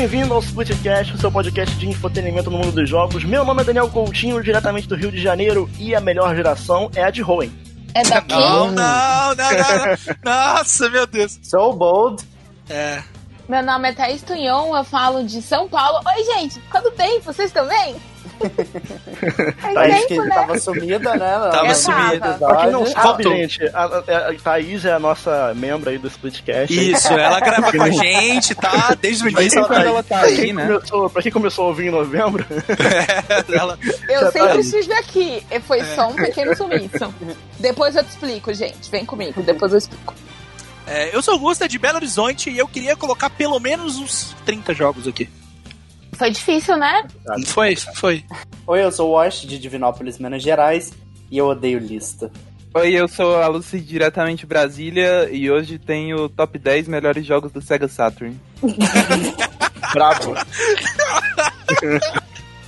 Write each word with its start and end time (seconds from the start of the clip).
bem-vindo 0.00 0.32
ao 0.32 0.40
Splitcast, 0.40 1.12
o 1.12 1.18
seu 1.18 1.30
podcast 1.30 1.76
de 1.76 1.86
entretenimento 1.86 2.50
no 2.50 2.56
mundo 2.56 2.72
dos 2.72 2.88
jogos. 2.88 3.22
Meu 3.22 3.44
nome 3.44 3.60
é 3.60 3.64
Daniel 3.66 3.90
Coutinho, 3.90 4.42
diretamente 4.42 4.88
do 4.88 4.94
Rio 4.94 5.12
de 5.12 5.20
Janeiro, 5.20 5.68
e 5.78 5.94
a 5.94 6.00
melhor 6.00 6.34
geração 6.34 6.90
é 6.94 7.04
a 7.04 7.10
de 7.10 7.22
Hoenn. 7.22 7.50
É 7.92 8.02
daqui? 8.04 8.32
Não, 8.32 8.70
não, 8.70 9.34
não, 9.34 9.34
não. 9.34 10.24
Nossa, 10.24 10.88
meu 10.88 11.06
Deus. 11.06 11.38
So 11.42 11.74
bold. 11.74 12.24
É. 12.70 13.02
Meu 13.46 13.62
nome 13.62 13.90
é 13.90 13.92
Thaís 13.92 14.22
Tunhon, 14.22 14.74
eu 14.74 14.84
falo 14.84 15.22
de 15.22 15.42
São 15.42 15.68
Paulo. 15.68 16.00
Oi, 16.16 16.24
gente, 16.24 16.58
quanto 16.70 16.90
tempo? 16.92 17.24
Vocês 17.24 17.50
estão 17.50 17.68
bem? 17.68 17.94
Faz 19.60 19.74
Thaís 19.74 20.00
que 20.02 20.06
tempo, 20.08 20.22
né? 20.24 20.34
tava 20.34 20.58
sumida, 20.58 21.14
né? 21.16 21.38
não? 21.38 21.50
Tava 21.50 21.66
Eu 21.68 21.74
sumida. 21.74 22.18
tava. 22.20 22.38
Pra 22.48 22.56
quem 22.62 22.70
não 22.70 22.86
sabe, 22.86 23.02
Faltou. 23.02 23.32
gente, 23.36 23.66
a, 23.68 23.82
a, 23.84 24.28
a 24.30 24.34
Thaís 24.42 24.84
é 24.84 24.92
a 24.92 24.98
nossa 24.98 25.52
membro 25.54 25.90
aí 25.90 25.98
do 25.98 26.08
Splitcast. 26.08 26.90
Isso, 26.92 27.12
ela 27.12 27.38
grava 27.40 27.70
com 27.72 27.82
a 27.82 27.90
gente, 27.90 28.54
tá? 28.54 28.96
Desde 29.00 29.24
o 29.24 29.28
início. 29.28 29.64
quando 29.66 29.82
ela 29.86 30.02
tá 30.02 30.18
Pra 30.20 30.28
aí, 30.28 30.36
quem, 30.36 30.52
né? 30.52 30.66
começou, 30.66 31.10
pra 31.10 31.22
quem 31.22 31.32
começou 31.32 31.64
a 31.64 31.68
ouvir 31.68 31.86
em 31.88 31.90
novembro, 31.90 32.44
ela, 33.52 33.78
Eu 34.08 34.20
Já 34.20 34.26
tá 34.26 34.32
sempre 34.32 34.52
aí. 34.52 34.60
estive 34.60 34.92
aqui. 34.94 35.46
Foi 35.66 35.84
só 35.94 36.08
um 36.08 36.14
pequeno 36.14 36.56
sumiço. 36.56 37.14
Depois 37.58 37.94
eu 37.96 38.02
te 38.04 38.10
explico, 38.10 38.52
gente. 38.54 38.90
Vem 38.90 39.04
comigo, 39.04 39.42
depois 39.42 39.72
eu 39.72 39.78
explico. 39.78 40.14
é, 40.86 41.14
eu 41.14 41.22
sou 41.22 41.34
o 41.34 41.38
Gusta 41.38 41.68
de 41.68 41.78
Belo 41.78 41.96
Horizonte 41.96 42.50
e 42.50 42.58
eu 42.58 42.66
queria 42.66 42.96
colocar 42.96 43.30
pelo 43.30 43.58
menos 43.60 43.96
uns 43.98 44.34
30 44.44 44.74
jogos 44.74 45.06
aqui. 45.06 45.28
Foi 46.20 46.30
difícil, 46.30 46.76
né? 46.76 47.02
Foi, 47.46 47.74
foi. 47.94 48.22
Oi, 48.66 48.84
eu 48.84 48.92
sou 48.92 49.08
o 49.08 49.12
Wash 49.12 49.40
de 49.40 49.58
Divinópolis, 49.58 50.18
Minas 50.18 50.42
Gerais, 50.42 50.92
e 51.30 51.38
eu 51.38 51.46
odeio 51.46 51.78
lista. 51.78 52.30
Oi, 52.74 52.92
eu 52.92 53.08
sou 53.08 53.40
a 53.40 53.46
Lucy 53.46 53.80
diretamente 53.80 54.40
de 54.40 54.46
Brasília 54.46 55.30
e 55.32 55.50
hoje 55.50 55.78
tenho 55.78 56.24
o 56.24 56.28
top 56.28 56.58
10 56.58 56.88
melhores 56.88 57.24
jogos 57.24 57.50
do 57.52 57.62
Sega 57.62 57.88
Saturn. 57.88 58.38
bravo. 59.94 60.34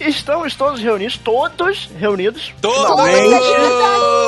Estamos 0.01 0.55
todos 0.55 0.81
reunidos, 0.81 1.19
todos 1.19 1.91
reunidos. 1.99 2.55
Finalmente, 2.59 3.39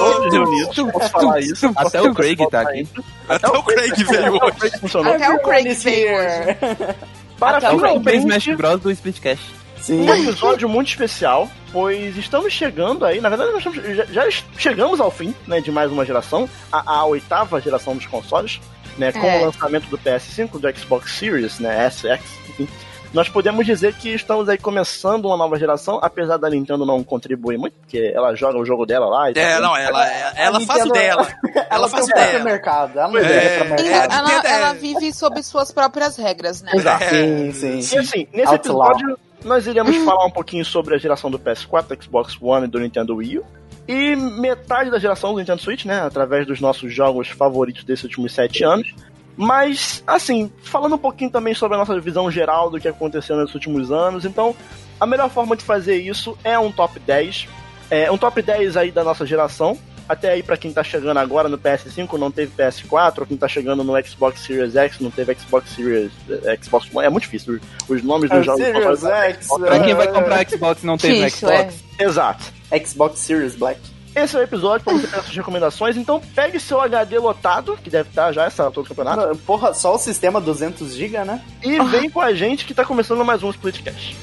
todos 0.00 0.32
reunidos. 0.34 0.92
Posso 0.92 1.08
falar 1.08 1.40
isso? 1.40 1.72
Até 1.74 2.02
o 2.02 2.12
Craig 2.12 2.36
tá 2.50 2.60
aqui. 2.60 2.86
Até 3.26 3.48
o 3.48 3.62
Craig 3.62 4.04
veio 4.04 4.36
Até 4.36 4.66
o 4.86 4.98
hoje. 4.98 5.08
Até 5.08 5.30
o 5.30 5.38
Craig 5.38 5.72
veio 5.72 6.08
here. 6.08 6.58
Para 7.44 7.58
Até 7.58 7.68
o 7.70 7.86
É 7.86 7.92
o 7.92 7.94
Super 7.94 8.14
Smash 8.14 8.42
finalmente 8.44 8.56
Bros. 8.56 8.80
do 8.80 8.90
Splitcast. 8.90 9.44
Sim. 9.80 10.00
um 10.08 10.14
episódio 10.14 10.66
muito 10.66 10.88
especial, 10.88 11.46
pois 11.70 12.16
estamos 12.16 12.50
chegando 12.54 13.04
aí, 13.04 13.20
na 13.20 13.28
verdade 13.28 13.50
nós 13.52 13.58
estamos- 13.66 13.96
já, 13.96 14.04
já 14.30 14.38
chegamos 14.56 14.98
ao 14.98 15.10
fim, 15.10 15.34
né, 15.46 15.60
de 15.60 15.70
mais 15.70 15.92
uma 15.92 16.06
geração, 16.06 16.48
a, 16.72 16.90
a 17.00 17.04
oitava 17.04 17.60
geração 17.60 17.94
dos 17.94 18.06
consoles, 18.06 18.60
né, 18.96 19.12
com 19.12 19.18
É. 19.26 19.42
o 19.42 19.44
lançamento 19.44 19.86
do 19.88 19.98
PS5, 19.98 20.58
do 20.58 20.78
Xbox 20.78 21.12
Series, 21.12 21.58
né, 21.58 21.86
SX, 21.90 22.22
enfim. 22.48 22.66
Nós 23.14 23.28
podemos 23.28 23.64
dizer 23.64 23.94
que 23.94 24.08
estamos 24.12 24.48
aí 24.48 24.58
começando 24.58 25.26
uma 25.26 25.36
nova 25.36 25.56
geração, 25.56 26.00
apesar 26.02 26.36
da 26.36 26.50
Nintendo 26.50 26.84
não 26.84 27.02
contribuir 27.04 27.56
muito, 27.56 27.74
porque 27.80 28.10
ela 28.12 28.34
joga 28.34 28.58
o 28.58 28.64
jogo 28.66 28.84
dela 28.84 29.06
lá 29.06 29.30
e 29.30 29.34
É, 29.38 29.52
tal. 29.52 29.62
não, 29.62 29.76
ela, 29.76 30.06
ela 30.36 30.60
faz 30.60 30.82
o 30.82 30.84
Nintendo- 30.86 30.92
dela. 30.92 31.28
Ela, 31.54 31.66
Ela 31.70 31.88
faz 31.88 32.04
o 32.04 32.08
dela. 32.08 32.44
mercado. 32.44 32.98
Ela 32.98 33.20
é. 33.20 33.64
mercado. 33.64 33.80
É, 33.80 33.92
ela, 33.92 34.22
Nintendo 34.22 34.46
é- 34.48 34.52
ela 34.56 34.72
vive 34.74 35.12
sob 35.12 35.40
suas 35.44 35.70
próprias 35.70 36.16
regras, 36.16 36.60
né? 36.60 36.72
Exato. 36.74 37.04
Sim, 37.04 37.52
sim. 37.52 37.94
E 37.96 37.98
assim, 37.98 38.26
nesse 38.32 38.54
episódio 38.54 39.16
nós 39.44 39.64
iremos 39.66 39.96
falar 39.98 40.26
um 40.26 40.30
pouquinho 40.30 40.64
sobre 40.64 40.94
a 40.96 40.98
geração 40.98 41.30
do 41.30 41.38
PS4, 41.38 41.86
do 41.96 42.02
Xbox 42.02 42.36
One 42.40 42.64
e 42.66 42.68
do 42.68 42.80
Nintendo 42.80 43.14
Wii 43.16 43.38
U. 43.38 43.44
E 43.86 44.16
metade 44.16 44.90
da 44.90 44.98
geração 44.98 45.32
do 45.34 45.38
Nintendo 45.38 45.60
Switch, 45.62 45.84
né? 45.84 46.00
Através 46.00 46.46
dos 46.46 46.58
nossos 46.60 46.92
jogos 46.92 47.28
favoritos 47.28 47.84
desses 47.84 48.04
últimos 48.04 48.32
sete 48.32 48.64
anos. 48.64 48.92
Mas, 49.36 50.02
assim, 50.06 50.50
falando 50.62 50.94
um 50.94 50.98
pouquinho 50.98 51.30
também 51.30 51.54
sobre 51.54 51.74
a 51.76 51.78
nossa 51.78 51.98
visão 52.00 52.30
geral 52.30 52.70
do 52.70 52.78
que 52.80 52.86
aconteceu 52.88 53.36
nos 53.36 53.54
últimos 53.54 53.90
anos. 53.90 54.24
Então, 54.24 54.54
a 55.00 55.06
melhor 55.06 55.28
forma 55.30 55.56
de 55.56 55.64
fazer 55.64 55.96
isso 55.96 56.38
é 56.44 56.58
um 56.58 56.70
top 56.70 56.98
10. 57.00 57.48
É 57.90 58.10
um 58.10 58.16
top 58.18 58.40
10 58.40 58.76
aí 58.76 58.90
da 58.90 59.02
nossa 59.02 59.26
geração. 59.26 59.76
Até 60.06 60.32
aí 60.32 60.42
pra 60.42 60.56
quem 60.56 60.70
tá 60.70 60.84
chegando 60.84 61.16
agora 61.16 61.48
no 61.48 61.56
PS5, 61.56 62.18
não 62.18 62.30
teve 62.30 62.52
PS4, 62.56 63.20
ou 63.20 63.26
quem 63.26 63.38
tá 63.38 63.48
chegando 63.48 63.82
no 63.82 63.94
Xbox 64.06 64.40
Series 64.40 64.76
X, 64.76 65.00
não 65.00 65.10
teve 65.10 65.34
Xbox 65.34 65.70
Series 65.70 66.12
eh, 66.28 66.58
Xbox 66.62 66.88
One. 66.94 67.06
É 67.06 67.08
muito 67.10 67.22
difícil. 67.24 67.58
Os 67.88 68.02
nomes 68.02 68.28
dos 68.28 68.40
É, 68.40 68.42
jogos. 68.42 68.62
Serious 68.62 69.04
X. 69.04 69.48
Pra 69.48 69.80
quem 69.80 69.94
vai 69.94 70.06
é, 70.06 70.10
comprar 70.12 70.46
Xbox 70.48 70.82
e 70.82 70.86
não 70.86 70.98
teve 70.98 71.26
Isso, 71.26 71.48
é. 71.48 71.70
Xbox, 71.70 71.84
Exato. 71.98 72.44
Xbox 72.86 73.18
Series 73.20 73.54
Black. 73.54 73.80
Esse 74.14 74.36
é 74.36 74.38
o 74.38 74.42
episódio 74.42 74.84
pra 74.84 74.94
você 74.94 75.06
ter 75.06 75.16
essas 75.16 75.34
recomendações. 75.34 75.96
Então 75.96 76.20
pegue 76.34 76.60
seu 76.60 76.80
HD 76.80 77.18
lotado, 77.18 77.76
que 77.82 77.90
deve 77.90 78.08
estar 78.08 78.32
já 78.32 78.44
essa 78.44 78.62
altura 78.64 78.84
do 78.84 78.88
campeonato, 78.94 79.36
Porra, 79.38 79.74
só 79.74 79.94
o 79.94 79.98
sistema 79.98 80.40
200GB, 80.40 81.24
né? 81.24 81.42
e 81.62 81.78
vem 81.84 82.08
com 82.08 82.20
a 82.20 82.32
gente 82.32 82.64
que 82.64 82.74
tá 82.74 82.84
começando 82.84 83.24
mais 83.24 83.42
um 83.42 83.50
Splitcast. 83.50 84.16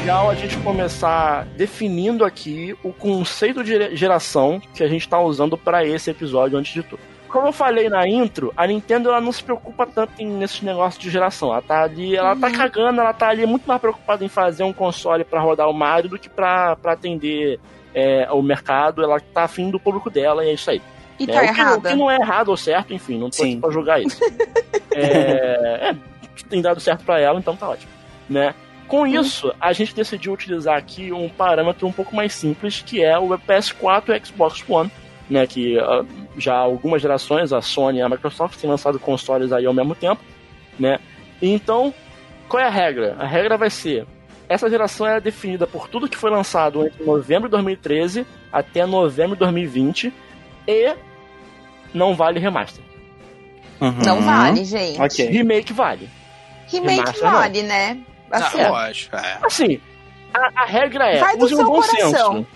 Legal 0.00 0.30
a 0.30 0.34
gente 0.34 0.56
começar 0.58 1.44
definindo 1.56 2.24
aqui 2.24 2.74
o 2.82 2.90
conceito 2.90 3.62
de 3.62 3.94
geração 3.94 4.58
que 4.74 4.82
a 4.82 4.88
gente 4.88 5.06
tá 5.06 5.20
usando 5.20 5.58
para 5.58 5.84
esse 5.84 6.10
episódio 6.10 6.56
antes 6.58 6.72
de 6.72 6.82
tudo. 6.82 7.00
Como 7.28 7.48
eu 7.48 7.52
falei 7.52 7.90
na 7.90 8.08
intro, 8.08 8.50
a 8.56 8.66
Nintendo 8.66 9.10
ela 9.10 9.20
não 9.20 9.30
se 9.30 9.44
preocupa 9.44 9.86
tanto 9.86 10.12
em, 10.18 10.26
nesses 10.26 10.62
negócios 10.62 11.00
de 11.02 11.10
geração. 11.10 11.50
Ela 11.52 11.60
tá 11.60 11.82
ali, 11.82 12.16
ela 12.16 12.34
tá 12.34 12.50
cagando, 12.50 12.98
ela 13.02 13.12
tá 13.12 13.28
ali 13.28 13.44
muito 13.44 13.66
mais 13.66 13.78
preocupada 13.78 14.24
em 14.24 14.28
fazer 14.28 14.62
um 14.64 14.72
console 14.72 15.22
para 15.22 15.38
rodar 15.40 15.68
o 15.68 15.74
Mario 15.74 16.08
do 16.10 16.18
que 16.18 16.30
pra 16.30 16.74
pra 16.76 16.92
atender 16.92 17.60
é, 17.94 18.26
o 18.32 18.40
mercado. 18.42 19.02
Ela 19.04 19.20
tá 19.20 19.44
afim 19.44 19.70
do 19.70 19.78
público 19.78 20.08
dela 20.08 20.42
e 20.44 20.48
é 20.48 20.54
isso 20.54 20.70
aí. 20.70 20.80
E 21.18 21.24
É, 21.24 21.26
tá 21.26 21.42
o 21.42 21.54
que- 21.54 21.62
O 21.88 21.90
que 21.90 21.94
não 21.94 22.10
é 22.10 22.16
errado 22.16 22.48
ou 22.48 22.56
certo, 22.56 22.94
enfim, 22.94 23.18
não 23.18 23.28
tô 23.28 23.36
Sim. 23.36 23.52
aqui 23.52 23.60
pra 23.60 23.70
julgar 23.70 24.02
isso. 24.02 24.18
é, 24.96 25.90
é, 25.90 25.96
tem 26.48 26.62
dado 26.62 26.80
certo 26.80 27.04
pra 27.04 27.20
ela, 27.20 27.38
então 27.38 27.54
tá 27.54 27.68
ótimo. 27.68 27.92
Né? 28.28 28.54
Com 28.90 29.06
isso, 29.06 29.54
a 29.60 29.72
gente 29.72 29.94
decidiu 29.94 30.32
utilizar 30.32 30.76
aqui 30.76 31.12
um 31.12 31.28
parâmetro 31.28 31.86
um 31.86 31.92
pouco 31.92 32.14
mais 32.14 32.34
simples, 32.34 32.82
que 32.84 33.00
é 33.00 33.16
o 33.16 33.28
PS4 33.28 34.08
e 34.08 34.26
Xbox 34.26 34.64
One, 34.68 34.90
né? 35.30 35.46
Que 35.46 35.78
ah, 35.78 36.04
já 36.36 36.54
há 36.54 36.58
algumas 36.58 37.00
gerações 37.00 37.52
a 37.52 37.62
Sony 37.62 37.98
e 37.98 38.02
a 38.02 38.08
Microsoft 38.08 38.60
têm 38.60 38.68
lançado 38.68 38.98
consoles 38.98 39.52
aí 39.52 39.64
ao 39.64 39.72
mesmo 39.72 39.94
tempo, 39.94 40.20
né? 40.76 40.98
Então, 41.40 41.94
qual 42.48 42.60
é 42.60 42.66
a 42.66 42.68
regra? 42.70 43.14
A 43.16 43.24
regra 43.24 43.56
vai 43.56 43.70
ser 43.70 44.08
essa 44.48 44.68
geração 44.68 45.06
é 45.06 45.20
definida 45.20 45.68
por 45.68 45.86
tudo 45.86 46.08
que 46.08 46.16
foi 46.16 46.28
lançado 46.28 46.84
entre 46.84 47.04
novembro 47.04 47.48
de 47.48 47.52
2013 47.52 48.26
até 48.52 48.84
novembro 48.84 49.36
de 49.36 49.38
2020 49.38 50.12
e 50.66 50.96
não 51.94 52.16
vale 52.16 52.40
remaster. 52.40 52.82
Não 54.04 54.20
vale, 54.20 54.64
gente. 54.64 55.00
Ok. 55.00 55.26
Remake 55.26 55.72
vale. 55.72 56.10
Remake 56.66 56.98
Remaster, 56.98 57.22
não. 57.22 57.30
vale, 57.30 57.62
né? 57.62 58.00
Assim, 58.30 58.56
Não, 58.58 58.64
eu 58.66 58.74
acho. 58.76 59.08
É. 59.16 59.38
Assim, 59.42 59.80
a, 60.32 60.62
a 60.62 60.64
regra 60.66 61.04
é 61.10 61.18
Vai 61.18 61.36
do 61.36 61.44
use 61.44 61.54
um 61.54 61.56
seu 61.58 61.66
bom 61.66 61.80
coração. 61.82 62.10
senso. 62.34 62.46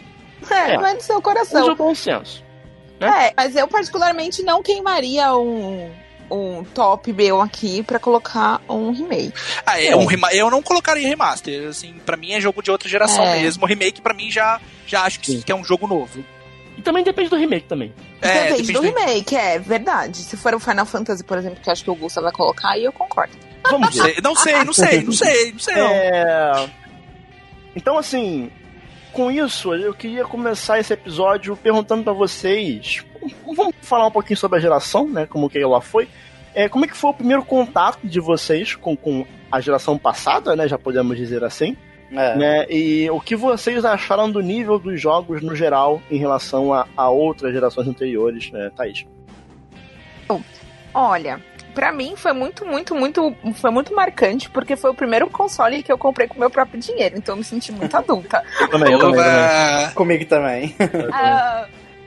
é, 0.54 0.74
é. 0.74 0.78
vai 0.78 0.96
do 0.96 1.02
seu 1.02 1.16
Use 1.16 1.22
coração. 1.24 1.66
o 1.72 1.74
bom 1.76 1.94
senso. 1.94 2.44
É, 3.00 3.32
mas 3.36 3.56
eu 3.56 3.66
particularmente 3.66 4.42
não 4.42 4.62
queimaria 4.62 5.34
um, 5.36 5.90
um 6.30 6.62
top 6.64 7.12
meu 7.12 7.40
aqui 7.42 7.82
pra 7.82 7.98
colocar 7.98 8.60
um 8.68 8.92
remake. 8.92 9.32
Ah, 9.66 9.80
é 9.82 9.94
um 9.96 10.04
rema- 10.06 10.32
eu 10.32 10.48
não 10.50 10.62
colocaria 10.62 11.06
remaster. 11.06 11.68
Assim, 11.68 11.94
pra 12.06 12.16
mim 12.16 12.32
é 12.32 12.40
jogo 12.40 12.62
de 12.62 12.70
outra 12.70 12.88
geração 12.88 13.24
É. 13.24 13.40
mesmo. 13.42 13.66
Remake, 13.66 14.00
pra 14.00 14.14
mim, 14.14 14.30
já, 14.30 14.60
já 14.86 15.02
acho 15.02 15.18
que, 15.20 15.42
que 15.42 15.50
é 15.52 15.54
um 15.54 15.64
jogo 15.64 15.86
novo. 15.88 16.24
E 16.78 16.82
também 16.82 17.04
depende 17.04 17.28
do 17.30 17.36
remake 17.36 17.66
também. 17.66 17.92
É, 18.22 18.48
depende, 18.50 18.72
do 18.72 18.80
do- 18.80 18.82
remake, 18.86 19.36
é 19.36 19.58
verdade. 19.58 20.16
Se 20.18 20.36
for 20.36 20.54
o 20.54 20.60
Final 20.60 20.86
Fantasy, 20.86 21.22
por 21.24 21.36
exemplo, 21.36 21.60
que 21.60 21.68
eu 21.68 21.72
acho 21.72 21.84
que 21.84 21.90
o 21.90 21.94
Gusta 21.94 22.22
vai 22.22 22.32
colocar, 22.32 22.70
aí 22.70 22.84
eu 22.84 22.92
concordo. 22.92 23.32
Vamos 23.70 23.96
Não 23.96 24.04
ver. 24.04 24.12
sei, 24.14 24.22
não 24.22 24.34
sei, 24.36 24.64
não 24.64 24.72
sei, 24.72 25.02
não 25.02 25.12
sei, 25.12 25.52
não 25.52 25.58
sei 25.58 25.74
não. 25.74 25.88
É... 25.88 26.70
Então, 27.76 27.98
assim, 27.98 28.50
com 29.12 29.30
isso, 29.30 29.74
eu 29.74 29.94
queria 29.94 30.24
começar 30.24 30.78
esse 30.78 30.92
episódio 30.92 31.56
perguntando 31.56 32.04
pra 32.04 32.12
vocês. 32.12 33.04
Vamos 33.46 33.74
falar 33.80 34.06
um 34.06 34.10
pouquinho 34.10 34.36
sobre 34.36 34.58
a 34.58 34.60
geração, 34.60 35.08
né? 35.08 35.26
Como 35.26 35.48
que 35.48 35.58
ela 35.58 35.80
foi. 35.80 36.08
É, 36.54 36.68
como 36.68 36.84
é 36.84 36.88
que 36.88 36.96
foi 36.96 37.10
o 37.10 37.14
primeiro 37.14 37.44
contato 37.44 38.06
de 38.06 38.20
vocês 38.20 38.76
com, 38.76 38.96
com 38.96 39.26
a 39.50 39.60
geração 39.60 39.98
passada, 39.98 40.54
né? 40.54 40.68
Já 40.68 40.78
podemos 40.78 41.16
dizer 41.16 41.42
assim. 41.42 41.76
É. 42.12 42.36
né? 42.36 42.66
E 42.70 43.10
o 43.10 43.20
que 43.20 43.34
vocês 43.34 43.84
acharam 43.84 44.30
do 44.30 44.40
nível 44.40 44.78
dos 44.78 45.00
jogos 45.00 45.42
no 45.42 45.56
geral 45.56 46.00
em 46.10 46.18
relação 46.18 46.72
a, 46.72 46.86
a 46.96 47.08
outras 47.08 47.52
gerações 47.52 47.88
anteriores, 47.88 48.52
né, 48.52 48.70
Thaís? 48.76 49.04
Olha, 50.92 51.40
pra 51.74 51.92
mim 51.92 52.14
foi 52.16 52.32
muito, 52.32 52.64
muito, 52.64 52.94
muito, 52.94 53.34
foi 53.54 53.70
muito 53.70 53.94
marcante, 53.94 54.48
porque 54.50 54.76
foi 54.76 54.90
o 54.90 54.94
primeiro 54.94 55.28
console 55.28 55.82
que 55.82 55.92
eu 55.92 55.98
comprei 55.98 56.28
com 56.28 56.38
meu 56.38 56.50
próprio 56.50 56.80
dinheiro, 56.80 57.16
então 57.18 57.34
eu 57.34 57.38
me 57.38 57.44
senti 57.44 57.72
muito 57.72 57.96
adulta. 57.96 58.42
Eu 58.60 58.68
também, 58.68 58.92
eu 58.92 58.98
também, 58.98 59.20
também. 59.20 59.90
Comigo 59.94 60.24
também. 60.26 60.76
Ah, 61.12 61.66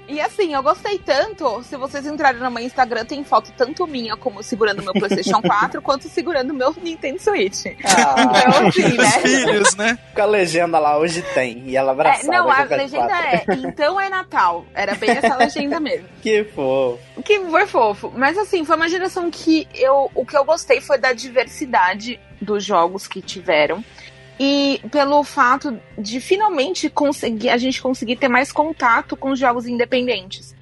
e 0.09 0.21
assim, 0.21 0.53
eu 0.53 0.63
gostei 0.63 0.97
tanto. 0.99 1.61
Se 1.63 1.75
vocês 1.75 2.05
entrarem 2.05 2.39
no 2.41 2.49
meu 2.49 2.63
Instagram, 2.63 3.03
tem 3.03 3.23
foto 3.25 3.51
tanto 3.57 3.85
minha 3.85 4.15
como 4.15 4.41
segurando 4.41 4.81
meu 4.81 4.93
PlayStation 4.93 5.41
4, 5.43 5.81
quanto 5.81 6.07
segurando 6.07 6.53
meu 6.53 6.73
Nintendo 6.81 7.19
Switch. 7.21 7.65
Ah, 7.83 8.15
Então, 8.17 8.67
assim, 8.67 8.95
né? 8.97 9.11
filhos, 9.21 9.75
né? 9.75 9.99
com 10.15 10.21
a 10.21 10.25
legenda 10.25 10.79
lá, 10.79 10.97
hoje 10.97 11.21
tem. 11.33 11.63
E 11.67 11.75
ela 11.75 11.89
É, 11.89 11.93
abraçada. 11.93 12.31
não, 12.31 12.45
com 12.45 12.51
a 12.51 12.61
o 12.61 12.67
PS4. 12.67 12.77
legenda 12.77 13.13
é 13.17 13.45
Então 13.49 13.99
é 13.99 14.09
Natal. 14.09 14.65
Era 14.73 14.95
bem 14.95 15.09
essa 15.09 15.35
legenda 15.35 15.77
mesmo. 15.79 16.07
Que 16.21 16.43
fofo. 16.45 16.99
Que 17.27 17.41
foi 17.41 17.67
fofo. 17.67 18.09
Mas 18.15 18.37
assim, 18.37 18.63
foi 18.63 18.77
uma 18.77 18.87
geração 18.87 19.29
que 19.29 19.67
eu. 19.75 20.09
O 20.15 20.25
que 20.25 20.37
eu 20.37 20.45
gostei 20.45 20.79
foi 20.79 20.97
da 20.97 21.11
diversidade 21.11 22.17
dos 22.41 22.63
jogos 22.63 23.05
que 23.05 23.21
tiveram. 23.21 23.83
E 24.39 24.79
pelo 24.89 25.21
fato 25.25 25.77
de 25.97 26.21
finalmente 26.21 26.89
conseguir 26.89 27.49
a 27.49 27.57
gente 27.57 27.81
conseguir 27.81 28.15
ter 28.15 28.29
mais 28.29 28.49
contato 28.49 29.17
com 29.17 29.31
os 29.31 29.39
jogos 29.39 29.67
independentes. 29.67 30.55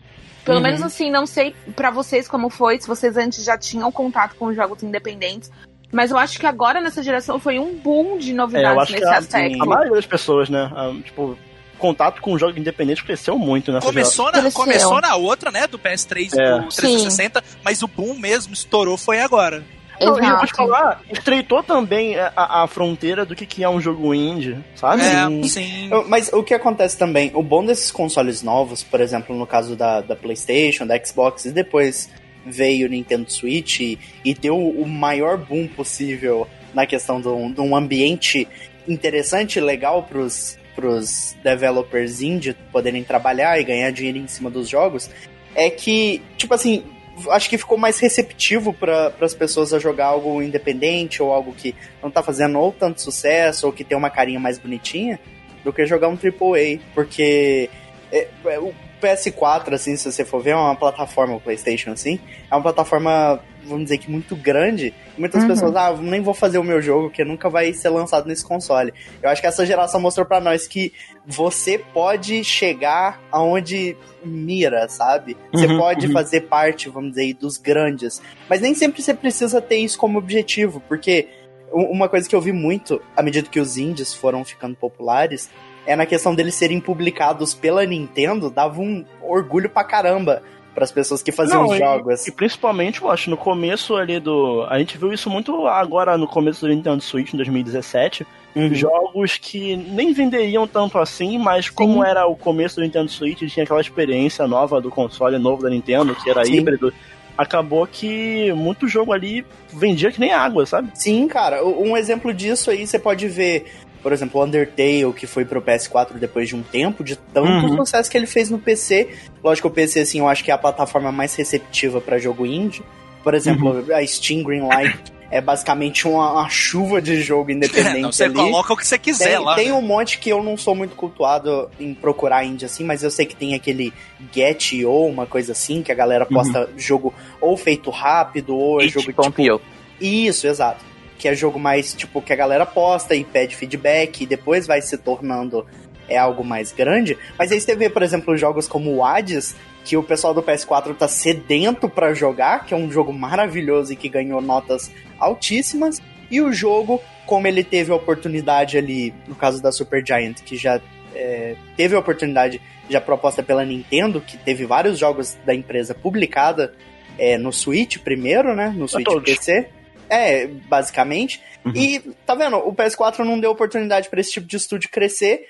Pelo 0.43 0.57
Uhum. 0.57 0.63
menos 0.63 0.81
assim, 0.81 1.11
não 1.11 1.27
sei 1.27 1.55
pra 1.75 1.91
vocês 1.91 2.27
como 2.27 2.49
foi, 2.49 2.79
se 2.79 2.87
vocês 2.87 3.15
antes 3.15 3.43
já 3.43 3.57
tinham 3.59 3.91
contato 3.91 4.35
com 4.35 4.45
os 4.47 4.55
jogos 4.55 4.81
independentes. 4.81 5.51
Mas 5.91 6.09
eu 6.09 6.17
acho 6.17 6.39
que 6.39 6.47
agora 6.47 6.81
nessa 6.81 7.03
geração 7.03 7.39
foi 7.39 7.59
um 7.59 7.75
boom 7.75 8.17
de 8.17 8.29
É, 8.29 8.33
eu 8.33 8.37
novidades 8.37 8.77
acho 8.83 8.93
que 8.93 8.99
nesse 8.99 9.13
a, 9.13 9.17
aspecto. 9.19 9.61
a 9.61 9.65
maioria 9.67 9.93
das 9.93 10.05
pessoas, 10.07 10.49
né, 10.49 10.71
a, 10.75 10.91
tipo, 11.03 11.37
contato 11.85 12.21
com 12.21 12.37
jogos 12.37 12.57
independentes 12.57 13.03
cresceu 13.03 13.37
muito 13.37 13.71
nessa 13.71 13.85
Começou 13.85 14.25
na, 14.27 14.31
Cresceu. 14.41 14.51
começou 14.51 15.01
na 15.01 15.15
outra, 15.15 15.51
né? 15.51 15.67
Do 15.67 15.77
PS3 15.77 16.33
e 16.33 16.41
É. 16.41 16.59
do 16.59 16.67
360, 16.69 17.43
mas 17.63 17.81
o 17.83 17.87
boom 17.87 18.15
mesmo 18.15 18.53
estourou 18.53 18.97
foi 18.97 19.19
agora. 19.19 19.63
Não, 20.01 20.21
e 20.21 20.27
eu 20.27 20.37
vou 20.37 20.45
te 20.45 20.53
falar, 20.53 21.01
estreitou 21.09 21.63
também 21.63 22.19
a, 22.19 22.33
a- 22.35 22.67
fronteira 22.67 23.25
do 23.25 23.33
que, 23.33 23.45
que 23.45 23.63
é 23.63 23.69
um 23.69 23.79
jogo 23.79 24.13
indie, 24.13 24.57
sabe? 24.75 25.01
É, 25.03 25.47
sim. 25.47 25.89
Mas 26.09 26.29
o 26.33 26.43
que 26.43 26.53
acontece 26.53 26.97
também, 26.97 27.31
o 27.33 27.41
bom 27.41 27.63
desses 27.65 27.91
consoles 27.91 28.41
novos, 28.41 28.83
por 28.83 28.99
exemplo, 28.99 29.33
no 29.33 29.47
caso 29.47 29.73
da, 29.75 30.01
da 30.01 30.13
PlayStation, 30.15 30.85
da 30.85 31.01
Xbox, 31.01 31.45
e 31.45 31.51
depois 31.51 32.09
veio 32.45 32.87
o 32.87 32.89
Nintendo 32.89 33.31
Switch 33.31 33.79
e, 33.79 33.97
e 34.25 34.33
deu 34.33 34.57
o 34.57 34.85
maior 34.85 35.37
boom 35.37 35.65
possível 35.65 36.45
na 36.73 36.85
questão 36.85 37.21
de 37.21 37.29
um, 37.29 37.49
de 37.49 37.61
um 37.61 37.73
ambiente 37.73 38.45
interessante 38.85 39.59
e 39.59 39.61
legal 39.61 40.03
pros, 40.03 40.57
pros 40.75 41.35
developers 41.43 42.21
indie 42.21 42.53
poderem 42.71 43.03
trabalhar 43.03 43.59
e 43.59 43.63
ganhar 43.63 43.91
dinheiro 43.91 44.17
em 44.17 44.27
cima 44.27 44.49
dos 44.49 44.67
jogos, 44.67 45.09
é 45.55 45.69
que, 45.69 46.21
tipo 46.37 46.53
assim, 46.53 46.83
acho 47.29 47.49
que 47.49 47.57
ficou 47.57 47.77
mais 47.77 47.99
receptivo 47.99 48.73
para 48.73 49.13
as 49.21 49.33
pessoas 49.33 49.73
a 49.73 49.79
jogar 49.79 50.07
algo 50.07 50.41
independente 50.41 51.23
ou 51.23 51.31
algo 51.31 51.53
que 51.53 51.73
não 52.03 52.11
tá 52.11 52.21
fazendo 52.21 52.59
ou 52.59 52.71
tanto 52.71 53.01
sucesso 53.01 53.67
ou 53.67 53.73
que 53.73 53.83
tem 53.83 53.97
uma 53.97 54.09
carinha 54.09 54.39
mais 54.39 54.57
bonitinha 54.57 55.19
do 55.63 55.73
que 55.73 55.85
jogar 55.85 56.09
um 56.09 56.13
AAA, 56.13 56.79
porque 56.93 57.69
é, 58.11 58.27
é, 58.45 58.59
o 58.59 58.73
PS4, 59.01 59.73
assim, 59.73 59.95
se 59.95 60.11
você 60.11 60.23
for 60.23 60.41
ver, 60.41 60.51
é 60.51 60.55
uma 60.55 60.75
plataforma, 60.75 61.35
o 61.35 61.39
PlayStation, 61.39 61.91
assim, 61.91 62.19
é 62.49 62.55
uma 62.55 62.61
plataforma, 62.61 63.39
vamos 63.65 63.83
dizer 63.85 63.97
que 63.97 64.09
muito 64.11 64.35
grande. 64.35 64.93
Muitas 65.17 65.41
Uhum. 65.43 65.49
pessoas, 65.49 65.75
ah, 65.75 65.93
nem 65.99 66.21
vou 66.21 66.33
fazer 66.33 66.57
o 66.57 66.63
meu 66.63 66.81
jogo, 66.81 67.09
que 67.09 67.23
nunca 67.23 67.49
vai 67.49 67.73
ser 67.73 67.89
lançado 67.89 68.27
nesse 68.27 68.45
console. 68.45 68.93
Eu 69.21 69.29
acho 69.29 69.41
que 69.41 69.47
essa 69.47 69.65
geração 69.65 69.99
mostrou 69.99 70.25
pra 70.25 70.39
nós 70.39 70.67
que 70.67 70.93
você 71.25 71.77
pode 71.77 72.43
chegar 72.43 73.21
aonde 73.31 73.97
mira, 74.23 74.87
sabe? 74.87 75.35
Você 75.53 75.67
Uhum, 75.67 75.77
pode 75.77 76.07
uhum. 76.07 76.13
fazer 76.13 76.41
parte, 76.41 76.89
vamos 76.89 77.11
dizer, 77.11 77.33
dos 77.33 77.57
grandes. 77.57 78.21
Mas 78.49 78.61
nem 78.61 78.73
sempre 78.73 79.01
você 79.01 79.13
precisa 79.13 79.61
ter 79.61 79.77
isso 79.77 79.97
como 79.97 80.17
objetivo, 80.17 80.81
porque 80.87 81.27
uma 81.71 82.07
coisa 82.07 82.27
que 82.29 82.35
eu 82.35 82.41
vi 82.41 82.51
muito, 82.53 83.01
à 83.17 83.21
medida 83.21 83.49
que 83.49 83.59
os 83.59 83.77
indies 83.77 84.13
foram 84.13 84.45
ficando 84.45 84.75
populares, 84.75 85.49
é 85.85 85.95
na 85.95 86.05
questão 86.05 86.33
deles 86.33 86.55
serem 86.55 86.79
publicados 86.79 87.53
pela 87.53 87.85
Nintendo, 87.85 88.49
dava 88.49 88.81
um 88.81 89.05
orgulho 89.21 89.69
pra 89.69 89.83
caramba 89.83 90.41
pras 90.75 90.91
pessoas 90.91 91.23
que 91.23 91.31
faziam 91.31 91.63
Não, 91.63 91.69
os 91.69 91.75
e- 91.75 91.79
jogos. 91.79 92.27
E 92.27 92.31
principalmente, 92.31 93.01
eu 93.01 93.09
acho, 93.09 93.29
no 93.29 93.37
começo 93.37 93.95
ali 93.95 94.19
do. 94.19 94.63
A 94.69 94.77
gente 94.77 94.97
viu 94.97 95.11
isso 95.13 95.29
muito 95.29 95.65
agora 95.67 96.17
no 96.17 96.27
começo 96.27 96.61
do 96.61 96.67
Nintendo 96.67 97.01
Switch, 97.01 97.33
em 97.33 97.37
2017. 97.37 98.27
Uhum. 98.55 98.73
Jogos 98.73 99.37
que 99.37 99.75
nem 99.75 100.13
venderiam 100.13 100.67
tanto 100.67 100.97
assim, 100.97 101.37
mas 101.37 101.69
como 101.69 102.03
era 102.05 102.25
o 102.27 102.35
começo 102.35 102.75
do 102.75 102.83
Nintendo 102.83 103.09
Switch, 103.09 103.41
tinha 103.51 103.63
aquela 103.63 103.81
experiência 103.81 104.47
nova 104.47 104.79
do 104.79 104.89
console 104.89 105.37
novo 105.39 105.63
da 105.63 105.69
Nintendo, 105.69 106.13
que 106.15 106.29
era 106.29 106.45
Sim. 106.45 106.53
híbrido. 106.53 106.93
Acabou 107.37 107.85
que 107.85 108.53
muito 108.53 108.87
jogo 108.87 109.11
ali 109.11 109.45
vendia 109.73 110.09
que 110.09 110.21
nem 110.21 110.31
água, 110.31 110.65
sabe? 110.65 110.89
Sim, 110.93 111.27
cara. 111.27 111.65
Um 111.65 111.97
exemplo 111.97 112.33
disso 112.33 112.69
aí 112.71 112.87
você 112.87 112.97
pode 112.97 113.27
ver, 113.27 113.65
por 114.05 114.13
exemplo, 114.13 114.39
o 114.39 114.43
Undertale, 114.43 115.11
que 115.15 115.25
foi 115.25 115.43
pro 115.45 115.59
PS4 115.59 116.13
depois 116.19 116.47
de 116.47 116.55
um 116.55 116.61
tempo, 116.61 117.03
de 117.03 117.15
tanto 117.15 117.49
Uhum. 117.65 117.75
sucesso 117.77 118.07
que 118.11 118.15
ele 118.15 118.27
fez 118.27 118.51
no 118.51 118.59
PC. 118.59 119.09
Lógico, 119.43 119.67
o 119.67 119.71
PC, 119.71 120.01
assim, 120.01 120.19
eu 120.19 120.27
acho 120.27 120.43
que 120.43 120.51
é 120.51 120.53
a 120.53 120.59
plataforma 120.59 121.11
mais 121.11 121.33
receptiva 121.33 121.99
pra 121.99 122.19
jogo 122.19 122.45
indie. 122.45 122.83
Por 123.23 123.33
exemplo, 123.33 123.71
Uhum. 123.71 123.95
a 123.95 124.05
Steam 124.05 124.43
Greenlight 124.43 124.99
é 125.31 125.41
basicamente 125.41 126.07
uma, 126.07 126.33
uma 126.33 126.49
chuva 126.49 127.01
de 127.01 127.19
jogo 127.19 127.49
independente 127.49 128.01
Não, 128.01 128.11
você 128.11 128.25
ali. 128.25 128.35
coloca 128.35 128.73
o 128.73 128.77
que 128.77 128.85
você 128.85 128.99
quiser 128.99 129.37
Tem, 129.37 129.39
lá. 129.39 129.55
tem 129.55 129.67
né? 129.69 129.73
um 129.73 129.81
monte 129.81 130.19
que 130.19 130.29
eu 130.29 130.43
não 130.43 130.55
sou 130.55 130.75
muito 130.75 130.95
cultuado 130.95 131.67
em 131.79 131.91
procurar 131.95 132.45
indie 132.45 132.65
assim, 132.65 132.83
mas 132.83 133.01
eu 133.01 133.09
sei 133.09 133.25
que 133.25 133.35
tem 133.35 133.55
aquele 133.55 133.91
Get 134.31 134.73
ou 134.85 135.09
uma 135.09 135.25
coisa 135.25 135.53
assim, 135.53 135.81
que 135.81 135.91
a 135.91 135.95
galera 135.95 136.27
posta 136.27 136.69
jogo 136.77 137.11
ou 137.41 137.57
feito 137.57 137.89
rápido, 137.89 138.55
ou 138.55 138.79
é 138.79 138.87
jogo 138.87 139.07
tipo, 139.11 139.23
It.io. 139.41 139.59
isso, 139.99 140.45
exato. 140.45 140.93
Que 141.17 141.27
é 141.27 141.35
jogo 141.35 141.59
mais, 141.59 141.93
tipo, 141.93 142.21
que 142.21 142.33
a 142.33 142.35
galera 142.35 142.65
posta 142.65 143.15
e 143.15 143.23
pede 143.23 143.55
feedback 143.55 144.21
e 144.21 144.25
depois 144.25 144.67
vai 144.67 144.81
se 144.81 144.97
tornando 144.97 145.65
é 146.07 146.17
algo 146.17 146.43
mais 146.43 146.71
grande. 146.71 147.17
Mas 147.37 147.51
aí 147.51 147.59
você 147.59 147.75
vê, 147.75 147.89
por 147.89 148.03
exemplo, 148.03 148.37
jogos 148.37 148.67
como 148.67 148.93
o 148.93 149.03
Hades, 149.03 149.55
que 149.83 149.97
o 149.97 150.03
pessoal 150.03 150.33
do 150.33 150.43
PS4 150.43 150.95
tá 150.95 151.07
sedento 151.07 151.89
pra 151.89 152.13
jogar, 152.13 152.65
que 152.65 152.73
é 152.73 152.77
um 152.77 152.91
jogo 152.91 153.13
maravilhoso 153.13 153.93
e 153.93 153.95
que 153.95 154.09
ganhou 154.09 154.41
notas 154.41 154.91
altíssimas. 155.19 156.01
E 156.29 156.41
o 156.41 156.51
jogo, 156.51 157.01
como 157.25 157.47
ele 157.47 157.63
teve 157.63 157.91
a 157.91 157.95
oportunidade 157.95 158.77
ali, 158.77 159.13
no 159.27 159.35
caso 159.35 159.61
da 159.61 159.71
Super 159.71 160.05
Giant, 160.05 160.41
que 160.43 160.57
já 160.57 160.81
é, 161.13 161.55
teve 161.77 161.95
a 161.95 161.99
oportunidade 161.99 162.61
já 162.89 162.99
proposta 162.99 163.41
pela 163.41 163.65
Nintendo, 163.65 164.21
que 164.21 164.37
teve 164.37 164.65
vários 164.65 164.97
jogos 164.97 165.37
da 165.45 165.53
empresa 165.53 165.93
publicada 165.93 166.73
é, 167.17 167.37
no 167.37 167.51
Switch 167.51 167.99
primeiro, 167.99 168.55
né? 168.55 168.73
No 168.75 168.87
Switch. 168.87 169.07
PC. 169.23 169.69
É, 170.09 170.47
basicamente. 170.47 171.41
Uhum. 171.65 171.73
E, 171.75 171.99
tá 172.25 172.35
vendo? 172.35 172.57
O 172.57 172.73
PS4 172.73 173.19
não 173.19 173.39
deu 173.39 173.51
oportunidade 173.51 174.09
pra 174.09 174.19
esse 174.19 174.31
tipo 174.31 174.47
de 174.47 174.57
estúdio 174.57 174.89
crescer. 174.89 175.47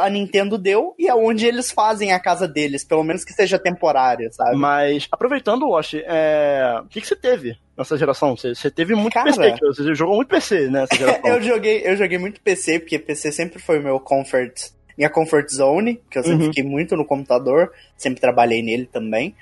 A 0.00 0.10
Nintendo 0.10 0.58
deu, 0.58 0.94
e 0.98 1.08
é 1.08 1.14
onde 1.14 1.46
eles 1.46 1.70
fazem 1.72 2.12
a 2.12 2.20
casa 2.20 2.46
deles, 2.46 2.84
pelo 2.84 3.02
menos 3.02 3.24
que 3.24 3.32
seja 3.32 3.58
temporária, 3.58 4.30
sabe? 4.30 4.54
Mas, 4.54 5.08
aproveitando, 5.10 5.66
Wash, 5.70 5.94
é... 5.94 6.78
o 6.84 6.88
que, 6.88 7.00
que 7.00 7.06
você 7.06 7.16
teve 7.16 7.56
nessa 7.78 7.96
geração? 7.96 8.36
Você, 8.36 8.54
você 8.54 8.70
teve 8.70 8.94
muito 8.94 9.14
Cara. 9.14 9.32
PC, 9.32 9.56
você 9.64 9.94
jogou 9.94 10.16
muito 10.16 10.28
PC 10.28 10.68
nessa 10.68 10.92
geração. 10.98 11.22
eu 11.30 11.40
joguei, 11.42 11.80
eu 11.86 11.96
joguei 11.96 12.18
muito 12.18 12.38
PC, 12.42 12.80
porque 12.80 12.98
PC 12.98 13.32
sempre 13.32 13.58
foi 13.62 13.78
o 13.78 13.82
meu 13.82 13.98
comfort, 13.98 14.60
minha 14.98 15.08
comfort 15.08 15.48
zone, 15.48 16.02
que 16.10 16.18
eu 16.18 16.22
sempre 16.22 16.42
Uhum. 16.42 16.52
fiquei 16.52 16.64
muito 16.64 16.94
no 16.94 17.06
computador, 17.06 17.72
sempre 17.96 18.20
trabalhei 18.20 18.62
nele 18.62 18.84
também. 18.84 19.34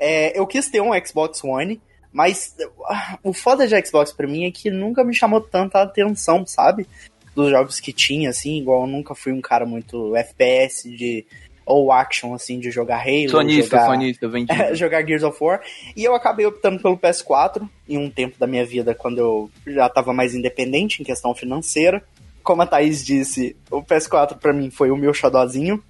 É, 0.00 0.38
eu 0.38 0.46
quis 0.46 0.66
ter 0.70 0.80
um 0.80 0.92
Xbox 1.04 1.44
One, 1.44 1.78
mas 2.14 2.54
ah, 2.88 3.18
o 3.24 3.32
foda 3.32 3.66
de 3.66 3.84
Xbox 3.84 4.12
pra 4.12 4.28
mim 4.28 4.44
é 4.44 4.50
que 4.52 4.70
nunca 4.70 5.02
me 5.02 5.12
chamou 5.12 5.40
tanta 5.40 5.82
atenção, 5.82 6.46
sabe? 6.46 6.86
Dos 7.34 7.50
jogos 7.50 7.80
que 7.80 7.92
tinha, 7.92 8.30
assim, 8.30 8.58
igual 8.58 8.82
eu 8.82 8.86
nunca 8.86 9.16
fui 9.16 9.32
um 9.32 9.40
cara 9.40 9.66
muito 9.66 10.14
FPS 10.14 10.88
de 10.88 11.26
ou 11.66 11.90
action, 11.90 12.32
assim, 12.32 12.60
de 12.60 12.70
jogar 12.70 13.00
Halo, 13.00 13.30
Sonista, 13.30 13.78
jogar... 13.78 13.86
sonista, 13.86 14.28
vendi. 14.28 14.52
jogar 14.76 15.04
Gears 15.04 15.24
of 15.24 15.42
War. 15.42 15.60
E 15.96 16.04
eu 16.04 16.14
acabei 16.14 16.46
optando 16.46 16.80
pelo 16.80 16.96
PS4 16.96 17.68
em 17.88 17.98
um 17.98 18.08
tempo 18.08 18.38
da 18.38 18.46
minha 18.46 18.64
vida 18.64 18.94
quando 18.94 19.18
eu 19.18 19.50
já 19.66 19.86
estava 19.86 20.12
mais 20.12 20.36
independente 20.36 21.02
em 21.02 21.04
questão 21.04 21.34
financeira. 21.34 22.04
Como 22.44 22.62
a 22.62 22.66
Thaís 22.66 23.04
disse, 23.04 23.56
o 23.70 23.82
PS4 23.82 24.38
para 24.38 24.52
mim 24.52 24.70
foi 24.70 24.92
o 24.92 24.96
meu 24.96 25.12
xodózinho. 25.12 25.82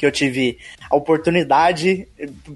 Que 0.00 0.06
eu 0.06 0.10
tive 0.10 0.56
a 0.88 0.96
oportunidade, 0.96 2.08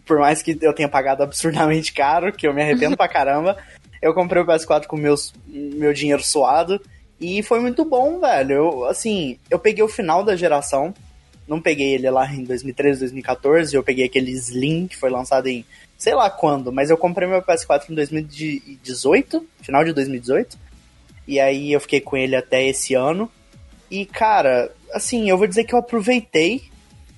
por 0.07 0.19
mais 0.19 0.41
que 0.41 0.57
eu 0.63 0.73
tenha 0.73 0.89
pagado 0.89 1.23
absurdamente 1.23 1.93
caro, 1.93 2.33
que 2.33 2.49
eu 2.49 2.55
me 2.55 2.63
arrependo 2.63 2.97
pra 2.97 3.07
caramba, 3.07 3.59
eu 4.01 4.15
comprei 4.15 4.43
o 4.43 4.47
PS4 4.47 4.87
com 4.87 4.97
meus, 4.97 5.35
meu 5.47 5.93
dinheiro 5.93 6.23
suado. 6.23 6.81
E 7.21 7.43
foi 7.43 7.61
muito 7.61 7.85
bom, 7.85 8.19
velho. 8.19 8.53
Eu, 8.55 8.85
assim, 8.87 9.39
eu 9.51 9.59
peguei 9.59 9.85
o 9.85 9.89
final 9.89 10.25
da 10.25 10.35
geração, 10.35 10.95
não 11.47 11.61
peguei 11.61 11.93
ele 11.93 12.09
lá 12.09 12.27
em 12.33 12.45
2013, 12.45 13.01
2014, 13.01 13.77
eu 13.77 13.83
peguei 13.83 14.07
aquele 14.07 14.31
Slim 14.31 14.87
que 14.87 14.97
foi 14.97 15.11
lançado 15.11 15.47
em 15.47 15.67
sei 15.99 16.15
lá 16.15 16.31
quando, 16.31 16.73
mas 16.73 16.89
eu 16.89 16.97
comprei 16.97 17.29
meu 17.29 17.43
PS4 17.43 17.91
em 17.91 17.95
2018, 17.95 19.47
final 19.61 19.85
de 19.85 19.93
2018. 19.93 20.59
E 21.29 21.39
aí 21.39 21.73
eu 21.73 21.81
fiquei 21.81 22.01
com 22.01 22.17
ele 22.17 22.35
até 22.35 22.67
esse 22.67 22.95
ano. 22.95 23.31
E, 23.91 24.05
cara, 24.07 24.73
assim, 24.93 25.29
eu 25.29 25.39
vou 25.39 25.47
dizer 25.47 25.65
que 25.65 25.75
eu 25.75 25.79
aproveitei, 25.79 26.65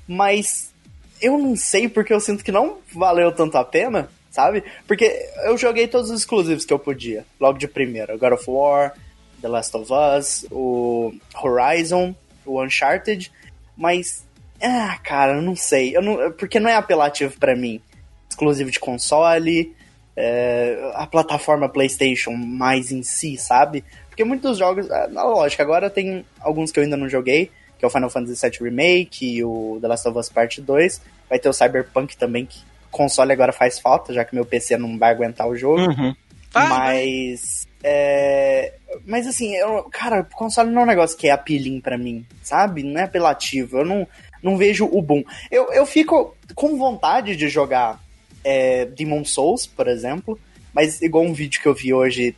mas 0.06 0.72
eu 1.20 1.38
não 1.38 1.56
sei 1.56 1.88
porque 1.88 2.12
eu 2.12 2.20
sinto 2.20 2.44
que 2.44 2.52
não 2.52 2.78
valeu 2.92 3.32
tanto 3.32 3.56
a 3.56 3.64
pena, 3.64 4.08
sabe? 4.30 4.62
Porque 4.86 5.30
eu 5.44 5.56
joguei 5.56 5.88
todos 5.88 6.10
os 6.10 6.20
exclusivos 6.20 6.64
que 6.64 6.72
eu 6.72 6.78
podia, 6.78 7.24
logo 7.40 7.58
de 7.58 7.66
primeira. 7.66 8.16
God 8.16 8.32
of 8.32 8.44
War, 8.48 8.94
The 9.40 9.48
Last 9.48 9.76
of 9.76 9.90
Us, 9.92 10.46
o 10.50 11.14
Horizon, 11.34 12.14
o 12.44 12.62
Uncharted, 12.62 13.32
mas 13.76 14.24
ah, 14.60 14.98
cara, 15.02 15.34
eu 15.34 15.42
não 15.42 15.54
sei, 15.54 15.96
eu 15.96 16.02
não, 16.02 16.32
porque 16.32 16.58
não 16.58 16.70
é 16.70 16.74
apelativo 16.74 17.38
para 17.38 17.54
mim. 17.54 17.80
Exclusivo 18.28 18.70
de 18.70 18.80
console, 18.80 19.74
é, 20.16 20.92
a 20.94 21.06
plataforma 21.06 21.68
PlayStation 21.68 22.32
mais 22.32 22.90
em 22.90 23.02
si, 23.02 23.36
sabe? 23.36 23.84
Porque 24.08 24.24
muitos 24.24 24.58
jogos, 24.58 24.88
é, 24.90 25.08
na 25.08 25.24
lógica, 25.24 25.62
agora 25.62 25.90
tem 25.90 26.24
alguns 26.40 26.72
que 26.72 26.78
eu 26.78 26.84
ainda 26.84 26.96
não 26.96 27.08
joguei, 27.08 27.50
que 27.78 27.84
é 27.84 27.88
o 27.88 27.90
Final 27.90 28.10
Fantasy 28.10 28.48
VII 28.48 28.58
Remake 28.68 29.26
e 29.26 29.44
o 29.44 29.78
The 29.80 29.88
Last 29.88 30.08
of 30.08 30.18
Us 30.18 30.28
Part 30.28 30.60
2. 30.60 31.00
Vai 31.28 31.38
ter 31.38 31.48
o 31.48 31.52
Cyberpunk 31.52 32.16
também, 32.16 32.46
que 32.46 32.60
console 32.90 33.32
agora 33.32 33.52
faz 33.52 33.78
falta, 33.78 34.12
já 34.12 34.24
que 34.24 34.34
meu 34.34 34.44
PC 34.44 34.76
não 34.76 34.98
vai 34.98 35.10
aguentar 35.10 35.48
o 35.48 35.56
jogo. 35.56 35.80
Uhum. 35.80 36.14
Vai, 36.52 36.68
mas. 36.68 37.68
É, 37.82 38.72
mas 39.04 39.26
assim, 39.26 39.54
eu, 39.54 39.84
cara, 39.84 40.20
o 40.20 40.36
console 40.36 40.70
não 40.70 40.82
é 40.82 40.84
um 40.84 40.88
negócio 40.88 41.16
que 41.16 41.28
é 41.28 41.30
appealing 41.30 41.80
pra 41.80 41.98
mim, 41.98 42.24
sabe? 42.42 42.82
Não 42.82 43.00
é 43.00 43.04
apelativo. 43.04 43.78
Eu 43.78 43.84
não, 43.84 44.06
não 44.42 44.56
vejo 44.56 44.88
o 44.90 45.02
boom. 45.02 45.22
Eu, 45.50 45.72
eu 45.72 45.84
fico 45.84 46.34
com 46.54 46.78
vontade 46.78 47.36
de 47.36 47.48
jogar 47.48 48.00
é, 48.42 48.86
Demon 48.86 49.24
Souls, 49.24 49.66
por 49.66 49.88
exemplo, 49.88 50.38
mas 50.72 51.02
igual 51.02 51.24
um 51.24 51.32
vídeo 51.32 51.60
que 51.60 51.68
eu 51.68 51.74
vi 51.74 51.92
hoje 51.92 52.34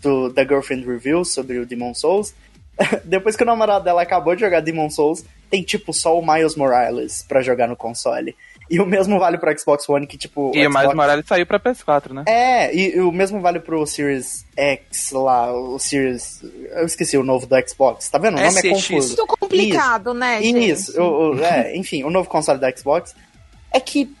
do, 0.00 0.28
da 0.30 0.44
Girlfriend 0.44 0.86
Review 0.86 1.24
sobre 1.24 1.58
o 1.58 1.66
Demon 1.66 1.94
Souls, 1.94 2.34
depois 3.04 3.36
que 3.36 3.42
o 3.42 3.46
namorado 3.46 3.84
dela 3.84 4.02
acabou 4.02 4.34
de 4.34 4.40
jogar 4.40 4.60
Demon 4.60 4.90
Souls, 4.90 5.24
tem 5.50 5.62
tipo 5.62 5.92
só 5.92 6.18
o 6.18 6.24
Miles 6.24 6.56
Morales 6.56 7.24
para 7.26 7.42
jogar 7.42 7.66
no 7.66 7.76
console. 7.76 8.36
E 8.70 8.80
o 8.80 8.86
mesmo 8.86 9.18
vale 9.18 9.38
pro 9.38 9.58
Xbox 9.58 9.88
One, 9.88 10.06
que 10.06 10.18
tipo. 10.18 10.52
E 10.54 10.58
o 10.58 10.70
Xbox... 10.70 10.82
Miles 10.82 10.94
Morales 10.96 11.24
saiu 11.26 11.46
pra 11.46 11.58
PS4, 11.58 12.12
né? 12.12 12.24
É, 12.26 12.74
e, 12.74 12.96
e, 12.96 13.00
o 13.00 13.10
mesmo 13.10 13.40
vale 13.40 13.60
pro 13.60 13.86
Series 13.86 14.44
X 14.54 15.10
lá, 15.12 15.50
o 15.52 15.78
Series. 15.78 16.42
Eu 16.76 16.84
esqueci 16.84 17.16
o 17.16 17.24
novo 17.24 17.46
do 17.46 17.56
Xbox, 17.66 18.10
tá 18.10 18.18
vendo? 18.18 18.36
O 18.36 18.40
nome 18.40 18.50
SX. 18.50 18.64
é 18.64 18.68
confuso. 18.70 19.16
Muito 19.16 19.26
complicado, 19.26 20.10
Isso. 20.10 20.18
né, 20.18 20.40
Isso, 20.42 20.92
gente? 20.92 21.00
o, 21.00 21.34
o, 21.34 21.44
é, 21.44 21.76
enfim, 21.76 22.04
o 22.04 22.10
novo 22.10 22.28
console 22.28 22.60
da 22.60 22.70
Xbox 22.70 23.14
é 23.72 23.80
que 23.80 24.14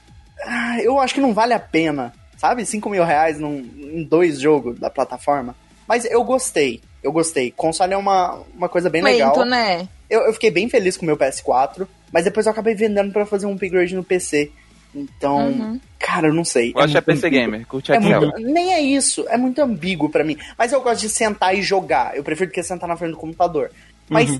ah, 0.44 0.80
eu 0.80 0.98
acho 0.98 1.14
que 1.14 1.20
não 1.20 1.34
vale 1.34 1.52
a 1.52 1.60
pena, 1.60 2.14
sabe? 2.38 2.64
5 2.64 2.88
mil 2.88 3.04
reais 3.04 3.38
num, 3.38 3.58
em 3.58 4.02
dois 4.02 4.40
jogos 4.40 4.78
da 4.78 4.88
plataforma. 4.88 5.54
Mas 5.86 6.04
eu 6.04 6.22
gostei, 6.24 6.80
eu 7.02 7.12
gostei. 7.12 7.50
Console 7.50 7.92
é 7.92 7.96
uma, 7.96 8.40
uma 8.54 8.68
coisa 8.68 8.88
bem 8.90 9.02
legal. 9.02 9.36
Lento, 9.36 9.44
né? 9.48 9.88
Eu, 10.10 10.22
eu 10.22 10.32
fiquei 10.32 10.50
bem 10.50 10.68
feliz 10.68 10.96
com 10.96 11.04
o 11.04 11.06
meu 11.06 11.16
PS4, 11.16 11.86
mas 12.12 12.24
depois 12.24 12.46
eu 12.46 12.52
acabei 12.52 12.74
vendendo 12.74 13.12
pra 13.12 13.26
fazer 13.26 13.46
um 13.46 13.52
upgrade 13.52 13.94
no 13.94 14.02
PC. 14.04 14.50
Então, 14.94 15.48
Uhum. 15.48 15.80
cara, 15.98 16.28
eu 16.28 16.34
não 16.34 16.44
sei. 16.44 16.72
Gosta 16.72 16.90
é 16.90 16.92
muito 16.94 17.04
PC 17.04 17.26
ambíguo. 17.26 17.40
Gamer, 17.44 17.66
curte 17.66 17.92
É 17.92 18.00
muito- 18.00 18.38
nem 18.40 18.72
é 18.72 18.80
isso, 18.80 19.26
é 19.28 19.36
muito 19.36 19.60
ambíguo 19.60 20.08
pra 20.08 20.24
mim. 20.24 20.36
Mas 20.56 20.72
eu 20.72 20.80
gosto 20.80 21.02
de 21.02 21.08
sentar 21.10 21.54
e 21.54 21.60
jogar. 21.62 22.16
Eu 22.16 22.24
prefiro 22.24 22.50
do 22.50 22.54
que 22.54 22.62
sentar 22.62 22.88
na 22.88 22.96
frente 22.96 23.10
do 23.12 23.18
computador. 23.18 23.70
Mas 24.08 24.30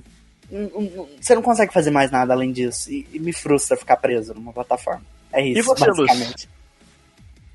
Uhum. 0.50 1.06
você 1.20 1.34
não 1.34 1.42
consegue 1.42 1.72
fazer 1.72 1.90
mais 1.90 2.10
nada 2.10 2.32
além 2.32 2.50
disso. 2.50 2.90
E, 2.90 3.06
e 3.12 3.18
me 3.18 3.32
frustra 3.32 3.76
ficar 3.76 3.98
preso 3.98 4.32
numa 4.32 4.52
plataforma. 4.52 5.02
É 5.30 5.46
isso, 5.46 5.58
E 5.58 5.62
você, 5.62 5.84
basicamente. 5.86 6.48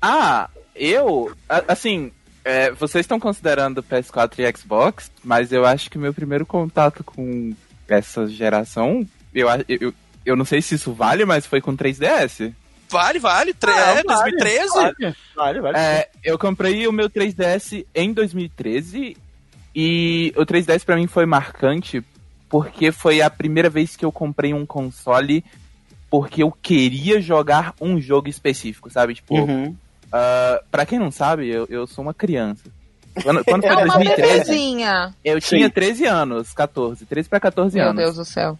Ah, 0.00 0.48
eu, 0.74 1.32
assim, 1.66 2.12
é, 2.44 2.70
vocês 2.72 3.04
estão 3.04 3.18
considerando 3.18 3.82
PS4 3.82 4.38
e 4.38 4.56
Xbox, 4.56 5.10
mas 5.22 5.52
eu 5.52 5.64
acho 5.64 5.90
que 5.90 5.96
o 5.96 6.00
meu 6.00 6.12
primeiro 6.14 6.44
contato 6.44 7.02
com 7.02 7.54
essa 7.88 8.26
geração, 8.26 9.06
eu, 9.34 9.48
eu, 9.68 9.94
eu 10.24 10.36
não 10.36 10.44
sei 10.44 10.60
se 10.62 10.74
isso 10.74 10.92
vale, 10.92 11.24
mas 11.24 11.46
foi 11.46 11.60
com 11.60 11.76
3DS. 11.76 12.52
Vale, 12.90 13.18
vale. 13.18 13.54
Tre- 13.54 13.72
Ah, 13.72 13.80
é, 13.98 14.02
vale, 14.02 14.02
2013. 14.04 14.68
Vale, 14.74 14.94
vale. 15.34 15.60
vale. 15.60 15.78
É, 15.78 16.08
eu 16.22 16.38
comprei 16.38 16.86
o 16.86 16.92
meu 16.92 17.08
3DS 17.10 17.84
em 17.94 18.12
2013 18.12 19.16
e 19.74 20.32
o 20.36 20.44
3DS 20.46 20.84
pra 20.84 20.96
mim 20.96 21.06
foi 21.06 21.26
marcante 21.26 22.02
porque 22.48 22.92
foi 22.92 23.20
a 23.20 23.28
primeira 23.28 23.68
vez 23.68 23.96
que 23.96 24.04
eu 24.04 24.12
comprei 24.12 24.54
um 24.54 24.64
console 24.64 25.44
porque 26.08 26.42
eu 26.44 26.52
queria 26.52 27.20
jogar 27.20 27.74
um 27.80 28.00
jogo 28.00 28.28
específico, 28.28 28.88
sabe? 28.88 29.14
Tipo, 29.14 29.34
Uhum. 29.40 29.74
Ah, 30.16 30.60
pra 30.70 30.86
quem 30.86 30.98
não 30.98 31.10
sabe, 31.10 31.48
eu, 31.48 31.66
eu 31.68 31.86
sou 31.86 32.02
uma 32.04 32.14
criança. 32.14 32.62
Quando, 33.22 33.44
quando 33.44 33.62
foi 33.66 33.70
É 33.70 33.74
uma 33.74 33.86
2013, 33.98 34.32
bebezinha. 34.32 35.14
eu 35.24 35.40
Sim. 35.40 35.56
tinha 35.56 35.70
13 35.70 36.04
anos, 36.06 36.52
14, 36.52 37.04
13 37.04 37.28
pra 37.28 37.40
14 37.40 37.76
Meu 37.76 37.88
anos. 37.88 38.02
Deus 38.02 38.16
do 38.16 38.24
céu. 38.24 38.58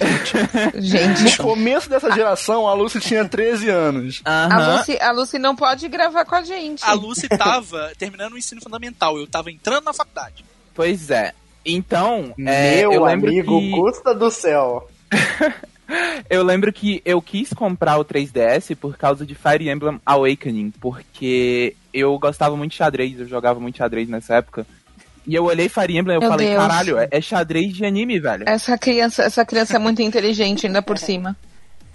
Gente, 0.76 1.24
No 1.24 1.44
começo 1.44 1.88
dessa 1.90 2.10
geração, 2.12 2.66
a 2.66 2.72
Lucy 2.72 3.00
tinha 3.00 3.24
13 3.26 3.68
anos. 3.68 4.22
a 4.24 4.46
Aham. 4.46 4.76
Lucy, 4.78 4.98
a 5.00 5.12
Lucy 5.12 5.38
não 5.38 5.54
pode 5.54 5.88
gravar 5.88 6.24
com 6.24 6.34
a 6.34 6.42
gente. 6.42 6.82
A 6.84 6.92
Lucy 6.94 7.28
tava 7.28 7.92
terminando 7.98 8.32
o 8.32 8.38
ensino 8.38 8.60
fundamental. 8.62 9.18
Eu 9.18 9.26
tava 9.26 9.50
entrando 9.50 9.84
na 9.84 9.92
faculdade. 9.92 10.42
Pois 10.74 11.10
é. 11.10 11.32
Então, 11.66 12.32
é, 12.38 12.76
Meu 12.80 12.92
eu 12.92 13.04
lembro 13.04 13.28
amigo, 13.28 13.60
que... 13.60 13.70
custa 13.72 14.14
do 14.14 14.30
céu. 14.30 14.88
Eu 16.28 16.44
lembro 16.44 16.72
que 16.72 17.02
eu 17.04 17.20
quis 17.20 17.52
comprar 17.52 17.98
o 17.98 18.04
3DS 18.04 18.76
por 18.76 18.96
causa 18.96 19.26
de 19.26 19.34
Fire 19.34 19.68
Emblem 19.68 20.00
Awakening, 20.06 20.72
porque 20.80 21.74
eu 21.92 22.16
gostava 22.18 22.56
muito 22.56 22.70
de 22.72 22.76
xadrez, 22.76 23.18
eu 23.18 23.26
jogava 23.26 23.58
muito 23.58 23.78
xadrez 23.78 24.08
nessa 24.08 24.36
época. 24.36 24.66
E 25.26 25.34
eu 25.34 25.44
olhei 25.44 25.68
Fire 25.68 25.96
Emblem 25.96 26.14
e 26.14 26.16
eu 26.16 26.20
Meu 26.20 26.30
falei, 26.30 26.48
Deus. 26.48 26.58
caralho, 26.58 26.98
é, 26.98 27.08
é 27.10 27.20
xadrez 27.20 27.74
de 27.74 27.84
anime, 27.84 28.18
velho. 28.18 28.44
Essa 28.46 28.78
criança, 28.78 29.22
essa 29.22 29.44
criança 29.44 29.76
é 29.76 29.78
muito 29.78 30.00
inteligente 30.02 30.66
ainda 30.66 30.80
por 30.80 30.98
cima. 30.98 31.36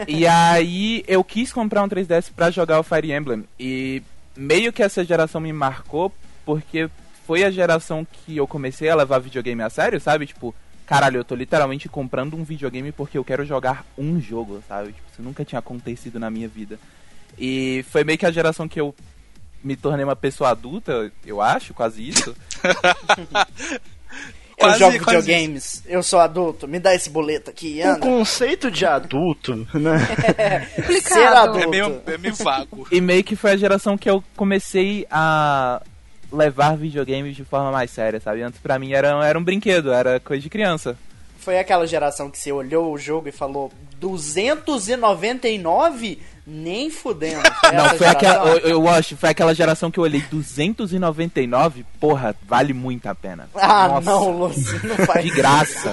E 0.07 0.27
aí 0.27 1.03
eu 1.07 1.23
quis 1.23 1.53
comprar 1.53 1.83
um 1.83 1.89
3DS 1.89 2.31
pra 2.35 2.51
jogar 2.51 2.79
o 2.79 2.83
Fire 2.83 3.11
Emblem. 3.11 3.45
E 3.59 4.03
meio 4.35 4.73
que 4.73 4.83
essa 4.83 5.03
geração 5.03 5.39
me 5.39 5.53
marcou, 5.53 6.11
porque 6.45 6.89
foi 7.25 7.43
a 7.43 7.51
geração 7.51 8.05
que 8.05 8.37
eu 8.37 8.45
comecei 8.45 8.89
a 8.89 8.95
levar 8.95 9.19
videogame 9.19 9.61
a 9.61 9.69
sério, 9.69 9.99
sabe? 9.99 10.25
Tipo, 10.27 10.53
caralho, 10.85 11.17
eu 11.17 11.23
tô 11.23 11.35
literalmente 11.35 11.89
comprando 11.89 12.35
um 12.35 12.43
videogame 12.43 12.91
porque 12.91 13.17
eu 13.17 13.23
quero 13.23 13.45
jogar 13.45 13.85
um 13.97 14.19
jogo, 14.21 14.61
sabe? 14.67 14.93
Tipo, 14.93 15.07
isso 15.11 15.21
nunca 15.21 15.43
tinha 15.45 15.59
acontecido 15.59 16.19
na 16.19 16.29
minha 16.29 16.47
vida. 16.47 16.79
E 17.37 17.83
foi 17.89 18.03
meio 18.03 18.17
que 18.17 18.25
a 18.25 18.31
geração 18.31 18.67
que 18.67 18.79
eu 18.79 18.93
me 19.63 19.75
tornei 19.75 20.03
uma 20.05 20.15
pessoa 20.15 20.51
adulta, 20.51 21.11
eu 21.25 21.41
acho, 21.41 21.73
quase 21.73 22.07
isso. 22.07 22.35
Eu 24.57 24.67
Quase- 24.67 24.79
jogo 24.79 24.99
quase 25.03 25.19
videogames, 25.19 25.83
eu 25.85 26.01
sou 26.01 26.17
adulto, 26.17 26.65
me 26.65 26.79
dá 26.79 26.95
esse 26.95 27.09
boleto 27.09 27.49
aqui, 27.49 27.81
O 27.83 27.87
anda. 27.89 27.99
conceito 27.99 28.71
de 28.71 28.85
adulto, 28.85 29.53
né? 29.73 29.97
Ser 30.77 30.81
Complicado. 30.83 31.37
adulto. 31.49 31.59
É 31.59 31.67
meio, 31.67 32.01
é 32.07 32.17
meio 32.17 32.35
vago. 32.35 32.87
E 32.89 33.01
meio 33.01 33.21
que 33.21 33.35
foi 33.35 33.51
a 33.51 33.57
geração 33.57 33.97
que 33.97 34.09
eu 34.09 34.23
comecei 34.33 35.05
a 35.11 35.81
levar 36.35 36.75
videogames 36.77 37.35
de 37.35 37.43
forma 37.43 37.71
mais 37.71 37.89
séria, 37.91 38.19
sabe? 38.19 38.41
Antes 38.41 38.59
pra 38.59 38.77
mim 38.77 38.93
era, 38.93 39.25
era 39.25 39.37
um 39.39 39.43
brinquedo, 39.43 39.91
era 39.91 40.19
coisa 40.19 40.41
de 40.41 40.49
criança. 40.49 40.97
Foi 41.39 41.59
aquela 41.59 41.85
geração 41.85 42.29
que 42.31 42.37
você 42.39 42.51
olhou 42.51 42.91
o 42.91 42.97
jogo 42.97 43.27
e 43.27 43.31
falou 43.31 43.71
299? 43.99 46.19
Nem 46.47 46.89
fudendo. 46.91 47.41
Foi 47.59 47.71
Não, 47.71 47.89
foi 47.97 48.05
aquela. 48.07 48.45
geração? 48.45 48.69
Eu, 48.69 48.69
eu 48.69 48.87
acho, 48.87 49.17
foi 49.17 49.29
aquela 49.29 49.55
geração 49.55 49.89
que 49.89 49.97
eu 49.97 50.03
olhei 50.03 50.21
299, 50.29 51.83
porra, 51.99 52.35
vale 52.47 52.71
muito 52.71 53.07
a 53.07 53.15
pena. 53.15 53.49
Ah, 53.55 53.87
Nossa, 53.87 54.11
não, 54.11 54.29
Lucy, 54.37 54.79
não 54.85 54.95
faz 55.07 55.23
De 55.25 55.31
graça. 55.31 55.91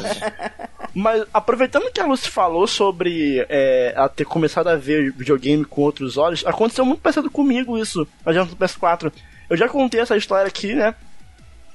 Mas 0.95 1.25
aproveitando 1.33 1.91
que 1.91 1.99
a 2.01 2.05
Lucy 2.07 2.29
falou 2.29 2.67
sobre 2.67 3.47
é, 3.49 3.95
ela 3.97 4.11
ter 4.11 4.27
começado 4.27 4.69
a 4.69 4.77
ver 4.77 5.11
videogame 5.13 5.65
com 5.65 5.81
outros 5.81 6.19
olhos, 6.19 6.45
aconteceu 6.47 6.85
muito 6.85 7.01
parecido 7.01 7.31
comigo 7.31 7.79
isso, 7.79 8.07
na 8.25 8.33
geração 8.35 8.55
do 8.55 8.63
PS4. 8.63 9.11
Eu 9.53 9.57
já 9.59 9.69
contei 9.69 10.01
essa 10.01 10.17
história 10.17 10.47
aqui, 10.49 10.75
né? 10.75 10.95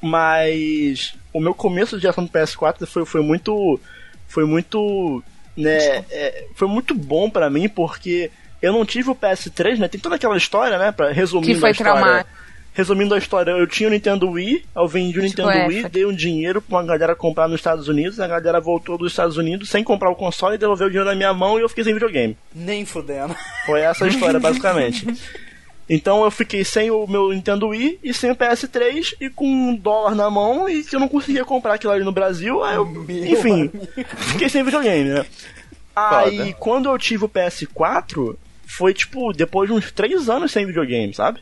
Mas 0.02 1.14
o 1.32 1.40
meu 1.40 1.54
começo 1.54 1.96
de 1.96 2.02
geração 2.02 2.26
do 2.26 2.32
PS4 2.32 2.88
foi, 2.88 3.06
foi 3.06 3.22
muito. 3.22 3.80
Foi 4.28 4.46
muito. 4.46 5.24
Né, 5.56 6.04
é, 6.10 6.46
foi 6.56 6.68
muito 6.68 6.96
bom 6.96 7.30
pra 7.30 7.52
mim, 7.52 7.70
porque 7.70 8.32
eu 8.64 8.74
não 8.74 8.84
tive 8.84 9.12
o 9.12 9.16
PS3, 9.16 9.78
né? 9.78 9.88
Tem 9.88 10.02
toda 10.02 10.16
aquela 10.16 10.36
história, 10.36 10.80
né? 10.80 10.92
Pra, 10.92 11.12
resumindo 11.12 11.54
Que 11.54 11.60
foi 11.60 11.70
a 11.70 11.72
história. 11.72 11.94
traumático. 11.94 12.38
Resumindo 12.74 13.14
a 13.14 13.18
história, 13.20 13.52
eu 13.52 13.68
tinha 13.68 13.90
o 13.90 13.92
Nintendo 13.92 14.30
Wii, 14.30 14.66
eu 14.76 14.88
vendi 14.88 15.20
o 15.20 15.22
Tipo 15.22 15.42
Nintendo 15.42 15.50
essa. 15.50 15.68
Wii, 15.68 15.90
dei 15.90 16.06
um 16.06 16.14
dinheiro 16.14 16.62
pra 16.62 16.78
uma 16.78 16.86
galera 16.86 17.16
comprar 17.16 17.48
nos 17.48 17.60
Estados 17.60 17.88
Unidos, 17.88 18.20
a 18.20 18.28
galera 18.28 18.60
voltou 18.60 18.98
dos 19.00 19.12
Estados 19.12 19.38
Unidos 19.38 19.70
sem 19.70 19.84
comprar 19.84 20.12
o 20.12 20.16
console 20.16 20.56
e 20.56 20.58
devolveu 20.60 20.86
o 20.86 20.90
dinheiro 20.90 21.10
na 21.10 21.16
minha 21.16 21.34
mão 21.34 21.58
e 21.58 21.62
eu 21.62 21.70
fiquei 21.70 21.84
sem 21.84 21.94
videogame. 21.94 22.38
Nem 22.54 22.86
fudendo. 22.86 23.36
Foi 23.66 23.82
essa 23.82 24.06
a 24.06 24.08
história, 24.08 24.38
basicamente. 24.42 25.08
Então 25.90 26.24
eu 26.24 26.32
fiquei 26.32 26.66
sem 26.66 26.92
o 26.92 27.08
meu 27.08 27.30
Nintendo 27.30 27.70
Wii 27.70 28.00
e 28.04 28.14
sem 28.14 28.32
o 28.32 28.36
PS3 28.36 29.16
e 29.22 29.30
com 29.30 29.48
um 29.48 29.76
dólar 29.76 30.16
na 30.16 30.30
mão 30.30 30.68
e 30.68 30.84
que 30.84 30.96
eu 30.96 31.00
não 31.00 31.08
conseguia 31.08 31.46
comprar 31.46 31.76
aquilo 31.76 31.94
ali 31.94 32.04
no 32.04 32.12
Brasil, 32.12 32.64
aí 32.64 32.76
eu, 32.76 32.86
Meu 32.86 33.26
enfim, 33.26 33.72
fiquei 34.32 34.50
sem 34.50 34.64
videogame, 34.64 35.10
né? 35.10 35.26
Aí 35.96 36.38
Foda. 36.38 36.54
quando 36.60 36.90
eu 36.90 36.98
tive 36.98 37.26
o 37.26 37.30
PS4, 37.30 38.36
foi 38.66 38.94
tipo, 38.94 39.32
depois 39.34 39.70
de 39.70 39.76
uns 39.76 39.92
3 39.92 40.30
anos 40.30 40.52
sem 40.52 40.66
videogame, 40.66 41.14
sabe? 41.14 41.40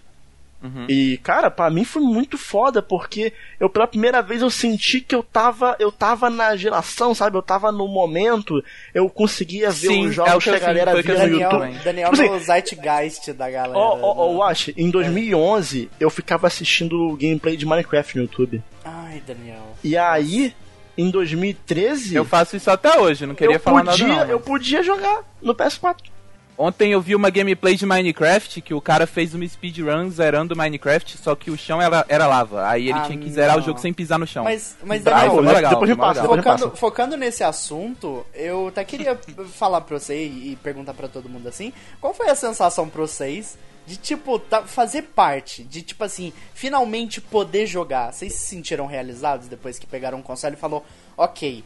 Uhum. 0.65 0.85
E, 0.89 1.17
cara, 1.23 1.51
pra 1.51 1.69
mim 1.69 1.83
foi 1.83 2.01
muito 2.01 2.37
foda, 2.37 2.81
porque 2.81 3.31
eu 3.59 3.69
pela 3.69 3.85
primeira 3.87 4.21
vez 4.21 4.41
eu 4.41 4.49
senti 4.49 4.99
que 5.01 5.13
eu 5.13 5.21
tava, 5.21 5.75
eu 5.79 5.91
tava 5.91 6.29
na 6.29 6.55
geração, 6.55 7.13
sabe? 7.13 7.37
Eu 7.37 7.41
tava 7.41 7.71
no 7.71 7.87
momento, 7.87 8.63
eu 8.93 9.09
conseguia 9.09 9.69
ver 9.71 9.87
Sim, 9.87 10.05
os 10.07 10.11
é 10.11 10.13
jogos 10.15 10.33
o 10.33 10.37
que 10.39 10.43
que, 10.43 10.49
eu 10.49 10.55
a 10.55 10.59
galera 10.59 11.01
via 11.01 11.11
eu 11.13 11.17
no 11.19 11.23
sinto 11.25 11.41
YouTube. 11.41 11.83
Daniel 11.83 12.11
Tipo 12.11 12.21
assim, 12.23 12.31
no 12.31 12.39
Zeitgeist 12.39 13.33
da 13.33 13.49
galera. 13.49 13.77
Ó, 13.77 13.99
ó, 14.01 14.25
ó, 14.27 14.31
né? 14.31 14.37
Wash, 14.39 14.69
em 14.75 14.89
2011 14.89 15.89
eu 15.99 16.09
ficava 16.09 16.47
assistindo 16.47 17.15
gameplay 17.19 17.55
de 17.57 17.65
Minecraft 17.65 18.15
no 18.17 18.23
YouTube. 18.23 18.61
Ai, 18.83 19.21
Daniel. 19.25 19.75
E 19.83 19.95
aí, 19.97 20.53
em 20.97 21.09
2013, 21.09 22.15
Eu 22.15 22.25
faço 22.25 22.55
isso 22.55 22.69
até 22.71 22.99
hoje, 22.99 23.25
não 23.25 23.35
queria 23.35 23.55
eu 23.55 23.59
falar 23.59 23.83
podia, 23.83 24.07
nada 24.07 24.23
não. 24.25 24.31
eu 24.31 24.37
mas- 24.39 24.47
podia 24.47 24.81
jogar 24.83 25.21
no 25.41 25.53
PS4. 25.53 26.14
Ontem 26.57 26.93
eu 26.93 27.01
vi 27.01 27.13
uma 27.15 27.29
gameplay 27.29 27.75
de 27.75 27.85
Minecraft 27.85 28.61
que 28.61 28.73
o 28.73 28.79
cara 28.79 29.05
fez 29.05 29.33
uma 29.33 29.45
speedrun 29.45 30.09
zerando 30.09 30.55
Minecraft, 30.55 31.17
só 31.17 31.35
que 31.35 31.51
o 31.51 31.57
chão 31.57 31.81
era, 31.81 32.05
era 32.07 32.25
lava. 32.27 32.65
Aí 32.69 32.87
ele 32.89 32.97
Ah, 32.99 33.01
tinha 33.01 33.17
que 33.17 33.29
zerar 33.29 33.55
não. 33.57 33.61
o 33.61 33.65
jogo 33.65 33.77
sem 33.79 33.91
pisar 33.91 34.17
no 34.17 34.25
chão. 34.25 34.45
Mas, 34.45 34.77
mas 34.83 35.03
Daniel, 35.03 35.31
foi 35.35 35.43
né? 35.43 35.51
legal, 35.53 35.71
Depois 35.71 35.89
me 35.89 35.95
foi 35.97 36.05
passa, 36.05 36.21
legal. 36.21 36.35
Focando, 36.37 36.63
passa. 36.69 36.75
focando 36.77 37.17
nesse 37.17 37.43
assunto, 37.43 38.25
eu 38.33 38.69
até 38.69 38.85
queria 38.85 39.19
falar 39.51 39.81
pra 39.81 39.99
você 39.99 40.25
e 40.25 40.57
perguntar 40.63 40.93
pra 40.93 41.09
todo 41.09 41.27
mundo 41.27 41.47
assim, 41.49 41.73
qual 41.99 42.13
foi 42.13 42.29
a 42.29 42.35
sensação 42.35 42.87
pra 42.87 43.01
vocês 43.01 43.57
de, 43.85 43.97
tipo, 43.97 44.39
tá- 44.39 44.63
fazer 44.63 45.01
parte, 45.03 45.61
de, 45.63 45.81
tipo 45.81 46.03
assim, 46.05 46.31
finalmente 46.53 47.19
poder 47.19 47.67
jogar? 47.67 48.13
Vocês 48.13 48.33
se 48.33 48.45
sentiram 48.47 48.85
realizados 48.87 49.47
depois 49.49 49.77
que 49.77 49.85
pegaram 49.85 50.19
um 50.19 50.23
console 50.23 50.55
e 50.55 50.57
falou, 50.57 50.85
ok, 51.17 51.63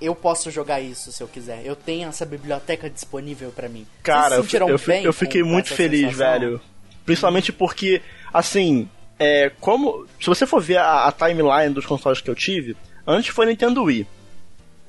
eu 0.00 0.14
posso 0.14 0.50
jogar 0.50 0.80
isso 0.80 1.10
se 1.12 1.22
eu 1.22 1.28
quiser, 1.28 1.64
eu 1.64 1.74
tenho 1.76 2.08
essa 2.08 2.24
biblioteca 2.26 2.88
disponível 2.90 3.50
pra 3.50 3.68
mim. 3.68 3.86
Cara, 4.02 4.36
Vocês 4.42 4.52
eu, 4.54 4.68
eu, 4.68 4.78
bem 4.78 5.04
eu 5.04 5.12
fiquei 5.12 5.42
muito 5.42 5.72
feliz, 5.74 6.10
sensação? 6.12 6.18
velho. 6.40 6.60
Principalmente 7.04 7.52
porque, 7.52 8.02
assim, 8.34 8.88
é, 9.18 9.50
como. 9.60 10.06
Se 10.20 10.26
você 10.26 10.44
for 10.46 10.60
ver 10.60 10.78
a, 10.78 11.06
a 11.06 11.12
timeline 11.12 11.72
dos 11.72 11.86
consoles 11.86 12.20
que 12.20 12.28
eu 12.30 12.34
tive, 12.34 12.76
antes 13.06 13.34
foi 13.34 13.46
Nintendo 13.46 13.82
Wii. 13.84 14.06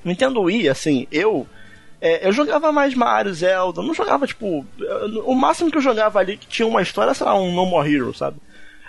Nintendo 0.04 0.40
Wii, 0.42 0.68
assim, 0.68 1.06
eu. 1.12 1.46
é, 2.00 2.26
eu 2.26 2.32
jogava 2.32 2.70
mais 2.72 2.94
Mario, 2.94 3.32
Zelda, 3.34 3.82
não 3.82 3.94
jogava, 3.94 4.26
tipo. 4.26 4.66
eu- 4.78 5.24
O 5.26 5.34
máximo 5.34 5.70
que 5.70 5.78
eu 5.78 5.82
jogava 5.82 6.18
ali 6.18 6.36
que 6.36 6.46
tinha 6.46 6.66
uma 6.66 6.82
história, 6.82 7.14
sei 7.14 7.24
lá, 7.26 7.38
um 7.38 7.52
No 7.54 7.66
More 7.66 7.92
Hero, 7.94 8.12
sabe? 8.14 8.36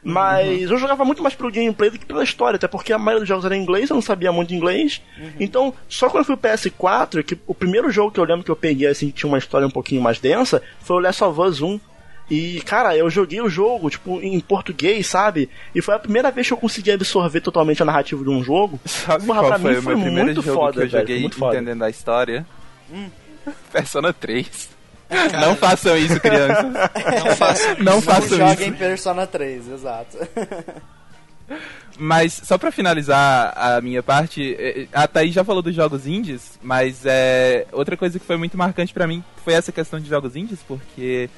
Mas 0.04 0.70
eu 0.70 0.78
jogava 0.78 1.04
muito 1.06 1.22
mais 1.22 1.36
pelo 1.36 1.52
gameplay 1.52 1.90
do 1.90 2.00
que 2.00 2.06
pela 2.06 2.24
história, 2.24 2.56
até 2.58 2.68
porque 2.68 2.94
a 2.94 2.98
maioria 2.98 3.20
dos 3.22 3.28
jogos 3.28 3.46
era 3.46 3.56
em 3.56 3.62
inglês, 3.62 3.90
eu 3.90 3.96
não 3.96 4.02
sabia 4.02 4.32
muito 4.32 4.54
inglês. 4.54 5.02
Então, 5.40 5.74
só 5.88 6.10
quando 6.10 6.22
eu 6.22 6.26
fui 6.26 6.38
pro 6.38 6.50
PS4, 6.50 7.24
que 7.24 7.38
o 7.46 7.54
primeiro 7.54 7.92
jogo 7.92 8.12
que 8.12 8.20
eu 8.20 8.24
lembro 8.24 8.44
que 8.44 8.52
eu 8.52 8.56
peguei, 8.56 8.88
assim, 8.88 9.08
que 9.08 9.14
tinha 9.14 9.30
uma 9.30 9.38
história 9.38 9.68
um 9.68 9.72
pouquinho 9.72 10.02
mais 10.02 10.20
densa, 10.20 10.62
foi 10.82 10.98
o 10.98 11.00
Last 11.00 11.24
of 11.24 11.40
Us 11.42 11.62
1. 11.62 11.80
E, 12.32 12.62
cara, 12.62 12.96
eu 12.96 13.10
joguei 13.10 13.42
o 13.42 13.50
jogo, 13.50 13.90
tipo, 13.90 14.22
em 14.22 14.40
português, 14.40 15.08
sabe? 15.08 15.50
E 15.74 15.82
foi 15.82 15.96
a 15.96 16.00
primeira 16.00 16.30
vez 16.30 16.46
que 16.46 16.54
eu 16.54 16.58
consegui 16.58 16.92
absorver 16.92 17.42
totalmente 17.42 17.82
a 17.82 17.86
narrativa 17.86 18.24
de 18.24 18.30
um 18.30 18.44
jogo. 18.44 18.80
Sabe 18.86 19.26
Porra, 19.26 19.40
qual 19.40 19.50
pra 19.50 19.60
foi 19.60 19.72
mim 19.72 19.78
o 19.78 19.82
foi 19.82 19.96
meu 19.96 20.04
primeiro 20.04 20.26
muito 20.28 20.42
jogo 20.44 20.60
foda, 20.60 20.74
que 20.74 20.96
eu 20.96 21.00
joguei 21.00 21.20
muito 21.22 21.38
foda. 21.38 21.56
entendendo 21.56 21.84
a 21.84 21.90
história? 21.90 22.46
Persona 23.72 24.14
3. 24.14 24.70
Não 25.42 25.56
façam 25.56 25.98
isso, 25.98 26.20
crianças. 26.20 26.66
Não 26.66 27.36
façam 27.36 27.76
Não 27.78 27.84
Não 27.96 28.02
façam 28.02 28.38
joguem 28.38 28.70
isso. 28.70 28.78
Persona 28.78 29.26
3, 29.28 29.68
exato. 29.70 30.18
Mas 31.98 32.34
só 32.46 32.58
pra 32.58 32.72
finalizar 32.72 33.54
a 33.58 33.82
minha 33.82 34.02
parte, 34.02 34.56
eh, 34.58 34.88
a 34.94 35.08
Thaís 35.08 35.34
já 35.34 35.44
falou 35.44 35.62
dos 35.62 35.76
jogos 35.76 36.08
indies, 36.08 36.58
mas 36.62 37.02
é, 37.06 37.66
outra 37.74 37.98
coisa 37.98 38.18
que 38.18 38.26
foi 38.26 38.38
muito 38.38 38.58
marcante 38.58 38.94
pra 38.94 39.06
mim 39.08 39.22
foi 39.44 39.54
essa 39.54 39.72
questão 39.72 40.00
de 40.00 40.08
jogos 40.08 40.36
indies, 40.36 40.60
porque 40.66 41.30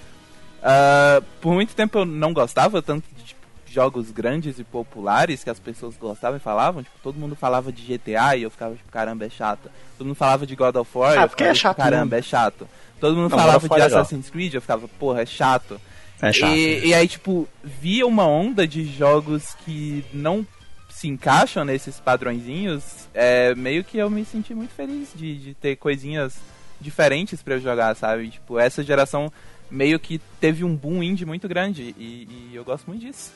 ah, 0.62 1.22
por 1.40 1.54
muito 1.54 1.74
tempo 1.74 2.00
eu 2.00 2.06
não 2.06 2.32
gostava 2.34 2.80
tanto 2.82 3.06
de 3.18 3.24
tipo, 3.24 3.42
jogos 3.66 4.12
grandes 4.12 4.60
e 4.60 4.64
populares 4.64 5.44
que 5.44 5.50
as 5.50 5.60
pessoas 5.60 5.96
gostavam 5.98 6.38
e 6.38 6.42
falavam. 6.42 6.84
Tipo, 6.84 6.96
todo 7.02 7.16
mundo 7.18 7.36
falava 7.36 7.72
de 7.72 7.82
GTA 7.82 8.36
e 8.36 8.44
eu 8.44 8.52
ficava 8.52 8.76
tipo, 8.76 8.92
caramba, 8.92 9.26
é 9.26 9.30
chato. 9.30 9.72
Todo 9.98 10.06
mundo 10.08 10.16
falava 10.16 10.46
de 10.46 10.56
God 10.56 10.76
of 10.76 10.92
War 10.96 11.16
e 11.16 11.18
Ah, 11.18 11.22
eu 11.24 11.28
porque 11.30 11.44
ficava 11.44 11.50
é 11.50 11.54
tipo, 11.54 11.62
chato 11.64 11.78
caramba, 11.78 12.04
mesmo. 12.06 12.16
é 12.16 12.22
chato. 12.22 12.68
Todo 13.02 13.16
mundo 13.16 13.32
Não, 13.32 13.38
falava 13.38 13.68
de 13.68 13.74
legal. 13.74 13.88
Assassin's 13.88 14.30
Creed, 14.30 14.54
eu 14.54 14.62
ficava, 14.62 14.88
porra, 14.88 15.24
é 15.24 15.26
chato. 15.26 15.82
É 16.22 16.32
chato. 16.32 16.54
E, 16.54 16.86
e 16.86 16.94
aí, 16.94 17.08
tipo, 17.08 17.50
via 17.64 18.06
uma 18.06 18.28
onda 18.28 18.68
de 18.68 18.86
jogos 18.86 19.56
que 19.66 20.06
não 20.14 20.46
se 20.90 21.08
encaixam 21.08 21.66
nesses 21.66 22.00
padrõezinhos, 22.00 23.10
é, 23.12 23.56
meio 23.56 23.84
que 23.84 23.98
eu 23.98 24.08
me 24.08 24.24
senti 24.24 24.54
muito 24.54 24.72
feliz 24.76 25.10
de, 25.16 25.36
de 25.36 25.54
ter 25.56 25.76
coisinhas 25.78 26.36
diferentes 26.80 27.42
pra 27.42 27.56
eu 27.56 27.60
jogar, 27.60 27.96
sabe? 27.96 28.30
Tipo, 28.30 28.60
essa 28.60 28.84
geração 28.84 29.34
meio 29.70 30.00
que 30.00 30.20
teve 30.40 30.64
um 30.64 30.76
boom 30.76 31.02
indie 31.02 31.26
muito 31.26 31.48
grande 31.48 31.96
e, 31.98 32.28
e 32.52 32.56
eu 32.56 32.64
gosto 32.64 32.86
muito 32.86 33.02
disso. 33.02 33.32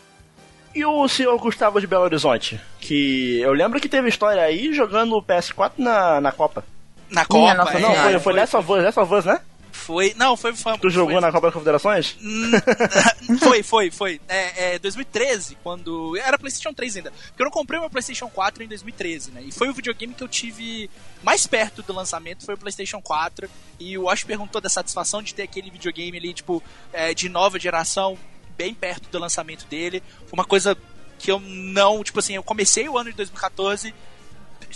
E 0.76 0.86
o 0.86 1.08
senhor 1.08 1.40
Gustavo 1.40 1.80
de 1.80 1.88
Belo 1.88 2.04
Horizonte? 2.04 2.60
Que 2.80 3.40
eu 3.40 3.54
lembro 3.54 3.80
que 3.80 3.90
teve 3.90 4.10
história 4.10 4.44
aí 4.44 4.74
jogando 4.74 5.16
o 5.16 5.24
PS4 5.24 5.72
na, 5.78 6.22
na 6.22 6.32
Copa. 6.32 6.64
Na 7.10 7.26
Copa, 7.26 7.54
nossa 7.54 7.78
é, 7.78 7.80
Não, 7.80 7.96
foi, 7.96 8.14
É, 8.14 8.20
foi 8.20 8.34
Last 8.34 8.58
of 8.58 8.72
Us, 8.72 8.84
Last 8.84 9.00
of 9.00 9.14
Us, 9.14 9.26
né? 9.26 9.40
Foi- 9.76 10.14
Não, 10.16 10.36
foi... 10.38 10.56
foi 10.56 10.78
Tu 10.78 10.90
jogou 10.90 11.14
foi, 11.14 11.22
na 11.22 11.32
Copa 11.32 11.48
das 11.48 11.54
Confederações? 11.54 12.18
Foi, 13.40 13.64
foi, 13.64 13.90
foi. 13.90 14.22
É, 14.28 14.76
é 14.76 14.80
2013, 14.80 15.58
quando. 15.64 16.16
Era 16.18 16.38
PlayStation 16.38 16.74
3 16.74 16.98
ainda. 16.98 17.12
Porque 17.12 17.42
eu 17.42 17.46
não 17.46 17.52
comprei 17.52 17.80
meu 17.80 17.90
PlayStation 17.90 18.30
4 18.30 18.64
em 18.64 18.68
2013, 18.68 19.32
né? 19.32 19.42
E 19.44 19.52
foi 19.52 19.68
o 19.68 19.74
videogame 19.74 20.14
que 20.14 20.24
eu 20.24 20.28
tive 20.28 20.90
mais 21.24 21.48
perto 21.48 21.82
do 21.82 21.92
lançamento, 21.92 22.46
foi 22.46 22.54
o 22.54 22.58
PlayStation 22.58 23.02
4. 23.02 23.50
E 23.80 23.98
o 23.98 24.10
Ash 24.10 24.24
perguntou 24.24 24.62
da 24.62 24.70
satisfação 24.70 25.24
de 25.24 25.34
ter 25.34 25.42
aquele 25.44 25.72
videogame 25.72 26.18
ali, 26.18 26.34
tipo, 26.34 26.62
é, 26.94 27.14
de 27.16 27.28
nova 27.28 27.60
geração, 27.60 28.18
bem 28.56 28.74
perto 28.76 29.10
do 29.10 29.18
lançamento 29.18 29.66
dele. 29.66 30.04
Foi 30.28 30.34
uma 30.34 30.46
coisa 30.46 30.78
que 31.18 31.32
eu 31.32 31.40
não. 31.40 32.04
Tipo 32.04 32.20
assim, 32.20 32.36
eu 32.36 32.44
comecei 32.44 32.88
o 32.88 32.98
ano 32.98 33.10
de 33.10 33.18
2014 33.18 33.94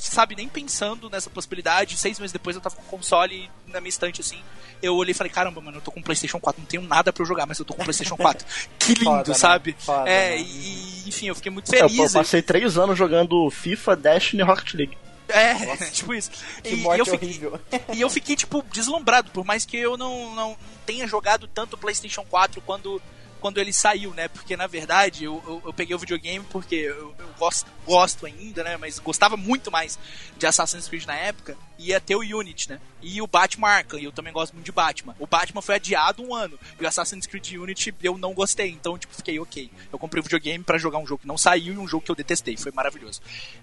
sabe, 0.02 0.36
nem 0.36 0.48
pensando 0.48 1.10
nessa 1.10 1.30
possibilidade. 1.30 1.98
Seis 1.98 2.20
meses 2.20 2.32
depois 2.34 2.56
eu 2.56 2.62
tava 2.62 2.76
com 2.76 2.82
o 2.82 2.86
console 2.86 3.50
na 3.68 3.80
minha 3.80 3.90
estante, 3.90 4.22
assim. 4.22 4.40
Eu 4.82 4.96
olhei 4.96 5.12
e 5.12 5.14
falei, 5.14 5.32
caramba, 5.32 5.60
mano, 5.60 5.78
eu 5.78 5.82
tô 5.82 5.92
com 5.92 6.00
o 6.00 6.04
PlayStation 6.04 6.40
4, 6.40 6.62
não 6.62 6.68
tenho 6.68 6.84
nada 6.84 7.12
pra 7.12 7.22
eu 7.22 7.26
jogar, 7.28 7.46
mas 7.46 7.60
eu 7.60 7.66
tô 7.66 7.74
com 7.74 7.82
o 7.82 7.84
PlayStation 7.86 8.16
4. 8.16 8.46
Que 8.80 8.94
lindo, 8.94 9.06
Foda, 9.06 9.32
né? 9.32 9.38
sabe? 9.38 9.76
Foda, 9.78 10.10
é, 10.10 10.38
né? 10.38 10.42
e, 10.42 11.04
enfim, 11.08 11.28
eu 11.28 11.36
fiquei 11.36 11.52
muito 11.52 11.74
É, 11.76 11.82
Eu, 11.82 11.90
feliz. 11.90 12.14
eu 12.16 12.22
passei 12.22 12.42
três 12.42 12.78
anos 12.78 12.98
jogando 12.98 13.50
FIFA, 13.52 13.96
Destiny 13.96 14.42
e 14.42 14.46
Rocket 14.46 14.74
League. 14.76 14.98
É, 15.28 15.54
tipo 15.92 16.14
isso. 16.14 16.32
Que 16.64 16.74
E, 16.74 16.78
morte 16.78 17.00
eu 17.00 17.06
fiquei, 17.06 17.28
horrível. 17.30 17.60
e 17.94 18.02
eu 18.02 18.10
fiquei, 18.10 18.36
tipo, 18.36 18.64
deslumbrado, 18.72 19.30
por 19.32 19.44
mais 19.46 19.66
que 19.66 19.78
eu 19.78 19.98
não, 19.98 20.34
não 20.34 20.58
tenha 20.86 21.06
jogado 21.08 21.48
tanto 21.48 21.74
o 21.74 21.78
PlayStation 21.78 22.24
4 22.24 22.62
quando, 22.62 23.02
quando 23.40 23.58
ele 23.58 23.74
saiu, 23.74 24.14
né? 24.14 24.28
Porque, 24.28 24.56
na 24.58 24.68
verdade, 24.68 25.24
eu, 25.24 25.42
eu, 25.46 25.62
eu 25.66 25.74
peguei 25.74 25.96
o 25.96 26.00
videogame 26.00 26.46
porque 26.50 26.76
eu, 26.76 27.16
eu 27.18 27.30
gosto, 27.38 27.70
gosto 27.86 28.26
ainda, 28.26 28.64
né? 28.64 28.78
Mas 28.78 29.00
gostava 29.00 29.38
muito 29.38 29.72
mais 29.72 29.98
de 30.38 30.46
Assassin's 30.46 30.88
Creed 30.88 31.06
na 31.06 31.16
época. 31.16 31.58
E 31.80 31.92
ia 31.92 32.00
ter 32.02 32.14
o 32.14 32.20
Unity, 32.20 32.72
né? 32.72 32.80
E 33.02 33.22
o 33.22 33.26
Batman 33.26 33.70
Arkham, 33.70 33.98
e 33.98 34.04
eu 34.04 34.12
também 34.12 34.34
gosto 34.34 34.54
muito 34.54 34.66
de 34.66 34.72
Batman. 34.72 35.16
O 35.18 35.26
Batman 35.26 35.62
foi 35.62 35.76
adiado 35.76 36.22
um 36.22 36.36
ano, 36.36 36.60
e 36.78 36.84
o 36.84 36.88
Assassin's 36.88 37.26
Creed 37.26 37.54
Unity 37.54 37.96
eu 38.04 38.18
não 38.18 38.34
gostei, 38.34 38.70
então, 38.70 38.98
tipo, 38.98 39.16
fiquei 39.16 39.40
ok. 39.40 39.72
Eu 39.92 39.98
comprei 39.98 40.20
o 40.20 40.24
videogame 40.24 40.62
pra 40.62 40.78
jogar 40.78 41.00
um 41.00 41.08
jogo 41.08 41.22
que 41.22 41.28
não 41.28 41.38
saiu 41.38 41.74
e 41.74 41.78
um 41.78 41.88
jogo 41.88 42.04
que 42.04 42.12
eu 42.12 42.16
detestei, 42.16 42.58
foi 42.58 42.74
maravilhoso. 42.74 43.22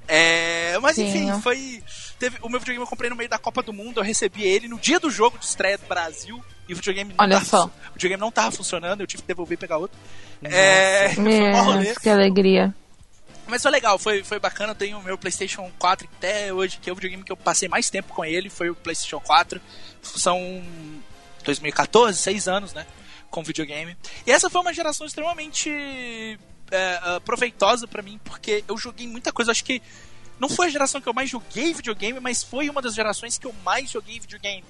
É, 0.09 0.79
mas 0.81 0.97
Sim, 0.97 1.09
enfim, 1.09 1.41
foi. 1.43 1.83
Teve, 2.19 2.39
o 2.41 2.49
meu 2.49 2.59
videogame 2.59 2.83
eu 2.85 2.89
comprei 2.89 3.11
no 3.11 3.17
meio 3.17 3.29
da 3.29 3.39
Copa 3.39 3.63
do 3.63 3.73
Mundo, 3.73 4.01
eu 4.01 4.05
recebi 4.05 4.45
ele 4.45 4.67
no 4.67 4.79
dia 4.79 4.99
do 4.99 5.11
jogo 5.11 5.37
de 5.39 5.45
estreia 5.45 5.77
do 5.77 5.87
Brasil. 5.87 6.43
E 6.67 6.73
o 6.73 6.77
videogame 6.77 7.11
não, 7.11 7.25
Olha 7.25 7.37
tava, 7.37 7.45
só. 7.45 7.67
o 7.67 7.93
videogame 7.93 8.21
não 8.21 8.33
tava 8.33 8.51
funcionando, 8.51 9.01
eu 9.01 9.07
tive 9.07 9.23
que 9.23 9.29
devolver 9.29 9.57
e 9.57 9.61
pegar 9.61 9.77
outro. 9.77 9.97
É, 10.43 11.13
rolê. 11.63 11.81
Meu, 11.85 11.95
que 12.01 12.09
alegria. 12.09 12.75
Mas 13.47 13.63
foi 13.63 13.71
legal, 13.71 13.99
foi, 13.99 14.25
foi 14.25 14.39
bacana. 14.39 14.73
Eu 14.73 14.77
tenho 14.77 14.99
o 14.99 15.03
meu 15.03 15.17
PlayStation 15.17 15.71
4 15.79 16.09
até 16.17 16.53
hoje, 16.53 16.79
que 16.79 16.91
é 16.91 16.93
o 16.93 16.97
videogame 16.97 17.23
que 17.23 17.33
eu 17.33 17.37
passei 17.37 17.69
mais 17.69 17.89
tempo 17.89 18.13
com 18.13 18.25
ele, 18.25 18.51
foi 18.51 18.71
o 18.71 18.75
PlayStation 18.75 19.21
4. 19.21 19.61
São 20.03 20.63
2014, 21.45 22.19
seis 22.19 22.49
anos, 22.49 22.73
né? 22.73 22.87
Com 23.31 23.43
videogame. 23.43 23.97
E 24.27 24.33
essa 24.33 24.51
foi 24.51 24.61
uma 24.61 24.73
geração 24.73 25.07
extremamente 25.07 25.71
é, 26.71 27.01
ah, 27.03 27.21
proveitosa 27.25 27.87
pra 27.87 28.03
mim, 28.03 28.21
porque 28.25 28.65
eu 28.67 28.77
joguei 28.77 29.07
muita 29.07 29.33
coisa. 29.33 29.53
Acho 29.53 29.65
que 29.65 29.81
não 30.39 30.49
foi 30.49 30.67
a 30.67 30.71
geração 30.71 31.01
que 31.01 31.09
eu 31.09 31.15
mais 31.15 31.31
joguei 31.31 31.73
videogame, 31.73 32.21
mas 32.21 32.43
foi 32.43 32.69
uma 32.69 32.83
das 32.83 32.95
gerações 32.95 33.39
que 33.39 33.47
eu 33.47 33.55
mais 33.65 33.91
joguei 33.91 34.19
videogame. 34.19 34.65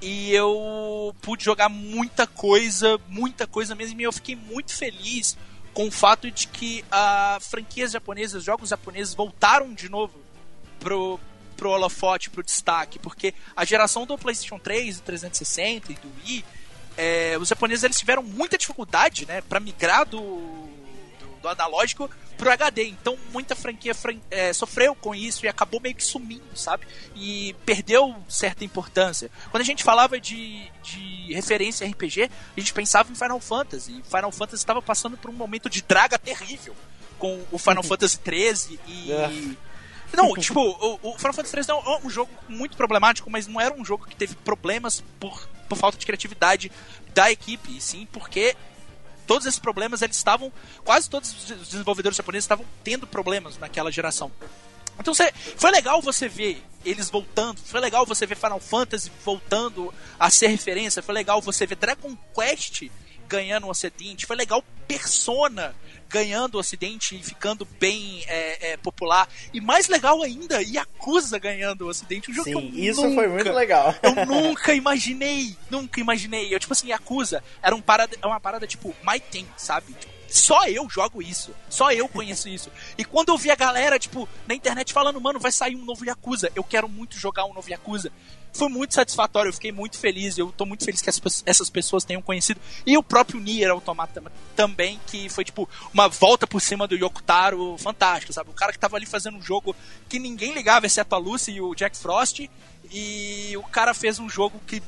E 0.00 0.32
eu 0.32 1.14
pude 1.22 1.44
jogar 1.44 1.68
muita 1.68 2.26
coisa, 2.26 3.00
muita 3.08 3.46
coisa 3.46 3.74
mesmo, 3.74 4.00
e 4.00 4.04
eu 4.04 4.12
fiquei 4.12 4.36
muito 4.36 4.74
feliz 4.74 5.36
com 5.78 5.86
o 5.86 5.92
fato 5.92 6.28
de 6.28 6.48
que 6.48 6.84
a 6.90 7.38
franquias 7.40 7.92
japonesas, 7.92 8.42
jogos 8.42 8.70
japoneses 8.70 9.14
voltaram 9.14 9.72
de 9.72 9.88
novo 9.88 10.12
pro, 10.80 11.20
pro 11.56 11.70
holofote, 11.70 12.30
pro 12.30 12.42
destaque, 12.42 12.98
porque 12.98 13.32
a 13.54 13.64
geração 13.64 14.04
do 14.04 14.18
PlayStation 14.18 14.58
3, 14.58 14.96
do 14.96 15.02
360 15.04 15.92
e 15.92 15.94
do 15.94 16.10
Wii, 16.24 16.44
é, 16.96 17.38
os 17.38 17.46
japoneses 17.46 17.84
eles 17.84 17.96
tiveram 17.96 18.24
muita 18.24 18.58
dificuldade, 18.58 19.24
né, 19.24 19.40
para 19.40 19.60
migrar 19.60 20.04
do, 20.04 20.67
do 21.38 21.48
analógico 21.48 22.10
pro 22.36 22.50
HD. 22.50 22.84
Então 22.84 23.18
muita 23.32 23.54
franquia 23.54 23.94
fran 23.94 24.18
é, 24.30 24.52
sofreu 24.52 24.94
com 24.94 25.14
isso 25.14 25.44
e 25.44 25.48
acabou 25.48 25.80
meio 25.80 25.94
que 25.94 26.04
sumindo, 26.04 26.44
sabe? 26.54 26.86
E 27.14 27.54
perdeu 27.64 28.16
certa 28.28 28.64
importância. 28.64 29.30
Quando 29.50 29.62
a 29.62 29.66
gente 29.66 29.82
falava 29.82 30.20
de, 30.20 30.70
de 30.82 31.32
referência 31.34 31.86
RPG, 31.86 32.30
a 32.56 32.60
gente 32.60 32.72
pensava 32.72 33.10
em 33.10 33.14
Final 33.14 33.40
Fantasy. 33.40 34.02
Final 34.04 34.32
Fantasy 34.32 34.62
estava 34.62 34.80
passando 34.80 35.16
por 35.16 35.30
um 35.30 35.34
momento 35.34 35.68
de 35.68 35.82
draga 35.82 36.18
terrível 36.18 36.74
com 37.18 37.44
o 37.50 37.58
Final 37.58 37.82
Fantasy 37.82 38.18
13 38.18 38.80
e. 38.86 39.12
É. 39.12 39.68
Não, 40.16 40.32
tipo, 40.34 40.58
o, 40.60 40.98
o 41.02 41.18
Final 41.18 41.34
Fantasy 41.34 41.52
13 41.52 41.70
é 41.70 41.74
um 42.02 42.08
jogo 42.08 42.30
muito 42.48 42.76
problemático, 42.78 43.30
mas 43.30 43.46
não 43.46 43.60
era 43.60 43.74
um 43.74 43.84
jogo 43.84 44.06
que 44.06 44.16
teve 44.16 44.34
problemas 44.36 45.04
por, 45.20 45.46
por 45.68 45.76
falta 45.76 45.98
de 45.98 46.06
criatividade 46.06 46.72
da 47.12 47.30
equipe, 47.30 47.76
e 47.76 47.80
sim 47.80 48.08
porque 48.10 48.56
todos 49.28 49.46
esses 49.46 49.60
problemas 49.60 50.00
eles 50.02 50.16
estavam 50.16 50.50
quase 50.82 51.08
todos 51.08 51.50
os 51.50 51.68
desenvolvedores 51.68 52.16
japoneses 52.16 52.44
estavam 52.44 52.64
tendo 52.82 53.06
problemas 53.06 53.58
naquela 53.58 53.92
geração. 53.92 54.32
Então 54.98 55.14
você, 55.14 55.32
foi 55.56 55.70
legal 55.70 56.02
você 56.02 56.28
ver 56.28 56.64
eles 56.84 57.10
voltando, 57.10 57.60
foi 57.60 57.78
legal 57.78 58.04
você 58.06 58.26
ver 58.26 58.36
Final 58.36 58.58
Fantasy 58.58 59.12
voltando 59.24 59.94
a 60.18 60.30
ser 60.30 60.48
referência, 60.48 61.02
foi 61.02 61.14
legal 61.14 61.40
você 61.40 61.66
ver 61.66 61.76
Dragon 61.76 62.16
Quest 62.34 62.90
ganhando 63.28 63.66
o 63.66 63.70
Ocidente, 63.70 64.26
foi 64.26 64.34
legal 64.34 64.64
Persona 64.88 65.76
ganhando 66.08 66.54
o 66.56 66.58
Ocidente 66.58 67.16
e 67.16 67.22
ficando 67.22 67.66
bem 67.78 68.24
é, 68.26 68.72
é, 68.72 68.76
popular. 68.76 69.28
E 69.52 69.60
mais 69.60 69.88
legal 69.88 70.22
ainda, 70.22 70.62
Yakuza 70.62 71.38
ganhando 71.38 71.82
o 71.82 71.88
Ocidente. 71.88 72.30
Um 72.30 72.34
jogo 72.34 72.50
Sim, 72.50 72.70
que 72.70 72.78
eu 72.78 72.90
isso 72.90 73.02
nunca, 73.02 73.14
foi 73.14 73.28
muito 73.28 73.52
legal. 73.52 73.94
Eu 74.02 74.26
nunca 74.26 74.74
imaginei, 74.74 75.56
nunca 75.70 76.00
imaginei. 76.00 76.54
Eu, 76.54 76.58
tipo 76.58 76.72
assim, 76.72 76.88
Yakuza 76.88 77.42
era 77.62 77.74
um 77.74 77.80
parada, 77.80 78.16
é 78.20 78.26
uma 78.26 78.40
parada 78.40 78.66
tipo 78.66 78.94
My 79.06 79.20
Team, 79.20 79.46
sabe? 79.56 79.94
Só 80.28 80.66
eu 80.66 80.88
jogo 80.90 81.22
isso. 81.22 81.54
Só 81.70 81.90
eu 81.90 82.06
conheço 82.06 82.48
isso. 82.48 82.70
E 82.98 83.04
quando 83.04 83.30
eu 83.30 83.38
vi 83.38 83.50
a 83.50 83.56
galera, 83.56 83.98
tipo, 83.98 84.28
na 84.46 84.54
internet 84.54 84.92
falando, 84.92 85.20
mano, 85.20 85.40
vai 85.40 85.50
sair 85.50 85.74
um 85.74 85.84
novo 85.84 86.04
Yakuza. 86.04 86.52
Eu 86.54 86.62
quero 86.62 86.88
muito 86.88 87.18
jogar 87.18 87.46
um 87.46 87.54
novo 87.54 87.70
Yakuza. 87.70 88.12
Foi 88.52 88.68
muito 88.68 88.94
satisfatório, 88.94 89.50
eu 89.50 89.52
fiquei 89.52 89.70
muito 89.70 89.98
feliz. 89.98 90.36
Eu 90.38 90.52
tô 90.52 90.66
muito 90.66 90.84
feliz 90.84 91.00
que 91.00 91.08
essas 91.08 91.70
pessoas 91.70 92.04
tenham 92.04 92.22
conhecido. 92.22 92.60
E 92.84 92.96
o 92.96 93.02
próprio 93.02 93.40
Nier 93.40 93.70
Automata 93.70 94.22
também, 94.56 95.00
que 95.06 95.28
foi, 95.28 95.44
tipo, 95.44 95.68
uma 95.94 96.08
volta 96.08 96.46
por 96.46 96.60
cima 96.60 96.86
do 96.86 96.96
Yokotaro 96.96 97.76
fantástico, 97.78 98.32
sabe? 98.32 98.50
O 98.50 98.54
cara 98.54 98.72
que 98.72 98.78
tava 98.78 98.96
ali 98.96 99.06
fazendo 99.06 99.38
um 99.38 99.42
jogo 99.42 99.76
que 100.08 100.18
ninguém 100.18 100.52
ligava, 100.52 100.86
exceto 100.86 101.14
a 101.14 101.18
Lucy 101.18 101.52
e 101.52 101.60
o 101.60 101.74
Jack 101.74 101.96
Frost. 101.96 102.48
E 102.90 103.56
o 103.56 103.62
cara 103.64 103.92
fez 103.92 104.18
um 104.18 104.28
jogo 104.28 104.60
que 104.66 104.82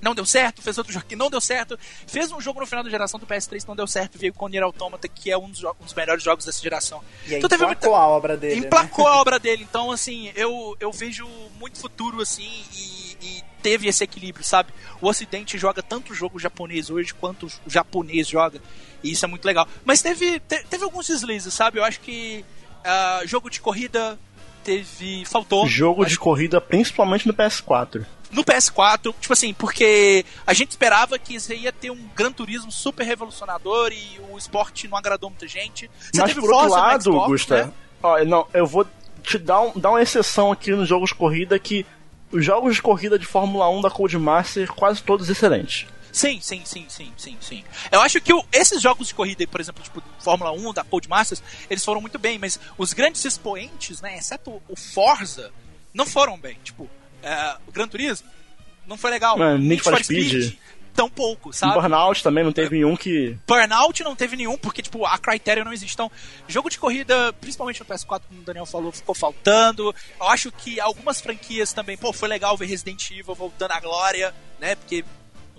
não 0.00 0.14
deu 0.14 0.24
certo, 0.24 0.62
fez 0.62 0.78
outro 0.78 0.92
jogo 0.92 1.06
que 1.06 1.16
não 1.16 1.30
deu 1.30 1.40
certo, 1.40 1.78
fez 2.06 2.32
um 2.32 2.40
jogo 2.40 2.60
no 2.60 2.66
final 2.66 2.82
da 2.82 2.90
geração 2.90 3.18
do 3.18 3.26
PS3 3.26 3.60
que 3.60 3.68
não 3.68 3.76
deu 3.76 3.86
certo, 3.86 4.18
veio 4.18 4.32
com 4.32 4.46
o 4.46 4.48
Nier 4.48 4.62
Automata, 4.62 5.08
que 5.08 5.30
é 5.30 5.36
um 5.36 5.50
dos, 5.50 5.62
um 5.62 5.84
dos 5.84 5.94
melhores 5.94 6.22
jogos 6.22 6.44
dessa 6.44 6.60
geração. 6.60 7.02
E 7.26 7.32
aí 7.32 7.38
então, 7.38 7.48
teve 7.48 7.64
emplacou 7.64 7.90
muita... 7.90 8.04
a 8.04 8.08
obra 8.08 8.36
dele. 8.36 8.60
Emplacou 8.60 9.04
né? 9.04 9.10
a 9.10 9.20
obra 9.20 9.38
dele. 9.38 9.66
Então, 9.68 9.90
assim, 9.90 10.32
eu, 10.34 10.76
eu 10.80 10.90
vejo 10.92 11.26
muito 11.58 11.78
futuro, 11.78 12.20
assim, 12.20 12.48
e, 12.74 13.16
e, 13.20 13.44
teve 13.62 13.88
esse 13.88 14.02
equilíbrio, 14.02 14.44
sabe? 14.44 14.72
O 15.00 15.08
Ocidente 15.08 15.58
joga 15.58 15.82
tanto 15.82 16.14
jogo 16.14 16.38
japonês 16.38 16.88
hoje 16.88 17.12
quanto 17.12 17.46
o 17.46 17.50
japonês 17.66 18.26
joga, 18.26 18.60
e 19.02 19.10
isso 19.10 19.24
é 19.24 19.28
muito 19.28 19.44
legal. 19.44 19.68
Mas 19.84 20.00
teve, 20.00 20.40
te, 20.40 20.64
teve 20.64 20.82
alguns 20.82 21.06
deslizes, 21.08 21.52
sabe? 21.52 21.78
Eu 21.78 21.84
acho 21.84 22.00
que 22.00 22.44
uh, 22.80 23.26
jogo 23.26 23.50
de 23.50 23.60
corrida 23.60 24.18
teve. 24.62 25.24
faltou. 25.24 25.66
Jogo 25.66 26.04
de 26.04 26.18
corrida, 26.18 26.60
principalmente 26.60 27.26
no 27.26 27.34
PS4 27.34 28.04
no 28.32 28.44
PS4, 28.44 29.12
tipo 29.20 29.32
assim, 29.32 29.52
porque 29.52 30.24
a 30.46 30.54
gente 30.54 30.70
esperava 30.70 31.18
que 31.18 31.38
você 31.38 31.56
ia 31.56 31.72
ter 31.72 31.90
um 31.90 32.08
Gran 32.14 32.32
Turismo 32.32 32.70
super 32.70 33.04
revolucionador 33.04 33.90
e 33.92 34.20
o 34.30 34.38
esporte 34.38 34.86
não 34.88 34.96
agradou 34.96 35.30
muita 35.30 35.48
gente. 35.48 35.90
Você 35.98 36.20
Mas 36.20 36.34
por 36.34 36.52
outro 36.52 36.70
lado, 36.70 37.02
Xbox, 37.02 37.26
Gusta, 37.26 37.66
né? 37.66 37.72
ó, 38.02 38.24
não, 38.24 38.46
eu 38.54 38.66
vou 38.66 38.86
te 39.22 39.36
dar, 39.36 39.60
um, 39.60 39.72
dar 39.78 39.90
uma 39.90 40.02
exceção 40.02 40.52
aqui 40.52 40.70
nos 40.70 40.88
jogos 40.88 41.10
de 41.10 41.16
corrida 41.16 41.58
que 41.58 41.84
os 42.32 42.44
jogos 42.44 42.76
de 42.76 42.82
corrida 42.82 43.18
de 43.18 43.26
Fórmula 43.26 43.68
1 43.68 43.80
da 43.80 43.90
Codemaster, 43.90 44.72
quase 44.72 45.02
todos 45.02 45.28
excelentes. 45.28 45.86
Sim, 46.12 46.40
sim, 46.40 46.62
sim, 46.64 46.86
sim, 46.88 47.12
sim, 47.16 47.36
sim. 47.40 47.64
Eu 47.90 48.00
acho 48.00 48.20
que 48.20 48.32
o, 48.32 48.44
esses 48.52 48.80
jogos 48.82 49.08
de 49.08 49.14
corrida, 49.14 49.46
por 49.46 49.60
exemplo, 49.60 49.82
tipo 49.82 50.02
Fórmula 50.18 50.52
1 50.52 50.72
da 50.72 50.84
Codemasters, 50.84 51.42
eles 51.68 51.84
foram 51.84 52.00
muito 52.00 52.18
bem, 52.18 52.38
mas 52.38 52.58
os 52.76 52.92
grandes 52.92 53.24
expoentes, 53.24 54.00
né, 54.00 54.16
exceto 54.18 54.62
o 54.68 54.76
Forza, 54.76 55.52
não 55.94 56.06
foram 56.06 56.38
bem. 56.38 56.56
Tipo, 56.62 56.88
é, 57.22 57.56
o 57.66 57.72
Gran 57.72 57.88
Turismo 57.88 58.28
não 58.86 58.96
foi 58.96 59.10
legal. 59.10 59.40
É, 59.42 59.56
Need 59.56 59.82
for 59.82 60.02
Speed. 60.02 60.28
Speed 60.28 60.58
tão 61.00 61.08
pouco, 61.08 61.52
sabe? 61.52 61.74
Burnout 61.74 62.22
também 62.22 62.44
não 62.44 62.52
teve 62.52 62.76
nenhum 62.76 62.96
que. 62.96 63.38
Burnout 63.46 64.02
não 64.02 64.14
teve 64.14 64.36
nenhum, 64.36 64.56
porque, 64.58 64.82
tipo, 64.82 65.06
a 65.06 65.16
Criterion 65.18 65.64
não 65.64 65.72
existe. 65.72 65.94
Então, 65.94 66.10
jogo 66.46 66.68
de 66.68 66.78
corrida, 66.78 67.32
principalmente 67.34 67.80
no 67.80 67.86
PS4, 67.86 68.22
como 68.28 68.40
o 68.40 68.44
Daniel 68.44 68.66
falou, 68.66 68.92
ficou 68.92 69.14
faltando. 69.14 69.94
Eu 70.20 70.26
acho 70.28 70.52
que 70.52 70.80
algumas 70.80 71.20
franquias 71.20 71.72
também, 71.72 71.96
pô, 71.96 72.12
foi 72.12 72.28
legal 72.28 72.56
ver 72.56 72.66
Resident 72.66 73.10
Evil 73.10 73.34
voltando 73.34 73.72
à 73.72 73.80
glória, 73.80 74.34
né? 74.58 74.74
Porque 74.74 75.04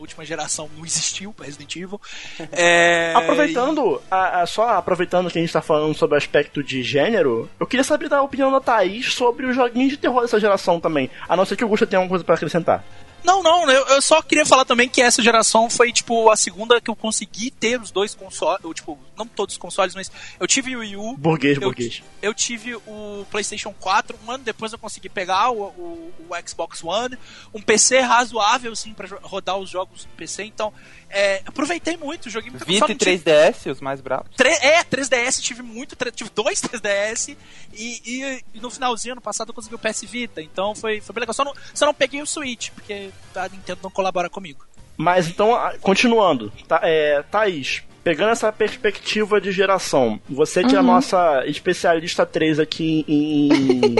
última 0.02 0.26
geração 0.26 0.70
não 0.76 0.86
existiu 0.86 1.34
para 1.34 1.46
Resident 1.46 1.76
Evil. 1.76 2.02
É, 2.54 3.14
aproveitando, 3.16 4.02
a, 4.10 4.42
a, 4.42 4.46
só 4.46 4.70
aproveitando 4.70 5.30
que 5.30 5.38
a 5.38 5.42
gente 5.42 5.54
tá 5.54 5.62
falando 5.62 5.96
sobre 5.96 6.16
o 6.16 6.18
aspecto 6.18 6.64
de 6.64 6.84
gênero, 6.84 7.50
eu 7.60 7.66
queria 7.66 7.84
saber 7.84 8.10
da 8.10 8.22
opinião 8.22 8.52
da 8.52 8.60
Thaís 8.60 9.14
sobre 9.14 9.46
os 9.46 9.56
joguinhos 9.56 9.92
de 9.92 9.98
terror 9.98 10.22
dessa 10.22 10.40
geração 10.40 10.80
também. 10.80 11.10
A 11.30 11.36
não 11.36 11.46
ser 11.46 11.56
que 11.56 11.64
o 11.64 11.68
Gusta 11.68 11.88
tenha 11.88 12.00
alguma 12.00 12.10
coisa 12.10 12.24
para 12.24 12.36
acrescentar. 12.36 12.84
Não, 13.24 13.44
não, 13.44 13.70
eu, 13.70 13.86
eu, 13.88 14.02
só 14.02 14.22
queria 14.22 14.46
falar 14.46 14.66
também 14.66 14.90
que 14.90 15.02
essa 15.02 15.22
geração 15.22 15.70
foi, 15.70 15.92
tipo, 15.92 16.30
a 16.30 16.36
segunda 16.36 16.82
que 16.82 16.90
eu 16.90 16.96
consegui 16.96 17.52
ter 17.52 17.80
os 17.80 17.92
dois 17.92 18.16
consoles, 18.16 18.62
tipo, 18.74 18.98
não 19.16 19.28
todos 19.28 19.56
os 19.56 19.60
consoles, 19.60 19.94
mas 19.94 20.12
eu 20.40 20.48
tive 20.48 20.76
o 20.76 20.80
Wii 20.80 20.96
U. 20.96 21.16
Burguês, 21.18 21.58
eu, 21.58 21.62
burguês. 21.62 22.04
Eu 22.22 22.34
tive 22.34 22.76
o 22.76 23.26
PlayStation 23.30 23.74
4, 23.80 24.18
um 24.26 24.32
ano 24.32 24.44
depois 24.44 24.74
eu 24.74 24.80
consegui 24.80 25.10
pegar 25.10 25.52
o, 25.52 25.62
o, 25.62 26.14
o 26.30 26.48
Xbox 26.48 26.84
One, 26.84 27.18
um 27.54 27.62
PC 27.62 28.00
razoável, 28.00 28.72
assim, 28.72 28.94
pra 28.94 29.08
rodar 29.22 29.58
os 29.58 29.70
jogos 29.70 30.06
do 30.06 30.10
PC, 30.16 30.44
então 30.44 30.74
é, 31.12 31.42
aproveitei 31.46 31.98
muito, 31.98 32.30
joguei 32.30 32.50
muito. 32.50 32.66
20 32.66 32.96
3DS, 32.96 33.72
os 33.72 33.82
mais 33.82 34.02
bravos. 34.02 34.28
é, 34.40 34.84
3DS, 34.84 35.42
tive 35.42 35.62
muito, 35.62 35.96
tive 36.12 36.30
dois 36.34 36.60
3DS 36.64 37.36
e, 37.74 38.02
e, 38.06 38.44
e, 38.54 38.60
no 38.60 38.70
finalzinho, 38.70 39.16
no 39.16 39.22
passado, 39.22 39.50
eu 39.50 39.54
consegui 39.54 39.76
o 39.76 39.80
PS 39.80 40.02
Vita, 40.04 40.42
então 40.42 40.74
foi, 40.74 41.02
foi 41.02 41.14
bem 41.14 41.22
legal. 41.22 41.34
Só 41.34 41.44
não, 41.44 41.54
só 41.74 41.86
não 41.86 41.94
peguei 41.94 42.22
o 42.22 42.26
Switch, 42.26 42.70
porque 42.72 43.10
a 43.36 43.48
Nintendo 43.50 43.80
não 43.84 43.92
colabora 43.92 44.30
comigo. 44.30 44.66
Mas 44.98 45.28
então, 45.28 45.58
continuando, 45.82 46.52
tá, 46.68 46.80
é, 46.84 47.24
Thaís, 47.24 47.84
pegando 48.04 48.32
essa 48.32 48.52
perspectiva 48.52 49.40
de 49.40 49.52
geração, 49.52 50.20
você 50.30 50.62
que 50.62 50.72
uhum. 50.72 50.76
é 50.76 50.80
a 50.80 50.84
nossa 50.84 51.46
especialista 51.46 52.26
3 52.26 52.60
aqui 52.60 53.06
em, 53.08 53.96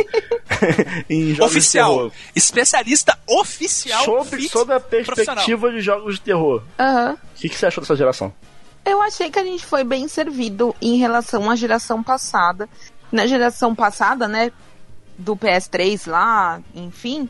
em 1.10 1.34
jogos 1.36 1.52
oficial. 1.52 1.90
de 1.90 1.98
terror. 1.98 2.12
Especialista 2.36 3.20
oficial 3.28 4.04
sobre, 4.04 4.50
sobre 4.50 4.76
a 4.76 4.80
perspectiva 4.80 5.72
de 5.72 5.82
jogos 5.82 6.16
de 6.16 6.22
terror. 6.22 6.64
Uhum. 6.80 7.14
O 7.14 7.18
que, 7.36 7.50
que 7.50 7.56
você 7.56 7.68
achou 7.68 7.82
dessa 7.82 7.96
geração? 7.96 8.34
Eu 8.84 9.02
achei 9.02 9.30
que 9.30 9.38
a 9.38 9.44
gente 9.44 9.66
foi 9.66 9.84
bem 9.84 10.08
servido 10.08 10.76
em 10.82 10.98
relação 10.98 11.50
à 11.50 11.56
geração 11.56 12.02
passada. 12.02 12.68
Na 13.12 13.28
geração 13.28 13.76
passada, 13.76 14.28
né, 14.28 14.52
do 15.18 15.36
PS3 15.36 16.10
lá, 16.10 16.60
enfim, 16.74 17.30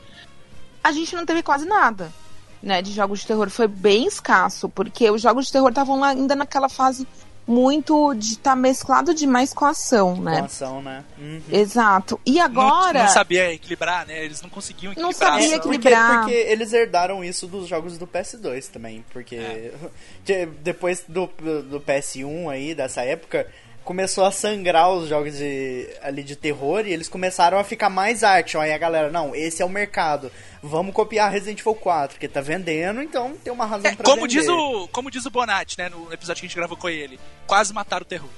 a 0.83 0.91
gente 0.91 1.15
não 1.15 1.25
teve 1.25 1.43
quase 1.43 1.65
nada 1.65 2.11
né, 2.61 2.81
de 2.81 2.91
jogos 2.91 3.21
de 3.21 3.27
terror 3.27 3.49
foi 3.49 3.67
bem 3.67 4.05
escasso, 4.05 4.69
porque 4.69 5.09
os 5.09 5.21
jogos 5.21 5.47
de 5.47 5.51
terror 5.51 5.69
estavam 5.69 6.03
ainda 6.03 6.35
naquela 6.35 6.69
fase 6.69 7.07
muito 7.47 8.13
de 8.13 8.33
estar 8.33 8.51
tá 8.51 8.55
mesclado 8.55 9.13
demais 9.13 9.53
com 9.53 9.65
a 9.65 9.69
ação, 9.69 10.15
né? 10.15 10.37
Com 10.37 10.43
a 10.43 10.45
ação, 10.45 10.81
né? 10.81 11.03
Uhum. 11.17 11.41
Exato. 11.51 12.19
E 12.25 12.39
agora. 12.39 12.99
Não, 12.99 13.05
não, 13.05 13.13
sabia 13.13 13.51
equilibrar, 13.53 14.05
né? 14.05 14.23
Eles 14.23 14.41
não 14.41 14.49
conseguiam 14.49 14.93
equilibrar. 14.93 15.11
Não 15.11 15.39
sabia 15.39 15.55
equilibrar. 15.55 16.21
Porque, 16.21 16.37
porque, 16.37 16.51
eles 16.51 16.71
herdaram 16.71 17.23
isso 17.23 17.47
dos 17.47 17.67
jogos 17.67 17.97
do 17.97 18.07
PS2 18.07 18.69
também. 18.69 19.03
Porque 19.11 19.35
é. 19.35 20.47
depois 20.61 21.03
do, 21.07 21.29
do 21.63 21.81
PS1 21.81 22.49
aí, 22.49 22.75
dessa 22.75 23.01
época, 23.01 23.47
começou 23.91 24.23
a 24.23 24.31
sangrar 24.31 24.89
os 24.89 25.09
jogos 25.09 25.35
de, 25.35 25.85
ali 26.01 26.23
de 26.23 26.33
terror 26.33 26.87
e 26.87 26.93
eles 26.93 27.09
começaram 27.09 27.59
a 27.59 27.63
ficar 27.63 27.89
mais 27.89 28.23
action. 28.23 28.61
Aí 28.61 28.71
a 28.71 28.77
galera, 28.77 29.11
não, 29.11 29.35
esse 29.35 29.61
é 29.61 29.65
o 29.65 29.69
mercado. 29.69 30.31
Vamos 30.63 30.95
copiar 30.95 31.29
Resident 31.29 31.59
Evil 31.59 31.75
4, 31.75 32.17
que 32.17 32.25
tá 32.25 32.39
vendendo, 32.39 33.01
então 33.01 33.33
tem 33.43 33.51
uma 33.51 33.65
razão 33.65 33.91
é, 33.91 33.93
pra 33.93 34.05
como 34.05 34.21
vender. 34.21 34.39
Diz 34.39 34.47
o, 34.47 34.87
como 34.93 35.11
diz 35.11 35.25
o 35.25 35.29
Bonatti, 35.29 35.77
né, 35.77 35.89
no 35.89 36.11
episódio 36.13 36.39
que 36.39 36.45
a 36.45 36.47
gente 36.47 36.55
gravou 36.55 36.77
com 36.77 36.87
ele, 36.87 37.19
quase 37.45 37.73
mataram 37.73 38.03
o 38.03 38.07
terror. 38.07 38.29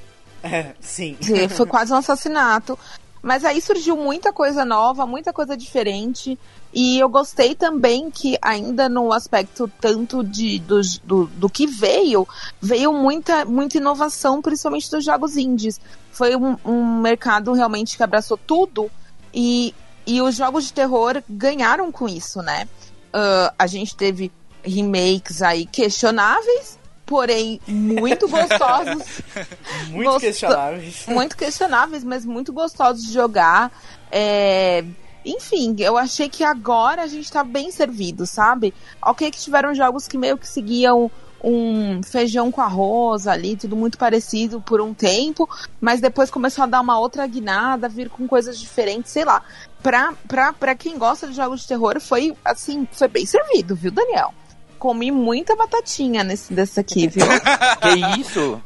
É, 0.42 0.74
sim. 0.80 1.16
Foi 1.56 1.68
quase 1.68 1.94
um 1.94 1.98
assassinato. 1.98 2.78
Mas 3.22 3.46
aí 3.46 3.62
surgiu 3.62 3.96
muita 3.96 4.34
coisa 4.34 4.66
nova, 4.66 5.06
muita 5.06 5.32
coisa 5.32 5.56
diferente. 5.56 6.38
E 6.74 6.98
eu 6.98 7.08
gostei 7.08 7.54
também 7.54 8.10
que, 8.10 8.36
ainda 8.42 8.90
no 8.90 9.14
aspecto 9.14 9.72
tanto 9.80 10.24
de, 10.24 10.58
do, 10.60 10.82
do, 11.04 11.26
do 11.28 11.50
que 11.50 11.68
veio, 11.68 12.28
veio 12.60 12.92
muita, 12.92 13.46
muita 13.46 13.78
inovação, 13.78 14.42
principalmente 14.42 14.90
dos 14.90 15.06
jogos 15.06 15.38
indies. 15.38 15.80
Foi 16.12 16.36
um, 16.36 16.58
um 16.66 17.00
mercado 17.00 17.54
realmente 17.54 17.96
que 17.96 18.02
abraçou 18.02 18.38
tudo 18.38 18.90
e, 19.32 19.74
e 20.08 20.20
os 20.20 20.36
jogos 20.36 20.66
de 20.66 20.74
terror 20.74 21.22
ganharam 21.30 21.92
com 21.92 22.10
isso, 22.10 22.42
né? 22.42 22.68
Uh, 23.14 23.54
a 23.58 23.68
gente 23.68 23.96
teve 23.96 24.32
remakes 24.64 25.44
aí 25.44 25.68
questionáveis, 25.68 26.80
porém 27.06 27.62
muito 27.68 28.28
gostosos. 28.28 29.22
Muito 29.90 30.20
questionáveis. 30.20 31.06
muito 31.08 31.38
questionáveis, 31.38 32.04
mas 32.04 32.26
muito 32.26 32.52
gostosos 32.52 33.04
de 33.04 33.14
jogar. 33.14 33.72
É, 34.12 34.84
Enfim, 35.26 35.76
eu 35.80 35.98
achei 35.98 36.28
que 36.30 36.44
agora 36.44 37.04
a 37.04 37.08
gente 37.08 37.32
tá 37.32 37.44
bem 37.44 37.72
servido, 37.72 38.26
sabe? 38.26 38.74
Ok 39.02 39.32
que 39.32 39.40
tiveram 39.40 39.74
jogos 39.74 40.08
que 40.08 40.18
meio 40.18 40.38
que 40.38 40.48
seguiam 40.48 41.10
um 41.44 42.02
feijão 42.02 42.50
com 42.50 42.62
arroz 42.62 43.28
ali, 43.28 43.58
tudo 43.58 43.76
muito 43.76 43.98
parecido 43.98 44.62
por 44.62 44.80
um 44.80 44.94
tempo, 44.94 45.50
mas 45.82 46.00
depois 46.00 46.32
começou 46.32 46.64
a 46.64 46.68
dar 46.68 46.80
uma 46.80 46.98
outra 46.98 47.28
guinada, 47.28 47.90
vir 47.90 48.10
com 48.10 48.26
coisas 48.28 48.58
diferentes, 48.58 49.12
sei 49.12 49.26
lá. 49.26 49.44
Pra, 49.82 50.14
pra, 50.28 50.54
pra 50.54 50.74
quem 50.74 50.98
gosta 50.98 51.28
de 51.28 51.34
jogos 51.34 51.62
de 51.62 51.68
terror, 51.68 52.00
foi 52.00 52.34
assim, 52.46 52.88
foi 52.94 53.10
bem 53.10 53.26
servido, 53.26 53.76
viu, 53.76 53.92
Daniel? 53.92 54.34
Comi 54.80 55.12
muita 55.12 55.56
batatinha 55.56 56.24
nesse 56.24 56.54
desse 56.54 56.80
aqui, 56.80 57.08
viu? 57.08 57.26
Que 57.82 58.22
isso? 58.22 58.62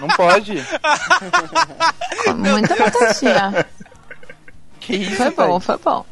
Não 0.00 0.08
pode. 0.08 0.54
Muita 2.36 2.74
batatinha. 2.76 3.66
Que 4.90 4.96
isso? 4.96 5.16
Foi 5.16 5.30
bom, 5.30 5.60
foi 5.60 5.78
bom. 5.78 6.04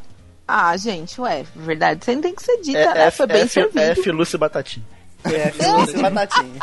Ah, 0.47 0.75
gente, 0.77 1.19
ué, 1.21 1.45
verdade, 1.55 2.03
você 2.03 2.15
tem 2.17 2.33
que 2.33 2.41
ser 2.43 2.57
dita, 2.61 2.79
É, 2.79 2.93
né? 2.93 3.05
é, 3.07 3.11
Foi 3.11 3.27
bem 3.27 3.41
é, 3.41 3.47
servido. 3.47 3.79
é, 3.79 3.91
é 4.09 4.11
Lucy 4.11 4.37
Batatinha. 4.37 4.85
É, 5.23 5.51
Felice 5.51 5.97
Batatinha. 6.01 6.59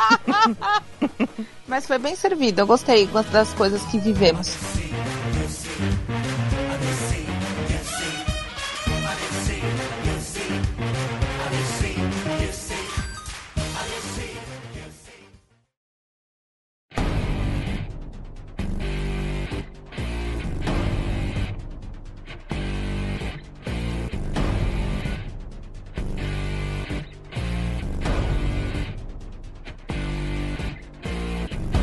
Mas 1.67 1.85
foi 1.85 1.97
bem 1.97 2.15
servido. 2.15 2.61
Eu 2.61 2.67
gostei 2.67 3.07
das 3.31 3.53
coisas 3.53 3.81
que 3.83 3.97
vivemos. 3.99 4.49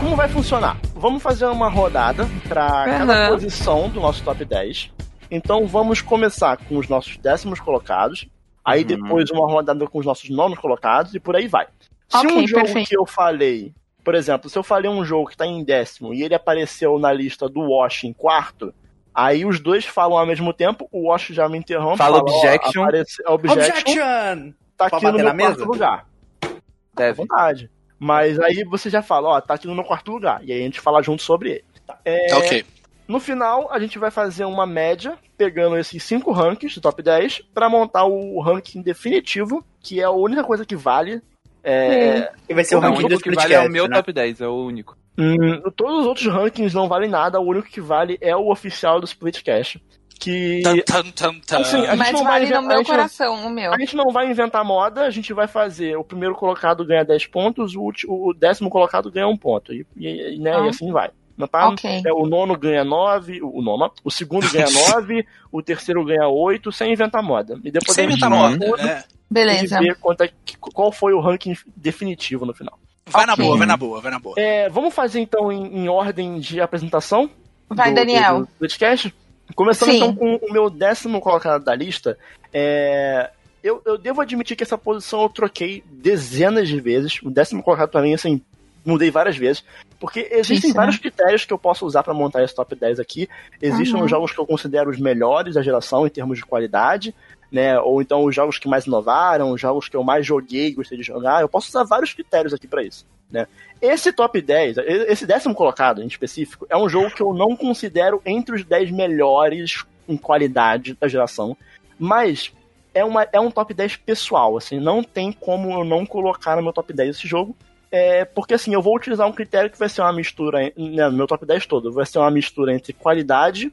Como 0.04 0.16
vai 0.16 0.28
funcionar? 0.28 0.76
Vamos 0.94 1.22
fazer 1.22 1.46
uma 1.46 1.66
rodada 1.70 2.26
para 2.46 2.84
cada 2.84 3.28
posição 3.30 3.88
do 3.88 4.00
nosso 4.00 4.22
top 4.22 4.44
10. 4.44 4.90
Então 5.30 5.66
vamos 5.66 6.02
começar 6.02 6.58
com 6.58 6.76
os 6.76 6.88
nossos 6.90 7.16
décimos 7.16 7.58
colocados. 7.58 8.28
Aí 8.62 8.82
Uhum. 8.82 8.86
depois 8.86 9.30
uma 9.30 9.46
rodada 9.50 9.86
com 9.86 9.98
os 9.98 10.04
nossos 10.04 10.28
nonos 10.28 10.58
colocados 10.58 11.14
e 11.14 11.20
por 11.20 11.34
aí 11.34 11.48
vai. 11.48 11.66
Se 12.08 12.18
Ok, 12.18 12.36
um 12.36 12.46
jogo 12.46 12.64
perfeito. 12.64 12.88
que 12.90 12.96
eu 12.98 13.06
falei, 13.06 13.72
por 14.04 14.14
exemplo, 14.14 14.50
se 14.50 14.58
eu 14.58 14.62
falei 14.62 14.90
um 14.90 15.02
jogo 15.06 15.30
que 15.30 15.36
tá 15.38 15.46
em 15.46 15.64
décimo 15.64 16.12
e 16.12 16.22
ele 16.22 16.34
apareceu 16.34 16.98
na 16.98 17.10
lista 17.10 17.48
do 17.48 17.60
Wash 17.70 18.04
em 18.04 18.12
quarto, 18.12 18.74
aí 19.14 19.46
os 19.46 19.58
dois 19.58 19.86
falam 19.86 20.18
ao 20.18 20.26
mesmo 20.26 20.52
tempo, 20.52 20.86
o 20.92 21.08
Wash 21.08 21.28
já 21.28 21.48
me 21.48 21.56
interrompe. 21.56 21.96
Fala 21.96 22.18
ó, 22.18 22.20
objection. 22.20 22.82
aparece- 22.82 23.22
objection 23.26 23.70
Objection! 23.72 24.52
tá 24.76 24.86
aqui 24.86 24.96
no 25.06 25.12
meu 25.14 25.24
na 25.24 25.34
quarto 25.34 25.36
mesa? 25.58 25.64
lugar. 25.64 26.06
À 26.42 26.48
Deve. 26.94 27.16
vontade. 27.16 27.70
Mas 27.98 28.38
aí 28.40 28.64
você 28.64 28.90
já 28.90 29.02
fala, 29.02 29.28
ó, 29.28 29.40
tá 29.40 29.54
aqui 29.54 29.66
no 29.66 29.74
meu 29.74 29.84
quarto 29.84 30.10
lugar. 30.12 30.40
E 30.44 30.52
aí 30.52 30.60
a 30.60 30.64
gente 30.64 30.80
fala 30.80 31.02
junto 31.02 31.22
sobre 31.22 31.50
ele. 31.50 31.64
É, 32.04 32.26
Tá 32.28 32.38
ok. 32.38 32.64
No 33.06 33.20
final, 33.20 33.70
a 33.70 33.78
gente 33.78 33.98
vai 33.98 34.10
fazer 34.10 34.46
uma 34.46 34.66
média, 34.66 35.18
pegando 35.36 35.76
esses 35.76 36.02
cinco 36.02 36.32
rankings 36.32 36.74
do 36.74 36.80
top 36.80 37.02
10, 37.02 37.42
pra 37.52 37.68
montar 37.68 38.04
o 38.06 38.40
ranking 38.40 38.80
definitivo, 38.80 39.62
que 39.80 40.00
é 40.00 40.04
a 40.04 40.10
única 40.10 40.42
coisa 40.42 40.64
que 40.64 40.74
vale. 40.74 41.20
É, 41.62 42.30
E 42.48 42.54
vai 42.54 42.64
ser 42.64 42.76
o 42.76 42.78
o 42.78 42.80
ranking 42.80 43.02
do 43.02 43.06
único 43.06 43.22
que 43.22 43.34
vale 43.34 43.54
é 43.54 43.60
o 43.60 43.70
meu 43.70 43.86
né? 43.88 43.96
top 43.96 44.12
10, 44.12 44.40
é 44.40 44.48
o 44.48 44.54
único. 44.54 44.96
hum, 45.18 45.60
todos 45.76 46.00
os 46.00 46.06
outros 46.06 46.26
rankings 46.26 46.74
não 46.74 46.88
valem 46.88 47.10
nada, 47.10 47.38
o 47.38 47.46
único 47.46 47.68
que 47.68 47.80
vale 47.80 48.16
é 48.22 48.34
o 48.34 48.50
oficial 48.50 49.00
do 49.00 49.06
Splitcast. 49.06 49.82
Que. 50.24 50.62
Tan, 50.86 51.02
tan, 51.10 51.34
tan. 51.40 51.58
Assim, 51.60 51.76
a 51.78 51.86
gente 51.90 51.96
Mas 51.98 52.12
não 52.12 52.24
vai 52.24 52.40
vale 52.46 52.54
no 52.54 52.62
meu 52.62 52.78
gente 52.78 52.88
não- 52.88 52.94
coração, 52.96 53.46
o 53.46 53.50
meu. 53.50 53.72
A 53.74 53.78
gente 53.78 53.96
não 53.96 54.10
vai 54.12 54.30
inventar 54.30 54.64
moda, 54.64 55.02
a 55.02 55.10
gente 55.10 55.32
vai 55.32 55.46
fazer. 55.46 55.96
O 55.96 56.04
primeiro 56.04 56.34
colocado 56.34 56.84
ganha 56.84 57.04
10 57.04 57.26
pontos, 57.26 57.74
o, 57.76 57.80
ulti- 57.82 58.06
o 58.08 58.32
décimo 58.32 58.70
colocado 58.70 59.10
ganha 59.10 59.28
um 59.28 59.36
ponto. 59.36 59.72
E, 59.72 59.86
e- 59.96 60.38
né, 60.38 60.56
Ah. 60.56 60.64
e 60.64 60.68
assim 60.68 60.90
vai. 60.90 61.10
Não 61.36 61.48
tá? 61.48 61.68
Ok. 61.68 62.02
É, 62.06 62.12
o 62.12 62.26
nono 62.26 62.56
ganha 62.56 62.84
9, 62.84 63.42
o, 63.42 63.58
o 63.58 63.62
nono, 63.62 63.90
o 64.04 64.10
segundo 64.10 64.48
ganha 64.52 64.66
9, 64.94 65.26
o 65.50 65.60
terceiro 65.62 66.04
ganha 66.04 66.28
8, 66.28 66.70
sem 66.72 66.92
inventar 66.92 67.22
moda. 67.22 67.58
E 67.64 67.70
depois 67.72 67.94
Sem 67.94 68.06
a 68.06 68.10
gente 68.10 68.18
inventar 68.24 68.30
moda, 68.38 68.58
tudo 68.58 68.76
né? 68.82 69.02
Beleza. 69.28 69.76
e 69.82 69.84
ver 69.88 69.96
quanto 69.96 70.22
é 70.22 70.30
qual 70.60 70.92
foi 70.92 71.12
o 71.12 71.20
ranking 71.20 71.54
definitivo 71.76 72.46
no 72.46 72.54
final. 72.54 72.78
Vai 73.06 73.26
na 73.26 73.32
Ok. 73.34 73.44
boa, 73.44 73.58
vai 73.58 73.66
na 73.66 73.76
boa, 73.76 74.00
vai 74.00 74.10
na 74.12 74.18
boa. 74.20 74.34
É, 74.38 74.68
vamos 74.70 74.94
fazer 74.94 75.20
então 75.20 75.50
em, 75.52 75.80
em 75.84 75.88
ordem 75.88 76.38
de 76.38 76.60
apresentação? 76.60 77.28
Vai, 77.68 77.90
do- 77.90 77.96
Daniel. 77.96 78.38
Do, 78.40 78.44
do 78.46 78.48
podcast? 78.60 79.12
Começando 79.54 79.90
Sim. 79.90 79.96
então 79.96 80.14
com 80.14 80.36
o 80.36 80.52
meu 80.52 80.70
décimo 80.70 81.20
colocado 81.20 81.64
da 81.64 81.74
lista. 81.74 82.18
É, 82.52 83.30
eu, 83.62 83.80
eu 83.84 83.98
devo 83.98 84.20
admitir 84.20 84.56
que 84.56 84.62
essa 84.62 84.78
posição 84.78 85.22
eu 85.22 85.28
troquei 85.28 85.82
dezenas 85.90 86.68
de 86.68 86.80
vezes. 86.80 87.20
O 87.22 87.30
décimo 87.30 87.62
colocado 87.62 87.90
pra 87.90 88.02
mim, 88.02 88.14
assim, 88.14 88.40
mudei 88.84 89.10
várias 89.10 89.36
vezes. 89.36 89.64
Porque 90.00 90.28
existem 90.30 90.70
Isso, 90.70 90.76
vários 90.76 90.98
critérios 90.98 91.44
que 91.44 91.52
eu 91.52 91.58
posso 91.58 91.86
usar 91.86 92.02
pra 92.02 92.12
montar 92.12 92.42
esse 92.42 92.54
top 92.54 92.74
10 92.74 93.00
aqui. 93.00 93.28
Existem 93.60 93.98
Uhum. 93.98 94.04
os 94.04 94.10
jogos 94.10 94.32
que 94.32 94.38
eu 94.38 94.46
considero 94.46 94.90
os 94.90 94.98
melhores 94.98 95.54
da 95.54 95.62
geração 95.62 96.06
em 96.06 96.10
termos 96.10 96.38
de 96.38 96.44
qualidade. 96.44 97.14
Né, 97.52 97.78
ou 97.78 98.02
então 98.02 98.24
os 98.24 98.34
jogos 98.34 98.58
que 98.58 98.66
mais 98.66 98.84
inovaram, 98.84 99.50
os 99.52 99.60
jogos 99.60 99.88
que 99.88 99.96
eu 99.96 100.02
mais 100.02 100.26
joguei 100.26 100.68
e 100.68 100.72
gostei 100.72 100.98
de 100.98 101.04
jogar. 101.04 101.40
Eu 101.40 101.48
posso 101.48 101.68
usar 101.68 101.84
vários 101.84 102.12
critérios 102.12 102.52
aqui 102.52 102.66
pra 102.66 102.82
isso. 102.82 103.06
Né? 103.30 103.46
Esse 103.84 104.12
top 104.14 104.40
10, 104.40 104.78
esse 104.78 105.26
décimo 105.26 105.54
colocado 105.54 106.02
em 106.02 106.06
específico, 106.06 106.66
é 106.70 106.76
um 106.76 106.88
jogo 106.88 107.10
que 107.10 107.20
eu 107.20 107.34
não 107.34 107.54
considero 107.54 108.22
entre 108.24 108.54
os 108.54 108.64
10 108.64 108.90
melhores 108.90 109.84
em 110.08 110.16
qualidade 110.16 110.96
da 110.98 111.06
geração, 111.06 111.54
mas 111.98 112.50
é, 112.94 113.04
uma, 113.04 113.28
é 113.30 113.38
um 113.38 113.50
top 113.50 113.74
10 113.74 113.96
pessoal, 113.96 114.56
assim, 114.56 114.80
não 114.80 115.02
tem 115.02 115.30
como 115.30 115.70
eu 115.70 115.84
não 115.84 116.06
colocar 116.06 116.56
no 116.56 116.62
meu 116.62 116.72
top 116.72 116.94
10 116.94 117.16
esse 117.16 117.28
jogo, 117.28 117.54
é, 117.92 118.24
porque 118.24 118.54
assim, 118.54 118.72
eu 118.72 118.80
vou 118.80 118.96
utilizar 118.96 119.28
um 119.28 119.32
critério 119.32 119.70
que 119.70 119.78
vai 119.78 119.90
ser 119.90 120.00
uma 120.00 120.14
mistura, 120.14 120.72
né, 120.76 121.08
no 121.10 121.12
meu 121.12 121.26
top 121.26 121.44
10 121.44 121.66
todo, 121.66 121.92
vai 121.92 122.06
ser 122.06 122.18
uma 122.18 122.30
mistura 122.30 122.74
entre 122.74 122.94
qualidade 122.94 123.70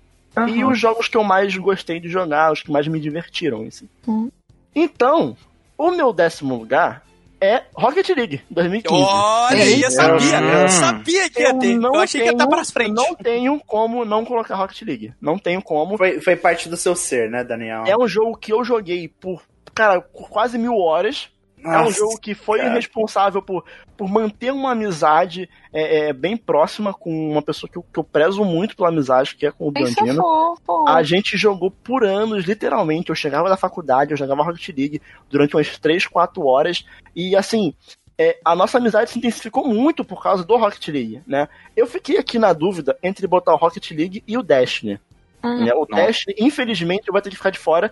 e 0.49 0.63
os 0.65 0.77
jogos 0.77 1.07
que 1.07 1.15
eu 1.15 1.23
mais 1.23 1.55
gostei 1.55 2.01
de 2.01 2.09
jogar, 2.09 2.51
os 2.51 2.61
que 2.61 2.71
mais 2.71 2.85
me 2.85 2.99
divertiram, 2.99 3.63
assim. 3.63 3.87
Uhum. 4.05 4.29
Então, 4.75 5.37
o 5.77 5.89
meu 5.91 6.11
décimo 6.11 6.57
lugar 6.57 7.01
é 7.41 7.63
Rocket 7.75 8.07
League 8.09 8.41
2015. 8.51 9.03
Olha 9.03 9.63
aí, 9.63 9.81
eu 9.81 9.91
sabia, 9.91 10.39
eu 10.39 10.67
sabia 10.69 11.29
que 11.29 11.41
ia 11.41 11.57
ter. 11.57 11.75
Eu 11.75 11.95
achei 11.95 12.21
que 12.21 12.27
ia 12.27 12.33
estar 12.33 12.47
para 12.47 12.61
as 12.61 12.69
frente. 12.69 12.93
Não 12.93 13.15
tenho 13.15 13.59
como 13.65 14.05
não 14.05 14.23
colocar 14.23 14.55
Rocket 14.55 14.83
League. 14.83 15.13
Não 15.19 15.39
tenho 15.39 15.61
como. 15.61 15.97
Foi, 15.97 16.21
foi 16.21 16.35
parte 16.35 16.69
do 16.69 16.77
seu 16.77 16.95
ser, 16.95 17.29
né, 17.29 17.43
Daniel? 17.43 17.83
É 17.87 17.97
um 17.97 18.07
jogo 18.07 18.37
que 18.37 18.53
eu 18.53 18.63
joguei 18.63 19.07
por, 19.07 19.41
cara, 19.73 20.01
por 20.01 20.29
quase 20.29 20.57
mil 20.57 20.75
horas. 20.77 21.29
É 21.63 21.67
um 21.67 21.83
Nossa, 21.83 21.97
jogo 21.97 22.17
que 22.19 22.33
foi 22.33 22.59
cara. 22.59 22.73
responsável 22.73 23.41
por, 23.41 23.63
por 23.95 24.09
manter 24.09 24.51
uma 24.51 24.71
amizade 24.71 25.49
é, 25.71 26.09
é, 26.09 26.13
bem 26.13 26.35
próxima 26.35 26.93
com 26.93 27.31
uma 27.31 27.41
pessoa 27.41 27.69
que 27.69 27.77
eu, 27.77 27.83
que 27.83 27.99
eu 27.99 28.03
prezo 28.03 28.43
muito 28.43 28.75
pela 28.75 28.89
amizade, 28.89 29.35
que 29.35 29.45
é 29.45 29.51
com 29.51 29.65
o 29.65 29.69
é 29.69 29.71
Biondino. 29.71 30.21
fofo. 30.21 30.87
A 30.87 31.03
gente 31.03 31.37
jogou 31.37 31.69
por 31.69 32.03
anos, 32.03 32.45
literalmente. 32.45 33.09
Eu 33.09 33.15
chegava 33.15 33.49
da 33.49 33.57
faculdade, 33.57 34.11
eu 34.11 34.17
jogava 34.17 34.43
Rocket 34.43 34.69
League 34.75 35.01
durante 35.29 35.55
umas 35.55 35.77
3, 35.77 36.07
4 36.07 36.45
horas. 36.45 36.85
E 37.15 37.35
assim, 37.35 37.73
é, 38.17 38.37
a 38.43 38.55
nossa 38.55 38.77
amizade 38.77 39.09
se 39.09 39.19
intensificou 39.19 39.67
muito 39.67 40.03
por 40.03 40.21
causa 40.21 40.43
do 40.43 40.57
Rocket 40.57 40.87
League, 40.87 41.21
né? 41.25 41.47
Eu 41.75 41.87
fiquei 41.87 42.17
aqui 42.17 42.37
na 42.37 42.53
dúvida 42.53 42.97
entre 43.01 43.27
botar 43.27 43.53
o 43.53 43.57
Rocket 43.57 43.91
League 43.91 44.23
e 44.27 44.37
o 44.37 44.43
Destiny. 44.43 44.99
Hum. 45.43 45.65
né? 45.65 45.73
O 45.73 45.85
Destiny, 45.85 46.35
infelizmente, 46.39 47.07
eu 47.07 47.11
vou 47.11 47.21
ter 47.21 47.29
que 47.29 47.35
ficar 47.35 47.49
de 47.49 47.59
fora. 47.59 47.91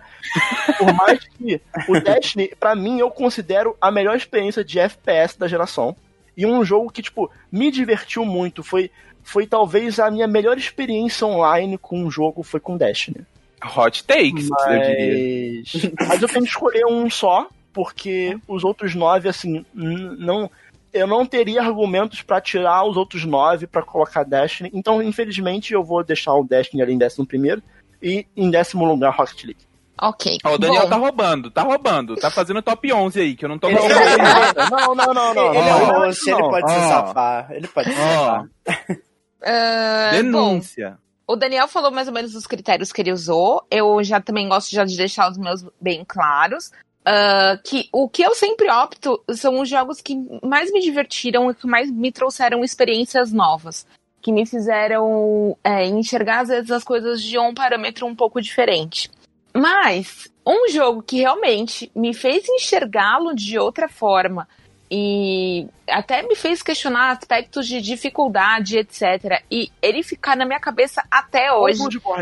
Por 0.78 0.92
mais 0.94 1.18
que 1.20 1.60
o 1.88 1.98
Destiny, 2.00 2.52
pra 2.58 2.74
mim, 2.74 2.98
eu 2.98 3.10
considero 3.10 3.76
a 3.80 3.90
melhor 3.90 4.16
experiência 4.16 4.64
de 4.64 4.78
FPS 4.78 5.38
da 5.38 5.48
geração. 5.48 5.96
E 6.36 6.46
um 6.46 6.64
jogo 6.64 6.90
que, 6.90 7.02
tipo, 7.02 7.30
me 7.50 7.70
divertiu 7.70 8.24
muito. 8.24 8.62
Foi, 8.62 8.90
foi 9.22 9.46
talvez 9.46 9.98
a 9.98 10.10
minha 10.10 10.26
melhor 10.26 10.56
experiência 10.56 11.26
online 11.26 11.76
com 11.76 12.02
um 12.02 12.10
jogo 12.10 12.42
foi 12.42 12.60
com 12.60 12.76
Destiny. 12.76 13.26
Hot 13.76 14.04
takes, 14.04 14.48
eu 14.48 14.80
diria. 14.80 15.62
Mas, 15.74 16.08
mas 16.08 16.22
eu 16.22 16.28
tenho 16.28 16.44
que 16.44 16.50
escolher 16.50 16.86
um 16.86 17.10
só, 17.10 17.48
porque 17.72 18.38
os 18.48 18.64
outros 18.64 18.94
nove, 18.94 19.28
assim, 19.28 19.64
não. 19.74 20.50
Eu 20.92 21.06
não 21.06 21.24
teria 21.24 21.62
argumentos 21.62 22.22
pra 22.22 22.40
tirar 22.40 22.84
os 22.84 22.96
outros 22.96 23.24
nove 23.24 23.66
pra 23.66 23.82
colocar 23.82 24.24
Destiny. 24.24 24.70
Então, 24.74 25.02
infelizmente, 25.02 25.72
eu 25.72 25.84
vou 25.84 26.02
deixar 26.02 26.34
o 26.34 26.44
Destiny 26.44 26.82
ali 26.82 26.92
em 26.92 26.98
décimo 26.98 27.26
primeiro 27.26 27.62
e 28.02 28.26
em 28.36 28.50
décimo 28.50 28.84
lugar 28.84 29.14
Rocket 29.14 29.44
League. 29.44 29.70
Ok. 30.02 30.38
Ó, 30.44 30.54
o 30.54 30.58
Daniel 30.58 30.84
Bom, 30.84 30.88
tá 30.88 30.96
roubando, 30.96 31.50
tá 31.50 31.62
roubando. 31.62 32.16
Tá 32.16 32.30
fazendo 32.30 32.62
top 32.62 32.90
11 32.90 33.20
aí, 33.20 33.34
que 33.34 33.44
eu 33.44 33.48
não 33.50 33.58
tô 33.58 33.68
roubando. 33.68 33.90
Não, 34.70 34.94
não, 34.94 35.14
não, 35.14 35.34
não. 35.34 35.54
Ele 35.54 35.58
é 35.58 36.32
ele 36.32 36.42
pode 36.48 36.70
se 36.70 36.78
Ó. 36.78 36.88
safar. 36.88 37.52
Ele 37.52 37.68
pode 37.68 37.90
se 37.90 37.96
safar. 37.96 38.48
bom, 39.42 40.10
denúncia. 40.12 40.98
o 41.26 41.36
Daniel 41.36 41.68
falou 41.68 41.90
mais 41.90 42.08
ou 42.08 42.14
menos 42.14 42.34
os 42.34 42.46
critérios 42.46 42.92
que 42.92 43.02
ele 43.02 43.12
usou. 43.12 43.66
Eu 43.70 44.02
já 44.02 44.20
também 44.20 44.48
gosto 44.48 44.70
já 44.70 44.84
de 44.84 44.96
deixar 44.96 45.30
os 45.30 45.36
meus 45.36 45.64
bem 45.80 46.04
claros. 46.06 46.70
Uh, 47.00 47.56
que 47.64 47.88
o 47.92 48.08
que 48.08 48.22
eu 48.22 48.34
sempre 48.34 48.70
opto 48.70 49.22
são 49.30 49.60
os 49.60 49.68
jogos 49.68 50.02
que 50.02 50.14
mais 50.42 50.70
me 50.70 50.80
divertiram 50.80 51.50
e 51.50 51.54
que 51.54 51.66
mais 51.66 51.90
me 51.90 52.12
trouxeram 52.12 52.62
experiências 52.62 53.32
novas. 53.32 53.86
Que 54.20 54.30
me 54.30 54.44
fizeram 54.44 55.56
é, 55.64 55.86
enxergar, 55.86 56.40
às 56.40 56.48
vezes, 56.48 56.70
as 56.70 56.84
coisas 56.84 57.22
de 57.22 57.38
um 57.38 57.54
parâmetro 57.54 58.06
um 58.06 58.14
pouco 58.14 58.40
diferente. 58.40 59.10
Mas, 59.54 60.30
um 60.46 60.68
jogo 60.68 61.02
que 61.02 61.18
realmente 61.18 61.90
me 61.94 62.12
fez 62.12 62.46
enxergá-lo 62.48 63.34
de 63.34 63.58
outra 63.58 63.88
forma 63.88 64.46
e 64.90 65.68
até 65.88 66.22
me 66.22 66.34
fez 66.34 66.62
questionar 66.62 67.12
aspectos 67.12 67.66
de 67.66 67.80
dificuldade, 67.80 68.76
etc. 68.78 69.40
E 69.50 69.70
ele 69.80 70.02
ficar 70.02 70.36
na 70.36 70.44
minha 70.44 70.58
cabeça 70.58 71.02
até 71.08 71.52
hoje. 71.52 71.78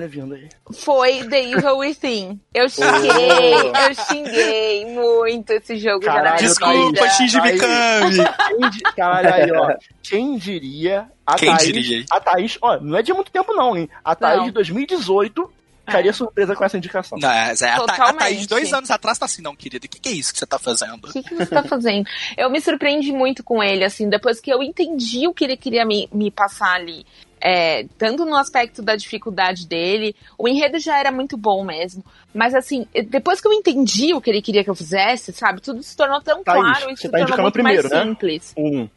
vindo 0.07 0.35
aí. 0.35 0.49
Foi 0.73 1.25
The 1.29 1.45
Evil 1.51 1.79
Within. 1.79 2.41
Eu 2.53 2.69
xinguei, 2.69 3.53
eu 3.89 3.95
xinguei 3.95 4.85
muito 4.87 5.51
esse 5.53 5.77
jogo. 5.79 6.01
Caralho, 6.05 6.39
Desculpa, 6.39 7.09
Shinji 7.09 7.41
Mikami. 7.41 8.17
Caralho, 8.97 9.35
aí, 9.35 9.53
ó. 9.53 9.77
Quem 10.03 10.37
diria? 10.37 11.09
A 11.27 11.37
Quem 11.37 11.55
Thaís, 11.55 11.73
diria? 11.73 12.05
A 12.11 12.21
Thaís, 12.21 12.59
ó, 12.61 12.79
não 12.81 12.99
é 12.99 13.03
de 13.03 13.13
muito 13.13 13.31
tempo 13.31 13.55
não, 13.55 13.77
hein? 13.77 13.89
A 14.05 14.15
Thaís 14.15 14.39
Não. 14.39 14.45
de 14.47 14.53
2018 14.53 15.53
ficaria 15.89 16.13
surpresa 16.13 16.55
com 16.55 16.65
essa 16.65 16.77
indicação. 16.77 17.19
Não, 17.19 17.31
é, 17.31 17.51
a, 17.51 17.57
Tha- 17.57 17.75
a 17.75 17.79
Totalmente. 17.81 18.19
Thaís, 18.19 18.47
dois 18.47 18.73
anos 18.73 18.91
atrás, 18.91 19.19
tá 19.19 19.27
assim, 19.27 19.43
não, 19.43 19.55
querida, 19.57 19.87
o 19.87 19.89
que, 19.89 20.01
que 20.01 20.09
é 20.09 20.13
isso 20.13 20.33
que 20.33 20.39
você 20.39 20.47
tá 20.47 20.59
fazendo? 20.59 21.09
O 21.09 21.13
que, 21.13 21.23
que 21.23 21.35
você 21.35 21.47
tá 21.47 21.63
fazendo? 21.63 22.07
Eu 22.37 22.51
me 22.51 22.61
surpreendi 22.61 23.13
muito 23.13 23.43
com 23.43 23.63
ele, 23.63 23.85
assim, 23.85 24.09
depois 24.09 24.41
que 24.41 24.53
eu 24.53 24.63
entendi 24.63 25.27
o 25.27 25.35
que 25.35 25.45
ele 25.45 25.57
queria 25.57 25.85
me, 25.85 26.09
me 26.13 26.31
passar 26.31 26.75
ali. 26.75 27.05
É, 27.41 27.85
tanto 27.97 28.25
no 28.25 28.37
aspecto 28.37 28.83
da 28.83 28.97
dificuldade 28.97 29.67
dele, 29.67 30.15
o 30.37 30.49
enredo 30.49 30.79
já 30.81 30.99
era 30.99 31.13
muito 31.13 31.37
bom 31.37 31.65
mesmo. 31.65 32.05
Mas 32.35 32.53
assim, 32.55 32.85
depois 33.09 33.41
que 33.41 33.47
eu 33.47 33.53
entendi 33.53 34.13
o 34.13 34.21
que 34.21 34.29
ele 34.29 34.43
queria 34.43 34.65
que 34.65 34.71
eu 34.71 34.75
fizesse, 34.75 35.33
sabe, 35.33 35.61
tudo 35.61 35.81
se 35.83 35.97
tornou 35.97 36.21
tão 36.21 36.43
Thaís, 36.43 36.61
claro 36.61 36.91
e 36.91 36.97
você 36.97 37.03
se 37.03 37.09
tá 37.09 37.19
tornou 37.19 37.43
muito 37.43 37.63
mais 37.63 37.81
primeiro, 37.81 37.89
né? 37.89 38.05
simples. 38.05 38.55
Um. 38.57 38.89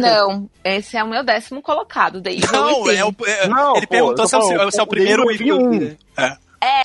Não, 0.00 0.48
esse 0.64 0.96
é 0.96 1.02
o 1.02 1.08
meu 1.08 1.24
décimo 1.24 1.60
colocado, 1.62 2.20
daí 2.20 2.40
Não, 2.52 2.88
é 2.90 3.04
o, 3.04 3.14
é- 3.26 3.48
Não, 3.48 3.76
ele 3.76 3.86
pô, 3.86 3.92
perguntou 3.92 4.26
se 4.26 4.34
é, 4.34 4.38
o, 4.38 4.42
falando, 4.42 4.70
se 4.72 4.78
é 4.78 4.82
o 4.82 4.84
o 4.84 4.88
primeiro 4.88 5.30
eu 5.30 5.36
vi 5.38 5.52
Wii. 5.52 5.98
É. 6.16 6.36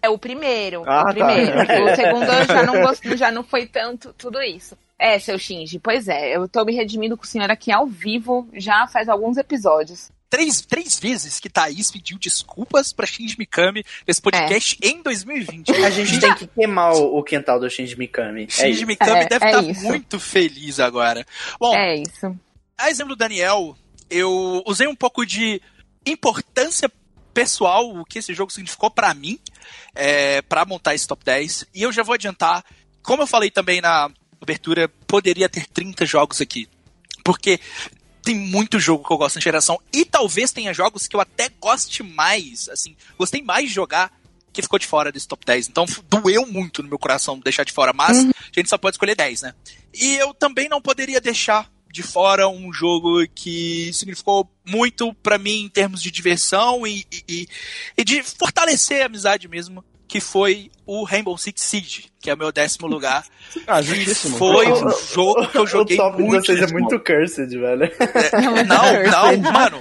É, 0.03 0.09
o 0.09 0.17
primeiro. 0.17 0.83
Ah, 0.85 1.01
o 1.01 1.05
tá. 1.05 1.13
primeiro. 1.13 1.59
Ok. 1.61 1.81
O 1.83 1.95
segundo 1.95 2.23
eu 2.31 2.45
já 2.45 2.63
não 2.63 2.81
gosto, 2.81 3.17
já 3.17 3.31
não 3.31 3.43
foi 3.43 3.65
tanto 3.65 4.13
tudo 4.17 4.41
isso. 4.41 4.77
É, 4.99 5.17
seu 5.19 5.37
Shinji, 5.37 5.79
pois 5.79 6.07
é, 6.07 6.35
eu 6.37 6.47
tô 6.47 6.63
me 6.63 6.73
redimindo 6.73 7.17
com 7.17 7.23
o 7.23 7.27
senhor 7.27 7.49
aqui 7.51 7.71
ao 7.71 7.85
vivo 7.87 8.47
já 8.53 8.87
faz 8.87 9.09
alguns 9.09 9.35
episódios. 9.37 10.11
Três, 10.29 10.61
três 10.61 10.97
vezes 10.99 11.39
que 11.39 11.49
Thaís 11.49 11.91
pediu 11.91 12.17
desculpas 12.17 12.91
pra 12.93 13.05
Shinji 13.05 13.35
Mikami 13.37 13.83
nesse 14.07 14.21
podcast 14.21 14.77
em 14.81 15.01
2020. 15.03 15.69
A 15.83 15.89
gente 15.89 16.19
tem 16.19 16.33
que 16.35 16.47
queimar 16.47 16.93
o, 16.93 17.17
o 17.19 17.23
quintal 17.23 17.59
do 17.59 17.69
Shinji 17.69 17.97
Mikami. 17.97 18.45
É 18.45 18.47
Shinji 18.49 18.69
isso. 18.71 18.85
Mikami 18.87 19.11
É, 19.19 19.25
deve 19.27 19.45
é 19.45 19.49
estar 19.49 19.63
isso. 19.63 19.83
muito 19.83 20.19
feliz 20.19 20.79
agora. 20.79 21.25
Bom, 21.59 21.75
É 21.75 21.95
isso. 21.97 22.35
A 22.77 22.89
exemplo 22.89 23.15
do 23.15 23.19
Daniel, 23.19 23.77
eu 24.09 24.63
usei 24.65 24.87
um 24.87 24.95
pouco 24.95 25.25
de 25.25 25.61
importância 26.05 26.91
pessoal, 27.33 27.89
o 27.95 28.05
que 28.05 28.19
esse 28.19 28.33
jogo 28.33 28.51
significou 28.51 28.91
pra 28.91 29.13
mim, 29.13 29.39
é, 29.95 30.41
para 30.43 30.65
montar 30.65 30.93
esse 30.93 31.07
top 31.07 31.23
10. 31.25 31.65
E 31.73 31.81
eu 31.81 31.91
já 31.91 32.03
vou 32.03 32.13
adiantar, 32.13 32.63
como 33.01 33.23
eu 33.23 33.27
falei 33.27 33.49
também 33.49 33.81
na 33.81 34.09
abertura, 34.39 34.87
poderia 35.07 35.49
ter 35.49 35.65
30 35.67 36.05
jogos 36.05 36.41
aqui. 36.41 36.69
Porque 37.23 37.59
tem 38.21 38.35
muito 38.35 38.79
jogo 38.79 39.05
que 39.05 39.11
eu 39.11 39.17
gosto 39.17 39.35
na 39.35 39.41
geração. 39.41 39.79
E 39.91 40.05
talvez 40.05 40.51
tenha 40.51 40.73
jogos 40.73 41.07
que 41.07 41.15
eu 41.15 41.21
até 41.21 41.49
goste 41.49 42.03
mais, 42.03 42.69
assim, 42.69 42.95
gostei 43.17 43.41
mais 43.41 43.69
de 43.69 43.75
jogar 43.75 44.11
que 44.51 44.61
ficou 44.61 44.77
de 44.77 44.85
fora 44.85 45.11
desse 45.11 45.27
top 45.27 45.43
10. 45.45 45.67
Então 45.67 45.85
doeu 46.07 46.45
muito 46.45 46.83
no 46.83 46.89
meu 46.89 46.99
coração 46.99 47.39
deixar 47.39 47.63
de 47.63 47.73
fora, 47.73 47.91
mas 47.91 48.19
a 48.19 48.31
gente 48.55 48.69
só 48.69 48.77
pode 48.77 48.95
escolher 48.95 49.15
10, 49.15 49.41
né? 49.41 49.55
E 49.93 50.15
eu 50.15 50.33
também 50.33 50.69
não 50.69 50.79
poderia 50.79 51.19
deixar 51.19 51.72
de 51.93 52.01
fora 52.01 52.49
um 52.49 52.73
jogo 52.73 53.23
que 53.35 53.93
significou 53.93 54.49
muito 54.65 55.13
pra 55.21 55.37
mim 55.37 55.61
em 55.65 55.69
termos 55.69 56.01
de 56.01 56.09
diversão 56.09 56.87
e- 56.87 57.05
e- 57.29 57.47
e 57.95 58.03
de 58.03 58.23
fortalecer 58.23 59.03
a 59.03 59.05
amizade 59.05 59.47
mesmo, 59.47 59.85
que 60.07 60.19
foi 60.19 60.69
o 60.85 61.03
Rainbow 61.05 61.37
Six 61.37 61.61
Siege, 61.61 62.05
que 62.21 62.29
é 62.29 62.33
o 62.33 62.37
meu 62.37 62.51
décimo 62.51 62.87
lugar. 62.87 63.25
Ah, 63.67 63.81
justíssimo. 63.83 64.37
Foi 64.39 64.67
um 64.71 64.89
jogo 65.13 65.47
que 65.47 65.57
eu 65.59 65.67
joguei 65.67 65.95
o 65.95 65.99
top 66.01 66.21
muito. 66.23 66.43
vocês 66.45 66.59
é 66.59 66.67
muito 66.73 66.99
cursed, 66.99 67.49
velho. 67.55 67.91
Não, 68.67 69.03
não, 69.37 69.51
mano. 69.51 69.77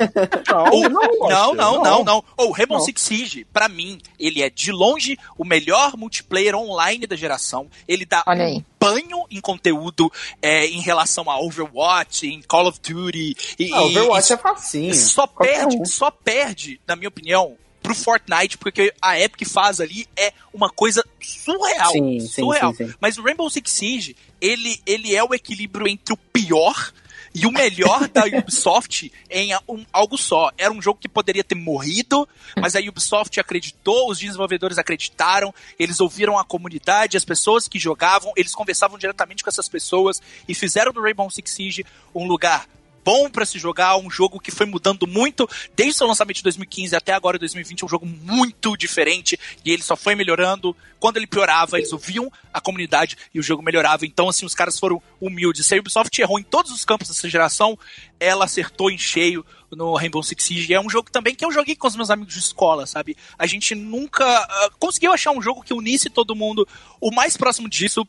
Não, 0.47 0.89
não, 0.91 1.55
não, 1.55 1.83
não, 1.83 2.05
não, 2.05 2.25
o 2.37 2.51
Rainbow 2.53 2.77
Não. 2.79 2.85
Six 2.85 3.01
Siege, 3.01 3.47
pra 3.51 3.69
mim, 3.71 3.99
ele 4.19 4.43
é 4.43 4.51
de 4.51 4.71
longe 4.71 5.19
o 5.39 5.45
melhor 5.45 5.97
multiplayer 5.97 6.55
online 6.55 7.07
da 7.07 7.17
geração. 7.17 7.67
Ele 7.89 8.05
dá 8.05 8.23
Olha 8.27 8.45
um 8.45 8.47
aí. 8.47 8.65
banho 8.79 9.25
em 9.31 9.41
conteúdo 9.41 10.13
é, 10.43 10.67
em 10.67 10.81
relação 10.81 11.31
a 11.31 11.41
Overwatch, 11.41 12.27
em 12.27 12.43
Call 12.43 12.69
of 12.69 12.79
Duty. 12.81 13.35
E, 13.59 13.73
Ah, 13.73 13.83
Overwatch 13.85 14.33
e 14.33 14.35
é 14.35 14.37
facinho. 14.37 14.95
só 14.95 15.27
Qualquer 15.27 15.61
perde, 15.61 15.77
um. 15.79 15.85
só 15.87 16.11
perde, 16.11 16.79
na 16.87 16.95
minha 16.95 17.09
opinião, 17.09 17.57
pro 17.83 17.95
Fortnite, 17.95 18.57
porque 18.59 18.95
a 19.01 19.19
Epic 19.19 19.49
faz 19.49 19.81
ali 19.81 20.07
é 20.17 20.33
uma 20.53 20.71
coisa 20.71 21.05
surreal. 21.21 21.93
Sim, 21.93 22.21
surreal. 22.21 22.75
sim, 22.75 22.87
sim. 22.87 22.95
Mas 23.01 23.19
o 23.19 23.23
Rainbow 23.23 23.49
Six 23.51 23.71
Siege, 23.71 24.17
ele, 24.41 24.81
ele 24.87 25.15
é 25.15 25.23
o 25.23 25.35
equilíbrio 25.35 25.89
entre 25.89 26.15
o 26.15 26.17
pior 26.17 26.93
e 27.35 27.47
o 27.47 27.51
melhor 27.51 28.09
da 28.13 28.25
Ubisoft 28.27 29.11
em 29.31 29.55
um- 29.69 29.85
algo 29.93 30.17
só. 30.17 30.51
Era 30.57 30.73
um 30.73 30.81
jogo 30.83 31.01
que 31.01 31.09
poderia 31.09 31.43
ter 31.43 31.55
morrido, 31.55 32.29
mas 32.61 32.77
a 32.77 32.81
Ubisoft 32.81 33.39
acreditou, 33.41 34.11
os 34.11 34.19
desenvolvedores 34.19 34.79
acreditaram, 34.79 35.53
eles 35.79 36.01
ouviram 36.01 36.39
a 36.39 36.45
comunidade, 36.45 37.17
as 37.17 37.25
pessoas 37.25 37.67
que 37.67 37.79
jogavam, 37.79 38.33
eles 38.37 38.55
conversavam 38.55 38.99
diretamente 38.99 39.43
com 39.43 39.51
essas 39.51 39.69
pessoas 39.69 40.21
e 40.47 40.55
fizeram 40.55 40.93
do 40.93 41.01
Rainbow 41.01 41.31
Six 41.31 41.51
Siege 41.51 41.87
um 42.15 42.27
lugar 42.27 42.67
bom 43.05 43.29
pra 43.31 43.45
se 43.45 43.59
jogar, 43.59 43.97
um 43.97 44.11
jogo 44.11 44.41
que 44.41 44.51
foi 44.51 44.67
mudando 44.67 45.07
muito 45.07 45.49
desde 45.75 45.95
o 45.95 45.99
seu 45.99 46.07
lançamento 46.07 46.37
de 46.37 46.43
2015 46.43 46.95
até 46.97 47.13
agora 47.13 47.39
2020, 47.39 47.85
um 47.85 47.89
jogo 47.89 48.07
muito 48.07 48.77
diferente 48.77 49.39
e 49.65 49.71
ele 49.71 49.83
só 49.83 49.97
foi 49.97 50.15
melhorando. 50.15 50.77
Quando 50.99 51.17
ele 51.17 51.27
piorava, 51.27 51.79
eles 51.79 51.93
ouviam 51.93 52.31
a 52.53 52.61
comunidade 52.61 53.17
e 53.35 53.41
o 53.41 53.43
jogo 53.43 53.63
melhorava. 53.63 54.07
Então, 54.07 54.29
assim, 54.29 54.47
os 54.47 54.55
caras 54.55 54.79
foram 54.79 55.03
humildes. 55.21 55.67
Se 55.67 55.75
a 55.75 55.81
Ubisoft 55.81 56.21
errou 56.21 56.39
em 56.39 56.45
todos 56.45 56.71
os 56.71 56.85
campos 56.85 57.09
dessa 57.09 57.29
geração, 57.29 57.77
ela 58.21 58.45
acertou 58.45 58.89
em 58.89 58.97
cheio 58.97 59.45
no 59.73 59.95
Rainbow 59.97 60.23
Six 60.23 60.45
Siege. 60.45 60.75
É 60.75 60.81
um 60.81 60.89
jogo 60.89 61.11
também 61.11 61.35
que 61.35 61.45
eu 61.45 61.51
joguei 61.51 61.75
com 61.75 61.89
os 61.89 61.97
meus 61.97 62.11
amigos 62.11 62.35
de 62.35 62.41
escola, 62.41 62.87
sabe? 62.87 63.17
A 63.37 63.47
gente 63.47 63.75
nunca 63.75 64.25
ah, 64.25 64.71
conseguiu 64.79 65.13
achar 65.13 65.33
um 65.33 65.43
jogo 65.43 65.63
que 65.63 65.75
unisse 65.75 66.09
todo 66.09 66.37
mundo. 66.37 66.67
O 67.01 67.11
mais 67.11 67.37
próximo 67.37 67.69
disso 67.69 68.07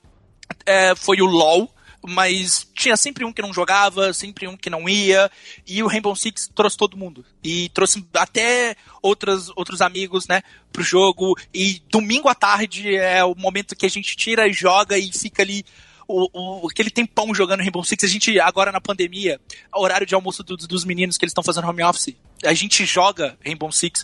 é, 0.66 0.94
foi 0.96 1.22
o 1.22 1.26
LoL, 1.26 1.70
mas 2.08 2.68
tinha 2.76 2.98
sempre 2.98 3.24
um 3.26 3.32
que 3.32 3.42
não 3.42 3.54
jogava, 3.54 4.14
sempre 4.14 4.48
um 4.48 4.58
que 4.58 4.70
não 4.70 4.88
ia, 4.90 5.30
e 5.66 5.82
o 5.84 5.88
Rainbow 5.88 6.16
Six 6.16 6.50
trouxe 6.54 6.76
todo 6.78 6.98
mundo. 6.98 7.26
E 7.44 7.70
trouxe 7.70 8.06
até 8.14 8.76
outras, 9.02 9.50
outros 9.56 9.82
amigos, 9.82 10.28
né, 10.28 10.42
pro 10.72 10.84
jogo. 10.84 11.36
E 11.54 11.82
domingo 11.90 12.28
à 12.30 12.36
tarde 12.36 12.96
é 12.96 13.24
o 13.24 13.36
momento 13.36 13.76
que 13.76 13.86
a 13.86 13.90
gente 13.90 14.16
tira 14.16 14.48
e 14.48 14.54
joga 14.54 14.98
e 14.98 15.12
fica 15.12 15.42
ali. 15.44 15.64
O, 16.06 16.28
o- 16.64 16.68
aquele 16.70 16.90
tempão 16.90 17.34
jogando 17.34 17.62
Rainbow 17.62 17.84
Six, 17.84 18.04
a 18.04 18.08
gente, 18.08 18.38
agora 18.38 18.74
na 18.74 18.82
pandemia, 18.82 19.40
horário 19.74 20.06
de 20.06 20.14
almoço 20.14 20.44
do- 20.44 20.58
dos 20.58 20.84
meninos 20.84 21.18
que 21.18 21.24
eles 21.24 21.32
estão 21.32 21.44
fazendo 21.44 21.66
home 21.68 21.82
office, 21.82 22.14
a 22.44 22.54
gente 22.54 22.86
joga 22.86 23.38
Rainbow 23.44 23.72
Six 23.72 24.04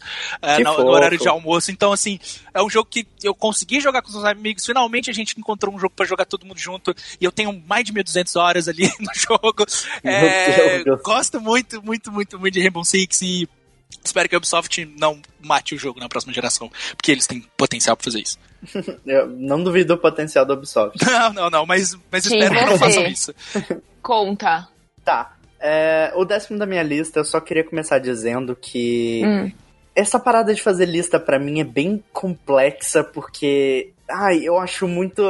Que 0.58 0.64
no, 0.64 0.78
no 0.78 0.88
horário 0.90 1.18
de 1.18 1.28
almoço. 1.28 1.72
Então, 1.72 1.92
assim, 1.92 2.20
é 2.54 2.62
um 2.62 2.70
jogo 2.70 2.90
que 2.90 3.08
eu 3.24 3.34
consegui 3.36 3.80
jogar 3.80 4.02
com 4.02 4.10
os 4.10 4.16
meus 4.16 4.26
amigos. 4.26 4.66
Finalmente 4.66 5.10
a 5.10 5.14
gente 5.14 5.40
encontrou 5.40 5.74
um 5.74 5.80
jogo 5.80 5.94
pra 5.96 6.06
jogar 6.06 6.26
todo 6.26 6.46
mundo 6.46 6.60
junto. 6.60 6.94
E 7.20 7.26
eu 7.26 7.32
tenho 7.32 7.54
mais 7.68 7.86
de 7.86 7.94
1.200 7.94 8.40
horas 8.40 8.68
ali 8.68 8.92
no 9.00 9.14
jogo. 9.14 9.66
É, 10.04 10.76
Meu 10.78 10.84
Deus. 10.86 11.02
gosto 11.02 11.40
muito, 11.40 11.84
muito, 11.84 12.12
muito, 12.12 12.40
muito 12.40 12.54
de 12.54 12.62
Rainbow 12.62 12.84
Six 12.84 13.22
e 13.22 13.50
espero 14.04 14.30
que 14.30 14.36
a 14.36 14.38
Ubisoft 14.38 14.86
não 14.98 15.22
mate 15.42 15.76
o 15.76 15.78
jogo 15.78 16.00
na 16.00 16.10
próxima 16.10 16.34
geração. 16.34 16.72
Porque 16.96 17.12
eles 17.12 17.28
têm 17.28 17.42
potencial 17.58 17.96
pra 17.96 18.06
fazer 18.06 18.22
isso. 18.22 18.38
Eu 19.06 19.28
não 19.28 19.64
duvido 19.64 19.96
do 19.96 20.02
potencial 20.02 20.46
da 20.46 20.54
Ubisoft. 20.54 20.98
Não, 21.06 21.34
não, 21.34 21.50
não, 21.50 21.66
mas, 21.66 21.98
mas 22.12 22.24
Sim, 22.24 22.38
espero 22.38 22.56
que 22.56 22.66
não 22.66 22.78
façam 22.78 23.06
isso. 23.08 23.34
Conta. 24.02 24.68
Tá. 25.04 25.39
É, 25.60 26.12
o 26.16 26.24
décimo 26.26 26.58
da 26.58 26.66
minha 26.66 26.84
lista, 26.84 27.20
eu 27.20 27.26
só 27.26 27.40
queria 27.40 27.64
começar 27.64 28.00
dizendo 28.00 28.56
que 28.56 29.22
Hum. 29.26 29.52
essa 29.96 30.20
parada 30.20 30.54
de 30.54 30.62
fazer 30.62 30.86
lista 30.86 31.20
pra 31.20 31.38
mim 31.40 31.60
é 31.60 31.64
bem 31.66 32.04
complexa, 32.14 33.04
porque. 33.04 33.92
Ai, 34.10 34.40
eu 34.44 34.58
acho 34.58 34.88
muito. 34.88 35.22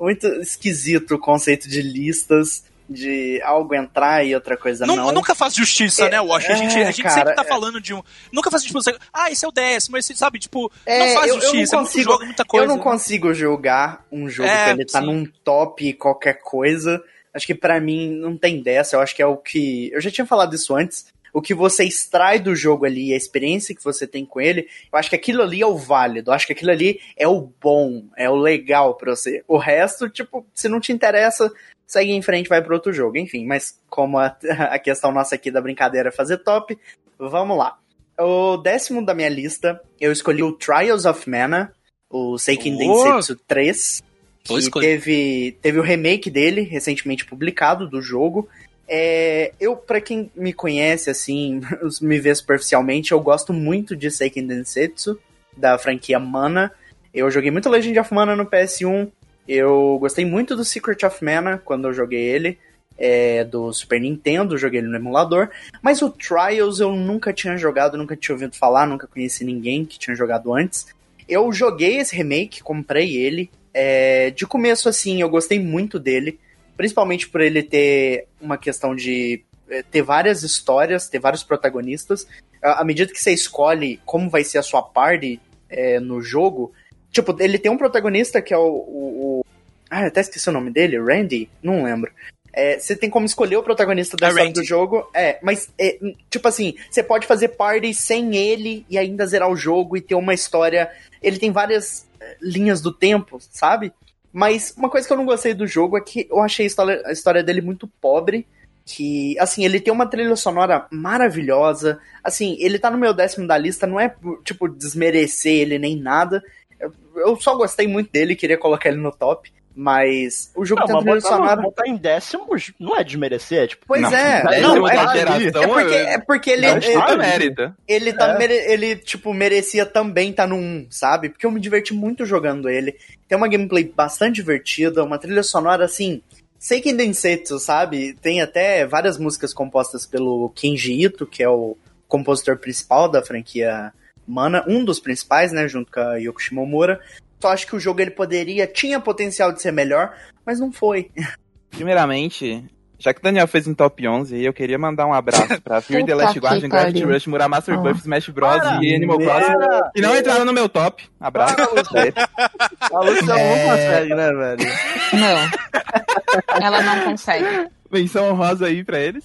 Muito 0.00 0.26
esquisito 0.40 1.16
o 1.16 1.18
conceito 1.18 1.68
de 1.68 1.82
listas, 1.82 2.62
de 2.88 3.42
algo 3.42 3.74
entrar 3.74 4.24
e 4.24 4.32
outra 4.32 4.56
coisa 4.56 4.86
Nun- 4.86 4.94
não. 4.94 5.10
Nunca 5.12 5.34
faz 5.34 5.54
justiça, 5.56 6.04
É, 6.06 6.10
né, 6.10 6.20
Wash? 6.20 6.48
A 6.48 6.54
gente, 6.54 6.78
a 6.78 6.84
gente 6.92 7.02
cara, 7.02 7.14
sempre 7.16 7.34
tá 7.34 7.42
é. 7.42 7.44
falando 7.44 7.80
de 7.80 7.92
um. 7.92 8.00
Nunca 8.32 8.48
faz 8.48 8.62
tipo, 8.62 8.80
você- 8.80 8.96
ah, 9.12 9.28
esse 9.30 9.44
é 9.44 9.48
o 9.48 9.50
décimo, 9.50 9.96
esse, 9.98 10.14
sabe? 10.16 10.38
Tipo, 10.38 10.70
É, 10.86 11.00
não 11.00 11.14
faz 11.14 11.26
eu- 11.26 11.34
eu 11.34 11.34
não 11.34 11.40
justiça, 11.42 11.74
é 11.74 11.78
muito 11.78 11.88
consigo- 11.90 12.12
jogo, 12.12 12.24
muita 12.26 12.44
coisa. 12.44 12.64
eu 12.64 12.68
não 12.68 12.76
né? 12.76 12.82
consigo 12.82 13.34
julgar 13.34 14.06
um 14.10 14.28
jogo 14.30 14.48
É, 14.48 14.64
que 14.66 14.70
ele 14.70 14.84
tá 14.86 15.00
sim. 15.00 15.06
num 15.06 15.26
top 15.42 15.92
qualquer 15.94 16.34
coisa. 16.40 17.02
Acho 17.38 17.46
que 17.46 17.54
pra 17.54 17.80
mim 17.80 18.10
não 18.10 18.36
tem 18.36 18.60
dessa. 18.60 18.96
Eu 18.96 19.00
acho 19.00 19.14
que 19.14 19.22
é 19.22 19.26
o 19.26 19.36
que. 19.36 19.90
Eu 19.92 20.00
já 20.00 20.10
tinha 20.10 20.26
falado 20.26 20.54
isso 20.56 20.74
antes. 20.74 21.06
o 21.32 21.40
que 21.40 21.54
você 21.54 21.84
extrai 21.84 22.40
do 22.40 22.56
jogo 22.56 22.84
ali, 22.84 23.14
a 23.14 23.16
experiência 23.16 23.74
que 23.74 23.84
você 23.84 24.08
tem 24.08 24.26
com 24.26 24.40
ele, 24.40 24.66
eu 24.92 24.98
acho 24.98 25.08
que 25.08 25.14
aquilo 25.14 25.42
ali 25.42 25.62
é 25.62 25.66
o 25.66 25.76
válido, 25.76 26.30
eu 26.30 26.34
acho 26.34 26.46
que 26.48 26.52
aquilo 26.52 26.72
ali 26.72 27.00
é 27.16 27.28
o 27.28 27.52
bom, 27.60 28.06
é 28.16 28.28
o 28.28 28.34
legal 28.34 28.96
pra 28.96 29.14
você. 29.14 29.44
O 29.46 29.56
resto, 29.56 30.08
tipo, 30.08 30.44
se 30.52 30.68
não 30.68 30.80
te 30.80 30.90
interessa, 30.90 31.52
segue 31.86 32.10
em 32.10 32.22
frente, 32.22 32.48
vai 32.48 32.60
para 32.60 32.74
outro 32.74 32.92
jogo. 32.92 33.18
Enfim, 33.18 33.46
mas 33.46 33.80
como 33.88 34.18
a, 34.18 34.36
a 34.70 34.78
questão 34.80 35.12
nossa 35.12 35.36
aqui 35.36 35.48
da 35.48 35.60
brincadeira 35.60 36.08
é 36.08 36.12
fazer 36.12 36.38
top, 36.38 36.76
vamos 37.16 37.56
lá. 37.56 37.78
O 38.18 38.56
décimo 38.56 39.06
da 39.06 39.14
minha 39.14 39.28
lista, 39.28 39.80
eu 40.00 40.10
escolhi 40.10 40.42
o 40.42 40.52
Trials 40.52 41.04
of 41.04 41.30
Mana, 41.30 41.72
o 42.10 42.36
Seiken! 42.36 42.76
Densetsu 42.76 43.36
3, 43.46 44.02
Boa 44.02 44.07
que 44.48 44.80
teve, 44.80 45.56
teve 45.60 45.78
o 45.78 45.82
remake 45.82 46.30
dele, 46.30 46.62
recentemente 46.62 47.24
publicado, 47.24 47.88
do 47.88 48.00
jogo. 48.00 48.48
É, 48.88 49.52
eu, 49.60 49.76
pra 49.76 50.00
quem 50.00 50.30
me 50.34 50.52
conhece, 50.52 51.10
assim, 51.10 51.60
me 52.00 52.18
vê 52.18 52.34
superficialmente, 52.34 53.12
eu 53.12 53.20
gosto 53.20 53.52
muito 53.52 53.94
de 53.94 54.10
Seiken 54.10 54.46
Densetsu, 54.46 55.18
da 55.56 55.78
franquia 55.78 56.18
Mana. 56.18 56.72
Eu 57.12 57.30
joguei 57.30 57.50
muito 57.50 57.68
Legend 57.68 57.98
of 57.98 58.14
Mana 58.14 58.34
no 58.34 58.46
PS1, 58.46 59.10
eu 59.46 59.98
gostei 59.98 60.24
muito 60.24 60.54
do 60.54 60.64
Secret 60.64 61.04
of 61.04 61.24
Mana 61.24 61.60
quando 61.62 61.88
eu 61.88 61.92
joguei 61.92 62.20
ele, 62.20 62.58
é, 62.98 63.44
do 63.44 63.72
Super 63.72 64.00
Nintendo, 64.00 64.58
joguei 64.58 64.80
ele 64.80 64.88
no 64.88 64.96
emulador. 64.96 65.48
Mas 65.82 66.02
o 66.02 66.10
Trials 66.10 66.80
eu 66.80 66.94
nunca 66.94 67.32
tinha 67.32 67.56
jogado, 67.56 67.96
nunca 67.96 68.16
tinha 68.16 68.34
ouvido 68.34 68.56
falar, 68.56 68.86
nunca 68.86 69.06
conheci 69.06 69.44
ninguém 69.44 69.84
que 69.84 69.98
tinha 69.98 70.16
jogado 70.16 70.52
antes. 70.52 70.86
Eu 71.28 71.52
joguei 71.52 71.98
esse 71.98 72.16
remake, 72.16 72.62
comprei 72.62 73.16
ele. 73.16 73.50
É, 73.74 74.30
de 74.30 74.46
começo, 74.46 74.88
assim, 74.88 75.20
eu 75.20 75.28
gostei 75.28 75.58
muito 75.58 75.98
dele, 75.98 76.38
principalmente 76.76 77.28
por 77.28 77.40
ele 77.40 77.62
ter 77.62 78.26
uma 78.40 78.56
questão 78.58 78.94
de 78.94 79.42
é, 79.68 79.82
ter 79.82 80.02
várias 80.02 80.42
histórias, 80.42 81.08
ter 81.08 81.18
vários 81.18 81.42
protagonistas. 81.42 82.26
À 82.62 82.80
à 82.80 82.84
medida 82.84 83.12
que 83.12 83.18
você 83.20 83.32
escolhe 83.32 84.00
como 84.04 84.28
vai 84.30 84.42
ser 84.44 84.58
a 84.58 84.62
sua 84.62 84.82
party 84.82 85.40
é, 85.68 86.00
no 86.00 86.20
jogo, 86.22 86.72
tipo, 87.12 87.36
ele 87.40 87.58
tem 87.58 87.70
um 87.70 87.76
protagonista 87.78 88.40
que 88.42 88.52
é 88.54 88.58
o, 88.58 88.62
o, 88.66 89.40
o- 89.40 89.44
Ah, 89.90 90.02
eu 90.02 90.08
até 90.08 90.20
esqueci 90.20 90.48
o 90.48 90.52
nome 90.52 90.70
dele, 90.70 90.98
Randy? 90.98 91.48
Não 91.62 91.84
lembro. 91.84 92.10
É, 92.52 92.78
você 92.78 92.96
tem 92.96 93.08
como 93.10 93.26
escolher 93.26 93.56
o 93.58 93.62
protagonista 93.62 94.16
da 94.16 94.28
história 94.30 94.52
do 94.52 94.64
jogo. 94.64 95.08
É, 95.14 95.38
mas, 95.42 95.68
é, 95.78 95.98
tipo 96.28 96.48
assim, 96.48 96.74
você 96.90 97.02
pode 97.02 97.26
fazer 97.26 97.48
party 97.48 97.92
sem 97.94 98.34
ele 98.34 98.84
e 98.90 98.98
ainda 98.98 99.26
zerar 99.26 99.48
o 99.50 99.54
jogo 99.56 99.96
e 99.96 100.00
ter 100.00 100.14
uma 100.16 100.34
história. 100.34 100.90
Ele 101.22 101.38
tem 101.38 101.52
várias 101.52 102.07
linhas 102.40 102.80
do 102.80 102.92
tempo, 102.92 103.38
sabe? 103.40 103.92
Mas 104.32 104.74
uma 104.76 104.90
coisa 104.90 105.06
que 105.06 105.12
eu 105.12 105.16
não 105.16 105.24
gostei 105.24 105.54
do 105.54 105.66
jogo 105.66 105.96
é 105.96 106.00
que 106.00 106.28
eu 106.30 106.40
achei 106.40 106.64
a 106.64 106.66
história, 106.66 107.02
a 107.06 107.12
história 107.12 107.42
dele 107.42 107.60
muito 107.60 107.86
pobre. 108.00 108.46
Que, 108.84 109.38
assim, 109.38 109.64
ele 109.64 109.80
tem 109.80 109.92
uma 109.92 110.06
trilha 110.06 110.34
sonora 110.34 110.86
maravilhosa. 110.90 112.00
Assim, 112.24 112.56
ele 112.58 112.78
tá 112.78 112.90
no 112.90 112.96
meu 112.96 113.12
décimo 113.12 113.46
da 113.46 113.58
lista, 113.58 113.86
não 113.86 114.00
é, 114.00 114.14
tipo, 114.42 114.66
desmerecer 114.66 115.52
ele 115.52 115.78
nem 115.78 115.96
nada. 115.96 116.42
Eu, 116.80 116.92
eu 117.16 117.36
só 117.40 117.54
gostei 117.54 117.86
muito 117.86 118.10
dele, 118.10 118.34
queria 118.34 118.56
colocar 118.56 118.88
ele 118.88 118.98
no 118.98 119.12
top. 119.12 119.52
Mas 119.80 120.50
o 120.56 120.64
jogo 120.64 120.80
Não, 120.80 120.86
tem 120.88 120.96
uma 120.96 121.02
mas 121.04 121.22
trilha 121.22 121.36
botar, 121.36 121.36
sonora. 121.36 121.62
botar 121.62 121.86
em 121.86 121.96
décimos 121.96 122.72
não 122.80 122.96
é 122.96 123.04
desmerecer, 123.04 123.62
é 123.62 123.66
tipo. 123.68 123.84
Pois 123.86 124.02
Não, 124.02 124.12
é, 124.12 124.42
décimo 124.42 124.74
não, 124.74 124.82
da 124.82 124.92
é, 124.92 125.16
geração, 125.16 125.62
é 125.62 125.66
porque, 125.68 125.94
eu- 125.94 126.08
é 126.08 126.18
porque 126.18 126.50
ele, 126.50 126.66
Não, 126.66 126.76
ele, 126.78 126.86
está 126.86 127.06
ali. 127.06 127.16
mérito. 127.18 127.74
ele, 127.86 128.12
tá 128.12 128.28
É. 128.30 128.38
mere- 128.38 128.72
ele, 128.72 128.96
tipo, 128.96 129.32
merecia 129.32 129.86
também 129.86 130.30
estar 130.30 130.48
no 130.48 130.56
1, 130.56 130.88
sabe? 130.90 131.28
Porque 131.28 131.46
eu 131.46 131.52
me 131.52 131.60
diverti 131.60 131.94
muito 131.94 132.26
jogando 132.26 132.68
ele. 132.68 132.96
Tem 133.28 133.38
uma 133.38 133.46
gameplay 133.46 133.84
bastante 133.84 134.34
divertida, 134.34 135.04
uma 135.04 135.16
trilha 135.16 135.44
sonora, 135.44 135.84
assim, 135.84 136.22
Seiken 136.58 136.96
Densetsu, 136.96 137.60
sabe? 137.60 138.14
Tem 138.14 138.40
até 138.42 138.84
várias 138.84 139.16
músicas 139.16 139.54
compostas 139.54 140.04
pelo 140.04 140.50
Kenji 140.56 141.04
Ito, 141.04 141.24
que 141.24 141.40
é 141.40 141.48
o 141.48 141.76
compositor 142.08 142.56
principal 142.56 143.08
da 143.08 143.22
franquia 143.22 143.92
Mana, 144.26 144.64
um 144.66 144.84
dos 144.84 144.98
principais, 144.98 145.52
né, 145.52 145.68
junto 145.68 145.90
com 145.92 146.00
a 146.00 146.16
Yoko 146.16 146.42
Shimomura. 146.42 147.00
Só 147.40 147.48
acho 147.52 147.66
que 147.66 147.76
o 147.76 147.80
jogo 147.80 148.00
ele 148.00 148.10
poderia, 148.10 148.66
tinha 148.66 148.98
potencial 149.00 149.52
de 149.52 149.62
ser 149.62 149.72
melhor, 149.72 150.12
mas 150.44 150.58
não 150.58 150.72
foi. 150.72 151.10
Primeiramente, 151.70 152.64
já 152.98 153.14
que 153.14 153.20
o 153.20 153.22
Daniel 153.22 153.46
fez 153.46 153.68
um 153.68 153.74
top 153.74 154.08
11, 154.08 154.42
eu 154.42 154.52
queria 154.52 154.76
mandar 154.78 155.06
um 155.06 155.12
abraço 155.12 155.60
pra 155.62 155.80
Fear 155.82 156.04
the 156.04 156.14
Last 156.14 156.38
Guardian, 156.40 156.68
Gravity. 156.68 157.04
Rush, 157.04 157.26
Muramasa 157.28 157.70
Rebuff, 157.70 158.00
Smash 158.00 158.28
Bros. 158.30 158.58
Para, 158.58 158.82
e 158.82 158.94
Animal 158.94 159.18
Crossing. 159.18 159.52
E 159.94 160.00
não 160.00 160.16
entraram 160.18 160.44
no 160.44 160.52
meu 160.52 160.68
top. 160.68 161.04
Abraço. 161.20 161.54
a 161.60 163.00
Luciana 163.00 163.34
não 163.34 163.38
É. 163.38 163.66
consegue, 163.70 164.14
né, 164.14 164.32
velho? 164.32 164.70
Não. 165.12 166.60
Ela 166.60 166.82
não 166.82 167.04
consegue. 167.04 167.68
Menção 167.90 168.30
honrosa 168.30 168.66
aí 168.66 168.82
pra 168.84 168.98
eles. 168.98 169.24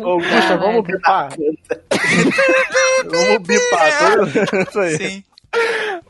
Ô, 0.00 0.18
Gusta, 0.18 0.56
vamos 0.58 0.84
bipar. 0.86 1.30
vamos 3.04 3.42
bipar. 3.42 4.12
tudo. 4.12 4.62
Isso 4.68 4.78
aí. 4.80 4.96
Sim. 4.96 5.24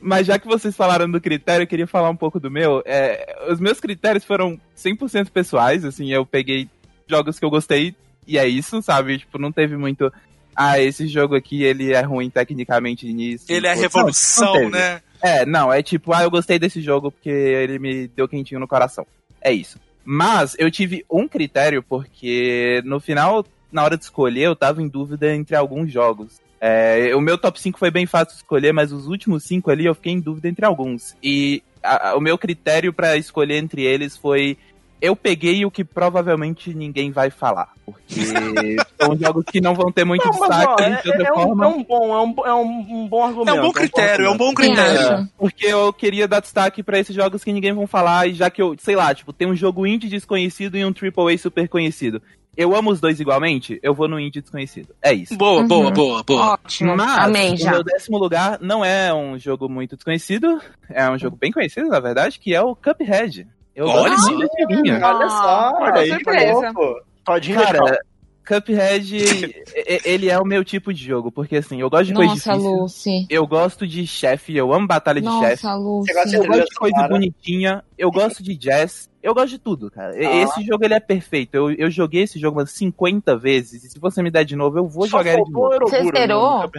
Mas 0.01 0.27
já 0.27 0.39
que 0.39 0.47
vocês 0.47 0.75
falaram 0.77 1.11
do 1.11 1.21
critério, 1.21 1.65
eu 1.65 1.67
queria 1.69 1.87
falar 1.87 2.11
um 2.11 2.17
pouco 2.17 2.41
do 2.41 2.51
meu. 2.51 2.83
É, 2.85 3.45
os 3.49 3.61
meus 3.61 3.81
critérios 3.81 4.25
foram 4.25 4.61
100% 4.77 5.31
pessoais, 5.31 5.85
assim, 5.85 6.13
eu 6.13 6.27
peguei 6.27 6.69
jogos 7.07 7.39
que 7.39 7.45
eu 7.45 7.51
gostei 7.51 7.95
e 8.27 8.39
é 8.39 8.47
isso, 8.47 8.83
sabe? 8.83 9.19
Tipo, 9.19 9.39
não 9.39 9.53
teve 9.53 9.77
muito... 9.77 10.13
Ah, 10.55 10.79
esse 10.79 11.07
jogo 11.07 11.35
aqui, 11.35 11.63
ele 11.63 11.95
é 11.95 12.03
ruim 12.03 12.29
tecnicamente 12.29 13.11
nisso. 13.11 13.47
Ele 13.49 13.67
é 13.67 13.71
a 13.71 13.75
Não, 13.75 13.81
não 13.81 13.89
revolução, 13.89 14.69
né? 14.69 15.01
É, 15.23 15.47
não, 15.47 15.73
é 15.73 15.83
tipo, 15.83 16.13
ah, 16.13 16.25
eu 16.25 16.31
gostei 16.31 16.59
desse 16.59 16.83
jogo 16.83 17.11
porque 17.11 17.31
ele 17.31 17.79
me 17.79 18.09
deu 18.09 18.29
quentinho 18.29 18.61
no 18.61 18.69
coração. 18.69 19.07
É 19.41 19.53
isso. 19.53 19.79
Mas 20.05 20.57
eu 20.59 20.71
tive 20.71 21.07
um 21.11 21.29
critério 21.29 21.83
porque 21.83 22.83
no 22.85 22.99
final, 22.99 23.47
na 23.71 23.85
hora 23.85 23.97
de 23.97 24.05
escolher, 24.05 24.43
eu 24.43 24.57
tava 24.57 24.83
em 24.83 24.89
dúvida 24.89 25.33
entre 25.35 25.55
alguns 25.55 25.93
jogos. 25.93 26.41
É, 26.65 27.13
o 27.17 27.21
meu 27.21 27.37
top 27.37 27.61
5 27.61 27.77
foi 27.77 27.91
bem 27.91 28.07
fácil 28.07 28.29
de 28.29 28.43
escolher, 28.43 28.73
mas 28.73 28.93
os 28.93 29.09
últimos 29.09 29.43
5 29.43 29.69
ali 29.69 29.85
eu 29.85 29.97
fiquei 29.97 30.13
em 30.13 30.21
dúvida 30.21 30.47
entre 30.49 30.65
alguns. 30.65 31.17
E 31.21 31.61
a- 31.83 32.11
a- 32.11 32.17
o 32.17 32.21
meu 32.21 32.39
critério 32.39 32.93
pra 32.93 33.17
escolher 33.17 33.57
entre 33.57 33.83
eles 33.83 34.17
foi. 34.17 34.57
Eu 35.01 35.17
peguei 35.17 35.65
o 35.67 35.71
que 35.73 35.83
provavelmente 35.83 36.73
ninguém 36.73 37.11
vai 37.11 37.29
falar. 37.31 37.73
Porque 37.85 38.05
são 39.01 39.19
jogos 39.19 39.45
que 39.51 39.61
não 39.61 39.75
vão 39.75 39.91
ter 39.91 40.05
muito 40.05 40.25
Não, 40.25 40.39
mas, 40.39 40.51
destaque 40.51 40.71
ó, 40.71 40.77
de 40.77 40.85
é, 40.85 41.11
outra 41.11 41.27
é 41.27 41.33
um, 41.33 41.35
forma. 41.35 41.65
é 41.65 41.69
um 41.69 41.83
bom, 41.83 42.15
é 42.15 42.21
um, 42.21 42.33
bo- 42.33 42.47
é 42.47 42.55
um, 42.55 42.87
um 43.03 43.09
bom 43.09 43.25
É 43.25 43.27
argumento. 43.27 43.59
um 43.59 43.63
bom 43.63 43.73
critério, 43.73 44.27
é 44.27 44.31
um 44.31 44.37
bom 44.37 44.55
critério. 44.55 45.29
Porque 45.37 45.67
eu 45.67 45.93
queria 45.93 46.29
dar 46.29 46.39
destaque 46.39 46.85
pra 46.85 47.01
esses 47.01 47.17
jogos 47.17 47.43
que 47.43 47.53
ninguém 47.53 47.73
vão 47.73 47.89
falar, 47.89 48.29
e 48.29 48.35
já 48.35 48.49
que 48.49 48.63
eu, 48.63 48.77
sei 48.79 48.95
lá, 48.95 49.13
tipo, 49.13 49.33
tem 49.33 49.49
um 49.49 49.57
jogo 49.57 49.85
indie 49.85 50.09
desconhecido 50.09 50.77
e 50.79 50.85
um 50.85 50.93
AAA 50.93 51.37
super 51.37 51.69
conhecido. 51.69 52.23
Eu 52.57 52.77
amo 52.77 52.91
os 52.91 53.01
dois 53.01 53.19
igualmente, 53.19 53.79
eu 53.83 53.95
vou 53.95 54.07
no 54.07 54.21
indie 54.21 54.41
desconhecido. 54.43 54.95
É 55.01 55.13
isso. 55.13 55.37
Boa, 55.37 55.63
Uhum. 55.63 55.69
boa, 55.69 55.91
boa, 55.91 56.23
boa. 56.23 56.53
Ótimo. 56.53 56.95
Mas 56.97 57.19
Amei 57.25 57.55
o 57.55 57.57
já. 57.57 57.71
meu 57.71 57.83
décimo 57.83 58.19
lugar 58.19 58.59
não 58.61 58.85
é 58.85 59.13
um 59.13 59.39
jogo 59.39 59.69
muito 59.71 59.97
desconhecido, 59.97 60.61
é 60.91 61.09
um 61.11 61.19
jogo 61.19 61.37
bem 61.37 61.51
conhecido, 61.51 61.89
na 61.89 61.99
verdade, 61.99 62.39
que 62.39 62.55
é 62.55 62.61
o 62.61 62.77
Cuphead. 62.77 63.47
Eu 63.75 63.87
Olha 63.87 64.11
gosto 64.11 64.27
só. 64.31 64.37
Olha 64.37 65.29
só, 65.31 65.73
olha 65.81 65.95
aí, 66.01 66.09
surpresa. 66.11 66.73
pô. 66.75 67.03
Todinho 67.25 67.63
Cara, 67.63 67.99
Cuphead, 68.47 69.13
ele 70.05 70.29
é 70.29 70.39
o 70.39 70.45
meu 70.45 70.65
tipo 70.65 70.93
de 70.93 71.05
jogo, 71.05 71.31
porque 71.31 71.57
assim, 71.57 71.81
eu 71.81 71.89
gosto 71.89 72.07
de 72.07 72.15
coisa 72.15 72.33
Nossa, 72.35 72.53
difícil. 72.53 72.73
Lucy. 72.73 73.27
Eu 73.31 73.47
gosto 73.47 73.87
de 73.87 74.07
chefe, 74.07 74.57
eu 74.57 74.73
amo 74.73 74.87
batalha 74.87 75.21
de 75.21 75.29
chefe. 75.41 75.65
Nossa. 75.65 76.03
Você 76.25 76.37
Eu 76.39 76.47
gosto 76.47 76.65
de 76.69 76.75
coisa 76.75 77.09
bonitinha, 77.09 77.85
eu 77.97 78.11
gosto 78.11 78.43
de 78.43 78.57
jazz, 78.57 79.09
eu 79.23 79.33
gosto 79.35 79.51
de 79.51 79.59
tudo, 79.59 79.91
cara. 79.91 80.15
Ah. 80.17 80.37
Esse 80.43 80.63
jogo 80.65 80.85
ele 80.85 80.95
é 80.95 81.01
perfeito. 81.01 81.55
Eu, 81.55 81.71
eu 81.73 81.91
joguei 81.91 82.23
esse 82.23 82.39
jogo 82.39 82.59
umas 82.59 82.71
50 82.73 83.37
vezes, 83.37 83.85
e 83.85 83.91
se 83.91 83.99
você 83.99 84.23
me 84.23 84.31
der 84.31 84.45
de 84.45 84.57
novo, 84.57 84.79
eu 84.79 84.89
vou 84.89 85.07
Só 85.07 85.19
jogar 85.19 85.35
ele 85.35 85.45
de 85.45 85.53
novo. 85.53 85.79
Você 85.89 86.03
zerou? 86.03 86.71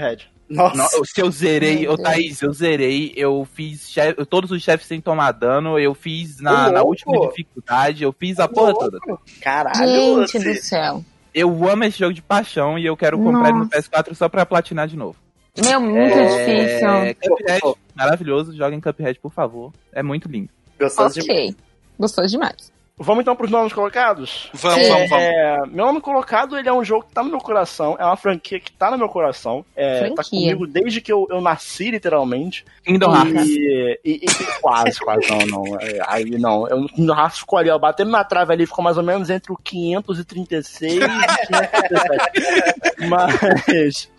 Nossa. 0.49 0.75
Não, 0.75 1.05
se 1.05 1.19
eu 1.21 1.31
zerei, 1.31 1.87
ô. 1.87 1.97
Thaís, 1.97 2.41
eu 2.41 2.51
zerei, 2.51 3.13
eu 3.15 3.47
fiz 3.53 3.89
chefe- 3.89 4.23
todos 4.25 4.51
os 4.51 4.61
chefes 4.61 4.85
sem 4.85 4.99
tomar 4.99 5.31
dano, 5.31 5.79
eu 5.79 5.93
fiz 5.95 6.39
na, 6.41 6.69
na 6.69 6.83
última 6.83 7.17
dificuldade, 7.27 8.03
eu 8.03 8.13
fiz 8.13 8.39
a 8.39 8.47
porra 8.47 8.73
toda. 8.73 8.99
Caralho, 9.41 10.27
Gente 10.27 10.37
Lucy. 10.37 10.39
do 10.43 10.55
céu. 10.61 11.03
Eu 11.33 11.67
amo 11.67 11.83
esse 11.83 11.97
jogo 11.97 12.13
de 12.13 12.21
paixão 12.21 12.77
e 12.77 12.85
eu 12.85 12.95
quero 12.95 13.17
comprar 13.17 13.49
ele 13.49 13.59
no 13.59 13.65
Nossa. 13.65 13.81
PS4 13.81 14.13
só 14.13 14.29
pra 14.29 14.45
platinar 14.45 14.87
de 14.87 14.95
novo. 14.95 15.17
Meu, 15.63 15.79
muito 15.79 16.13
difícil. 16.13 16.89
É, 16.89 17.13
Cuphead, 17.13 17.61
maravilhoso, 17.95 18.55
joguem 18.55 18.81
Cuphead, 18.81 19.19
por 19.19 19.31
favor. 19.31 19.71
É 19.91 20.01
muito 20.01 20.27
lindo. 20.27 20.49
Gostoso 20.79 21.19
demais. 21.19 21.49
Ok. 21.51 21.55
Gostou 21.99 22.25
demais. 22.25 22.72
Vamos 22.95 23.21
então 23.23 23.35
pros 23.35 23.49
nomes 23.49 23.73
colocados? 23.73 24.49
Vamos, 24.53 24.87
vamos, 24.87 25.09
vamos. 25.09 25.25
É, 25.25 25.57
meu 25.65 25.85
nome 25.87 25.99
colocado, 25.99 26.57
ele 26.57 26.69
é 26.69 26.73
um 26.73 26.83
jogo 26.83 27.05
que 27.07 27.13
tá 27.13 27.23
no 27.23 27.29
meu 27.29 27.39
coração, 27.39 27.95
é 27.99 28.05
uma 28.05 28.15
franquia 28.15 28.59
que 28.59 28.71
tá 28.71 28.91
no 28.91 28.97
meu 28.99 29.09
coração, 29.09 29.65
é, 29.75 29.99
tá 30.15 30.23
comigo 30.29 30.67
desde 30.67 31.01
que 31.01 31.11
eu, 31.11 31.25
eu 31.29 31.41
nasci, 31.41 31.89
literalmente. 31.89 32.63
Kingdom 32.85 33.11
Hearts. 33.15 33.49
E, 33.49 33.99
e- 34.05 34.13
e- 34.25 34.61
quase, 34.61 34.99
quase, 34.99 35.27
não, 35.27 35.39
não. 35.63 35.79
é, 35.81 35.99
Aí 36.07 36.25
não, 36.37 36.67
eu 36.67 36.85
no 36.95 37.13
Hearts 37.13 37.39
ficou 37.39 37.57
ali, 37.57 37.69
ó, 37.71 37.79
batendo 37.79 38.11
na 38.11 38.23
trave 38.23 38.53
ali, 38.53 38.67
ficou 38.67 38.83
mais 38.83 38.95
ou 38.97 39.03
menos 39.03 39.29
entre 39.31 39.51
o 39.51 39.57
536 39.57 40.93
e 40.93 40.97
o 40.99 41.09
537. 41.47 43.07
Mas. 43.09 44.11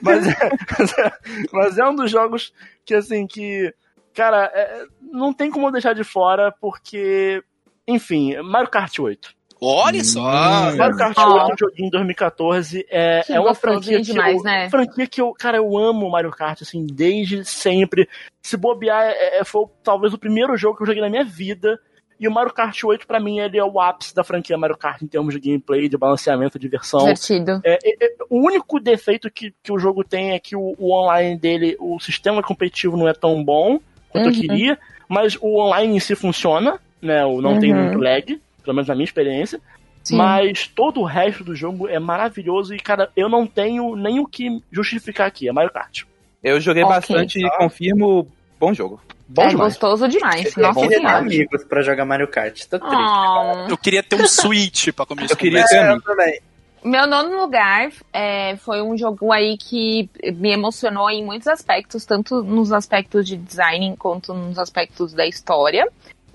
Mas 0.00 0.26
é, 0.28 0.32
mas 1.52 1.78
é 1.78 1.84
um 1.86 1.94
dos 1.94 2.10
jogos 2.10 2.52
que, 2.84 2.94
assim, 2.94 3.26
que. 3.26 3.72
Cara, 4.14 4.50
é, 4.54 4.84
não 5.02 5.32
tem 5.32 5.50
como 5.50 5.66
eu 5.66 5.72
deixar 5.72 5.94
de 5.94 6.04
fora, 6.04 6.52
porque. 6.60 7.42
Enfim, 7.88 8.36
Mario 8.42 8.68
Kart 8.70 8.98
8. 8.98 9.36
Olha 9.60 10.04
só! 10.04 10.20
Hum. 10.20 10.76
Mario 10.76 10.96
Kart 10.96 11.16
Ó. 11.18 11.32
8 11.46 11.50
eu 11.50 11.56
joguei 11.58 11.86
em 11.86 11.90
2014. 11.90 12.86
É, 12.88 13.22
Que 13.26 13.32
é 13.32 13.40
uma 13.40 13.54
franquia 13.54 13.96
que 13.96 14.04
demais, 14.12 14.36
eu, 14.36 14.42
né? 14.44 14.70
franquia 14.70 15.06
que 15.06 15.20
eu, 15.20 15.32
cara, 15.32 15.56
eu 15.56 15.76
amo 15.76 16.08
Mario 16.08 16.30
Kart, 16.30 16.62
assim, 16.62 16.86
desde 16.86 17.44
sempre. 17.44 18.08
Se 18.40 18.56
bobear, 18.56 19.02
é, 19.04 19.40
é- 19.40 19.44
foi 19.44 19.64
talvez 19.82 20.12
o 20.14 20.18
primeiro 20.18 20.56
jogo 20.56 20.76
que 20.76 20.82
eu 20.82 20.86
joguei 20.86 21.02
na 21.02 21.10
minha 21.10 21.24
vida. 21.24 21.80
E 22.20 22.26
o 22.26 22.32
Mario 22.32 22.52
Kart 22.52 22.82
8, 22.84 23.06
pra 23.06 23.20
mim, 23.20 23.38
ele 23.38 23.56
é 23.58 23.64
o 23.64 23.80
ápice 23.80 24.12
da 24.14 24.24
franquia 24.24 24.58
Mario 24.58 24.76
Kart 24.76 25.00
em 25.02 25.06
termos 25.06 25.32
de 25.34 25.40
gameplay, 25.40 25.88
de 25.88 25.96
balanceamento, 25.96 26.58
de 26.58 26.66
diversão. 26.66 27.00
Divertido. 27.00 27.60
É, 27.64 27.78
é, 27.84 28.04
é, 28.06 28.14
o 28.28 28.44
único 28.44 28.78
defeito 28.80 29.30
que, 29.30 29.52
que 29.62 29.72
o 29.72 29.78
jogo 29.78 30.02
tem 30.04 30.32
é 30.32 30.38
que 30.40 30.56
o, 30.56 30.74
o 30.78 30.92
online 30.92 31.36
dele, 31.38 31.76
o 31.80 31.98
sistema 32.00 32.42
competitivo 32.42 32.96
não 32.96 33.08
é 33.08 33.12
tão 33.12 33.42
bom 33.44 33.78
quanto 34.08 34.28
eu 34.28 34.32
Uhum. 34.32 34.40
queria, 34.40 34.78
mas 35.08 35.36
o 35.40 35.58
online 35.60 35.96
em 35.96 36.00
si 36.00 36.16
funciona, 36.16 36.80
né? 37.00 37.24
O 37.24 37.40
não 37.40 37.58
tem 37.58 37.72
Uhum. 37.72 37.84
muito 37.84 37.98
lag, 37.98 38.40
pelo 38.62 38.74
menos 38.74 38.88
na 38.88 38.94
minha 38.94 39.04
experiência. 39.04 39.60
Sim. 40.04 40.16
Mas 40.16 40.66
todo 40.66 41.00
o 41.00 41.04
resto 41.04 41.44
do 41.44 41.54
jogo 41.54 41.86
é 41.88 41.98
maravilhoso 41.98 42.74
e, 42.74 42.78
cara, 42.78 43.10
eu 43.16 43.28
não 43.28 43.46
tenho 43.46 43.94
nem 43.94 44.20
o 44.20 44.26
que 44.26 44.62
justificar 44.72 45.26
aqui. 45.26 45.48
É 45.48 45.52
Mario 45.52 45.70
Kart. 45.70 46.04
Eu 46.42 46.58
joguei 46.60 46.82
Ok. 46.82 46.94
bastante 46.96 47.44
e 47.44 47.50
confirmo, 47.58 48.26
bom 48.58 48.72
jogo. 48.72 49.00
Bom 49.28 49.42
é 49.42 49.48
demais. 49.48 49.72
gostoso 49.74 50.08
demais. 50.08 50.56
Eu 50.56 50.62
Nossa 50.62 50.80
queria 50.80 51.00
ter 51.00 51.06
amigos 51.06 51.64
pra 51.64 51.82
jogar 51.82 52.06
Mario 52.06 52.28
Kart. 52.28 52.64
Tô 52.64 52.78
triste. 52.78 52.96
Oh. 52.96 53.66
Eu 53.68 53.76
queria 53.76 54.02
ter 54.02 54.16
um 54.16 54.24
Switch 54.26 54.88
pra 54.92 55.04
começar. 55.04 55.34
Eu 55.34 55.36
queria 55.36 55.64
ter 55.66 55.76
É, 55.76 55.92
eu 55.92 56.00
também. 56.00 56.40
Meu 56.82 57.06
nono 57.06 57.36
lugar 57.40 57.90
é, 58.12 58.56
foi 58.56 58.80
um 58.80 58.96
jogo 58.96 59.30
aí 59.32 59.58
que 59.58 60.08
me 60.36 60.52
emocionou 60.52 61.10
em 61.10 61.22
muitos 61.24 61.48
aspectos, 61.48 62.06
tanto 62.06 62.42
nos 62.42 62.72
aspectos 62.72 63.26
de 63.26 63.36
design 63.36 63.94
quanto 63.98 64.32
nos 64.32 64.58
aspectos 64.58 65.12
da 65.12 65.26
história. 65.26 65.86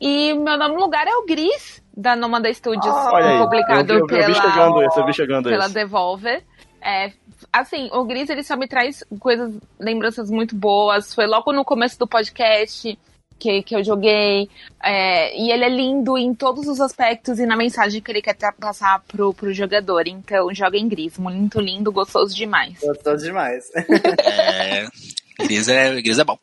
E 0.05 0.33
meu 0.33 0.57
nono 0.57 0.75
lugar 0.75 1.07
é 1.07 1.15
o 1.15 1.25
Gris, 1.25 1.81
da 1.95 2.15
Nomada 2.15 2.53
Studios, 2.53 2.93
aí, 3.13 3.37
publicado 3.39 3.93
eu, 3.93 4.05
vi- 4.05 4.13
eu, 4.15 4.17
vi- 4.17 4.21
eu 4.21 4.27
vi 4.27 4.33
pela, 4.33 4.51
chegando 4.51 4.83
esse, 4.83 4.99
eu 4.99 5.05
vi 5.05 5.13
chegando 5.13 5.49
pela 5.49 5.65
esse. 5.65 5.73
Devolver. 5.73 6.43
É, 6.81 7.13
assim, 7.53 7.89
o 7.93 8.03
Gris 8.03 8.29
ele 8.29 8.43
só 8.43 8.57
me 8.57 8.67
traz 8.67 9.03
coisas, 9.19 9.53
lembranças 9.79 10.29
muito 10.29 10.55
boas. 10.55 11.13
Foi 11.15 11.25
logo 11.25 11.53
no 11.53 11.63
começo 11.63 11.97
do 11.97 12.05
podcast 12.05 12.99
que, 13.39 13.63
que 13.63 13.73
eu 13.75 13.81
joguei. 13.83 14.49
É, 14.83 15.33
e 15.39 15.49
ele 15.49 15.63
é 15.63 15.69
lindo 15.69 16.17
em 16.17 16.33
todos 16.35 16.67
os 16.67 16.81
aspectos 16.81 17.39
e 17.39 17.45
na 17.45 17.55
mensagem 17.55 18.01
que 18.01 18.11
ele 18.11 18.21
quer 18.21 18.35
passar 18.59 19.01
pro, 19.07 19.33
pro 19.33 19.53
jogador. 19.53 20.05
Então, 20.07 20.53
joga 20.53 20.77
em 20.77 20.89
Gris. 20.89 21.17
Muito 21.17 21.61
lindo, 21.61 21.89
gostoso 21.93 22.35
demais. 22.35 22.77
Gostoso 22.81 23.23
demais. 23.23 23.63
É, 24.27 24.87
Gris 25.39 25.67
é, 25.69 26.01
Gris 26.01 26.19
é 26.19 26.23
bom. 26.25 26.37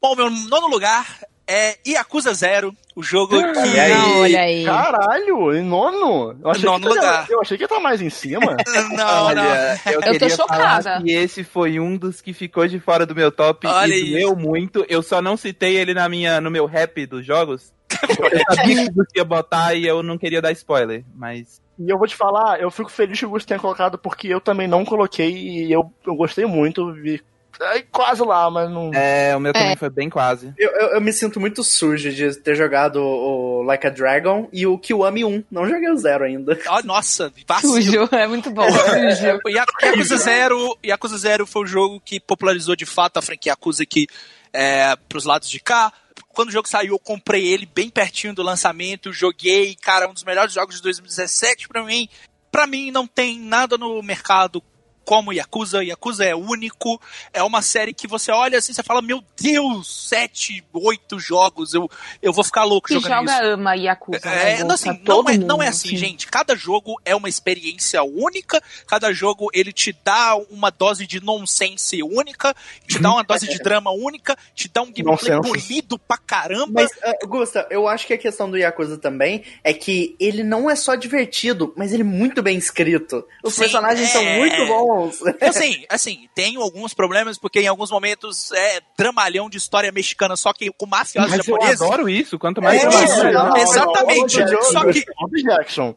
Bom, 0.00 0.14
meu 0.14 0.30
nono 0.30 0.68
lugar 0.68 1.04
é 1.46 1.76
Yakuza 1.86 2.32
Zero, 2.32 2.74
o 2.96 3.02
jogo 3.02 3.36
que... 3.36 3.58
E 3.58 3.80
aí? 3.80 3.92
Não, 3.92 4.20
olha 4.20 4.40
aí. 4.40 4.64
Caralho, 4.64 5.56
em 5.56 5.62
nono? 5.62 6.36
Eu 6.40 6.50
achei, 6.50 6.64
Nono 6.64 6.86
que, 6.88 6.94
lugar. 6.94 7.26
eu 7.28 7.40
achei 7.40 7.56
que 7.56 7.64
ia 7.64 7.66
estar 7.66 7.80
mais 7.80 8.00
em 8.00 8.10
cima. 8.10 8.56
Não, 8.90 8.96
não. 8.96 9.24
Olha, 9.24 9.80
eu, 9.86 10.18
tô 10.18 10.28
chocada. 10.30 11.02
que 11.02 11.10
esse 11.10 11.42
foi 11.42 11.80
um 11.80 11.96
dos 11.96 12.20
que 12.20 12.32
ficou 12.32 12.66
de 12.68 12.78
fora 12.78 13.04
do 13.04 13.14
meu 13.14 13.32
top 13.32 13.66
Olha 13.66 13.94
e 13.94 14.12
doeu 14.12 14.36
muito. 14.36 14.84
Eu 14.88 15.02
só 15.02 15.20
não 15.20 15.36
citei 15.36 15.76
ele 15.76 15.92
na 15.92 16.08
minha, 16.08 16.40
no 16.40 16.50
meu 16.50 16.66
rap 16.66 17.04
dos 17.06 17.26
jogos. 17.26 17.72
Eu 18.02 18.54
sabia 18.56 18.84
que 18.86 18.94
você 18.94 19.18
ia 19.18 19.24
botar 19.24 19.74
e 19.74 19.86
eu 19.86 20.02
não 20.02 20.18
queria 20.18 20.40
dar 20.40 20.52
spoiler, 20.52 21.04
mas 21.14 21.60
E 21.78 21.90
eu 21.90 21.98
vou 21.98 22.06
te 22.06 22.14
falar, 22.14 22.60
eu 22.60 22.70
fico 22.70 22.90
feliz 22.90 23.18
que 23.18 23.26
o 23.26 23.30
Gusto 23.30 23.48
tenha 23.48 23.60
colocado, 23.60 23.98
porque 23.98 24.28
eu 24.28 24.40
também 24.40 24.68
não 24.68 24.84
coloquei 24.84 25.32
e 25.32 25.72
eu, 25.72 25.92
eu 26.06 26.14
gostei 26.14 26.46
muito. 26.46 26.92
Vi, 26.92 27.22
é, 27.60 27.80
quase 27.82 28.22
lá, 28.22 28.50
mas 28.50 28.70
não. 28.70 28.90
é, 28.94 29.34
o 29.36 29.40
meu 29.40 29.52
também 29.52 29.72
É. 29.72 29.76
foi 29.76 29.90
bem 29.90 30.10
quase. 30.10 30.52
Eu, 30.58 30.70
eu, 30.70 30.86
eu 30.94 31.00
me 31.00 31.12
sinto 31.12 31.38
muito 31.40 31.62
sujo 31.64 32.10
de 32.12 32.34
ter 32.40 32.54
jogado 32.54 32.96
o 33.00 33.62
Like 33.62 33.86
a 33.86 33.90
Dragon 33.90 34.48
e 34.52 34.66
o 34.66 34.78
Kiwami 34.78 35.24
1. 35.24 35.44
Não 35.50 35.66
joguei 35.68 35.90
o 35.90 35.96
Zero 35.96 36.24
ainda. 36.24 36.58
Ó, 36.68 36.82
nossa, 36.84 37.32
vacilo. 37.46 37.72
Sujo, 37.74 38.08
é 38.12 38.26
muito 38.26 38.50
bom. 38.50 38.66
Sujo. 38.70 39.40
O 39.44 39.48
Ya- 39.48 39.64
Yakuza 39.82 40.16
Zero, 40.16 40.78
Yakuza 40.84 41.18
Zero 41.18 41.46
foi 41.46 41.62
o 41.62 41.66
jogo 41.66 42.00
que 42.00 42.18
popularizou 42.20 42.74
de 42.76 42.86
fato 42.86 43.18
a 43.18 43.22
franquia 43.22 43.52
Yakuza 43.52 43.82
aqui 43.82 44.06
é, 44.52 44.94
pros 45.08 45.24
lados 45.24 45.48
de 45.48 45.60
cá. 45.60 45.92
Quando 46.28 46.48
o 46.48 46.52
jogo 46.52 46.68
saiu, 46.68 46.94
eu 46.94 46.98
comprei 46.98 47.46
ele 47.46 47.64
bem 47.66 47.88
pertinho 47.88 48.34
do 48.34 48.42
lançamento, 48.42 49.12
joguei, 49.12 49.76
cara, 49.80 50.08
um 50.08 50.12
dos 50.12 50.24
melhores 50.24 50.52
jogos 50.52 50.76
de 50.76 50.82
2017 50.82 51.68
pra 51.68 51.84
mim. 51.84 52.08
Pra 52.50 52.66
mim 52.66 52.90
não 52.90 53.06
tem 53.06 53.38
nada 53.38 53.76
no 53.78 54.00
mercado 54.02 54.62
como 55.04 55.32
Yakuza. 55.32 55.84
Yakuza 55.84 56.24
é 56.24 56.34
único. 56.34 57.00
É 57.32 57.42
uma 57.42 57.62
série 57.62 57.92
que 57.92 58.06
você 58.06 58.32
olha 58.32 58.58
assim, 58.58 58.72
você 58.72 58.82
fala, 58.82 59.02
meu 59.02 59.22
Deus, 59.40 60.08
sete, 60.08 60.64
oito 60.72 61.18
jogos, 61.18 61.74
eu, 61.74 61.90
eu 62.22 62.32
vou 62.32 62.44
ficar 62.44 62.64
louco 62.64 62.88
Que 62.88 62.94
jogando 62.94 63.28
joga 63.28 63.32
isso. 63.32 63.44
ama 63.44 63.74
Yakuza. 63.74 64.28
É, 64.28 64.58
né, 64.58 64.64
não, 64.64 64.74
assim, 64.74 65.00
não, 65.04 65.28
é, 65.28 65.36
não 65.36 65.62
é 65.62 65.66
mundo, 65.66 65.74
assim, 65.74 65.96
gente. 65.96 66.26
Cada 66.26 66.54
jogo 66.56 67.00
é 67.04 67.14
uma 67.14 67.28
experiência 67.28 68.02
única, 68.02 68.62
cada 68.86 69.12
jogo 69.12 69.48
ele 69.52 69.72
te 69.72 69.96
dá 70.04 70.36
uma 70.50 70.70
dose 70.70 71.06
de 71.06 71.22
nonsense 71.22 72.02
única, 72.02 72.54
te 72.86 72.98
dá 72.98 73.12
uma 73.12 73.22
dose 73.22 73.48
de 73.48 73.58
drama 73.62 73.90
única, 73.90 74.36
te 74.54 74.68
dá 74.68 74.82
um 74.82 74.92
gameplay 74.92 75.40
polido 75.40 75.98
pra 75.98 76.16
caramba. 76.18 76.82
Mas, 76.82 76.90
uh, 76.90 77.26
Gusta, 77.26 77.66
eu 77.70 77.88
acho 77.88 78.06
que 78.06 78.14
a 78.14 78.18
questão 78.18 78.50
do 78.50 78.56
Yakuza 78.56 78.98
também 78.98 79.44
é 79.62 79.72
que 79.72 80.16
ele 80.18 80.42
não 80.42 80.68
é 80.68 80.76
só 80.76 80.94
divertido, 80.94 81.72
mas 81.76 81.92
ele 81.92 82.02
é 82.02 82.06
muito 82.06 82.42
bem 82.42 82.56
escrito. 82.56 83.24
Os 83.42 83.54
Sim, 83.54 83.62
personagens 83.62 84.08
são 84.10 84.22
é. 84.22 84.38
muito 84.38 84.66
bons. 84.66 84.93
Assim, 85.40 85.84
assim, 85.90 86.28
tem 86.34 86.56
alguns 86.56 86.94
problemas, 86.94 87.38
porque 87.38 87.60
em 87.60 87.66
alguns 87.66 87.90
momentos 87.90 88.50
é 88.52 88.80
dramalhão 88.96 89.48
de 89.50 89.56
história 89.58 89.90
mexicana, 89.92 90.36
só 90.36 90.52
que 90.52 90.70
com 90.72 90.86
mafiosos 90.86 91.30
Mas 91.30 91.38
eu 91.46 91.54
japoneses. 91.54 91.82
adoro 91.82 92.08
isso, 92.08 92.38
quanto 92.38 92.62
mais 92.62 92.82
É 92.82 92.86
eu 92.86 92.90
isso, 92.90 93.24
não, 93.24 93.48
não, 93.48 93.56
exatamente. 93.56 94.38
não, 94.40 94.52
não, 94.52 94.62
Só 94.62 94.84
que- 94.92 95.04
Objection. 95.22 95.94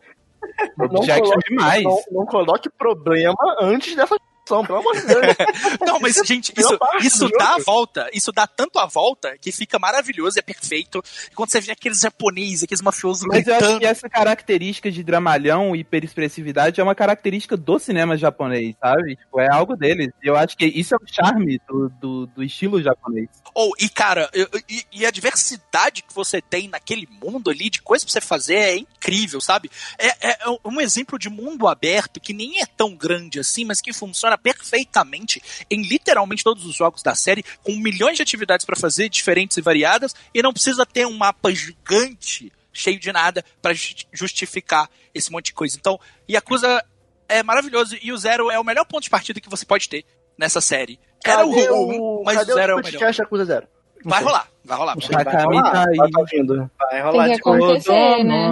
Não 0.78 0.86
Objection 0.86 1.24
coloque- 1.24 1.50
demais. 1.50 1.84
Não, 1.84 2.02
não 2.12 2.26
coloque 2.26 2.70
problema 2.70 3.36
antes 3.60 3.96
dessa 3.96 4.16
pelo 4.48 4.80
amor 4.80 4.96
de 4.96 5.06
Deus. 5.06 5.22
Não, 5.86 6.00
mas, 6.00 6.16
gente, 6.26 6.52
Pior 6.52 6.78
isso, 7.00 7.26
isso 7.26 7.30
dá 7.38 7.56
a 7.56 7.60
volta. 7.60 8.10
Isso 8.14 8.32
dá 8.32 8.48
tanto 8.48 8.80
a 8.80 8.86
volta 8.86 9.38
que 9.40 9.52
fica 9.52 9.78
maravilhoso, 9.78 10.40
é 10.40 10.42
perfeito. 10.42 11.04
E 11.32 11.36
quando 11.36 11.52
você 11.52 11.60
vê 11.60 11.72
aqueles 11.72 12.00
japoneses, 12.00 12.64
aqueles 12.64 12.82
mafiosos 12.82 13.26
Mas 13.28 13.48
eu 13.48 13.54
acho 13.54 13.62
gritando. 13.62 13.80
que 13.80 13.86
essa 13.86 14.10
característica 14.10 14.92
de 14.92 15.04
dramalhão 15.04 15.76
e 15.76 15.80
hiperexpressividade 15.80 16.80
é 16.80 16.84
uma 16.84 16.96
característica 16.96 17.58
do 17.58 17.80
cinema 17.80 18.18
japonês, 18.18 18.76
sabe? 18.80 19.16
Tipo, 19.16 19.40
é 19.40 19.52
algo 19.52 19.76
deles. 19.76 20.10
Eu 20.24 20.36
acho 20.36 20.56
que 20.58 20.66
isso 20.66 20.96
é 20.96 20.98
o 20.98 21.08
charme 21.08 21.60
do, 21.68 21.90
do, 21.90 22.26
do 22.28 22.44
estilo 22.44 22.82
japonês. 22.82 23.30
Ou, 23.54 23.74
e 23.80 23.90
cara, 23.90 24.30
e, 24.70 24.86
e 24.92 25.06
a 25.06 25.12
diversidade 25.12 26.04
que 26.04 26.14
você 26.14 26.42
tem 26.42 26.68
naquele 26.68 27.08
mundo 27.22 27.50
ali, 27.50 27.70
de 27.70 27.82
coisas 27.82 28.06
pra 28.06 28.14
você 28.14 28.22
fazer, 28.22 28.56
é 28.56 28.78
incrível, 28.78 29.42
sabe? 29.42 29.70
É, 29.98 30.32
é 30.32 30.38
um 30.66 30.80
exemplo 30.80 31.18
de 31.18 31.30
mundo 31.30 31.68
aberto 31.68 32.20
que 32.20 32.34
nem 32.34 32.62
é 32.62 32.66
tão 32.66 32.96
grande 32.96 33.40
assim, 33.40 33.66
mas 33.66 33.82
que 33.82 33.92
funciona 33.94 34.37
perfeitamente 34.38 35.42
em 35.70 35.82
literalmente 35.82 36.44
todos 36.44 36.66
os 36.66 36.76
jogos 36.76 37.02
da 37.04 37.16
série, 37.16 37.44
com 37.64 37.74
milhões 37.76 38.16
de 38.18 38.22
atividades 38.24 38.66
pra 38.66 38.76
fazer, 38.76 39.10
diferentes 39.10 39.58
e 39.58 39.62
variadas, 39.62 40.14
e 40.34 40.42
não 40.42 40.54
precisa 40.54 40.86
ter 40.86 41.06
um 41.06 41.18
mapa 41.18 41.52
gigante, 41.54 42.52
cheio 42.72 43.00
de 43.00 43.12
nada, 43.12 43.44
pra 43.62 43.74
ju- 43.74 43.96
justificar 44.14 44.90
esse 45.14 45.32
monte 45.32 45.46
de 45.48 45.54
coisa. 45.54 45.78
Então, 45.78 46.00
Yakuza 46.30 46.84
é 47.28 47.42
maravilhoso, 47.44 47.98
e 48.02 48.12
o 48.12 48.18
Zero 48.18 48.50
é 48.52 48.60
o 48.60 48.64
melhor 48.64 48.86
ponto 48.86 49.04
de 49.04 49.10
partida 49.10 49.40
que 49.42 49.50
você 49.50 49.66
pode 49.66 49.90
ter 49.90 50.06
nessa 50.38 50.62
série. 50.62 51.00
Era 51.26 51.46
o, 51.46 51.50
Cadê 51.54 51.70
o 51.70 52.20
1, 52.20 52.24
mas 52.24 52.38
cadê 52.38 52.52
o 52.52 52.56
Zero 52.56 52.72
é 52.72 52.76
o 52.76 52.84
melhor. 52.84 53.14
Yakuza 53.14 53.46
Zero? 53.46 53.68
Vai 54.06 54.24
rolar, 54.24 54.48
vai 54.64 54.78
rolar. 54.78 54.94
Vai 54.96 55.06
sei. 55.08 55.16
rolar. 55.16 55.72
Tá 55.72 55.84
Vai 55.86 55.90
aí. 56.06 56.12
tá 56.12 56.24
vindo. 56.32 56.72
Vai 56.80 57.02
rolar 57.02 57.26
Tem 57.26 57.36
de 57.36 57.42
que 57.42 57.50
acontecer, 57.50 57.88
Todo 58.16 58.24
né? 58.24 58.50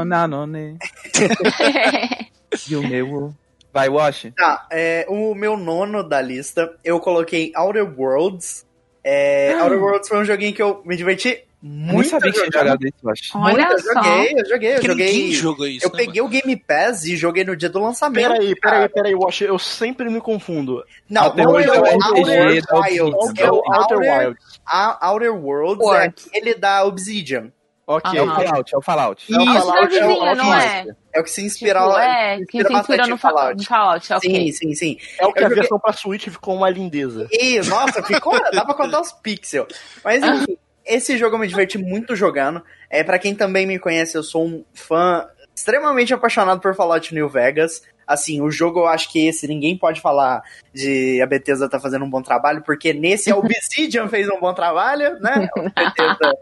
e 2.69 2.75
o 2.75 2.81
meu... 2.88 3.33
Vai, 3.76 3.89
Wash. 3.89 4.28
Tá, 4.38 4.65
é, 4.71 5.05
o 5.09 5.36
meu 5.36 5.57
nono 5.57 6.01
da 6.01 6.21
lista, 6.21 6.73
eu 6.82 6.97
coloquei 6.97 7.51
Outer 7.57 7.84
Worlds. 7.99 8.65
É, 9.03 9.53
Outer 9.61 9.78
Worlds 9.84 10.07
foi 10.07 10.17
um 10.19 10.23
joguinho 10.23 10.53
que 10.53 10.61
eu 10.61 10.82
me 10.86 10.95
diverti 10.95 11.28
Eu 11.61 11.69
muito. 11.69 11.93
nem 11.99 12.03
sabia 12.09 12.32
que 12.32 12.39
tinha 12.39 12.51
jogado 12.63 12.88
isso, 12.88 12.95
Wash. 13.03 13.32
Olha 13.36 13.53
Muito, 13.67 13.71
eu 13.73 13.80
só. 13.80 13.93
joguei, 13.93 14.34
eu 14.34 14.45
joguei, 14.49 14.69
eu 14.69 14.76
Porque 14.76 14.88
ninguém 14.88 15.07
joguei. 15.13 15.32
jogou 15.34 15.67
isso. 15.67 15.86
Eu 15.86 15.91
né, 15.91 15.97
peguei 15.97 16.21
o 16.21 16.28
Game 16.30 16.55
Pass 16.55 17.03
e 17.03 17.17
joguei 17.17 17.43
no 17.43 17.53
dia 17.57 17.67
do 17.69 17.80
lançamento. 17.80 18.32
Peraí, 18.32 18.55
peraí, 18.55 18.88
peraí, 18.88 19.13
Wash, 19.13 19.41
eu 19.41 19.59
sempre 19.59 20.09
me 20.09 20.21
confundo. 20.21 20.82
Não, 21.09 21.26
Outer 21.26 21.43
não 21.43 21.59
é 21.59 21.67
Worlds 21.67 21.69
o 21.69 21.76
é 21.76 21.80
o 21.91 22.07
Outer 22.07 22.45
Wilds, 22.45 23.39
é 23.39 23.51
o 23.51 23.55
Outer 23.73 23.97
Wilds. 23.99 24.61
a- 24.65 25.09
Outer 25.11 25.36
Worlds 25.36 25.86
é 25.91 26.03
aquele 26.05 26.55
da 26.55 26.86
Obsidian. 26.86 27.51
Ok. 27.88 28.17
É 28.19 28.21
o. 28.23 28.27
Fallout, 28.36 28.73
é 28.73 28.77
o 28.77 28.81
Fallout. 28.81 29.23
Isso, 29.23 29.39
É 29.39 29.43
uma 29.43 29.53
Fallout, 29.61 29.93
cidadezinha, 29.93 30.29
é 30.29 30.33
o 30.33 30.36
não 30.36 30.53
é? 30.55 30.86
É 31.13 31.19
o 31.19 31.23
que 31.23 31.29
se 31.29 31.41
inspira, 31.45 31.79
Tipo, 31.79 31.97
é, 31.99 32.38
se 32.39 32.45
que 32.47 32.65
se 32.65 32.73
inspirou 32.73 33.07
no 33.07 33.17
Fa- 33.17 33.53
no 33.53 33.63
Fallout, 33.63 34.13
ok. 34.13 34.29
Sim, 34.29 34.51
sim, 34.51 34.73
sim. 34.75 34.97
É 35.19 35.25
o 35.27 35.31
que 35.31 35.39
Eu 35.39 35.45
a 35.45 35.49
joguei- 35.49 35.61
versão 35.61 35.79
pra 35.79 35.93
Switch 35.93 36.27
ficou 36.29 36.55
uma 36.55 36.69
lindeza. 36.69 37.27
E, 37.31 37.59
nossa, 37.67 38.01
ficou. 38.03 38.33
dá 38.51 38.65
pra 38.65 38.73
contar 38.73 39.01
os 39.01 39.11
pixels. 39.11 39.67
Mas 40.03 40.23
enfim, 40.23 40.57
esse 40.86 41.15
jogo 41.17 41.36
eu 41.36 41.39
me 41.39 41.47
diverti 41.47 41.77
muito 41.77 42.15
jogando. 42.15 42.61
É, 42.89 43.03
para 43.03 43.19
quem 43.19 43.36
também 43.36 43.65
me 43.67 43.77
conhece, 43.79 44.17
eu 44.17 44.23
sou 44.23 44.45
um 44.45 44.65
fã 44.73 45.27
extremamente 45.55 46.13
apaixonado 46.13 46.59
por 46.59 46.75
Fallout 46.75 47.13
New 47.13 47.29
Vegas. 47.29 47.81
Assim, 48.07 48.39
o 48.41 48.51
jogo 48.51 48.81
eu 48.81 48.88
acho 48.88 49.11
que 49.11 49.25
esse 49.27 49.47
ninguém 49.47 49.75
pode 49.77 49.99
falar 50.01 50.43
de 50.73 51.19
a 51.21 51.25
Bethesda 51.25 51.67
tá 51.69 51.79
fazendo 51.79 52.05
um 52.05 52.09
bom 52.09 52.21
trabalho, 52.21 52.61
porque 52.61 52.93
nesse 52.93 53.31
a 53.31 53.36
Obsidian 53.38 54.07
fez 54.09 54.27
um 54.29 54.39
bom 54.39 54.53
trabalho, 54.53 55.19
né? 55.21 55.47
A 55.75 55.83
Bethesda 55.86 56.33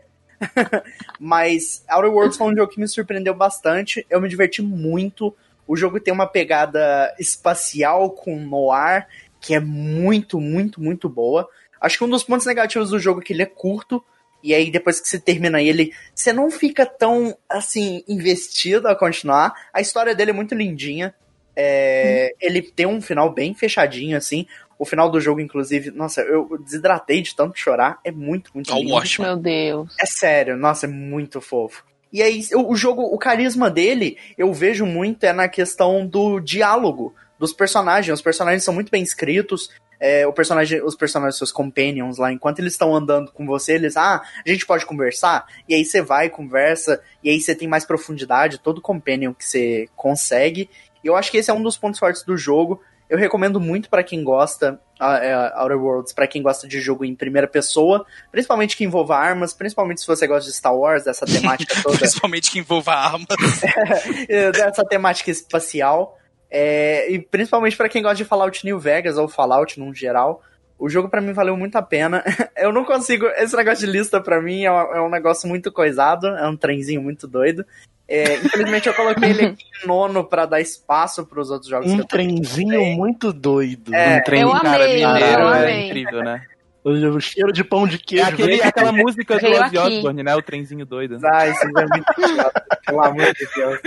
Mas 1.19 1.83
Outer 1.89 2.11
Worlds 2.11 2.37
foi 2.37 2.47
um 2.47 2.55
jogo 2.55 2.71
que 2.71 2.79
me 2.79 2.87
surpreendeu 2.87 3.33
bastante. 3.33 4.05
Eu 4.09 4.21
me 4.21 4.29
diverti 4.29 4.61
muito. 4.61 5.35
O 5.67 5.75
jogo 5.75 5.99
tem 5.99 6.13
uma 6.13 6.27
pegada 6.27 7.13
espacial 7.19 8.11
com 8.11 8.39
noir 8.39 9.07
que 9.43 9.53
é 9.53 9.59
muito, 9.59 10.39
muito, 10.39 10.81
muito 10.81 11.09
boa. 11.09 11.47
Acho 11.79 11.97
que 11.97 12.03
um 12.05 12.09
dos 12.09 12.23
pontos 12.23 12.45
negativos 12.45 12.91
do 12.91 12.97
jogo 12.97 13.19
é 13.19 13.23
que 13.23 13.33
ele 13.33 13.43
é 13.43 13.45
curto. 13.45 14.03
E 14.41 14.53
aí, 14.53 14.71
depois 14.71 15.01
que 15.01 15.07
você 15.07 15.19
termina 15.19 15.61
ele, 15.61 15.93
você 16.15 16.31
não 16.31 16.49
fica 16.49 16.85
tão, 16.85 17.37
assim, 17.49 18.03
investido 18.07 18.87
a 18.87 18.95
continuar. 18.95 19.53
A 19.73 19.81
história 19.81 20.15
dele 20.15 20.31
é 20.31 20.33
muito 20.33 20.55
lindinha. 20.55 21.13
É, 21.55 22.31
hum. 22.31 22.37
Ele 22.41 22.61
tem 22.61 22.85
um 22.85 23.01
final 23.01 23.33
bem 23.33 23.53
fechadinho, 23.53 24.17
assim. 24.17 24.47
O 24.83 24.85
final 24.85 25.09
do 25.09 25.17
jogo, 25.17 25.39
inclusive, 25.39 25.91
nossa, 25.91 26.19
eu 26.19 26.57
desidratei 26.61 27.21
de 27.21 27.33
tanto 27.33 27.57
chorar. 27.57 27.99
É 28.03 28.11
muito, 28.11 28.51
muito 28.53 28.73
oh, 28.73 28.77
lindo. 28.77 28.95
Ótimo. 28.95 29.25
Meu 29.25 29.37
Deus. 29.37 29.95
É 29.97 30.05
sério, 30.05 30.57
nossa, 30.57 30.87
é 30.87 30.89
muito 30.89 31.39
fofo. 31.39 31.85
E 32.11 32.21
aí, 32.21 32.41
o 32.53 32.75
jogo, 32.75 33.01
o 33.01 33.17
carisma 33.17 33.71
dele, 33.71 34.17
eu 34.37 34.51
vejo 34.51 34.85
muito 34.85 35.23
é 35.23 35.31
na 35.31 35.47
questão 35.47 36.05
do 36.05 36.41
diálogo 36.41 37.15
dos 37.39 37.53
personagens. 37.53 38.13
Os 38.13 38.21
personagens 38.21 38.61
são 38.61 38.73
muito 38.73 38.91
bem 38.91 39.01
escritos. 39.01 39.69
É, 40.01 40.27
o 40.27 40.33
personagem, 40.33 40.83
os 40.83 40.97
personagens, 40.97 41.37
seus 41.37 41.51
companions 41.53 42.17
lá, 42.17 42.29
enquanto 42.29 42.59
eles 42.59 42.73
estão 42.73 42.93
andando 42.93 43.31
com 43.31 43.45
você, 43.45 43.75
eles, 43.75 43.95
ah, 43.95 44.21
a 44.45 44.49
gente 44.49 44.65
pode 44.65 44.85
conversar? 44.85 45.45
E 45.65 45.73
aí 45.73 45.85
você 45.85 46.01
vai, 46.01 46.29
conversa, 46.29 47.01
e 47.23 47.29
aí 47.29 47.39
você 47.39 47.55
tem 47.55 47.69
mais 47.69 47.85
profundidade, 47.85 48.59
todo 48.59 48.81
companion 48.81 49.33
que 49.33 49.45
você 49.45 49.87
consegue. 49.95 50.69
E 51.01 51.07
eu 51.07 51.15
acho 51.15 51.31
que 51.31 51.37
esse 51.37 51.49
é 51.49 51.53
um 51.53 51.63
dos 51.63 51.77
pontos 51.77 52.01
fortes 52.01 52.23
do 52.23 52.35
jogo. 52.35 52.81
Eu 53.09 53.17
recomendo 53.17 53.59
muito 53.59 53.89
para 53.89 54.03
quem 54.03 54.23
gosta 54.23 54.79
uh, 54.99 55.61
Outer 55.61 55.77
Worlds, 55.77 56.13
para 56.13 56.27
quem 56.27 56.41
gosta 56.41 56.67
de 56.67 56.79
jogo 56.79 57.05
em 57.05 57.15
primeira 57.15 57.47
pessoa, 57.47 58.05
principalmente 58.31 58.75
que 58.75 58.83
envolva 58.83 59.17
armas, 59.17 59.53
principalmente 59.53 60.01
se 60.01 60.07
você 60.07 60.25
gosta 60.25 60.49
de 60.49 60.55
Star 60.55 60.75
Wars, 60.75 61.03
dessa 61.03 61.25
temática 61.25 61.75
toda. 61.83 61.97
principalmente 61.97 62.51
que 62.51 62.59
envolva 62.59 62.93
armas. 62.93 63.27
dessa 64.53 64.83
temática 64.85 65.29
espacial. 65.29 66.17
É, 66.49 67.11
e 67.11 67.19
principalmente 67.19 67.75
para 67.75 67.89
quem 67.89 68.03
gosta 68.03 68.17
de 68.17 68.25
Fallout 68.25 68.63
New 68.63 68.79
Vegas 68.79 69.17
ou 69.17 69.27
Fallout 69.27 69.79
no 69.79 69.93
geral. 69.93 70.41
O 70.77 70.89
jogo 70.89 71.07
para 71.07 71.21
mim 71.21 71.33
valeu 71.33 71.55
muito 71.55 71.77
a 71.77 71.81
pena. 71.81 72.23
Eu 72.57 72.71
não 72.71 72.83
consigo. 72.83 73.25
Esse 73.37 73.55
negócio 73.55 73.85
de 73.85 73.91
lista 73.91 74.19
para 74.21 74.41
mim 74.41 74.63
é, 74.63 74.67
é 74.67 75.01
um 75.01 75.09
negócio 75.09 75.47
muito 75.47 75.71
coisado, 75.71 76.27
é 76.27 76.47
um 76.47 76.57
trenzinho 76.57 77.01
muito 77.01 77.27
doido. 77.27 77.65
É, 78.07 78.35
infelizmente 78.35 78.87
eu 78.87 78.93
coloquei 78.93 79.29
ele 79.29 79.45
aqui 79.45 79.63
em 79.83 79.87
nono 79.87 80.25
pra 80.25 80.45
dar 80.45 80.59
espaço 80.59 81.25
pros 81.25 81.49
outros 81.49 81.69
jogos. 81.69 81.89
Um 81.91 82.03
trenzinho 82.03 82.83
muito 82.97 83.31
doido. 83.31 83.93
É, 83.93 84.17
um 84.17 84.23
trem, 84.23 84.41
eu 84.41 84.51
cara, 84.51 84.83
amei, 84.83 85.05
mineiro, 85.05 85.41
eu 85.41 85.53
é 85.53 85.63
amei. 85.63 85.87
incrível, 85.87 86.23
né? 86.23 86.41
O 86.85 87.17
cheiro 87.17 87.53
de 87.53 87.63
pão 87.63 87.87
de 87.87 87.97
queijo. 87.97 88.25
É 88.25 88.27
aquele, 88.27 88.57
né? 88.57 88.63
aquela 88.65 88.91
música 89.01 89.39
do 89.39 89.47
Ozzy. 89.47 89.77
Osbourne, 89.77 90.21
né? 90.21 90.35
O 90.35 90.41
trenzinho 90.41 90.85
doido. 90.85 91.17
Ah, 91.23 91.47
isso 91.47 91.61
é 91.63 91.67
muito 91.67 92.35
chato. 92.35 92.61
Pelo 92.85 93.01
amor 93.01 93.33
de 93.33 93.47
Deus. 93.55 93.79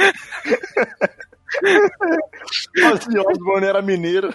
Ozzy 2.95 3.19
Osbourne 3.19 3.67
era 3.67 3.83
mineiro. 3.83 4.33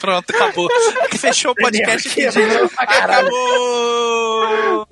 Pronto, 0.00 0.34
acabou. 0.34 0.68
Fechou 1.16 1.52
o 1.52 1.54
podcast 1.54 2.08
aqui. 2.08 2.26
Acabou! 2.78 4.88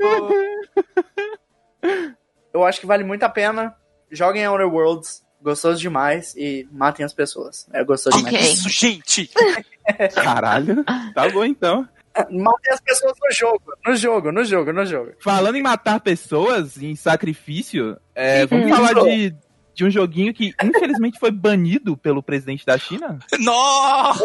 Eu 2.52 2.64
acho 2.64 2.80
que 2.80 2.86
vale 2.86 3.04
muito 3.04 3.22
a 3.22 3.28
pena. 3.28 3.74
Joguem 4.10 4.46
Outer 4.46 4.66
Worlds. 4.72 5.22
Gostoso 5.40 5.80
demais. 5.80 6.34
E 6.36 6.68
matem 6.70 7.04
as 7.04 7.12
pessoas. 7.12 7.66
É 7.72 7.82
gostoso 7.84 8.16
Ok. 8.18 8.30
demais. 8.30 8.52
Isso, 8.58 8.68
gente! 8.68 9.30
Caralho. 10.14 10.84
Tá 11.14 11.28
bom 11.30 11.44
então. 11.44 11.88
Matem 12.30 12.72
as 12.72 12.80
pessoas 12.80 13.14
no 13.20 13.30
jogo. 13.34 13.72
No 13.86 13.96
jogo, 13.96 14.30
no 14.32 14.44
jogo, 14.44 14.72
no 14.72 14.84
jogo. 14.86 15.12
Falando 15.20 15.56
em 15.56 15.62
matar 15.62 15.98
pessoas, 16.00 16.80
em 16.80 16.94
sacrifício, 16.94 17.96
é, 18.14 18.46
vamos 18.46 18.66
Uhum. 18.70 18.76
falar 18.76 19.02
de, 19.02 19.34
de 19.74 19.84
um 19.84 19.90
joguinho 19.90 20.32
que 20.34 20.52
infelizmente 20.62 21.18
foi 21.18 21.30
banido 21.30 21.96
pelo 21.96 22.22
presidente 22.22 22.64
da 22.66 22.76
China, 22.78 23.18
Nossa! 23.40 24.22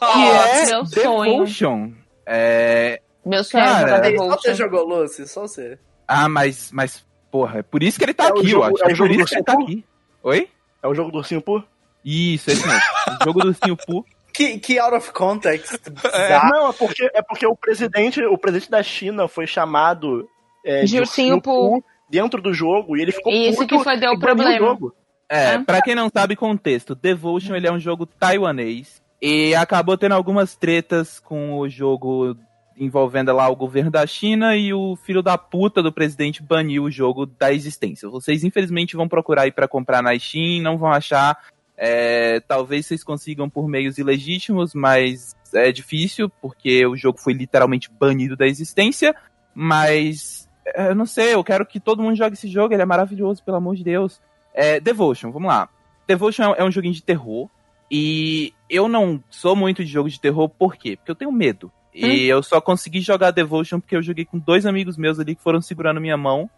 que 0.00 0.18
é 0.18 0.66
meu 0.66 0.86
sonho. 0.86 1.32
Devotion. 1.32 1.92
É, 2.26 3.00
Meu 3.24 3.44
sonho 3.44 3.62
é 3.62 3.66
Cara, 3.66 3.96
jogar 4.12 4.16
Só 4.18 4.36
você 4.36 4.54
jogou, 4.54 4.84
Lucy, 4.86 5.28
só 5.28 5.40
você. 5.42 5.78
Ah, 6.06 6.28
mas, 6.28 6.70
mas, 6.72 7.04
porra, 7.30 7.58
é 7.60 7.62
por 7.62 7.82
isso 7.82 7.98
que 7.98 8.04
ele 8.04 8.14
tá 8.14 8.24
É 8.26 8.28
aqui, 8.28 8.46
jogo- 8.48 8.64
eu 8.64 8.74
acho. 8.76 8.82
é 8.84 8.86
o 8.86 8.90
É, 8.90 8.94
jogo 8.94 9.08
por 9.10 9.16
do 9.16 9.20
isso 9.22 9.28
que 9.30 9.34
ele 9.36 9.44
tá 9.44 9.52
aqui. 9.52 9.84
Oi? 10.22 10.48
É 10.82 10.88
o 10.88 10.94
jogo 10.94 11.10
do 11.10 11.18
Ursinho 11.18 11.40
Poo? 11.42 11.62
Isso, 12.04 12.50
esse 12.50 12.66
mesmo. 12.66 12.80
o 13.20 13.24
jogo 13.24 13.40
do 13.40 13.48
Ursinho 13.48 13.76
Poo. 13.76 14.04
Que, 14.32 14.58
que 14.58 14.78
out 14.78 14.94
of 14.96 15.10
context. 15.12 15.72
É, 16.12 16.38
não, 16.50 16.70
é 16.70 16.72
porque, 16.72 17.10
é 17.14 17.22
porque 17.22 17.46
o 17.46 17.56
presidente, 17.56 18.22
o 18.24 18.38
presidente 18.38 18.70
da 18.70 18.82
China 18.82 19.26
foi 19.26 19.46
chamado 19.46 20.28
é, 20.64 20.84
De 20.84 20.98
Ursinho 21.00 21.40
Poo. 21.40 21.82
dentro 22.08 22.40
do 22.40 22.52
jogo 22.54 22.96
e 22.96 23.02
ele 23.02 23.12
ficou 23.12 23.32
Isso 23.32 23.58
puto 23.62 23.78
que 23.78 23.84
foi 23.84 23.96
deu 23.96 24.12
o 24.12 24.18
problema. 24.18 24.56
jogo. 24.58 24.94
É, 25.30 25.54
Ah. 25.56 25.64
pra 25.64 25.82
quem 25.82 25.94
não 25.94 26.08
sabe 26.08 26.36
contexto, 26.36 26.94
Devotion 26.94 27.54
ele 27.54 27.66
é 27.66 27.72
um 27.72 27.78
jogo 27.80 28.06
taiwanês 28.06 29.02
e 29.20 29.54
acabou 29.54 29.98
tendo 29.98 30.12
algumas 30.14 30.54
tretas 30.56 31.18
com 31.20 31.58
o 31.58 31.68
jogo 31.68 32.36
envolvendo 32.78 33.32
lá 33.34 33.48
o 33.48 33.56
governo 33.56 33.90
da 33.90 34.06
China 34.06 34.56
e 34.56 34.72
o 34.72 34.96
filho 34.96 35.22
da 35.22 35.36
puta 35.38 35.82
do 35.82 35.92
presidente 35.92 36.42
baniu 36.42 36.84
o 36.84 36.90
jogo 36.90 37.26
da 37.26 37.52
existência. 37.52 38.08
Vocês 38.08 38.44
infelizmente 38.44 38.96
vão 38.96 39.08
procurar 39.08 39.42
aí 39.42 39.52
pra 39.52 39.68
comprar 39.68 40.02
na 40.02 40.18
Steam, 40.18 40.62
não 40.62 40.78
vão 40.78 40.90
achar. 40.90 41.36
É, 41.76 42.40
talvez 42.40 42.86
vocês 42.86 43.04
consigam 43.04 43.48
por 43.48 43.68
meios 43.68 43.98
ilegítimos, 43.98 44.74
mas 44.74 45.36
é 45.54 45.70
difícil 45.70 46.28
porque 46.42 46.84
o 46.86 46.96
jogo 46.96 47.18
foi 47.18 47.32
literalmente 47.32 47.90
banido 47.90 48.36
da 48.36 48.46
existência. 48.46 49.14
Mas 49.54 50.48
é, 50.64 50.90
eu 50.90 50.94
não 50.94 51.06
sei, 51.06 51.34
eu 51.34 51.42
quero 51.44 51.66
que 51.66 51.80
todo 51.80 52.02
mundo 52.02 52.16
jogue 52.16 52.34
esse 52.34 52.48
jogo, 52.48 52.72
ele 52.74 52.82
é 52.82 52.86
maravilhoso, 52.86 53.42
pelo 53.42 53.56
amor 53.56 53.74
de 53.76 53.84
Deus. 53.84 54.20
É, 54.54 54.78
Devotion, 54.80 55.30
vamos 55.30 55.48
lá. 55.48 55.68
Devotion 56.06 56.42
é 56.44 56.48
um- 56.48 56.54
é 56.54 56.64
um 56.64 56.70
joguinho 56.70 56.94
de 56.94 57.02
terror. 57.02 57.48
E 57.90 58.52
eu 58.68 58.86
não 58.88 59.22
sou 59.30 59.56
muito 59.56 59.84
de 59.84 59.90
jogo 59.90 60.10
de 60.10 60.20
terror, 60.20 60.48
por 60.48 60.76
quê? 60.76 60.96
Porque 60.96 61.10
eu 61.10 61.14
tenho 61.16 61.32
medo. 61.32 61.72
E 61.94 62.26
eu 62.26 62.42
só 62.42 62.60
consegui 62.60 63.00
jogar 63.00 63.30
Devotion 63.30 63.80
porque 63.80 63.96
eu 63.96 64.02
joguei 64.02 64.24
com 64.24 64.38
dois 64.38 64.66
amigos 64.66 64.96
meus 64.96 65.18
ali 65.18 65.34
que 65.34 65.42
foram 65.42 65.60
segurando 65.60 66.00
minha 66.00 66.16
mão. 66.16 66.48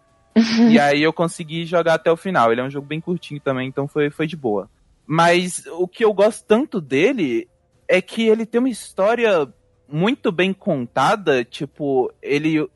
e 0.69 0.79
aí 0.81 1.03
eu 1.03 1.13
consegui 1.13 1.65
jogar 1.65 1.95
até 1.95 2.11
o 2.11 2.17
final. 2.17 2.53
Ele 2.53 2.61
é 2.61 2.65
um 2.65 2.71
jogo 2.71 2.87
bem 2.87 3.01
curtinho 3.01 3.41
também, 3.41 3.69
então 3.69 3.89
foi, 3.89 4.11
foi 4.11 4.27
de 4.27 4.37
boa. 4.37 4.69
Mas 5.07 5.65
o 5.73 5.89
que 5.89 6.05
eu 6.05 6.13
gosto 6.13 6.45
tanto 6.47 6.81
dele 6.81 7.49
é 7.89 8.01
que 8.01 8.29
ele 8.29 8.47
tem 8.47 8.61
uma 8.61 8.69
história 8.69 9.49
muito 9.89 10.31
bem 10.31 10.53
contada. 10.53 11.45
Tipo, 11.45 12.13
ele 12.23 12.69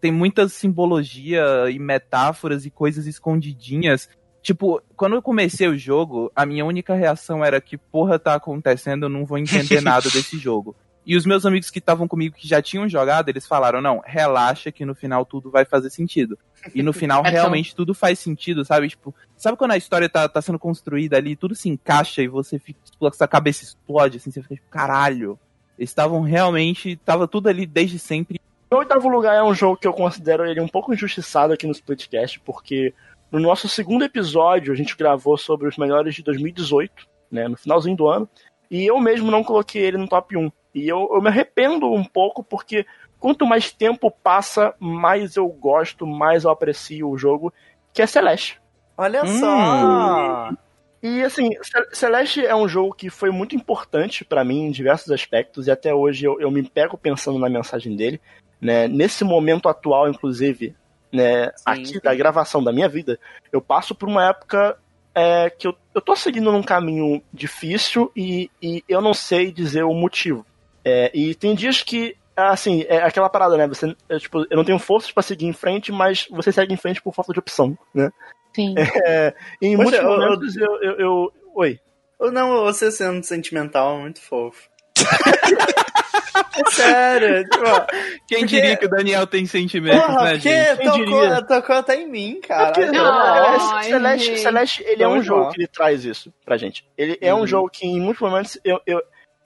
tem 0.00 0.12
muita 0.12 0.48
simbologia 0.48 1.42
e 1.70 1.78
metáforas 1.78 2.64
e 2.64 2.70
coisas 2.70 3.06
escondidinhas. 3.06 4.08
Tipo, 4.42 4.82
quando 4.96 5.14
eu 5.14 5.22
comecei 5.22 5.68
o 5.68 5.78
jogo, 5.78 6.30
a 6.34 6.44
minha 6.44 6.64
única 6.64 6.94
reação 6.94 7.44
era 7.44 7.60
que 7.60 7.78
porra 7.78 8.18
tá 8.18 8.34
acontecendo, 8.34 9.06
eu 9.06 9.08
não 9.08 9.24
vou 9.24 9.38
entender 9.38 9.80
nada 9.82 10.08
desse 10.10 10.36
jogo. 10.36 10.76
E 11.04 11.16
os 11.16 11.26
meus 11.26 11.44
amigos 11.44 11.68
que 11.70 11.80
estavam 11.80 12.06
comigo 12.06 12.36
que 12.36 12.46
já 12.46 12.62
tinham 12.62 12.88
jogado, 12.88 13.28
eles 13.28 13.46
falaram: 13.46 13.80
não, 13.80 14.00
relaxa 14.04 14.70
que 14.70 14.84
no 14.84 14.94
final 14.94 15.24
tudo 15.24 15.50
vai 15.50 15.64
fazer 15.64 15.90
sentido. 15.90 16.38
E 16.74 16.82
no 16.82 16.92
final 16.92 17.20
É 17.20 17.24
tão- 17.30 17.32
realmente 17.32 17.74
tudo 17.74 17.92
faz 17.92 18.18
sentido, 18.20 18.64
sabe? 18.64 18.88
Tipo, 18.88 19.14
sabe 19.36 19.56
quando 19.56 19.72
a 19.72 19.76
história 19.76 20.08
tá, 20.08 20.28
tá 20.28 20.40
sendo 20.40 20.58
construída 20.58 21.16
ali, 21.16 21.34
tudo 21.34 21.54
se 21.54 21.68
encaixa 21.68 22.22
e 22.22 22.28
você 22.28 22.58
fica, 22.58 22.78
tipo, 22.84 23.12
sua 23.14 23.26
cabeça 23.28 23.64
explode, 23.64 24.18
assim, 24.18 24.30
você 24.30 24.42
fica 24.42 24.54
tipo, 24.54 24.68
caralho. 24.70 25.38
Eles 25.78 25.90
estavam 25.90 26.20
realmente, 26.22 26.96
tava 26.96 27.26
tudo 27.26 27.48
ali 27.48 27.66
desde 27.66 27.98
sempre. 27.98 28.38
Em 28.70 28.74
oitavo 28.76 29.08
lugar 29.08 29.34
é 29.34 29.42
um 29.42 29.54
jogo 29.54 29.76
que 29.76 29.86
eu 29.86 29.92
considero 29.92 30.46
ele 30.46 30.60
um 30.60 30.68
pouco 30.68 30.94
injustiçado 30.94 31.52
aqui 31.52 31.66
no 31.66 31.72
Splitcast, 31.72 32.40
porque 32.40 32.94
no 33.30 33.40
nosso 33.40 33.68
segundo 33.68 34.04
episódio 34.04 34.72
a 34.72 34.76
gente 34.76 34.96
gravou 34.96 35.36
sobre 35.36 35.66
os 35.66 35.76
melhores 35.76 36.14
de 36.14 36.22
2018, 36.22 36.92
né, 37.30 37.48
no 37.48 37.56
finalzinho 37.56 37.96
do 37.96 38.06
ano, 38.08 38.28
e 38.70 38.86
eu 38.86 38.98
mesmo 39.00 39.30
não 39.30 39.42
coloquei 39.42 39.82
ele 39.82 39.96
no 39.98 40.06
top 40.08 40.36
1. 40.36 40.50
E 40.74 40.88
eu, 40.88 41.08
eu 41.12 41.20
me 41.20 41.28
arrependo 41.28 41.92
um 41.92 42.04
pouco, 42.04 42.42
porque 42.42 42.86
quanto 43.18 43.46
mais 43.46 43.70
tempo 43.70 44.10
passa, 44.10 44.74
mais 44.78 45.36
eu 45.36 45.46
gosto, 45.48 46.06
mais 46.06 46.44
eu 46.44 46.50
aprecio 46.50 47.08
o 47.08 47.18
jogo, 47.18 47.52
que 47.92 48.02
é 48.02 48.06
Celeste. 48.06 48.60
Olha 48.96 49.24
Hum. 49.24 49.26
só. 49.26 50.50
E 51.02 51.22
assim, 51.22 51.50
Ce- 51.62 51.96
Celeste 51.96 52.46
é 52.46 52.54
um 52.54 52.68
jogo 52.68 52.94
que 52.94 53.10
foi 53.10 53.30
muito 53.30 53.56
importante 53.56 54.24
pra 54.24 54.44
mim 54.44 54.66
em 54.66 54.70
diversos 54.70 55.10
aspectos, 55.10 55.66
e 55.66 55.70
até 55.70 55.92
hoje 55.92 56.24
eu, 56.24 56.40
eu 56.40 56.50
me 56.50 56.62
pego 56.62 56.96
pensando 56.96 57.38
na 57.38 57.48
mensagem 57.48 57.96
dele. 57.96 58.20
Né? 58.60 58.86
Nesse 58.86 59.24
momento 59.24 59.68
atual, 59.68 60.08
inclusive, 60.08 60.74
né, 61.12 61.50
aqui 61.66 62.00
da 62.00 62.14
gravação 62.14 62.62
da 62.62 62.72
minha 62.72 62.88
vida, 62.88 63.18
eu 63.52 63.60
passo 63.60 63.94
por 63.94 64.08
uma 64.08 64.28
época 64.28 64.78
é, 65.14 65.50
que 65.50 65.66
eu, 65.66 65.76
eu 65.94 66.00
tô 66.00 66.14
seguindo 66.16 66.50
num 66.52 66.62
caminho 66.62 67.22
difícil 67.32 68.10
e, 68.16 68.50
e 68.62 68.82
eu 68.88 69.00
não 69.00 69.12
sei 69.12 69.50
dizer 69.52 69.82
o 69.82 69.92
motivo. 69.92 70.46
É, 70.84 71.10
e 71.14 71.34
tem 71.34 71.54
dias 71.54 71.82
que, 71.82 72.16
assim, 72.36 72.84
é 72.88 72.98
aquela 73.02 73.28
parada, 73.28 73.56
né? 73.56 73.66
Você, 73.68 73.94
é, 74.08 74.18
tipo, 74.18 74.46
eu 74.50 74.56
não 74.56 74.64
tenho 74.64 74.78
forças 74.78 75.10
pra 75.12 75.22
seguir 75.22 75.46
em 75.46 75.52
frente, 75.52 75.92
mas 75.92 76.26
você 76.30 76.50
segue 76.52 76.72
em 76.74 76.76
frente 76.76 77.00
por 77.02 77.14
falta 77.14 77.32
de 77.32 77.38
opção, 77.38 77.76
né? 77.94 78.10
Sim. 78.54 78.74
É, 79.06 79.34
em 79.60 79.76
Poxa, 79.76 79.90
muitos 79.90 80.00
eu- 80.00 80.08
momentos 80.10 80.56
eu, 80.56 80.82
eu, 80.82 80.98
eu- 80.98 81.32
Oi. 81.54 81.78
Ou 82.18 82.30
não, 82.32 82.62
você 82.62 82.90
sendo 82.90 83.22
sentimental, 83.24 83.98
muito 83.98 84.20
fofo. 84.20 84.68
É 86.54 86.70
sério, 86.70 87.44
tipo, 87.48 87.64
Quem 88.28 88.40
Porque- 88.40 88.46
diria 88.46 88.76
que 88.76 88.84
o 88.84 88.88
Daniel 88.88 89.26
tem 89.26 89.46
sentimentos, 89.46 90.04
porra, 90.04 90.24
né, 90.24 90.38
gente? 90.38 90.76
Quem 90.76 90.86
tocou, 90.86 91.04
diria? 91.04 91.42
tocou 91.46 91.76
até 91.76 91.96
em 91.96 92.06
mim, 92.06 92.40
cara. 92.46 92.72
Porque, 92.72 92.90
Não, 92.90 93.34
Celeste, 93.34 93.72
ai, 93.72 93.84
Celeste. 93.84 94.38
Celeste, 94.38 94.84
ele 94.86 95.02
é 95.02 95.08
um 95.08 95.22
jogo 95.22 95.50
que 95.50 95.60
ele 95.62 95.66
traz 95.68 96.04
isso 96.04 96.32
pra 96.44 96.58
gente. 96.58 96.86
Ele 96.96 97.16
é 97.22 97.34
um 97.34 97.40
Uhum. 97.40 97.46
jogo 97.46 97.70
que 97.70 97.86
em 97.86 97.98
muitos 98.00 98.20
momentos 98.20 98.58
eu, 98.64 98.78
eu, 98.86 99.02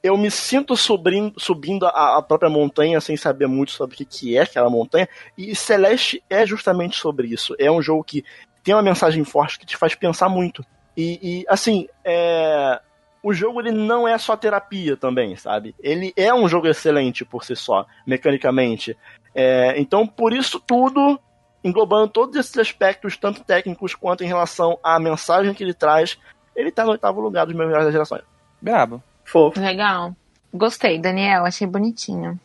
eu 0.07 0.17
me 0.17 0.31
sinto 0.31 0.77
subindo, 0.77 1.39
subindo 1.39 1.87
a, 1.87 2.19
a 2.19 2.23
própria 2.23 2.51
montanha 2.51 3.01
sem 3.01 3.17
saber 3.17 3.47
muito 3.47 3.73
sobre 3.73 3.95
o 3.95 3.99
que, 3.99 4.05
que 4.05 4.37
é 4.37 4.43
aquela 4.43 4.71
montanha. 4.71 5.09
E 5.37 5.55
Celeste 5.55 6.23
é 6.31 6.47
justamente 6.47 6.97
sobre 6.97 7.29
isso. 7.29 7.55
É 7.59 7.71
um 7.71 7.83
jogo 7.83 8.05
que 8.05 8.25
tem 8.63 8.75
uma 8.75 8.83
mensagem 8.83 9.25
forte 9.25 9.59
que 9.59 9.67
te 9.67 9.77
faz 9.77 9.95
pensar 9.95 10.29
muito. 10.29 10.65
E, 10.97 11.19
e, 11.23 11.45
assim, 11.49 11.89
é, 12.05 12.81
o 13.23 13.35
jogo 13.35 13.61
ele 13.61 13.73
não 13.73 14.07
é 14.07 14.17
só 14.17 14.37
terapia 14.37 14.97
também, 14.97 15.37
sabe? 15.37 15.75
Ele 15.83 16.13
é 16.17 16.33
um 16.33 16.49
jogo 16.49 16.69
excelente 16.69 17.25
por 17.25 17.45
si 17.45 17.57
só, 17.57 17.85
mecanicamente. 18.07 18.97
É, 19.35 19.75
então, 19.79 20.07
por 20.07 20.33
isso 20.33 20.61
tudo, 20.61 21.21
englobando 21.63 22.09
todos 22.09 22.37
esses 22.37 22.57
aspectos, 22.57 23.17
tanto 23.17 23.45
técnicos 23.45 23.95
quanto 23.95 24.23
em 24.23 24.29
relação 24.29 24.79
à 24.83 24.99
mensagem 24.99 25.53
que 25.53 25.65
ele 25.65 25.75
traz, 25.75 26.17
ele 26.55 26.71
tá 26.71 26.85
no 26.85 26.93
oitavo 26.93 27.21
lugar 27.21 27.45
dos 27.45 27.55
melhores 27.55 27.85
da 27.85 27.91
geração. 27.91 28.21
Brabo. 28.63 29.03
Fofo. 29.27 29.61
Legal. 29.61 30.15
Gostei, 30.55 30.99
Daniel. 30.99 31.45
Achei 31.45 31.67
bonitinho. 31.67 32.41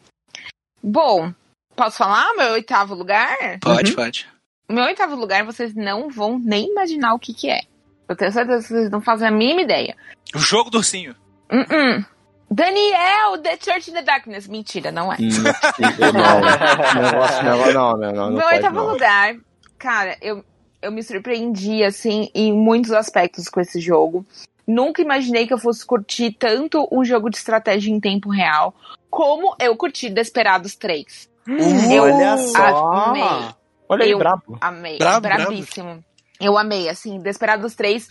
Bom, 0.84 1.32
posso 1.76 1.98
falar 1.98 2.34
meu 2.36 2.54
oitavo 2.54 2.96
lugar? 2.96 3.60
Pode, 3.62 3.94
pode. 3.94 4.28
Meu 4.68 4.86
oitavo 4.86 5.16
lugar, 5.16 5.46
vocês 5.46 5.76
não 5.76 6.10
vão 6.10 6.40
nem 6.40 6.70
imaginar 6.70 7.14
o 7.14 7.20
que 7.20 7.34
que 7.34 7.50
é. 7.50 7.62
Eu 8.08 8.16
tenho 8.16 8.32
certeza 8.32 8.62
que 8.68 8.74
vocês 8.74 8.90
não 8.90 9.02
fazem 9.02 9.28
a 9.28 9.32
mínima 9.32 9.62
ideia. 9.62 9.96
O 10.36 10.40
jogo 10.40 10.70
do 10.70 10.78
ursinho. 10.78 11.16
Hum, 11.52 11.66
hum. 11.72 12.04
Daniel, 12.50 13.38
The 13.42 13.58
Church 13.58 13.90
in 13.90 13.94
the 13.94 14.02
Darkness. 14.02 14.48
Mentira, 14.48 14.92
não 14.92 15.12
é. 15.12 15.18
não, 17.44 17.74
não, 17.74 17.98
não, 17.98 18.14
não, 18.14 18.32
Meu 18.32 18.48
oitavo 18.48 18.82
lugar, 18.82 19.36
cara, 19.78 20.18
eu, 20.22 20.44
eu 20.82 20.92
me 20.92 21.02
surpreendi, 21.04 21.84
assim, 21.84 22.30
em 22.36 22.52
muitos 22.54 22.92
aspectos 22.92 23.48
com 23.48 23.62
esse 23.62 23.80
jogo. 23.80 24.26
Nunca 24.68 25.02
imaginei 25.02 25.48
que 25.48 25.54
eu 25.54 25.58
fosse 25.58 25.86
curtir 25.86 26.32
tanto 26.38 26.88
um 26.92 27.04
jogo 27.04 27.30
de 27.30 27.38
estratégia 27.38 27.92
em 27.92 28.00
tempo 28.00 28.30
real, 28.30 28.74
como 29.10 29.56
eu 29.60 29.76
curti 29.76 30.10
Desperados 30.10 30.76
3. 30.76 31.30
Eu 31.92 32.04
Olha 32.04 32.38
só. 32.38 32.92
amei. 32.94 33.24
Olha 33.90 34.06
aí, 34.06 34.12
Eu- 34.12 34.18
brabo. 34.20 34.58
Amei. 34.62 34.98
Brabo, 34.98 35.22
Brabíssimo. 35.22 36.04
Eu 36.40 36.58
amei, 36.58 36.88
assim, 36.90 37.20
Desperados 37.20 37.76
3, 37.76 38.08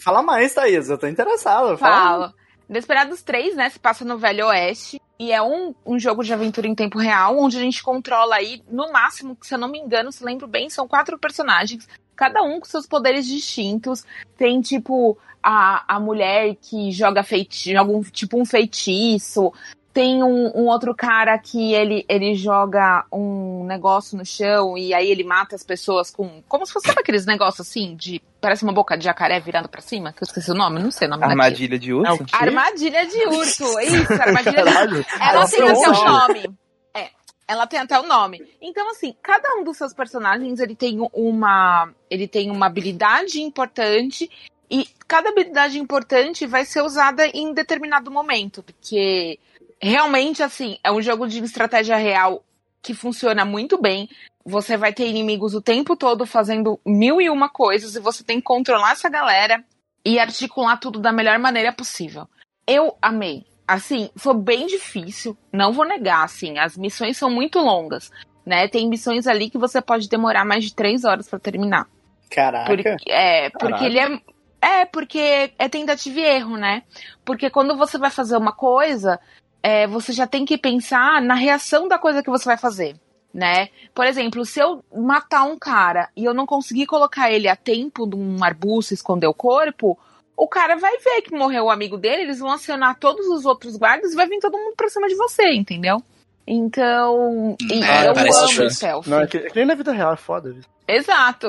Fala 0.00 0.22
mais, 0.22 0.54
Thaís, 0.54 0.88
eu 0.88 0.96
tô 0.96 1.06
interessado. 1.08 1.76
Fala. 1.76 2.28
falo. 2.28 2.34
Desperados 2.68 3.22
3, 3.22 3.56
né, 3.56 3.68
se 3.68 3.78
passa 3.78 4.04
no 4.04 4.16
Velho 4.16 4.46
Oeste, 4.46 5.00
e 5.18 5.32
é 5.32 5.42
um, 5.42 5.74
um 5.84 5.98
jogo 5.98 6.22
de 6.22 6.32
aventura 6.32 6.66
em 6.68 6.74
tempo 6.76 6.96
real, 6.98 7.36
onde 7.38 7.56
a 7.56 7.60
gente 7.60 7.82
controla 7.82 8.36
aí, 8.36 8.62
no 8.70 8.90
máximo, 8.92 9.36
se 9.42 9.52
eu 9.52 9.58
não 9.58 9.68
me 9.68 9.78
engano, 9.80 10.12
se 10.12 10.24
lembro 10.24 10.46
bem, 10.46 10.70
são 10.70 10.86
quatro 10.86 11.18
personagens, 11.18 11.88
cada 12.14 12.40
um 12.42 12.60
com 12.60 12.66
seus 12.66 12.86
poderes 12.86 13.26
distintos. 13.26 14.04
Tem, 14.38 14.60
tipo, 14.60 15.18
a, 15.44 15.84
a 15.96 16.00
mulher 16.00 16.56
que 16.56 16.90
joga, 16.90 17.22
feiti 17.22 17.74
joga 17.74 17.92
um, 17.92 18.00
tipo 18.00 18.40
um 18.40 18.46
feitiço. 18.46 19.52
Tem 19.92 20.24
um, 20.24 20.50
um 20.56 20.66
outro 20.66 20.92
cara 20.92 21.38
que 21.38 21.72
ele, 21.72 22.04
ele 22.08 22.34
joga 22.34 23.04
um 23.12 23.64
negócio 23.64 24.16
no 24.16 24.24
chão 24.24 24.76
e 24.76 24.92
aí 24.92 25.08
ele 25.08 25.22
mata 25.22 25.54
as 25.54 25.62
pessoas 25.62 26.10
com. 26.10 26.42
Como 26.48 26.66
se 26.66 26.72
fosse 26.72 26.86
sabe 26.86 27.00
aqueles 27.00 27.26
negócios 27.26 27.68
assim, 27.68 27.94
de. 27.94 28.20
Parece 28.40 28.64
uma 28.64 28.72
boca 28.72 28.96
de 28.96 29.04
jacaré 29.04 29.38
virando 29.38 29.68
pra 29.68 29.80
cima, 29.82 30.12
que 30.12 30.22
eu 30.22 30.26
esqueci 30.26 30.50
o 30.50 30.54
nome, 30.54 30.82
não 30.82 30.90
sei 30.90 31.06
o 31.06 31.10
nome. 31.10 31.24
Armadilha 31.24 31.78
de 31.78 31.92
urso? 31.92 32.24
É? 32.24 32.26
Armadilha 32.32 33.06
de 33.06 33.26
urso, 33.28 33.64
isso, 33.80 34.12
armadilha 34.14 34.64
de 34.64 34.72
Caralho. 34.72 35.06
ela 35.20 35.46
tem 35.46 35.68
até 35.68 35.88
o 35.88 36.04
nome. 36.04 36.58
É, 36.94 37.10
ela 37.46 37.66
tem 37.66 37.80
até 37.80 38.00
o 38.00 38.02
nome. 38.02 38.42
Então, 38.60 38.90
assim, 38.90 39.14
cada 39.22 39.54
um 39.56 39.64
dos 39.64 39.76
seus 39.76 39.94
personagens, 39.94 40.58
ele 40.58 40.74
tem 40.74 40.98
uma. 41.12 41.90
Ele 42.10 42.26
tem 42.26 42.50
uma 42.50 42.66
habilidade 42.66 43.40
importante. 43.40 44.28
E 44.70 44.88
cada 45.06 45.30
habilidade 45.30 45.78
importante 45.78 46.46
vai 46.46 46.64
ser 46.64 46.82
usada 46.82 47.26
em 47.26 47.52
determinado 47.52 48.10
momento. 48.10 48.62
Porque 48.62 49.38
realmente, 49.80 50.42
assim, 50.42 50.78
é 50.82 50.90
um 50.90 51.02
jogo 51.02 51.26
de 51.26 51.42
estratégia 51.42 51.96
real 51.96 52.44
que 52.82 52.94
funciona 52.94 53.44
muito 53.44 53.80
bem. 53.80 54.08
Você 54.44 54.76
vai 54.76 54.92
ter 54.92 55.06
inimigos 55.06 55.54
o 55.54 55.62
tempo 55.62 55.96
todo 55.96 56.26
fazendo 56.26 56.78
mil 56.84 57.20
e 57.20 57.30
uma 57.30 57.48
coisas. 57.48 57.96
E 57.96 58.00
você 58.00 58.22
tem 58.22 58.38
que 58.38 58.44
controlar 58.44 58.92
essa 58.92 59.08
galera 59.08 59.64
e 60.04 60.18
articular 60.18 60.76
tudo 60.76 61.00
da 61.00 61.12
melhor 61.12 61.38
maneira 61.38 61.72
possível. 61.72 62.28
Eu 62.66 62.96
amei. 63.00 63.44
Assim, 63.66 64.10
foi 64.14 64.34
bem 64.34 64.66
difícil, 64.66 65.36
não 65.50 65.72
vou 65.72 65.86
negar, 65.86 66.22
assim, 66.22 66.58
as 66.58 66.76
missões 66.76 67.16
são 67.16 67.30
muito 67.30 67.58
longas, 67.58 68.10
né? 68.44 68.68
Tem 68.68 68.86
missões 68.86 69.26
ali 69.26 69.48
que 69.48 69.56
você 69.56 69.80
pode 69.80 70.06
demorar 70.06 70.44
mais 70.44 70.64
de 70.64 70.74
três 70.74 71.02
horas 71.02 71.26
pra 71.26 71.38
terminar. 71.38 71.88
Caraca. 72.30 72.66
Porque, 72.66 73.10
é, 73.10 73.48
porque 73.48 73.66
Caraca. 73.66 73.86
ele 73.86 73.98
é. 73.98 74.20
É, 74.64 74.86
porque 74.86 75.52
é 75.58 75.68
tentativa 75.68 76.20
e 76.20 76.24
erro, 76.24 76.56
né? 76.56 76.82
Porque 77.22 77.50
quando 77.50 77.76
você 77.76 77.98
vai 77.98 78.10
fazer 78.10 78.34
uma 78.36 78.52
coisa, 78.52 79.20
é, 79.62 79.86
você 79.86 80.10
já 80.10 80.26
tem 80.26 80.46
que 80.46 80.56
pensar 80.56 81.20
na 81.20 81.34
reação 81.34 81.86
da 81.86 81.98
coisa 81.98 82.22
que 82.22 82.30
você 82.30 82.46
vai 82.46 82.56
fazer, 82.56 82.96
né? 83.32 83.68
Por 83.94 84.06
exemplo, 84.06 84.42
se 84.46 84.60
eu 84.60 84.82
matar 84.94 85.44
um 85.44 85.58
cara 85.58 86.08
e 86.16 86.24
eu 86.24 86.32
não 86.32 86.46
conseguir 86.46 86.86
colocar 86.86 87.30
ele 87.30 87.46
a 87.46 87.54
tempo 87.54 88.06
de 88.06 88.16
um 88.16 88.42
arbusto 88.42 88.94
e 88.94 88.96
esconder 88.96 89.26
o 89.26 89.34
corpo, 89.34 89.98
o 90.34 90.48
cara 90.48 90.76
vai 90.76 90.96
ver 90.98 91.20
que 91.20 91.34
morreu 91.34 91.64
o 91.64 91.70
amigo 91.70 91.98
dele, 91.98 92.22
eles 92.22 92.38
vão 92.38 92.50
acionar 92.50 92.98
todos 92.98 93.26
os 93.26 93.44
outros 93.44 93.76
guardas 93.76 94.12
e 94.12 94.16
vai 94.16 94.26
vir 94.26 94.38
todo 94.40 94.56
mundo 94.56 94.74
pra 94.76 94.88
cima 94.88 95.08
de 95.08 95.14
você, 95.14 95.52
entendeu? 95.52 96.02
Então, 96.46 97.56
É, 97.70 98.08
eu 98.08 98.14
parece 98.14 98.60
amo 98.60 98.70
stealth. 98.70 99.06
Não, 99.06 99.20
é 99.20 99.26
que, 99.26 99.36
é 99.38 99.50
que 99.50 99.56
nem 99.56 99.66
na 99.66 99.74
vida 99.74 99.92
real, 99.92 100.12
é 100.12 100.16
foda. 100.16 100.52
viu? 100.52 100.62
Exato. 100.86 101.48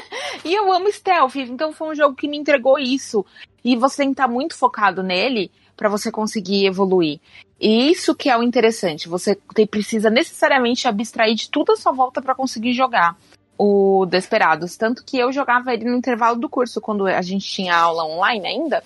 e 0.44 0.54
eu 0.54 0.72
amo 0.72 0.90
stealth, 0.92 1.36
então 1.36 1.72
foi 1.72 1.88
um 1.90 1.94
jogo 1.94 2.14
que 2.14 2.28
me 2.28 2.36
entregou 2.36 2.78
isso. 2.78 3.24
E 3.64 3.74
você 3.76 3.98
tem 3.98 4.08
que 4.08 4.12
estar 4.12 4.28
muito 4.28 4.56
focado 4.56 5.02
nele 5.02 5.50
pra 5.76 5.88
você 5.88 6.10
conseguir 6.10 6.66
evoluir. 6.66 7.20
E 7.60 7.90
isso 7.90 8.14
que 8.14 8.30
é 8.30 8.36
o 8.36 8.42
interessante. 8.42 9.08
Você 9.08 9.34
tem- 9.54 9.66
precisa 9.66 10.08
necessariamente 10.08 10.86
abstrair 10.86 11.34
de 11.34 11.50
tudo 11.50 11.72
à 11.72 11.76
sua 11.76 11.92
volta 11.92 12.22
pra 12.22 12.34
conseguir 12.34 12.72
jogar 12.74 13.16
o 13.58 14.06
Desperados. 14.06 14.76
Tanto 14.76 15.04
que 15.04 15.18
eu 15.18 15.32
jogava 15.32 15.72
ele 15.72 15.84
no 15.84 15.96
intervalo 15.96 16.38
do 16.38 16.48
curso, 16.48 16.80
quando 16.80 17.06
a 17.06 17.22
gente 17.22 17.46
tinha 17.46 17.76
aula 17.76 18.04
online 18.04 18.46
ainda. 18.46 18.84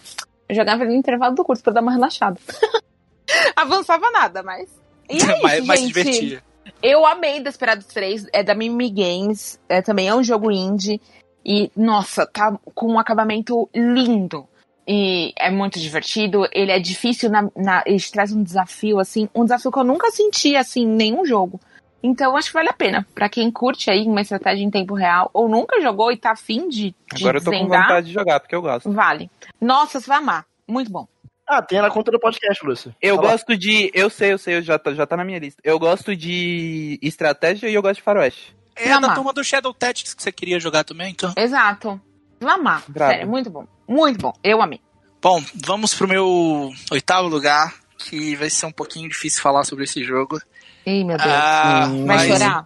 Eu 0.48 0.54
jogava 0.54 0.82
ele 0.82 0.92
no 0.92 0.98
intervalo 0.98 1.34
do 1.34 1.44
curso 1.44 1.62
pra 1.62 1.72
dar 1.72 1.82
uma 1.82 1.92
relaxada. 1.92 2.40
Avançava 3.54 4.10
nada, 4.10 4.42
mas. 4.42 4.68
E 5.08 5.14
é 5.22 5.34
isso, 5.34 5.42
mas, 5.42 5.66
mas 5.66 5.86
divertia. 5.86 6.42
Eu 6.82 7.04
amei 7.06 7.40
Desperados 7.40 7.86
3, 7.86 8.26
é 8.32 8.42
da 8.42 8.54
Mimi 8.54 8.90
Games, 8.90 9.58
é, 9.68 9.82
também 9.82 10.08
é 10.08 10.14
um 10.14 10.22
jogo 10.22 10.50
indie. 10.50 11.00
E, 11.44 11.70
nossa, 11.76 12.26
tá 12.26 12.56
com 12.74 12.92
um 12.92 12.98
acabamento 12.98 13.68
lindo. 13.74 14.46
E 14.86 15.32
é 15.38 15.50
muito 15.50 15.78
divertido. 15.78 16.46
Ele 16.52 16.70
é 16.70 16.78
difícil, 16.78 17.30
na, 17.30 17.48
na- 17.56 17.82
ele 17.86 18.00
traz 18.12 18.32
um 18.32 18.42
desafio, 18.42 18.98
assim, 18.98 19.28
um 19.34 19.44
desafio 19.44 19.70
que 19.72 19.78
eu 19.78 19.84
nunca 19.84 20.10
senti, 20.10 20.56
assim, 20.56 20.82
em 20.82 20.86
nenhum 20.86 21.24
jogo. 21.24 21.60
Então, 22.02 22.36
acho 22.36 22.48
que 22.48 22.54
vale 22.54 22.68
a 22.70 22.74
pena. 22.74 23.06
Pra 23.14 23.28
quem 23.28 23.50
curte 23.50 23.90
aí 23.90 24.06
uma 24.06 24.20
estratégia 24.22 24.64
em 24.64 24.70
tempo 24.70 24.94
real, 24.94 25.30
ou 25.34 25.48
nunca 25.48 25.80
jogou 25.80 26.10
e 26.10 26.16
tá 26.16 26.32
afim 26.32 26.68
de, 26.68 26.94
de 27.14 27.22
Agora 27.22 27.38
eu 27.38 27.44
tô 27.44 27.50
com 27.50 27.68
vontade 27.68 28.06
de 28.06 28.12
jogar, 28.12 28.40
porque 28.40 28.54
eu 28.54 28.62
gosto. 28.62 28.90
vale. 28.90 29.30
Nossa, 29.60 30.00
você 30.00 30.06
vai 30.06 30.18
amar. 30.18 30.46
Muito 30.66 30.90
bom. 30.90 31.06
Ah, 31.52 31.60
tem 31.60 31.80
na 31.82 31.90
conta 31.90 32.12
do 32.12 32.20
podcast, 32.20 32.64
Lúcio. 32.64 32.94
Eu 33.02 33.16
Fala. 33.16 33.30
gosto 33.32 33.56
de. 33.56 33.90
Eu 33.92 34.08
sei, 34.08 34.32
eu 34.32 34.38
sei, 34.38 34.54
eu 34.58 34.62
já, 34.62 34.78
tá, 34.78 34.94
já 34.94 35.04
tá 35.04 35.16
na 35.16 35.24
minha 35.24 35.38
lista. 35.40 35.60
Eu 35.64 35.80
gosto 35.80 36.14
de 36.14 36.96
estratégia 37.02 37.68
e 37.68 37.74
eu 37.74 37.82
gosto 37.82 37.96
de 37.96 38.02
faroeste. 38.02 38.54
É 38.76 38.88
da 38.90 38.96
Amar. 38.98 39.14
turma 39.16 39.32
do 39.32 39.42
Shadow 39.42 39.74
Tactics 39.74 40.14
que 40.14 40.22
você 40.22 40.30
queria 40.30 40.60
jogar 40.60 40.84
também, 40.84 41.10
então. 41.10 41.34
Exato. 41.36 42.00
Vai 42.40 42.54
amar. 42.54 42.84
Bravo. 42.86 43.12
Sério, 43.12 43.28
muito 43.28 43.50
bom. 43.50 43.66
Muito 43.88 44.20
bom. 44.20 44.32
Eu 44.44 44.62
amei. 44.62 44.80
Bom, 45.20 45.42
vamos 45.66 45.92
pro 45.92 46.06
meu 46.06 46.70
oitavo 46.92 47.26
lugar, 47.28 47.74
que 47.98 48.36
vai 48.36 48.48
ser 48.48 48.66
um 48.66 48.72
pouquinho 48.72 49.08
difícil 49.08 49.42
falar 49.42 49.64
sobre 49.64 49.84
esse 49.84 50.04
jogo. 50.04 50.40
Ei, 50.86 51.02
meu 51.04 51.16
Deus. 51.18 51.28
Ah, 51.30 51.86
vai 52.06 52.16
mas 52.16 52.26
chorar? 52.28 52.64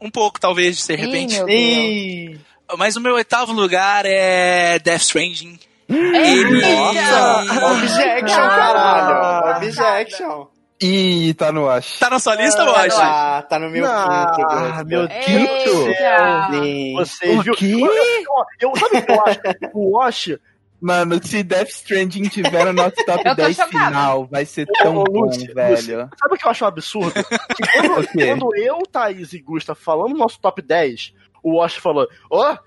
um 0.00 0.10
pouco, 0.10 0.40
talvez, 0.40 0.84
de 0.84 0.92
Ih, 0.92 0.96
repente. 0.96 1.36
meu 1.36 1.46
Deus. 1.46 1.58
Ih, 1.60 2.40
Mas 2.76 2.96
o 2.96 3.00
meu 3.00 3.14
oitavo 3.14 3.52
lugar 3.52 4.04
é 4.04 4.78
Death 4.80 5.02
Stranding. 5.02 5.58
Eita! 5.88 7.66
objection, 7.74 8.42
Ah, 8.42 8.48
caralho. 8.48 9.56
Objection. 9.56 10.46
Ih, 10.82 11.32
tá 11.34 11.50
no 11.52 11.70
acho. 11.70 11.98
Tá 11.98 12.10
na 12.10 12.18
sua 12.18 12.34
lista, 12.34 12.62
Tá 12.74 12.80
acho? 12.82 12.96
Ah, 13.00 13.46
tá 13.48 13.58
no 13.58 13.70
meu 13.70 13.86
Ah, 13.86 14.26
quinto. 14.26 14.46
Gus. 14.46 14.84
meu! 14.84 16.52
Sim. 16.52 16.94
Você 16.96 17.30
O 17.30 17.42
viu? 17.42 17.54
quê? 17.54 17.72
Eu, 17.72 17.86
eu, 17.86 18.70
eu, 18.70 18.76
sabe 18.76 18.98
o 18.98 19.02
que 19.06 19.12
eu 19.12 19.20
acho? 19.26 19.40
O 19.72 19.90
Wash, 19.98 20.30
Mano, 20.78 21.18
se 21.26 21.42
Death 21.42 21.70
Stranding 21.70 22.24
tiver 22.28 22.66
no 22.66 22.72
nosso 22.74 22.96
top 23.06 23.22
Eu 23.24 23.34
tô 23.34 23.42
10 23.42 23.56
chocada. 23.56 23.86
final, 23.86 24.26
vai 24.26 24.44
ser 24.44 24.66
tão 24.66 24.98
ô, 24.98 25.04
bom, 25.04 25.20
Lúcio, 25.22 25.54
velho. 25.54 25.76
sabe 26.20 26.34
o 26.34 26.36
que 26.36 26.46
eu 26.46 26.50
acho 26.50 26.64
um 26.64 26.68
absurdo? 26.68 27.14
Que 27.14 27.24
quando, 27.80 28.06
quando 28.12 28.56
eu, 28.56 28.78
Thaís 28.92 29.32
e 29.32 29.38
Gusta 29.40 29.74
falando 29.74 30.10
no 30.12 30.18
nosso 30.18 30.38
top 30.38 30.60
10, 30.60 31.14
o 31.42 31.56
Wash 31.56 31.76
falou: 31.76 32.06
Ó, 32.30 32.52
é, 32.52 32.58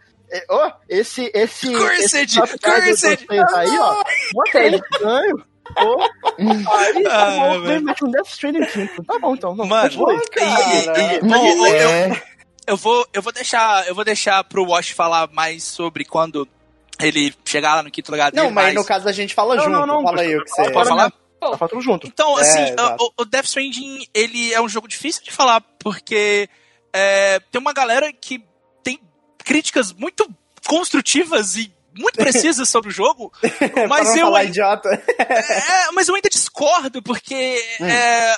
ó, 0.50 0.72
esse, 0.88 1.32
esse. 1.34 1.72
Cursed, 1.72 2.24
esse 2.24 2.36
top 2.40 2.60
10 2.60 3.00
de 3.00 3.26
cursed. 3.28 3.56
aí, 3.56 3.80
ó. 3.80 4.04
Bota 4.34 4.60
ele 4.60 4.82
ganho. 5.00 5.46
Aí 6.38 7.04
tá 7.04 7.28
Ah, 7.28 7.32
bom, 7.38 7.52
vem, 7.52 7.62
velho. 7.64 7.84
mete 7.84 8.04
um 8.06 8.12
Death 8.12 8.28
Stranding 8.28 8.66
quinto. 8.66 9.04
Tá 9.04 9.20
bom, 9.20 9.34
então. 9.36 9.56
Não, 9.56 9.66
Mano, 9.66 10.22
cara. 10.32 11.16
e- 11.16 11.22
Mas 11.22 11.42
Bom, 11.58 11.68
eu- 11.68 11.90
É, 11.90 12.24
Eu 12.68 12.78
vou, 12.78 13.06
eu 13.14 13.22
vou 13.22 13.32
deixar, 13.34 13.88
eu 13.88 13.96
vou 13.96 14.04
deixar 14.04 14.44
pro 14.44 14.64
Wash 14.64 14.92
falar 14.92 15.28
mais 15.32 15.64
sobre 15.64 16.06
quando 16.06 16.48
ele 17.02 17.34
chegar 17.44 17.76
lá 17.76 17.84
no 17.84 17.90
quinto 17.90 18.12
lugar 18.12 18.32
dele. 18.32 18.44
Não, 18.44 18.52
mas 18.52 18.76
no 18.76 18.86
caso 18.86 19.08
a 19.10 19.12
gente 19.12 19.34
fala 19.34 19.56
Não, 19.56 19.64
junto. 19.64 19.76
não, 19.76 19.86
não, 19.88 20.04
fala 20.04 20.22
aí 20.22 20.36
o 20.38 20.44
que 20.44 20.50
você... 20.52 20.70
Pode 20.72 20.90
falar? 20.90 21.10
Tá 21.12 21.58
falando 21.58 21.70
tudo 21.70 21.82
junto. 21.82 22.06
Então, 22.06 22.38
É, 22.38 22.42
assim, 22.42 22.62
exato. 22.74 23.04
o, 23.18 23.22
o 23.22 23.26
Death 23.26 23.46
Stranding, 23.46 24.06
ele 24.14 24.54
é 24.54 24.62
um 24.62 24.70
jogo 24.70 24.88
difícil 24.88 25.24
de 25.24 25.32
falar, 25.32 25.62
porque 25.80 26.48
é, 26.94 27.40
tem 27.52 27.60
uma 27.62 27.74
galera 27.74 28.12
que 28.14 28.44
críticas 29.44 29.92
muito 29.94 30.30
construtivas 30.68 31.56
e 31.56 31.72
muito 31.98 32.16
precisas 32.20 32.70
sobre 32.70 32.90
o 32.90 32.94
jogo, 32.94 33.32
mas 33.88 34.16
eu, 34.16 34.36
idiota. 34.38 34.90
é, 35.18 35.92
mas 35.92 36.08
eu 36.08 36.16
ainda 36.16 36.30
discordo, 36.30 37.02
porque 37.02 37.60
Hum. 37.82 37.86
é, 37.86 38.38